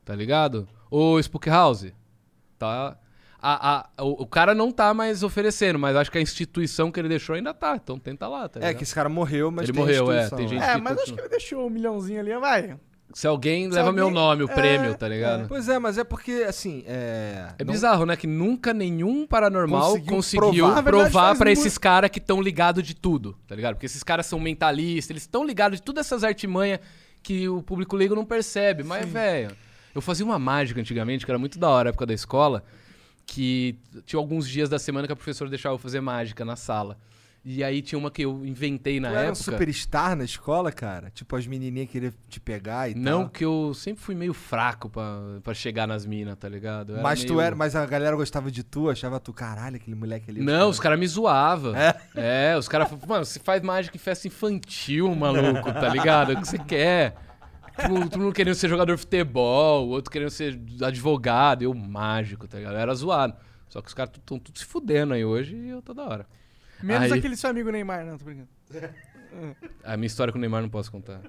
Tá 0.05 0.15
ligado? 0.15 0.67
O 0.89 1.19
Spook 1.19 1.49
House. 1.49 1.87
Tá. 2.57 2.97
A, 3.45 3.89
a- 3.97 4.03
o, 4.03 4.23
o 4.23 4.25
cara 4.27 4.55
não 4.55 4.71
tá 4.71 4.93
mais 4.93 5.21
oferecendo, 5.23 5.77
mas 5.77 5.97
acho 5.97 6.09
que 6.09 6.17
a 6.17 6.21
instituição 6.21 6.89
que 6.89 6.97
ele 6.97 7.09
deixou 7.09 7.35
ainda 7.35 7.53
tá. 7.53 7.75
Então 7.75 7.99
tenta 7.99 8.25
lá, 8.29 8.47
tá 8.47 8.61
É, 8.65 8.73
que 8.73 8.83
esse 8.83 8.95
cara 8.95 9.09
morreu, 9.09 9.51
mas 9.51 9.65
Ele 9.67 9.73
tem 9.73 9.81
morreu, 9.81 10.09
é, 10.09 10.29
tem 10.29 10.47
gente- 10.47 10.63
É, 10.63 10.75
que 10.75 10.81
mas 10.81 10.97
acho 10.99 11.13
que 11.13 11.19
ele 11.19 11.27
deixou 11.29 11.67
um 11.67 11.69
milhãozinho 11.69 12.21
ali, 12.21 12.33
vai. 12.37 12.77
Se 13.13 13.27
alguém 13.27 13.69
Se 13.69 13.75
leva 13.75 13.89
alguém- 13.89 14.03
meu 14.03 14.11
nome, 14.11 14.43
o 14.43 14.49
é, 14.49 14.53
prêmio, 14.53 14.95
tá 14.95 15.07
ligado? 15.07 15.47
Pois 15.47 15.69
é, 15.69 15.77
mas 15.77 15.97
é 15.99 16.03
porque, 16.03 16.45
assim, 16.47 16.83
é... 16.87 17.49
É 17.59 17.63
não- 17.63 17.71
bizarro, 17.71 18.05
né? 18.07 18.15
Que 18.17 18.25
nunca 18.25 18.73
nenhum 18.73 19.27
paranormal 19.27 19.91
Conseguiu 19.91 20.15
conseguiu, 20.15 20.65
provar. 20.65 20.83
Provar 20.83 21.35
muito- 21.35 21.47
esses 21.49 21.77
caras 21.77 22.09
que 22.09 22.17
estão 22.19 22.41
ligados 22.41 22.83
de 22.83 22.95
tudo, 22.95 23.37
tá 23.47 23.55
ligado? 23.55 23.75
Porque 23.75 23.85
esses 23.85 24.01
caras 24.03 24.25
são 24.25 24.39
mentalistas, 24.39 25.11
eles 25.11 25.23
estão 25.23 25.45
ligados 25.45 25.77
de 25.79 25.83
todas 25.83 26.07
essas 26.07 26.23
artimanhas 26.23 26.79
que 27.21 27.47
o 27.47 27.61
público 27.61 27.95
leigo 27.95 28.15
não 28.15 28.25
percebe. 28.25 28.83
Mas, 28.83 29.07
velho, 29.07 29.55
eu 29.93 30.01
fazia 30.01 30.25
uma 30.25 30.39
mágica 30.39 30.81
antigamente, 30.81 31.23
que 31.23 31.31
era 31.31 31.37
muito 31.39 31.59
da 31.59 31.69
hora, 31.69 31.89
época 31.89 32.07
da 32.07 32.13
escola, 32.15 32.63
que 33.25 33.77
tinha 34.05 34.19
alguns 34.19 34.49
dias 34.49 34.69
da 34.69 34.79
semana 34.79 35.07
que 35.07 35.13
a 35.13 35.15
professora 35.15 35.49
deixava 35.49 35.75
eu 35.75 35.79
fazer 35.79 36.01
mágica 36.01 36.43
na 36.43 36.55
sala. 36.55 36.97
E 37.45 37.61
aí 37.61 37.81
tinha 37.81 37.99
uma 37.99 38.09
que 38.09 38.21
eu 38.21 38.45
inventei 38.45 39.01
na 39.01 39.09
tu 39.09 39.15
era 39.15 39.19
um 39.27 39.31
época. 39.31 39.35
superstar 39.43 40.15
na 40.15 40.23
escola, 40.23 40.71
cara? 40.71 41.09
Tipo, 41.09 41.35
as 41.35 41.45
menininhas 41.45 41.89
queriam 41.89 42.13
te 42.29 42.39
pegar 42.39 42.89
e 42.89 42.95
Não, 42.95 43.23
tal. 43.23 43.29
que 43.31 43.43
eu 43.43 43.73
sempre 43.73 44.01
fui 44.01 44.15
meio 44.15 44.33
fraco 44.33 44.89
pra, 44.89 45.19
pra 45.43 45.53
chegar 45.53 45.85
nas 45.85 46.05
minas, 46.05 46.37
tá 46.37 46.47
ligado? 46.47 46.93
Mas 47.01 47.21
tu 47.25 47.33
meio- 47.33 47.41
era, 47.41 47.53
mas 47.55 47.75
a 47.75 47.85
galera 47.85 48.15
gostava 48.15 48.49
de 48.49 48.63
tu, 48.63 48.89
achava 48.89 49.19
tu, 49.19 49.33
caralho, 49.33 49.75
aquele 49.75 49.93
moleque 49.95 50.31
ali. 50.31 50.39
Não, 50.41 50.69
os 50.69 50.79
caras 50.79 50.97
me 50.97 51.05
zoavam. 51.05 51.75
É? 51.75 51.93
É, 52.15 52.57
os 52.57 52.69
caras 52.69 52.87
falavam, 52.87 53.09
mano, 53.09 53.25
você 53.25 53.39
faz 53.41 53.61
mágica 53.61 53.97
em 53.97 53.99
festa 53.99 54.25
infantil, 54.25 55.13
maluco, 55.13 55.69
tá 55.73 55.89
ligado? 55.89 56.31
O 56.31 56.39
que 56.39 56.47
você 56.47 56.57
quer? 56.57 57.13
Tipo, 57.77 58.07
todo 58.09 58.21
mundo 58.21 58.33
querendo 58.33 58.55
ser 58.55 58.69
jogador 58.69 58.93
de 58.95 59.01
futebol, 59.01 59.85
o 59.87 59.89
outro 59.89 60.09
querendo 60.09 60.29
ser 60.29 60.57
advogado, 60.81 61.63
eu 61.63 61.73
mágico, 61.73 62.47
tá 62.47 62.57
ligado? 62.57 62.75
Eu 62.75 62.79
era 62.79 62.93
zoado. 62.95 63.35
Só 63.67 63.81
que 63.81 63.87
os 63.89 63.93
caras 63.93 64.13
estão 64.15 64.39
tudo 64.39 64.57
se 64.59 64.63
fudendo 64.63 65.13
aí 65.13 65.25
hoje 65.25 65.55
e 65.57 65.69
eu 65.69 65.81
tô 65.81 65.93
da 65.93 66.03
hora. 66.03 66.27
Menos 66.83 67.11
Aí- 67.11 67.17
aquele 67.19 67.35
seu 67.37 67.49
amigo 67.49 67.71
Neymar, 67.71 68.05
não, 68.05 68.17
tô 68.17 68.25
brincando. 68.25 68.49
A 69.83 69.97
minha 69.97 70.05
história 70.07 70.31
com 70.31 70.37
o 70.37 70.41
Neymar 70.41 70.61
não 70.61 70.69
posso 70.69 70.91
contar. 70.91 71.19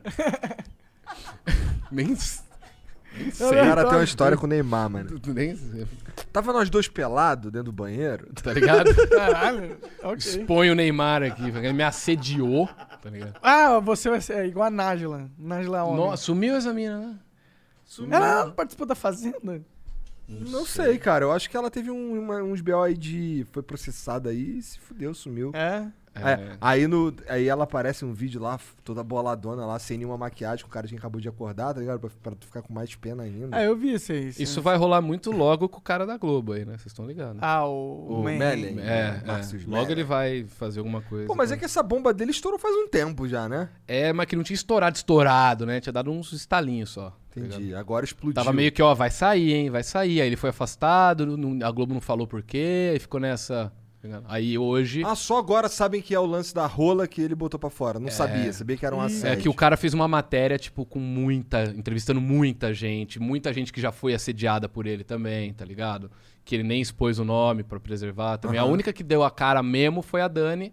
nem, 1.90 2.06
nem 2.08 2.14
O 2.14 3.32
sei. 3.32 3.50
cara 3.50 3.84
tem 3.84 3.94
uma 3.94 4.04
história 4.04 4.36
com 4.36 4.44
o 4.44 4.48
Neymar, 4.48 4.90
mano. 4.90 5.20
Nem 5.26 5.56
sei, 5.56 5.86
Tava 6.32 6.52
nós 6.52 6.68
dois 6.68 6.88
pelados 6.88 7.50
dentro 7.50 7.66
do 7.66 7.72
banheiro. 7.72 8.28
tá 8.42 8.52
ligado? 8.52 8.90
Caralho, 9.08 9.78
ok. 10.02 10.16
Expõe 10.18 10.70
o 10.70 10.74
Neymar 10.74 11.22
aqui, 11.22 11.44
ele 11.48 11.72
me 11.72 11.82
assediou, 11.82 12.66
tá 13.00 13.08
ligado? 13.08 13.38
Ah, 13.42 13.78
você 13.80 14.10
vai 14.10 14.20
ser 14.20 14.44
igual 14.46 14.66
a 14.66 14.70
Nájila. 14.70 15.30
Nájila 15.38 15.84
Homem. 15.84 15.96
Nossa, 16.04 16.24
sumiu 16.24 16.56
essa 16.56 16.72
mina, 16.74 16.98
né? 16.98 17.18
Ela 18.10 18.50
participou 18.50 18.86
da 18.86 18.94
Fazenda? 18.94 19.62
Não 20.28 20.64
sei, 20.64 20.98
cara. 20.98 21.24
Eu 21.24 21.32
acho 21.32 21.50
que 21.50 21.56
ela 21.56 21.70
teve 21.70 21.90
um- 21.90 22.18
uma- 22.18 22.42
uns 22.42 22.60
BO 22.60 22.82
aí 22.82 22.94
de. 22.96 23.46
Foi 23.52 23.62
processada 23.62 24.30
aí 24.30 24.58
e 24.58 24.62
se 24.62 24.78
fudeu, 24.78 25.12
sumiu. 25.14 25.50
É. 25.54 25.86
É, 26.14 26.56
aí, 26.60 26.86
no, 26.86 27.12
aí 27.28 27.48
ela 27.48 27.64
aparece 27.64 28.04
um 28.04 28.12
vídeo 28.12 28.40
lá, 28.40 28.58
toda 28.84 29.02
boladona 29.02 29.66
lá, 29.66 29.78
sem 29.78 29.98
nenhuma 29.98 30.16
maquiagem, 30.16 30.64
com 30.64 30.70
o 30.70 30.72
cara 30.72 30.86
que 30.86 30.94
acabou 30.96 31.20
de 31.20 31.28
acordar, 31.28 31.74
tá 31.74 31.80
ligado? 31.80 31.98
Pra, 32.00 32.10
pra 32.22 32.34
tu 32.36 32.46
ficar 32.46 32.62
com 32.62 32.72
mais 32.72 32.94
pena 32.94 33.24
ainda. 33.24 33.56
Ah, 33.56 33.62
eu 33.64 33.76
vi 33.76 33.94
isso 33.94 34.12
aí. 34.12 34.32
sim. 34.32 34.42
Isso 34.42 34.62
vai 34.62 34.76
rolar 34.76 35.00
muito 35.02 35.32
logo 35.32 35.68
com 35.68 35.78
o 35.78 35.82
cara 35.82 36.06
da 36.06 36.16
Globo 36.16 36.52
aí, 36.52 36.64
né? 36.64 36.72
Vocês 36.78 36.86
estão 36.86 37.06
ligados. 37.06 37.38
Ah, 37.42 37.66
o, 37.66 38.20
O. 38.20 38.22
Mellen. 38.22 38.78
É, 38.80 39.20
Marcos 39.26 39.54
é. 39.54 39.58
logo 39.66 39.90
ele 39.90 40.04
vai 40.04 40.44
fazer 40.44 40.78
alguma 40.80 41.02
coisa. 41.02 41.26
Pô, 41.26 41.34
mas 41.34 41.50
é 41.50 41.54
né? 41.54 41.58
que 41.58 41.64
essa 41.64 41.82
bomba 41.82 42.14
dele 42.14 42.30
estourou 42.30 42.58
faz 42.58 42.74
um 42.76 42.86
tempo 42.88 43.26
já, 43.28 43.48
né? 43.48 43.68
É, 43.88 44.12
mas 44.12 44.26
que 44.26 44.36
não 44.36 44.44
tinha 44.44 44.54
estourado, 44.54 44.96
estourado, 44.96 45.66
né? 45.66 45.80
Tinha 45.80 45.92
dado 45.92 46.10
uns 46.10 46.32
estalinhos 46.32 46.90
só. 46.90 47.10
tá? 47.10 47.16
Entendi. 47.40 47.74
Agora 47.74 48.04
explodiu. 48.04 48.34
Tava 48.34 48.52
meio 48.52 48.70
que, 48.70 48.80
ó, 48.80 48.94
vai 48.94 49.10
sair, 49.10 49.52
hein? 49.52 49.70
Vai 49.70 49.82
sair. 49.82 50.20
Aí 50.20 50.26
ele 50.28 50.36
foi 50.36 50.50
afastado, 50.50 51.36
não- 51.36 51.66
a 51.66 51.70
Globo 51.72 51.92
não 51.92 52.00
falou 52.00 52.26
por 52.26 52.42
quê, 52.42 52.90
aí 52.92 52.98
ficou 53.00 53.18
nessa. 53.18 53.72
Ligado? 54.08 54.24
Aí 54.28 54.56
hoje. 54.58 55.02
Ah, 55.04 55.14
só 55.14 55.38
agora 55.38 55.68
sabem 55.68 56.00
que 56.00 56.14
é 56.14 56.18
o 56.20 56.26
lance 56.26 56.54
da 56.54 56.66
rola 56.66 57.06
que 57.06 57.20
ele 57.20 57.34
botou 57.34 57.58
pra 57.58 57.70
fora. 57.70 57.98
Não 57.98 58.10
sabia, 58.10 58.52
sabia 58.52 58.76
que 58.76 58.84
era 58.86 58.94
um 58.94 59.02
Ih. 59.02 59.06
assédio. 59.06 59.38
É 59.38 59.42
que 59.42 59.48
o 59.48 59.54
cara 59.54 59.76
fez 59.76 59.94
uma 59.94 60.06
matéria, 60.08 60.58
tipo, 60.58 60.84
com 60.84 60.98
muita. 60.98 61.64
entrevistando 61.76 62.20
muita 62.20 62.72
gente, 62.74 63.18
muita 63.20 63.52
gente 63.52 63.72
que 63.72 63.80
já 63.80 63.90
foi 63.92 64.14
assediada 64.14 64.68
por 64.68 64.86
ele 64.86 65.04
também, 65.04 65.52
tá 65.52 65.64
ligado? 65.64 66.10
Que 66.44 66.54
ele 66.56 66.62
nem 66.64 66.80
expôs 66.80 67.18
o 67.18 67.24
nome 67.24 67.62
pra 67.62 67.80
preservar 67.80 68.36
também. 68.38 68.58
A 68.58 68.62
Aham. 68.62 68.72
única 68.72 68.92
que 68.92 69.02
deu 69.02 69.22
a 69.22 69.30
cara 69.30 69.62
mesmo 69.62 70.02
foi 70.02 70.20
a 70.20 70.28
Dani, 70.28 70.72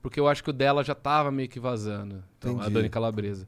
porque 0.00 0.18
eu 0.20 0.28
acho 0.28 0.42
que 0.44 0.50
o 0.50 0.52
dela 0.52 0.82
já 0.84 0.94
tava 0.94 1.30
meio 1.30 1.48
que 1.48 1.58
vazando. 1.60 2.22
Então, 2.38 2.52
a 2.52 2.54
Entendi. 2.62 2.74
Dani 2.74 2.88
Calabresa. 2.88 3.46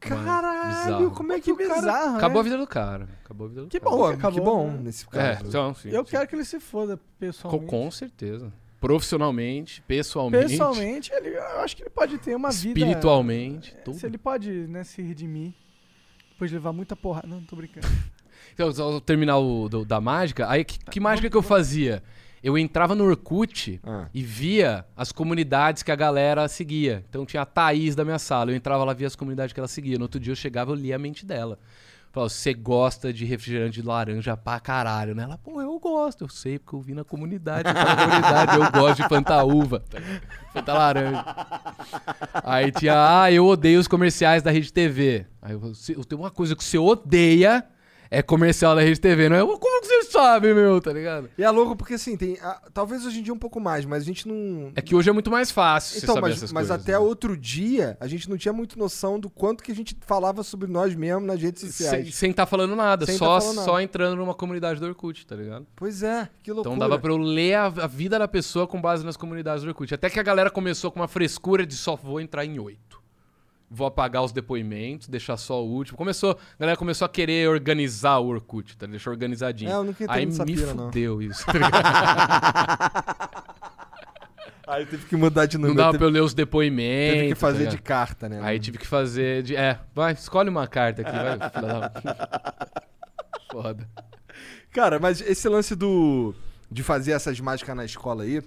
Caralho, 0.00 0.68
bizarro. 0.68 1.10
como 1.10 1.32
é 1.32 1.36
Que 1.36 1.42
que, 1.42 1.52
o 1.52 1.56
cara... 1.56 1.74
bizarro, 1.80 2.16
Acabou 2.16 2.40
a 2.40 2.44
né? 2.44 2.50
vida 2.50 2.58
do 2.62 2.66
cara. 2.66 3.08
Acabou 3.24 3.46
a 3.46 3.48
vida 3.50 3.62
do 3.62 3.68
Que 3.68 3.80
cara. 3.80 3.90
bom. 3.90 3.96
Pô, 3.98 4.06
acabou, 4.06 4.32
que 4.32 4.40
bom 4.40 4.66
né? 4.70 4.80
nesse 4.84 5.04
É, 5.12 5.34
caso. 5.34 5.46
então, 5.48 5.74
sim. 5.74 5.88
Eu 5.90 6.04
sim. 6.04 6.10
quero 6.12 6.28
que 6.28 6.34
ele 6.36 6.44
se 6.44 6.60
foda 6.60 6.96
Com, 6.96 7.02
pessoalmente. 7.18 7.66
com 7.66 7.90
certeza. 7.90 8.52
Profissionalmente, 8.80 9.82
pessoalmente, 9.82 10.48
Pessoalmente, 10.50 11.12
ele, 11.12 11.30
eu 11.36 11.60
acho 11.60 11.76
que 11.76 11.82
ele 11.82 11.90
pode 11.90 12.16
ter 12.18 12.34
uma 12.36 12.50
vida. 12.50 12.78
espiritualmente, 12.78 13.74
tudo. 13.84 13.98
Se 13.98 14.06
ele 14.06 14.16
pode, 14.18 14.50
né, 14.50 14.84
se 14.84 15.02
redimir. 15.02 15.52
Depois 16.30 16.48
de 16.50 16.56
levar 16.56 16.72
muita 16.72 16.94
porra. 16.94 17.22
Não, 17.26 17.42
tô 17.42 17.56
brincando. 17.56 17.86
Então, 18.54 18.72
só 18.72 18.98
terminar 18.98 19.38
o 19.38 19.68
do- 19.68 19.84
da 19.84 20.00
mágica, 20.00 20.48
aí 20.50 20.64
que, 20.64 20.78
que 20.80 20.98
mágica 20.98 21.30
que 21.30 21.36
eu 21.36 21.42
fazia? 21.42 22.02
Eu 22.42 22.56
entrava 22.56 22.94
no 22.94 23.04
Orkut 23.04 23.80
Ah. 23.84 24.06
e 24.14 24.22
via 24.22 24.84
as 24.96 25.10
comunidades 25.12 25.82
que 25.82 25.90
a 25.90 25.96
galera 25.96 26.46
seguia. 26.48 27.04
Então 27.08 27.26
tinha 27.26 27.42
a 27.42 27.46
Thaís 27.46 27.94
da 27.96 28.04
minha 28.04 28.18
sala, 28.18 28.50
eu 28.52 28.56
entrava 28.56 28.84
lá, 28.84 28.92
via 28.92 29.06
as 29.06 29.16
comunidades 29.16 29.52
que 29.52 29.60
ela 29.60 29.68
seguia. 29.68 29.96
No 29.98 30.04
outro 30.04 30.20
dia 30.20 30.32
eu 30.32 30.36
chegava, 30.36 30.70
eu 30.70 30.74
lia 30.76 30.96
a 30.96 30.98
mente 30.98 31.26
dela. 31.26 31.58
Falava, 32.10 32.30
você 32.30 32.54
gosta 32.54 33.12
de 33.12 33.26
refrigerante 33.26 33.82
de 33.82 33.86
laranja 33.86 34.34
pra 34.34 34.58
caralho, 34.58 35.14
né? 35.14 35.24
Ela, 35.24 35.36
pô, 35.36 35.60
eu 35.60 35.78
gosto, 35.78 36.24
eu 36.24 36.28
sei, 36.28 36.58
porque 36.58 36.74
eu 36.74 36.80
vi 36.80 36.94
na 36.94 37.04
comunidade, 37.04 37.64
na 37.70 37.96
comunidade, 37.96 38.56
eu 38.56 38.72
gosto 38.72 39.02
de 39.02 39.08
Fanta 39.08 39.44
Uva, 39.44 39.84
Fanta 40.54 40.72
Laranja. 40.72 41.24
Aí 42.44 42.72
tinha, 42.72 42.94
ah, 43.22 43.30
eu 43.30 43.44
odeio 43.46 43.78
os 43.78 43.86
comerciais 43.86 44.42
da 44.42 44.50
Rede 44.50 44.72
TV. 44.72 45.26
Aí 45.42 45.52
eu, 45.52 45.74
"Se- 45.74 45.92
eu 45.92 46.04
tenho 46.04 46.22
uma 46.22 46.30
coisa 46.30 46.56
que 46.56 46.64
você 46.64 46.78
odeia, 46.78 47.62
é 48.10 48.22
comercial 48.22 48.74
da 48.74 48.82
Rede 48.82 49.00
TV, 49.00 49.28
não 49.28 49.36
é? 49.36 49.40
Como 49.40 49.80
que 49.80 49.86
você 49.86 50.04
sabe, 50.04 50.54
meu, 50.54 50.80
tá 50.80 50.92
ligado? 50.92 51.28
E 51.36 51.42
é 51.42 51.50
louco 51.50 51.76
porque 51.76 51.94
assim, 51.94 52.16
tem. 52.16 52.38
ah, 52.42 52.60
talvez 52.72 53.04
hoje 53.04 53.20
em 53.20 53.22
dia 53.22 53.32
um 53.32 53.38
pouco 53.38 53.60
mais, 53.60 53.84
mas 53.84 54.02
a 54.02 54.06
gente 54.06 54.26
não. 54.26 54.72
É 54.74 54.82
que 54.82 54.94
hoje 54.94 55.10
é 55.10 55.12
muito 55.12 55.30
mais 55.30 55.50
fácil 55.50 55.98
Então, 56.02 56.20
mas, 56.20 56.40
mas 56.40 56.52
coisas. 56.52 56.70
até 56.70 56.92
né? 56.92 56.98
outro 56.98 57.36
dia, 57.36 57.96
a 58.00 58.06
gente 58.06 58.28
não 58.28 58.36
tinha 58.36 58.52
muito 58.52 58.78
noção 58.78 59.18
do 59.18 59.28
quanto 59.28 59.62
que 59.62 59.72
a 59.72 59.74
gente 59.74 59.96
falava 60.06 60.42
sobre 60.42 60.68
nós 60.68 60.94
mesmos 60.94 61.26
nas 61.26 61.40
redes 61.40 61.62
sociais. 61.62 62.14
sem 62.14 62.32
tá 62.32 62.46
falando 62.46 62.74
nada, 62.76 63.06
Sem 63.06 63.16
só, 63.16 63.34
tá 63.34 63.40
falando 63.40 63.64
só 63.64 63.72
nada. 63.72 63.82
entrando 63.82 64.16
numa 64.16 64.34
comunidade 64.34 64.80
do 64.80 64.86
Orkut, 64.86 65.26
tá 65.26 65.36
ligado? 65.36 65.66
Pois 65.76 66.02
é, 66.02 66.28
que 66.42 66.52
loucura. 66.52 66.74
Então 66.74 66.78
dava 66.88 67.00
pra 67.00 67.10
eu 67.12 67.18
ler 67.18 67.54
a, 67.54 67.66
a 67.66 67.86
vida 67.86 68.18
da 68.18 68.28
pessoa 68.28 68.66
com 68.66 68.80
base 68.80 69.04
nas 69.04 69.16
comunidades 69.16 69.62
do 69.64 69.68
Orkut. 69.68 69.92
Até 69.94 70.08
que 70.08 70.18
a 70.18 70.22
galera 70.22 70.50
começou 70.50 70.90
com 70.90 71.00
uma 71.00 71.08
frescura 71.08 71.66
de 71.66 71.74
só 71.74 71.96
vou 71.96 72.20
entrar 72.20 72.44
em 72.44 72.58
oito. 72.58 72.87
Vou 73.70 73.86
apagar 73.86 74.24
os 74.24 74.32
depoimentos, 74.32 75.08
deixar 75.08 75.36
só 75.36 75.62
o 75.62 75.68
último. 75.68 75.98
Começou, 75.98 76.30
a 76.32 76.36
galera 76.58 76.78
começou 76.78 77.04
a 77.04 77.08
querer 77.08 77.50
organizar 77.50 78.16
o 78.18 78.28
Orkut, 78.28 78.74
tá? 78.78 78.86
Deixar 78.86 79.10
organizadinho. 79.10 79.70
É, 79.70 79.74
eu 79.74 79.84
nunca 79.84 80.06
Aí 80.08 80.24
me 80.24 80.44
pira, 80.46 80.72
não. 80.72 80.86
fudeu 80.86 81.20
isso. 81.20 81.44
tá? 81.44 81.52
Aí 84.66 84.84
teve 84.84 85.06
que 85.06 85.16
mudar 85.16 85.46
de 85.46 85.56
Não 85.56 85.68
número. 85.68 85.78
dava 85.78 85.92
teve, 85.92 85.98
pra 85.98 86.06
eu 86.08 86.10
ler 86.10 86.20
os 86.22 86.34
depoimentos. 86.34 87.14
teve 87.14 87.28
que 87.28 87.34
tá 87.34 87.40
fazer 87.40 87.58
ligado? 87.60 87.76
de 87.76 87.82
carta, 87.82 88.28
né? 88.28 88.40
Aí 88.42 88.58
tive 88.60 88.76
que 88.78 88.86
fazer 88.86 89.42
de. 89.42 89.56
É, 89.56 89.78
vai, 89.94 90.12
escolhe 90.12 90.50
uma 90.50 90.66
carta 90.66 91.02
aqui, 91.02 91.10
vai. 91.10 91.38
Foda. 93.50 93.88
Cara, 94.70 94.98
mas 94.98 95.20
esse 95.22 95.48
lance 95.48 95.74
do. 95.74 96.34
de 96.70 96.82
fazer 96.82 97.12
essas 97.12 97.40
mágicas 97.40 97.74
na 97.74 97.84
escola 97.84 98.24
aí. 98.24 98.42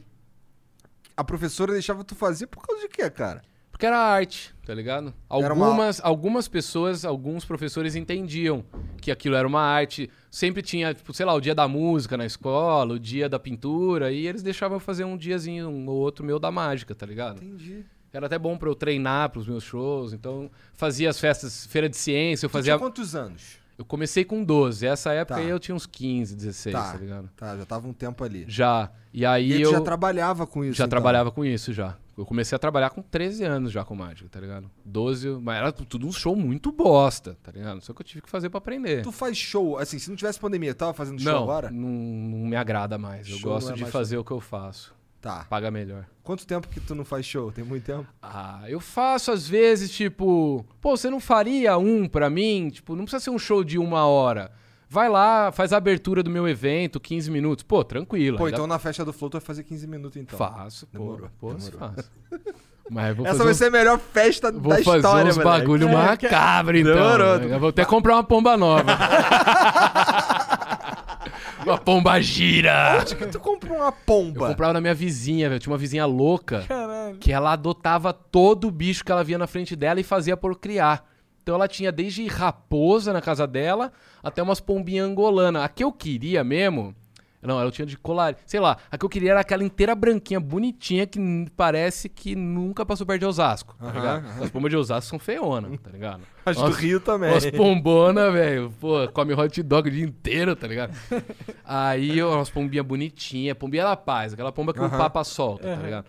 A 1.17 1.23
professora 1.23 1.73
deixava 1.73 2.03
tu 2.03 2.15
fazer 2.15 2.47
por 2.47 2.65
causa 2.65 2.81
de 2.83 2.89
quê, 2.89 3.09
cara? 3.09 3.41
Porque 3.81 3.87
era 3.87 3.97
arte, 3.97 4.53
tá 4.63 4.75
ligado? 4.75 5.11
Era 5.27 5.55
uma- 5.55 5.65
Algumas, 5.65 5.99
algumas 6.03 6.47
pessoas, 6.47 7.03
alguns 7.03 7.43
professores 7.43 7.95
entendiam 7.95 8.63
que 9.01 9.09
aquilo 9.09 9.33
era 9.35 9.47
uma 9.47 9.59
arte. 9.63 10.07
Sempre 10.29 10.61
tinha, 10.61 10.93
tipo, 10.93 11.11
sei 11.15 11.25
lá, 11.25 11.33
o 11.33 11.41
dia 11.41 11.55
da 11.55 11.67
música 11.67 12.15
na 12.15 12.23
escola, 12.23 12.93
o 12.93 12.99
dia 12.99 13.27
da 13.27 13.39
pintura, 13.39 14.11
e 14.11 14.27
eles 14.27 14.43
deixavam 14.43 14.75
eu 14.75 14.79
fazer 14.79 15.03
um 15.03 15.17
diazinho, 15.17 15.67
um 15.67 15.87
ou 15.89 15.95
outro 15.95 16.23
meu 16.23 16.37
da 16.37 16.51
mágica, 16.51 16.93
tá 16.93 17.07
ligado? 17.07 17.43
Entendi. 17.43 17.83
Era 18.13 18.27
até 18.27 18.37
bom 18.37 18.55
pra 18.55 18.69
eu 18.69 18.75
treinar 18.75 19.31
pros 19.31 19.47
meus 19.47 19.63
shows, 19.63 20.13
então 20.13 20.51
fazia 20.75 21.09
as 21.09 21.19
festas, 21.19 21.65
feira 21.65 21.89
de 21.89 21.97
ciência, 21.97 22.45
eu 22.45 22.51
fazia... 22.51 22.73
tinha 22.73 22.79
quantos 22.87 23.15
anos? 23.15 23.59
Eu 23.79 23.85
comecei 23.85 24.23
com 24.23 24.43
12, 24.43 24.85
essa 24.85 25.11
época 25.11 25.35
Tá. 25.37 25.41
aí 25.41 25.49
eu 25.49 25.57
tinha 25.57 25.73
uns 25.73 25.87
15, 25.87 26.35
16, 26.35 26.75
Tá. 26.75 26.91
tá, 26.91 26.97
ligado? 26.99 27.29
Tá, 27.35 27.57
já 27.57 27.65
tava 27.65 27.87
um 27.87 27.93
tempo 27.93 28.23
ali. 28.23 28.45
Já. 28.47 28.91
E 29.11 29.21
E 29.21 29.25
aí 29.25 29.53
aí 29.53 29.61
eu... 29.63 29.71
já 29.71 29.81
trabalhava 29.81 30.45
com 30.45 30.63
isso? 30.63 30.75
Já 30.77 30.83
então? 30.83 30.89
trabalhava 30.91 31.31
com 31.31 31.43
isso, 31.43 31.73
já. 31.73 31.97
Eu 32.21 32.25
comecei 32.25 32.55
a 32.55 32.59
trabalhar 32.59 32.91
com 32.91 33.01
13 33.01 33.43
anos 33.43 33.71
já 33.71 33.83
com 33.83 33.95
mágica, 33.95 34.29
tá 34.29 34.39
ligado? 34.39 34.69
12, 34.85 35.39
mas 35.41 35.57
era 35.57 35.71
tudo 35.71 36.07
um 36.07 36.11
show 36.11 36.35
muito 36.35 36.71
bosta, 36.71 37.35
tá 37.41 37.51
ligado? 37.51 37.81
Só 37.81 37.93
que 37.93 38.01
eu 38.01 38.05
tive 38.05 38.21
que 38.21 38.29
fazer 38.29 38.49
pra 38.49 38.59
aprender. 38.59 39.01
Tu 39.01 39.11
faz 39.11 39.35
show, 39.35 39.75
assim, 39.77 39.97
se 39.97 40.07
não 40.07 40.15
tivesse 40.15 40.39
pandemia, 40.39 40.75
tava 40.75 40.93
fazendo 40.93 41.19
show 41.19 41.33
não, 41.33 41.43
agora? 41.43 41.71
Não, 41.71 41.89
não 41.89 42.47
me 42.47 42.55
agrada 42.55 42.95
mais. 42.95 43.27
Eu 43.27 43.37
Show 43.37 43.51
gosto 43.53 43.71
é 43.71 43.73
de 43.73 43.81
mais 43.81 43.91
fazer 43.91 44.19
o 44.19 44.23
que 44.23 44.29
eu 44.29 44.39
faço. 44.39 44.93
Tá. 45.19 45.45
Paga 45.49 45.71
melhor. 45.71 46.05
Quanto 46.23 46.45
tempo 46.45 46.67
que 46.67 46.79
tu 46.79 46.93
não 46.93 47.03
faz 47.03 47.25
show? 47.25 47.51
Tem 47.51 47.63
muito 47.63 47.85
tempo? 47.85 48.07
Ah, 48.21 48.63
eu 48.67 48.79
faço 48.79 49.31
às 49.31 49.47
vezes, 49.47 49.89
tipo, 49.89 50.63
pô, 50.79 50.95
você 50.95 51.09
não 51.09 51.19
faria 51.19 51.75
um 51.77 52.07
pra 52.07 52.29
mim? 52.29 52.69
Tipo, 52.69 52.95
não 52.95 53.05
precisa 53.05 53.23
ser 53.23 53.31
um 53.31 53.39
show 53.39 53.63
de 53.63 53.79
uma 53.79 54.05
hora. 54.05 54.51
Vai 54.93 55.07
lá, 55.07 55.53
faz 55.53 55.71
a 55.71 55.77
abertura 55.77 56.21
do 56.21 56.29
meu 56.29 56.45
evento, 56.49 56.99
15 56.99 57.31
minutos. 57.31 57.63
Pô, 57.63 57.81
tranquilo. 57.81 58.37
Pô, 58.37 58.49
então 58.49 58.67
na 58.67 58.77
festa 58.77 59.05
do 59.05 59.13
Flow 59.13 59.29
tu 59.29 59.35
vai 59.35 59.41
fazer 59.41 59.63
15 59.63 59.87
minutos 59.87 60.17
então. 60.21 60.37
Faço, 60.37 60.85
pô. 60.87 60.97
Demorou, 60.99 61.29
Pô, 61.39 61.53
demorou. 61.53 61.79
faço. 61.79 62.11
Mas 62.91 63.07
eu 63.07 63.15
vou 63.15 63.25
Essa 63.25 63.37
fazer 63.37 63.43
vai 63.45 63.53
um- 63.53 63.55
ser 63.55 63.65
a 63.67 63.71
melhor 63.71 63.97
festa 63.99 64.51
Vou 64.51 64.61
da 64.75 64.83
fazer 64.83 64.97
história, 64.97 65.29
uns 65.31 65.37
moleque. 65.37 65.59
bagulho 65.61 65.87
É, 65.87 65.91
macabro, 65.93 66.77
então. 66.77 66.93
Demorou. 66.93 67.35
Eu 67.37 67.59
vou 67.61 67.69
até 67.69 67.85
comprar 67.85 68.15
uma 68.15 68.23
pomba 68.25 68.57
nova. 68.57 68.83
uma 71.65 71.77
pomba 71.77 72.19
gira. 72.21 72.97
Onde 72.99 73.15
que 73.15 73.27
tu 73.27 73.39
comprou 73.39 73.77
uma 73.77 73.87
Eu 73.87 73.91
pomba? 74.05 74.47
comprava 74.49 74.73
na 74.73 74.81
minha 74.81 74.93
vizinha, 74.93 75.47
velho. 75.47 75.61
Tinha 75.61 75.71
uma 75.71 75.77
vizinha 75.77 76.05
louca 76.05 76.65
Caralho. 76.67 77.15
que 77.17 77.31
ela 77.31 77.53
adotava 77.53 78.11
todo 78.11 78.67
o 78.67 78.71
bicho 78.71 79.05
que 79.05 79.11
ela 79.11 79.23
via 79.23 79.37
na 79.37 79.47
frente 79.47 79.73
dela 79.73 80.01
e 80.01 80.03
fazia 80.03 80.35
por 80.35 80.53
criar. 80.59 81.09
Então 81.41 81.55
ela 81.55 81.67
tinha 81.67 81.91
desde 81.91 82.27
raposa 82.27 83.11
na 83.11 83.21
casa 83.21 83.47
dela 83.47 83.91
até 84.21 84.41
umas 84.43 84.59
pombinhas 84.59 85.07
angolanas. 85.07 85.63
A 85.63 85.67
que 85.69 85.83
eu 85.83 85.91
queria 85.91 86.43
mesmo 86.43 86.95
Não, 87.41 87.59
ela 87.59 87.71
tinha 87.71 87.87
de 87.87 87.97
colar. 87.97 88.35
Sei 88.45 88.59
lá, 88.59 88.77
a 88.91 88.97
que 88.99 89.03
eu 89.03 89.09
queria 89.09 89.31
era 89.31 89.39
aquela 89.39 89.63
inteira 89.63 89.95
branquinha, 89.95 90.39
bonitinha, 90.39 91.07
que 91.07 91.19
parece 91.57 92.07
que 92.07 92.35
nunca 92.35 92.85
passou 92.85 93.03
perto 93.07 93.21
de 93.21 93.25
Osasco, 93.25 93.75
tá 93.79 93.91
ligado? 93.91 94.43
As 94.43 94.51
pombas 94.51 94.69
de 94.69 94.77
Osasco 94.77 95.09
são 95.09 95.17
feionas, 95.17 95.79
tá 95.79 95.89
ligado? 95.89 96.21
As 96.45 96.55
do 96.55 96.69
Rio 96.69 96.99
também. 96.99 97.31
Umas 97.31 97.49
pombona, 97.49 98.29
velho. 98.31 98.71
Pô, 98.79 99.07
come 99.11 99.33
hot 99.33 99.63
dog 99.63 99.89
o 99.89 99.91
dia 99.91 100.03
inteiro, 100.05 100.55
tá 100.55 100.67
ligado? 100.67 100.93
Aí, 101.65 102.21
umas 102.21 102.51
pombinhas 102.51 102.85
bonitinhas. 102.85 103.57
Pombinha 103.57 103.85
da 103.85 103.95
paz, 103.97 104.33
aquela 104.33 104.51
pomba 104.51 104.71
que 104.71 104.79
o 104.79 104.89
papa 104.89 105.23
solta, 105.23 105.75
tá 105.75 105.81
ligado? 105.81 106.05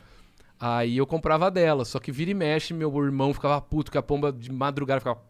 Aí 0.64 0.96
eu 0.96 1.04
comprava 1.04 1.50
dela. 1.50 1.84
Só 1.84 1.98
que 1.98 2.12
vira 2.12 2.30
e 2.30 2.34
mexe, 2.34 2.72
meu 2.72 2.96
irmão 3.04 3.34
ficava 3.34 3.60
puto, 3.60 3.90
que 3.90 3.98
a 3.98 4.02
pomba 4.02 4.32
de 4.32 4.52
madrugada 4.52 5.00
ficava. 5.00 5.20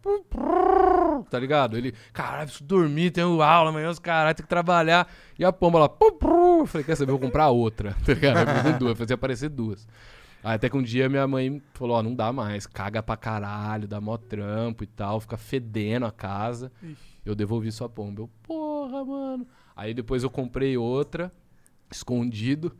Tá 1.31 1.39
ligado? 1.39 1.79
Ele, 1.79 1.95
caralho, 2.13 2.49
preciso 2.49 2.65
dormir, 2.65 3.11
tenho 3.13 3.41
aula 3.41 3.71
amanhã, 3.71 3.89
os 3.89 3.99
caralho, 3.99 4.35
tem 4.35 4.45
que 4.45 4.49
trabalhar. 4.49 5.11
E 5.39 5.43
a 5.43 5.51
pomba 5.51 5.79
lá, 5.79 5.91
eu 6.03 6.67
falei, 6.67 6.85
quer 6.85 6.97
saber, 6.97 7.13
eu 7.13 7.19
vou 7.19 7.27
comprar 7.27 7.49
outra, 7.49 7.97
tá 8.05 8.13
ligado? 8.13 8.41
Eu 8.41 8.47
fazer 8.47 8.79
duas, 8.79 8.99
fazer 8.99 9.15
aparecer 9.15 9.49
duas. 9.49 9.89
Aí 10.45 10.57
até 10.57 10.69
que 10.69 10.77
um 10.77 10.83
dia 10.83 11.09
minha 11.09 11.27
mãe 11.27 11.63
falou, 11.73 11.97
ó, 11.97 12.03
não 12.03 12.15
dá 12.15 12.31
mais, 12.31 12.67
caga 12.67 13.03
pra 13.03 13.17
caralho, 13.17 13.89
dá 13.89 14.03
mó 14.03 14.19
trampo 14.19 14.85
e 14.85 14.87
tal, 14.87 15.19
fica 15.19 15.39
fedendo 15.39 16.05
a 16.05 16.13
casa. 16.13 16.71
Ixi. 16.83 16.97
Eu 17.25 17.35
devolvi 17.35 17.73
sua 17.73 17.89
pomba. 17.89 18.21
Eu, 18.21 18.31
porra, 18.43 19.03
mano. 19.03 19.47
Aí 19.75 19.95
depois 19.95 20.25
eu 20.25 20.29
comprei 20.29 20.77
outra, 20.77 21.33
escondido, 21.91 22.77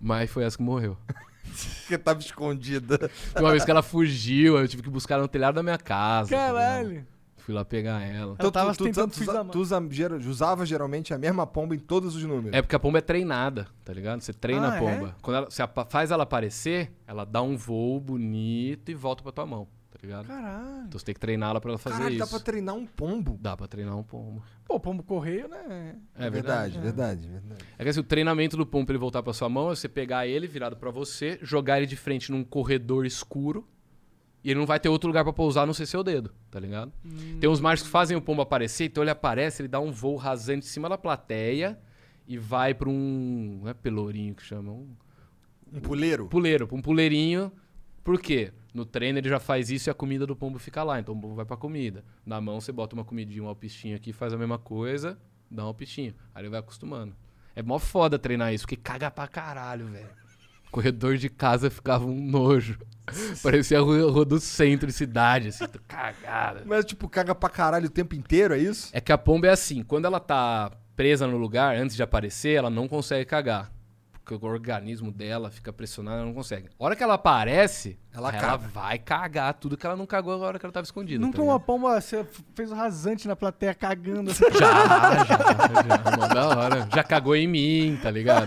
mas 0.00 0.30
foi 0.30 0.44
essa 0.44 0.56
que 0.56 0.62
morreu. 0.62 0.96
Porque 1.82 1.98
tava 1.98 2.20
escondida. 2.20 3.10
Uma 3.38 3.50
vez 3.50 3.64
que 3.64 3.70
ela 3.70 3.82
fugiu, 3.82 4.58
eu 4.58 4.66
tive 4.68 4.82
que 4.82 4.90
buscar 4.90 5.14
ela 5.16 5.22
no 5.22 5.28
telhado 5.28 5.54
da 5.56 5.62
minha 5.62 5.78
casa. 5.78 6.30
tá? 6.30 6.36
Caralho. 6.36 7.06
Fui 7.38 7.52
lá 7.52 7.64
pegar 7.64 8.00
ela. 8.00 8.36
Eu 8.38 8.52
tava 8.52 8.72
tu, 8.72 8.78
tu, 8.78 8.84
tentando 8.84 9.10
tu, 9.10 9.24
mão. 9.24 9.48
tu 9.48 9.58
usa, 9.58 9.84
gera- 9.90 10.16
usava 10.16 10.64
geralmente 10.64 11.12
a 11.12 11.18
mesma 11.18 11.44
pomba 11.44 11.74
em 11.74 11.78
todos 11.78 12.14
os 12.14 12.22
números. 12.22 12.56
É 12.56 12.62
porque 12.62 12.76
a 12.76 12.78
pomba 12.78 12.98
é 12.98 13.00
treinada, 13.00 13.66
tá 13.84 13.92
ligado? 13.92 14.20
Você 14.20 14.32
treina 14.32 14.68
Ah, 14.68 14.72
a 14.72 14.76
é? 14.76 14.78
pomba. 14.78 15.16
Quando 15.20 15.36
ela, 15.38 15.50
você 15.50 15.62
faz 15.88 16.12
ela 16.12 16.22
aparecer, 16.22 16.92
ela 17.04 17.24
dá 17.24 17.42
um 17.42 17.56
voo 17.56 17.98
bonito 17.98 18.90
e 18.92 18.94
volta 18.94 19.24
pra 19.24 19.32
tua 19.32 19.44
mão, 19.44 19.64
tá 19.64 19.70
ligado? 20.06 20.26
Caralho. 20.26 20.84
Então 20.86 20.98
você 20.98 21.04
tem 21.04 21.14
que 21.14 21.20
treiná-la 21.20 21.60
pra 21.60 21.70
ela 21.70 21.78
fazer 21.78 21.96
Caralho, 21.96 22.14
isso. 22.16 22.24
dá 22.24 22.26
pra 22.26 22.40
treinar 22.40 22.74
um 22.74 22.86
pombo. 22.86 23.38
Dá 23.40 23.56
pra 23.56 23.66
treinar 23.66 23.96
um 23.96 24.02
pombo. 24.02 24.42
Pô, 24.64 24.78
pombo 24.80 25.02
correio, 25.02 25.48
né? 25.48 25.96
É 26.14 26.28
verdade, 26.30 26.78
verdade. 26.78 26.80
verdade, 26.80 27.28
verdade. 27.28 27.64
É 27.78 27.82
que 27.84 27.90
assim, 27.90 28.00
o 28.00 28.04
treinamento 28.04 28.56
do 28.56 28.66
pombo 28.66 28.86
pra 28.86 28.92
ele 28.94 29.00
voltar 29.00 29.22
pra 29.22 29.32
sua 29.32 29.48
mão 29.48 29.70
é 29.70 29.74
você 29.76 29.88
pegar 29.88 30.26
ele 30.26 30.46
virado 30.46 30.76
pra 30.76 30.90
você, 30.90 31.38
jogar 31.42 31.78
ele 31.78 31.86
de 31.86 31.96
frente 31.96 32.30
num 32.32 32.42
corredor 32.44 33.06
escuro 33.06 33.66
e 34.44 34.50
ele 34.50 34.58
não 34.58 34.66
vai 34.66 34.80
ter 34.80 34.88
outro 34.88 35.06
lugar 35.08 35.22
pra 35.22 35.32
pousar 35.32 35.62
a 35.62 35.66
não 35.66 35.74
ser 35.74 35.86
seu 35.86 36.02
dedo, 36.02 36.32
tá 36.50 36.58
ligado? 36.58 36.92
Tem 37.40 37.48
uns 37.48 37.60
mágicos 37.60 37.86
que 37.88 37.92
fazem 37.92 38.16
o 38.16 38.20
pombo 38.20 38.42
aparecer, 38.42 38.86
então 38.86 39.02
ele 39.04 39.10
aparece, 39.10 39.62
ele 39.62 39.68
dá 39.68 39.78
um 39.78 39.92
voo 39.92 40.16
rasante 40.16 40.66
em 40.66 40.68
cima 40.68 40.88
da 40.88 40.98
plateia 40.98 41.78
e 42.26 42.36
vai 42.38 42.74
pra 42.74 42.88
um. 42.88 43.60
Não 43.62 43.68
é 43.68 43.74
pelourinho 43.74 44.34
que 44.34 44.42
chama? 44.42 44.72
Um 44.72 44.96
Um 45.72 45.80
puleiro? 45.80 46.26
puleiro, 46.26 46.66
pra 46.66 46.76
um 46.76 46.82
puleirinho. 46.82 47.52
Por 48.02 48.20
quê? 48.20 48.52
No 48.72 48.86
treino 48.86 49.18
ele 49.18 49.28
já 49.28 49.38
faz 49.38 49.70
isso 49.70 49.88
e 49.88 49.90
a 49.90 49.94
comida 49.94 50.26
do 50.26 50.34
pombo 50.34 50.58
fica 50.58 50.82
lá, 50.82 50.98
então 50.98 51.14
o 51.14 51.20
pombo 51.20 51.34
vai 51.34 51.44
pra 51.44 51.56
comida. 51.56 52.04
Na 52.24 52.40
mão 52.40 52.60
você 52.60 52.72
bota 52.72 52.94
uma 52.94 53.04
comidinha, 53.04 53.42
um 53.42 53.48
alpistinho 53.48 53.96
aqui, 53.96 54.12
faz 54.12 54.32
a 54.32 54.38
mesma 54.38 54.58
coisa, 54.58 55.18
dá 55.50 55.64
um 55.64 55.68
alpistinho. 55.68 56.14
Aí 56.34 56.42
ele 56.42 56.48
vai 56.48 56.60
acostumando. 56.60 57.14
É 57.54 57.62
mó 57.62 57.78
foda 57.78 58.18
treinar 58.18 58.52
isso, 58.54 58.64
porque 58.64 58.76
caga 58.76 59.10
pra 59.10 59.28
caralho, 59.28 59.86
velho. 59.88 60.08
Corredor 60.70 61.18
de 61.18 61.28
casa 61.28 61.68
ficava 61.68 62.06
um 62.06 62.18
nojo. 62.18 62.78
Parecia 63.42 63.78
a 63.78 63.82
rua, 63.82 64.10
rua 64.10 64.24
do 64.24 64.40
centro 64.40 64.86
de 64.86 64.92
cidade, 64.92 65.48
assim, 65.48 65.66
cagada. 65.86 66.62
Mas, 66.64 66.86
tipo, 66.86 67.08
caga 67.10 67.34
pra 67.34 67.50
caralho 67.50 67.86
o 67.86 67.90
tempo 67.90 68.14
inteiro, 68.14 68.54
é 68.54 68.58
isso? 68.58 68.88
É 68.92 69.00
que 69.00 69.12
a 69.12 69.18
pomba 69.18 69.48
é 69.48 69.50
assim, 69.50 69.82
quando 69.82 70.06
ela 70.06 70.18
tá 70.18 70.72
presa 70.96 71.26
no 71.26 71.36
lugar, 71.36 71.76
antes 71.76 71.94
de 71.94 72.02
aparecer, 72.02 72.56
ela 72.56 72.70
não 72.70 72.88
consegue 72.88 73.26
cagar. 73.26 73.70
Porque 74.24 74.46
o 74.46 74.48
organismo 74.48 75.10
dela 75.10 75.50
fica 75.50 75.72
pressionado, 75.72 76.18
ela 76.18 76.26
não 76.26 76.32
consegue. 76.34 76.68
A 76.78 76.84
hora 76.84 76.94
que 76.94 77.02
ela 77.02 77.14
aparece, 77.14 77.98
Ela 78.14 78.28
ela, 78.28 78.38
caga. 78.38 78.68
vai 78.68 78.96
cagar 78.98 79.54
tudo 79.54 79.76
que 79.76 79.84
ela 79.84 79.96
não 79.96 80.06
cagou 80.06 80.38
na 80.38 80.46
hora 80.46 80.58
que 80.60 80.64
ela 80.64 80.72
tava 80.72 80.84
escondida. 80.84 81.20
Nunca 81.20 81.38
tá 81.38 81.42
uma 81.42 81.58
pomba 81.58 82.00
você 82.00 82.24
fez 82.54 82.70
o 82.70 82.74
rasante 82.74 83.26
na 83.26 83.34
plateia 83.34 83.74
cagando 83.74 84.30
assim. 84.30 84.44
Já, 84.52 85.24
já, 85.24 85.24
já, 85.24 86.16
mó 86.16 86.28
da 86.28 86.48
hora. 86.48 86.88
Já 86.94 87.02
cagou 87.02 87.34
em 87.34 87.48
mim, 87.48 87.98
tá 88.00 88.12
ligado? 88.12 88.46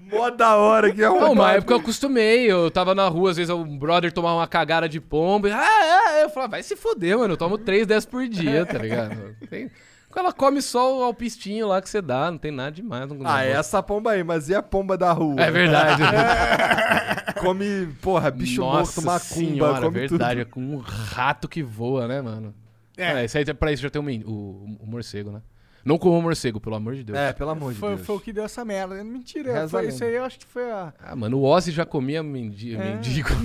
Mó 0.00 0.30
da 0.30 0.54
hora 0.56 0.92
que 0.92 1.02
é 1.02 1.08
Não, 1.08 1.32
uma 1.32 1.52
época 1.52 1.72
eu 1.74 1.78
acostumei. 1.78 2.44
Eu 2.50 2.70
tava 2.70 2.94
na 2.94 3.08
rua, 3.08 3.30
às 3.32 3.36
vezes 3.36 3.50
o 3.50 3.64
brother 3.64 4.12
tomava 4.12 4.36
uma 4.36 4.46
cagada 4.46 4.88
de 4.88 5.00
pomba. 5.00 5.48
e, 5.48 5.52
Ah, 5.52 6.18
é, 6.20 6.22
eu 6.24 6.30
falava, 6.30 6.52
vai 6.52 6.62
se 6.62 6.76
foder, 6.76 7.18
mano. 7.18 7.34
Eu 7.34 7.36
tomo 7.36 7.58
três 7.58 7.88
dessas 7.88 8.06
por 8.06 8.26
dia, 8.28 8.64
tá 8.64 8.78
ligado? 8.78 9.34
Tem- 9.50 9.68
Ela 10.16 10.32
come 10.32 10.62
só 10.62 10.98
o 10.98 11.02
alpistinho 11.02 11.68
lá 11.68 11.82
que 11.82 11.88
você 11.90 12.00
dá, 12.00 12.30
não 12.30 12.38
tem 12.38 12.50
nada 12.50 12.72
demais. 12.72 13.06
Não 13.08 13.18
Ah, 13.24 13.44
é 13.44 13.50
essa 13.50 13.82
pomba 13.82 14.12
aí, 14.12 14.24
mas 14.24 14.48
e 14.48 14.54
a 14.54 14.62
pomba 14.62 14.96
da 14.96 15.12
rua? 15.12 15.40
É 15.40 15.50
verdade. 15.50 16.02
Come, 17.38 17.88
porra, 18.00 18.30
bicho 18.30 18.62
Nossa 18.62 19.00
morto, 19.00 19.06
macumba, 19.06 19.20
senhora, 19.20 19.80
come 19.82 19.98
verdade. 20.08 20.40
É 20.40 20.44
com 20.46 20.60
um 20.60 20.78
rato 20.78 21.46
que 21.46 21.62
voa, 21.62 22.08
né, 22.08 22.22
mano? 22.22 22.54
É. 22.96 23.20
É, 23.20 23.24
isso 23.26 23.36
aí, 23.36 23.44
pra 23.52 23.70
isso 23.70 23.82
já 23.82 23.90
tem 23.90 24.00
o, 24.00 24.78
o 24.80 24.86
morcego, 24.86 25.30
né? 25.30 25.42
Não 25.86 25.96
como 25.98 26.18
o 26.18 26.22
morcego, 26.22 26.60
pelo 26.60 26.74
amor 26.74 26.96
de 26.96 27.04
Deus. 27.04 27.16
É, 27.16 27.32
pelo 27.32 27.50
amor 27.50 27.72
de 27.72 27.78
Foi, 27.78 27.94
Deus. 27.94 28.04
foi 28.04 28.16
o 28.16 28.20
que 28.20 28.32
deu 28.32 28.44
essa 28.44 28.64
merda. 28.64 29.04
Mentira, 29.04 29.52
Reza 29.52 29.66
a 29.66 29.68
foi 29.68 29.86
isso 29.88 30.02
aí, 30.02 30.16
eu 30.16 30.24
acho 30.24 30.40
que 30.40 30.44
foi 30.46 30.68
a. 30.68 30.92
Ah, 31.00 31.14
mano, 31.14 31.38
o 31.38 31.44
Ozzy 31.44 31.70
já 31.70 31.86
comia 31.86 32.24
mendi 32.24 32.74
É. 32.74 32.78
mendigo. 32.78 33.28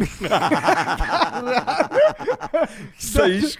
Isso 2.98 3.22
aí 3.22 3.38
es- 3.38 3.58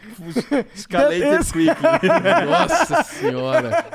escalated 0.76 1.44
quickly. 1.45 1.68
Nossa 2.49 3.03
senhora. 3.03 3.86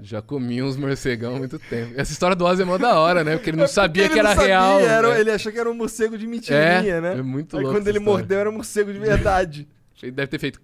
Já 0.00 0.20
comi 0.20 0.62
uns 0.62 0.76
morcegão 0.76 1.36
há 1.36 1.38
muito 1.38 1.58
tempo. 1.58 1.94
Essa 1.96 2.12
história 2.12 2.36
do 2.36 2.44
Ozzy 2.44 2.62
é 2.62 2.64
mó 2.64 2.76
da 2.76 2.98
hora, 2.98 3.24
né? 3.24 3.36
Porque 3.36 3.50
ele 3.50 3.56
não 3.56 3.66
sabia 3.66 4.04
Ele 4.04 4.12
que 4.12 4.18
era 4.18 4.30
sabia, 4.34 4.46
real. 4.46 4.80
era- 4.80 5.08
né? 5.14 5.20
Ele 5.20 5.30
achou 5.30 5.50
que 5.50 5.58
era 5.58 5.70
um 5.70 5.74
morcego 5.74 6.18
de 6.18 6.26
mentirinha, 6.26 6.60
É, 6.60 7.00
né? 7.00 7.18
é 7.18 7.22
muito 7.22 7.56
Aí 7.56 7.62
louco 7.62 7.76
quando 7.78 7.82
essa 7.82 7.90
ele 7.90 7.98
história. 7.98 8.18
mordeu, 8.18 8.38
era 8.38 8.50
um 8.50 8.54
morcego 8.54 8.92
de 8.92 8.98
verdade. 8.98 9.68
Ele 10.02 10.12
deve 10.12 10.26
ter 10.28 10.38
feito. 10.38 10.60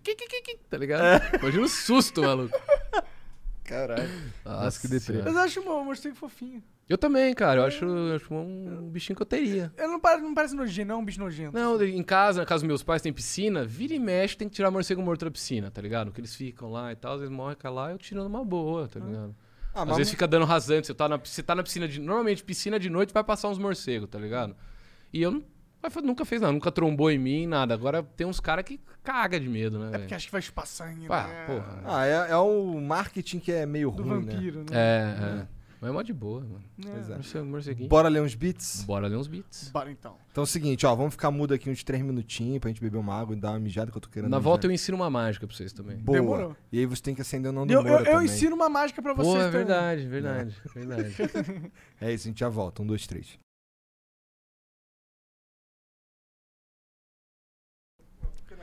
Tá 0.68 0.76
ligado? 0.76 1.02
É. 1.02 1.38
Imagina 1.40 1.64
o 1.64 1.68
susto, 1.68 2.20
maluco. 2.20 2.54
Caralho. 3.70 4.10
Nossa, 4.44 4.80
que 4.80 4.88
deprê. 4.88 5.22
Mas 5.22 5.32
eu 5.32 5.40
acho 5.40 5.60
um 5.60 5.84
morcego 5.84 6.16
fofinho. 6.16 6.60
Eu 6.88 6.98
também, 6.98 7.32
cara. 7.32 7.60
Eu 7.60 7.64
acho, 7.66 7.84
eu 7.84 8.16
acho 8.16 8.34
um 8.34 8.90
bichinho 8.90 9.14
que 9.14 9.22
eu 9.22 9.26
teria. 9.26 9.72
Ele 9.78 9.86
não 9.86 10.00
parece, 10.00 10.22
não 10.24 10.34
parece 10.34 10.56
nojento, 10.56 10.88
não 10.88 10.96
é 10.96 10.98
um 10.98 11.04
bicho 11.04 11.20
nojento. 11.20 11.56
Não, 11.56 11.80
em 11.80 12.02
casa, 12.02 12.40
na 12.40 12.46
casa 12.46 12.62
dos 12.62 12.66
meus 12.66 12.82
pais 12.82 13.00
tem 13.00 13.12
piscina, 13.12 13.64
vira 13.64 13.94
e 13.94 13.98
mexe, 14.00 14.36
tem 14.36 14.48
que 14.48 14.56
tirar 14.56 14.72
morcego 14.72 15.00
morto 15.00 15.24
da 15.24 15.30
piscina, 15.30 15.70
tá 15.70 15.80
ligado? 15.80 16.10
Que 16.10 16.20
eles 16.20 16.34
ficam 16.34 16.68
lá 16.68 16.90
e 16.90 16.96
tal, 16.96 17.14
às 17.14 17.20
vezes 17.20 17.32
morrem 17.32 17.56
cá 17.56 17.70
lá, 17.70 17.92
eu 17.92 17.98
tiro 17.98 18.24
numa 18.24 18.44
boa, 18.44 18.88
tá 18.88 18.98
ligado? 18.98 19.36
Ah, 19.72 19.82
Às 19.82 19.88
mas 19.88 19.96
vezes 19.98 20.10
fica 20.10 20.26
dando 20.26 20.44
rasante, 20.46 20.88
você 20.88 20.94
tá 20.94 21.08
na, 21.08 21.16
você 21.16 21.42
tá 21.44 21.54
na 21.54 21.62
piscina 21.62 21.86
de. 21.86 22.00
Normalmente, 22.00 22.42
piscina 22.42 22.76
de 22.76 22.90
noite 22.90 23.14
vai 23.14 23.22
passar 23.22 23.48
uns 23.48 23.58
morcegos, 23.58 24.08
tá 24.10 24.18
ligado? 24.18 24.56
E 25.12 25.22
eu 25.22 25.30
não, 25.30 25.44
mas 25.82 25.94
nunca 26.02 26.24
fez 26.24 26.40
nada, 26.40 26.52
nunca 26.52 26.70
trombou 26.72 27.10
em 27.10 27.18
mim, 27.18 27.46
nada. 27.46 27.74
Agora 27.74 28.02
tem 28.02 28.26
uns 28.26 28.40
caras 28.40 28.64
que 28.64 28.80
caga 29.02 29.38
de 29.40 29.48
medo, 29.48 29.78
né? 29.78 29.90
É 29.94 29.98
porque 29.98 30.14
acho 30.14 30.26
que 30.26 30.32
vai 30.32 30.42
chupar 30.42 30.66
sangue, 30.66 31.06
Pá, 31.06 31.26
né? 31.26 31.44
porra. 31.46 31.82
Ah, 31.84 32.06
é, 32.06 32.30
é 32.32 32.36
o 32.36 32.80
marketing 32.80 33.38
que 33.38 33.50
é 33.52 33.64
meio 33.66 33.90
Do 33.90 34.02
ruim, 34.02 34.24
né? 34.24 34.32
vampiro, 34.34 34.60
né? 34.60 34.66
É, 34.72 35.40
é. 35.42 35.46
Mas 35.80 35.88
é 35.88 35.92
mó 35.94 36.02
de 36.02 36.12
boa, 36.12 36.40
mano. 36.42 36.62
Pois 36.82 37.08
é. 37.08 37.14
Morcego, 37.14 37.46
morceguinho. 37.46 37.88
Bora 37.88 38.06
ler 38.10 38.20
uns 38.20 38.34
beats? 38.34 38.84
Bora 38.84 39.06
ler 39.06 39.16
uns 39.16 39.26
beats. 39.26 39.70
Bora 39.72 39.90
então. 39.90 40.14
Então 40.30 40.42
é 40.42 40.44
o 40.44 40.46
seguinte, 40.46 40.84
ó, 40.84 40.94
vamos 40.94 41.14
ficar 41.14 41.30
mudo 41.30 41.54
aqui 41.54 41.70
uns 41.70 41.82
três 41.82 42.02
minutinhos 42.04 42.58
pra 42.58 42.68
gente 42.68 42.82
beber 42.82 42.98
uma 42.98 43.18
água 43.18 43.34
e 43.34 43.40
dar 43.40 43.52
uma 43.52 43.60
mijada 43.60 43.90
que 43.90 43.96
eu 43.96 44.00
tô 44.02 44.10
querendo 44.10 44.28
Na 44.30 44.36
mijar. 44.36 44.42
volta 44.44 44.66
eu 44.66 44.70
ensino 44.70 44.94
uma 44.98 45.08
mágica 45.08 45.46
pra 45.46 45.56
vocês 45.56 45.72
também. 45.72 45.96
Boa. 45.96 46.18
Demorou. 46.18 46.56
E 46.70 46.78
aí 46.80 46.84
você 46.84 47.00
tem 47.00 47.14
que 47.14 47.22
acender 47.22 47.50
o 47.50 47.54
Eu, 47.54 47.66
eu, 47.66 47.82
Moura 47.82 48.00
eu 48.00 48.04
também. 48.04 48.26
ensino 48.26 48.54
uma 48.54 48.68
mágica 48.68 49.00
pra 49.00 49.14
Pô, 49.14 49.24
vocês 49.24 49.36
é 49.36 49.46
também. 49.46 49.52
verdade, 49.64 50.06
verdade, 50.06 50.56
verdade. 50.74 51.14
É 51.98 52.12
isso, 52.12 52.28
a 52.28 52.30
gente 52.30 52.40
já 52.40 52.50
volta. 52.50 52.82
Um, 52.82 52.86
dois, 52.86 53.06
três. 53.06 53.38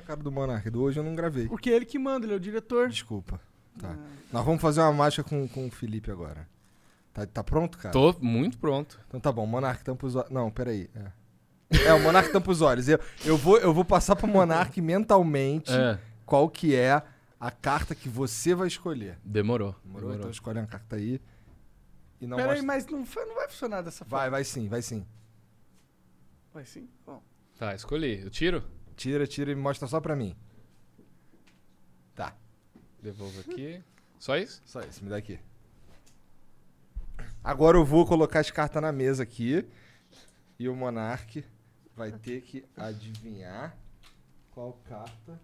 Cara 0.07 0.23
do 0.23 0.31
Monark 0.31 0.69
do 0.69 0.81
hoje 0.81 0.99
eu 0.99 1.03
não 1.03 1.13
gravei. 1.15 1.47
Porque 1.47 1.69
é 1.69 1.73
ele 1.75 1.85
que 1.85 1.99
manda, 1.99 2.25
ele 2.25 2.33
é 2.33 2.37
o 2.37 2.39
diretor. 2.39 2.87
Desculpa. 2.89 3.39
Tá. 3.77 3.89
Ah. 3.91 4.07
Nós 4.31 4.45
vamos 4.45 4.61
fazer 4.61 4.81
uma 4.81 4.93
mágica 4.93 5.23
com, 5.23 5.47
com 5.47 5.67
o 5.67 5.71
Felipe 5.71 6.09
agora. 6.09 6.47
Tá, 7.13 7.25
tá 7.25 7.43
pronto, 7.43 7.77
cara? 7.77 7.91
Tô 7.91 8.15
muito 8.21 8.57
pronto. 8.57 8.99
Então 9.07 9.19
tá 9.19 9.31
bom, 9.31 9.45
Monark 9.45 9.83
tampa 9.83 10.05
os 10.07 10.15
olhos. 10.15 10.29
Não, 10.31 10.49
peraí. 10.49 10.89
É. 10.95 11.87
é, 11.87 11.93
o 11.93 11.99
Monark 12.01 12.31
tampa 12.31 12.49
os 12.51 12.61
olhos. 12.61 12.87
Eu, 12.87 12.99
eu, 13.25 13.37
vou, 13.37 13.57
eu 13.57 13.73
vou 13.73 13.83
passar 13.83 14.15
pro 14.15 14.27
Monark 14.27 14.79
mentalmente 14.81 15.71
É, 15.71 15.99
qual 16.25 16.49
que 16.49 16.75
é 16.75 17.01
a 17.39 17.51
carta 17.51 17.93
que 17.93 18.07
você 18.09 18.55
vai 18.55 18.67
escolher. 18.67 19.17
demorou. 19.23 19.75
Demorou? 19.83 20.15
Então 20.15 20.29
escolhe 20.29 20.59
uma 20.59 20.67
carta 20.67 20.95
aí. 20.95 21.21
E 22.19 22.25
não 22.25 22.37
Pera 22.37 22.53
aí, 22.53 22.61
mostra... 22.61 22.67
mas 22.67 22.87
não, 22.87 23.05
foi- 23.05 23.25
não 23.25 23.35
vai 23.35 23.47
funcionar 23.47 23.81
dessa 23.81 24.03
forma. 24.05 24.17
Vai, 24.19 24.29
vai 24.29 24.43
sim, 24.43 24.67
vai 24.67 24.81
sim. 24.81 25.05
Vai 26.53 26.65
sim? 26.65 26.89
Bom. 27.05 27.21
Tá, 27.57 27.75
escolhi. 27.75 28.21
Eu 28.21 28.29
tiro? 28.29 28.63
Tira, 28.97 29.25
tira 29.27 29.51
e 29.51 29.55
mostra 29.55 29.87
só 29.87 30.01
pra 30.01 30.15
mim. 30.15 30.35
Tá, 32.15 32.35
Devolvo 33.01 33.39
aqui. 33.41 33.81
Só 34.19 34.35
isso? 34.35 34.61
só 34.65 34.81
isso, 34.81 35.03
me 35.03 35.09
dá 35.09 35.17
aqui. 35.17 35.39
Agora 37.43 37.77
eu 37.77 37.85
vou 37.85 38.05
colocar 38.07 38.39
as 38.39 38.49
cartas 38.51 38.81
na 38.81 38.91
mesa 38.91 39.21
aqui. 39.23 39.65
E 40.59 40.67
o 40.67 40.75
Monark 40.75 41.45
vai 41.95 42.11
ter 42.11 42.41
que 42.41 42.65
adivinhar 42.75 43.77
qual 44.49 44.73
carta 44.89 45.39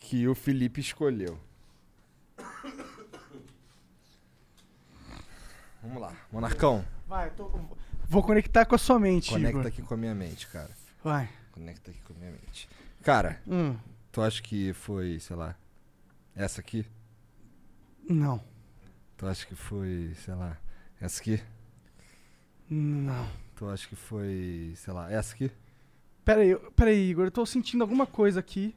que 0.00 0.26
o 0.26 0.34
Felipe 0.34 0.80
escolheu. 0.80 1.38
Vamos 5.82 6.00
lá. 6.00 6.16
Monarcão, 6.32 6.84
Vai, 7.06 7.30
tô... 7.30 7.48
Vou 8.08 8.22
conectar 8.22 8.64
com 8.64 8.74
a 8.74 8.78
sua 8.78 8.98
mente, 8.98 9.30
conecta 9.30 9.58
Igor. 9.58 9.66
aqui 9.66 9.82
com 9.82 9.94
a 9.94 9.96
minha 9.96 10.14
mente, 10.14 10.46
cara. 10.48 10.70
Vai. 11.04 11.28
Conecta 11.56 11.90
aqui 11.90 12.00
com 12.02 12.12
a 12.12 12.16
minha 12.18 12.30
mente. 12.32 12.68
Cara, 13.02 13.40
Hum, 13.48 13.74
tu 14.12 14.20
acha 14.20 14.42
que 14.42 14.74
foi, 14.74 15.18
sei 15.18 15.34
lá, 15.34 15.56
essa 16.34 16.60
aqui? 16.60 16.84
não. 18.08 18.42
Tu 19.16 19.26
acha 19.26 19.46
que 19.46 19.54
foi, 19.54 20.12
sei 20.22 20.34
lá, 20.34 20.58
essa 21.00 21.22
aqui? 21.22 21.42
Não. 22.68 23.26
Tu 23.54 23.66
acha 23.66 23.88
que 23.88 23.96
foi, 23.96 24.74
sei 24.76 24.92
lá, 24.92 25.10
essa 25.10 25.34
aqui? 25.34 25.50
Pera 26.22 26.42
aí, 26.42 26.54
pera 26.76 26.90
aí, 26.90 27.08
Igor. 27.10 27.24
Eu 27.24 27.30
tô 27.30 27.46
sentindo 27.46 27.80
alguma 27.80 28.06
coisa 28.06 28.40
aqui. 28.40 28.76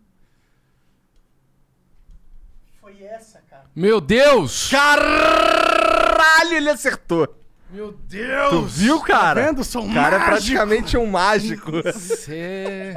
Foi 2.79 3.03
essa, 3.03 3.41
cara. 3.49 3.65
Meu 3.75 3.99
Deus! 3.99 4.69
Caralho, 4.69 6.53
ele 6.53 6.69
acertou! 6.69 7.38
Meu 7.71 7.93
Deus! 8.07 8.49
Tu 8.49 8.61
viu, 8.63 8.99
cara? 9.01 9.41
Tá 9.41 9.47
vendo? 9.47 9.63
Sou 9.63 9.85
O 9.85 9.93
cara 9.93 10.15
é 10.15 10.19
mágico. 10.19 10.25
praticamente 10.31 10.97
um 10.97 11.05
mágico. 11.05 11.71
Você. 11.83 12.95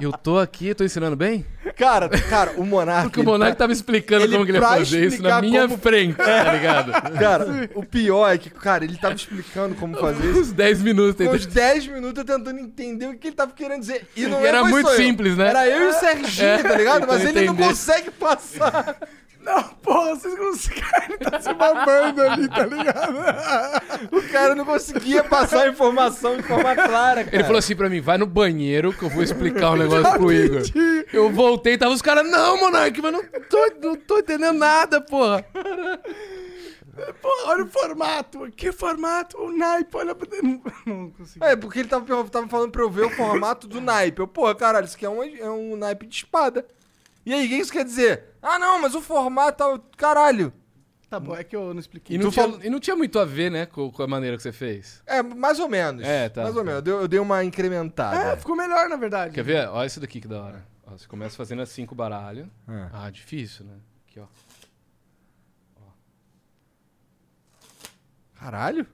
Eu 0.00 0.12
tô 0.12 0.38
aqui, 0.38 0.74
tô 0.74 0.82
ensinando 0.82 1.14
bem? 1.14 1.44
cara, 1.76 2.08
cara, 2.08 2.52
o 2.56 2.64
Monark. 2.64 3.04
Porque 3.10 3.20
o 3.20 3.24
Monark 3.24 3.56
tava 3.58 3.72
explicando 3.72 4.24
ele 4.24 4.32
como 4.32 4.46
que 4.46 4.50
ele 4.52 4.58
ia 4.58 4.66
fazer 4.66 5.06
isso 5.06 5.22
na 5.22 5.42
minha 5.42 5.62
como- 5.68 5.76
frente, 5.78 6.14
tá 6.16 6.52
ligado? 6.54 6.92
Cara, 7.18 7.70
o 7.74 7.84
pior 7.84 8.28
é 8.32 8.38
que, 8.38 8.48
cara, 8.48 8.82
ele 8.84 8.96
tava 8.96 9.14
explicando 9.14 9.74
como 9.74 9.94
fazer 9.98 10.30
isso. 10.30 10.40
Uns 10.40 10.52
10 10.52 10.80
minutos 10.80 11.14
tentando. 11.16 11.36
uns 11.36 11.44
10 11.46 11.86
minutos 11.88 12.24
tentando 12.24 12.58
entender 12.58 13.08
o 13.08 13.18
que 13.18 13.28
ele 13.28 13.36
tava 13.36 13.52
querendo 13.52 13.80
dizer. 13.80 14.08
E 14.16 14.24
não 14.26 14.40
E 14.40 14.46
era 14.46 14.60
foi 14.60 14.70
muito 14.70 14.86
só 14.86 14.92
eu. 14.94 14.96
simples, 14.96 15.36
né? 15.36 15.48
Era 15.48 15.68
eu 15.68 15.82
e 15.82 15.88
o 15.88 15.92
Serginho, 15.92 16.48
É, 16.48 16.62
tá 16.62 16.76
ligado? 16.76 17.04
Mas 17.08 17.20
ele 17.22 17.32
não 17.32 17.42
entender. 17.52 17.64
consegue 17.68 18.10
passar. 18.10 18.96
Não, 19.40 19.62
porra, 19.82 20.14
vocês 20.14 20.38
conseguem. 20.38 21.18
Tá 21.18 21.40
se 21.40 21.52
babando 21.54 22.22
ali, 22.22 22.48
tá 22.48 22.66
ligado? 22.66 23.16
O 24.12 24.22
cara 24.30 24.54
não 24.54 24.64
conseguia 24.64 25.22
passar 25.22 25.64
a 25.64 25.68
informação 25.68 26.36
de 26.36 26.42
forma 26.42 26.74
clara, 26.74 27.24
cara. 27.24 27.36
Ele 27.36 27.44
falou 27.44 27.58
assim 27.58 27.76
pra 27.76 27.88
mim: 27.88 28.00
vai 28.00 28.16
no 28.16 28.26
banheiro 28.26 28.92
que 28.92 29.02
eu 29.02 29.10
vou 29.10 29.22
explicar 29.22 29.72
um 29.72 29.76
negócio 29.76 30.12
pro 30.12 30.32
Igor. 30.32 30.62
Eu 31.12 31.30
voltei, 31.30 31.76
tava 31.76 31.92
os 31.92 32.02
caras, 32.02 32.28
não, 32.30 32.58
Monark, 32.58 33.00
mas 33.02 33.12
não 33.12 33.22
tô, 33.22 33.72
não 33.82 33.96
tô 33.96 34.18
entendendo 34.18 34.58
nada, 34.58 35.00
porra. 35.00 35.44
Porra, 37.20 37.50
olha 37.50 37.64
o 37.64 37.68
formato. 37.68 38.50
Que 38.54 38.72
formato? 38.72 39.38
O 39.38 39.56
naipe, 39.56 39.96
olha. 39.96 40.14
Não 40.84 41.10
consegui. 41.10 41.44
É, 41.44 41.56
porque 41.56 41.78
ele 41.78 41.88
tava, 41.88 42.24
tava 42.28 42.48
falando 42.48 42.70
pra 42.70 42.82
eu 42.82 42.90
ver 42.90 43.06
o 43.06 43.10
formato 43.10 43.66
do 43.66 43.80
naipe. 43.80 44.20
Eu, 44.20 44.28
porra, 44.28 44.54
caralho, 44.54 44.84
isso 44.84 44.96
aqui 44.96 45.06
é 45.06 45.08
um, 45.08 45.22
é 45.22 45.50
um 45.50 45.76
naipe 45.76 46.06
de 46.06 46.16
espada. 46.16 46.66
E 47.24 47.32
aí, 47.32 47.46
o 47.46 47.48
que 47.48 47.54
isso 47.54 47.72
quer 47.72 47.84
dizer? 47.84 48.24
Ah, 48.42 48.58
não, 48.58 48.80
mas 48.80 48.94
o 48.94 49.00
formato 49.00 49.58
tá... 49.58 49.80
Caralho. 49.96 50.52
Tá 51.08 51.18
bom, 51.18 51.34
é 51.34 51.42
que 51.42 51.56
eu 51.56 51.74
não 51.74 51.80
expliquei. 51.80 52.14
E 52.16 52.18
não, 52.18 52.30
tinha, 52.30 52.46
e 52.62 52.70
não 52.70 52.78
tinha 52.78 52.94
muito 52.94 53.18
a 53.18 53.24
ver, 53.24 53.50
né, 53.50 53.66
com, 53.66 53.90
com 53.90 54.02
a 54.02 54.06
maneira 54.06 54.36
que 54.36 54.42
você 54.44 54.52
fez. 54.52 55.02
É, 55.04 55.20
mais 55.22 55.58
ou 55.58 55.68
menos. 55.68 56.04
É, 56.06 56.28
tá. 56.28 56.44
Mais 56.44 56.56
ou 56.56 56.62
menos. 56.62 56.76
Eu 56.78 56.82
dei, 56.82 56.94
eu 56.94 57.08
dei 57.08 57.18
uma 57.18 57.40
É, 57.42 57.44
incrementada. 57.44 58.36
ficou 58.36 58.54
melhor, 58.54 58.88
na 58.88 58.94
verdade. 58.96 59.34
Quer 59.34 59.42
ver? 59.42 59.68
Olha 59.68 59.86
isso 59.86 59.98
daqui 59.98 60.20
que 60.20 60.28
da 60.28 60.40
hora. 60.40 60.64
Ó, 60.86 60.92
você 60.96 61.08
começa 61.08 61.36
fazendo 61.36 61.62
assim 61.62 61.84
com 61.84 61.94
o 61.94 61.96
baralho. 61.96 62.48
É. 62.68 62.88
Ah, 62.92 63.10
difícil, 63.10 63.64
né? 63.64 63.74
Aqui, 64.08 64.20
ó. 64.20 64.26
Caralho. 68.38 68.86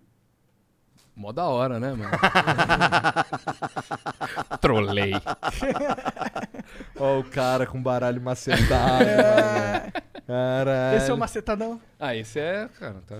Mó 1.16 1.32
da 1.32 1.44
hora, 1.46 1.80
né, 1.80 1.94
mano? 1.94 2.10
Trolei. 4.60 5.12
Ó 7.00 7.20
o 7.20 7.24
cara 7.24 7.66
com 7.66 7.82
baralho 7.82 8.20
macetado. 8.20 9.04
É, 9.04 9.92
Caralho. 10.26 10.96
esse 10.98 11.10
é 11.10 11.14
o 11.14 11.18
macetadão. 11.18 11.80
Ah, 11.98 12.14
esse 12.14 12.38
é, 12.38 12.68
cara, 12.78 12.96
tá 13.06 13.16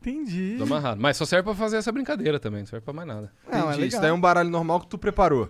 Entendi. 0.00 0.56
tudo 0.58 0.74
amarrado. 0.74 1.00
Mas 1.00 1.16
só 1.16 1.24
serve 1.24 1.44
pra 1.44 1.54
fazer 1.54 1.76
essa 1.76 1.92
brincadeira 1.92 2.40
também, 2.40 2.60
não 2.60 2.66
serve 2.66 2.84
pra 2.84 2.94
mais 2.94 3.06
nada. 3.06 3.30
Não, 3.46 3.52
é 3.52 3.58
Entendi. 3.58 3.70
Isso 3.72 3.80
legal. 3.80 4.00
daí 4.00 4.10
é 4.10 4.14
um 4.14 4.20
baralho 4.20 4.50
normal 4.50 4.80
que 4.80 4.88
tu 4.88 4.98
preparou. 4.98 5.48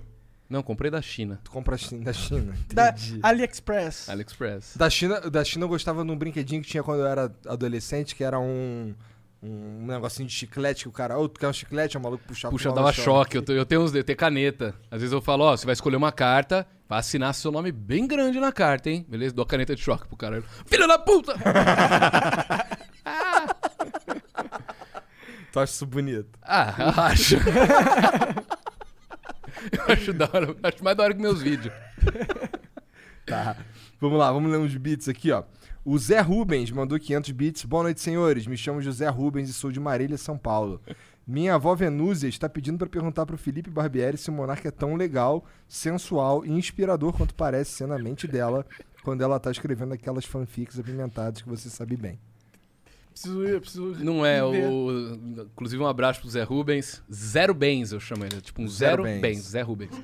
Não, 0.51 0.62
comprei 0.62 0.91
da 0.91 1.01
China. 1.03 1.39
Tu 1.45 1.51
compra 1.51 1.77
da 2.03 2.12
China. 2.12 2.55
Da 2.73 2.89
Entendi. 2.91 3.20
AliExpress. 3.23 4.09
AliExpress. 4.09 4.77
Da 4.77 4.89
China, 4.91 5.20
da 5.31 5.45
China 5.45 5.65
eu 5.65 5.69
gostava 5.69 6.05
de 6.05 6.11
um 6.11 6.16
brinquedinho 6.16 6.62
que 6.62 6.69
tinha 6.69 6.83
quando 6.83 7.01
eu 7.01 7.07
era 7.07 7.31
adolescente, 7.47 8.15
que 8.15 8.25
era 8.25 8.39
um, 8.41 8.95
um 9.43 9.86
negocinho 9.86 10.27
de 10.28 10.35
chiclete 10.35 10.82
que 10.85 10.89
o 10.89 10.93
cara, 10.93 11.16
ô, 11.19 11.28
tu 11.28 11.39
quer 11.39 11.48
um 11.48 11.52
chiclete? 11.52 11.97
O 11.97 12.01
maluco 12.01 12.24
puxava. 12.27 12.51
Puxa, 12.52 12.73
dava 12.73 12.93
choque. 12.93 13.36
Eu, 13.36 13.43
te- 13.43 13.52
eu 13.52 13.65
tenho 13.65 13.82
uns, 13.82 13.94
eu 13.94 14.02
tenho 14.05 14.16
caneta. 14.19 14.74
Às 14.90 15.01
vezes 15.01 15.12
eu 15.12 15.20
falo, 15.20 15.44
ó, 15.44 15.56
você 15.56 15.65
vai 15.65 15.73
escolher 15.74 15.97
uma 15.97 16.10
carta, 16.10 16.66
vai 16.89 16.98
assinar 16.98 17.32
seu 17.35 17.52
nome 17.52 17.70
bem 17.70 18.06
grande 18.06 18.40
na 18.40 18.51
carta, 18.52 18.90
hein? 18.90 19.06
Beleza? 19.09 19.35
Dou 19.35 19.44
a 19.44 19.47
caneta 19.47 19.74
de 19.77 19.81
choque 19.82 20.09
pro 20.09 20.16
cara. 20.16 20.43
Filho 20.66 20.86
da 20.89 20.98
puta! 20.98 21.35
Tu 25.52 25.59
acha 25.60 25.73
isso 25.73 25.86
bonito? 25.86 26.39
ah, 26.43 26.74
eu 26.78 27.02
acho. 27.05 27.36
eu 29.73 29.94
acho 29.94 30.12
da 30.12 30.27
hora. 30.32 30.55
Acho 30.62 30.85
mais 30.85 30.97
da 30.97 31.05
hora 31.05 31.15
que 31.15 31.20
meus 31.20 31.40
vídeos. 31.40 31.73
Tá. 33.24 33.56
Vamos 34.01 34.19
lá, 34.19 34.31
vamos 34.31 34.51
ler 34.52 34.59
uns 34.59 34.77
bits 34.77 35.09
aqui, 35.09 35.32
ó. 35.32 35.43
O 35.90 35.98
Zé 35.98 36.20
Rubens 36.20 36.70
mandou 36.70 37.01
500 37.01 37.31
bits. 37.31 37.65
Boa 37.65 37.85
noite, 37.85 38.02
senhores. 38.02 38.47
Me 38.47 38.59
chamo 38.59 38.82
José 38.82 39.09
Rubens 39.09 39.48
e 39.48 39.55
sou 39.55 39.73
de 39.73 39.81
Marília, 39.81 40.19
São 40.19 40.36
Paulo. 40.36 40.82
Minha 41.27 41.55
avó 41.55 41.74
Venúzia 41.74 42.28
está 42.28 42.47
pedindo 42.47 42.77
pra 42.77 42.86
perguntar 42.86 43.24
pro 43.24 43.39
Felipe 43.39 43.70
Barbieri 43.70 44.19
se 44.19 44.28
o 44.28 44.32
Monarca 44.35 44.69
é 44.69 44.70
tão 44.70 44.97
legal, 44.97 45.47
sensual 45.66 46.44
e 46.44 46.51
inspirador 46.51 47.15
quanto 47.15 47.35
parece 47.35 47.70
ser 47.70 47.86
na 47.86 47.98
mente 47.98 48.28
dela 48.28 48.66
quando 49.02 49.23
ela 49.23 49.40
tá 49.40 49.51
escrevendo 49.51 49.94
aquelas 49.94 50.27
fanfics 50.27 50.78
apimentadas 50.78 51.40
que 51.40 51.48
você 51.48 51.70
sabe 51.70 51.97
bem. 51.97 52.19
Preciso 53.10 53.43
ir, 53.44 53.59
preciso 53.59 54.05
Não 54.05 54.27
é 54.27 54.44
o. 54.44 55.15
Inclusive, 55.55 55.82
um 55.82 55.86
abraço 55.86 56.20
pro 56.20 56.28
Zé 56.28 56.43
Rubens. 56.43 57.02
Zero 57.10 57.55
Bens, 57.55 57.93
eu 57.93 57.98
chamo 57.98 58.27
ele. 58.27 58.43
Tipo 58.43 58.60
um 58.60 58.69
Zero 58.69 58.90
zero, 58.90 59.02
Bens. 59.05 59.20
bens. 59.23 59.39
Zé 59.39 59.62
Rubens. 59.62 60.02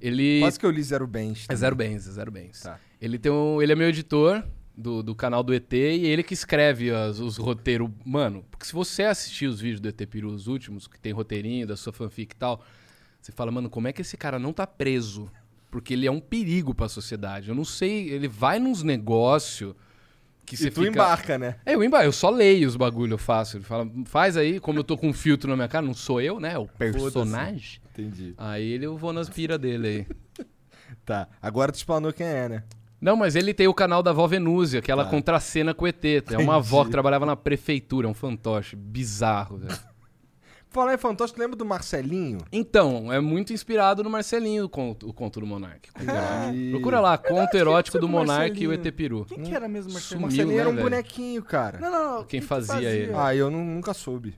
Ele. 0.00 0.40
Quase 0.40 0.58
que 0.58 0.66
eu 0.66 0.72
li 0.72 0.82
Zero 0.82 1.06
Bens. 1.06 1.46
É 1.48 1.54
zero 1.54 1.76
bens, 1.76 2.08
é 2.08 2.10
zero 2.10 2.32
bens. 2.32 2.62
Tá. 2.62 2.80
Ele, 3.00 3.16
tem 3.16 3.30
um, 3.30 3.62
ele 3.62 3.70
é 3.70 3.76
meu 3.76 3.88
editor 3.88 4.44
do, 4.80 5.02
do 5.02 5.14
canal 5.14 5.42
do 5.42 5.52
ET 5.54 5.72
e 5.72 6.06
ele 6.06 6.22
que 6.22 6.34
escreve 6.34 6.90
as- 6.90 7.18
os 7.20 7.36
roteiros. 7.36 7.90
Mano, 8.04 8.44
porque 8.50 8.64
se 8.66 8.72
você 8.72 9.04
assistir 9.04 9.46
os 9.46 9.60
vídeos 9.60 9.80
do 9.80 9.88
ET 9.88 10.06
Peru, 10.06 10.28
os 10.30 10.46
últimos, 10.48 10.86
que 10.86 10.98
tem 10.98 11.12
roteirinho 11.12 11.66
da 11.66 11.76
sua 11.76 11.92
fanfic 11.92 12.34
e 12.34 12.38
tal, 12.38 12.62
você 13.20 13.30
fala, 13.32 13.50
mano, 13.52 13.68
como 13.70 13.86
é 13.88 13.92
que 13.92 14.00
esse 14.02 14.16
cara 14.16 14.38
não 14.38 14.52
tá 14.52 14.66
preso? 14.66 15.30
Porque 15.70 15.94
ele 15.94 16.06
é 16.06 16.10
um 16.10 16.20
perigo 16.20 16.74
pra 16.74 16.88
sociedade. 16.88 17.48
Eu 17.50 17.54
não 17.54 17.64
sei, 17.64 18.08
ele 18.10 18.26
vai 18.26 18.58
nos 18.58 18.82
negócios 18.82 19.74
que 20.44 20.56
você 20.56 20.66
E 20.66 20.70
tu 20.70 20.80
fica... 20.80 20.88
embarca, 20.90 21.38
né? 21.38 21.56
É, 21.64 21.74
eu 21.76 21.84
embarco, 21.84 22.06
eu 22.06 22.12
só 22.12 22.28
leio 22.28 22.66
os 22.66 22.74
bagulho, 22.74 23.12
eu 23.14 23.18
faço. 23.18 23.56
Ele 23.56 23.64
fala, 23.64 23.88
faz 24.06 24.36
aí, 24.36 24.58
como 24.58 24.80
eu 24.80 24.84
tô 24.84 24.96
com 24.98 25.10
um 25.10 25.12
filtro 25.12 25.48
na 25.48 25.54
minha 25.54 25.68
cara, 25.68 25.86
não 25.86 25.94
sou 25.94 26.20
eu, 26.20 26.40
né? 26.40 26.54
É 26.54 26.58
o 26.58 26.66
personagem. 26.66 27.80
Entendi. 27.92 28.34
Aí 28.36 28.66
ele, 28.72 28.86
eu 28.86 28.96
vou 28.96 29.12
nas 29.12 29.28
pira 29.28 29.56
dele 29.58 29.86
aí. 29.86 30.06
Tá. 31.06 31.28
Agora 31.40 31.70
tu 31.70 31.76
explanou 31.76 32.12
quem 32.12 32.26
é, 32.26 32.48
né? 32.48 32.64
Não, 33.00 33.16
mas 33.16 33.34
ele 33.34 33.54
tem 33.54 33.66
o 33.66 33.72
canal 33.74 34.02
da 34.02 34.10
avó 34.10 34.26
Venúzia, 34.26 34.82
que 34.82 34.90
ela 34.90 35.04
Tá. 35.04 35.10
contracena 35.10 35.72
com 35.72 35.84
o 35.84 35.88
ET. 35.88 36.04
É 36.32 36.36
uma 36.38 36.56
avó 36.56 36.84
que 36.84 36.90
trabalhava 36.90 37.24
na 37.24 37.34
prefeitura, 37.34 38.06
um 38.06 38.12
fantoche. 38.14 38.76
Bizarro, 38.76 39.56
velho. 39.58 39.74
Falar 40.68 40.94
em 40.94 40.98
fantoche, 40.98 41.34
tu 41.34 41.40
lembra 41.40 41.56
do 41.56 41.64
Marcelinho? 41.64 42.38
Então, 42.52 43.12
é 43.12 43.18
muito 43.18 43.52
inspirado 43.52 44.04
no 44.04 44.10
Marcelinho, 44.10 44.66
o 44.66 44.68
conto, 44.68 45.08
o 45.08 45.12
conto 45.12 45.40
do 45.40 45.46
Monark. 45.46 45.88
Entendi. 46.00 46.70
Procura 46.70 47.00
lá, 47.00 47.18
conto 47.18 47.56
erótico 47.56 47.98
do 47.98 48.08
Monark 48.08 48.50
e 48.62 48.66
o 48.66 48.70
Marcelinho. 48.70 48.88
ET 48.88 48.92
Peru. 48.94 49.24
Quem 49.24 49.42
que 49.42 49.52
era 49.54 49.66
mesmo? 49.66 49.90
Sumiu, 49.98 50.22
Marcelinho 50.28 50.54
era 50.60 50.64
né, 50.66 50.70
um 50.70 50.74
velho? 50.76 50.84
bonequinho, 50.90 51.42
cara. 51.42 51.80
Não, 51.80 51.90
não, 51.90 52.16
não. 52.18 52.24
Quem 52.24 52.38
que 52.40 52.46
fazia 52.46 52.88
ele? 52.88 53.12
Ah, 53.16 53.34
eu 53.34 53.50
nu- 53.50 53.64
nunca 53.64 53.92
soube. 53.92 54.36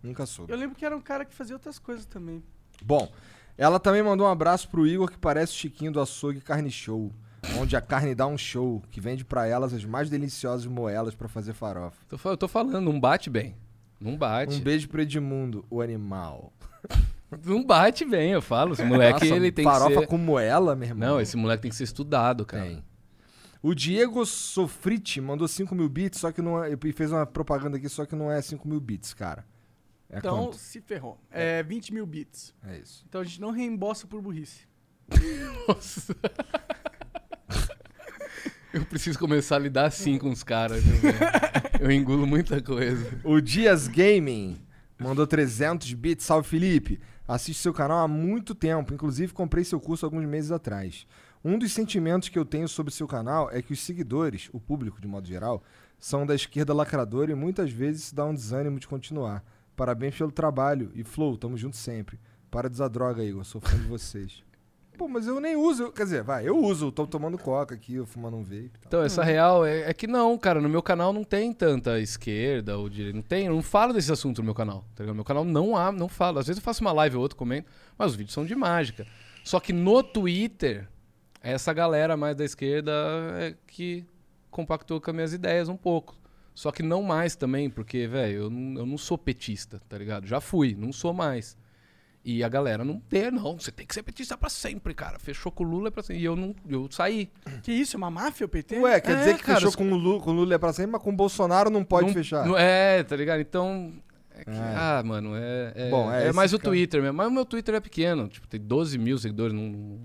Nunca 0.00 0.26
soube. 0.26 0.52
Eu 0.52 0.58
lembro 0.58 0.76
que 0.76 0.84
era 0.84 0.96
um 0.96 1.00
cara 1.00 1.24
que 1.24 1.34
fazia 1.34 1.56
outras 1.56 1.78
coisas 1.80 2.06
também. 2.06 2.40
Bom, 2.84 3.10
ela 3.58 3.80
também 3.80 4.02
mandou 4.04 4.28
um 4.28 4.30
abraço 4.30 4.68
pro 4.68 4.86
Igor 4.86 5.10
que 5.10 5.18
parece 5.18 5.52
o 5.52 5.56
Chiquinho 5.56 5.90
do 5.90 6.00
Açougue 6.00 6.40
Carne 6.40 6.70
Show. 6.70 7.12
Onde 7.58 7.76
a 7.76 7.80
carne 7.80 8.14
dá 8.14 8.26
um 8.26 8.36
show, 8.36 8.82
que 8.90 9.00
vende 9.00 9.24
pra 9.24 9.46
elas 9.46 9.72
as 9.72 9.84
mais 9.84 10.10
deliciosas 10.10 10.66
moelas 10.66 11.14
pra 11.14 11.28
fazer 11.28 11.52
farofa. 11.54 11.98
Tô 12.08 12.30
eu 12.30 12.36
tô 12.36 12.48
falando, 12.48 12.80
não 12.80 12.98
bate 12.98 13.30
bem. 13.30 13.56
Não 14.00 14.16
bate. 14.16 14.56
Um 14.56 14.60
beijo 14.60 14.88
pro 14.88 15.00
Edmundo, 15.00 15.64
o 15.70 15.80
animal. 15.80 16.52
Não 17.44 17.64
bate 17.64 18.04
bem, 18.04 18.30
eu 18.30 18.40
falo. 18.40 18.72
Esse 18.72 18.84
moleque, 18.84 19.24
Nossa, 19.24 19.34
ele 19.34 19.50
tem 19.50 19.64
farofa 19.64 19.94
que 19.94 20.00
ser... 20.00 20.06
com 20.06 20.16
moela, 20.16 20.76
meu 20.76 20.88
irmão. 20.88 21.08
Não, 21.08 21.20
esse 21.20 21.36
moleque 21.36 21.62
tem 21.62 21.70
que 21.70 21.76
ser 21.76 21.82
estudado, 21.82 22.46
cara. 22.46 22.64
Tem. 22.64 22.84
O 23.60 23.74
Diego 23.74 24.24
Sofriti 24.24 25.20
mandou 25.20 25.48
5 25.48 25.74
mil 25.74 25.88
bits, 25.88 26.20
só 26.20 26.30
que 26.30 26.40
não 26.40 26.62
é, 26.62 26.72
e 26.72 26.92
fez 26.92 27.10
uma 27.10 27.26
propaganda 27.26 27.78
aqui, 27.78 27.88
só 27.88 28.06
que 28.06 28.14
não 28.14 28.30
é 28.30 28.40
5 28.40 28.66
mil 28.68 28.80
bits, 28.80 29.12
cara. 29.12 29.44
É 30.08 30.18
então, 30.18 30.44
quanto? 30.44 30.56
se 30.56 30.80
ferrou. 30.80 31.18
É 31.30 31.64
20 31.64 31.92
mil 31.92 32.06
bits. 32.06 32.54
É 32.64 32.78
isso. 32.78 33.04
Então 33.08 33.20
a 33.20 33.24
gente 33.24 33.40
não 33.40 33.50
reembolsa 33.50 34.06
por 34.06 34.22
burrice. 34.22 34.68
Nossa. 35.66 36.14
Eu 38.72 38.84
preciso 38.84 39.18
começar 39.18 39.56
a 39.56 39.58
lidar 39.58 39.86
assim 39.86 40.18
com 40.18 40.28
os 40.30 40.42
caras, 40.42 40.82
viu? 40.82 41.10
Eu 41.80 41.90
engulo 41.90 42.26
muita 42.26 42.60
coisa. 42.60 43.18
O 43.24 43.40
Dias 43.40 43.88
Gaming 43.88 44.60
mandou 44.98 45.26
300 45.26 45.92
bits. 45.94 46.26
Salve, 46.26 46.46
Felipe. 46.46 47.00
Assisto 47.26 47.62
seu 47.62 47.72
canal 47.72 48.04
há 48.04 48.08
muito 48.08 48.54
tempo. 48.54 48.92
Inclusive, 48.92 49.32
comprei 49.32 49.64
seu 49.64 49.80
curso 49.80 50.04
alguns 50.04 50.26
meses 50.26 50.50
atrás. 50.50 51.06
Um 51.42 51.58
dos 51.58 51.72
sentimentos 51.72 52.28
que 52.28 52.38
eu 52.38 52.44
tenho 52.44 52.68
sobre 52.68 52.92
seu 52.92 53.06
canal 53.06 53.50
é 53.50 53.62
que 53.62 53.72
os 53.72 53.80
seguidores, 53.80 54.50
o 54.52 54.60
público 54.60 55.00
de 55.00 55.06
modo 55.06 55.26
geral, 55.26 55.62
são 55.98 56.26
da 56.26 56.34
esquerda 56.34 56.74
lacradora 56.74 57.32
e 57.32 57.34
muitas 57.34 57.70
vezes 57.70 58.12
dá 58.12 58.24
um 58.24 58.34
desânimo 58.34 58.78
de 58.78 58.86
continuar. 58.86 59.44
Parabéns 59.74 60.16
pelo 60.16 60.32
trabalho 60.32 60.90
e 60.94 61.04
Flow, 61.04 61.36
tamo 61.36 61.56
junto 61.56 61.76
sempre. 61.76 62.18
Para 62.50 62.68
de 62.68 62.74
usar 62.74 62.88
droga, 62.88 63.22
Igor, 63.22 63.44
sou 63.44 63.60
fã 63.60 63.76
de 63.76 63.86
vocês. 63.86 64.42
Pô, 64.96 65.06
mas 65.08 65.26
eu 65.26 65.38
nem 65.40 65.56
uso, 65.56 65.92
quer 65.92 66.04
dizer, 66.04 66.22
vai, 66.22 66.48
eu 66.48 66.56
uso, 66.58 66.90
tô 66.90 67.06
tomando 67.06 67.36
coca 67.36 67.74
aqui, 67.74 67.94
eu 67.96 68.06
fumando 68.06 68.36
um 68.36 68.42
vape. 68.42 68.70
tal. 68.80 68.82
Então, 68.86 69.02
essa 69.02 69.22
real 69.22 69.64
é, 69.66 69.90
é 69.90 69.92
que 69.94 70.06
não, 70.06 70.36
cara. 70.38 70.60
No 70.60 70.68
meu 70.68 70.82
canal 70.82 71.12
não 71.12 71.22
tem 71.24 71.52
tanta 71.52 72.00
esquerda 72.00 72.78
ou 72.78 72.88
direita. 72.88 73.16
Não 73.16 73.22
tem, 73.22 73.46
eu 73.46 73.54
não 73.54 73.62
falo 73.62 73.92
desse 73.92 74.10
assunto 74.10 74.38
no 74.38 74.44
meu 74.44 74.54
canal. 74.54 74.80
Tá 74.94 75.02
ligado? 75.04 75.08
No 75.08 75.14
meu 75.16 75.24
canal 75.24 75.44
não 75.44 75.76
há, 75.76 75.92
não 75.92 76.08
falo. 76.08 76.38
Às 76.38 76.46
vezes 76.46 76.58
eu 76.60 76.64
faço 76.64 76.80
uma 76.82 76.92
live 76.92 77.16
ou 77.16 77.22
outra, 77.22 77.36
comento, 77.36 77.68
mas 77.98 78.10
os 78.12 78.16
vídeos 78.16 78.32
são 78.34 78.44
de 78.44 78.54
mágica. 78.54 79.06
Só 79.44 79.60
que 79.60 79.72
no 79.72 80.02
Twitter, 80.02 80.88
essa 81.42 81.72
galera 81.72 82.16
mais 82.16 82.34
da 82.34 82.44
esquerda 82.44 82.92
é 83.38 83.54
que 83.66 84.04
compactou 84.50 85.00
com 85.00 85.10
as 85.10 85.14
minhas 85.14 85.32
ideias 85.32 85.68
um 85.68 85.76
pouco. 85.76 86.16
Só 86.54 86.72
que 86.72 86.82
não 86.82 87.02
mais 87.02 87.36
também, 87.36 87.68
porque, 87.68 88.06
velho, 88.06 88.44
eu, 88.44 88.50
não- 88.50 88.80
eu 88.80 88.86
não 88.86 88.96
sou 88.96 89.18
petista, 89.18 89.78
tá 89.88 89.98
ligado? 89.98 90.26
Já 90.26 90.40
fui, 90.40 90.74
não 90.74 90.90
sou 90.90 91.12
mais. 91.12 91.54
E 92.28 92.42
a 92.42 92.48
galera 92.48 92.84
não 92.84 92.98
tem, 92.98 93.30
não. 93.30 93.56
Você 93.56 93.70
tem 93.70 93.86
que 93.86 93.94
ser 93.94 94.02
petista 94.02 94.36
pra 94.36 94.48
sempre, 94.48 94.92
cara. 94.94 95.16
Fechou 95.16 95.52
com 95.52 95.62
o 95.62 95.66
Lula 95.68 95.86
é 95.86 95.90
pra 95.92 96.02
sempre. 96.02 96.20
E 96.20 96.24
eu 96.24 96.34
não, 96.34 96.52
eu 96.68 96.88
saí. 96.90 97.30
Que 97.62 97.70
isso? 97.70 97.94
É 97.94 97.98
uma 97.98 98.10
máfia 98.10 98.46
o 98.46 98.48
PT? 98.48 98.80
Ué, 98.80 99.00
quer 99.00 99.12
É, 99.12 99.18
dizer 99.20 99.36
que 99.36 99.44
cara, 99.44 99.54
fechou 99.58 99.68
os- 99.68 99.76
com 99.76 99.88
o, 99.92 99.96
Lula, 99.96 100.20
com 100.20 100.30
o 100.30 100.34
Lula 100.34 100.54
é 100.54 100.58
pra 100.58 100.72
sempre, 100.72 100.90
mas 100.90 101.02
com 101.02 101.10
o 101.10 101.16
Bolsonaro 101.16 101.70
não 101.70 101.84
pode 101.84 102.08
Não- 102.08 102.12
fechar. 102.14 102.44
não- 102.44 102.58
é, 102.58 103.04
tá 103.04 103.14
ligado? 103.14 103.40
Então. 103.40 103.92
é 104.34 104.44
que- 104.44 104.50
É. 104.50 104.74
ah, 104.76 105.02
mano, 105.06 105.36
é. 105.36 105.72
É, 105.76 105.88
Bom, 105.90 106.12
é 106.12 106.26
é 106.26 106.32
mais 106.32 106.52
o 106.52 106.58
cara. 106.58 106.70
Twitter 106.70 107.00
mesmo. 107.00 107.16
Mas 107.16 107.28
o 107.28 107.30
meu 107.30 107.44
Twitter 107.44 107.74
é 107.76 107.80
pequeno. 107.80 108.26
Tipo, 108.28 108.48
tem 108.48 108.60
12 108.60 108.98
mil 108.98 109.16
seguidores. 109.18 109.54
Não, 109.54 109.62
não- 109.68 110.00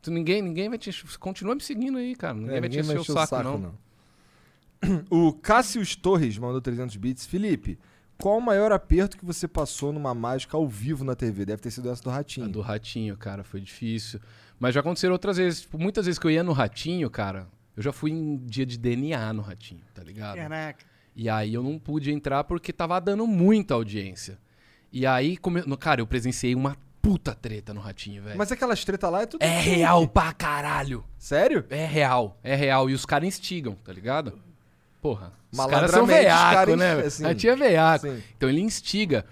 tu- 0.00 0.10
ninguém, 0.12 0.40
ninguém 0.40 0.68
vai 0.68 0.78
te. 0.78 0.90
Continua 1.18 1.56
me 1.56 1.60
seguindo 1.60 1.98
aí, 1.98 2.14
cara. 2.14 2.34
Ninguém 2.34 2.56
É, 2.56 2.60
vai 2.60 2.68
te 2.70 2.78
encher 2.78 2.98
o 3.00 3.04
saco, 3.04 3.42
não. 3.42 3.74
O 5.10 5.32
Cássius 5.32 5.94
Torres 5.96 6.38
mandou 6.38 6.60
300 6.60 6.96
bits. 6.96 7.26
Felipe, 7.26 7.78
qual 8.20 8.38
o 8.38 8.40
maior 8.40 8.70
aperto 8.72 9.16
que 9.16 9.24
você 9.24 9.48
passou 9.48 9.92
numa 9.92 10.14
mágica 10.14 10.56
ao 10.56 10.68
vivo 10.68 11.04
na 11.04 11.14
TV? 11.16 11.44
Deve 11.44 11.62
ter 11.62 11.70
sido 11.70 11.90
essa 11.90 12.02
do 12.02 12.10
Ratinho. 12.10 12.46
A 12.46 12.48
do 12.48 12.60
ratinho, 12.60 13.16
cara, 13.16 13.42
foi 13.42 13.60
difícil. 13.60 14.20
Mas 14.58 14.74
já 14.74 14.80
aconteceram 14.80 15.12
outras 15.14 15.36
vezes. 15.38 15.62
Tipo, 15.62 15.78
muitas 15.78 16.06
vezes 16.06 16.18
que 16.18 16.26
eu 16.26 16.30
ia 16.30 16.42
no 16.44 16.52
ratinho, 16.52 17.08
cara, 17.10 17.46
eu 17.76 17.82
já 17.82 17.92
fui 17.92 18.10
em 18.10 18.36
dia 18.36 18.66
de 18.66 18.76
DNA 18.78 19.32
no 19.32 19.42
ratinho, 19.42 19.80
tá 19.94 20.02
ligado? 20.04 20.36
Caraca. 20.36 20.84
E 21.16 21.28
aí 21.28 21.52
eu 21.54 21.62
não 21.62 21.78
pude 21.78 22.12
entrar 22.12 22.44
porque 22.44 22.72
tava 22.72 23.00
dando 23.00 23.26
muita 23.26 23.74
audiência. 23.74 24.38
E 24.92 25.06
aí, 25.06 25.36
come... 25.36 25.62
no- 25.66 25.76
cara, 25.76 26.00
eu 26.00 26.06
presenciei 26.06 26.54
uma 26.54 26.76
puta 27.02 27.34
treta 27.34 27.72
no 27.72 27.80
ratinho, 27.80 28.22
velho. 28.22 28.36
Mas 28.36 28.52
aquelas 28.52 28.84
treta 28.84 29.08
lá 29.08 29.22
é 29.22 29.26
tudo. 29.26 29.42
É 29.42 29.60
real 29.60 30.06
pra 30.06 30.32
caralho. 30.32 31.02
Sério? 31.18 31.64
É 31.70 31.86
real, 31.86 32.38
é 32.42 32.54
real. 32.54 32.90
E 32.90 32.94
os 32.94 33.06
caras 33.06 33.26
instigam, 33.28 33.74
tá 33.74 33.92
ligado? 33.92 34.38
Porra. 35.00 35.32
Os 35.50 35.66
caras 35.66 35.90
são 35.90 36.06
veiaco, 36.06 36.76
né? 36.76 36.92
assim, 37.00 37.24
a 37.24 37.34
tia 37.34 37.52
é 37.52 37.56
veiaco. 37.56 38.06
sim. 38.06 38.22
Então 38.36 38.48
ele 38.48 38.60
instiga. 38.60 39.24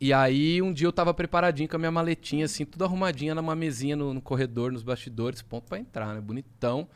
E 0.00 0.12
aí 0.12 0.60
um 0.60 0.72
dia 0.72 0.86
eu 0.86 0.92
tava 0.92 1.12
preparadinho 1.14 1.68
com 1.68 1.76
a 1.76 1.78
minha 1.78 1.90
maletinha, 1.90 2.44
assim, 2.44 2.64
tudo 2.64 2.84
arrumadinha 2.84 3.34
numa 3.34 3.56
mesinha 3.56 3.96
no, 3.96 4.12
no 4.12 4.20
corredor, 4.20 4.70
nos 4.70 4.82
bastidores, 4.82 5.42
ponto 5.42 5.68
pra 5.68 5.78
entrar, 5.78 6.14
né? 6.14 6.20
Bonitão. 6.20 6.88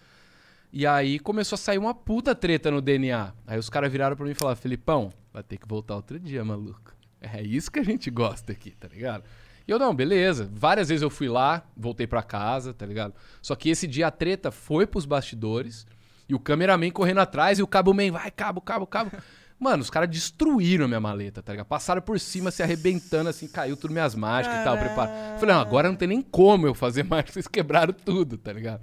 E 0.73 0.87
aí 0.87 1.19
começou 1.19 1.57
a 1.57 1.59
sair 1.59 1.79
uma 1.79 1.95
puta 1.95 2.35
treta 2.35 2.71
no 2.71 2.81
DNA. 2.81 3.33
Aí 3.47 3.59
os 3.59 3.69
caras 3.69 3.91
viraram 3.91 4.15
pra 4.15 4.25
mim 4.25 4.33
e 4.33 4.35
falaram, 4.35 4.57
Felipão, 4.57 5.13
vai 5.33 5.43
ter 5.43 5.57
que 5.57 5.67
voltar 5.67 5.97
outro 5.97 6.19
dia, 6.19 6.45
maluco. 6.45 6.95
É 7.21 7.43
isso 7.43 7.71
que 7.71 7.81
a 7.81 7.83
gente 7.83 8.11
gosta 8.11 8.53
aqui, 8.53 8.71
tá 8.71 8.87
ligado? 8.87 9.25
E 9.67 9.71
eu, 9.71 9.79
não, 9.79 9.95
beleza. 9.95 10.49
Várias 10.53 10.89
vezes 10.89 11.03
eu 11.03 11.11
fui 11.11 11.29
lá, 11.29 11.65
voltei 11.77 12.07
pra 12.07 12.23
casa, 12.23 12.73
tá 12.73 12.87
ligado? 12.87 13.15
Só 13.43 13.55
que 13.57 13.69
esse 13.69 13.87
dia 13.87 14.07
a 14.07 14.11
treta 14.11 14.51
foi 14.51 14.87
pros 14.87 15.05
bastidores 15.05 15.87
e 16.31 16.35
o 16.35 16.39
cameraman 16.41 16.91
correndo 16.91 17.19
atrás 17.21 17.59
e 17.59 17.63
o 17.63 17.67
cabo 17.67 17.93
man, 17.93 18.11
vai, 18.13 18.31
cabo, 18.31 18.61
cabo, 18.61 18.87
cabo. 18.87 19.11
Mano, 19.59 19.83
os 19.83 19.91
caras 19.91 20.09
destruíram 20.09 20.87
a 20.87 20.89
minha 20.89 21.01
maleta, 21.01 21.43
tá 21.43 21.53
ligado? 21.53 21.67
Passaram 21.67 22.01
por 22.01 22.19
cima, 22.19 22.51
se 22.51 22.63
arrebentando, 22.63 23.29
assim, 23.29 23.47
caiu 23.47 23.77
tudo 23.77 23.93
minhas 23.93 24.15
mágicas 24.15 24.59
e 24.61 24.65
tal, 24.65 24.79
preparo. 24.79 25.11
Falei, 25.39 25.55
não, 25.55 25.61
agora 25.61 25.89
não 25.89 25.97
tem 25.97 26.09
nem 26.09 26.23
como 26.23 26.67
eu 26.67 26.75
fazer 26.75 27.03
mais, 27.05 27.27
vocês 27.31 27.47
quebraram 27.47 27.93
tudo, 27.93 28.39
tá 28.39 28.53
ligado? 28.55 28.81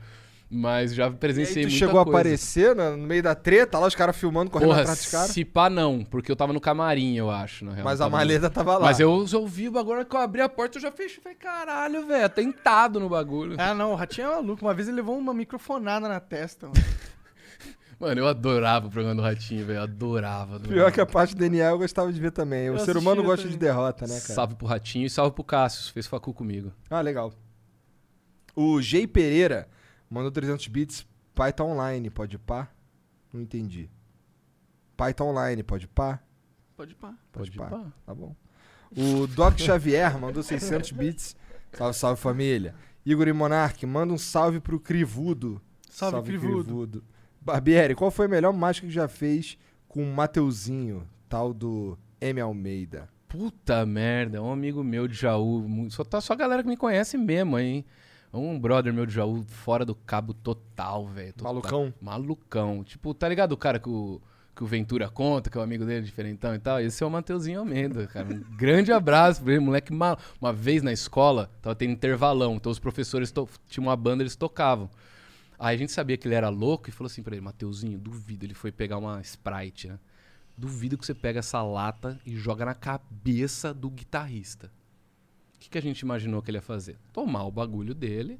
Mas 0.49 0.93
já 0.95 1.05
E 1.05 1.07
aí 1.07 1.13
presenciei 1.13 1.65
tu 1.65 1.69
muita 1.71 1.77
chegou 1.85 1.99
a 1.99 2.05
coisa. 2.05 2.19
aparecer 2.19 2.73
no, 2.75 2.95
no 2.95 3.05
meio 3.07 3.21
da 3.23 3.35
treta, 3.35 3.77
lá 3.79 3.87
os 3.87 3.95
caras 3.95 4.15
filmando, 4.15 4.49
correndo 4.49 4.69
Porra, 4.69 4.81
atrás 4.81 4.99
dos 4.99 5.11
caras. 5.11 5.31
se 5.31 5.43
pá 5.43 5.69
não, 5.69 6.05
porque 6.05 6.31
eu 6.31 6.35
tava 6.37 6.53
no 6.53 6.61
camarim, 6.61 7.15
eu 7.17 7.29
acho, 7.29 7.65
na 7.65 7.73
real. 7.73 7.83
Mas 7.83 7.99
a 7.99 8.05
tava 8.05 8.11
no- 8.11 8.17
maleta 8.17 8.49
tava 8.49 8.77
lá. 8.77 8.85
Mas 8.85 8.99
eu 8.99 9.11
ouvi 9.11 9.67
o 9.67 9.71
bagulho, 9.71 10.05
que 10.05 10.15
eu 10.15 10.19
abri 10.21 10.39
a 10.41 10.47
porta, 10.47 10.77
eu 10.77 10.81
já 10.81 10.91
fechei. 10.91 11.21
Falei, 11.21 11.37
caralho, 11.37 12.05
velho, 12.07 12.29
tentado 12.29 12.97
no 12.99 13.09
bagulho. 13.09 13.55
Ah, 13.59 13.73
não, 13.73 13.91
o 13.91 13.95
Ratinho 13.95 14.27
é 14.27 14.35
maluco. 14.35 14.63
Uma 14.63 14.73
vez 14.73 14.87
ele 14.87 14.95
levou 14.97 15.17
uma 15.17 15.33
microfonada 15.33 16.07
na 16.07 16.19
testa. 16.21 16.67
mano. 16.67 16.79
Mano, 17.99 18.21
eu 18.21 18.27
adorava 18.27 18.87
o 18.87 18.91
programa 18.91 19.15
do 19.15 19.21
Ratinho, 19.23 19.65
velho, 19.65 19.79
eu 19.79 19.83
adorava. 19.83 20.55
adorava. 20.55 20.67
Pior 20.73 20.91
que 20.91 21.01
a 21.01 21.05
parte 21.05 21.33
do 21.33 21.39
DNA 21.39 21.69
eu 21.71 21.79
gostava 21.79 22.13
de 22.13 22.19
ver 22.21 22.31
também. 22.31 22.69
O 22.69 22.75
Eu 22.75 22.79
ser 22.79 22.95
humano 22.95 23.23
gosta 23.23 23.43
também. 23.43 23.53
de 23.53 23.57
derrota, 23.57 24.05
né, 24.05 24.19
cara? 24.19 24.33
Salve 24.33 24.55
pro 24.55 24.67
Ratinho 24.67 25.05
e 25.07 25.09
salve 25.09 25.33
pro 25.33 25.43
Cássio, 25.43 25.91
fez 25.91 26.05
facu 26.05 26.31
comigo. 26.33 26.71
Ah, 26.89 27.01
legal. 27.01 27.33
O 28.55 28.79
Jay 28.81 29.07
Pereira 29.07 29.67
mandou 30.09 30.31
300 30.31 30.67
bits. 30.67 31.07
Pai 31.33 31.51
tá 31.53 31.63
online, 31.63 32.09
pode 32.09 32.37
pá? 32.37 32.69
Não 33.33 33.41
entendi. 33.41 33.89
Pai 34.95 35.13
tá 35.13 35.23
online, 35.23 35.63
pode 35.63 35.87
pá? 35.87 36.19
Pode 36.75 36.91
ir 36.91 36.95
pá. 36.95 37.13
Pode, 37.31 37.51
Pode 37.51 37.57
pá. 37.57 37.65
pá. 37.77 37.85
Tá 38.05 38.13
bom. 38.13 38.35
O 38.95 39.27
Doc 39.27 39.57
Xavier 39.59 40.17
mandou 40.19 40.41
600 40.43 40.91
bits. 40.91 41.35
Salve, 41.73 41.97
salve 41.97 42.21
família. 42.21 42.73
Igor 43.05 43.27
e 43.27 43.33
Monark, 43.33 43.83
manda 43.85 44.13
um 44.13 44.17
salve 44.17 44.59
pro 44.59 44.79
Crivudo. 44.79 45.61
Salve, 45.89 46.21
Crivudo. 46.23 47.03
Barbieri, 47.47 47.95
qual 47.95 48.11
foi 48.11 48.25
a 48.25 48.29
melhor 48.29 48.51
mágica 48.51 48.85
que 48.85 48.93
já 48.93 49.07
fez 49.07 49.57
com 49.87 50.03
o 50.03 50.13
Mateuzinho, 50.13 51.07
tal 51.29 51.53
do 51.53 51.97
M. 52.19 52.41
Almeida? 52.41 53.07
Puta 53.29 53.85
merda, 53.85 54.37
é 54.37 54.41
um 54.41 54.51
amigo 54.51 54.83
meu 54.83 55.07
de 55.07 55.13
Jaú. 55.13 55.65
Só 55.89 56.03
tá 56.03 56.19
só 56.19 56.33
a 56.33 56.35
galera 56.35 56.61
que 56.61 56.67
me 56.67 56.75
conhece 56.75 57.17
mesmo, 57.17 57.57
hein? 57.57 57.85
Um 58.33 58.59
brother 58.59 58.93
meu 58.93 59.05
de 59.05 59.13
Jaú 59.13 59.43
fora 59.47 59.85
do 59.85 59.95
cabo 59.95 60.33
total, 60.33 61.07
velho. 61.07 61.33
Malucão? 61.41 61.93
Malucão. 62.01 62.83
Tipo, 62.83 63.13
tá 63.13 63.29
ligado 63.29 63.53
o 63.53 63.57
cara 63.57 63.79
que 63.79 63.87
o, 63.87 64.21
que 64.53 64.65
o 64.65 64.67
Ventura 64.67 65.09
conta, 65.09 65.49
que 65.49 65.57
é 65.57 65.61
o 65.61 65.63
amigo 65.63 65.85
dele, 65.85 66.05
diferentão 66.05 66.53
e 66.53 66.59
tal? 66.59 66.81
Esse 66.81 67.01
é 67.01 67.07
o 67.07 67.09
Mateuzinho 67.09 67.61
Almeida, 67.61 68.07
cara. 68.07 68.27
Um 68.27 68.43
grande 68.57 68.91
abraço 68.91 69.41
pra 69.41 69.53
ele, 69.53 69.61
moleque 69.61 69.93
mal. 69.93 70.19
Uma 70.41 70.51
vez 70.51 70.83
na 70.83 70.91
escola, 70.91 71.49
tava 71.61 71.75
tendo 71.75 71.93
intervalão, 71.93 72.55
então 72.55 72.69
os 72.69 72.77
professores 72.79 73.33
tinham 73.69 73.87
uma 73.87 73.95
banda, 73.95 74.21
eles 74.21 74.35
tocavam. 74.35 74.89
Aí 75.59 75.75
a 75.75 75.77
gente 75.77 75.91
sabia 75.91 76.17
que 76.17 76.27
ele 76.27 76.35
era 76.35 76.49
louco 76.49 76.89
e 76.89 76.91
falou 76.91 77.07
assim 77.07 77.23
pra 77.23 77.35
ele, 77.35 77.43
Mateuzinho, 77.43 77.97
duvido. 77.97 78.45
Ele 78.45 78.53
foi 78.53 78.71
pegar 78.71 78.97
uma 78.97 79.19
Sprite, 79.21 79.87
né? 79.87 79.99
Duvido 80.55 80.97
que 80.97 81.05
você 81.05 81.13
pega 81.13 81.39
essa 81.39 81.61
lata 81.61 82.19
e 82.25 82.35
joga 82.35 82.65
na 82.65 82.75
cabeça 82.75 83.73
do 83.73 83.89
guitarrista. 83.89 84.71
O 85.55 85.59
que, 85.59 85.69
que 85.69 85.77
a 85.77 85.81
gente 85.81 86.01
imaginou 86.01 86.41
que 86.41 86.51
ele 86.51 86.57
ia 86.57 86.61
fazer? 86.61 86.97
Tomar 87.11 87.45
o 87.45 87.51
bagulho 87.51 87.93
dele 87.93 88.39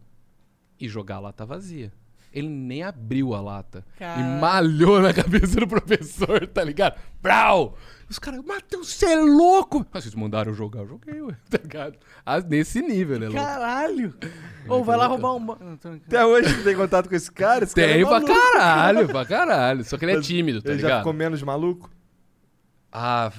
e 0.80 0.88
jogar 0.88 1.16
a 1.16 1.20
lata 1.20 1.46
vazia. 1.46 1.92
Ele 2.34 2.50
nem 2.50 2.84
abriu 2.84 3.34
a 3.34 3.42
lata. 3.42 3.84
Cara. 3.98 4.20
E 4.20 4.24
malhou 4.42 5.02
na 5.02 5.14
cabeça 5.14 5.60
do 5.60 5.68
professor, 5.68 6.46
tá 6.48 6.64
ligado? 6.64 7.00
Brau! 7.22 7.76
Os 8.10 8.20
caras, 8.20 8.42
Matheus, 8.46 8.94
você 8.94 9.06
é 9.06 9.16
louco! 9.18 9.86
Mas 9.92 10.04
vocês 10.04 10.16
mandaram 10.16 10.52
eu 10.52 10.56
jogar, 10.56 10.82
eu 10.82 10.88
joguei, 10.88 11.22
ué, 11.22 11.36
tá 11.50 11.58
ligado? 11.62 11.98
Ah, 12.26 12.40
nesse 12.40 12.82
nível, 12.82 13.20
né, 13.20 13.28
louco? 13.28 13.42
Caralho! 13.44 14.14
Ou 14.70 14.84
vai 14.84 14.96
lá 14.98 15.08
roubar 15.08 15.34
um. 15.36 15.40
Não, 15.40 15.78
tô. 15.78 15.90
Até 15.90 16.26
hoje 16.26 16.54
tu 16.58 16.64
tem 16.64 16.76
contato 16.76 17.10
com 17.10 17.16
esse 17.16 17.32
cara? 17.32 17.64
Esse 17.66 17.76
cara 17.76 17.88
é 17.92 17.94
Tem 17.96 18.04
pra 18.06 18.20
maluco. 18.20 18.34
caralho, 18.34 19.08
pra 19.08 19.26
caralho. 19.26 19.84
Só 19.84 19.98
que 19.98 20.06
ele 20.06 20.18
é 20.18 20.22
tímido, 20.22 20.62
tá 20.62 20.70
Ele 20.72 20.80
já 20.80 20.88
ligado? 20.88 21.00
ficou 21.02 21.14
menos 21.14 21.42
maluco? 21.44 21.90
Ah, 22.92 23.32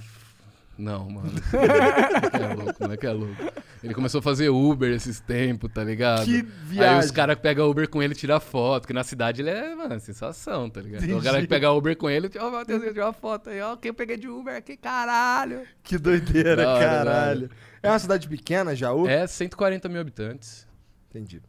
não, 0.79 1.11
mano. 1.11 1.31
moleque 1.33 2.37
é 2.37 2.55
louco, 2.55 2.83
moleque 2.83 3.07
é 3.07 3.11
louco. 3.13 3.37
Ele 3.83 3.95
começou 3.95 4.21
a 4.21 4.23
fazer 4.23 4.49
Uber 4.49 4.91
esses 4.93 5.21
tempos, 5.21 5.71
tá 5.73 5.85
ligado? 5.85 6.25
Que 6.25 6.37
Aí 6.37 6.43
viagem. 6.43 7.01
os 7.01 7.11
caras 7.11 7.37
que 7.37 7.43
pegam 7.43 7.69
Uber 7.69 7.89
com 7.89 8.03
ele 8.03 8.15
tiram 8.15 8.41
foto, 8.41 8.87
que 8.87 8.93
na 8.93 9.05
cidade 9.05 9.43
ele 9.43 9.51
é, 9.51 9.75
mano, 9.75 9.99
sensação, 10.01 10.71
tá 10.71 10.81
ligado? 10.81 11.03
Então 11.05 11.17
o 11.17 11.19
Entendi. 11.19 11.31
cara 11.33 11.43
que 11.43 11.49
pega 11.49 11.73
Uber 11.73 11.97
com 11.97 12.09
ele, 12.09 12.31
ó, 12.39 12.51
meu 12.51 12.65
Deus, 12.65 12.83
eu 12.83 12.89
tirei 12.89 13.03
uma 13.05 13.13
foto 13.13 13.51
aí, 13.51 13.61
ó, 13.61 13.77
quem 13.77 13.91
eu 13.91 13.95
peguei 13.95 14.17
de 14.17 14.29
Uber 14.29 14.55
aqui, 14.57 14.77
caralho. 14.77 15.63
Que 15.83 15.99
doideira, 15.99 16.69
hora, 16.69 16.81
caralho. 16.87 17.51
É 17.83 17.91
uma 17.91 17.99
cidade 17.99 18.29
pequena, 18.29 18.75
Jaú? 18.75 19.07
É 19.09 19.27
140 19.27 19.89
mil 19.89 20.01
habitantes. 20.01 20.67
Entendi. 21.11 21.41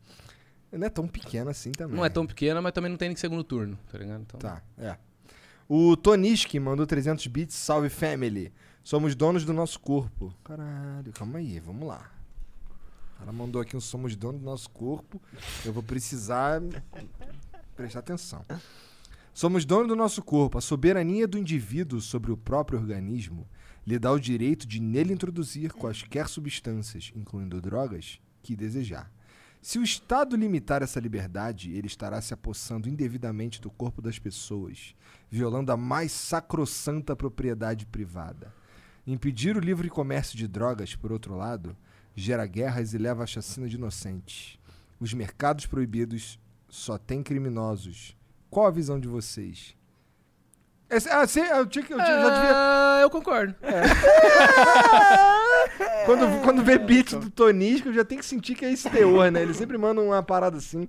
Não 0.71 0.85
é 0.85 0.89
tão 0.89 1.07
pequena 1.07 1.49
assim 1.51 1.71
também. 1.71 1.95
Não 1.97 2.05
é 2.05 2.09
tão 2.09 2.25
pequena, 2.27 2.61
mas 2.61 2.71
também 2.73 2.91
não 2.91 2.97
tem 2.97 3.09
nem 3.09 3.15
segundo 3.15 3.43
turno, 3.43 3.77
tá 3.91 3.97
ligado? 3.97 4.21
Então, 4.21 4.39
Tá, 4.39 4.61
é. 4.77 4.95
O 5.67 5.95
Toniski 5.97 6.59
mandou 6.59 6.85
300 6.85 7.25
bits. 7.27 7.55
Salve, 7.55 7.89
family. 7.89 8.51
Somos 8.89 9.13
donos 9.13 9.45
do 9.45 9.53
nosso 9.53 9.79
corpo. 9.79 10.33
Caralho, 10.43 11.13
calma 11.13 11.37
aí, 11.37 11.59
vamos 11.59 11.87
lá. 11.87 12.11
Cara 13.19 13.31
mandou 13.31 13.61
aqui 13.61 13.77
um 13.77 13.79
somos 13.79 14.15
donos 14.15 14.41
do 14.41 14.45
nosso 14.45 14.67
corpo. 14.71 15.21
Eu 15.63 15.71
vou 15.71 15.83
precisar 15.83 16.59
prestar 17.75 17.99
atenção. 17.99 18.43
Somos 19.31 19.63
donos 19.63 19.89
do 19.89 19.95
nosso 19.95 20.23
corpo. 20.23 20.57
A 20.57 20.61
soberania 20.61 21.27
do 21.27 21.37
indivíduo 21.37 22.01
sobre 22.01 22.31
o 22.31 22.35
próprio 22.35 22.79
organismo 22.79 23.47
lhe 23.85 23.99
dá 23.99 24.11
o 24.11 24.19
direito 24.19 24.65
de 24.65 24.79
nele 24.79 25.13
introduzir 25.13 25.71
quaisquer 25.71 26.27
substâncias, 26.27 27.11
incluindo 27.15 27.61
drogas, 27.61 28.19
que 28.41 28.55
desejar. 28.55 29.11
Se 29.61 29.77
o 29.77 29.83
Estado 29.83 30.35
limitar 30.35 30.81
essa 30.81 30.99
liberdade, 30.99 31.71
ele 31.73 31.85
estará 31.85 32.19
se 32.21 32.33
apossando 32.33 32.89
indevidamente 32.89 33.61
do 33.61 33.69
corpo 33.69 34.01
das 34.01 34.17
pessoas, 34.17 34.95
violando 35.29 35.71
a 35.71 35.77
mais 35.77 36.11
sacrossanta 36.11 37.15
propriedade 37.15 37.85
privada. 37.85 38.57
Impedir 39.11 39.57
o 39.57 39.59
livre 39.59 39.89
comércio 39.89 40.37
de 40.37 40.47
drogas, 40.47 40.95
por 40.95 41.11
outro 41.11 41.35
lado, 41.35 41.75
gera 42.15 42.45
guerras 42.45 42.93
e 42.93 42.97
leva 42.97 43.23
à 43.23 43.27
chacina 43.27 43.67
de 43.67 43.75
inocentes. 43.75 44.59
Os 44.99 45.13
mercados 45.13 45.65
proibidos 45.65 46.37
só 46.67 46.97
têm 46.97 47.23
criminosos. 47.23 48.15
Qual 48.49 48.67
a 48.67 48.71
visão 48.71 48.99
de 48.99 49.07
vocês? 49.07 49.75
Esse, 50.89 51.07
ah, 51.09 51.25
sim, 51.27 51.39
eu, 51.41 51.65
tinha, 51.65 51.83
que- 51.85 51.93
eu 51.93 51.97
tinha- 51.97 52.07
já 52.21 52.29
devia. 52.35 52.51
Ah, 52.53 52.99
eu 53.01 53.09
concordo. 53.09 53.55
Quando, 56.05 56.41
quando 56.43 56.63
vê 56.63 56.77
beat 56.77 57.11
do 57.15 57.29
Tonisco, 57.29 57.89
eu 57.89 57.93
já 57.93 58.03
tem 58.03 58.17
que 58.17 58.25
sentir 58.25 58.55
que 58.55 58.65
é 58.65 58.71
esse 58.71 58.89
teor, 58.89 59.31
né? 59.31 59.41
Ele 59.41 59.53
sempre 59.53 59.77
manda 59.77 60.01
uma 60.01 60.21
parada 60.23 60.57
assim. 60.57 60.87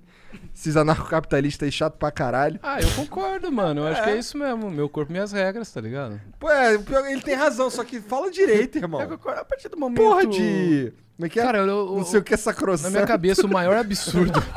Esses 0.53 0.75
anarcocapitalistas 0.75 1.65
aí 1.67 1.71
chato 1.71 1.97
pra 1.97 2.11
caralho. 2.11 2.59
Ah, 2.63 2.79
eu 2.81 2.89
concordo, 2.91 3.51
mano. 3.51 3.81
Eu 3.81 3.87
acho 3.87 4.03
que 4.03 4.09
é 4.09 4.17
isso 4.17 4.37
mesmo. 4.37 4.69
Meu 4.71 4.89
corpo, 4.89 5.11
minhas 5.11 5.31
regras, 5.31 5.71
tá 5.71 5.79
ligado? 5.81 6.19
Pô, 6.39 6.49
é, 6.49 6.73
ele 7.09 7.21
tem 7.21 7.35
razão, 7.35 7.69
só 7.69 7.83
que 7.83 7.99
fala 8.01 8.29
direito, 8.31 8.77
irmão. 8.77 9.01
Eu 9.01 9.09
concordo. 9.09 9.41
A 9.41 9.45
partir 9.45 9.69
do 9.69 9.77
momento... 9.77 10.01
Porra 10.01 10.25
de. 10.25 10.93
Como 11.15 11.25
é 11.25 11.29
que 11.29 11.39
é? 11.39 11.43
Cara, 11.43 11.57
eu, 11.59 11.67
eu- 11.67 11.95
não 11.97 12.03
sei 12.05 12.19
o 12.19 12.23
que 12.23 12.33
é 12.33 12.37
na 12.37 12.41
sacrosanto. 12.43 12.91
minha 12.93 13.05
cabeça, 13.05 13.45
o 13.45 13.49
maior 13.49 13.77
absurdo. 13.77 14.41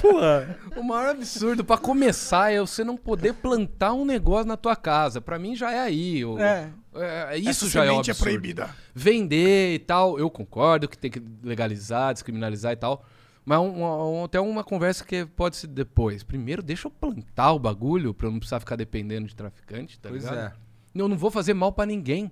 Porra. 0.00 0.56
o 0.76 0.82
maior 0.82 1.08
absurdo, 1.10 1.64
pra 1.64 1.76
começar, 1.76 2.52
é 2.52 2.60
você 2.60 2.82
não 2.84 2.96
poder 2.96 3.34
plantar 3.34 3.92
um 3.92 4.04
negócio 4.04 4.46
na 4.46 4.56
tua 4.56 4.74
casa. 4.76 5.20
Pra 5.20 5.38
mim 5.38 5.54
já 5.54 5.70
é 5.72 5.80
aí. 5.80 6.24
o- 6.24 6.38
É. 6.38 6.68
é, 7.00 7.38
isso 7.38 7.64
Essa 7.66 7.68
já 7.70 7.84
é 7.84 7.88
um 7.88 7.90
semente 7.92 8.10
absurdo. 8.10 8.30
proibida. 8.30 8.70
Vender 8.94 9.74
e 9.74 9.78
tal, 9.78 10.18
eu 10.18 10.28
concordo 10.30 10.88
que 10.88 10.96
tem 10.98 11.10
que 11.10 11.22
legalizar, 11.42 12.12
descriminalizar 12.12 12.72
e 12.72 12.76
tal. 12.76 13.04
Mas 13.44 13.58
um- 13.60 13.82
um- 13.82 14.24
até 14.24 14.38
uma 14.40 14.62
conversa 14.62 15.04
que 15.04 15.24
pode 15.24 15.56
ser 15.56 15.68
depois. 15.68 16.22
Primeiro, 16.22 16.62
deixa 16.62 16.86
eu 16.86 16.90
plantar 16.90 17.52
o 17.52 17.58
bagulho 17.58 18.12
pra 18.12 18.26
eu 18.26 18.30
não 18.32 18.38
precisar 18.38 18.60
ficar 18.60 18.76
dependendo 18.76 19.26
de 19.26 19.34
traficante, 19.34 19.98
tá 19.98 20.08
Pois 20.10 20.22
ligado? 20.24 20.38
é. 20.38 20.52
Eu 20.94 21.08
não 21.08 21.16
vou 21.16 21.30
fazer 21.30 21.54
mal 21.54 21.72
pra 21.72 21.86
ninguém. 21.86 22.30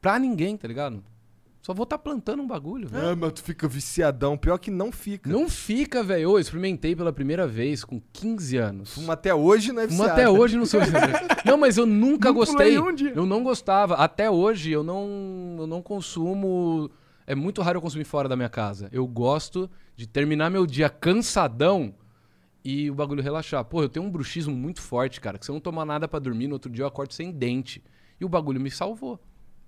Pra 0.00 0.18
ninguém, 0.18 0.56
tá 0.56 0.66
ligado? 0.66 1.04
Só 1.62 1.72
vou 1.72 1.84
estar 1.84 1.96
plantando 1.96 2.42
um 2.42 2.46
bagulho. 2.46 2.88
velho. 2.88 3.10
Ah, 3.10 3.14
mas 3.16 3.34
tu 3.34 3.42
fica 3.44 3.68
viciadão. 3.68 4.36
Pior 4.36 4.58
que 4.58 4.68
não 4.68 4.90
fica. 4.90 5.30
Não 5.30 5.48
fica, 5.48 6.02
velho. 6.02 6.22
Eu 6.22 6.38
experimentei 6.40 6.96
pela 6.96 7.12
primeira 7.12 7.46
vez 7.46 7.84
com 7.84 8.02
15 8.12 8.56
anos. 8.56 8.94
Fuma 8.94 9.12
até 9.12 9.32
hoje, 9.32 9.70
não 9.70 9.80
é 9.80 9.86
Fumo 9.86 9.98
viciado. 10.02 10.20
até 10.20 10.28
hoje 10.28 10.56
não 10.56 10.66
sou 10.66 10.80
Não, 11.46 11.56
mas 11.56 11.78
eu 11.78 11.86
nunca 11.86 12.30
Não 12.30 12.34
gostei. 12.34 12.76
um 12.80 12.92
dia. 12.92 13.12
Eu 13.14 13.24
não 13.24 13.44
gostava. 13.44 13.94
Até 13.94 14.28
hoje 14.28 14.72
eu 14.72 14.82
não, 14.82 15.56
eu 15.60 15.66
não 15.68 15.80
consumo. 15.80 16.90
É 17.28 17.34
muito 17.36 17.62
raro 17.62 17.76
eu 17.78 17.82
consumir 17.82 18.04
fora 18.04 18.28
da 18.28 18.34
minha 18.34 18.48
casa. 18.48 18.88
Eu 18.90 19.06
gosto 19.06 19.70
de 19.94 20.08
terminar 20.08 20.50
meu 20.50 20.66
dia 20.66 20.88
cansadão 20.90 21.94
e 22.64 22.90
o 22.90 22.94
bagulho 22.96 23.22
relaxar. 23.22 23.64
Pô, 23.64 23.82
eu 23.82 23.88
tenho 23.88 24.04
um 24.04 24.10
bruxismo 24.10 24.52
muito 24.54 24.80
forte, 24.82 25.20
cara. 25.20 25.38
Que 25.38 25.44
se 25.44 25.50
eu 25.50 25.54
não 25.54 25.60
tomar 25.60 25.84
nada 25.84 26.08
pra 26.08 26.18
dormir, 26.18 26.48
no 26.48 26.54
outro 26.54 26.70
dia 26.70 26.82
eu 26.82 26.88
acordo 26.88 27.14
sem 27.14 27.30
dente. 27.30 27.80
E 28.20 28.24
o 28.24 28.28
bagulho 28.28 28.60
me 28.60 28.70
salvou. 28.70 29.20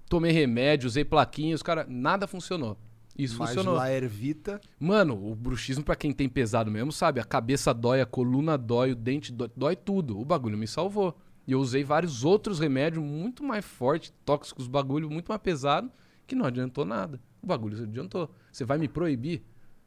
Tomei 0.08 0.32
remédio, 0.32 0.86
usei 0.86 1.04
plaquinhas, 1.04 1.62
cara, 1.62 1.86
nada 1.88 2.26
funcionou. 2.26 2.76
Isso 3.16 3.38
Mas 3.38 3.50
funcionou. 3.50 3.74
lá 3.74 3.90
ervita. 3.90 4.60
Mano, 4.78 5.14
o 5.14 5.34
bruxismo, 5.34 5.84
pra 5.84 5.94
quem 5.94 6.12
tem 6.12 6.28
pesado 6.28 6.70
mesmo, 6.70 6.90
sabe? 6.90 7.20
A 7.20 7.24
cabeça 7.24 7.72
dói, 7.72 8.00
a 8.00 8.06
coluna 8.06 8.58
dói, 8.58 8.92
o 8.92 8.96
dente 8.96 9.32
dói, 9.32 9.50
dói 9.56 9.76
tudo. 9.76 10.18
O 10.18 10.24
bagulho 10.24 10.58
me 10.58 10.66
salvou. 10.66 11.16
E 11.46 11.52
eu 11.52 11.60
usei 11.60 11.84
vários 11.84 12.24
outros 12.24 12.58
remédios 12.58 13.04
muito 13.04 13.44
mais 13.44 13.64
fortes, 13.64 14.12
tóxicos, 14.24 14.66
bagulho 14.66 15.10
muito 15.10 15.28
mais 15.28 15.40
pesado, 15.40 15.90
que 16.26 16.34
não 16.34 16.46
adiantou 16.46 16.84
nada. 16.84 17.20
O 17.42 17.46
bagulho 17.46 17.80
adiantou. 17.82 18.30
Você 18.50 18.64
vai 18.64 18.78
me 18.78 18.88
proibir? 18.88 19.42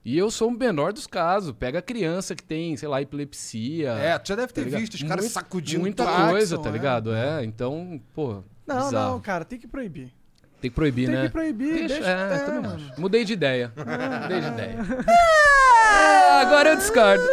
E 0.05 0.17
eu 0.17 0.31
sou 0.31 0.47
o 0.47 0.51
menor 0.57 0.93
dos 0.93 1.05
casos. 1.05 1.51
Pega 1.51 1.79
a 1.79 1.81
criança 1.81 2.33
que 2.33 2.43
tem, 2.43 2.77
sei 2.77 2.87
lá, 2.87 3.01
epilepsia. 3.01 3.89
É, 3.91 4.17
tu 4.17 4.29
já 4.29 4.35
deve 4.35 4.53
ter 4.53 4.69
tá 4.69 4.77
visto 4.77 4.93
os 4.93 5.03
caras 5.03 5.25
sacudindo 5.25 5.81
Muita 5.81 6.29
coisa, 6.29 6.57
tá 6.57 6.69
é. 6.69 6.71
ligado? 6.71 7.13
É, 7.13 7.43
então, 7.43 8.01
pô. 8.13 8.41
Não, 8.67 8.85
bizarro. 8.85 9.11
não, 9.13 9.19
cara, 9.21 9.45
tem 9.45 9.57
que 9.59 9.67
proibir. 9.67 10.11
Tem 10.59 10.71
que 10.71 10.75
proibir, 10.75 11.05
Tem 11.07 11.15
né? 11.15 11.23
que 11.27 11.29
proibir, 11.31 11.87
deixa- 11.87 12.03
é, 12.03 12.35
é, 12.35 12.39
também 12.39 12.71
acho. 12.71 12.99
Mudei 13.01 13.23
de 13.23 13.33
ideia. 13.33 13.71
Mudei 13.77 14.41
de 14.41 14.47
ideia. 14.47 14.77
Ah, 15.89 16.39
agora 16.41 16.69
eu 16.69 16.75
discordo. 16.77 17.23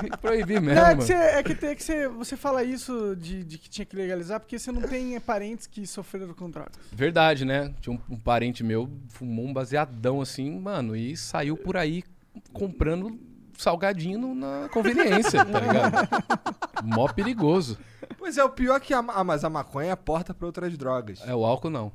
Tem 0.00 0.10
que 0.10 0.16
proibir 0.18 0.60
mesmo, 0.60 0.74
Não, 0.80 0.88
é 0.88 0.94
que, 0.96 1.02
você, 1.02 1.12
é 1.14 1.42
que, 1.42 1.54
tem 1.54 1.74
que 1.74 1.82
você, 1.82 2.06
você 2.08 2.36
fala 2.36 2.62
isso 2.62 3.16
de, 3.16 3.42
de 3.44 3.56
que 3.56 3.68
tinha 3.70 3.84
que 3.86 3.96
legalizar 3.96 4.38
porque 4.40 4.58
você 4.58 4.70
não 4.70 4.82
tem 4.82 5.18
parentes 5.20 5.66
que 5.66 5.86
sofreram 5.86 6.34
com 6.34 6.50
drogas. 6.50 6.72
Verdade, 6.92 7.44
né? 7.46 7.72
Tinha 7.80 7.96
um, 7.96 8.14
um 8.14 8.18
parente 8.18 8.62
meu, 8.62 8.90
fumou 9.08 9.46
um 9.46 9.52
baseadão 9.54 10.20
assim, 10.20 10.58
mano, 10.60 10.94
e 10.94 11.16
saiu 11.16 11.56
por 11.56 11.76
aí 11.78 12.04
comprando 12.52 13.18
salgadinho 13.58 14.34
na 14.34 14.68
conveniência, 14.72 15.44
tá 15.44 15.60
ligado? 15.60 16.08
Mó 16.84 17.08
perigoso. 17.08 17.78
Pois 18.18 18.38
é, 18.38 18.44
o 18.44 18.50
pior 18.50 18.76
é 18.76 18.80
que 18.80 18.94
a, 18.94 18.98
ah, 18.98 19.24
mas 19.24 19.44
a 19.44 19.50
maconha 19.50 19.88
é 19.88 19.90
a 19.92 19.96
porta 19.96 20.34
pra 20.34 20.46
outras 20.46 20.76
drogas. 20.76 21.20
É, 21.26 21.34
o 21.34 21.44
álcool 21.44 21.70
não. 21.70 21.92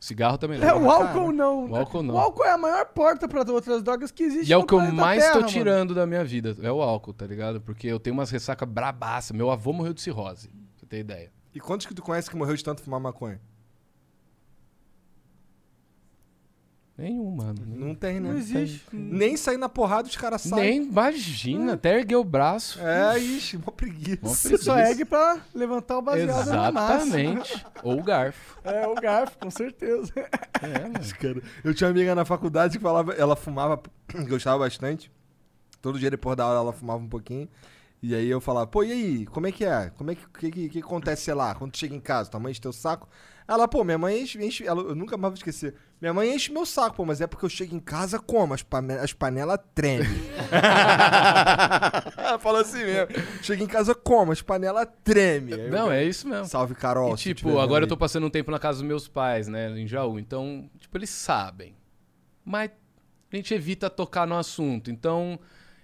Cigarro 0.00 0.36
também 0.36 0.58
não. 0.58 0.68
É, 0.68 0.74
o 0.74 0.80
cara. 0.80 0.92
álcool 0.92 1.32
não. 1.32 1.70
O 1.70 1.76
álcool 1.76 2.02
não. 2.02 2.14
O 2.14 2.18
álcool 2.18 2.44
é 2.44 2.50
a 2.50 2.58
maior 2.58 2.84
porta 2.86 3.26
pra 3.26 3.40
outras 3.40 3.82
drogas 3.82 4.10
que 4.10 4.22
existe 4.22 4.50
E 4.50 4.52
é 4.52 4.56
o 4.56 4.64
que 4.64 4.74
eu 4.74 4.80
mais 4.92 5.22
Terra, 5.22 5.32
tô 5.32 5.40
mano. 5.40 5.50
tirando 5.50 5.94
da 5.94 6.06
minha 6.06 6.22
vida, 6.22 6.54
é 6.60 6.70
o 6.70 6.82
álcool, 6.82 7.14
tá 7.14 7.26
ligado? 7.26 7.60
Porque 7.60 7.86
eu 7.86 7.98
tenho 7.98 8.12
umas 8.12 8.30
ressacas 8.30 8.68
brabaça. 8.68 9.32
Meu 9.32 9.50
avô 9.50 9.72
morreu 9.72 9.94
de 9.94 10.02
cirrose, 10.02 10.48
pra 10.48 10.58
você 10.76 10.86
ter 10.86 10.98
ideia. 10.98 11.32
E 11.54 11.60
quantos 11.60 11.86
que 11.86 11.94
tu 11.94 12.02
conhece 12.02 12.28
que 12.28 12.36
morreu 12.36 12.54
de 12.54 12.62
tanto 12.62 12.82
fumar 12.82 13.00
maconha? 13.00 13.40
Nenhum, 16.96 17.28
mano. 17.28 17.56
Não 17.66 17.92
tem, 17.92 18.20
né? 18.20 18.30
Não 18.30 18.38
existe. 18.38 18.84
Nem 18.92 19.36
sair 19.36 19.56
na 19.56 19.68
porrada 19.68 20.06
os 20.06 20.14
caras 20.16 20.42
saem. 20.42 20.78
Nem 20.80 20.88
imagina, 20.88 21.72
até 21.72 21.98
erguer 21.98 22.14
o 22.16 22.22
braço. 22.22 22.80
É, 22.80 23.18
ixi, 23.18 23.58
mó 23.58 23.72
preguiça. 23.72 24.20
Mó 24.22 24.28
Você 24.28 24.56
só 24.56 24.74
preguiça. 24.74 24.92
ergue 24.92 25.04
pra 25.04 25.38
levantar 25.52 25.98
o 25.98 26.02
baseado 26.02 26.46
na. 26.46 26.68
Exatamente. 26.68 27.66
Ou 27.82 27.98
o 27.98 28.02
garfo. 28.02 28.60
É, 28.62 28.86
o 28.86 28.94
garfo, 28.94 29.36
com 29.38 29.50
certeza. 29.50 30.12
É, 30.62 30.82
mano. 30.82 30.94
Cara, 31.20 31.42
eu 31.64 31.74
tinha 31.74 31.88
uma 31.88 31.94
amiga 31.96 32.14
na 32.14 32.24
faculdade 32.24 32.78
que 32.78 32.82
falava, 32.82 33.12
ela 33.14 33.34
fumava, 33.34 33.82
gostava 34.28 34.60
bastante. 34.60 35.10
Todo 35.82 35.98
dia 35.98 36.10
depois 36.10 36.36
da 36.36 36.44
aula 36.44 36.60
ela 36.60 36.72
fumava 36.72 37.02
um 37.02 37.08
pouquinho. 37.08 37.48
E 38.00 38.14
aí 38.14 38.28
eu 38.28 38.40
falava, 38.40 38.66
pô, 38.66 38.84
e 38.84 38.92
aí, 38.92 39.26
como 39.26 39.46
é 39.46 39.52
que 39.52 39.64
é? 39.64 39.90
Como 39.96 40.10
é 40.10 40.14
que, 40.14 40.26
que, 40.38 40.50
que, 40.50 40.68
que 40.68 40.78
acontece, 40.78 41.22
sei 41.22 41.34
lá, 41.34 41.54
quando 41.54 41.72
tu 41.72 41.78
chega 41.78 41.94
em 41.94 42.00
casa, 42.00 42.30
tua 42.30 42.38
mãe 42.38 42.50
enche 42.52 42.60
teu 42.60 42.72
saco? 42.72 43.08
Ela, 43.48 43.66
pô, 43.66 43.82
minha 43.82 43.96
mãe 43.98 44.20
enche, 44.22 44.42
enche 44.44 44.66
ela, 44.66 44.82
eu 44.82 44.94
nunca 44.94 45.16
mais 45.16 45.32
vou 45.32 45.36
esquecer. 45.38 45.74
Minha 46.04 46.12
mãe 46.12 46.34
enche 46.34 46.52
meu 46.52 46.66
saco, 46.66 46.96
pô, 46.96 47.06
mas 47.06 47.22
é 47.22 47.26
porque 47.26 47.46
eu 47.46 47.48
chego 47.48 47.74
em 47.74 47.80
casa 47.80 48.18
como? 48.18 48.52
As, 48.52 48.62
as 49.02 49.14
panelas 49.14 49.58
tremem. 49.74 50.06
falou 52.40 52.60
assim 52.60 52.84
mesmo. 52.84 53.08
Chego 53.40 53.62
em 53.62 53.66
casa 53.66 53.94
como? 53.94 54.30
As 54.30 54.42
panelas 54.42 54.86
tremem. 55.02 55.54
Aí 55.54 55.60
eu- 55.60 55.70
Não, 55.70 55.90
é 55.90 56.04
isso 56.04 56.28
mesmo. 56.28 56.44
Salve, 56.44 56.74
Carol. 56.74 57.14
E, 57.14 57.16
tipo, 57.16 57.58
agora 57.58 57.84
eu 57.84 57.88
tô 57.88 57.96
passando 57.96 58.26
um 58.26 58.28
tempo 58.28 58.50
na 58.50 58.58
casa 58.58 58.80
dos 58.80 58.86
meus 58.86 59.08
pais, 59.08 59.48
né, 59.48 59.70
em 59.80 59.86
Jaú. 59.86 60.18
Então, 60.18 60.68
tipo, 60.78 60.94
eles 60.98 61.08
sabem. 61.08 61.74
Mas 62.44 62.70
a 63.32 63.36
gente 63.36 63.54
evita 63.54 63.88
tocar 63.88 64.26
no 64.26 64.36
assunto. 64.36 64.90
Então, 64.90 65.38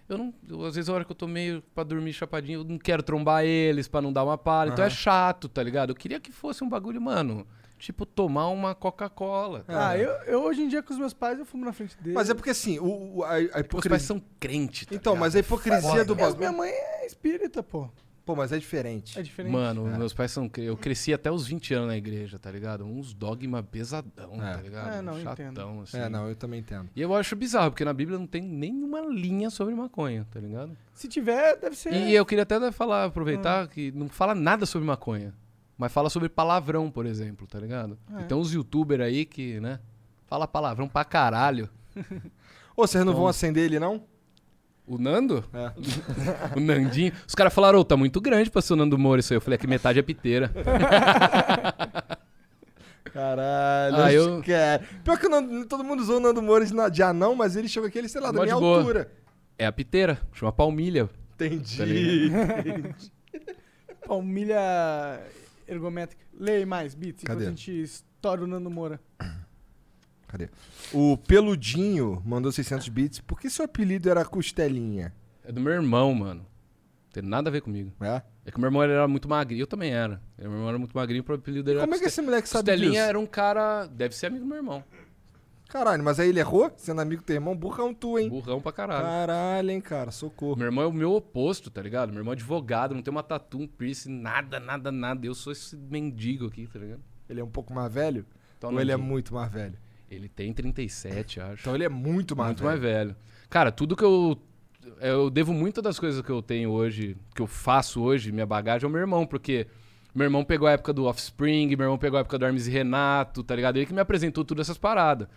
eu 0.06 0.18
não. 0.18 0.34
eu, 0.46 0.66
às 0.66 0.74
vezes, 0.74 0.90
a 0.90 0.92
hora 0.92 1.04
que 1.06 1.12
eu 1.12 1.16
tô 1.16 1.26
meio 1.26 1.62
pra 1.74 1.82
dormir 1.82 2.12
chapadinho, 2.12 2.60
eu 2.60 2.64
não 2.64 2.76
quero 2.76 3.02
trombar 3.02 3.42
eles 3.42 3.88
pra 3.88 4.02
não 4.02 4.12
dar 4.12 4.24
uma 4.24 4.36
palha. 4.36 4.68
Então 4.70 4.84
é 4.84 4.90
chato, 4.90 5.48
tá 5.48 5.62
ligado? 5.62 5.92
Eu 5.92 5.96
queria 5.96 6.20
que 6.20 6.30
fosse 6.30 6.62
um 6.62 6.68
bagulho, 6.68 7.00
mano. 7.00 7.46
Tipo, 7.80 8.04
tomar 8.04 8.48
uma 8.48 8.74
Coca-Cola. 8.74 9.64
Ah, 9.66 9.96
eu, 9.96 10.10
eu 10.26 10.42
hoje 10.42 10.60
em 10.62 10.68
dia 10.68 10.82
com 10.82 10.92
os 10.92 10.98
meus 10.98 11.14
pais 11.14 11.38
eu 11.38 11.46
fumo 11.46 11.64
na 11.64 11.72
frente 11.72 11.96
deles. 11.96 12.12
Mas 12.14 12.28
é 12.28 12.34
porque 12.34 12.50
assim, 12.50 12.78
o, 12.78 13.16
o- 13.18 13.24
a, 13.24 13.36
a 13.38 13.40
Porque 13.40 13.48
os 13.48 13.52
pais 13.62 13.64
hipocrisia... 13.64 13.98
são 14.06 14.22
crentes. 14.38 14.86
tá 14.86 14.94
Então, 14.94 15.14
ligado? 15.14 15.20
mas 15.24 15.34
a 15.34 15.38
hipocrisia 15.38 16.04
do 16.04 16.14
Mas 16.14 16.24
bagulho... 16.34 16.38
minha 16.38 16.52
mãe 16.52 16.70
é 16.70 17.06
espírita, 17.06 17.62
pô. 17.62 17.88
Pô, 18.22 18.36
mas 18.36 18.52
é 18.52 18.58
diferente. 18.58 19.18
É 19.18 19.22
diferente. 19.22 19.50
Mano, 19.50 19.86
meus 19.98 20.12
pais 20.12 20.30
são. 20.30 20.48
Eu 20.58 20.76
cresci 20.76 21.12
até 21.12 21.32
os 21.32 21.46
20 21.46 21.72
anos 21.74 21.88
na 21.88 21.96
igreja, 21.96 22.38
tá 22.38 22.50
ligado? 22.50 22.84
Uns 22.84 23.14
dogma 23.14 23.62
pesadão, 23.62 24.34
É. 24.34 24.54
tá 24.56 24.60
ligado? 24.62 24.94
É, 24.96 25.02
não, 25.02 25.14
eu 25.14 25.22
Chatão, 25.22 25.46
entendo. 25.50 25.80
assim. 25.82 25.98
É, 25.98 26.08
não, 26.08 26.28
eu 26.28 26.36
também 26.36 26.60
entendo. 26.60 26.88
E 26.94 27.00
eu 27.00 27.14
acho 27.14 27.34
bizarro, 27.34 27.70
porque 27.70 27.84
na 27.84 27.94
Bíblia 27.94 28.18
não 28.18 28.26
tem 28.26 28.42
nenhuma 28.42 29.00
linha 29.00 29.48
sobre 29.50 29.74
maconha, 29.74 30.26
tá 30.30 30.38
ligado? 30.38 30.76
Se 30.92 31.08
tiver, 31.08 31.56
deve 31.56 31.74
ser. 31.74 31.92
E 31.94 32.14
eu 32.14 32.26
queria 32.26 32.42
até 32.42 32.70
falar, 32.70 33.06
aproveitar 33.06 33.66
que 33.68 33.90
não 33.92 34.08
fala 34.08 34.34
nada 34.34 34.66
sobre 34.66 34.86
maconha. 34.86 35.34
Mas 35.80 35.90
fala 35.90 36.10
sobre 36.10 36.28
palavrão, 36.28 36.90
por 36.90 37.06
exemplo, 37.06 37.46
tá 37.46 37.58
ligado? 37.58 37.96
É. 38.18 38.20
E 38.20 38.24
tem 38.24 38.36
uns 38.36 38.52
youtubers 38.52 39.00
aí 39.02 39.24
que, 39.24 39.58
né? 39.60 39.80
Fala 40.26 40.46
palavrão 40.46 40.86
pra 40.86 41.06
caralho. 41.06 41.70
Ô, 42.76 42.86
vocês 42.86 43.02
não 43.02 43.12
Então- 43.12 43.22
vão 43.22 43.28
acender 43.28 43.64
ele, 43.64 43.78
não? 43.78 44.02
O 44.86 44.98
Nando? 44.98 45.42
É. 45.54 45.72
o 46.54 46.60
Nandinho. 46.60 47.12
Os 47.26 47.34
caras 47.34 47.54
falaram, 47.54 47.78
ô, 47.78 47.84
tá 47.84 47.96
muito 47.96 48.20
grande 48.20 48.50
pra 48.50 48.60
ser 48.60 48.74
o 48.74 48.76
Nando 48.76 48.98
Moura 48.98 49.20
isso 49.20 49.32
aí. 49.32 49.38
Eu 49.38 49.40
falei, 49.40 49.54
aqui 49.56 49.66
metade 49.66 49.98
é 49.98 50.02
piteira. 50.02 50.50
Caralho, 53.04 53.96
Ah, 53.96 54.12
eu- 54.12 54.42
que 54.42 54.52
é. 54.52 54.78
Pior 55.02 55.18
que 55.18 55.26
o 55.26 55.30
Nando- 55.30 55.64
todo 55.66 55.82
mundo 55.82 56.00
usou 56.00 56.18
o 56.18 56.20
Nando 56.20 56.42
Moura 56.42 56.64
de, 56.90 57.02
anão, 57.02 57.34
mas 57.34 57.56
ele 57.56 57.68
chegou 57.68 57.88
aqui, 57.88 57.98
ele, 57.98 58.08
sei 58.08 58.20
lá, 58.20 58.30
da 58.30 58.42
minha 58.42 58.54
altura. 58.54 59.10
É 59.58 59.64
a 59.66 59.72
piteira, 59.72 60.20
chama 60.32 60.52
palmilha. 60.52 61.08
Tá 61.38 61.46
Entendi. 61.46 62.30
Palmilha 64.06 64.58
ergométrica. 65.70 66.22
Leia 66.32 66.66
mais, 66.66 66.94
Beats, 66.94 67.22
enquanto 67.22 67.42
a 67.42 67.46
gente 67.46 67.82
estoura 67.82 68.42
o 68.42 68.46
Nando 68.46 68.70
Moura. 68.70 69.00
Cadê? 70.28 70.48
O 70.92 71.16
Peludinho 71.16 72.22
mandou 72.24 72.52
600 72.52 72.88
bits. 72.88 73.20
Por 73.20 73.40
que 73.40 73.50
seu 73.50 73.64
apelido 73.64 74.08
era 74.08 74.24
Costelinha? 74.24 75.12
É 75.44 75.50
do 75.50 75.60
meu 75.60 75.72
irmão, 75.72 76.14
mano. 76.14 76.40
Não 76.42 77.10
tem 77.12 77.22
nada 77.22 77.48
a 77.50 77.52
ver 77.52 77.62
comigo. 77.62 77.92
É? 78.00 78.22
É 78.44 78.50
que 78.52 78.58
meu 78.60 78.68
irmão 78.68 78.82
era 78.82 79.08
muito 79.08 79.28
magrinho. 79.28 79.60
Eu 79.60 79.66
também 79.66 79.92
era. 79.92 80.22
Meu 80.38 80.52
irmão 80.52 80.68
era 80.68 80.78
muito 80.78 80.92
magrinho, 80.92 81.24
o 81.26 81.32
apelido 81.32 81.64
dele 81.64 81.78
era 81.78 81.86
Como 81.86 81.96
é 81.96 81.98
que 81.98 82.04
esse 82.04 82.22
moleque 82.22 82.48
sabe 82.48 82.70
Costelinha 82.70 82.92
disso? 82.92 83.08
era 83.08 83.18
um 83.18 83.26
cara... 83.26 83.86
Deve 83.86 84.14
ser 84.14 84.26
amigo 84.26 84.44
do 84.44 84.48
meu 84.48 84.58
irmão. 84.58 84.84
Caralho, 85.70 86.02
mas 86.02 86.18
aí 86.18 86.28
ele 86.28 86.40
errou? 86.40 86.72
Sendo 86.76 87.00
amigo 87.00 87.22
do 87.22 87.24
teu 87.24 87.36
irmão, 87.36 87.56
burrão 87.56 87.94
tu, 87.94 88.18
hein? 88.18 88.28
Burrão 88.28 88.60
pra 88.60 88.72
caralho. 88.72 89.04
Caralho, 89.04 89.70
hein, 89.70 89.80
cara. 89.80 90.10
Socorro. 90.10 90.56
Meu 90.56 90.66
irmão 90.66 90.82
é 90.82 90.86
o 90.88 90.92
meu 90.92 91.12
oposto, 91.12 91.70
tá 91.70 91.80
ligado? 91.80 92.10
Meu 92.10 92.18
irmão 92.18 92.32
é 92.32 92.34
advogado, 92.34 92.92
não 92.92 93.02
tem 93.02 93.12
uma 93.12 93.22
tatu, 93.22 93.58
um 93.58 93.68
piercing, 93.68 94.10
nada, 94.20 94.58
nada, 94.58 94.90
nada. 94.90 95.24
Eu 95.24 95.32
sou 95.32 95.52
esse 95.52 95.76
mendigo 95.76 96.48
aqui, 96.48 96.66
tá 96.66 96.76
ligado? 96.76 97.00
Ele 97.28 97.40
é 97.40 97.44
um 97.44 97.50
pouco 97.50 97.72
mais 97.72 97.92
velho? 97.92 98.26
Então, 98.58 98.72
ou 98.72 98.80
ele 98.80 98.90
é 98.90 98.96
muito 98.96 99.32
mais 99.32 99.50
velho? 99.52 99.78
Ele 100.10 100.28
tem 100.28 100.52
37, 100.52 101.40
acho. 101.40 101.62
Então 101.62 101.74
ele 101.76 101.84
é 101.84 101.88
muito 101.88 102.34
mais 102.34 102.48
muito 102.48 102.64
velho. 102.64 102.70
mais 102.70 102.80
velho. 102.80 103.16
Cara, 103.48 103.70
tudo 103.70 103.94
que 103.94 104.04
eu. 104.04 104.36
Eu 105.00 105.30
devo 105.30 105.52
muitas 105.54 105.84
das 105.84 106.00
coisas 106.00 106.20
que 106.20 106.30
eu 106.30 106.42
tenho 106.42 106.70
hoje, 106.70 107.16
que 107.32 107.40
eu 107.40 107.46
faço 107.46 108.02
hoje, 108.02 108.32
minha 108.32 108.46
bagagem, 108.46 108.86
ao 108.86 108.90
meu 108.90 109.00
irmão, 109.00 109.24
porque 109.24 109.68
meu 110.12 110.24
irmão 110.24 110.42
pegou 110.42 110.66
a 110.66 110.72
época 110.72 110.92
do 110.92 111.04
Offspring, 111.04 111.68
meu 111.76 111.84
irmão 111.84 111.98
pegou 111.98 112.16
a 112.16 112.20
época 112.20 112.38
do 112.38 112.44
Hermes 112.44 112.66
e 112.66 112.70
Renato, 112.70 113.44
tá 113.44 113.54
ligado? 113.54 113.76
Ele 113.76 113.86
que 113.86 113.94
me 113.94 114.00
apresentou 114.00 114.44
todas 114.44 114.66
essas 114.66 114.78
paradas. 114.78 115.28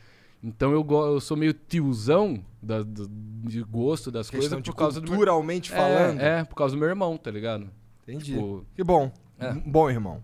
Então 0.44 0.72
eu, 0.74 0.86
eu 0.90 1.22
sou 1.22 1.38
meio 1.38 1.54
tiozão 1.54 2.44
da- 2.62 2.84
do- 2.84 3.08
de 3.08 3.62
gosto 3.64 4.12
das 4.12 4.30
coisas 4.30 4.62
por 4.62 4.76
causa 4.76 5.00
do 5.00 5.04
meu. 5.06 5.12
culturalmente 5.16 5.72
falando. 5.72 6.20
É, 6.20 6.40
é, 6.40 6.44
por 6.44 6.56
causa 6.56 6.76
do 6.76 6.80
meu 6.80 6.90
irmão, 6.90 7.16
tá 7.18 7.32
ligado? 7.32 7.70
Entendi. 8.04 8.34
Tipo, 8.34 8.66
Que 8.76 8.84
bom. 8.84 9.12
É. 9.40 9.54
Bom 9.54 9.90
irmão. 9.90 10.22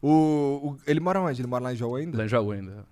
O, 0.00 0.08
o- 0.70 0.76
ele 0.86 1.00
mora 1.00 1.20
onde? 1.20 1.40
Ele 1.40 1.48
mora 1.48 1.64
lá 1.64 1.72
em 1.72 1.76
Jaú 1.76 1.96
ainda? 1.96 2.18
lá 2.18 2.24
em 2.24 2.28
Jaú 2.28 2.52
ainda. 2.52 2.84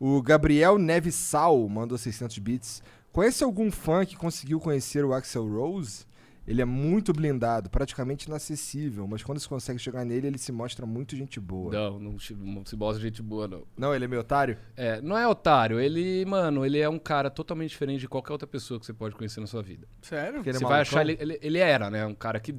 O 0.00 0.20
Gabriel 0.22 0.78
Neves 0.78 1.14
Sal 1.14 1.68
mandou 1.68 1.96
600 1.98 2.38
bits. 2.38 2.82
Conhece 3.12 3.44
algum 3.44 3.70
fã 3.70 4.04
que 4.06 4.16
conseguiu 4.16 4.58
conhecer 4.58 5.04
o 5.04 5.12
Axel 5.12 5.46
Rose? 5.46 6.06
Ele 6.44 6.60
é 6.60 6.64
muito 6.64 7.12
blindado, 7.12 7.70
praticamente 7.70 8.26
inacessível, 8.26 9.06
mas 9.06 9.22
quando 9.22 9.38
se 9.38 9.48
consegue 9.48 9.78
chegar 9.78 10.04
nele, 10.04 10.26
ele 10.26 10.38
se 10.38 10.50
mostra 10.50 10.84
muito 10.84 11.14
gente 11.14 11.38
boa. 11.38 11.72
Não, 11.72 11.98
não, 12.00 12.18
se- 12.18 12.34
não 12.34 12.66
se 12.66 12.74
de 12.76 13.00
gente 13.00 13.22
boa, 13.22 13.46
não. 13.46 13.62
Não, 13.76 13.94
ele 13.94 14.06
é 14.06 14.08
meio 14.08 14.22
otário? 14.22 14.58
É, 14.76 15.00
não 15.00 15.16
é 15.16 15.26
otário, 15.26 15.78
ele, 15.78 16.24
mano, 16.24 16.66
ele 16.66 16.80
é 16.80 16.88
um 16.88 16.98
cara 16.98 17.30
totalmente 17.30 17.70
diferente 17.70 18.00
de 18.00 18.08
qualquer 18.08 18.32
outra 18.32 18.46
pessoa 18.48 18.80
que 18.80 18.86
você 18.86 18.92
pode 18.92 19.14
conhecer 19.14 19.38
na 19.40 19.46
sua 19.46 19.62
vida. 19.62 19.86
Sério? 20.00 20.34
Porque 20.34 20.50
ele 20.50 20.56
é 20.56 20.58
você 20.58 20.64
vai 20.64 20.72
malucão? 20.78 20.98
achar 20.98 21.00
ele, 21.02 21.16
ele. 21.20 21.38
ele 21.40 21.58
era, 21.58 21.88
né? 21.88 22.04
Um 22.04 22.14
cara 22.14 22.40
que 22.40 22.52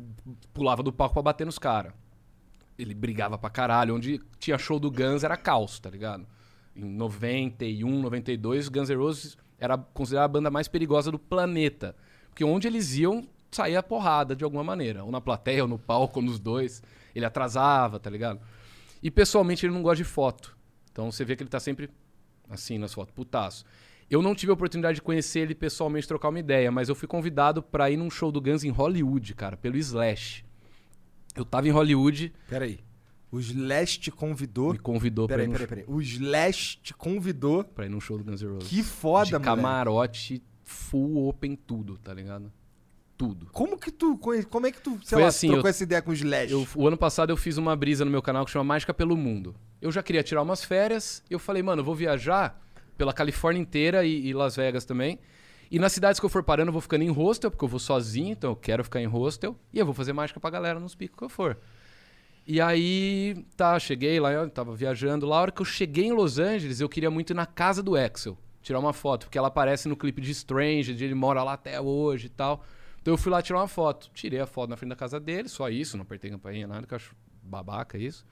pulava 0.54 0.82
do 0.82 0.94
palco 0.94 1.14
pra 1.16 1.22
bater 1.24 1.46
nos 1.46 1.60
caras. 1.60 1.92
Ele 2.80 2.94
brigava 2.94 3.38
pra 3.38 3.50
caralho. 3.50 3.96
Onde 3.96 4.20
tinha 4.40 4.58
show 4.58 4.80
do 4.80 4.90
Guns 4.90 5.24
era 5.24 5.36
caos, 5.38 5.78
tá 5.80 5.90
ligado? 5.90 6.26
Em 6.76 6.86
91, 6.86 8.02
92, 8.02 8.70
Guns 8.70 8.90
N' 8.90 8.96
Roses 8.96 9.38
era 9.60 9.78
considerada 9.78 10.26
a 10.26 10.28
banda 10.30 10.50
mais 10.50 10.68
perigosa 10.70 11.12
do 11.12 11.20
planeta. 11.20 11.96
Porque 12.30 12.44
onde 12.44 12.66
eles 12.68 12.96
iam, 12.96 13.28
saía 13.56 13.80
a 13.80 13.84
porrada 13.84 14.36
de 14.36 14.44
alguma 14.44 14.64
maneira. 14.64 15.04
Ou 15.04 15.12
na 15.12 15.22
plateia, 15.22 15.64
ou 15.64 15.68
no 15.68 15.78
palco, 15.80 16.20
ou 16.20 16.26
nos 16.26 16.40
dois. 16.40 16.82
Ele 17.16 17.26
atrasava, 17.26 18.00
tá 18.00 18.10
ligado? 18.10 18.40
E 19.02 19.12
pessoalmente 19.12 19.66
ele 19.66 19.74
não 19.74 19.82
gosta 19.84 19.98
de 19.98 20.04
foto. 20.04 20.56
Então 20.92 21.12
você 21.12 21.24
vê 21.26 21.36
que 21.36 21.44
ele 21.44 21.50
tá 21.50 21.60
sempre 21.60 21.90
assim 22.50 22.78
nas 22.78 22.94
fotos, 22.94 23.14
putaço. 23.14 23.66
Eu 24.10 24.22
não 24.22 24.36
tive 24.36 24.52
a 24.52 24.54
oportunidade 24.54 24.96
de 24.96 25.02
conhecer 25.02 25.40
ele 25.40 25.56
pessoalmente, 25.56 26.08
trocar 26.08 26.30
uma 26.30 26.40
ideia, 26.40 26.72
mas 26.72 26.88
eu 26.90 26.96
fui 26.96 27.08
convidado 27.08 27.64
pra 27.64 27.90
ir 27.90 27.98
num 27.98 28.10
show 28.12 28.32
do 28.32 28.40
Guns 28.42 28.64
em 28.64 28.70
Hollywood, 28.70 29.34
cara, 29.34 29.58
pelo 29.58 29.78
Slash. 29.78 30.46
Eu 31.36 31.44
tava 31.46 31.68
em 31.68 31.72
Hollywood, 31.72 32.32
Peraí. 32.48 32.80
O 33.32 33.40
Slash 33.40 34.00
te 34.00 34.12
convidou. 34.12 34.74
me 34.74 34.78
convidou 34.78 35.26
pra 35.28 35.38
Peraí, 35.38 35.46
ir, 35.46 35.48
num 35.48 35.54
peraí, 35.54 35.68
peraí. 35.68 35.86
O 35.88 36.00
Slash 36.00 36.78
te 36.84 36.94
convidou. 36.94 37.64
pra 37.64 37.88
ir 37.88 37.90
num 37.90 38.00
show 38.00 38.16
do 38.20 38.24
Guns 38.24 38.44
N' 38.44 38.48
Roses. 38.54 38.70
Que 38.70 38.84
foda, 38.84 39.40
mano. 39.40 39.44
camarote, 39.46 40.44
full 40.64 41.28
open, 41.28 41.56
tudo, 41.56 41.98
tá 41.98 42.14
ligado? 42.14 42.52
Tudo. 43.18 43.48
Como 43.52 43.78
que 43.78 43.92
tu. 43.92 44.18
Como 44.18 44.66
é 44.66 44.72
que 44.72 44.82
tu, 44.82 44.92
sei 45.04 45.16
Foi 45.16 45.22
lá, 45.22 45.28
assim, 45.28 45.48
trocou 45.48 45.66
eu- 45.66 45.70
essa 45.70 45.84
ideia 45.84 46.02
com 46.02 46.12
o 46.12 46.14
Slash? 46.14 46.52
Eu- 46.52 46.68
o 46.76 46.88
ano 46.88 46.98
passado 46.98 47.30
eu 47.30 47.38
fiz 47.38 47.58
uma 47.58 47.76
brisa 47.76 48.04
no 48.04 48.12
meu 48.12 48.22
canal 48.22 48.44
que 48.44 48.52
chama 48.52 48.64
Mágica 48.64 48.94
pelo 48.94 49.16
Mundo. 49.16 49.56
Eu 49.82 49.92
já 49.92 50.02
queria 50.02 50.24
tirar 50.24 50.42
umas 50.42 50.64
férias 50.64 51.24
e 51.30 51.34
eu 51.34 51.40
falei, 51.40 51.62
mano, 51.62 51.82
eu 51.82 51.86
vou 51.86 51.94
viajar 51.96 52.60
pela 52.98 53.14
Califórnia 53.14 53.62
inteira 53.62 54.04
e, 54.06 54.28
e 54.28 54.34
Las 54.34 54.56
Vegas 54.56 54.84
também. 54.86 55.20
E 55.70 55.80
nas 55.80 55.92
cidades 55.92 56.20
que 56.20 56.26
eu 56.26 56.30
for 56.30 56.44
parando, 56.44 56.70
eu 56.70 56.74
vou 56.74 56.82
ficando 56.82 57.04
em 57.04 57.10
hostel, 57.10 57.50
porque 57.50 57.64
eu 57.66 57.70
vou 57.70 57.80
sozinho, 57.80 58.32
então 58.32 58.52
eu 58.52 58.56
quero 58.56 58.84
ficar 58.84 59.02
em 59.02 59.06
hostel. 59.08 59.56
E 59.72 59.80
eu 59.80 59.86
vou 59.86 59.94
fazer 59.94 60.14
mágica 60.14 60.40
pra 60.40 60.50
galera 60.50 60.80
nos 60.80 60.94
picos 60.96 61.18
que 61.18 61.24
eu 61.24 61.30
for. 61.30 61.58
E 62.46 62.60
aí, 62.60 63.46
tá, 63.56 63.80
cheguei 63.80 64.20
lá, 64.20 64.32
eu 64.32 64.50
tava 64.50 64.76
viajando. 64.76 65.26
Lá, 65.26 65.38
a 65.38 65.42
hora 65.42 65.52
que 65.52 65.62
eu 65.62 65.66
cheguei 65.66 66.06
em 66.06 66.12
Los 66.12 66.38
Angeles, 66.40 66.80
eu 66.82 66.90
queria 66.90 67.10
muito 67.10 67.32
ir 67.32 67.34
na 67.34 67.46
casa 67.46 67.82
do 67.82 67.96
Axel, 67.96 68.38
tirar 68.62 68.80
uma 68.80 68.92
foto, 68.94 69.26
porque 69.26 69.38
ela 69.38 69.48
aparece 69.48 69.88
no 69.88 69.96
clipe 69.96 70.22
de 70.22 70.32
Strange, 70.32 70.92
ele 70.92 71.16
mora 71.16 71.42
lá 71.44 71.54
até 71.54 71.80
hoje 71.80 72.28
e 72.28 72.30
tal. 72.30 72.64
Então 73.04 73.14
eu 73.14 73.18
fui 73.18 73.30
lá 73.32 73.42
tirar 73.42 73.60
uma 73.60 73.68
foto. 73.68 74.10
Tirei 74.14 74.40
a 74.40 74.48
foto 74.48 74.70
na 74.70 74.78
frente 74.78 74.90
da 74.92 74.96
casa 74.96 75.20
dele, 75.20 75.50
só 75.50 75.70
isso, 75.70 75.98
não 75.98 76.04
apertei 76.04 76.32
campainha, 76.32 76.66
nada, 76.66 76.88
que 76.88 76.94
eu 76.94 76.96
acho 76.96 77.14
babaca 77.44 77.98
isso. 77.98 78.26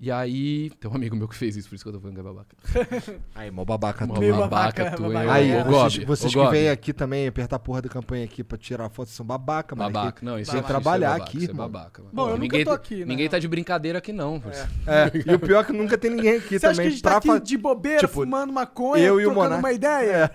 E 0.00 0.10
aí, 0.10 0.70
tem 0.80 0.90
um 0.90 0.94
amigo 0.96 1.14
meu 1.14 1.28
que 1.28 1.36
fez 1.36 1.56
isso, 1.56 1.68
por 1.68 1.76
isso 1.76 1.84
que 1.84 1.88
eu 1.88 1.92
tô 1.92 2.00
falando 2.00 2.14
que 2.16 2.20
é 2.20 2.24
babaca. 2.24 2.56
Aí, 3.36 3.50
mó 3.52 3.64
babaca 3.64 4.04
tu. 4.04 4.18
Meio 4.18 4.36
babaca, 4.36 4.82
babaca, 4.84 4.96
tu, 4.96 5.12
hein? 5.12 5.30
Aí, 5.30 5.56
Ô, 5.60 5.64
vocês, 5.64 5.94
Gobi, 5.94 6.04
vocês 6.06 6.34
que 6.34 6.46
vêm 6.48 6.70
aqui 6.70 6.92
também 6.92 7.28
apertar 7.28 7.54
a 7.54 7.58
porra 7.60 7.82
da 7.82 7.88
campanha 7.88 8.24
aqui 8.24 8.42
pra 8.42 8.58
tirar 8.58 8.88
foto 8.88 9.10
são 9.10 9.24
babaca, 9.24 9.76
mano. 9.76 9.92
Babaca, 9.92 10.16
Aqui- 10.16 10.24
não, 10.24 10.40
isso 10.40 10.50
Vem 10.50 10.60
isso 10.60 10.66
trabalhar 10.68 11.06
é 11.06 11.10
babaca, 11.12 11.30
aqui, 11.30 11.38
isso 11.38 11.50
é 11.50 11.54
babaca. 11.54 12.02
mano. 12.02 12.14
Bom, 12.14 12.22
eu 12.24 12.28
nunca 12.30 12.40
ninguém 12.42 12.64
tô 12.64 12.70
tá- 12.70 12.76
aqui, 12.76 12.96
né? 12.96 13.04
Ninguém 13.04 13.28
tá 13.28 13.38
de 13.38 13.46
brincadeira 13.46 13.98
aqui, 13.98 14.12
não. 14.12 14.40
parceiro. 14.40 14.70
É, 14.88 15.30
e 15.30 15.34
o 15.34 15.38
pior 15.38 15.60
é 15.60 15.64
que 15.66 15.72
nunca 15.72 15.96
tem 15.96 16.10
ninguém 16.10 16.38
aqui 16.38 16.58
Você 16.58 16.66
acha 16.66 16.74
que 16.74 16.80
a 16.80 16.82
também 16.82 16.90
gente 16.90 17.02
tá 17.02 17.20
pra 17.20 17.34
aqui 17.36 17.44
de 17.46 17.56
bobeira, 17.58 18.00
tipo, 18.00 18.12
fumando 18.12 18.52
maconha, 18.52 19.04
eu 19.04 19.20
e 19.20 19.26
o 19.26 19.32
Monark- 19.32 19.60
uma 19.62 19.72
ideia? 19.72 20.32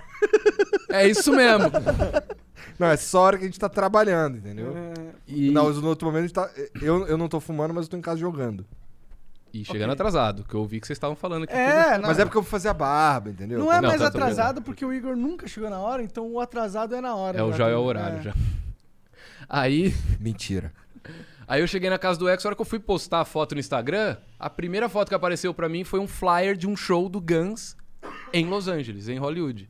É 0.90 1.06
isso 1.10 1.30
mesmo. 1.34 1.66
Não, 2.80 2.88
é 2.88 2.98
só 2.98 3.20
a 3.20 3.22
hora 3.24 3.38
que 3.38 3.44
a 3.44 3.48
gente 3.48 3.60
tá 3.60 3.68
trabalhando, 3.70 4.38
entendeu? 4.38 4.74
É. 4.78 4.94
E, 5.28 5.50
Não, 5.52 5.70
no 5.72 5.88
outro 5.88 6.08
momento 6.08 6.24
a 6.24 6.28
gente 6.28 6.34
tá. 6.34 6.50
Eu, 6.82 7.08
eu 7.08 7.18
não 7.18 7.28
tô 7.28 7.40
fumando, 7.40 7.74
mas 7.74 7.86
eu 7.86 7.92
tô 7.92 7.98
em 7.98 8.02
casa 8.02 8.20
jogando. 8.20 8.66
e 9.54 9.66
chegando 9.66 9.92
atrasado, 9.94 10.44
que 10.44 10.54
eu 10.54 10.60
ouvi 10.60 10.80
que 10.80 10.86
vocês 10.86 10.98
estavam 10.98 11.16
falando 11.16 11.44
aqui. 11.46 11.54
É, 11.54 11.98
não, 11.98 12.08
Mas 12.08 12.20
é 12.20 12.26
porque 12.26 12.38
eu 12.38 12.42
vou 12.44 12.50
fazer 12.50 12.70
a 12.70 12.74
barba, 12.74 13.30
entendeu? 13.32 13.58
não 13.60 13.74
é 13.74 13.82
Não, 13.82 13.90
mais 13.90 14.00
tá, 14.02 14.08
atrasado 14.08 14.62
porque 14.62 14.86
o 14.86 14.94
Igor 14.94 15.16
nunca 15.16 15.48
chegou 15.48 15.70
na 15.70 15.80
hora, 15.80 16.04
então 16.04 16.32
o 16.32 16.40
atrasado 16.40 16.94
é 16.94 17.02
na 17.02 17.16
hora. 17.16 17.40
É, 17.40 17.44
o 17.44 17.52
já, 17.52 17.68
é 17.68 17.76
o 17.76 17.82
horário, 17.82 18.22
já. 18.22 18.34
Aí, 19.50 19.94
Mentira. 20.20 20.72
aí 21.48 21.62
eu 21.62 21.68
cheguei 21.68 21.90
na 21.90 21.98
casa 21.98 22.20
do 22.20 22.30
Ex, 22.30 22.46
a 22.46 22.50
hora 22.50 22.56
que 22.56 22.62
eu 22.62 22.66
fui 22.66 22.80
postar 22.80 23.22
a 23.22 23.26
foto 23.26 23.56
no 23.56 23.60
Instagram, 23.60 24.18
a 24.40 24.50
primeira 24.50 24.88
foto 24.90 25.10
que 25.10 25.16
apareceu 25.16 25.54
pra 25.54 25.68
mim 25.70 25.84
foi 25.84 26.00
um 26.00 26.08
flyer 26.08 26.56
de 26.56 26.68
um 26.68 26.76
show 26.76 27.08
do 27.10 27.20
Guns 27.22 27.76
em 28.34 28.46
Los 28.46 28.68
Angeles, 28.68 29.08
em 29.08 29.18
Hollywood. 29.18 29.68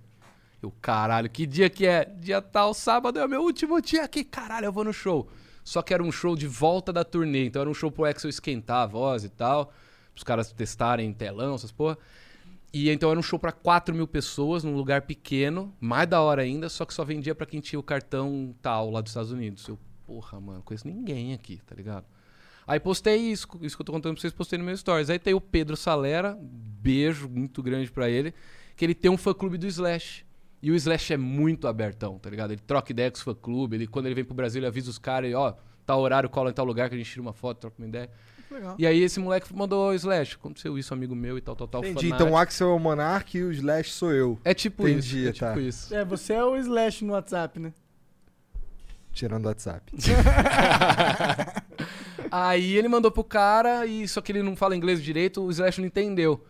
Eu, 0.61 0.71
caralho, 0.81 1.29
que 1.29 1.45
dia 1.45 1.69
que 1.69 1.85
é? 1.85 2.05
Dia 2.05 2.41
tal, 2.41 2.73
sábado 2.73 3.19
é 3.19 3.25
o 3.25 3.29
meu 3.29 3.41
último 3.41 3.79
dia 3.81 4.03
aqui, 4.03 4.23
caralho, 4.23 4.65
eu 4.65 4.71
vou 4.71 4.83
no 4.83 4.93
show. 4.93 5.29
Só 5.63 5.81
que 5.81 5.93
era 5.93 6.01
um 6.01 6.11
show 6.11 6.35
de 6.35 6.47
volta 6.47 6.91
da 6.91 7.03
turnê, 7.03 7.45
então 7.45 7.61
era 7.61 7.69
um 7.69 7.73
show 7.73 7.91
pro 7.91 8.05
Axel 8.05 8.29
esquentar 8.29 8.83
a 8.83 8.85
voz 8.85 9.23
e 9.23 9.29
tal, 9.29 9.71
os 10.15 10.23
caras 10.23 10.51
testarem 10.51 11.13
telão, 11.13 11.55
essas 11.55 11.71
porra. 11.71 11.97
E 12.73 12.89
então 12.89 13.09
era 13.09 13.19
um 13.19 13.23
show 13.23 13.37
pra 13.37 13.51
4 13.51 13.93
mil 13.93 14.07
pessoas 14.07 14.63
num 14.63 14.75
lugar 14.75 15.03
pequeno, 15.03 15.73
mais 15.79 16.07
da 16.07 16.21
hora 16.21 16.41
ainda, 16.41 16.69
só 16.69 16.85
que 16.85 16.93
só 16.93 17.03
vendia 17.03 17.35
pra 17.35 17.45
quem 17.45 17.59
tinha 17.59 17.79
o 17.79 17.83
cartão 17.83 18.55
tal 18.61 18.89
lá 18.89 19.01
dos 19.01 19.11
Estados 19.11 19.31
Unidos. 19.31 19.67
Eu, 19.67 19.79
porra, 20.05 20.39
mano, 20.39 20.61
conheço 20.63 20.87
ninguém 20.87 21.33
aqui, 21.33 21.61
tá 21.65 21.75
ligado? 21.75 22.05
Aí 22.67 22.79
postei 22.79 23.15
isso, 23.15 23.47
isso 23.61 23.77
que 23.77 23.81
eu 23.81 23.85
tô 23.85 23.93
contando 23.93 24.13
pra 24.13 24.21
vocês, 24.21 24.33
postei 24.33 24.59
no 24.59 24.65
meu 24.65 24.75
stories. 24.75 25.09
Aí 25.09 25.17
tem 25.17 25.33
o 25.33 25.39
Pedro 25.39 25.77
Salera, 25.77 26.37
beijo 26.41 27.29
muito 27.29 27.63
grande 27.63 27.89
pra 27.89 28.09
ele, 28.09 28.33
que 28.75 28.83
ele 28.83 28.93
tem 28.93 29.09
um 29.09 29.17
fã 29.17 29.33
clube 29.33 29.57
do 29.57 29.65
Slash. 29.65 30.26
E 30.67 30.71
o 30.71 30.75
Slash 30.75 31.13
é 31.13 31.17
muito 31.17 31.65
abertão, 31.65 32.19
tá 32.19 32.29
ligado? 32.29 32.51
Ele 32.51 32.59
troca 32.59 32.91
ideia 32.91 33.09
com 33.09 33.15
os 33.15 33.21
fã 33.21 33.33
clube, 33.33 33.77
ele 33.77 33.87
quando 33.87 34.07
ele 34.07 34.15
vem 34.15 34.25
pro 34.25 34.35
Brasil, 34.35 34.59
ele 34.59 34.67
avisa 34.67 34.89
os 34.89 34.99
caras, 34.99 35.33
ó, 35.33 35.55
tal 35.85 36.01
horário, 36.01 36.29
cola 36.29 36.49
em 36.49 36.53
tal 36.53 36.65
lugar 36.65 36.89
que 36.89 36.95
a 36.95 36.97
gente 36.97 37.09
tira 37.09 37.21
uma 37.21 37.31
foto, 37.31 37.59
troca 37.59 37.77
uma 37.79 37.87
ideia. 37.87 38.09
Legal. 38.51 38.75
E 38.77 38.85
aí 38.85 39.01
esse 39.01 39.17
moleque 39.17 39.55
mandou 39.55 39.93
Slash, 39.93 40.35
aconteceu 40.35 40.77
isso, 40.77 40.93
amigo 40.93 41.15
meu 41.15 41.37
e 41.37 41.41
tal, 41.41 41.55
tal, 41.55 41.69
tal. 41.69 41.85
Entendi. 41.85 42.09
fanático. 42.09 42.21
Então 42.21 42.33
o 42.33 42.37
Axel 42.37 42.67
é 42.67 42.73
o 42.73 42.79
Monark 42.79 43.37
e 43.37 43.43
o 43.43 43.51
Slash 43.53 43.91
sou 43.91 44.11
eu. 44.11 44.37
É 44.43 44.53
tipo 44.53 44.85
Entendi, 44.85 45.19
isso. 45.19 45.29
É 45.29 45.31
tipo 45.31 45.45
tá. 45.45 45.57
isso. 45.57 45.95
É, 45.95 46.03
você 46.03 46.33
é 46.33 46.43
o 46.43 46.57
Slash 46.57 47.05
no 47.05 47.13
WhatsApp, 47.13 47.61
né? 47.61 47.73
Tirando 49.13 49.45
o 49.45 49.47
WhatsApp. 49.47 49.89
Aí 52.29 52.75
ele 52.75 52.89
mandou 52.89 53.09
pro 53.09 53.23
cara, 53.23 53.85
e 53.85 54.05
só 54.05 54.19
que 54.19 54.33
ele 54.33 54.43
não 54.43 54.53
fala 54.53 54.75
inglês 54.75 55.01
direito, 55.01 55.41
o 55.41 55.49
Slash 55.49 55.79
não 55.79 55.87
entendeu. 55.87 56.45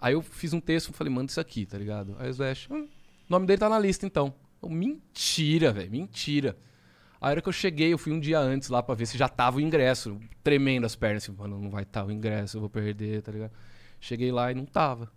Aí 0.00 0.14
eu 0.14 0.22
fiz 0.22 0.52
um 0.52 0.60
texto 0.60 0.90
e 0.90 0.92
falei, 0.92 1.12
manda 1.12 1.30
isso 1.30 1.40
aqui, 1.40 1.64
tá 1.64 1.78
ligado? 1.78 2.16
Aí 2.18 2.26
o 2.26 2.30
Slash, 2.30 2.66
hum, 2.72 2.88
o 3.28 3.32
nome 3.32 3.46
dele 3.46 3.58
tá 3.58 3.68
na 3.68 3.78
lista 3.78 4.06
então. 4.06 4.34
Eu, 4.62 4.68
mentira, 4.68 5.72
velho, 5.72 5.90
mentira. 5.90 6.56
Aí 7.20 7.28
a 7.28 7.30
hora 7.30 7.42
que 7.42 7.48
eu 7.48 7.52
cheguei, 7.52 7.92
eu 7.92 7.98
fui 7.98 8.12
um 8.12 8.20
dia 8.20 8.38
antes 8.38 8.68
lá 8.68 8.82
pra 8.82 8.94
ver 8.94 9.06
se 9.06 9.16
já 9.16 9.28
tava 9.28 9.56
o 9.56 9.60
ingresso. 9.60 10.18
Tremendo 10.42 10.84
as 10.84 10.94
pernas, 10.94 11.22
assim, 11.22 11.32
mano, 11.32 11.58
não 11.58 11.70
vai 11.70 11.82
estar 11.84 12.04
o 12.04 12.12
ingresso, 12.12 12.56
eu 12.56 12.60
vou 12.60 12.70
perder, 12.70 13.22
tá 13.22 13.32
ligado? 13.32 13.52
Cheguei 13.98 14.30
lá 14.30 14.50
e 14.50 14.54
não 14.54 14.66
tava. 14.66 15.10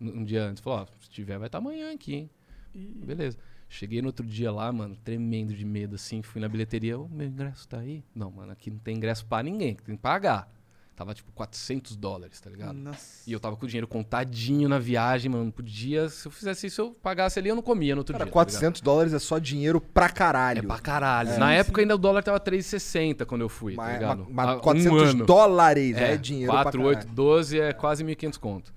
Um 0.00 0.24
dia 0.24 0.44
antes. 0.44 0.62
Falou, 0.62 0.80
ó, 0.80 0.86
se 1.00 1.08
tiver, 1.10 1.38
vai 1.38 1.48
estar 1.48 1.58
amanhã 1.58 1.92
aqui, 1.92 2.14
hein? 2.14 2.30
Beleza. 2.74 3.38
Cheguei 3.68 4.00
no 4.00 4.08
outro 4.08 4.24
dia 4.24 4.50
lá, 4.52 4.70
mano, 4.72 4.96
tremendo 4.96 5.54
de 5.54 5.64
medo, 5.64 5.94
assim. 5.94 6.22
Fui 6.22 6.40
na 6.40 6.48
bilheteria, 6.48 6.98
ô, 6.98 7.08
meu 7.08 7.26
ingresso 7.26 7.68
tá 7.68 7.78
aí? 7.78 8.04
Não, 8.14 8.30
mano, 8.30 8.52
aqui 8.52 8.70
não 8.70 8.78
tem 8.78 8.96
ingresso 8.96 9.26
pra 9.26 9.42
ninguém, 9.42 9.74
tem 9.74 9.96
que 9.96 10.02
pagar. 10.02 10.50
Tava 10.98 11.14
tipo 11.14 11.30
400 11.30 11.94
dólares, 11.94 12.40
tá 12.40 12.50
ligado? 12.50 12.72
Nossa. 12.74 13.22
E 13.24 13.32
eu 13.32 13.38
tava 13.38 13.56
com 13.56 13.64
o 13.64 13.68
dinheiro 13.68 13.86
contadinho 13.86 14.68
na 14.68 14.80
viagem, 14.80 15.30
mano. 15.30 15.44
Não 15.44 15.50
podia. 15.52 16.08
Se 16.08 16.26
eu 16.26 16.32
fizesse 16.32 16.66
isso, 16.66 16.80
eu 16.80 16.90
pagasse 16.90 17.38
ali, 17.38 17.48
eu 17.48 17.54
não 17.54 17.62
comia 17.62 17.94
no 17.94 18.00
outro 18.00 18.14
Cara, 18.14 18.24
dia. 18.24 18.32
tá 18.32 18.40
ligado? 18.40 18.50
400 18.50 18.80
dólares 18.80 19.12
é 19.12 19.20
só 19.20 19.38
dinheiro 19.38 19.80
pra 19.80 20.08
caralho. 20.08 20.58
É 20.58 20.62
pra 20.62 20.80
caralho. 20.80 21.38
Na 21.38 21.52
época 21.52 21.80
ainda 21.80 21.94
o 21.94 21.98
dólar 21.98 22.24
tava 22.24 22.40
3,60 22.40 23.24
quando 23.26 23.42
eu 23.42 23.48
fui, 23.48 23.76
tá 23.76 23.82
Mas, 23.82 23.92
ligado? 23.94 24.24
mas- 24.24 24.34
mas 24.34 24.48
Há 24.48 24.56
um 24.56 24.60
400 24.60 25.10
ano. 25.14 25.24
dólares 25.24 25.96
é, 25.96 26.14
É, 26.14 26.16
dinheiro 26.16 26.50
4, 26.52 26.72
pra 26.80 26.88
8, 26.88 26.98
caralho. 26.98 27.14
12 27.14 27.60
é 27.60 27.72
quase 27.72 28.02
1.500 28.02 28.36
conto. 28.40 28.74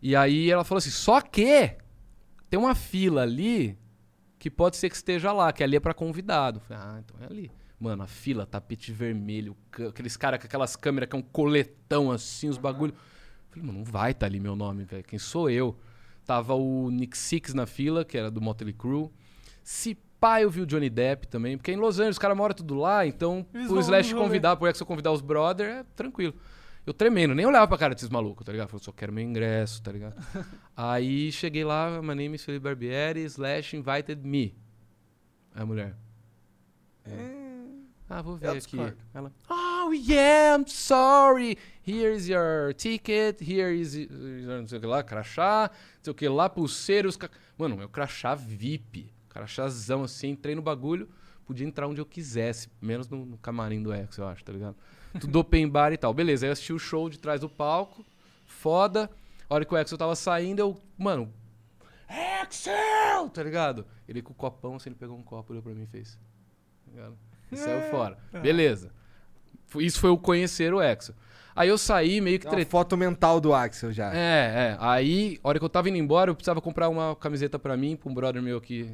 E 0.00 0.14
aí 0.14 0.48
ela 0.48 0.62
falou 0.62 0.78
assim, 0.78 0.90
só 0.90 1.20
que 1.20 1.72
tem 2.48 2.60
uma 2.60 2.76
fila 2.76 3.22
ali 3.22 3.76
que 4.38 4.48
pode 4.48 4.76
ser 4.76 4.88
que 4.88 4.94
esteja 4.94 5.32
lá, 5.32 5.52
que 5.52 5.64
ali 5.64 5.74
é 5.74 5.80
pra 5.80 5.92
convidado. 5.92 6.58
Eu 6.60 6.76
Falei, 6.76 6.82
ah, 6.86 7.00
então 7.04 7.16
é 7.20 7.24
ali. 7.28 7.50
Mano, 7.78 8.02
a 8.02 8.06
fila, 8.06 8.46
tapete 8.46 8.90
vermelho, 8.90 9.54
aqueles 9.88 10.16
caras 10.16 10.40
com 10.40 10.46
aquelas 10.46 10.76
câmeras 10.76 11.10
que 11.10 11.14
é 11.14 11.18
um 11.18 11.22
coletão 11.22 12.10
assim, 12.10 12.48
os 12.48 12.56
bagulho. 12.56 12.92
Eu 12.94 13.48
Falei, 13.50 13.66
mano, 13.66 13.78
não 13.80 13.84
vai 13.84 14.12
estar 14.12 14.26
ali 14.26 14.40
meu 14.40 14.56
nome, 14.56 14.84
velho. 14.84 15.04
Quem 15.04 15.18
sou 15.18 15.50
eu? 15.50 15.78
Tava 16.24 16.54
o 16.54 16.90
Nick 16.90 17.16
Six 17.16 17.52
na 17.54 17.66
fila, 17.66 18.04
que 18.04 18.16
era 18.16 18.30
do 18.30 18.40
Motley 18.40 18.72
Crue. 18.72 19.10
Se 19.62 19.94
pá, 20.18 20.40
eu 20.40 20.50
vi 20.50 20.62
o 20.62 20.66
Johnny 20.66 20.88
Depp 20.88 21.28
também, 21.28 21.56
porque 21.56 21.70
em 21.70 21.76
Los 21.76 21.98
Angeles 21.98 22.16
os 22.16 22.18
caras 22.18 22.36
moram 22.36 22.54
tudo 22.54 22.74
lá, 22.74 23.06
então 23.06 23.46
Eles 23.52 23.68
pro 23.68 23.78
Slash 23.78 24.10
no 24.10 24.16
rolê. 24.16 24.28
convidar, 24.28 24.56
pro 24.56 24.66
Exo 24.66 24.84
convidar 24.86 25.12
os 25.12 25.20
brother, 25.20 25.68
é 25.68 25.84
tranquilo. 25.94 26.34
Eu 26.86 26.94
tremendo, 26.94 27.34
nem 27.34 27.44
olhava 27.44 27.66
pra 27.66 27.76
cara 27.76 27.94
desses 27.94 28.08
malucos, 28.08 28.46
tá 28.46 28.52
ligado? 28.52 28.68
Falei, 28.68 28.84
só 28.84 28.92
quero 28.92 29.12
meu 29.12 29.24
ingresso, 29.24 29.82
tá 29.82 29.92
ligado? 29.92 30.14
Aí 30.76 31.30
cheguei 31.32 31.64
lá, 31.64 32.00
my 32.00 32.14
name 32.14 32.36
is 32.36 32.44
Felipe 32.44 32.62
Barbieri, 32.64 33.22
Slash 33.24 33.76
invited 33.76 34.26
me. 34.26 34.56
Aí 35.54 35.62
a 35.62 35.66
mulher. 35.66 35.96
Ah, 38.08 38.22
vou 38.22 38.36
ver 38.36 38.46
Eu 38.46 38.50
aqui. 38.52 38.60
discordo. 38.60 38.96
Ela, 39.12 39.32
oh 39.50 39.92
yeah, 39.92 40.56
I'm 40.56 40.66
sorry. 40.68 41.58
Here's 41.86 42.28
your 42.28 42.72
ticket, 42.74 43.40
here 43.40 43.74
is 43.74 43.94
your- 43.94 44.08
não 44.60 44.66
sei 44.68 44.78
o 44.78 44.80
que 44.80 44.86
lá, 44.86 45.02
crachá, 45.02 45.70
não 45.72 46.04
sei 46.04 46.10
o 46.12 46.14
que 46.14 46.28
lá, 46.28 46.48
pulseira, 46.48 47.08
os 47.08 47.16
ca... 47.16 47.28
Mano, 47.58 47.76
meu 47.76 47.88
crachá 47.88 48.34
VIP, 48.34 49.12
crachazão 49.28 50.04
assim, 50.04 50.30
entrei 50.30 50.54
no 50.54 50.62
bagulho, 50.62 51.08
podia 51.44 51.66
entrar 51.66 51.88
onde 51.88 52.00
eu 52.00 52.06
quisesse, 52.06 52.68
menos 52.80 53.08
no, 53.08 53.24
no 53.26 53.38
camarim 53.38 53.82
do 53.82 53.92
Ex, 53.92 54.16
eu 54.18 54.26
acho, 54.28 54.44
tá 54.44 54.52
ligado? 54.52 54.76
Tudo 55.20 55.38
open 55.40 55.68
bar 55.68 55.92
e 55.92 55.96
tal. 55.96 56.12
Beleza, 56.14 56.44
aí 56.46 56.48
eu 56.48 56.52
assisti 56.52 56.72
o 56.72 56.78
show 56.78 57.08
de 57.10 57.18
trás 57.18 57.40
do 57.40 57.48
palco, 57.48 58.04
foda. 58.44 59.10
A 59.48 59.54
hora 59.54 59.64
que 59.64 59.72
o 59.72 59.76
Axel 59.76 59.96
tava 59.98 60.14
saindo, 60.14 60.60
eu, 60.60 60.80
mano, 60.98 61.32
Axel, 62.08 63.28
tá 63.30 63.42
ligado? 63.42 63.86
Ele 64.08 64.22
com 64.22 64.32
o 64.32 64.36
copão, 64.36 64.76
assim, 64.76 64.90
ele 64.90 64.96
pegou 64.96 65.16
um 65.16 65.22
copo, 65.22 65.52
olhou 65.52 65.62
pra 65.62 65.72
mim 65.72 65.82
e 65.84 65.86
fez. 65.86 66.18
Tá 66.84 66.90
ligado? 66.92 67.18
E 67.50 67.56
saiu 67.56 67.82
fora. 67.90 68.18
Beleza. 68.42 68.90
Foi- 69.66 69.84
Isso 69.84 70.00
foi 70.00 70.10
o 70.10 70.18
conhecer 70.18 70.72
o 70.74 70.80
Axel. 70.80 71.14
Aí 71.54 71.68
eu 71.68 71.78
saí 71.78 72.20
meio 72.20 72.38
que 72.38 72.46
Tem 72.46 72.58
uma 72.58 72.64
foto 72.66 72.96
mental 72.96 73.40
do 73.40 73.54
Axel 73.54 73.90
já. 73.92 74.12
É, 74.14 74.74
é. 74.74 74.76
Aí, 74.78 75.38
a 75.42 75.48
hora 75.48 75.58
que 75.58 75.64
eu 75.64 75.68
tava 75.70 75.88
indo 75.88 75.96
embora, 75.96 76.30
eu 76.30 76.34
precisava 76.34 76.60
comprar 76.60 76.88
uma 76.88 77.16
camiseta 77.16 77.58
pra 77.58 77.76
mim, 77.76 77.96
pra 77.96 78.10
um 78.10 78.14
brother 78.14 78.42
meu 78.42 78.58
aqui 78.58 78.84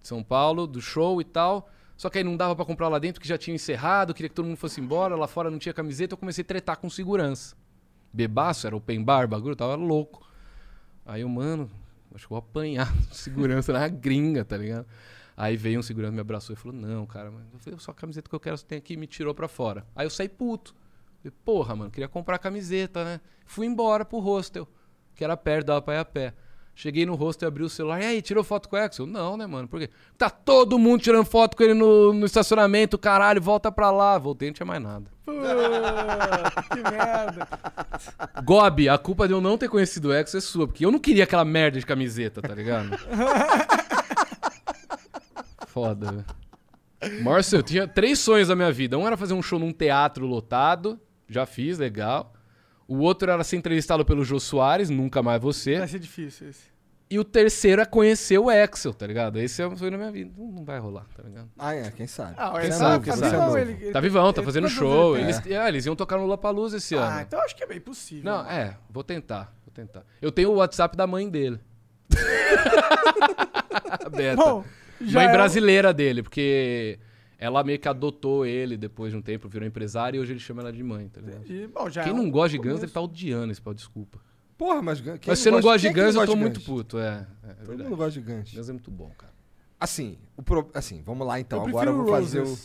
de 0.00 0.06
São 0.08 0.22
Paulo, 0.22 0.66
do 0.66 0.80
show 0.80 1.20
e 1.20 1.24
tal. 1.24 1.68
Só 1.96 2.08
que 2.08 2.18
aí 2.18 2.24
não 2.24 2.36
dava 2.36 2.54
pra 2.54 2.64
comprar 2.64 2.88
lá 2.88 2.98
dentro, 2.98 3.20
que 3.20 3.26
já 3.28 3.36
tinha 3.36 3.54
encerrado, 3.54 4.14
queria 4.14 4.28
que 4.28 4.34
todo 4.34 4.46
mundo 4.46 4.56
fosse 4.56 4.80
embora, 4.80 5.14
lá 5.16 5.26
fora 5.28 5.50
não 5.50 5.58
tinha 5.58 5.72
camiseta, 5.72 6.14
eu 6.14 6.18
comecei 6.18 6.42
a 6.42 6.44
tretar 6.44 6.76
com 6.76 6.88
segurança. 6.90 7.54
Bebaço, 8.12 8.66
era 8.66 8.76
open 8.76 9.02
bar, 9.02 9.26
bagulho, 9.28 9.54
tava 9.56 9.74
louco. 9.74 10.26
Aí 11.06 11.20
eu, 11.22 11.28
mano, 11.28 11.70
acho 12.14 12.26
que 12.26 12.32
eu 12.32 12.36
vou 12.36 12.38
apanhar 12.38 12.92
segurança 13.12 13.72
na 13.72 13.88
gringa, 13.88 14.44
tá 14.44 14.56
ligado? 14.56 14.86
Aí 15.42 15.56
veio 15.56 15.80
um 15.80 15.82
segurança, 15.82 16.12
me 16.12 16.20
abraçou 16.20 16.54
e 16.54 16.56
falou: 16.56 16.78
Não, 16.78 17.04
cara, 17.04 17.28
mas 17.28 17.42
eu 17.52 17.58
falei, 17.58 17.76
só 17.80 17.90
a 17.90 17.94
camiseta 17.94 18.28
que 18.28 18.34
eu 18.34 18.38
quero 18.38 18.56
você 18.56 18.64
tem 18.64 18.78
aqui, 18.78 18.94
e 18.94 18.96
me 18.96 19.08
tirou 19.08 19.34
pra 19.34 19.48
fora. 19.48 19.84
Aí 19.96 20.06
eu 20.06 20.10
saí 20.10 20.28
puto. 20.28 20.72
Falei, 21.20 21.36
porra, 21.44 21.74
mano, 21.74 21.90
queria 21.90 22.06
comprar 22.06 22.38
camiseta, 22.38 23.04
né? 23.04 23.20
Fui 23.44 23.66
embora 23.66 24.04
pro 24.04 24.20
hostel, 24.20 24.68
que 25.16 25.24
era 25.24 25.36
perto, 25.36 25.66
dava 25.66 25.82
pra 25.82 25.94
ir 25.94 25.98
a 25.98 26.04
pé. 26.04 26.32
Cheguei 26.76 27.04
no 27.04 27.16
hostel, 27.16 27.48
abri 27.48 27.64
o 27.64 27.68
celular. 27.68 28.00
E 28.00 28.04
aí, 28.04 28.22
tirou 28.22 28.44
foto 28.44 28.68
com 28.68 28.76
o 28.76 28.78
Axel? 28.78 29.04
Não, 29.04 29.36
né, 29.36 29.44
mano? 29.44 29.66
Por 29.66 29.80
quê? 29.80 29.90
Tá 30.16 30.30
todo 30.30 30.78
mundo 30.78 31.02
tirando 31.02 31.24
foto 31.24 31.56
com 31.56 31.64
ele 31.64 31.74
no, 31.74 32.12
no 32.12 32.24
estacionamento, 32.24 32.96
caralho, 32.96 33.42
volta 33.42 33.72
pra 33.72 33.90
lá. 33.90 34.16
Voltei, 34.18 34.48
não 34.48 34.54
tinha 34.54 34.64
mais 34.64 34.80
nada. 34.80 35.10
Puta, 35.26 36.62
que 36.72 36.82
merda. 36.88 37.48
Gobi, 38.44 38.88
a 38.88 38.96
culpa 38.96 39.26
de 39.26 39.34
eu 39.34 39.40
não 39.40 39.58
ter 39.58 39.68
conhecido 39.68 40.10
o 40.10 40.12
Axel 40.12 40.38
é 40.38 40.40
sua, 40.40 40.68
porque 40.68 40.86
eu 40.86 40.92
não 40.92 41.00
queria 41.00 41.24
aquela 41.24 41.44
merda 41.44 41.80
de 41.80 41.84
camiseta, 41.84 42.40
tá 42.40 42.54
ligado? 42.54 42.90
Foda, 45.72 46.12
velho. 46.12 47.22
Márcio, 47.22 47.56
eu 47.58 47.62
tinha 47.62 47.88
três 47.88 48.18
sonhos 48.18 48.48
na 48.48 48.54
minha 48.54 48.70
vida. 48.70 48.96
Um 48.98 49.06
era 49.06 49.16
fazer 49.16 49.34
um 49.34 49.42
show 49.42 49.58
num 49.58 49.72
teatro 49.72 50.26
lotado, 50.26 51.00
já 51.28 51.46
fiz, 51.46 51.78
legal. 51.78 52.32
O 52.86 52.98
outro 52.98 53.30
era 53.30 53.42
ser 53.42 53.56
entrevistado 53.56 54.04
pelo 54.04 54.22
Jô 54.24 54.38
Soares, 54.38 54.90
nunca 54.90 55.22
mais 55.22 55.40
você. 55.40 55.78
Vai 55.78 55.88
ser 55.88 55.98
difícil 55.98 56.48
esse. 56.50 56.70
E 57.10 57.18
o 57.18 57.24
terceiro 57.24 57.80
é 57.82 57.84
conhecer 57.84 58.38
o 58.38 58.48
Axel, 58.48 58.94
tá 58.94 59.06
ligado? 59.06 59.38
Esse 59.38 59.60
é 59.62 59.66
um 59.66 59.76
sonho 59.76 59.90
na 59.92 59.98
minha 59.98 60.10
vida. 60.10 60.30
Não, 60.36 60.46
não 60.46 60.64
vai 60.64 60.78
rolar, 60.78 61.04
tá 61.14 61.22
ligado? 61.22 61.48
Ah, 61.58 61.74
é, 61.74 61.90
quem 61.90 62.06
sabe. 62.06 62.34
Ah, 62.38 62.58
Quem 62.60 62.72
sabe, 62.72 63.04
tá, 63.06 63.12
quem 63.12 63.20
tá 63.22 63.30
sabe. 63.30 63.30
vivão, 63.42 63.58
ele, 63.58 63.72
ele- 63.72 63.92
Tá 63.92 64.00
vivão, 64.00 64.32
tá 64.32 64.40
ele- 64.40 64.46
fazendo 64.46 64.68
show. 64.68 65.16
Eles, 65.18 65.46
é, 65.46 65.68
eles 65.68 65.84
iam 65.86 65.94
tocar 65.96 66.16
no 66.16 66.22
Lollapalooza 66.22 66.76
esse 66.78 66.94
ano. 66.94 67.06
Ah, 67.18 67.22
então 67.22 67.38
eu 67.38 67.44
acho 67.44 67.54
que 67.56 67.64
é 67.64 67.66
bem 67.66 67.80
possível. 67.80 68.24
Não, 68.30 68.48
é, 68.48 68.76
vou 68.90 69.02
tentar, 69.04 69.54
vou 69.64 69.72
tentar. 69.74 70.04
Eu 70.22 70.30
tenho 70.32 70.50
o 70.50 70.54
WhatsApp 70.56 70.96
da 70.96 71.06
mãe 71.06 71.28
dele. 71.28 71.60
A 74.04 74.08
Beta. 74.10 74.36
Bom, 74.36 74.64
mãe 75.10 75.24
é 75.26 75.32
brasileira 75.32 75.92
dele, 75.92 76.22
porque 76.22 76.98
ela 77.38 77.64
meio 77.64 77.78
que 77.78 77.88
adotou 77.88 78.46
ele 78.46 78.76
depois 78.76 79.12
de 79.12 79.18
um 79.18 79.22
tempo, 79.22 79.48
virou 79.48 79.66
empresário 79.66 80.18
e 80.18 80.20
hoje 80.20 80.32
ele 80.32 80.40
chama 80.40 80.62
ela 80.62 80.72
de 80.72 80.82
mãe, 80.82 81.08
tá 81.08 81.20
ligado? 81.20 81.44
Bom, 81.74 81.90
já 81.90 82.02
Quem 82.04 82.12
é 82.12 82.16
não 82.16 82.24
um 82.24 82.30
gosta 82.30 82.50
de 82.50 82.58
Guns, 82.58 82.82
ele 82.82 82.92
tá 82.92 83.00
odiando 83.00 83.50
esse 83.52 83.60
pau, 83.60 83.74
desculpa. 83.74 84.20
Porra, 84.56 84.80
mas... 84.80 85.00
Quem 85.00 85.18
Mas 85.26 85.38
se 85.38 85.44
você 85.44 85.50
não 85.50 85.60
gosta 85.60 85.78
de 85.80 85.88
é 85.88 85.92
Guns, 85.92 86.14
eu 86.14 86.26
tô 86.26 86.36
muito 86.36 86.56
Guns? 86.60 86.66
puto, 86.66 86.98
é. 86.98 87.26
é 87.42 87.48
Todo 87.54 87.66
verdade. 87.66 87.82
mundo 87.90 87.96
gosta 87.96 88.20
de 88.20 88.20
Guns. 88.32 88.54
Guns 88.54 88.68
é 88.68 88.72
muito 88.72 88.90
bom, 88.90 89.10
cara. 89.18 89.32
Assim, 89.80 90.18
o 90.36 90.42
pro... 90.42 90.70
assim, 90.74 91.02
vamos 91.04 91.26
lá 91.26 91.40
então. 91.40 91.60
Eu 91.62 91.66
Agora 91.68 91.90
eu 91.90 91.96
vou 91.96 92.06
fazer 92.06 92.42
o... 92.42 92.58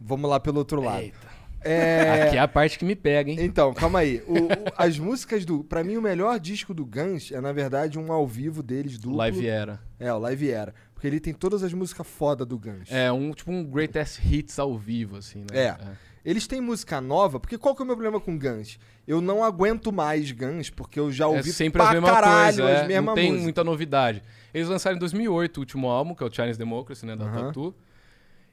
Vamos 0.00 0.30
lá 0.30 0.38
pelo 0.38 0.58
outro 0.58 0.80
lado. 0.80 1.02
Eita. 1.02 1.34
É... 1.66 2.24
Aqui 2.24 2.36
é 2.36 2.40
a 2.40 2.46
parte 2.46 2.78
que 2.78 2.84
me 2.84 2.94
pega, 2.94 3.30
hein? 3.30 3.38
Então, 3.40 3.72
calma 3.74 4.00
aí. 4.00 4.22
O- 4.28 4.34
o- 4.44 4.48
as 4.76 4.98
músicas 4.98 5.44
do... 5.44 5.64
Pra 5.64 5.82
mim, 5.82 5.96
o 5.96 6.02
melhor 6.02 6.38
disco 6.38 6.72
do 6.74 6.84
Guns 6.84 7.32
é, 7.32 7.40
na 7.40 7.52
verdade, 7.52 7.98
um 7.98 8.12
ao 8.12 8.26
vivo 8.28 8.62
deles, 8.62 8.98
duplo. 8.98 9.16
Live 9.16 9.46
Era. 9.46 9.80
É, 9.98 10.12
o 10.12 10.18
Live 10.18 10.48
Era. 10.50 10.74
Porque 11.04 11.14
ele 11.16 11.20
tem 11.20 11.34
todas 11.34 11.62
as 11.62 11.74
músicas 11.74 12.06
foda 12.06 12.46
do 12.46 12.58
Guns. 12.58 12.90
É 12.90 13.12
um 13.12 13.32
tipo 13.34 13.52
um 13.52 13.62
greatest 13.62 14.18
hits 14.24 14.58
ao 14.58 14.74
vivo, 14.78 15.16
assim, 15.18 15.40
né? 15.52 15.58
É. 15.66 15.76
Eles 16.24 16.46
têm 16.46 16.62
música 16.62 16.98
nova, 16.98 17.38
porque 17.38 17.58
qual 17.58 17.74
que 17.76 17.82
é 17.82 17.84
o 17.84 17.86
meu 17.86 17.94
problema 17.94 18.18
com 18.18 18.38
Guns? 18.38 18.78
Eu 19.06 19.20
não 19.20 19.44
aguento 19.44 19.92
mais 19.92 20.32
Guns, 20.32 20.70
porque 20.70 20.98
eu 20.98 21.12
já 21.12 21.24
É 21.24 21.26
ouvi 21.28 21.52
sempre 21.52 21.82
pra 21.82 21.90
a 21.90 21.92
mesma 21.92 22.08
caralho 22.08 22.56
coisa, 22.56 22.70
é. 22.70 22.80
as 22.80 22.88
mesmas 22.88 23.04
não 23.04 23.14
tem 23.14 23.24
músicas. 23.26 23.42
muita 23.42 23.64
novidade. 23.64 24.22
Eles 24.54 24.66
lançaram 24.66 24.96
em 24.96 24.98
2008 25.00 25.58
o 25.58 25.60
último 25.60 25.88
álbum, 25.90 26.14
que 26.14 26.22
é 26.22 26.26
o 26.26 26.32
Chinese 26.34 26.58
Democracy, 26.58 27.04
né, 27.04 27.14
da 27.14 27.26
Aham. 27.26 27.46
Tatu. 27.48 27.74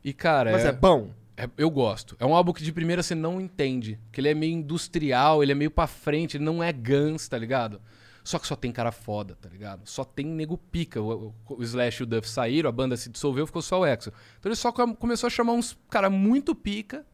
E, 0.03 0.11
cara, 0.11 0.51
Mas 0.51 0.65
é 0.65 0.73
bom. 0.73 1.09
é- 1.38 1.47
eu 1.57 1.69
gosto. 1.69 2.17
É 2.19 2.25
um 2.25 2.35
álbum 2.35 2.51
que 2.51 2.61
de 2.65 2.73
primeira 2.73 3.01
você 3.01 3.15
não 3.15 3.39
entende, 3.39 3.97
que 4.11 4.19
ele 4.19 4.27
é 4.27 4.33
meio 4.33 4.51
industrial, 4.51 5.41
ele 5.41 5.53
é 5.53 5.55
meio 5.55 5.71
pra 5.71 5.88
frente, 5.88 6.35
ele 6.35 6.43
não 6.43 6.61
é 6.61 6.73
Guns, 6.73 7.30
tá 7.30 7.38
ligado? 7.38 7.80
Só 8.24 8.38
que 8.38 8.45
só 8.48 8.56
tem 8.56 8.72
cara 8.72 8.91
foda, 8.91 9.35
tá 9.41 9.50
ligado? 9.50 9.82
Só 9.85 10.03
tem 10.03 10.25
nego 10.25 10.58
pica. 10.58 11.01
O, 11.01 11.33
o- 11.50 11.56
o 11.58 11.64
Slash 11.64 12.01
e 12.01 12.03
o 12.03 12.06
Duff 12.06 12.30
saíram, 12.30 12.69
a 12.69 12.72
banda 12.72 12.95
se 12.95 13.09
dissolveu, 13.09 13.48
ficou 13.48 13.61
só 13.61 13.80
o 13.80 13.85
Exo. 13.85 14.11
Então 14.40 14.50
ele 14.50 14.56
só 14.56 14.72
com- 14.72 14.95
começou 14.95 15.27
a 15.27 15.30
chamar 15.30 15.53
uns 15.53 15.77
cara 15.90 16.09
muito 16.09 16.53
pica 16.53 17.06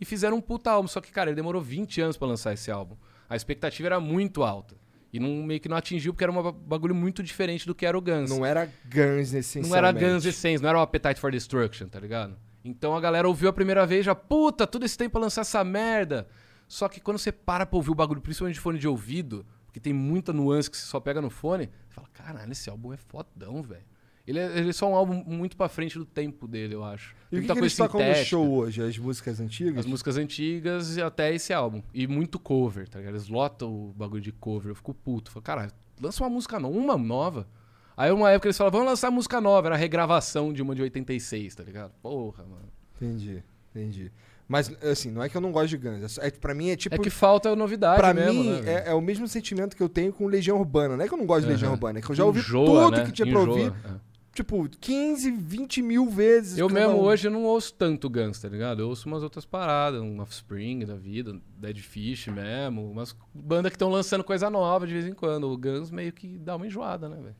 e 0.00 0.04
fizeram 0.04 0.36
um 0.38 0.40
puta 0.40 0.70
álbum. 0.70 0.88
Só 0.88 1.00
que, 1.00 1.10
cara, 1.12 1.30
ele 1.30 1.36
demorou 1.36 1.62
20 1.62 2.00
anos 2.00 2.16
pra 2.16 2.26
lançar 2.26 2.52
esse 2.52 2.70
álbum. 2.70 2.96
A 3.28 3.36
expectativa 3.36 3.88
era 3.88 4.00
muito 4.00 4.42
alta. 4.42 4.74
E 5.12 5.20
não, 5.20 5.28
meio 5.44 5.60
que 5.60 5.68
não 5.68 5.76
atingiu, 5.76 6.12
porque 6.12 6.24
era 6.24 6.32
um 6.32 6.52
bagulho 6.52 6.94
muito 6.94 7.22
diferente 7.22 7.66
do 7.66 7.74
que 7.74 7.86
era 7.86 7.96
o 7.96 8.00
Guns. 8.00 8.28
Não 8.28 8.44
era 8.44 8.66
Guns, 8.84 9.32
essencialmente. 9.32 9.68
Não 9.70 9.76
era 9.76 9.92
Guns 9.92 10.24
Essence, 10.26 10.62
não 10.62 10.68
era 10.68 10.78
o 10.78 10.82
Appetite 10.82 11.20
for 11.20 11.30
Destruction, 11.30 11.86
tá 11.88 11.98
ligado? 12.00 12.36
Então 12.64 12.94
a 12.94 13.00
galera 13.00 13.26
ouviu 13.28 13.48
a 13.48 13.52
primeira 13.52 13.86
vez 13.86 14.04
já, 14.04 14.14
puta, 14.14 14.66
todo 14.66 14.84
esse 14.84 14.98
tempo 14.98 15.12
pra 15.12 15.20
lançar 15.20 15.42
essa 15.42 15.62
merda. 15.64 16.26
Só 16.68 16.88
que 16.88 17.00
quando 17.00 17.18
você 17.18 17.30
para 17.30 17.64
pra 17.64 17.76
ouvir 17.76 17.92
o 17.92 17.94
bagulho, 17.94 18.20
principalmente 18.20 18.56
de 18.56 18.60
fone 18.60 18.78
de 18.78 18.88
ouvido, 18.88 19.46
porque 19.76 19.80
tem 19.80 19.92
muita 19.92 20.32
nuance 20.32 20.70
que 20.70 20.76
você 20.76 20.86
só 20.86 20.98
pega 20.98 21.20
no 21.20 21.28
fone, 21.28 21.66
você 21.86 21.94
fala, 21.94 22.08
caralho, 22.10 22.50
esse 22.50 22.70
álbum 22.70 22.94
é 22.94 22.96
fodão, 22.96 23.62
velho. 23.62 23.84
Ele 24.26 24.38
é, 24.38 24.58
ele 24.58 24.70
é 24.70 24.72
só 24.72 24.90
um 24.90 24.94
álbum 24.94 25.22
muito 25.26 25.54
pra 25.54 25.68
frente 25.68 25.98
do 25.98 26.06
tempo 26.06 26.48
dele, 26.48 26.74
eu 26.74 26.82
acho. 26.82 27.14
E 27.30 27.38
o 27.38 27.42
que, 27.42 27.52
que 27.52 27.58
eles 27.58 27.76
tocam 27.76 28.00
no 28.02 28.14
show 28.14 28.50
hoje? 28.54 28.82
As 28.82 28.96
músicas 28.96 29.38
antigas? 29.38 29.80
As 29.80 29.86
músicas 29.86 30.16
antigas 30.16 30.96
e 30.96 31.02
até 31.02 31.34
esse 31.34 31.52
álbum. 31.52 31.82
E 31.92 32.06
muito 32.06 32.38
cover, 32.38 32.88
tá 32.88 32.98
ligado? 32.98 33.16
Eles 33.16 33.28
lotam 33.28 33.70
o 33.70 33.92
bagulho 33.92 34.22
de 34.22 34.32
cover. 34.32 34.70
Eu 34.70 34.74
fico 34.74 34.94
puto. 34.94 35.30
Falo, 35.30 35.42
caralho, 35.42 35.72
lança 36.00 36.24
uma 36.24 36.30
música 36.30 36.58
nova, 36.58 36.74
uma 36.74 36.96
nova. 36.96 37.46
Aí 37.94 38.10
uma 38.10 38.30
época 38.30 38.48
eles 38.48 38.56
falavam, 38.56 38.80
vamos 38.80 38.92
lançar 38.92 39.10
música 39.10 39.42
nova. 39.42 39.68
Era 39.68 39.74
a 39.74 39.78
regravação 39.78 40.54
de 40.54 40.62
uma 40.62 40.74
de 40.74 40.80
86, 40.80 41.54
tá 41.54 41.62
ligado? 41.62 41.92
Porra, 42.00 42.44
mano. 42.44 42.72
Entendi, 42.96 43.44
entendi. 43.70 44.10
Mas, 44.48 44.70
assim, 44.82 45.10
não 45.10 45.22
é 45.22 45.28
que 45.28 45.36
eu 45.36 45.40
não 45.40 45.50
gosto 45.50 45.68
de 45.70 45.76
Guns. 45.76 46.18
É, 46.18 46.28
é 46.28 46.30
que 46.30 46.38
pra 46.38 46.54
mim 46.54 46.70
é 46.70 46.76
tipo... 46.76 46.94
é 46.94 46.98
que 46.98 47.10
falta 47.10 47.54
novidade 47.56 47.98
Pra 47.98 48.14
mesmo, 48.14 48.44
mim, 48.44 48.60
né, 48.60 48.84
é, 48.84 48.90
é 48.90 48.94
o 48.94 49.00
mesmo 49.00 49.26
sentimento 49.26 49.76
que 49.76 49.82
eu 49.82 49.88
tenho 49.88 50.12
com 50.12 50.26
Legião 50.26 50.58
Urbana. 50.58 50.96
Não 50.96 51.04
é 51.04 51.08
que 51.08 51.14
eu 51.14 51.18
não 51.18 51.26
gosto 51.26 51.42
de 51.42 51.48
Legião. 51.52 51.72
Urbana, 51.72 51.98
é 51.98 52.02
que 52.02 52.10
eu 52.10 52.14
já 52.14 52.24
ouvi 52.24 52.38
Enjoa, 52.38 52.84
tudo 52.84 52.96
né? 52.98 53.04
que 53.04 53.12
tinha 53.12 53.26
pra 53.26 53.40
Enjoa, 53.42 53.56
ouvir. 53.56 53.74
é. 53.84 54.00
tipo, 54.32 54.68
15, 54.68 55.30
20 55.32 55.82
mil 55.82 56.08
vezes. 56.08 56.58
Eu 56.58 56.68
mesmo 56.68 56.94
um. 56.94 57.00
hoje 57.00 57.28
não 57.28 57.42
ouço 57.42 57.74
tanto 57.74 58.08
Guns, 58.08 58.38
tá 58.38 58.48
ligado? 58.48 58.82
Eu 58.82 58.88
ouço 58.88 59.08
umas 59.08 59.24
outras 59.24 59.44
paradas, 59.44 60.00
um 60.00 60.20
Offspring 60.20 60.84
da 60.84 60.94
vida, 60.94 61.36
Dead 61.58 61.78
Fish 61.78 62.28
mesmo, 62.28 62.88
umas 62.88 63.16
bandas 63.34 63.70
que 63.70 63.76
estão 63.76 63.88
lançando 63.90 64.22
coisa 64.22 64.48
nova 64.48 64.86
de 64.86 64.92
vez 64.92 65.06
em 65.06 65.12
quando. 65.12 65.50
O 65.50 65.56
Guns 65.58 65.90
meio 65.90 66.12
que 66.12 66.38
dá 66.38 66.54
uma 66.54 66.66
enjoada, 66.68 67.08
né, 67.08 67.16
velho? 67.16 67.36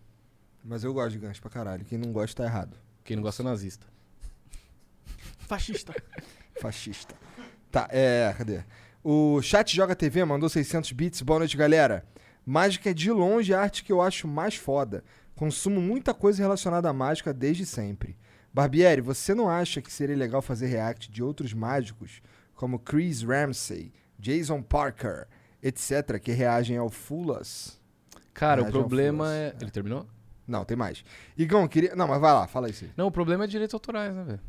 Mas 0.64 0.82
eu 0.82 0.92
gosto 0.92 1.12
de 1.12 1.18
Guns 1.24 1.38
pra 1.38 1.48
caralho. 1.50 1.84
Quem 1.84 1.98
não 1.98 2.12
gosta 2.12 2.42
tá 2.42 2.48
errado. 2.48 2.76
Quem 3.04 3.14
não 3.14 3.22
gosta 3.22 3.42
é 3.42 3.44
nazista. 3.44 3.86
Fascista. 5.38 5.94
Fascista. 6.60 7.14
Tá, 7.70 7.88
é, 7.90 8.34
cadê? 8.36 8.60
O 9.02 9.40
Chat 9.42 9.74
Joga 9.74 9.94
TV 9.94 10.24
mandou 10.24 10.48
600 10.48 10.92
bits. 10.92 11.22
Boa 11.22 11.40
noite, 11.40 11.56
galera. 11.56 12.04
Mágica 12.44 12.90
é 12.90 12.94
de 12.94 13.10
longe 13.10 13.52
a 13.52 13.60
arte 13.60 13.84
que 13.84 13.92
eu 13.92 14.00
acho 14.00 14.26
mais 14.26 14.56
foda. 14.56 15.04
Consumo 15.34 15.80
muita 15.80 16.14
coisa 16.14 16.42
relacionada 16.42 16.88
à 16.88 16.92
mágica 16.92 17.32
desde 17.32 17.66
sempre. 17.66 18.16
Barbieri, 18.52 19.00
você 19.02 19.34
não 19.34 19.48
acha 19.50 19.82
que 19.82 19.92
seria 19.92 20.16
legal 20.16 20.40
fazer 20.40 20.66
react 20.66 21.10
de 21.10 21.22
outros 21.22 21.52
mágicos, 21.52 22.22
como 22.54 22.78
Chris 22.78 23.22
Ramsey, 23.22 23.92
Jason 24.18 24.62
Parker, 24.62 25.26
etc., 25.62 26.18
que 26.18 26.32
reagem 26.32 26.78
ao 26.78 26.88
Fulas? 26.88 27.78
Cara, 28.32 28.62
o 28.62 28.64
Reage 28.64 28.76
ao 28.76 28.82
problema 28.82 29.24
Fulas. 29.24 29.36
é. 29.36 29.54
Ele 29.60 29.70
terminou? 29.70 30.06
Não, 30.48 30.64
tem 30.64 30.76
mais. 30.76 31.04
Igão, 31.36 31.66
queria. 31.68 31.94
Não, 31.94 32.08
mas 32.08 32.20
vai 32.20 32.32
lá, 32.32 32.46
fala 32.46 32.70
isso. 32.70 32.86
Não, 32.96 33.08
o 33.08 33.10
problema 33.10 33.44
é 33.44 33.46
direitos 33.46 33.74
autorais, 33.74 34.14
né, 34.14 34.24
velho? 34.24 34.40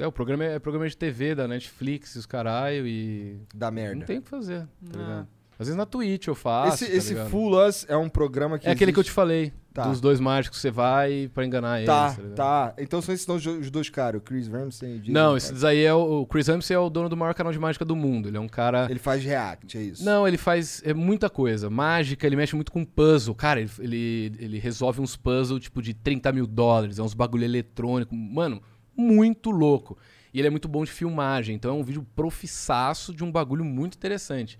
É, 0.00 0.06
o 0.06 0.12
programa 0.12 0.44
é, 0.44 0.54
é 0.54 0.58
programa 0.58 0.88
de 0.88 0.96
TV 0.96 1.34
da 1.34 1.46
Netflix, 1.46 2.16
os 2.16 2.26
caralho, 2.26 2.86
e. 2.86 3.38
Da 3.54 3.70
merda. 3.70 3.96
Não 3.96 4.06
tem 4.06 4.18
o 4.18 4.22
que 4.22 4.30
fazer, 4.30 4.60
tá 4.90 4.98
Não. 4.98 5.04
ligado? 5.04 5.28
Às 5.58 5.66
vezes 5.66 5.76
na 5.76 5.84
Twitch 5.84 6.26
eu 6.26 6.34
faço. 6.34 6.84
esse 6.84 6.90
tá 6.90 6.96
esse? 6.96 7.30
Full 7.30 7.66
Us 7.66 7.84
é 7.86 7.94
um 7.96 8.08
programa 8.08 8.58
que. 8.58 8.66
É 8.66 8.70
aquele 8.70 8.92
que 8.94 8.98
eu 8.98 9.04
te 9.04 9.10
falei. 9.10 9.52
Tá. 9.72 9.84
Dos 9.84 10.00
dois 10.00 10.18
mágicos 10.18 10.58
que 10.58 10.62
você 10.62 10.70
vai 10.70 11.30
pra 11.32 11.44
enganar 11.46 11.76
eles. 11.76 11.86
Tá, 11.86 12.08
ligado? 12.18 12.34
tá. 12.34 12.74
Então 12.76 13.00
são 13.00 13.14
esses 13.14 13.24
são 13.24 13.36
os 13.36 13.42
do- 13.44 13.58
os 13.60 13.70
dois 13.70 13.88
caras, 13.88 14.20
o 14.20 14.24
Chris 14.24 14.48
Ramsey 14.48 14.94
e 14.94 14.96
o 14.96 15.00
Jason 15.00 15.12
Não, 15.12 15.32
Parker. 15.32 15.36
esse 15.36 15.52
daí 15.62 15.84
é 15.84 15.94
o, 15.94 16.22
o 16.22 16.26
Chris 16.26 16.48
Ramsey 16.48 16.74
é 16.74 16.78
o 16.78 16.90
dono 16.90 17.08
do 17.08 17.16
maior 17.16 17.34
canal 17.34 17.52
de 17.52 17.58
mágica 17.58 17.84
do 17.84 17.94
mundo. 17.94 18.26
Ele 18.28 18.36
é 18.36 18.40
um 18.40 18.48
cara. 18.48 18.88
Ele 18.90 18.98
faz 18.98 19.22
react, 19.22 19.78
é 19.78 19.82
isso? 19.82 20.04
Não, 20.04 20.26
ele 20.26 20.36
faz 20.38 20.82
é 20.84 20.92
muita 20.92 21.30
coisa. 21.30 21.70
Mágica, 21.70 22.26
ele 22.26 22.34
mexe 22.34 22.56
muito 22.56 22.72
com 22.72 22.84
puzzle. 22.84 23.32
Cara, 23.34 23.60
ele, 23.60 23.70
ele, 23.78 24.32
ele 24.40 24.58
resolve 24.58 25.00
uns 25.00 25.14
puzzles 25.14 25.62
tipo 25.62 25.80
de 25.80 25.94
30 25.94 26.32
mil 26.32 26.48
dólares. 26.48 26.98
É 26.98 27.02
uns 27.02 27.14
bagulho 27.14 27.44
eletrônico. 27.44 28.12
Mano, 28.12 28.60
muito 28.96 29.50
louco. 29.50 29.96
E 30.32 30.38
ele 30.38 30.46
é 30.48 30.50
muito 30.50 30.68
bom 30.68 30.84
de 30.84 30.90
filmagem. 30.90 31.56
Então 31.56 31.70
é 31.72 31.74
um 31.74 31.82
vídeo 31.82 32.06
profissaço 32.14 33.14
de 33.14 33.24
um 33.24 33.30
bagulho 33.32 33.64
muito 33.64 33.96
interessante. 33.96 34.58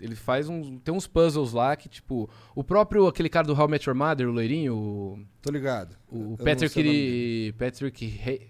Ele 0.00 0.16
faz 0.16 0.48
uns. 0.48 0.80
Tem 0.82 0.92
uns 0.92 1.06
puzzles 1.06 1.52
lá 1.52 1.76
que, 1.76 1.88
tipo. 1.88 2.28
O 2.56 2.64
próprio, 2.64 3.06
aquele 3.06 3.28
cara 3.28 3.46
do 3.46 3.54
How 3.54 3.68
I 3.68 3.70
Met 3.70 3.88
Your 3.88 3.96
Mother, 3.96 4.28
o 4.28 4.32
loirinho, 4.32 4.74
o, 4.74 5.18
Tô 5.40 5.52
ligado. 5.52 5.96
o 6.10 6.36
Patrick. 6.36 7.50
o. 7.50 7.54
Patrick. 7.54 8.04
He- 8.04 8.48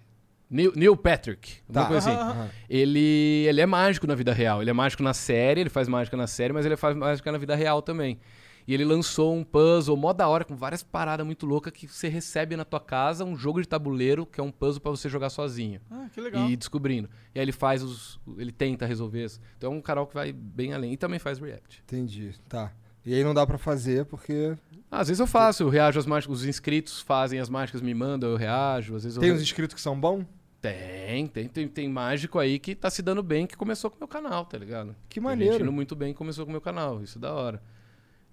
Neil, 0.48 0.72
Neil 0.76 0.96
Patrick. 0.96 1.56
Tá. 1.72 1.86
coisa 1.86 2.10
assim. 2.10 2.18
Aham, 2.18 2.30
Aham. 2.30 2.50
Ele, 2.68 3.46
ele 3.48 3.60
é 3.60 3.66
mágico 3.66 4.06
na 4.06 4.14
vida 4.14 4.32
real. 4.34 4.60
Ele 4.62 4.68
é 4.70 4.72
mágico 4.72 5.02
na 5.02 5.14
série, 5.14 5.60
ele 5.62 5.70
faz 5.70 5.88
mágica 5.88 6.16
na 6.16 6.26
série, 6.26 6.52
mas 6.52 6.64
ele 6.66 6.76
faz 6.76 6.94
mágica 6.96 7.32
na 7.32 7.38
vida 7.38 7.54
real 7.54 7.80
também. 7.82 8.18
E 8.66 8.72
ele 8.74 8.84
lançou 8.84 9.34
um 9.34 9.42
puzzle 9.42 9.96
mó 9.96 10.12
da 10.12 10.28
hora, 10.28 10.44
com 10.44 10.54
várias 10.54 10.82
paradas 10.82 11.24
muito 11.26 11.44
loucas, 11.46 11.72
que 11.72 11.86
você 11.88 12.08
recebe 12.08 12.56
na 12.56 12.64
tua 12.64 12.78
casa 12.80 13.24
um 13.24 13.36
jogo 13.36 13.60
de 13.60 13.66
tabuleiro, 13.68 14.24
que 14.24 14.40
é 14.40 14.42
um 14.42 14.50
puzzle 14.52 14.80
pra 14.80 14.90
você 14.90 15.08
jogar 15.08 15.30
sozinho. 15.30 15.80
Ah, 15.90 16.06
que 16.12 16.20
legal. 16.20 16.48
E 16.48 16.52
ir 16.52 16.56
descobrindo. 16.56 17.08
E 17.34 17.38
aí 17.40 17.44
ele 17.44 17.52
faz 17.52 17.82
os. 17.82 18.20
Ele 18.38 18.52
tenta 18.52 18.86
resolver 18.86 19.24
isso. 19.24 19.40
Então 19.58 19.72
é 19.72 19.76
um 19.76 19.80
canal 19.80 20.06
que 20.06 20.14
vai 20.14 20.32
bem 20.32 20.72
além. 20.72 20.92
E 20.92 20.96
também 20.96 21.18
faz 21.18 21.38
react. 21.38 21.82
Entendi, 21.84 22.32
tá. 22.48 22.72
E 23.04 23.12
aí 23.14 23.24
não 23.24 23.34
dá 23.34 23.44
pra 23.46 23.58
fazer 23.58 24.04
porque. 24.04 24.56
Ah, 24.90 25.00
às 25.00 25.08
vezes 25.08 25.18
eu 25.20 25.26
faço, 25.26 25.64
eu 25.64 25.68
reajo 25.68 25.98
às 25.98 26.06
mágicas. 26.06 26.38
Os 26.38 26.44
inscritos 26.44 27.00
fazem 27.00 27.40
as 27.40 27.48
mágicas, 27.48 27.80
me 27.82 27.92
mandam, 27.94 28.30
eu 28.30 28.36
reajo. 28.36 28.94
Às 28.94 29.02
vezes 29.02 29.16
eu 29.16 29.20
Tem 29.20 29.30
re- 29.30 29.36
uns 29.36 29.42
inscritos 29.42 29.74
que 29.74 29.80
são 29.80 29.98
bons? 29.98 30.24
Tem, 30.60 31.26
tem, 31.26 31.48
tem, 31.48 31.66
tem 31.66 31.88
mágico 31.88 32.38
aí 32.38 32.56
que 32.60 32.76
tá 32.76 32.88
se 32.88 33.02
dando 33.02 33.20
bem 33.20 33.48
que 33.48 33.56
começou 33.56 33.90
com 33.90 33.96
o 33.96 33.98
meu 33.98 34.06
canal, 34.06 34.44
tá 34.46 34.56
ligado? 34.56 34.94
Que 35.08 35.16
Tem 35.16 35.22
maneiro. 35.24 35.54
gente 35.54 35.62
indo 35.62 35.72
muito 35.72 35.96
bem 35.96 36.12
que 36.12 36.18
começou 36.18 36.44
com 36.44 36.50
o 36.50 36.52
meu 36.52 36.60
canal, 36.60 37.02
isso 37.02 37.18
é 37.18 37.20
da 37.20 37.32
hora. 37.34 37.60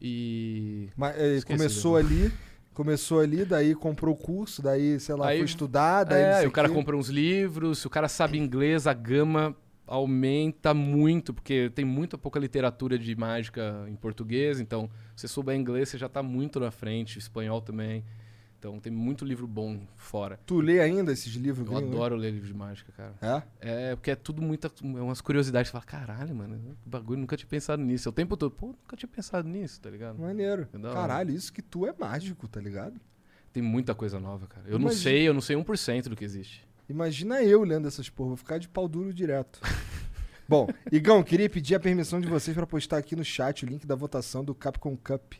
E. 0.01 0.89
Mas, 0.95 1.15
Esqueci 1.17 1.45
começou 1.57 1.97
ali, 1.97 2.31
começou 2.73 3.19
ali, 3.19 3.43
daí 3.45 3.75
comprou 3.75 4.13
o 4.13 4.17
curso, 4.17 4.61
daí, 4.61 4.99
sei 4.99 5.15
lá, 5.15 5.27
Aí- 5.27 5.37
foi 5.39 5.45
estudar, 5.45 6.03
daí 6.05 6.43
É, 6.43 6.47
o 6.47 6.51
cara 6.51 6.69
compra 6.69 6.95
uns 6.95 7.09
livros, 7.09 7.79
se 7.79 7.87
o 7.87 7.89
cara 7.89 8.07
sabe 8.07 8.37
inglês, 8.37 8.87
a 8.87 8.93
gama 8.93 9.55
aumenta 9.85 10.73
muito, 10.73 11.33
porque 11.33 11.71
tem 11.73 11.83
muito 11.83 12.17
pouca 12.17 12.39
literatura 12.39 12.97
de 12.97 13.15
mágica 13.15 13.85
em 13.89 13.95
português, 13.95 14.59
então 14.59 14.89
se 15.15 15.21
você 15.21 15.27
souber 15.27 15.55
inglês, 15.57 15.89
você 15.89 15.97
já 15.97 16.07
tá 16.07 16.21
muito 16.21 16.59
na 16.59 16.69
frente, 16.71 17.17
espanhol 17.17 17.59
também. 17.59 18.03
Então 18.59 18.77
tem 18.77 18.91
muito 18.91 19.23
livro 19.23 19.47
bom 19.47 19.79
fora. 19.95 20.37
Tu 20.45 20.59
lê 20.59 20.81
ainda 20.81 21.13
esses 21.13 21.33
livros 21.33 21.65
Eu 21.65 21.73
gringos, 21.73 21.95
adoro 21.95 22.15
ler 22.17 22.31
livro 22.31 22.45
de 22.47 22.53
mágica, 22.53 22.91
cara. 22.91 23.15
É? 23.61 23.91
É, 23.91 23.95
porque 23.95 24.11
é 24.11 24.15
tudo 24.15 24.41
muita. 24.41 24.67
É 24.67 25.01
umas 25.01 25.21
curiosidades. 25.21 25.69
Você 25.69 25.71
fala, 25.71 25.85
caralho, 25.85 26.35
mano, 26.35 26.75
que 26.83 26.89
bagulho, 26.89 27.21
nunca 27.21 27.37
tinha 27.37 27.47
pensado 27.47 27.81
nisso. 27.81 28.07
É 28.07 28.11
O 28.11 28.13
tempo 28.13 28.35
todo, 28.35 28.51
pô, 28.51 28.67
nunca 28.67 28.97
tinha 28.97 29.07
pensado 29.09 29.47
nisso, 29.47 29.79
tá 29.79 29.89
ligado? 29.89 30.19
Maneiro. 30.19 30.67
É 30.73 30.77
da 30.77 30.89
hora. 30.89 30.99
Caralho, 30.99 31.31
isso 31.33 31.53
que 31.53 31.61
tu 31.61 31.85
é 31.85 31.93
mágico, 31.97 32.49
tá 32.49 32.59
ligado? 32.59 32.99
Tem 33.53 33.63
muita 33.63 33.95
coisa 33.95 34.19
nova, 34.19 34.45
cara. 34.45 34.67
Eu 34.67 34.73
não 34.73 34.87
Imagina- 34.87 35.01
sei, 35.03 35.27
eu 35.27 35.33
não 35.33 35.41
sei 35.41 35.55
1% 35.55 36.09
do 36.09 36.15
que 36.17 36.25
existe. 36.25 36.67
Imagina 36.89 37.41
eu 37.41 37.63
lendo 37.63 37.87
essas 37.87 38.09
porra, 38.09 38.27
vou 38.29 38.37
ficar 38.37 38.57
de 38.57 38.67
pau 38.67 38.89
duro 38.89 39.13
direto. 39.13 39.61
Bom, 40.49 40.67
Igão, 40.91 41.23
queria 41.23 41.49
pedir 41.49 41.75
a 41.75 41.79
permissão 41.79 42.19
de 42.19 42.27
vocês 42.27 42.55
pra 42.55 42.67
postar 42.67 42.97
aqui 42.97 43.15
no 43.15 43.23
chat 43.23 43.63
o 43.63 43.69
link 43.69 43.87
da 43.87 43.95
votação 43.95 44.43
do 44.43 44.53
Capcom 44.53 44.97
Cup. 44.97 45.33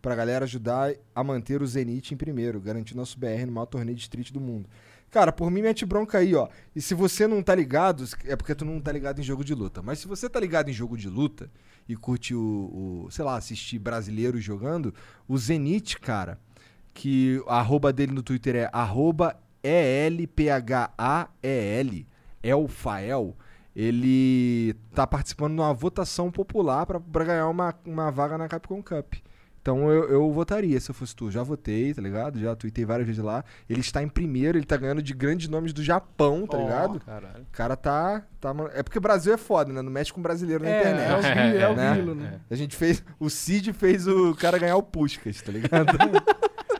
Pra 0.00 0.14
galera 0.14 0.44
ajudar 0.44 0.94
a 1.14 1.24
manter 1.24 1.60
o 1.60 1.66
Zenit 1.66 2.14
em 2.14 2.16
primeiro, 2.16 2.60
garantir 2.60 2.96
nosso 2.96 3.18
BR 3.18 3.44
no 3.46 3.52
maior 3.52 3.66
torneio 3.66 3.96
de 3.96 4.02
street 4.02 4.30
do 4.30 4.40
mundo. 4.40 4.68
Cara, 5.10 5.32
por 5.32 5.50
mim 5.50 5.62
mete 5.62 5.86
bronca 5.86 6.18
aí, 6.18 6.34
ó. 6.34 6.48
E 6.76 6.82
se 6.82 6.94
você 6.94 7.26
não 7.26 7.42
tá 7.42 7.54
ligado, 7.54 8.04
é 8.24 8.36
porque 8.36 8.54
tu 8.54 8.64
não 8.64 8.80
tá 8.80 8.92
ligado 8.92 9.20
em 9.20 9.24
jogo 9.24 9.42
de 9.42 9.54
luta. 9.54 9.82
Mas 9.82 9.98
se 10.00 10.06
você 10.06 10.28
tá 10.28 10.38
ligado 10.38 10.68
em 10.68 10.72
jogo 10.72 10.96
de 10.96 11.08
luta 11.08 11.50
e 11.88 11.96
curte 11.96 12.34
o, 12.34 13.06
o 13.06 13.10
sei 13.10 13.24
lá, 13.24 13.36
assistir 13.36 13.78
brasileiros 13.78 14.44
jogando, 14.44 14.94
o 15.26 15.38
Zenit, 15.38 15.98
cara, 15.98 16.38
que 16.92 17.42
a 17.46 17.58
arroba 17.58 17.92
dele 17.92 18.12
no 18.12 18.22
Twitter 18.22 18.54
é 18.56 18.68
arroba 18.72 19.40
E-L-P-H-A-E-L, 19.62 20.26
Elfael, 22.42 23.36
ele 23.74 24.74
tá 24.92 25.06
participando 25.06 25.54
de 25.54 25.60
uma 25.60 25.72
votação 25.72 26.30
popular 26.30 26.84
pra 26.84 27.24
ganhar 27.24 27.48
uma, 27.48 27.74
uma 27.86 28.10
vaga 28.10 28.36
na 28.36 28.48
Capcom 28.48 28.82
Cup. 28.82 29.14
Então 29.68 29.92
eu, 29.92 30.04
eu 30.08 30.32
votaria 30.32 30.80
se 30.80 30.90
eu 30.90 30.94
fosse 30.94 31.14
tu. 31.14 31.30
Já 31.30 31.42
votei, 31.42 31.92
tá 31.92 32.00
ligado? 32.00 32.40
Já 32.40 32.56
tuitei 32.56 32.86
várias 32.86 33.06
vezes 33.06 33.22
lá. 33.22 33.44
Ele 33.68 33.80
está 33.80 34.02
em 34.02 34.08
primeiro, 34.08 34.56
ele 34.56 34.64
tá 34.64 34.78
ganhando 34.78 35.02
de 35.02 35.12
grandes 35.12 35.46
nomes 35.46 35.74
do 35.74 35.82
Japão, 35.84 36.46
tá 36.46 36.56
Ó. 36.56 36.62
ligado? 36.62 37.00
Caralho. 37.00 37.42
O 37.42 37.52
cara 37.52 37.76
tá, 37.76 38.22
tá. 38.40 38.54
É 38.72 38.82
porque 38.82 38.96
o 38.96 39.00
Brasil 39.00 39.34
é 39.34 39.36
foda, 39.36 39.70
né? 39.70 39.82
Não 39.82 39.90
mexe 39.92 40.10
com 40.10 40.22
brasileiro 40.22 40.64
na 40.64 40.70
É, 40.70 40.80
internet. 40.80 41.10
é 41.10 41.16
o 41.18 41.20
grilo, 41.20 41.58
é 41.64 41.68
o 41.68 41.76
né? 41.76 41.92
grilo, 41.92 42.14
né? 42.14 42.40
A 42.50 42.54
gente 42.54 42.74
fez. 42.74 43.04
O 43.20 43.28
Cid 43.28 43.74
fez 43.74 44.08
o 44.08 44.34
cara 44.36 44.56
ganhar 44.56 44.76
o 44.76 44.82
Puskas, 44.82 45.42
tá 45.42 45.52
ligado? 45.52 45.98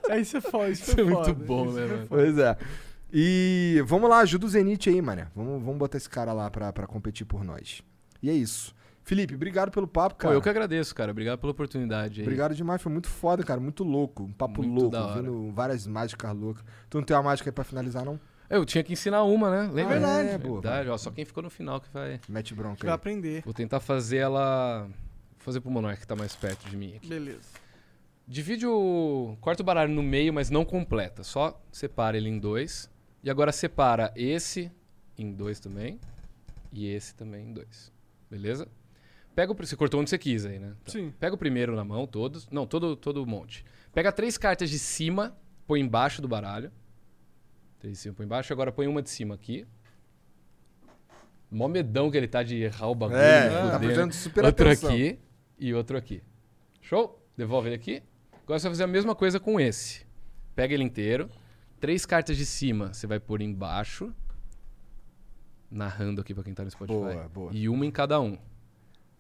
Aí 0.08 0.24
você 0.24 0.40
foi, 0.40 0.70
isso 0.70 0.84
Isso 0.84 0.92
é 0.92 0.94
foi 0.94 1.04
muito 1.04 1.24
foda, 1.26 1.34
bom, 1.44 1.66
isso 1.68 1.74
né, 1.76 1.86
foi 1.86 1.88
mano? 1.96 2.06
foda. 2.08 2.22
Pois 2.22 2.38
é. 2.38 2.56
E 3.12 3.82
vamos 3.86 4.08
lá, 4.08 4.20
ajuda 4.20 4.46
o 4.46 4.48
Zenit 4.48 4.88
aí, 4.88 5.02
mané. 5.02 5.26
Vamos, 5.36 5.62
vamos 5.62 5.78
botar 5.78 5.98
esse 5.98 6.08
cara 6.08 6.32
lá 6.32 6.50
pra, 6.50 6.72
pra 6.72 6.86
competir 6.86 7.26
por 7.26 7.44
nós. 7.44 7.82
E 8.22 8.30
é 8.30 8.32
isso. 8.32 8.74
Felipe, 9.08 9.34
obrigado 9.34 9.70
pelo 9.70 9.88
papo, 9.88 10.16
Pô, 10.16 10.20
cara. 10.20 10.34
eu 10.34 10.42
que 10.42 10.50
agradeço, 10.50 10.94
cara. 10.94 11.12
Obrigado 11.12 11.38
pela 11.38 11.50
oportunidade 11.50 12.20
aí. 12.20 12.26
Obrigado 12.26 12.54
demais, 12.54 12.82
foi 12.82 12.92
muito 12.92 13.08
foda, 13.08 13.42
cara. 13.42 13.58
Muito 13.58 13.82
louco. 13.82 14.24
Um 14.24 14.32
papo 14.32 14.62
Muito 14.62 14.94
louco, 14.94 15.14
vendo 15.14 15.50
várias 15.50 15.86
mágicas 15.86 16.36
loucas. 16.36 16.62
Tu 16.90 16.98
não 16.98 17.02
tem 17.02 17.16
uma 17.16 17.22
mágica 17.22 17.48
aí 17.48 17.52
pra 17.52 17.64
finalizar, 17.64 18.04
não? 18.04 18.20
Eu 18.50 18.66
tinha 18.66 18.84
que 18.84 18.92
ensinar 18.92 19.22
uma, 19.22 19.50
né? 19.50 19.62
Lembra? 19.72 19.96
Ah, 19.96 19.98
verdade. 19.98 20.28
É, 20.28 20.36
boa. 20.36 20.60
Verdade, 20.60 20.90
ó, 20.90 20.98
só 20.98 21.10
quem 21.10 21.24
ficou 21.24 21.42
no 21.42 21.48
final 21.48 21.80
que 21.80 21.88
vai. 21.90 22.20
Mete 22.28 22.54
bronca 22.54 22.84
Vai 22.84 22.94
aprender. 22.94 23.42
Vou 23.46 23.54
tentar 23.54 23.80
fazer 23.80 24.18
ela. 24.18 24.82
Vou 24.82 24.92
fazer 25.38 25.62
pro 25.62 25.70
Monark 25.70 26.02
que 26.02 26.06
tá 26.06 26.14
mais 26.14 26.36
perto 26.36 26.68
de 26.68 26.76
mim 26.76 26.94
aqui. 26.96 27.08
Beleza. 27.08 27.48
Divide 28.26 28.66
o. 28.66 29.38
Corta 29.40 29.62
o 29.62 29.64
baralho 29.64 29.94
no 29.94 30.02
meio, 30.02 30.34
mas 30.34 30.50
não 30.50 30.66
completa. 30.66 31.24
Só 31.24 31.58
separa 31.72 32.18
ele 32.18 32.28
em 32.28 32.38
dois. 32.38 32.90
E 33.24 33.30
agora 33.30 33.52
separa 33.52 34.12
esse 34.14 34.70
em 35.16 35.32
dois 35.32 35.58
também. 35.58 35.98
E 36.70 36.88
esse 36.88 37.14
também 37.14 37.46
em 37.46 37.52
dois. 37.54 37.90
Beleza? 38.30 38.68
Pega 39.38 39.52
o. 39.52 39.54
Você 39.56 39.76
cortou 39.76 40.00
onde 40.00 40.10
você 40.10 40.18
quis 40.18 40.44
aí, 40.44 40.58
né? 40.58 40.74
Tá. 40.84 40.90
Sim. 40.90 41.14
Pega 41.20 41.32
o 41.32 41.38
primeiro 41.38 41.76
na 41.76 41.84
mão, 41.84 42.08
todos. 42.08 42.48
Não, 42.50 42.66
todo, 42.66 42.96
todo 42.96 43.22
o 43.22 43.26
monte. 43.26 43.64
Pega 43.94 44.10
três 44.10 44.36
cartas 44.36 44.68
de 44.68 44.80
cima, 44.80 45.38
põe 45.64 45.80
embaixo 45.80 46.20
do 46.20 46.26
baralho. 46.26 46.72
Três 47.78 47.96
de 47.96 48.02
cima, 48.02 48.16
põe 48.16 48.26
embaixo. 48.26 48.52
Agora 48.52 48.72
põe 48.72 48.88
uma 48.88 49.00
de 49.00 49.08
cima 49.08 49.36
aqui. 49.36 49.64
Mó 51.48 51.68
medão 51.68 52.10
que 52.10 52.16
ele 52.16 52.26
tá 52.26 52.42
de 52.42 52.56
errar 52.56 52.88
o 52.88 52.96
bagulho. 52.96 53.20
É, 53.20 53.48
me 53.48 53.54
tá 53.54 53.62
fuder, 53.62 53.78
prestando 53.78 54.06
né? 54.08 54.12
super 54.12 54.44
Outro 54.44 54.66
atenção. 54.66 54.90
aqui 54.90 55.20
e 55.56 55.72
outro 55.72 55.96
aqui. 55.96 56.20
Show? 56.82 57.24
Devolve 57.36 57.68
ele 57.68 57.76
aqui. 57.76 58.02
Agora 58.42 58.58
você 58.58 58.64
vai 58.64 58.72
fazer 58.72 58.84
a 58.84 58.88
mesma 58.88 59.14
coisa 59.14 59.38
com 59.38 59.60
esse. 59.60 60.04
Pega 60.56 60.74
ele 60.74 60.82
inteiro. 60.82 61.30
Três 61.78 62.04
cartas 62.04 62.36
de 62.36 62.44
cima 62.44 62.92
você 62.92 63.06
vai 63.06 63.20
pôr 63.20 63.40
embaixo. 63.40 64.12
Narrando 65.70 66.22
aqui 66.22 66.34
pra 66.34 66.42
quem 66.42 66.52
tá 66.52 66.64
no 66.64 66.70
Spotify. 66.72 66.98
Boa, 66.98 67.28
boa. 67.28 67.50
E 67.54 67.68
uma 67.68 67.86
em 67.86 67.90
cada 67.92 68.20
um. 68.20 68.36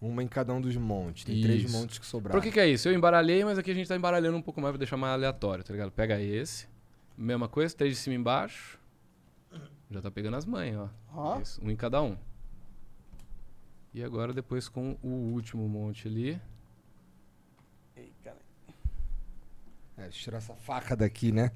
Uma 0.00 0.22
em 0.22 0.28
cada 0.28 0.52
um 0.54 0.60
dos 0.60 0.76
montes. 0.76 1.24
Tem 1.24 1.40
três 1.42 1.64
Isso. 1.64 1.76
montes 1.76 1.98
que 1.98 2.06
sobraram. 2.06 2.38
Por 2.38 2.44
que, 2.44 2.52
que 2.52 2.60
é 2.60 2.68
isso? 2.68 2.88
Eu 2.88 2.94
embaralhei, 2.94 3.44
mas 3.44 3.58
aqui 3.58 3.70
a 3.70 3.74
gente 3.74 3.88
tá 3.88 3.96
embaralhando 3.96 4.36
um 4.36 4.42
pouco 4.42 4.60
mais 4.60 4.72
pra 4.72 4.78
deixar 4.78 4.96
mais 4.96 5.12
aleatório, 5.14 5.64
tá 5.64 5.72
ligado? 5.72 5.90
Pega 5.90 6.20
esse, 6.20 6.68
Mesma 7.16 7.48
coisa, 7.48 7.74
três 7.74 7.94
de 7.94 7.98
cima 8.00 8.14
e 8.14 8.18
embaixo. 8.18 8.78
Já 9.90 10.00
tá 10.00 10.08
pegando 10.10 10.36
as 10.36 10.44
mães, 10.44 10.76
ó. 10.76 10.88
Ó. 11.12 11.40
Isso, 11.40 11.60
um 11.64 11.68
em 11.68 11.74
cada 11.74 12.00
um. 12.00 12.16
E 13.92 14.04
agora 14.04 14.32
depois 14.32 14.68
com 14.68 14.96
o 15.02 15.08
último 15.32 15.68
monte 15.68 16.06
ali. 16.06 16.40
Ei, 17.96 18.12
cara. 18.22 18.36
É, 19.96 20.02
deixa 20.02 20.18
eu 20.18 20.22
tirar 20.24 20.38
essa 20.38 20.54
faca 20.54 20.94
daqui, 20.94 21.32
né? 21.32 21.50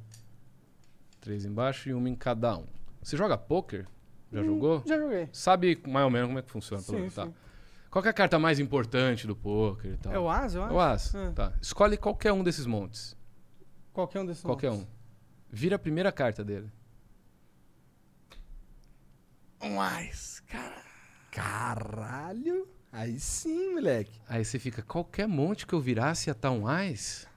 Três 1.21 1.45
embaixo 1.45 1.89
e 1.89 1.95
uma 1.95 2.09
em 2.09 2.17
cada 2.17 2.57
um. 2.57 2.67
Você 3.01 3.17
joga 3.17 3.39
poker? 3.39 3.87
Já 4.33 4.41
Hum, 4.41 4.45
jogou? 4.47 4.83
Já 4.85 4.99
joguei. 4.99 5.29
Sabe 5.33 5.81
mais 5.87 6.05
ou 6.05 6.11
menos 6.11 6.27
como 6.29 6.39
é 6.41 6.43
que 6.43 6.51
funciona, 6.51 6.83
pelo 6.83 6.97
Sim, 6.97 7.01
menos, 7.03 7.15
tá? 7.15 7.29
Qual 7.93 8.03
que 8.03 8.09
é 8.09 8.11
a 8.11 8.15
carta 8.15 8.39
mais 8.39 8.59
importante 8.59 9.27
do 9.27 9.37
poker 9.37 9.93
e 9.93 9.97
tal? 9.99 10.15
É 10.15 10.19
o 10.19 10.27
As, 10.27 10.55
eu 10.55 10.65
acho? 10.65 10.75
O 10.75 10.81
As. 10.81 11.15
É. 11.15 11.31
Tá. 11.33 11.53
Escolhe 11.61 11.99
qualquer 11.99 12.33
um 12.33 12.43
desses 12.43 12.65
montes. 12.65 13.15
Qualquer 13.93 14.21
um 14.21 14.25
desses 14.25 14.43
Qualquer 14.43 14.71
um. 14.71 14.77
nomes. 14.77 14.89
Vira 15.51 15.77
a 15.77 15.79
primeira 15.79 16.11
carta 16.11 16.43
dele. 16.43 16.73
Um 19.61 19.79
As, 19.79 20.41
cara. 20.41 20.83
Caralho. 21.31 22.67
Aí 22.91 23.21
sim, 23.21 23.75
moleque. 23.75 24.19
Aí 24.27 24.43
você 24.43 24.59
fica, 24.59 24.81
qualquer 24.81 25.29
monte 25.29 25.67
que 25.67 25.75
eu 25.75 25.81
virasse 25.81 26.31
ia 26.31 26.33
estar 26.33 26.51
um 26.51 26.67
Ás? 26.67 27.29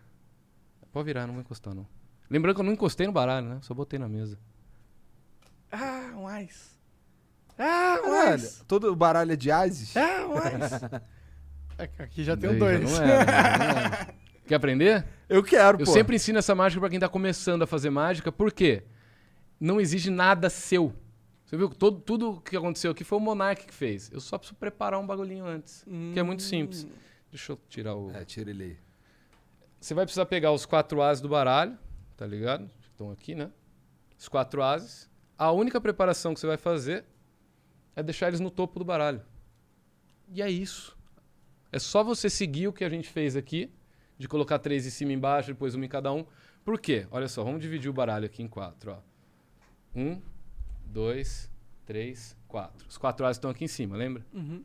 Pode 0.90 1.06
virar, 1.06 1.28
não 1.28 1.34
vou 1.34 1.42
encostar 1.42 1.76
não. 1.76 1.86
Lembrando 2.30 2.56
que 2.56 2.62
eu 2.62 2.66
não 2.66 2.72
encostei 2.72 3.06
no 3.06 3.12
baralho, 3.12 3.50
né? 3.50 3.60
Só 3.62 3.74
botei 3.74 4.00
na 4.00 4.08
mesa. 4.08 4.40
Ah, 5.70 6.14
um 6.16 6.26
As. 6.26 6.75
Ah, 7.58 8.00
um 8.02 8.12
Caralho. 8.12 8.34
As. 8.36 8.64
Todo 8.68 8.92
o 8.92 8.96
baralho 8.96 9.32
é 9.32 9.36
de 9.36 9.52
ases? 9.52 9.96
Ah, 9.96 10.28
um 10.28 10.38
As. 10.38 10.84
Aqui 12.00 12.24
já 12.24 12.36
tem 12.38 12.50
Daí 12.52 12.60
dois. 12.60 12.82
não 12.92 13.02
era, 13.04 13.26
né? 13.26 14.06
Não. 14.08 14.48
Quer 14.48 14.56
aprender? 14.56 15.06
Eu 15.28 15.42
quero, 15.44 15.80
Eu 15.82 15.86
pô. 15.86 15.92
sempre 15.92 16.16
ensino 16.16 16.38
essa 16.38 16.54
mágica 16.54 16.80
pra 16.80 16.90
quem 16.90 17.00
tá 17.00 17.10
começando 17.10 17.64
a 17.64 17.68
fazer 17.68 17.90
mágica, 17.90 18.32
por 18.32 18.52
quê? 18.52 18.84
Não 19.60 19.82
exige 19.82 20.10
nada 20.12 20.50
seu. 20.50 20.94
Você 21.44 21.58
viu 21.58 21.70
que 21.70 21.76
todo, 21.76 22.00
tudo 22.00 22.42
que 22.42 22.56
aconteceu 22.56 22.92
aqui 22.92 23.04
foi 23.04 23.18
o 23.18 23.22
Monark 23.22 23.66
que 23.66 23.74
fez. 23.74 24.12
Eu 24.12 24.20
só 24.20 24.38
preciso 24.38 24.56
preparar 24.58 25.00
um 25.00 25.06
bagulhinho 25.08 25.46
antes. 25.46 25.84
Que 26.14 26.20
é 26.20 26.24
muito 26.24 26.44
simples. 26.44 26.86
Deixa 27.32 27.52
eu 27.54 27.60
tirar 27.68 27.96
o. 27.96 28.12
É, 28.12 28.24
tira 28.24 28.50
ele 28.52 28.64
aí. 28.64 28.78
Você 29.80 29.94
vai 29.94 30.06
precisar 30.06 30.26
pegar 30.26 30.52
os 30.52 30.66
quatro 30.66 31.02
ases 31.02 31.22
do 31.22 31.30
baralho, 31.30 31.78
tá 32.16 32.26
ligado? 32.26 32.70
Estão 32.92 33.12
aqui, 33.12 33.36
né? 33.36 33.50
Os 34.18 34.28
quatro 34.28 34.62
ases. 34.64 35.10
A 35.38 35.52
única 35.52 35.82
preparação 35.82 36.34
que 36.34 36.40
você 36.40 36.48
vai 36.48 36.58
fazer 36.58 37.04
é 37.96 38.04
deixar 38.04 38.28
eles 38.28 38.40
no 38.40 38.52
topo 38.52 38.80
do 38.80 38.86
baralho. 38.86 39.22
E 40.32 40.42
é 40.42 40.50
isso. 40.50 40.98
É 41.72 41.80
só 41.80 42.04
você 42.04 42.30
seguir 42.30 42.68
o 42.68 42.74
que 42.74 42.84
a 42.84 42.90
gente 42.90 43.10
fez 43.10 43.36
aqui, 43.36 43.72
de 44.18 44.28
colocar 44.28 44.60
três 44.60 44.86
em 44.86 44.90
cima 44.90 45.12
e 45.12 45.16
embaixo, 45.16 45.50
depois 45.50 45.76
uma 45.76 45.86
em 45.86 45.90
cada 45.90 46.12
um. 46.12 46.26
Por 46.64 46.80
quê? 46.80 47.08
Olha 47.12 47.28
só, 47.28 47.44
vamos 47.44 47.62
dividir 47.62 47.90
o 47.90 47.94
baralho 47.94 48.26
aqui 48.26 48.42
em 48.42 48.48
quatro, 48.48 48.92
ó. 48.92 49.00
Um, 49.96 50.22
dois, 50.86 51.50
três, 51.86 52.36
quatro. 52.48 52.88
Os 52.88 52.98
quatro 52.98 53.26
ases 53.26 53.38
estão 53.38 53.52
aqui 53.52 53.66
em 53.66 53.68
cima, 53.68 53.96
lembra? 53.96 54.26
Uhum. 54.34 54.64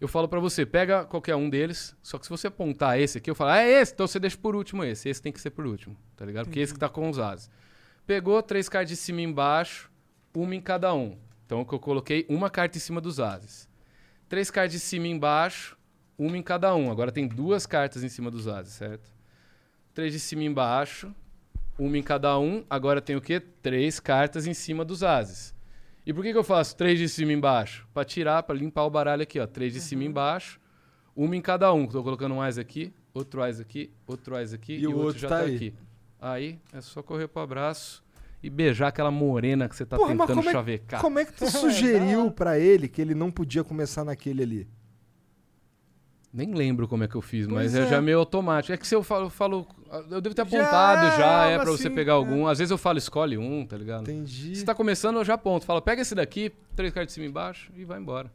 Eu 0.00 0.08
falo 0.08 0.28
pra 0.28 0.40
você, 0.40 0.66
pega 0.66 1.04
qualquer 1.04 1.34
um 1.36 1.48
deles, 1.48 1.96
só 2.02 2.18
que 2.18 2.26
se 2.26 2.30
você 2.30 2.48
apontar 2.48 2.98
esse 3.00 3.18
aqui, 3.18 3.30
eu 3.30 3.34
falo, 3.34 3.50
ah, 3.50 3.62
é 3.62 3.80
esse, 3.80 3.94
então 3.94 4.06
você 4.06 4.20
deixa 4.20 4.36
por 4.36 4.54
último 4.54 4.84
esse. 4.84 5.08
Esse 5.08 5.22
tem 5.22 5.32
que 5.32 5.40
ser 5.40 5.50
por 5.50 5.66
último, 5.66 5.96
tá 6.16 6.26
ligado? 6.26 6.46
Porque 6.46 6.60
esse 6.60 6.74
que 6.74 6.78
tá 6.78 6.88
com 6.88 7.08
os 7.08 7.18
ases. 7.18 7.48
Pegou 8.06 8.42
três 8.42 8.68
cartas 8.68 8.90
de 8.90 8.96
cima 8.96 9.22
e 9.22 9.24
embaixo, 9.24 9.90
uma 10.34 10.54
em 10.54 10.60
cada 10.60 10.92
um. 10.92 11.16
Então 11.46 11.58
eu 11.58 11.78
coloquei 11.78 12.24
uma 12.28 12.48
carta 12.50 12.76
em 12.76 12.80
cima 12.80 13.00
dos 13.00 13.20
ases. 13.20 13.68
Três 14.28 14.50
cartas 14.50 14.72
de 14.72 14.80
cima 14.80 15.06
e 15.06 15.10
embaixo, 15.10 15.76
uma 16.18 16.36
em 16.36 16.42
cada 16.42 16.74
um. 16.74 16.90
Agora 16.90 17.12
tem 17.12 17.28
duas 17.28 17.66
cartas 17.66 18.02
em 18.02 18.08
cima 18.08 18.30
dos 18.30 18.48
ases, 18.48 18.72
certo? 18.72 19.12
Três 19.92 20.12
de 20.12 20.18
cima 20.18 20.42
e 20.42 20.46
embaixo, 20.46 21.14
uma 21.78 21.96
em 21.98 22.02
cada 22.02 22.38
um. 22.38 22.64
Agora 22.68 23.00
tem 23.00 23.16
o 23.16 23.20
quê? 23.20 23.40
Três 23.40 24.00
cartas 24.00 24.46
em 24.46 24.54
cima 24.54 24.84
dos 24.84 25.02
ases. 25.02 25.54
E 26.06 26.12
por 26.12 26.22
que, 26.22 26.32
que 26.32 26.38
eu 26.38 26.44
faço 26.44 26.76
três 26.76 26.98
de 26.98 27.08
cima 27.08 27.32
e 27.32 27.34
embaixo? 27.34 27.86
Pra 27.94 28.04
tirar, 28.04 28.42
pra 28.42 28.54
limpar 28.54 28.84
o 28.84 28.90
baralho 28.90 29.22
aqui, 29.22 29.38
ó. 29.40 29.46
Três 29.46 29.72
de 29.72 29.80
cima 29.80 30.04
e 30.04 30.06
embaixo, 30.06 30.60
uma 31.16 31.36
em 31.36 31.40
cada 31.40 31.72
um. 31.72 31.86
Tô 31.86 32.02
colocando 32.02 32.34
um 32.34 32.42
ás 32.42 32.58
aqui, 32.58 32.92
outro 33.12 33.42
ás 33.42 33.60
aqui, 33.60 33.90
outro 34.06 34.36
ás 34.36 34.52
aqui 34.52 34.74
e, 34.76 34.86
o 34.86 34.90
o 34.90 34.92
outro 34.94 35.06
outro 35.06 35.20
já 35.20 35.28
tá 35.28 35.38
tá, 35.38 35.44
aí. 35.44 35.54
aqui. 35.56 35.74
Aí 36.20 36.58
é 36.72 36.80
só 36.80 37.02
correr 37.02 37.28
pro 37.28 37.42
abraço 37.42 38.03
e 38.44 38.50
beijar 38.50 38.88
aquela 38.88 39.10
morena 39.10 39.68
que 39.68 39.74
você 39.76 39.86
tá 39.86 39.96
Porra, 39.96 40.14
mas 40.14 40.26
tentando 40.26 40.36
como 40.38 40.48
é- 40.48 40.52
chavecar. 40.52 41.00
Como 41.00 41.18
é 41.18 41.24
que 41.24 41.32
tu 41.32 41.46
sugeriu 41.50 42.30
pra 42.30 42.58
ele 42.58 42.88
que 42.88 43.00
ele 43.00 43.14
não 43.14 43.30
podia 43.30 43.64
começar 43.64 44.04
naquele 44.04 44.42
ali? 44.42 44.68
Nem 46.32 46.52
lembro 46.52 46.88
como 46.88 47.04
é 47.04 47.08
que 47.08 47.14
eu 47.14 47.22
fiz, 47.22 47.46
Pois 47.46 47.72
mas 47.72 47.74
é. 47.76 47.84
é. 47.84 47.88
já 47.88 48.00
meio 48.02 48.18
automático. 48.18 48.72
É 48.72 48.76
que 48.76 48.86
se 48.86 48.94
eu 48.94 49.04
falo, 49.04 49.26
eu 49.26 49.30
falo- 49.30 49.66
eu 50.10 50.20
devo 50.20 50.34
ter 50.34 50.44
Já 50.48 50.58
apontado 50.58 51.16
já, 51.16 51.46
é 51.46 51.50
é, 51.50 51.52
algo 51.54 51.64
pra 51.64 51.72
você 51.72 51.86
assim, 51.86 51.94
pegar 51.94 52.12
é. 52.12 52.16
algum. 52.16 52.46
Às 52.48 52.58
vezes 52.58 52.72
eu 52.72 52.78
falo, 52.78 52.98
escolhe 52.98 53.38
um, 53.38 53.64
tá 53.64 53.76
ligado? 53.76 54.02
Entendi. 54.02 54.56
Se 54.56 54.64
tá 54.64 54.74
começando, 54.74 55.16
eu 55.16 55.24
já 55.24 55.34
aponto. 55.34 55.64
Falo, 55.64 55.80
pega 55.80 56.02
esse 56.02 56.12
daqui, 56.14 56.52
três 56.74 56.92
cartas 56.92 57.08
de 57.08 57.12
cima 57.14 57.26
e 57.26 57.28
embaixo 57.28 57.70
e 57.76 57.84
vai 57.84 58.00
embora. 58.00 58.32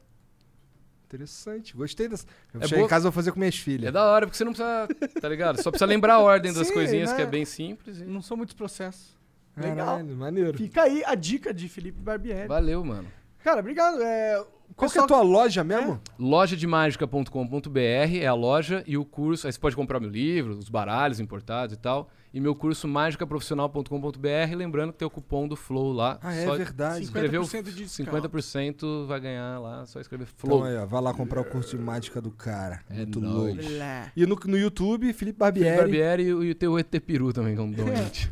Interessante. 1.07 1.75
Gostei 1.75 2.07
dessa. 2.07 2.25
Eu 2.53 2.61
É 2.61 2.63
chegar 2.67 2.77
boa- 2.77 2.85
em 2.85 2.89
casa 2.89 3.07
eu 3.07 3.11
vou 3.11 3.15
fazer 3.15 3.31
com 3.33 3.39
minhas 3.39 3.55
É 3.55 3.57
filhas. 3.57 3.91
da 3.91 4.05
hora, 4.05 4.25
porque 4.27 4.37
você 4.37 4.45
não 4.45 4.53
precisa, 4.53 4.87
tá 5.19 5.27
ligado? 5.27 5.61
Só 5.61 5.69
precisa 5.69 5.85
lembrar 5.87 6.13
a 6.13 6.19
ordem 6.19 6.53
das 6.53 6.67
Sim, 6.69 6.73
coisinhas, 6.73 7.09
né? 7.09 7.15
que 7.17 7.21
é 7.21 7.25
bem 7.25 7.43
simples. 7.43 7.99
e- 7.99 8.05
Não 8.05 8.21
são 8.21 8.37
muitos 8.37 8.55
processos. 8.55 9.18
Legal. 9.61 9.85
Caralho, 9.85 10.15
maneiro. 10.15 10.57
Fica 10.57 10.83
aí 10.83 11.03
a 11.05 11.15
dica 11.15 11.53
de 11.53 11.67
Felipe 11.69 11.99
Barbieri. 12.01 12.47
Valeu, 12.47 12.83
mano. 12.83 13.07
Cara, 13.43 13.61
obrigado. 13.61 14.01
É, 14.01 14.43
Qual 14.75 14.91
que 14.91 14.97
é 14.97 15.01
a 15.01 15.07
tua 15.07 15.21
loja 15.21 15.63
mesmo? 15.63 15.99
Lojademagica.com.br 16.19 17.79
é 18.21 18.27
a 18.27 18.33
loja 18.33 18.83
e 18.85 18.97
o 18.97 19.05
curso. 19.05 19.47
Aí 19.47 19.53
você 19.53 19.59
pode 19.59 19.75
comprar 19.75 19.99
meu 19.99 20.09
livro, 20.09 20.53
os 20.57 20.69
baralhos 20.69 21.19
importados 21.19 21.73
e 21.73 21.77
tal. 21.77 22.09
E 22.33 22.39
meu 22.39 22.53
curso 22.53 22.87
mágicaprofissional.com.br. 22.87 24.55
Lembrando 24.55 24.91
que 24.91 24.99
tem 24.99 25.07
o 25.07 25.09
cupom 25.09 25.47
do 25.47 25.55
Flow 25.55 25.91
lá. 25.91 26.19
Ah, 26.21 26.33
é 26.35 26.45
Só 26.45 26.55
verdade. 26.55 27.03
escreveu 27.05 27.41
50% 27.41 27.63
de 27.63 27.71
desconto. 27.71 28.11
50% 28.29 29.07
vai 29.07 29.19
ganhar 29.19 29.59
lá. 29.59 29.85
Só 29.85 29.99
escrever 29.99 30.27
Flow. 30.37 30.59
Então 30.59 30.69
aí, 30.69 30.77
ó, 30.77 30.85
vai 30.85 31.01
lá 31.01 31.13
comprar 31.13 31.41
o 31.41 31.45
curso 31.45 31.75
de 31.77 31.81
mágica 31.83 32.21
do 32.21 32.29
cara. 32.31 32.81
É 32.89 32.97
Muito 32.97 33.19
nóis. 33.21 33.55
louco. 33.55 33.71
E 34.15 34.25
no, 34.25 34.35
no 34.45 34.57
YouTube, 34.57 35.05
Felipe 35.05 35.17
Felipe 35.19 35.39
Barbieri. 35.39 35.77
Barbieri 35.77 36.23
e 36.23 36.33
o- 36.33 36.43
e 36.43 36.53
tem 36.53 36.69
o 36.69 36.77
ET 36.77 36.99
Peru 36.99 37.33
também, 37.33 37.55
que 37.55 37.61
é 37.61 37.63
um 37.63 37.71
doente. 37.71 38.31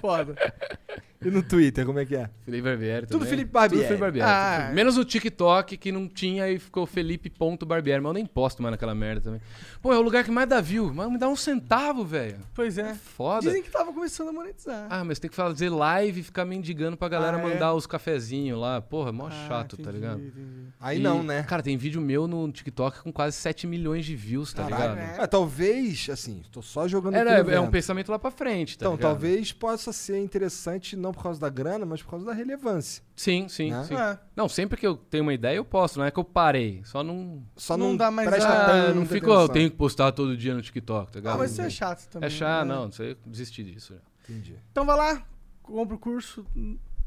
Foda. 0.00 0.36
E 1.24 1.30
no 1.30 1.42
Twitter, 1.42 1.84
como 1.86 1.98
é 1.98 2.04
que 2.06 2.16
é? 2.16 2.28
Felipe 2.44 2.62
Barbieri 2.62 3.06
Tudo 3.06 3.18
também. 3.20 3.28
Felipe 3.30 3.50
Barbieri. 3.50 3.82
Tudo 3.84 3.86
Felipe 3.88 4.00
Barbieri. 4.00 4.28
Ah. 4.28 4.70
Menos 4.74 4.96
o 4.96 5.04
TikTok, 5.04 5.76
que 5.76 5.92
não 5.92 6.08
tinha 6.08 6.48
e 6.48 6.58
ficou 6.58 6.86
Felipe.barbieri. 6.86 8.00
Mas 8.00 8.10
eu 8.10 8.14
nem 8.14 8.26
posto 8.26 8.62
mais 8.62 8.72
naquela 8.72 8.94
merda 8.94 9.20
também. 9.20 9.40
Pô, 9.80 9.92
é 9.92 9.98
o 9.98 10.02
lugar 10.02 10.24
que 10.24 10.30
mais 10.30 10.48
dá 10.48 10.60
view. 10.60 10.92
Mas 10.94 11.10
me 11.10 11.18
dá 11.18 11.28
um 11.28 11.36
centavo, 11.36 12.04
velho. 12.04 12.38
Pois 12.54 12.78
é. 12.78 12.94
Foda. 12.94 13.46
Dizem 13.46 13.62
que 13.62 13.70
tava 13.70 13.92
começando 13.92 14.28
a 14.28 14.32
monetizar. 14.32 14.86
Ah, 14.90 15.04
mas 15.04 15.18
tem 15.18 15.28
que 15.30 15.36
fazer 15.36 15.68
live 15.70 16.20
e 16.20 16.22
ficar 16.22 16.44
mendigando 16.44 16.96
pra 16.96 17.08
galera 17.08 17.36
Ah, 17.36 17.40
é? 17.40 17.42
mandar 17.42 17.74
os 17.74 17.86
cafezinhos 17.86 18.58
lá. 18.58 18.80
Porra, 18.80 19.12
mó 19.12 19.26
Ah, 19.28 19.30
chato, 19.48 19.76
tá 19.76 19.82
entendi, 19.82 19.96
ligado? 19.98 20.20
entendi. 20.20 20.66
Aí 20.80 20.98
E, 20.98 21.02
não, 21.02 21.22
né? 21.22 21.42
Cara, 21.44 21.62
tem 21.62 21.76
vídeo 21.76 22.00
meu 22.00 22.26
no 22.26 22.50
TikTok 22.50 23.00
com 23.02 23.12
quase 23.12 23.36
7 23.36 23.66
milhões 23.66 24.04
de 24.04 24.14
views, 24.16 24.52
tá 24.52 24.64
Caralho. 24.64 24.94
ligado? 25.00 25.18
É. 25.20 25.22
Ah, 25.22 25.26
talvez, 25.26 26.08
assim, 26.10 26.42
tô 26.50 26.62
só 26.62 26.86
jogando 26.88 27.14
Era, 27.16 27.40
aqui 27.40 27.50
no 27.50 27.56
é 27.56 27.60
um 27.60 27.70
pensamento 27.70 28.10
lá 28.10 28.18
pra 28.18 28.30
frente, 28.30 28.76
tá 28.78 28.84
Então, 28.86 28.96
ligado? 28.96 29.10
talvez 29.10 29.52
possa 29.52 29.92
ser 29.92 30.18
interessante 30.18 30.96
não 30.96 31.11
por 31.12 31.22
causa 31.22 31.40
da 31.40 31.48
grana, 31.48 31.84
mas 31.86 32.02
por 32.02 32.10
causa 32.10 32.26
da 32.26 32.32
relevância. 32.32 33.02
Sim, 33.14 33.48
sim, 33.48 33.70
Né? 33.70 33.84
sim. 33.84 33.94
É. 33.94 34.18
Não, 34.34 34.48
sempre 34.48 34.78
que 34.78 34.86
eu 34.86 34.96
tenho 34.96 35.22
uma 35.22 35.32
ideia 35.34 35.56
eu 35.56 35.64
posto, 35.64 35.98
não 35.98 36.04
é 36.06 36.10
que 36.10 36.18
eu 36.18 36.24
parei. 36.24 36.82
Só 36.84 37.02
não. 37.04 37.42
Só 37.56 37.76
Não 37.76 37.90
não, 37.90 37.96
dá 37.96 38.10
mais 38.10 38.28
presta 38.28 38.48
a- 38.48 38.66
tanta 38.66 38.94
não 38.94 39.06
fico, 39.06 39.30
eu 39.30 39.48
tenho 39.48 39.70
que 39.70 39.76
postar 39.76 40.12
todo 40.12 40.36
dia 40.36 40.54
no 40.54 40.62
TikTok, 40.62 41.12
tá 41.12 41.18
ligado? 41.18 41.34
Ah, 41.34 41.38
mas 41.38 41.52
isso 41.52 41.62
é 41.62 41.70
chato 41.70 42.08
também. 42.08 42.26
É 42.26 42.30
chato, 42.30 42.66
né? 42.66 42.74
não, 42.74 42.84
não 42.84 42.92
sei, 42.92 43.16
desisti 43.26 43.62
disso. 43.62 43.94
já. 43.94 44.00
Entendi. 44.34 44.56
Então 44.70 44.84
vai 44.86 44.96
lá, 44.96 45.22
compra 45.62 45.94
o 45.96 45.98
curso, 45.98 46.44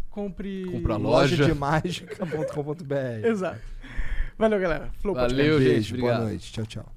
compre... 0.09 0.65
Compra 0.71 0.93
a 0.93 0.97
Loja 0.97 1.35
Loja. 1.35 1.45
de 1.45 1.53
mágica.com.br. 1.59 3.25
Exato. 3.27 3.59
Valeu, 4.37 4.59
galera. 4.59 4.89
Flow 5.01 5.15
Valeu, 5.15 5.29
Podcast. 5.55 5.63
gente, 5.63 5.73
Beijo, 5.73 5.97
boa 5.97 6.11
obrigado. 6.13 6.27
noite. 6.29 6.51
Tchau, 6.53 6.65
tchau. 6.65 6.94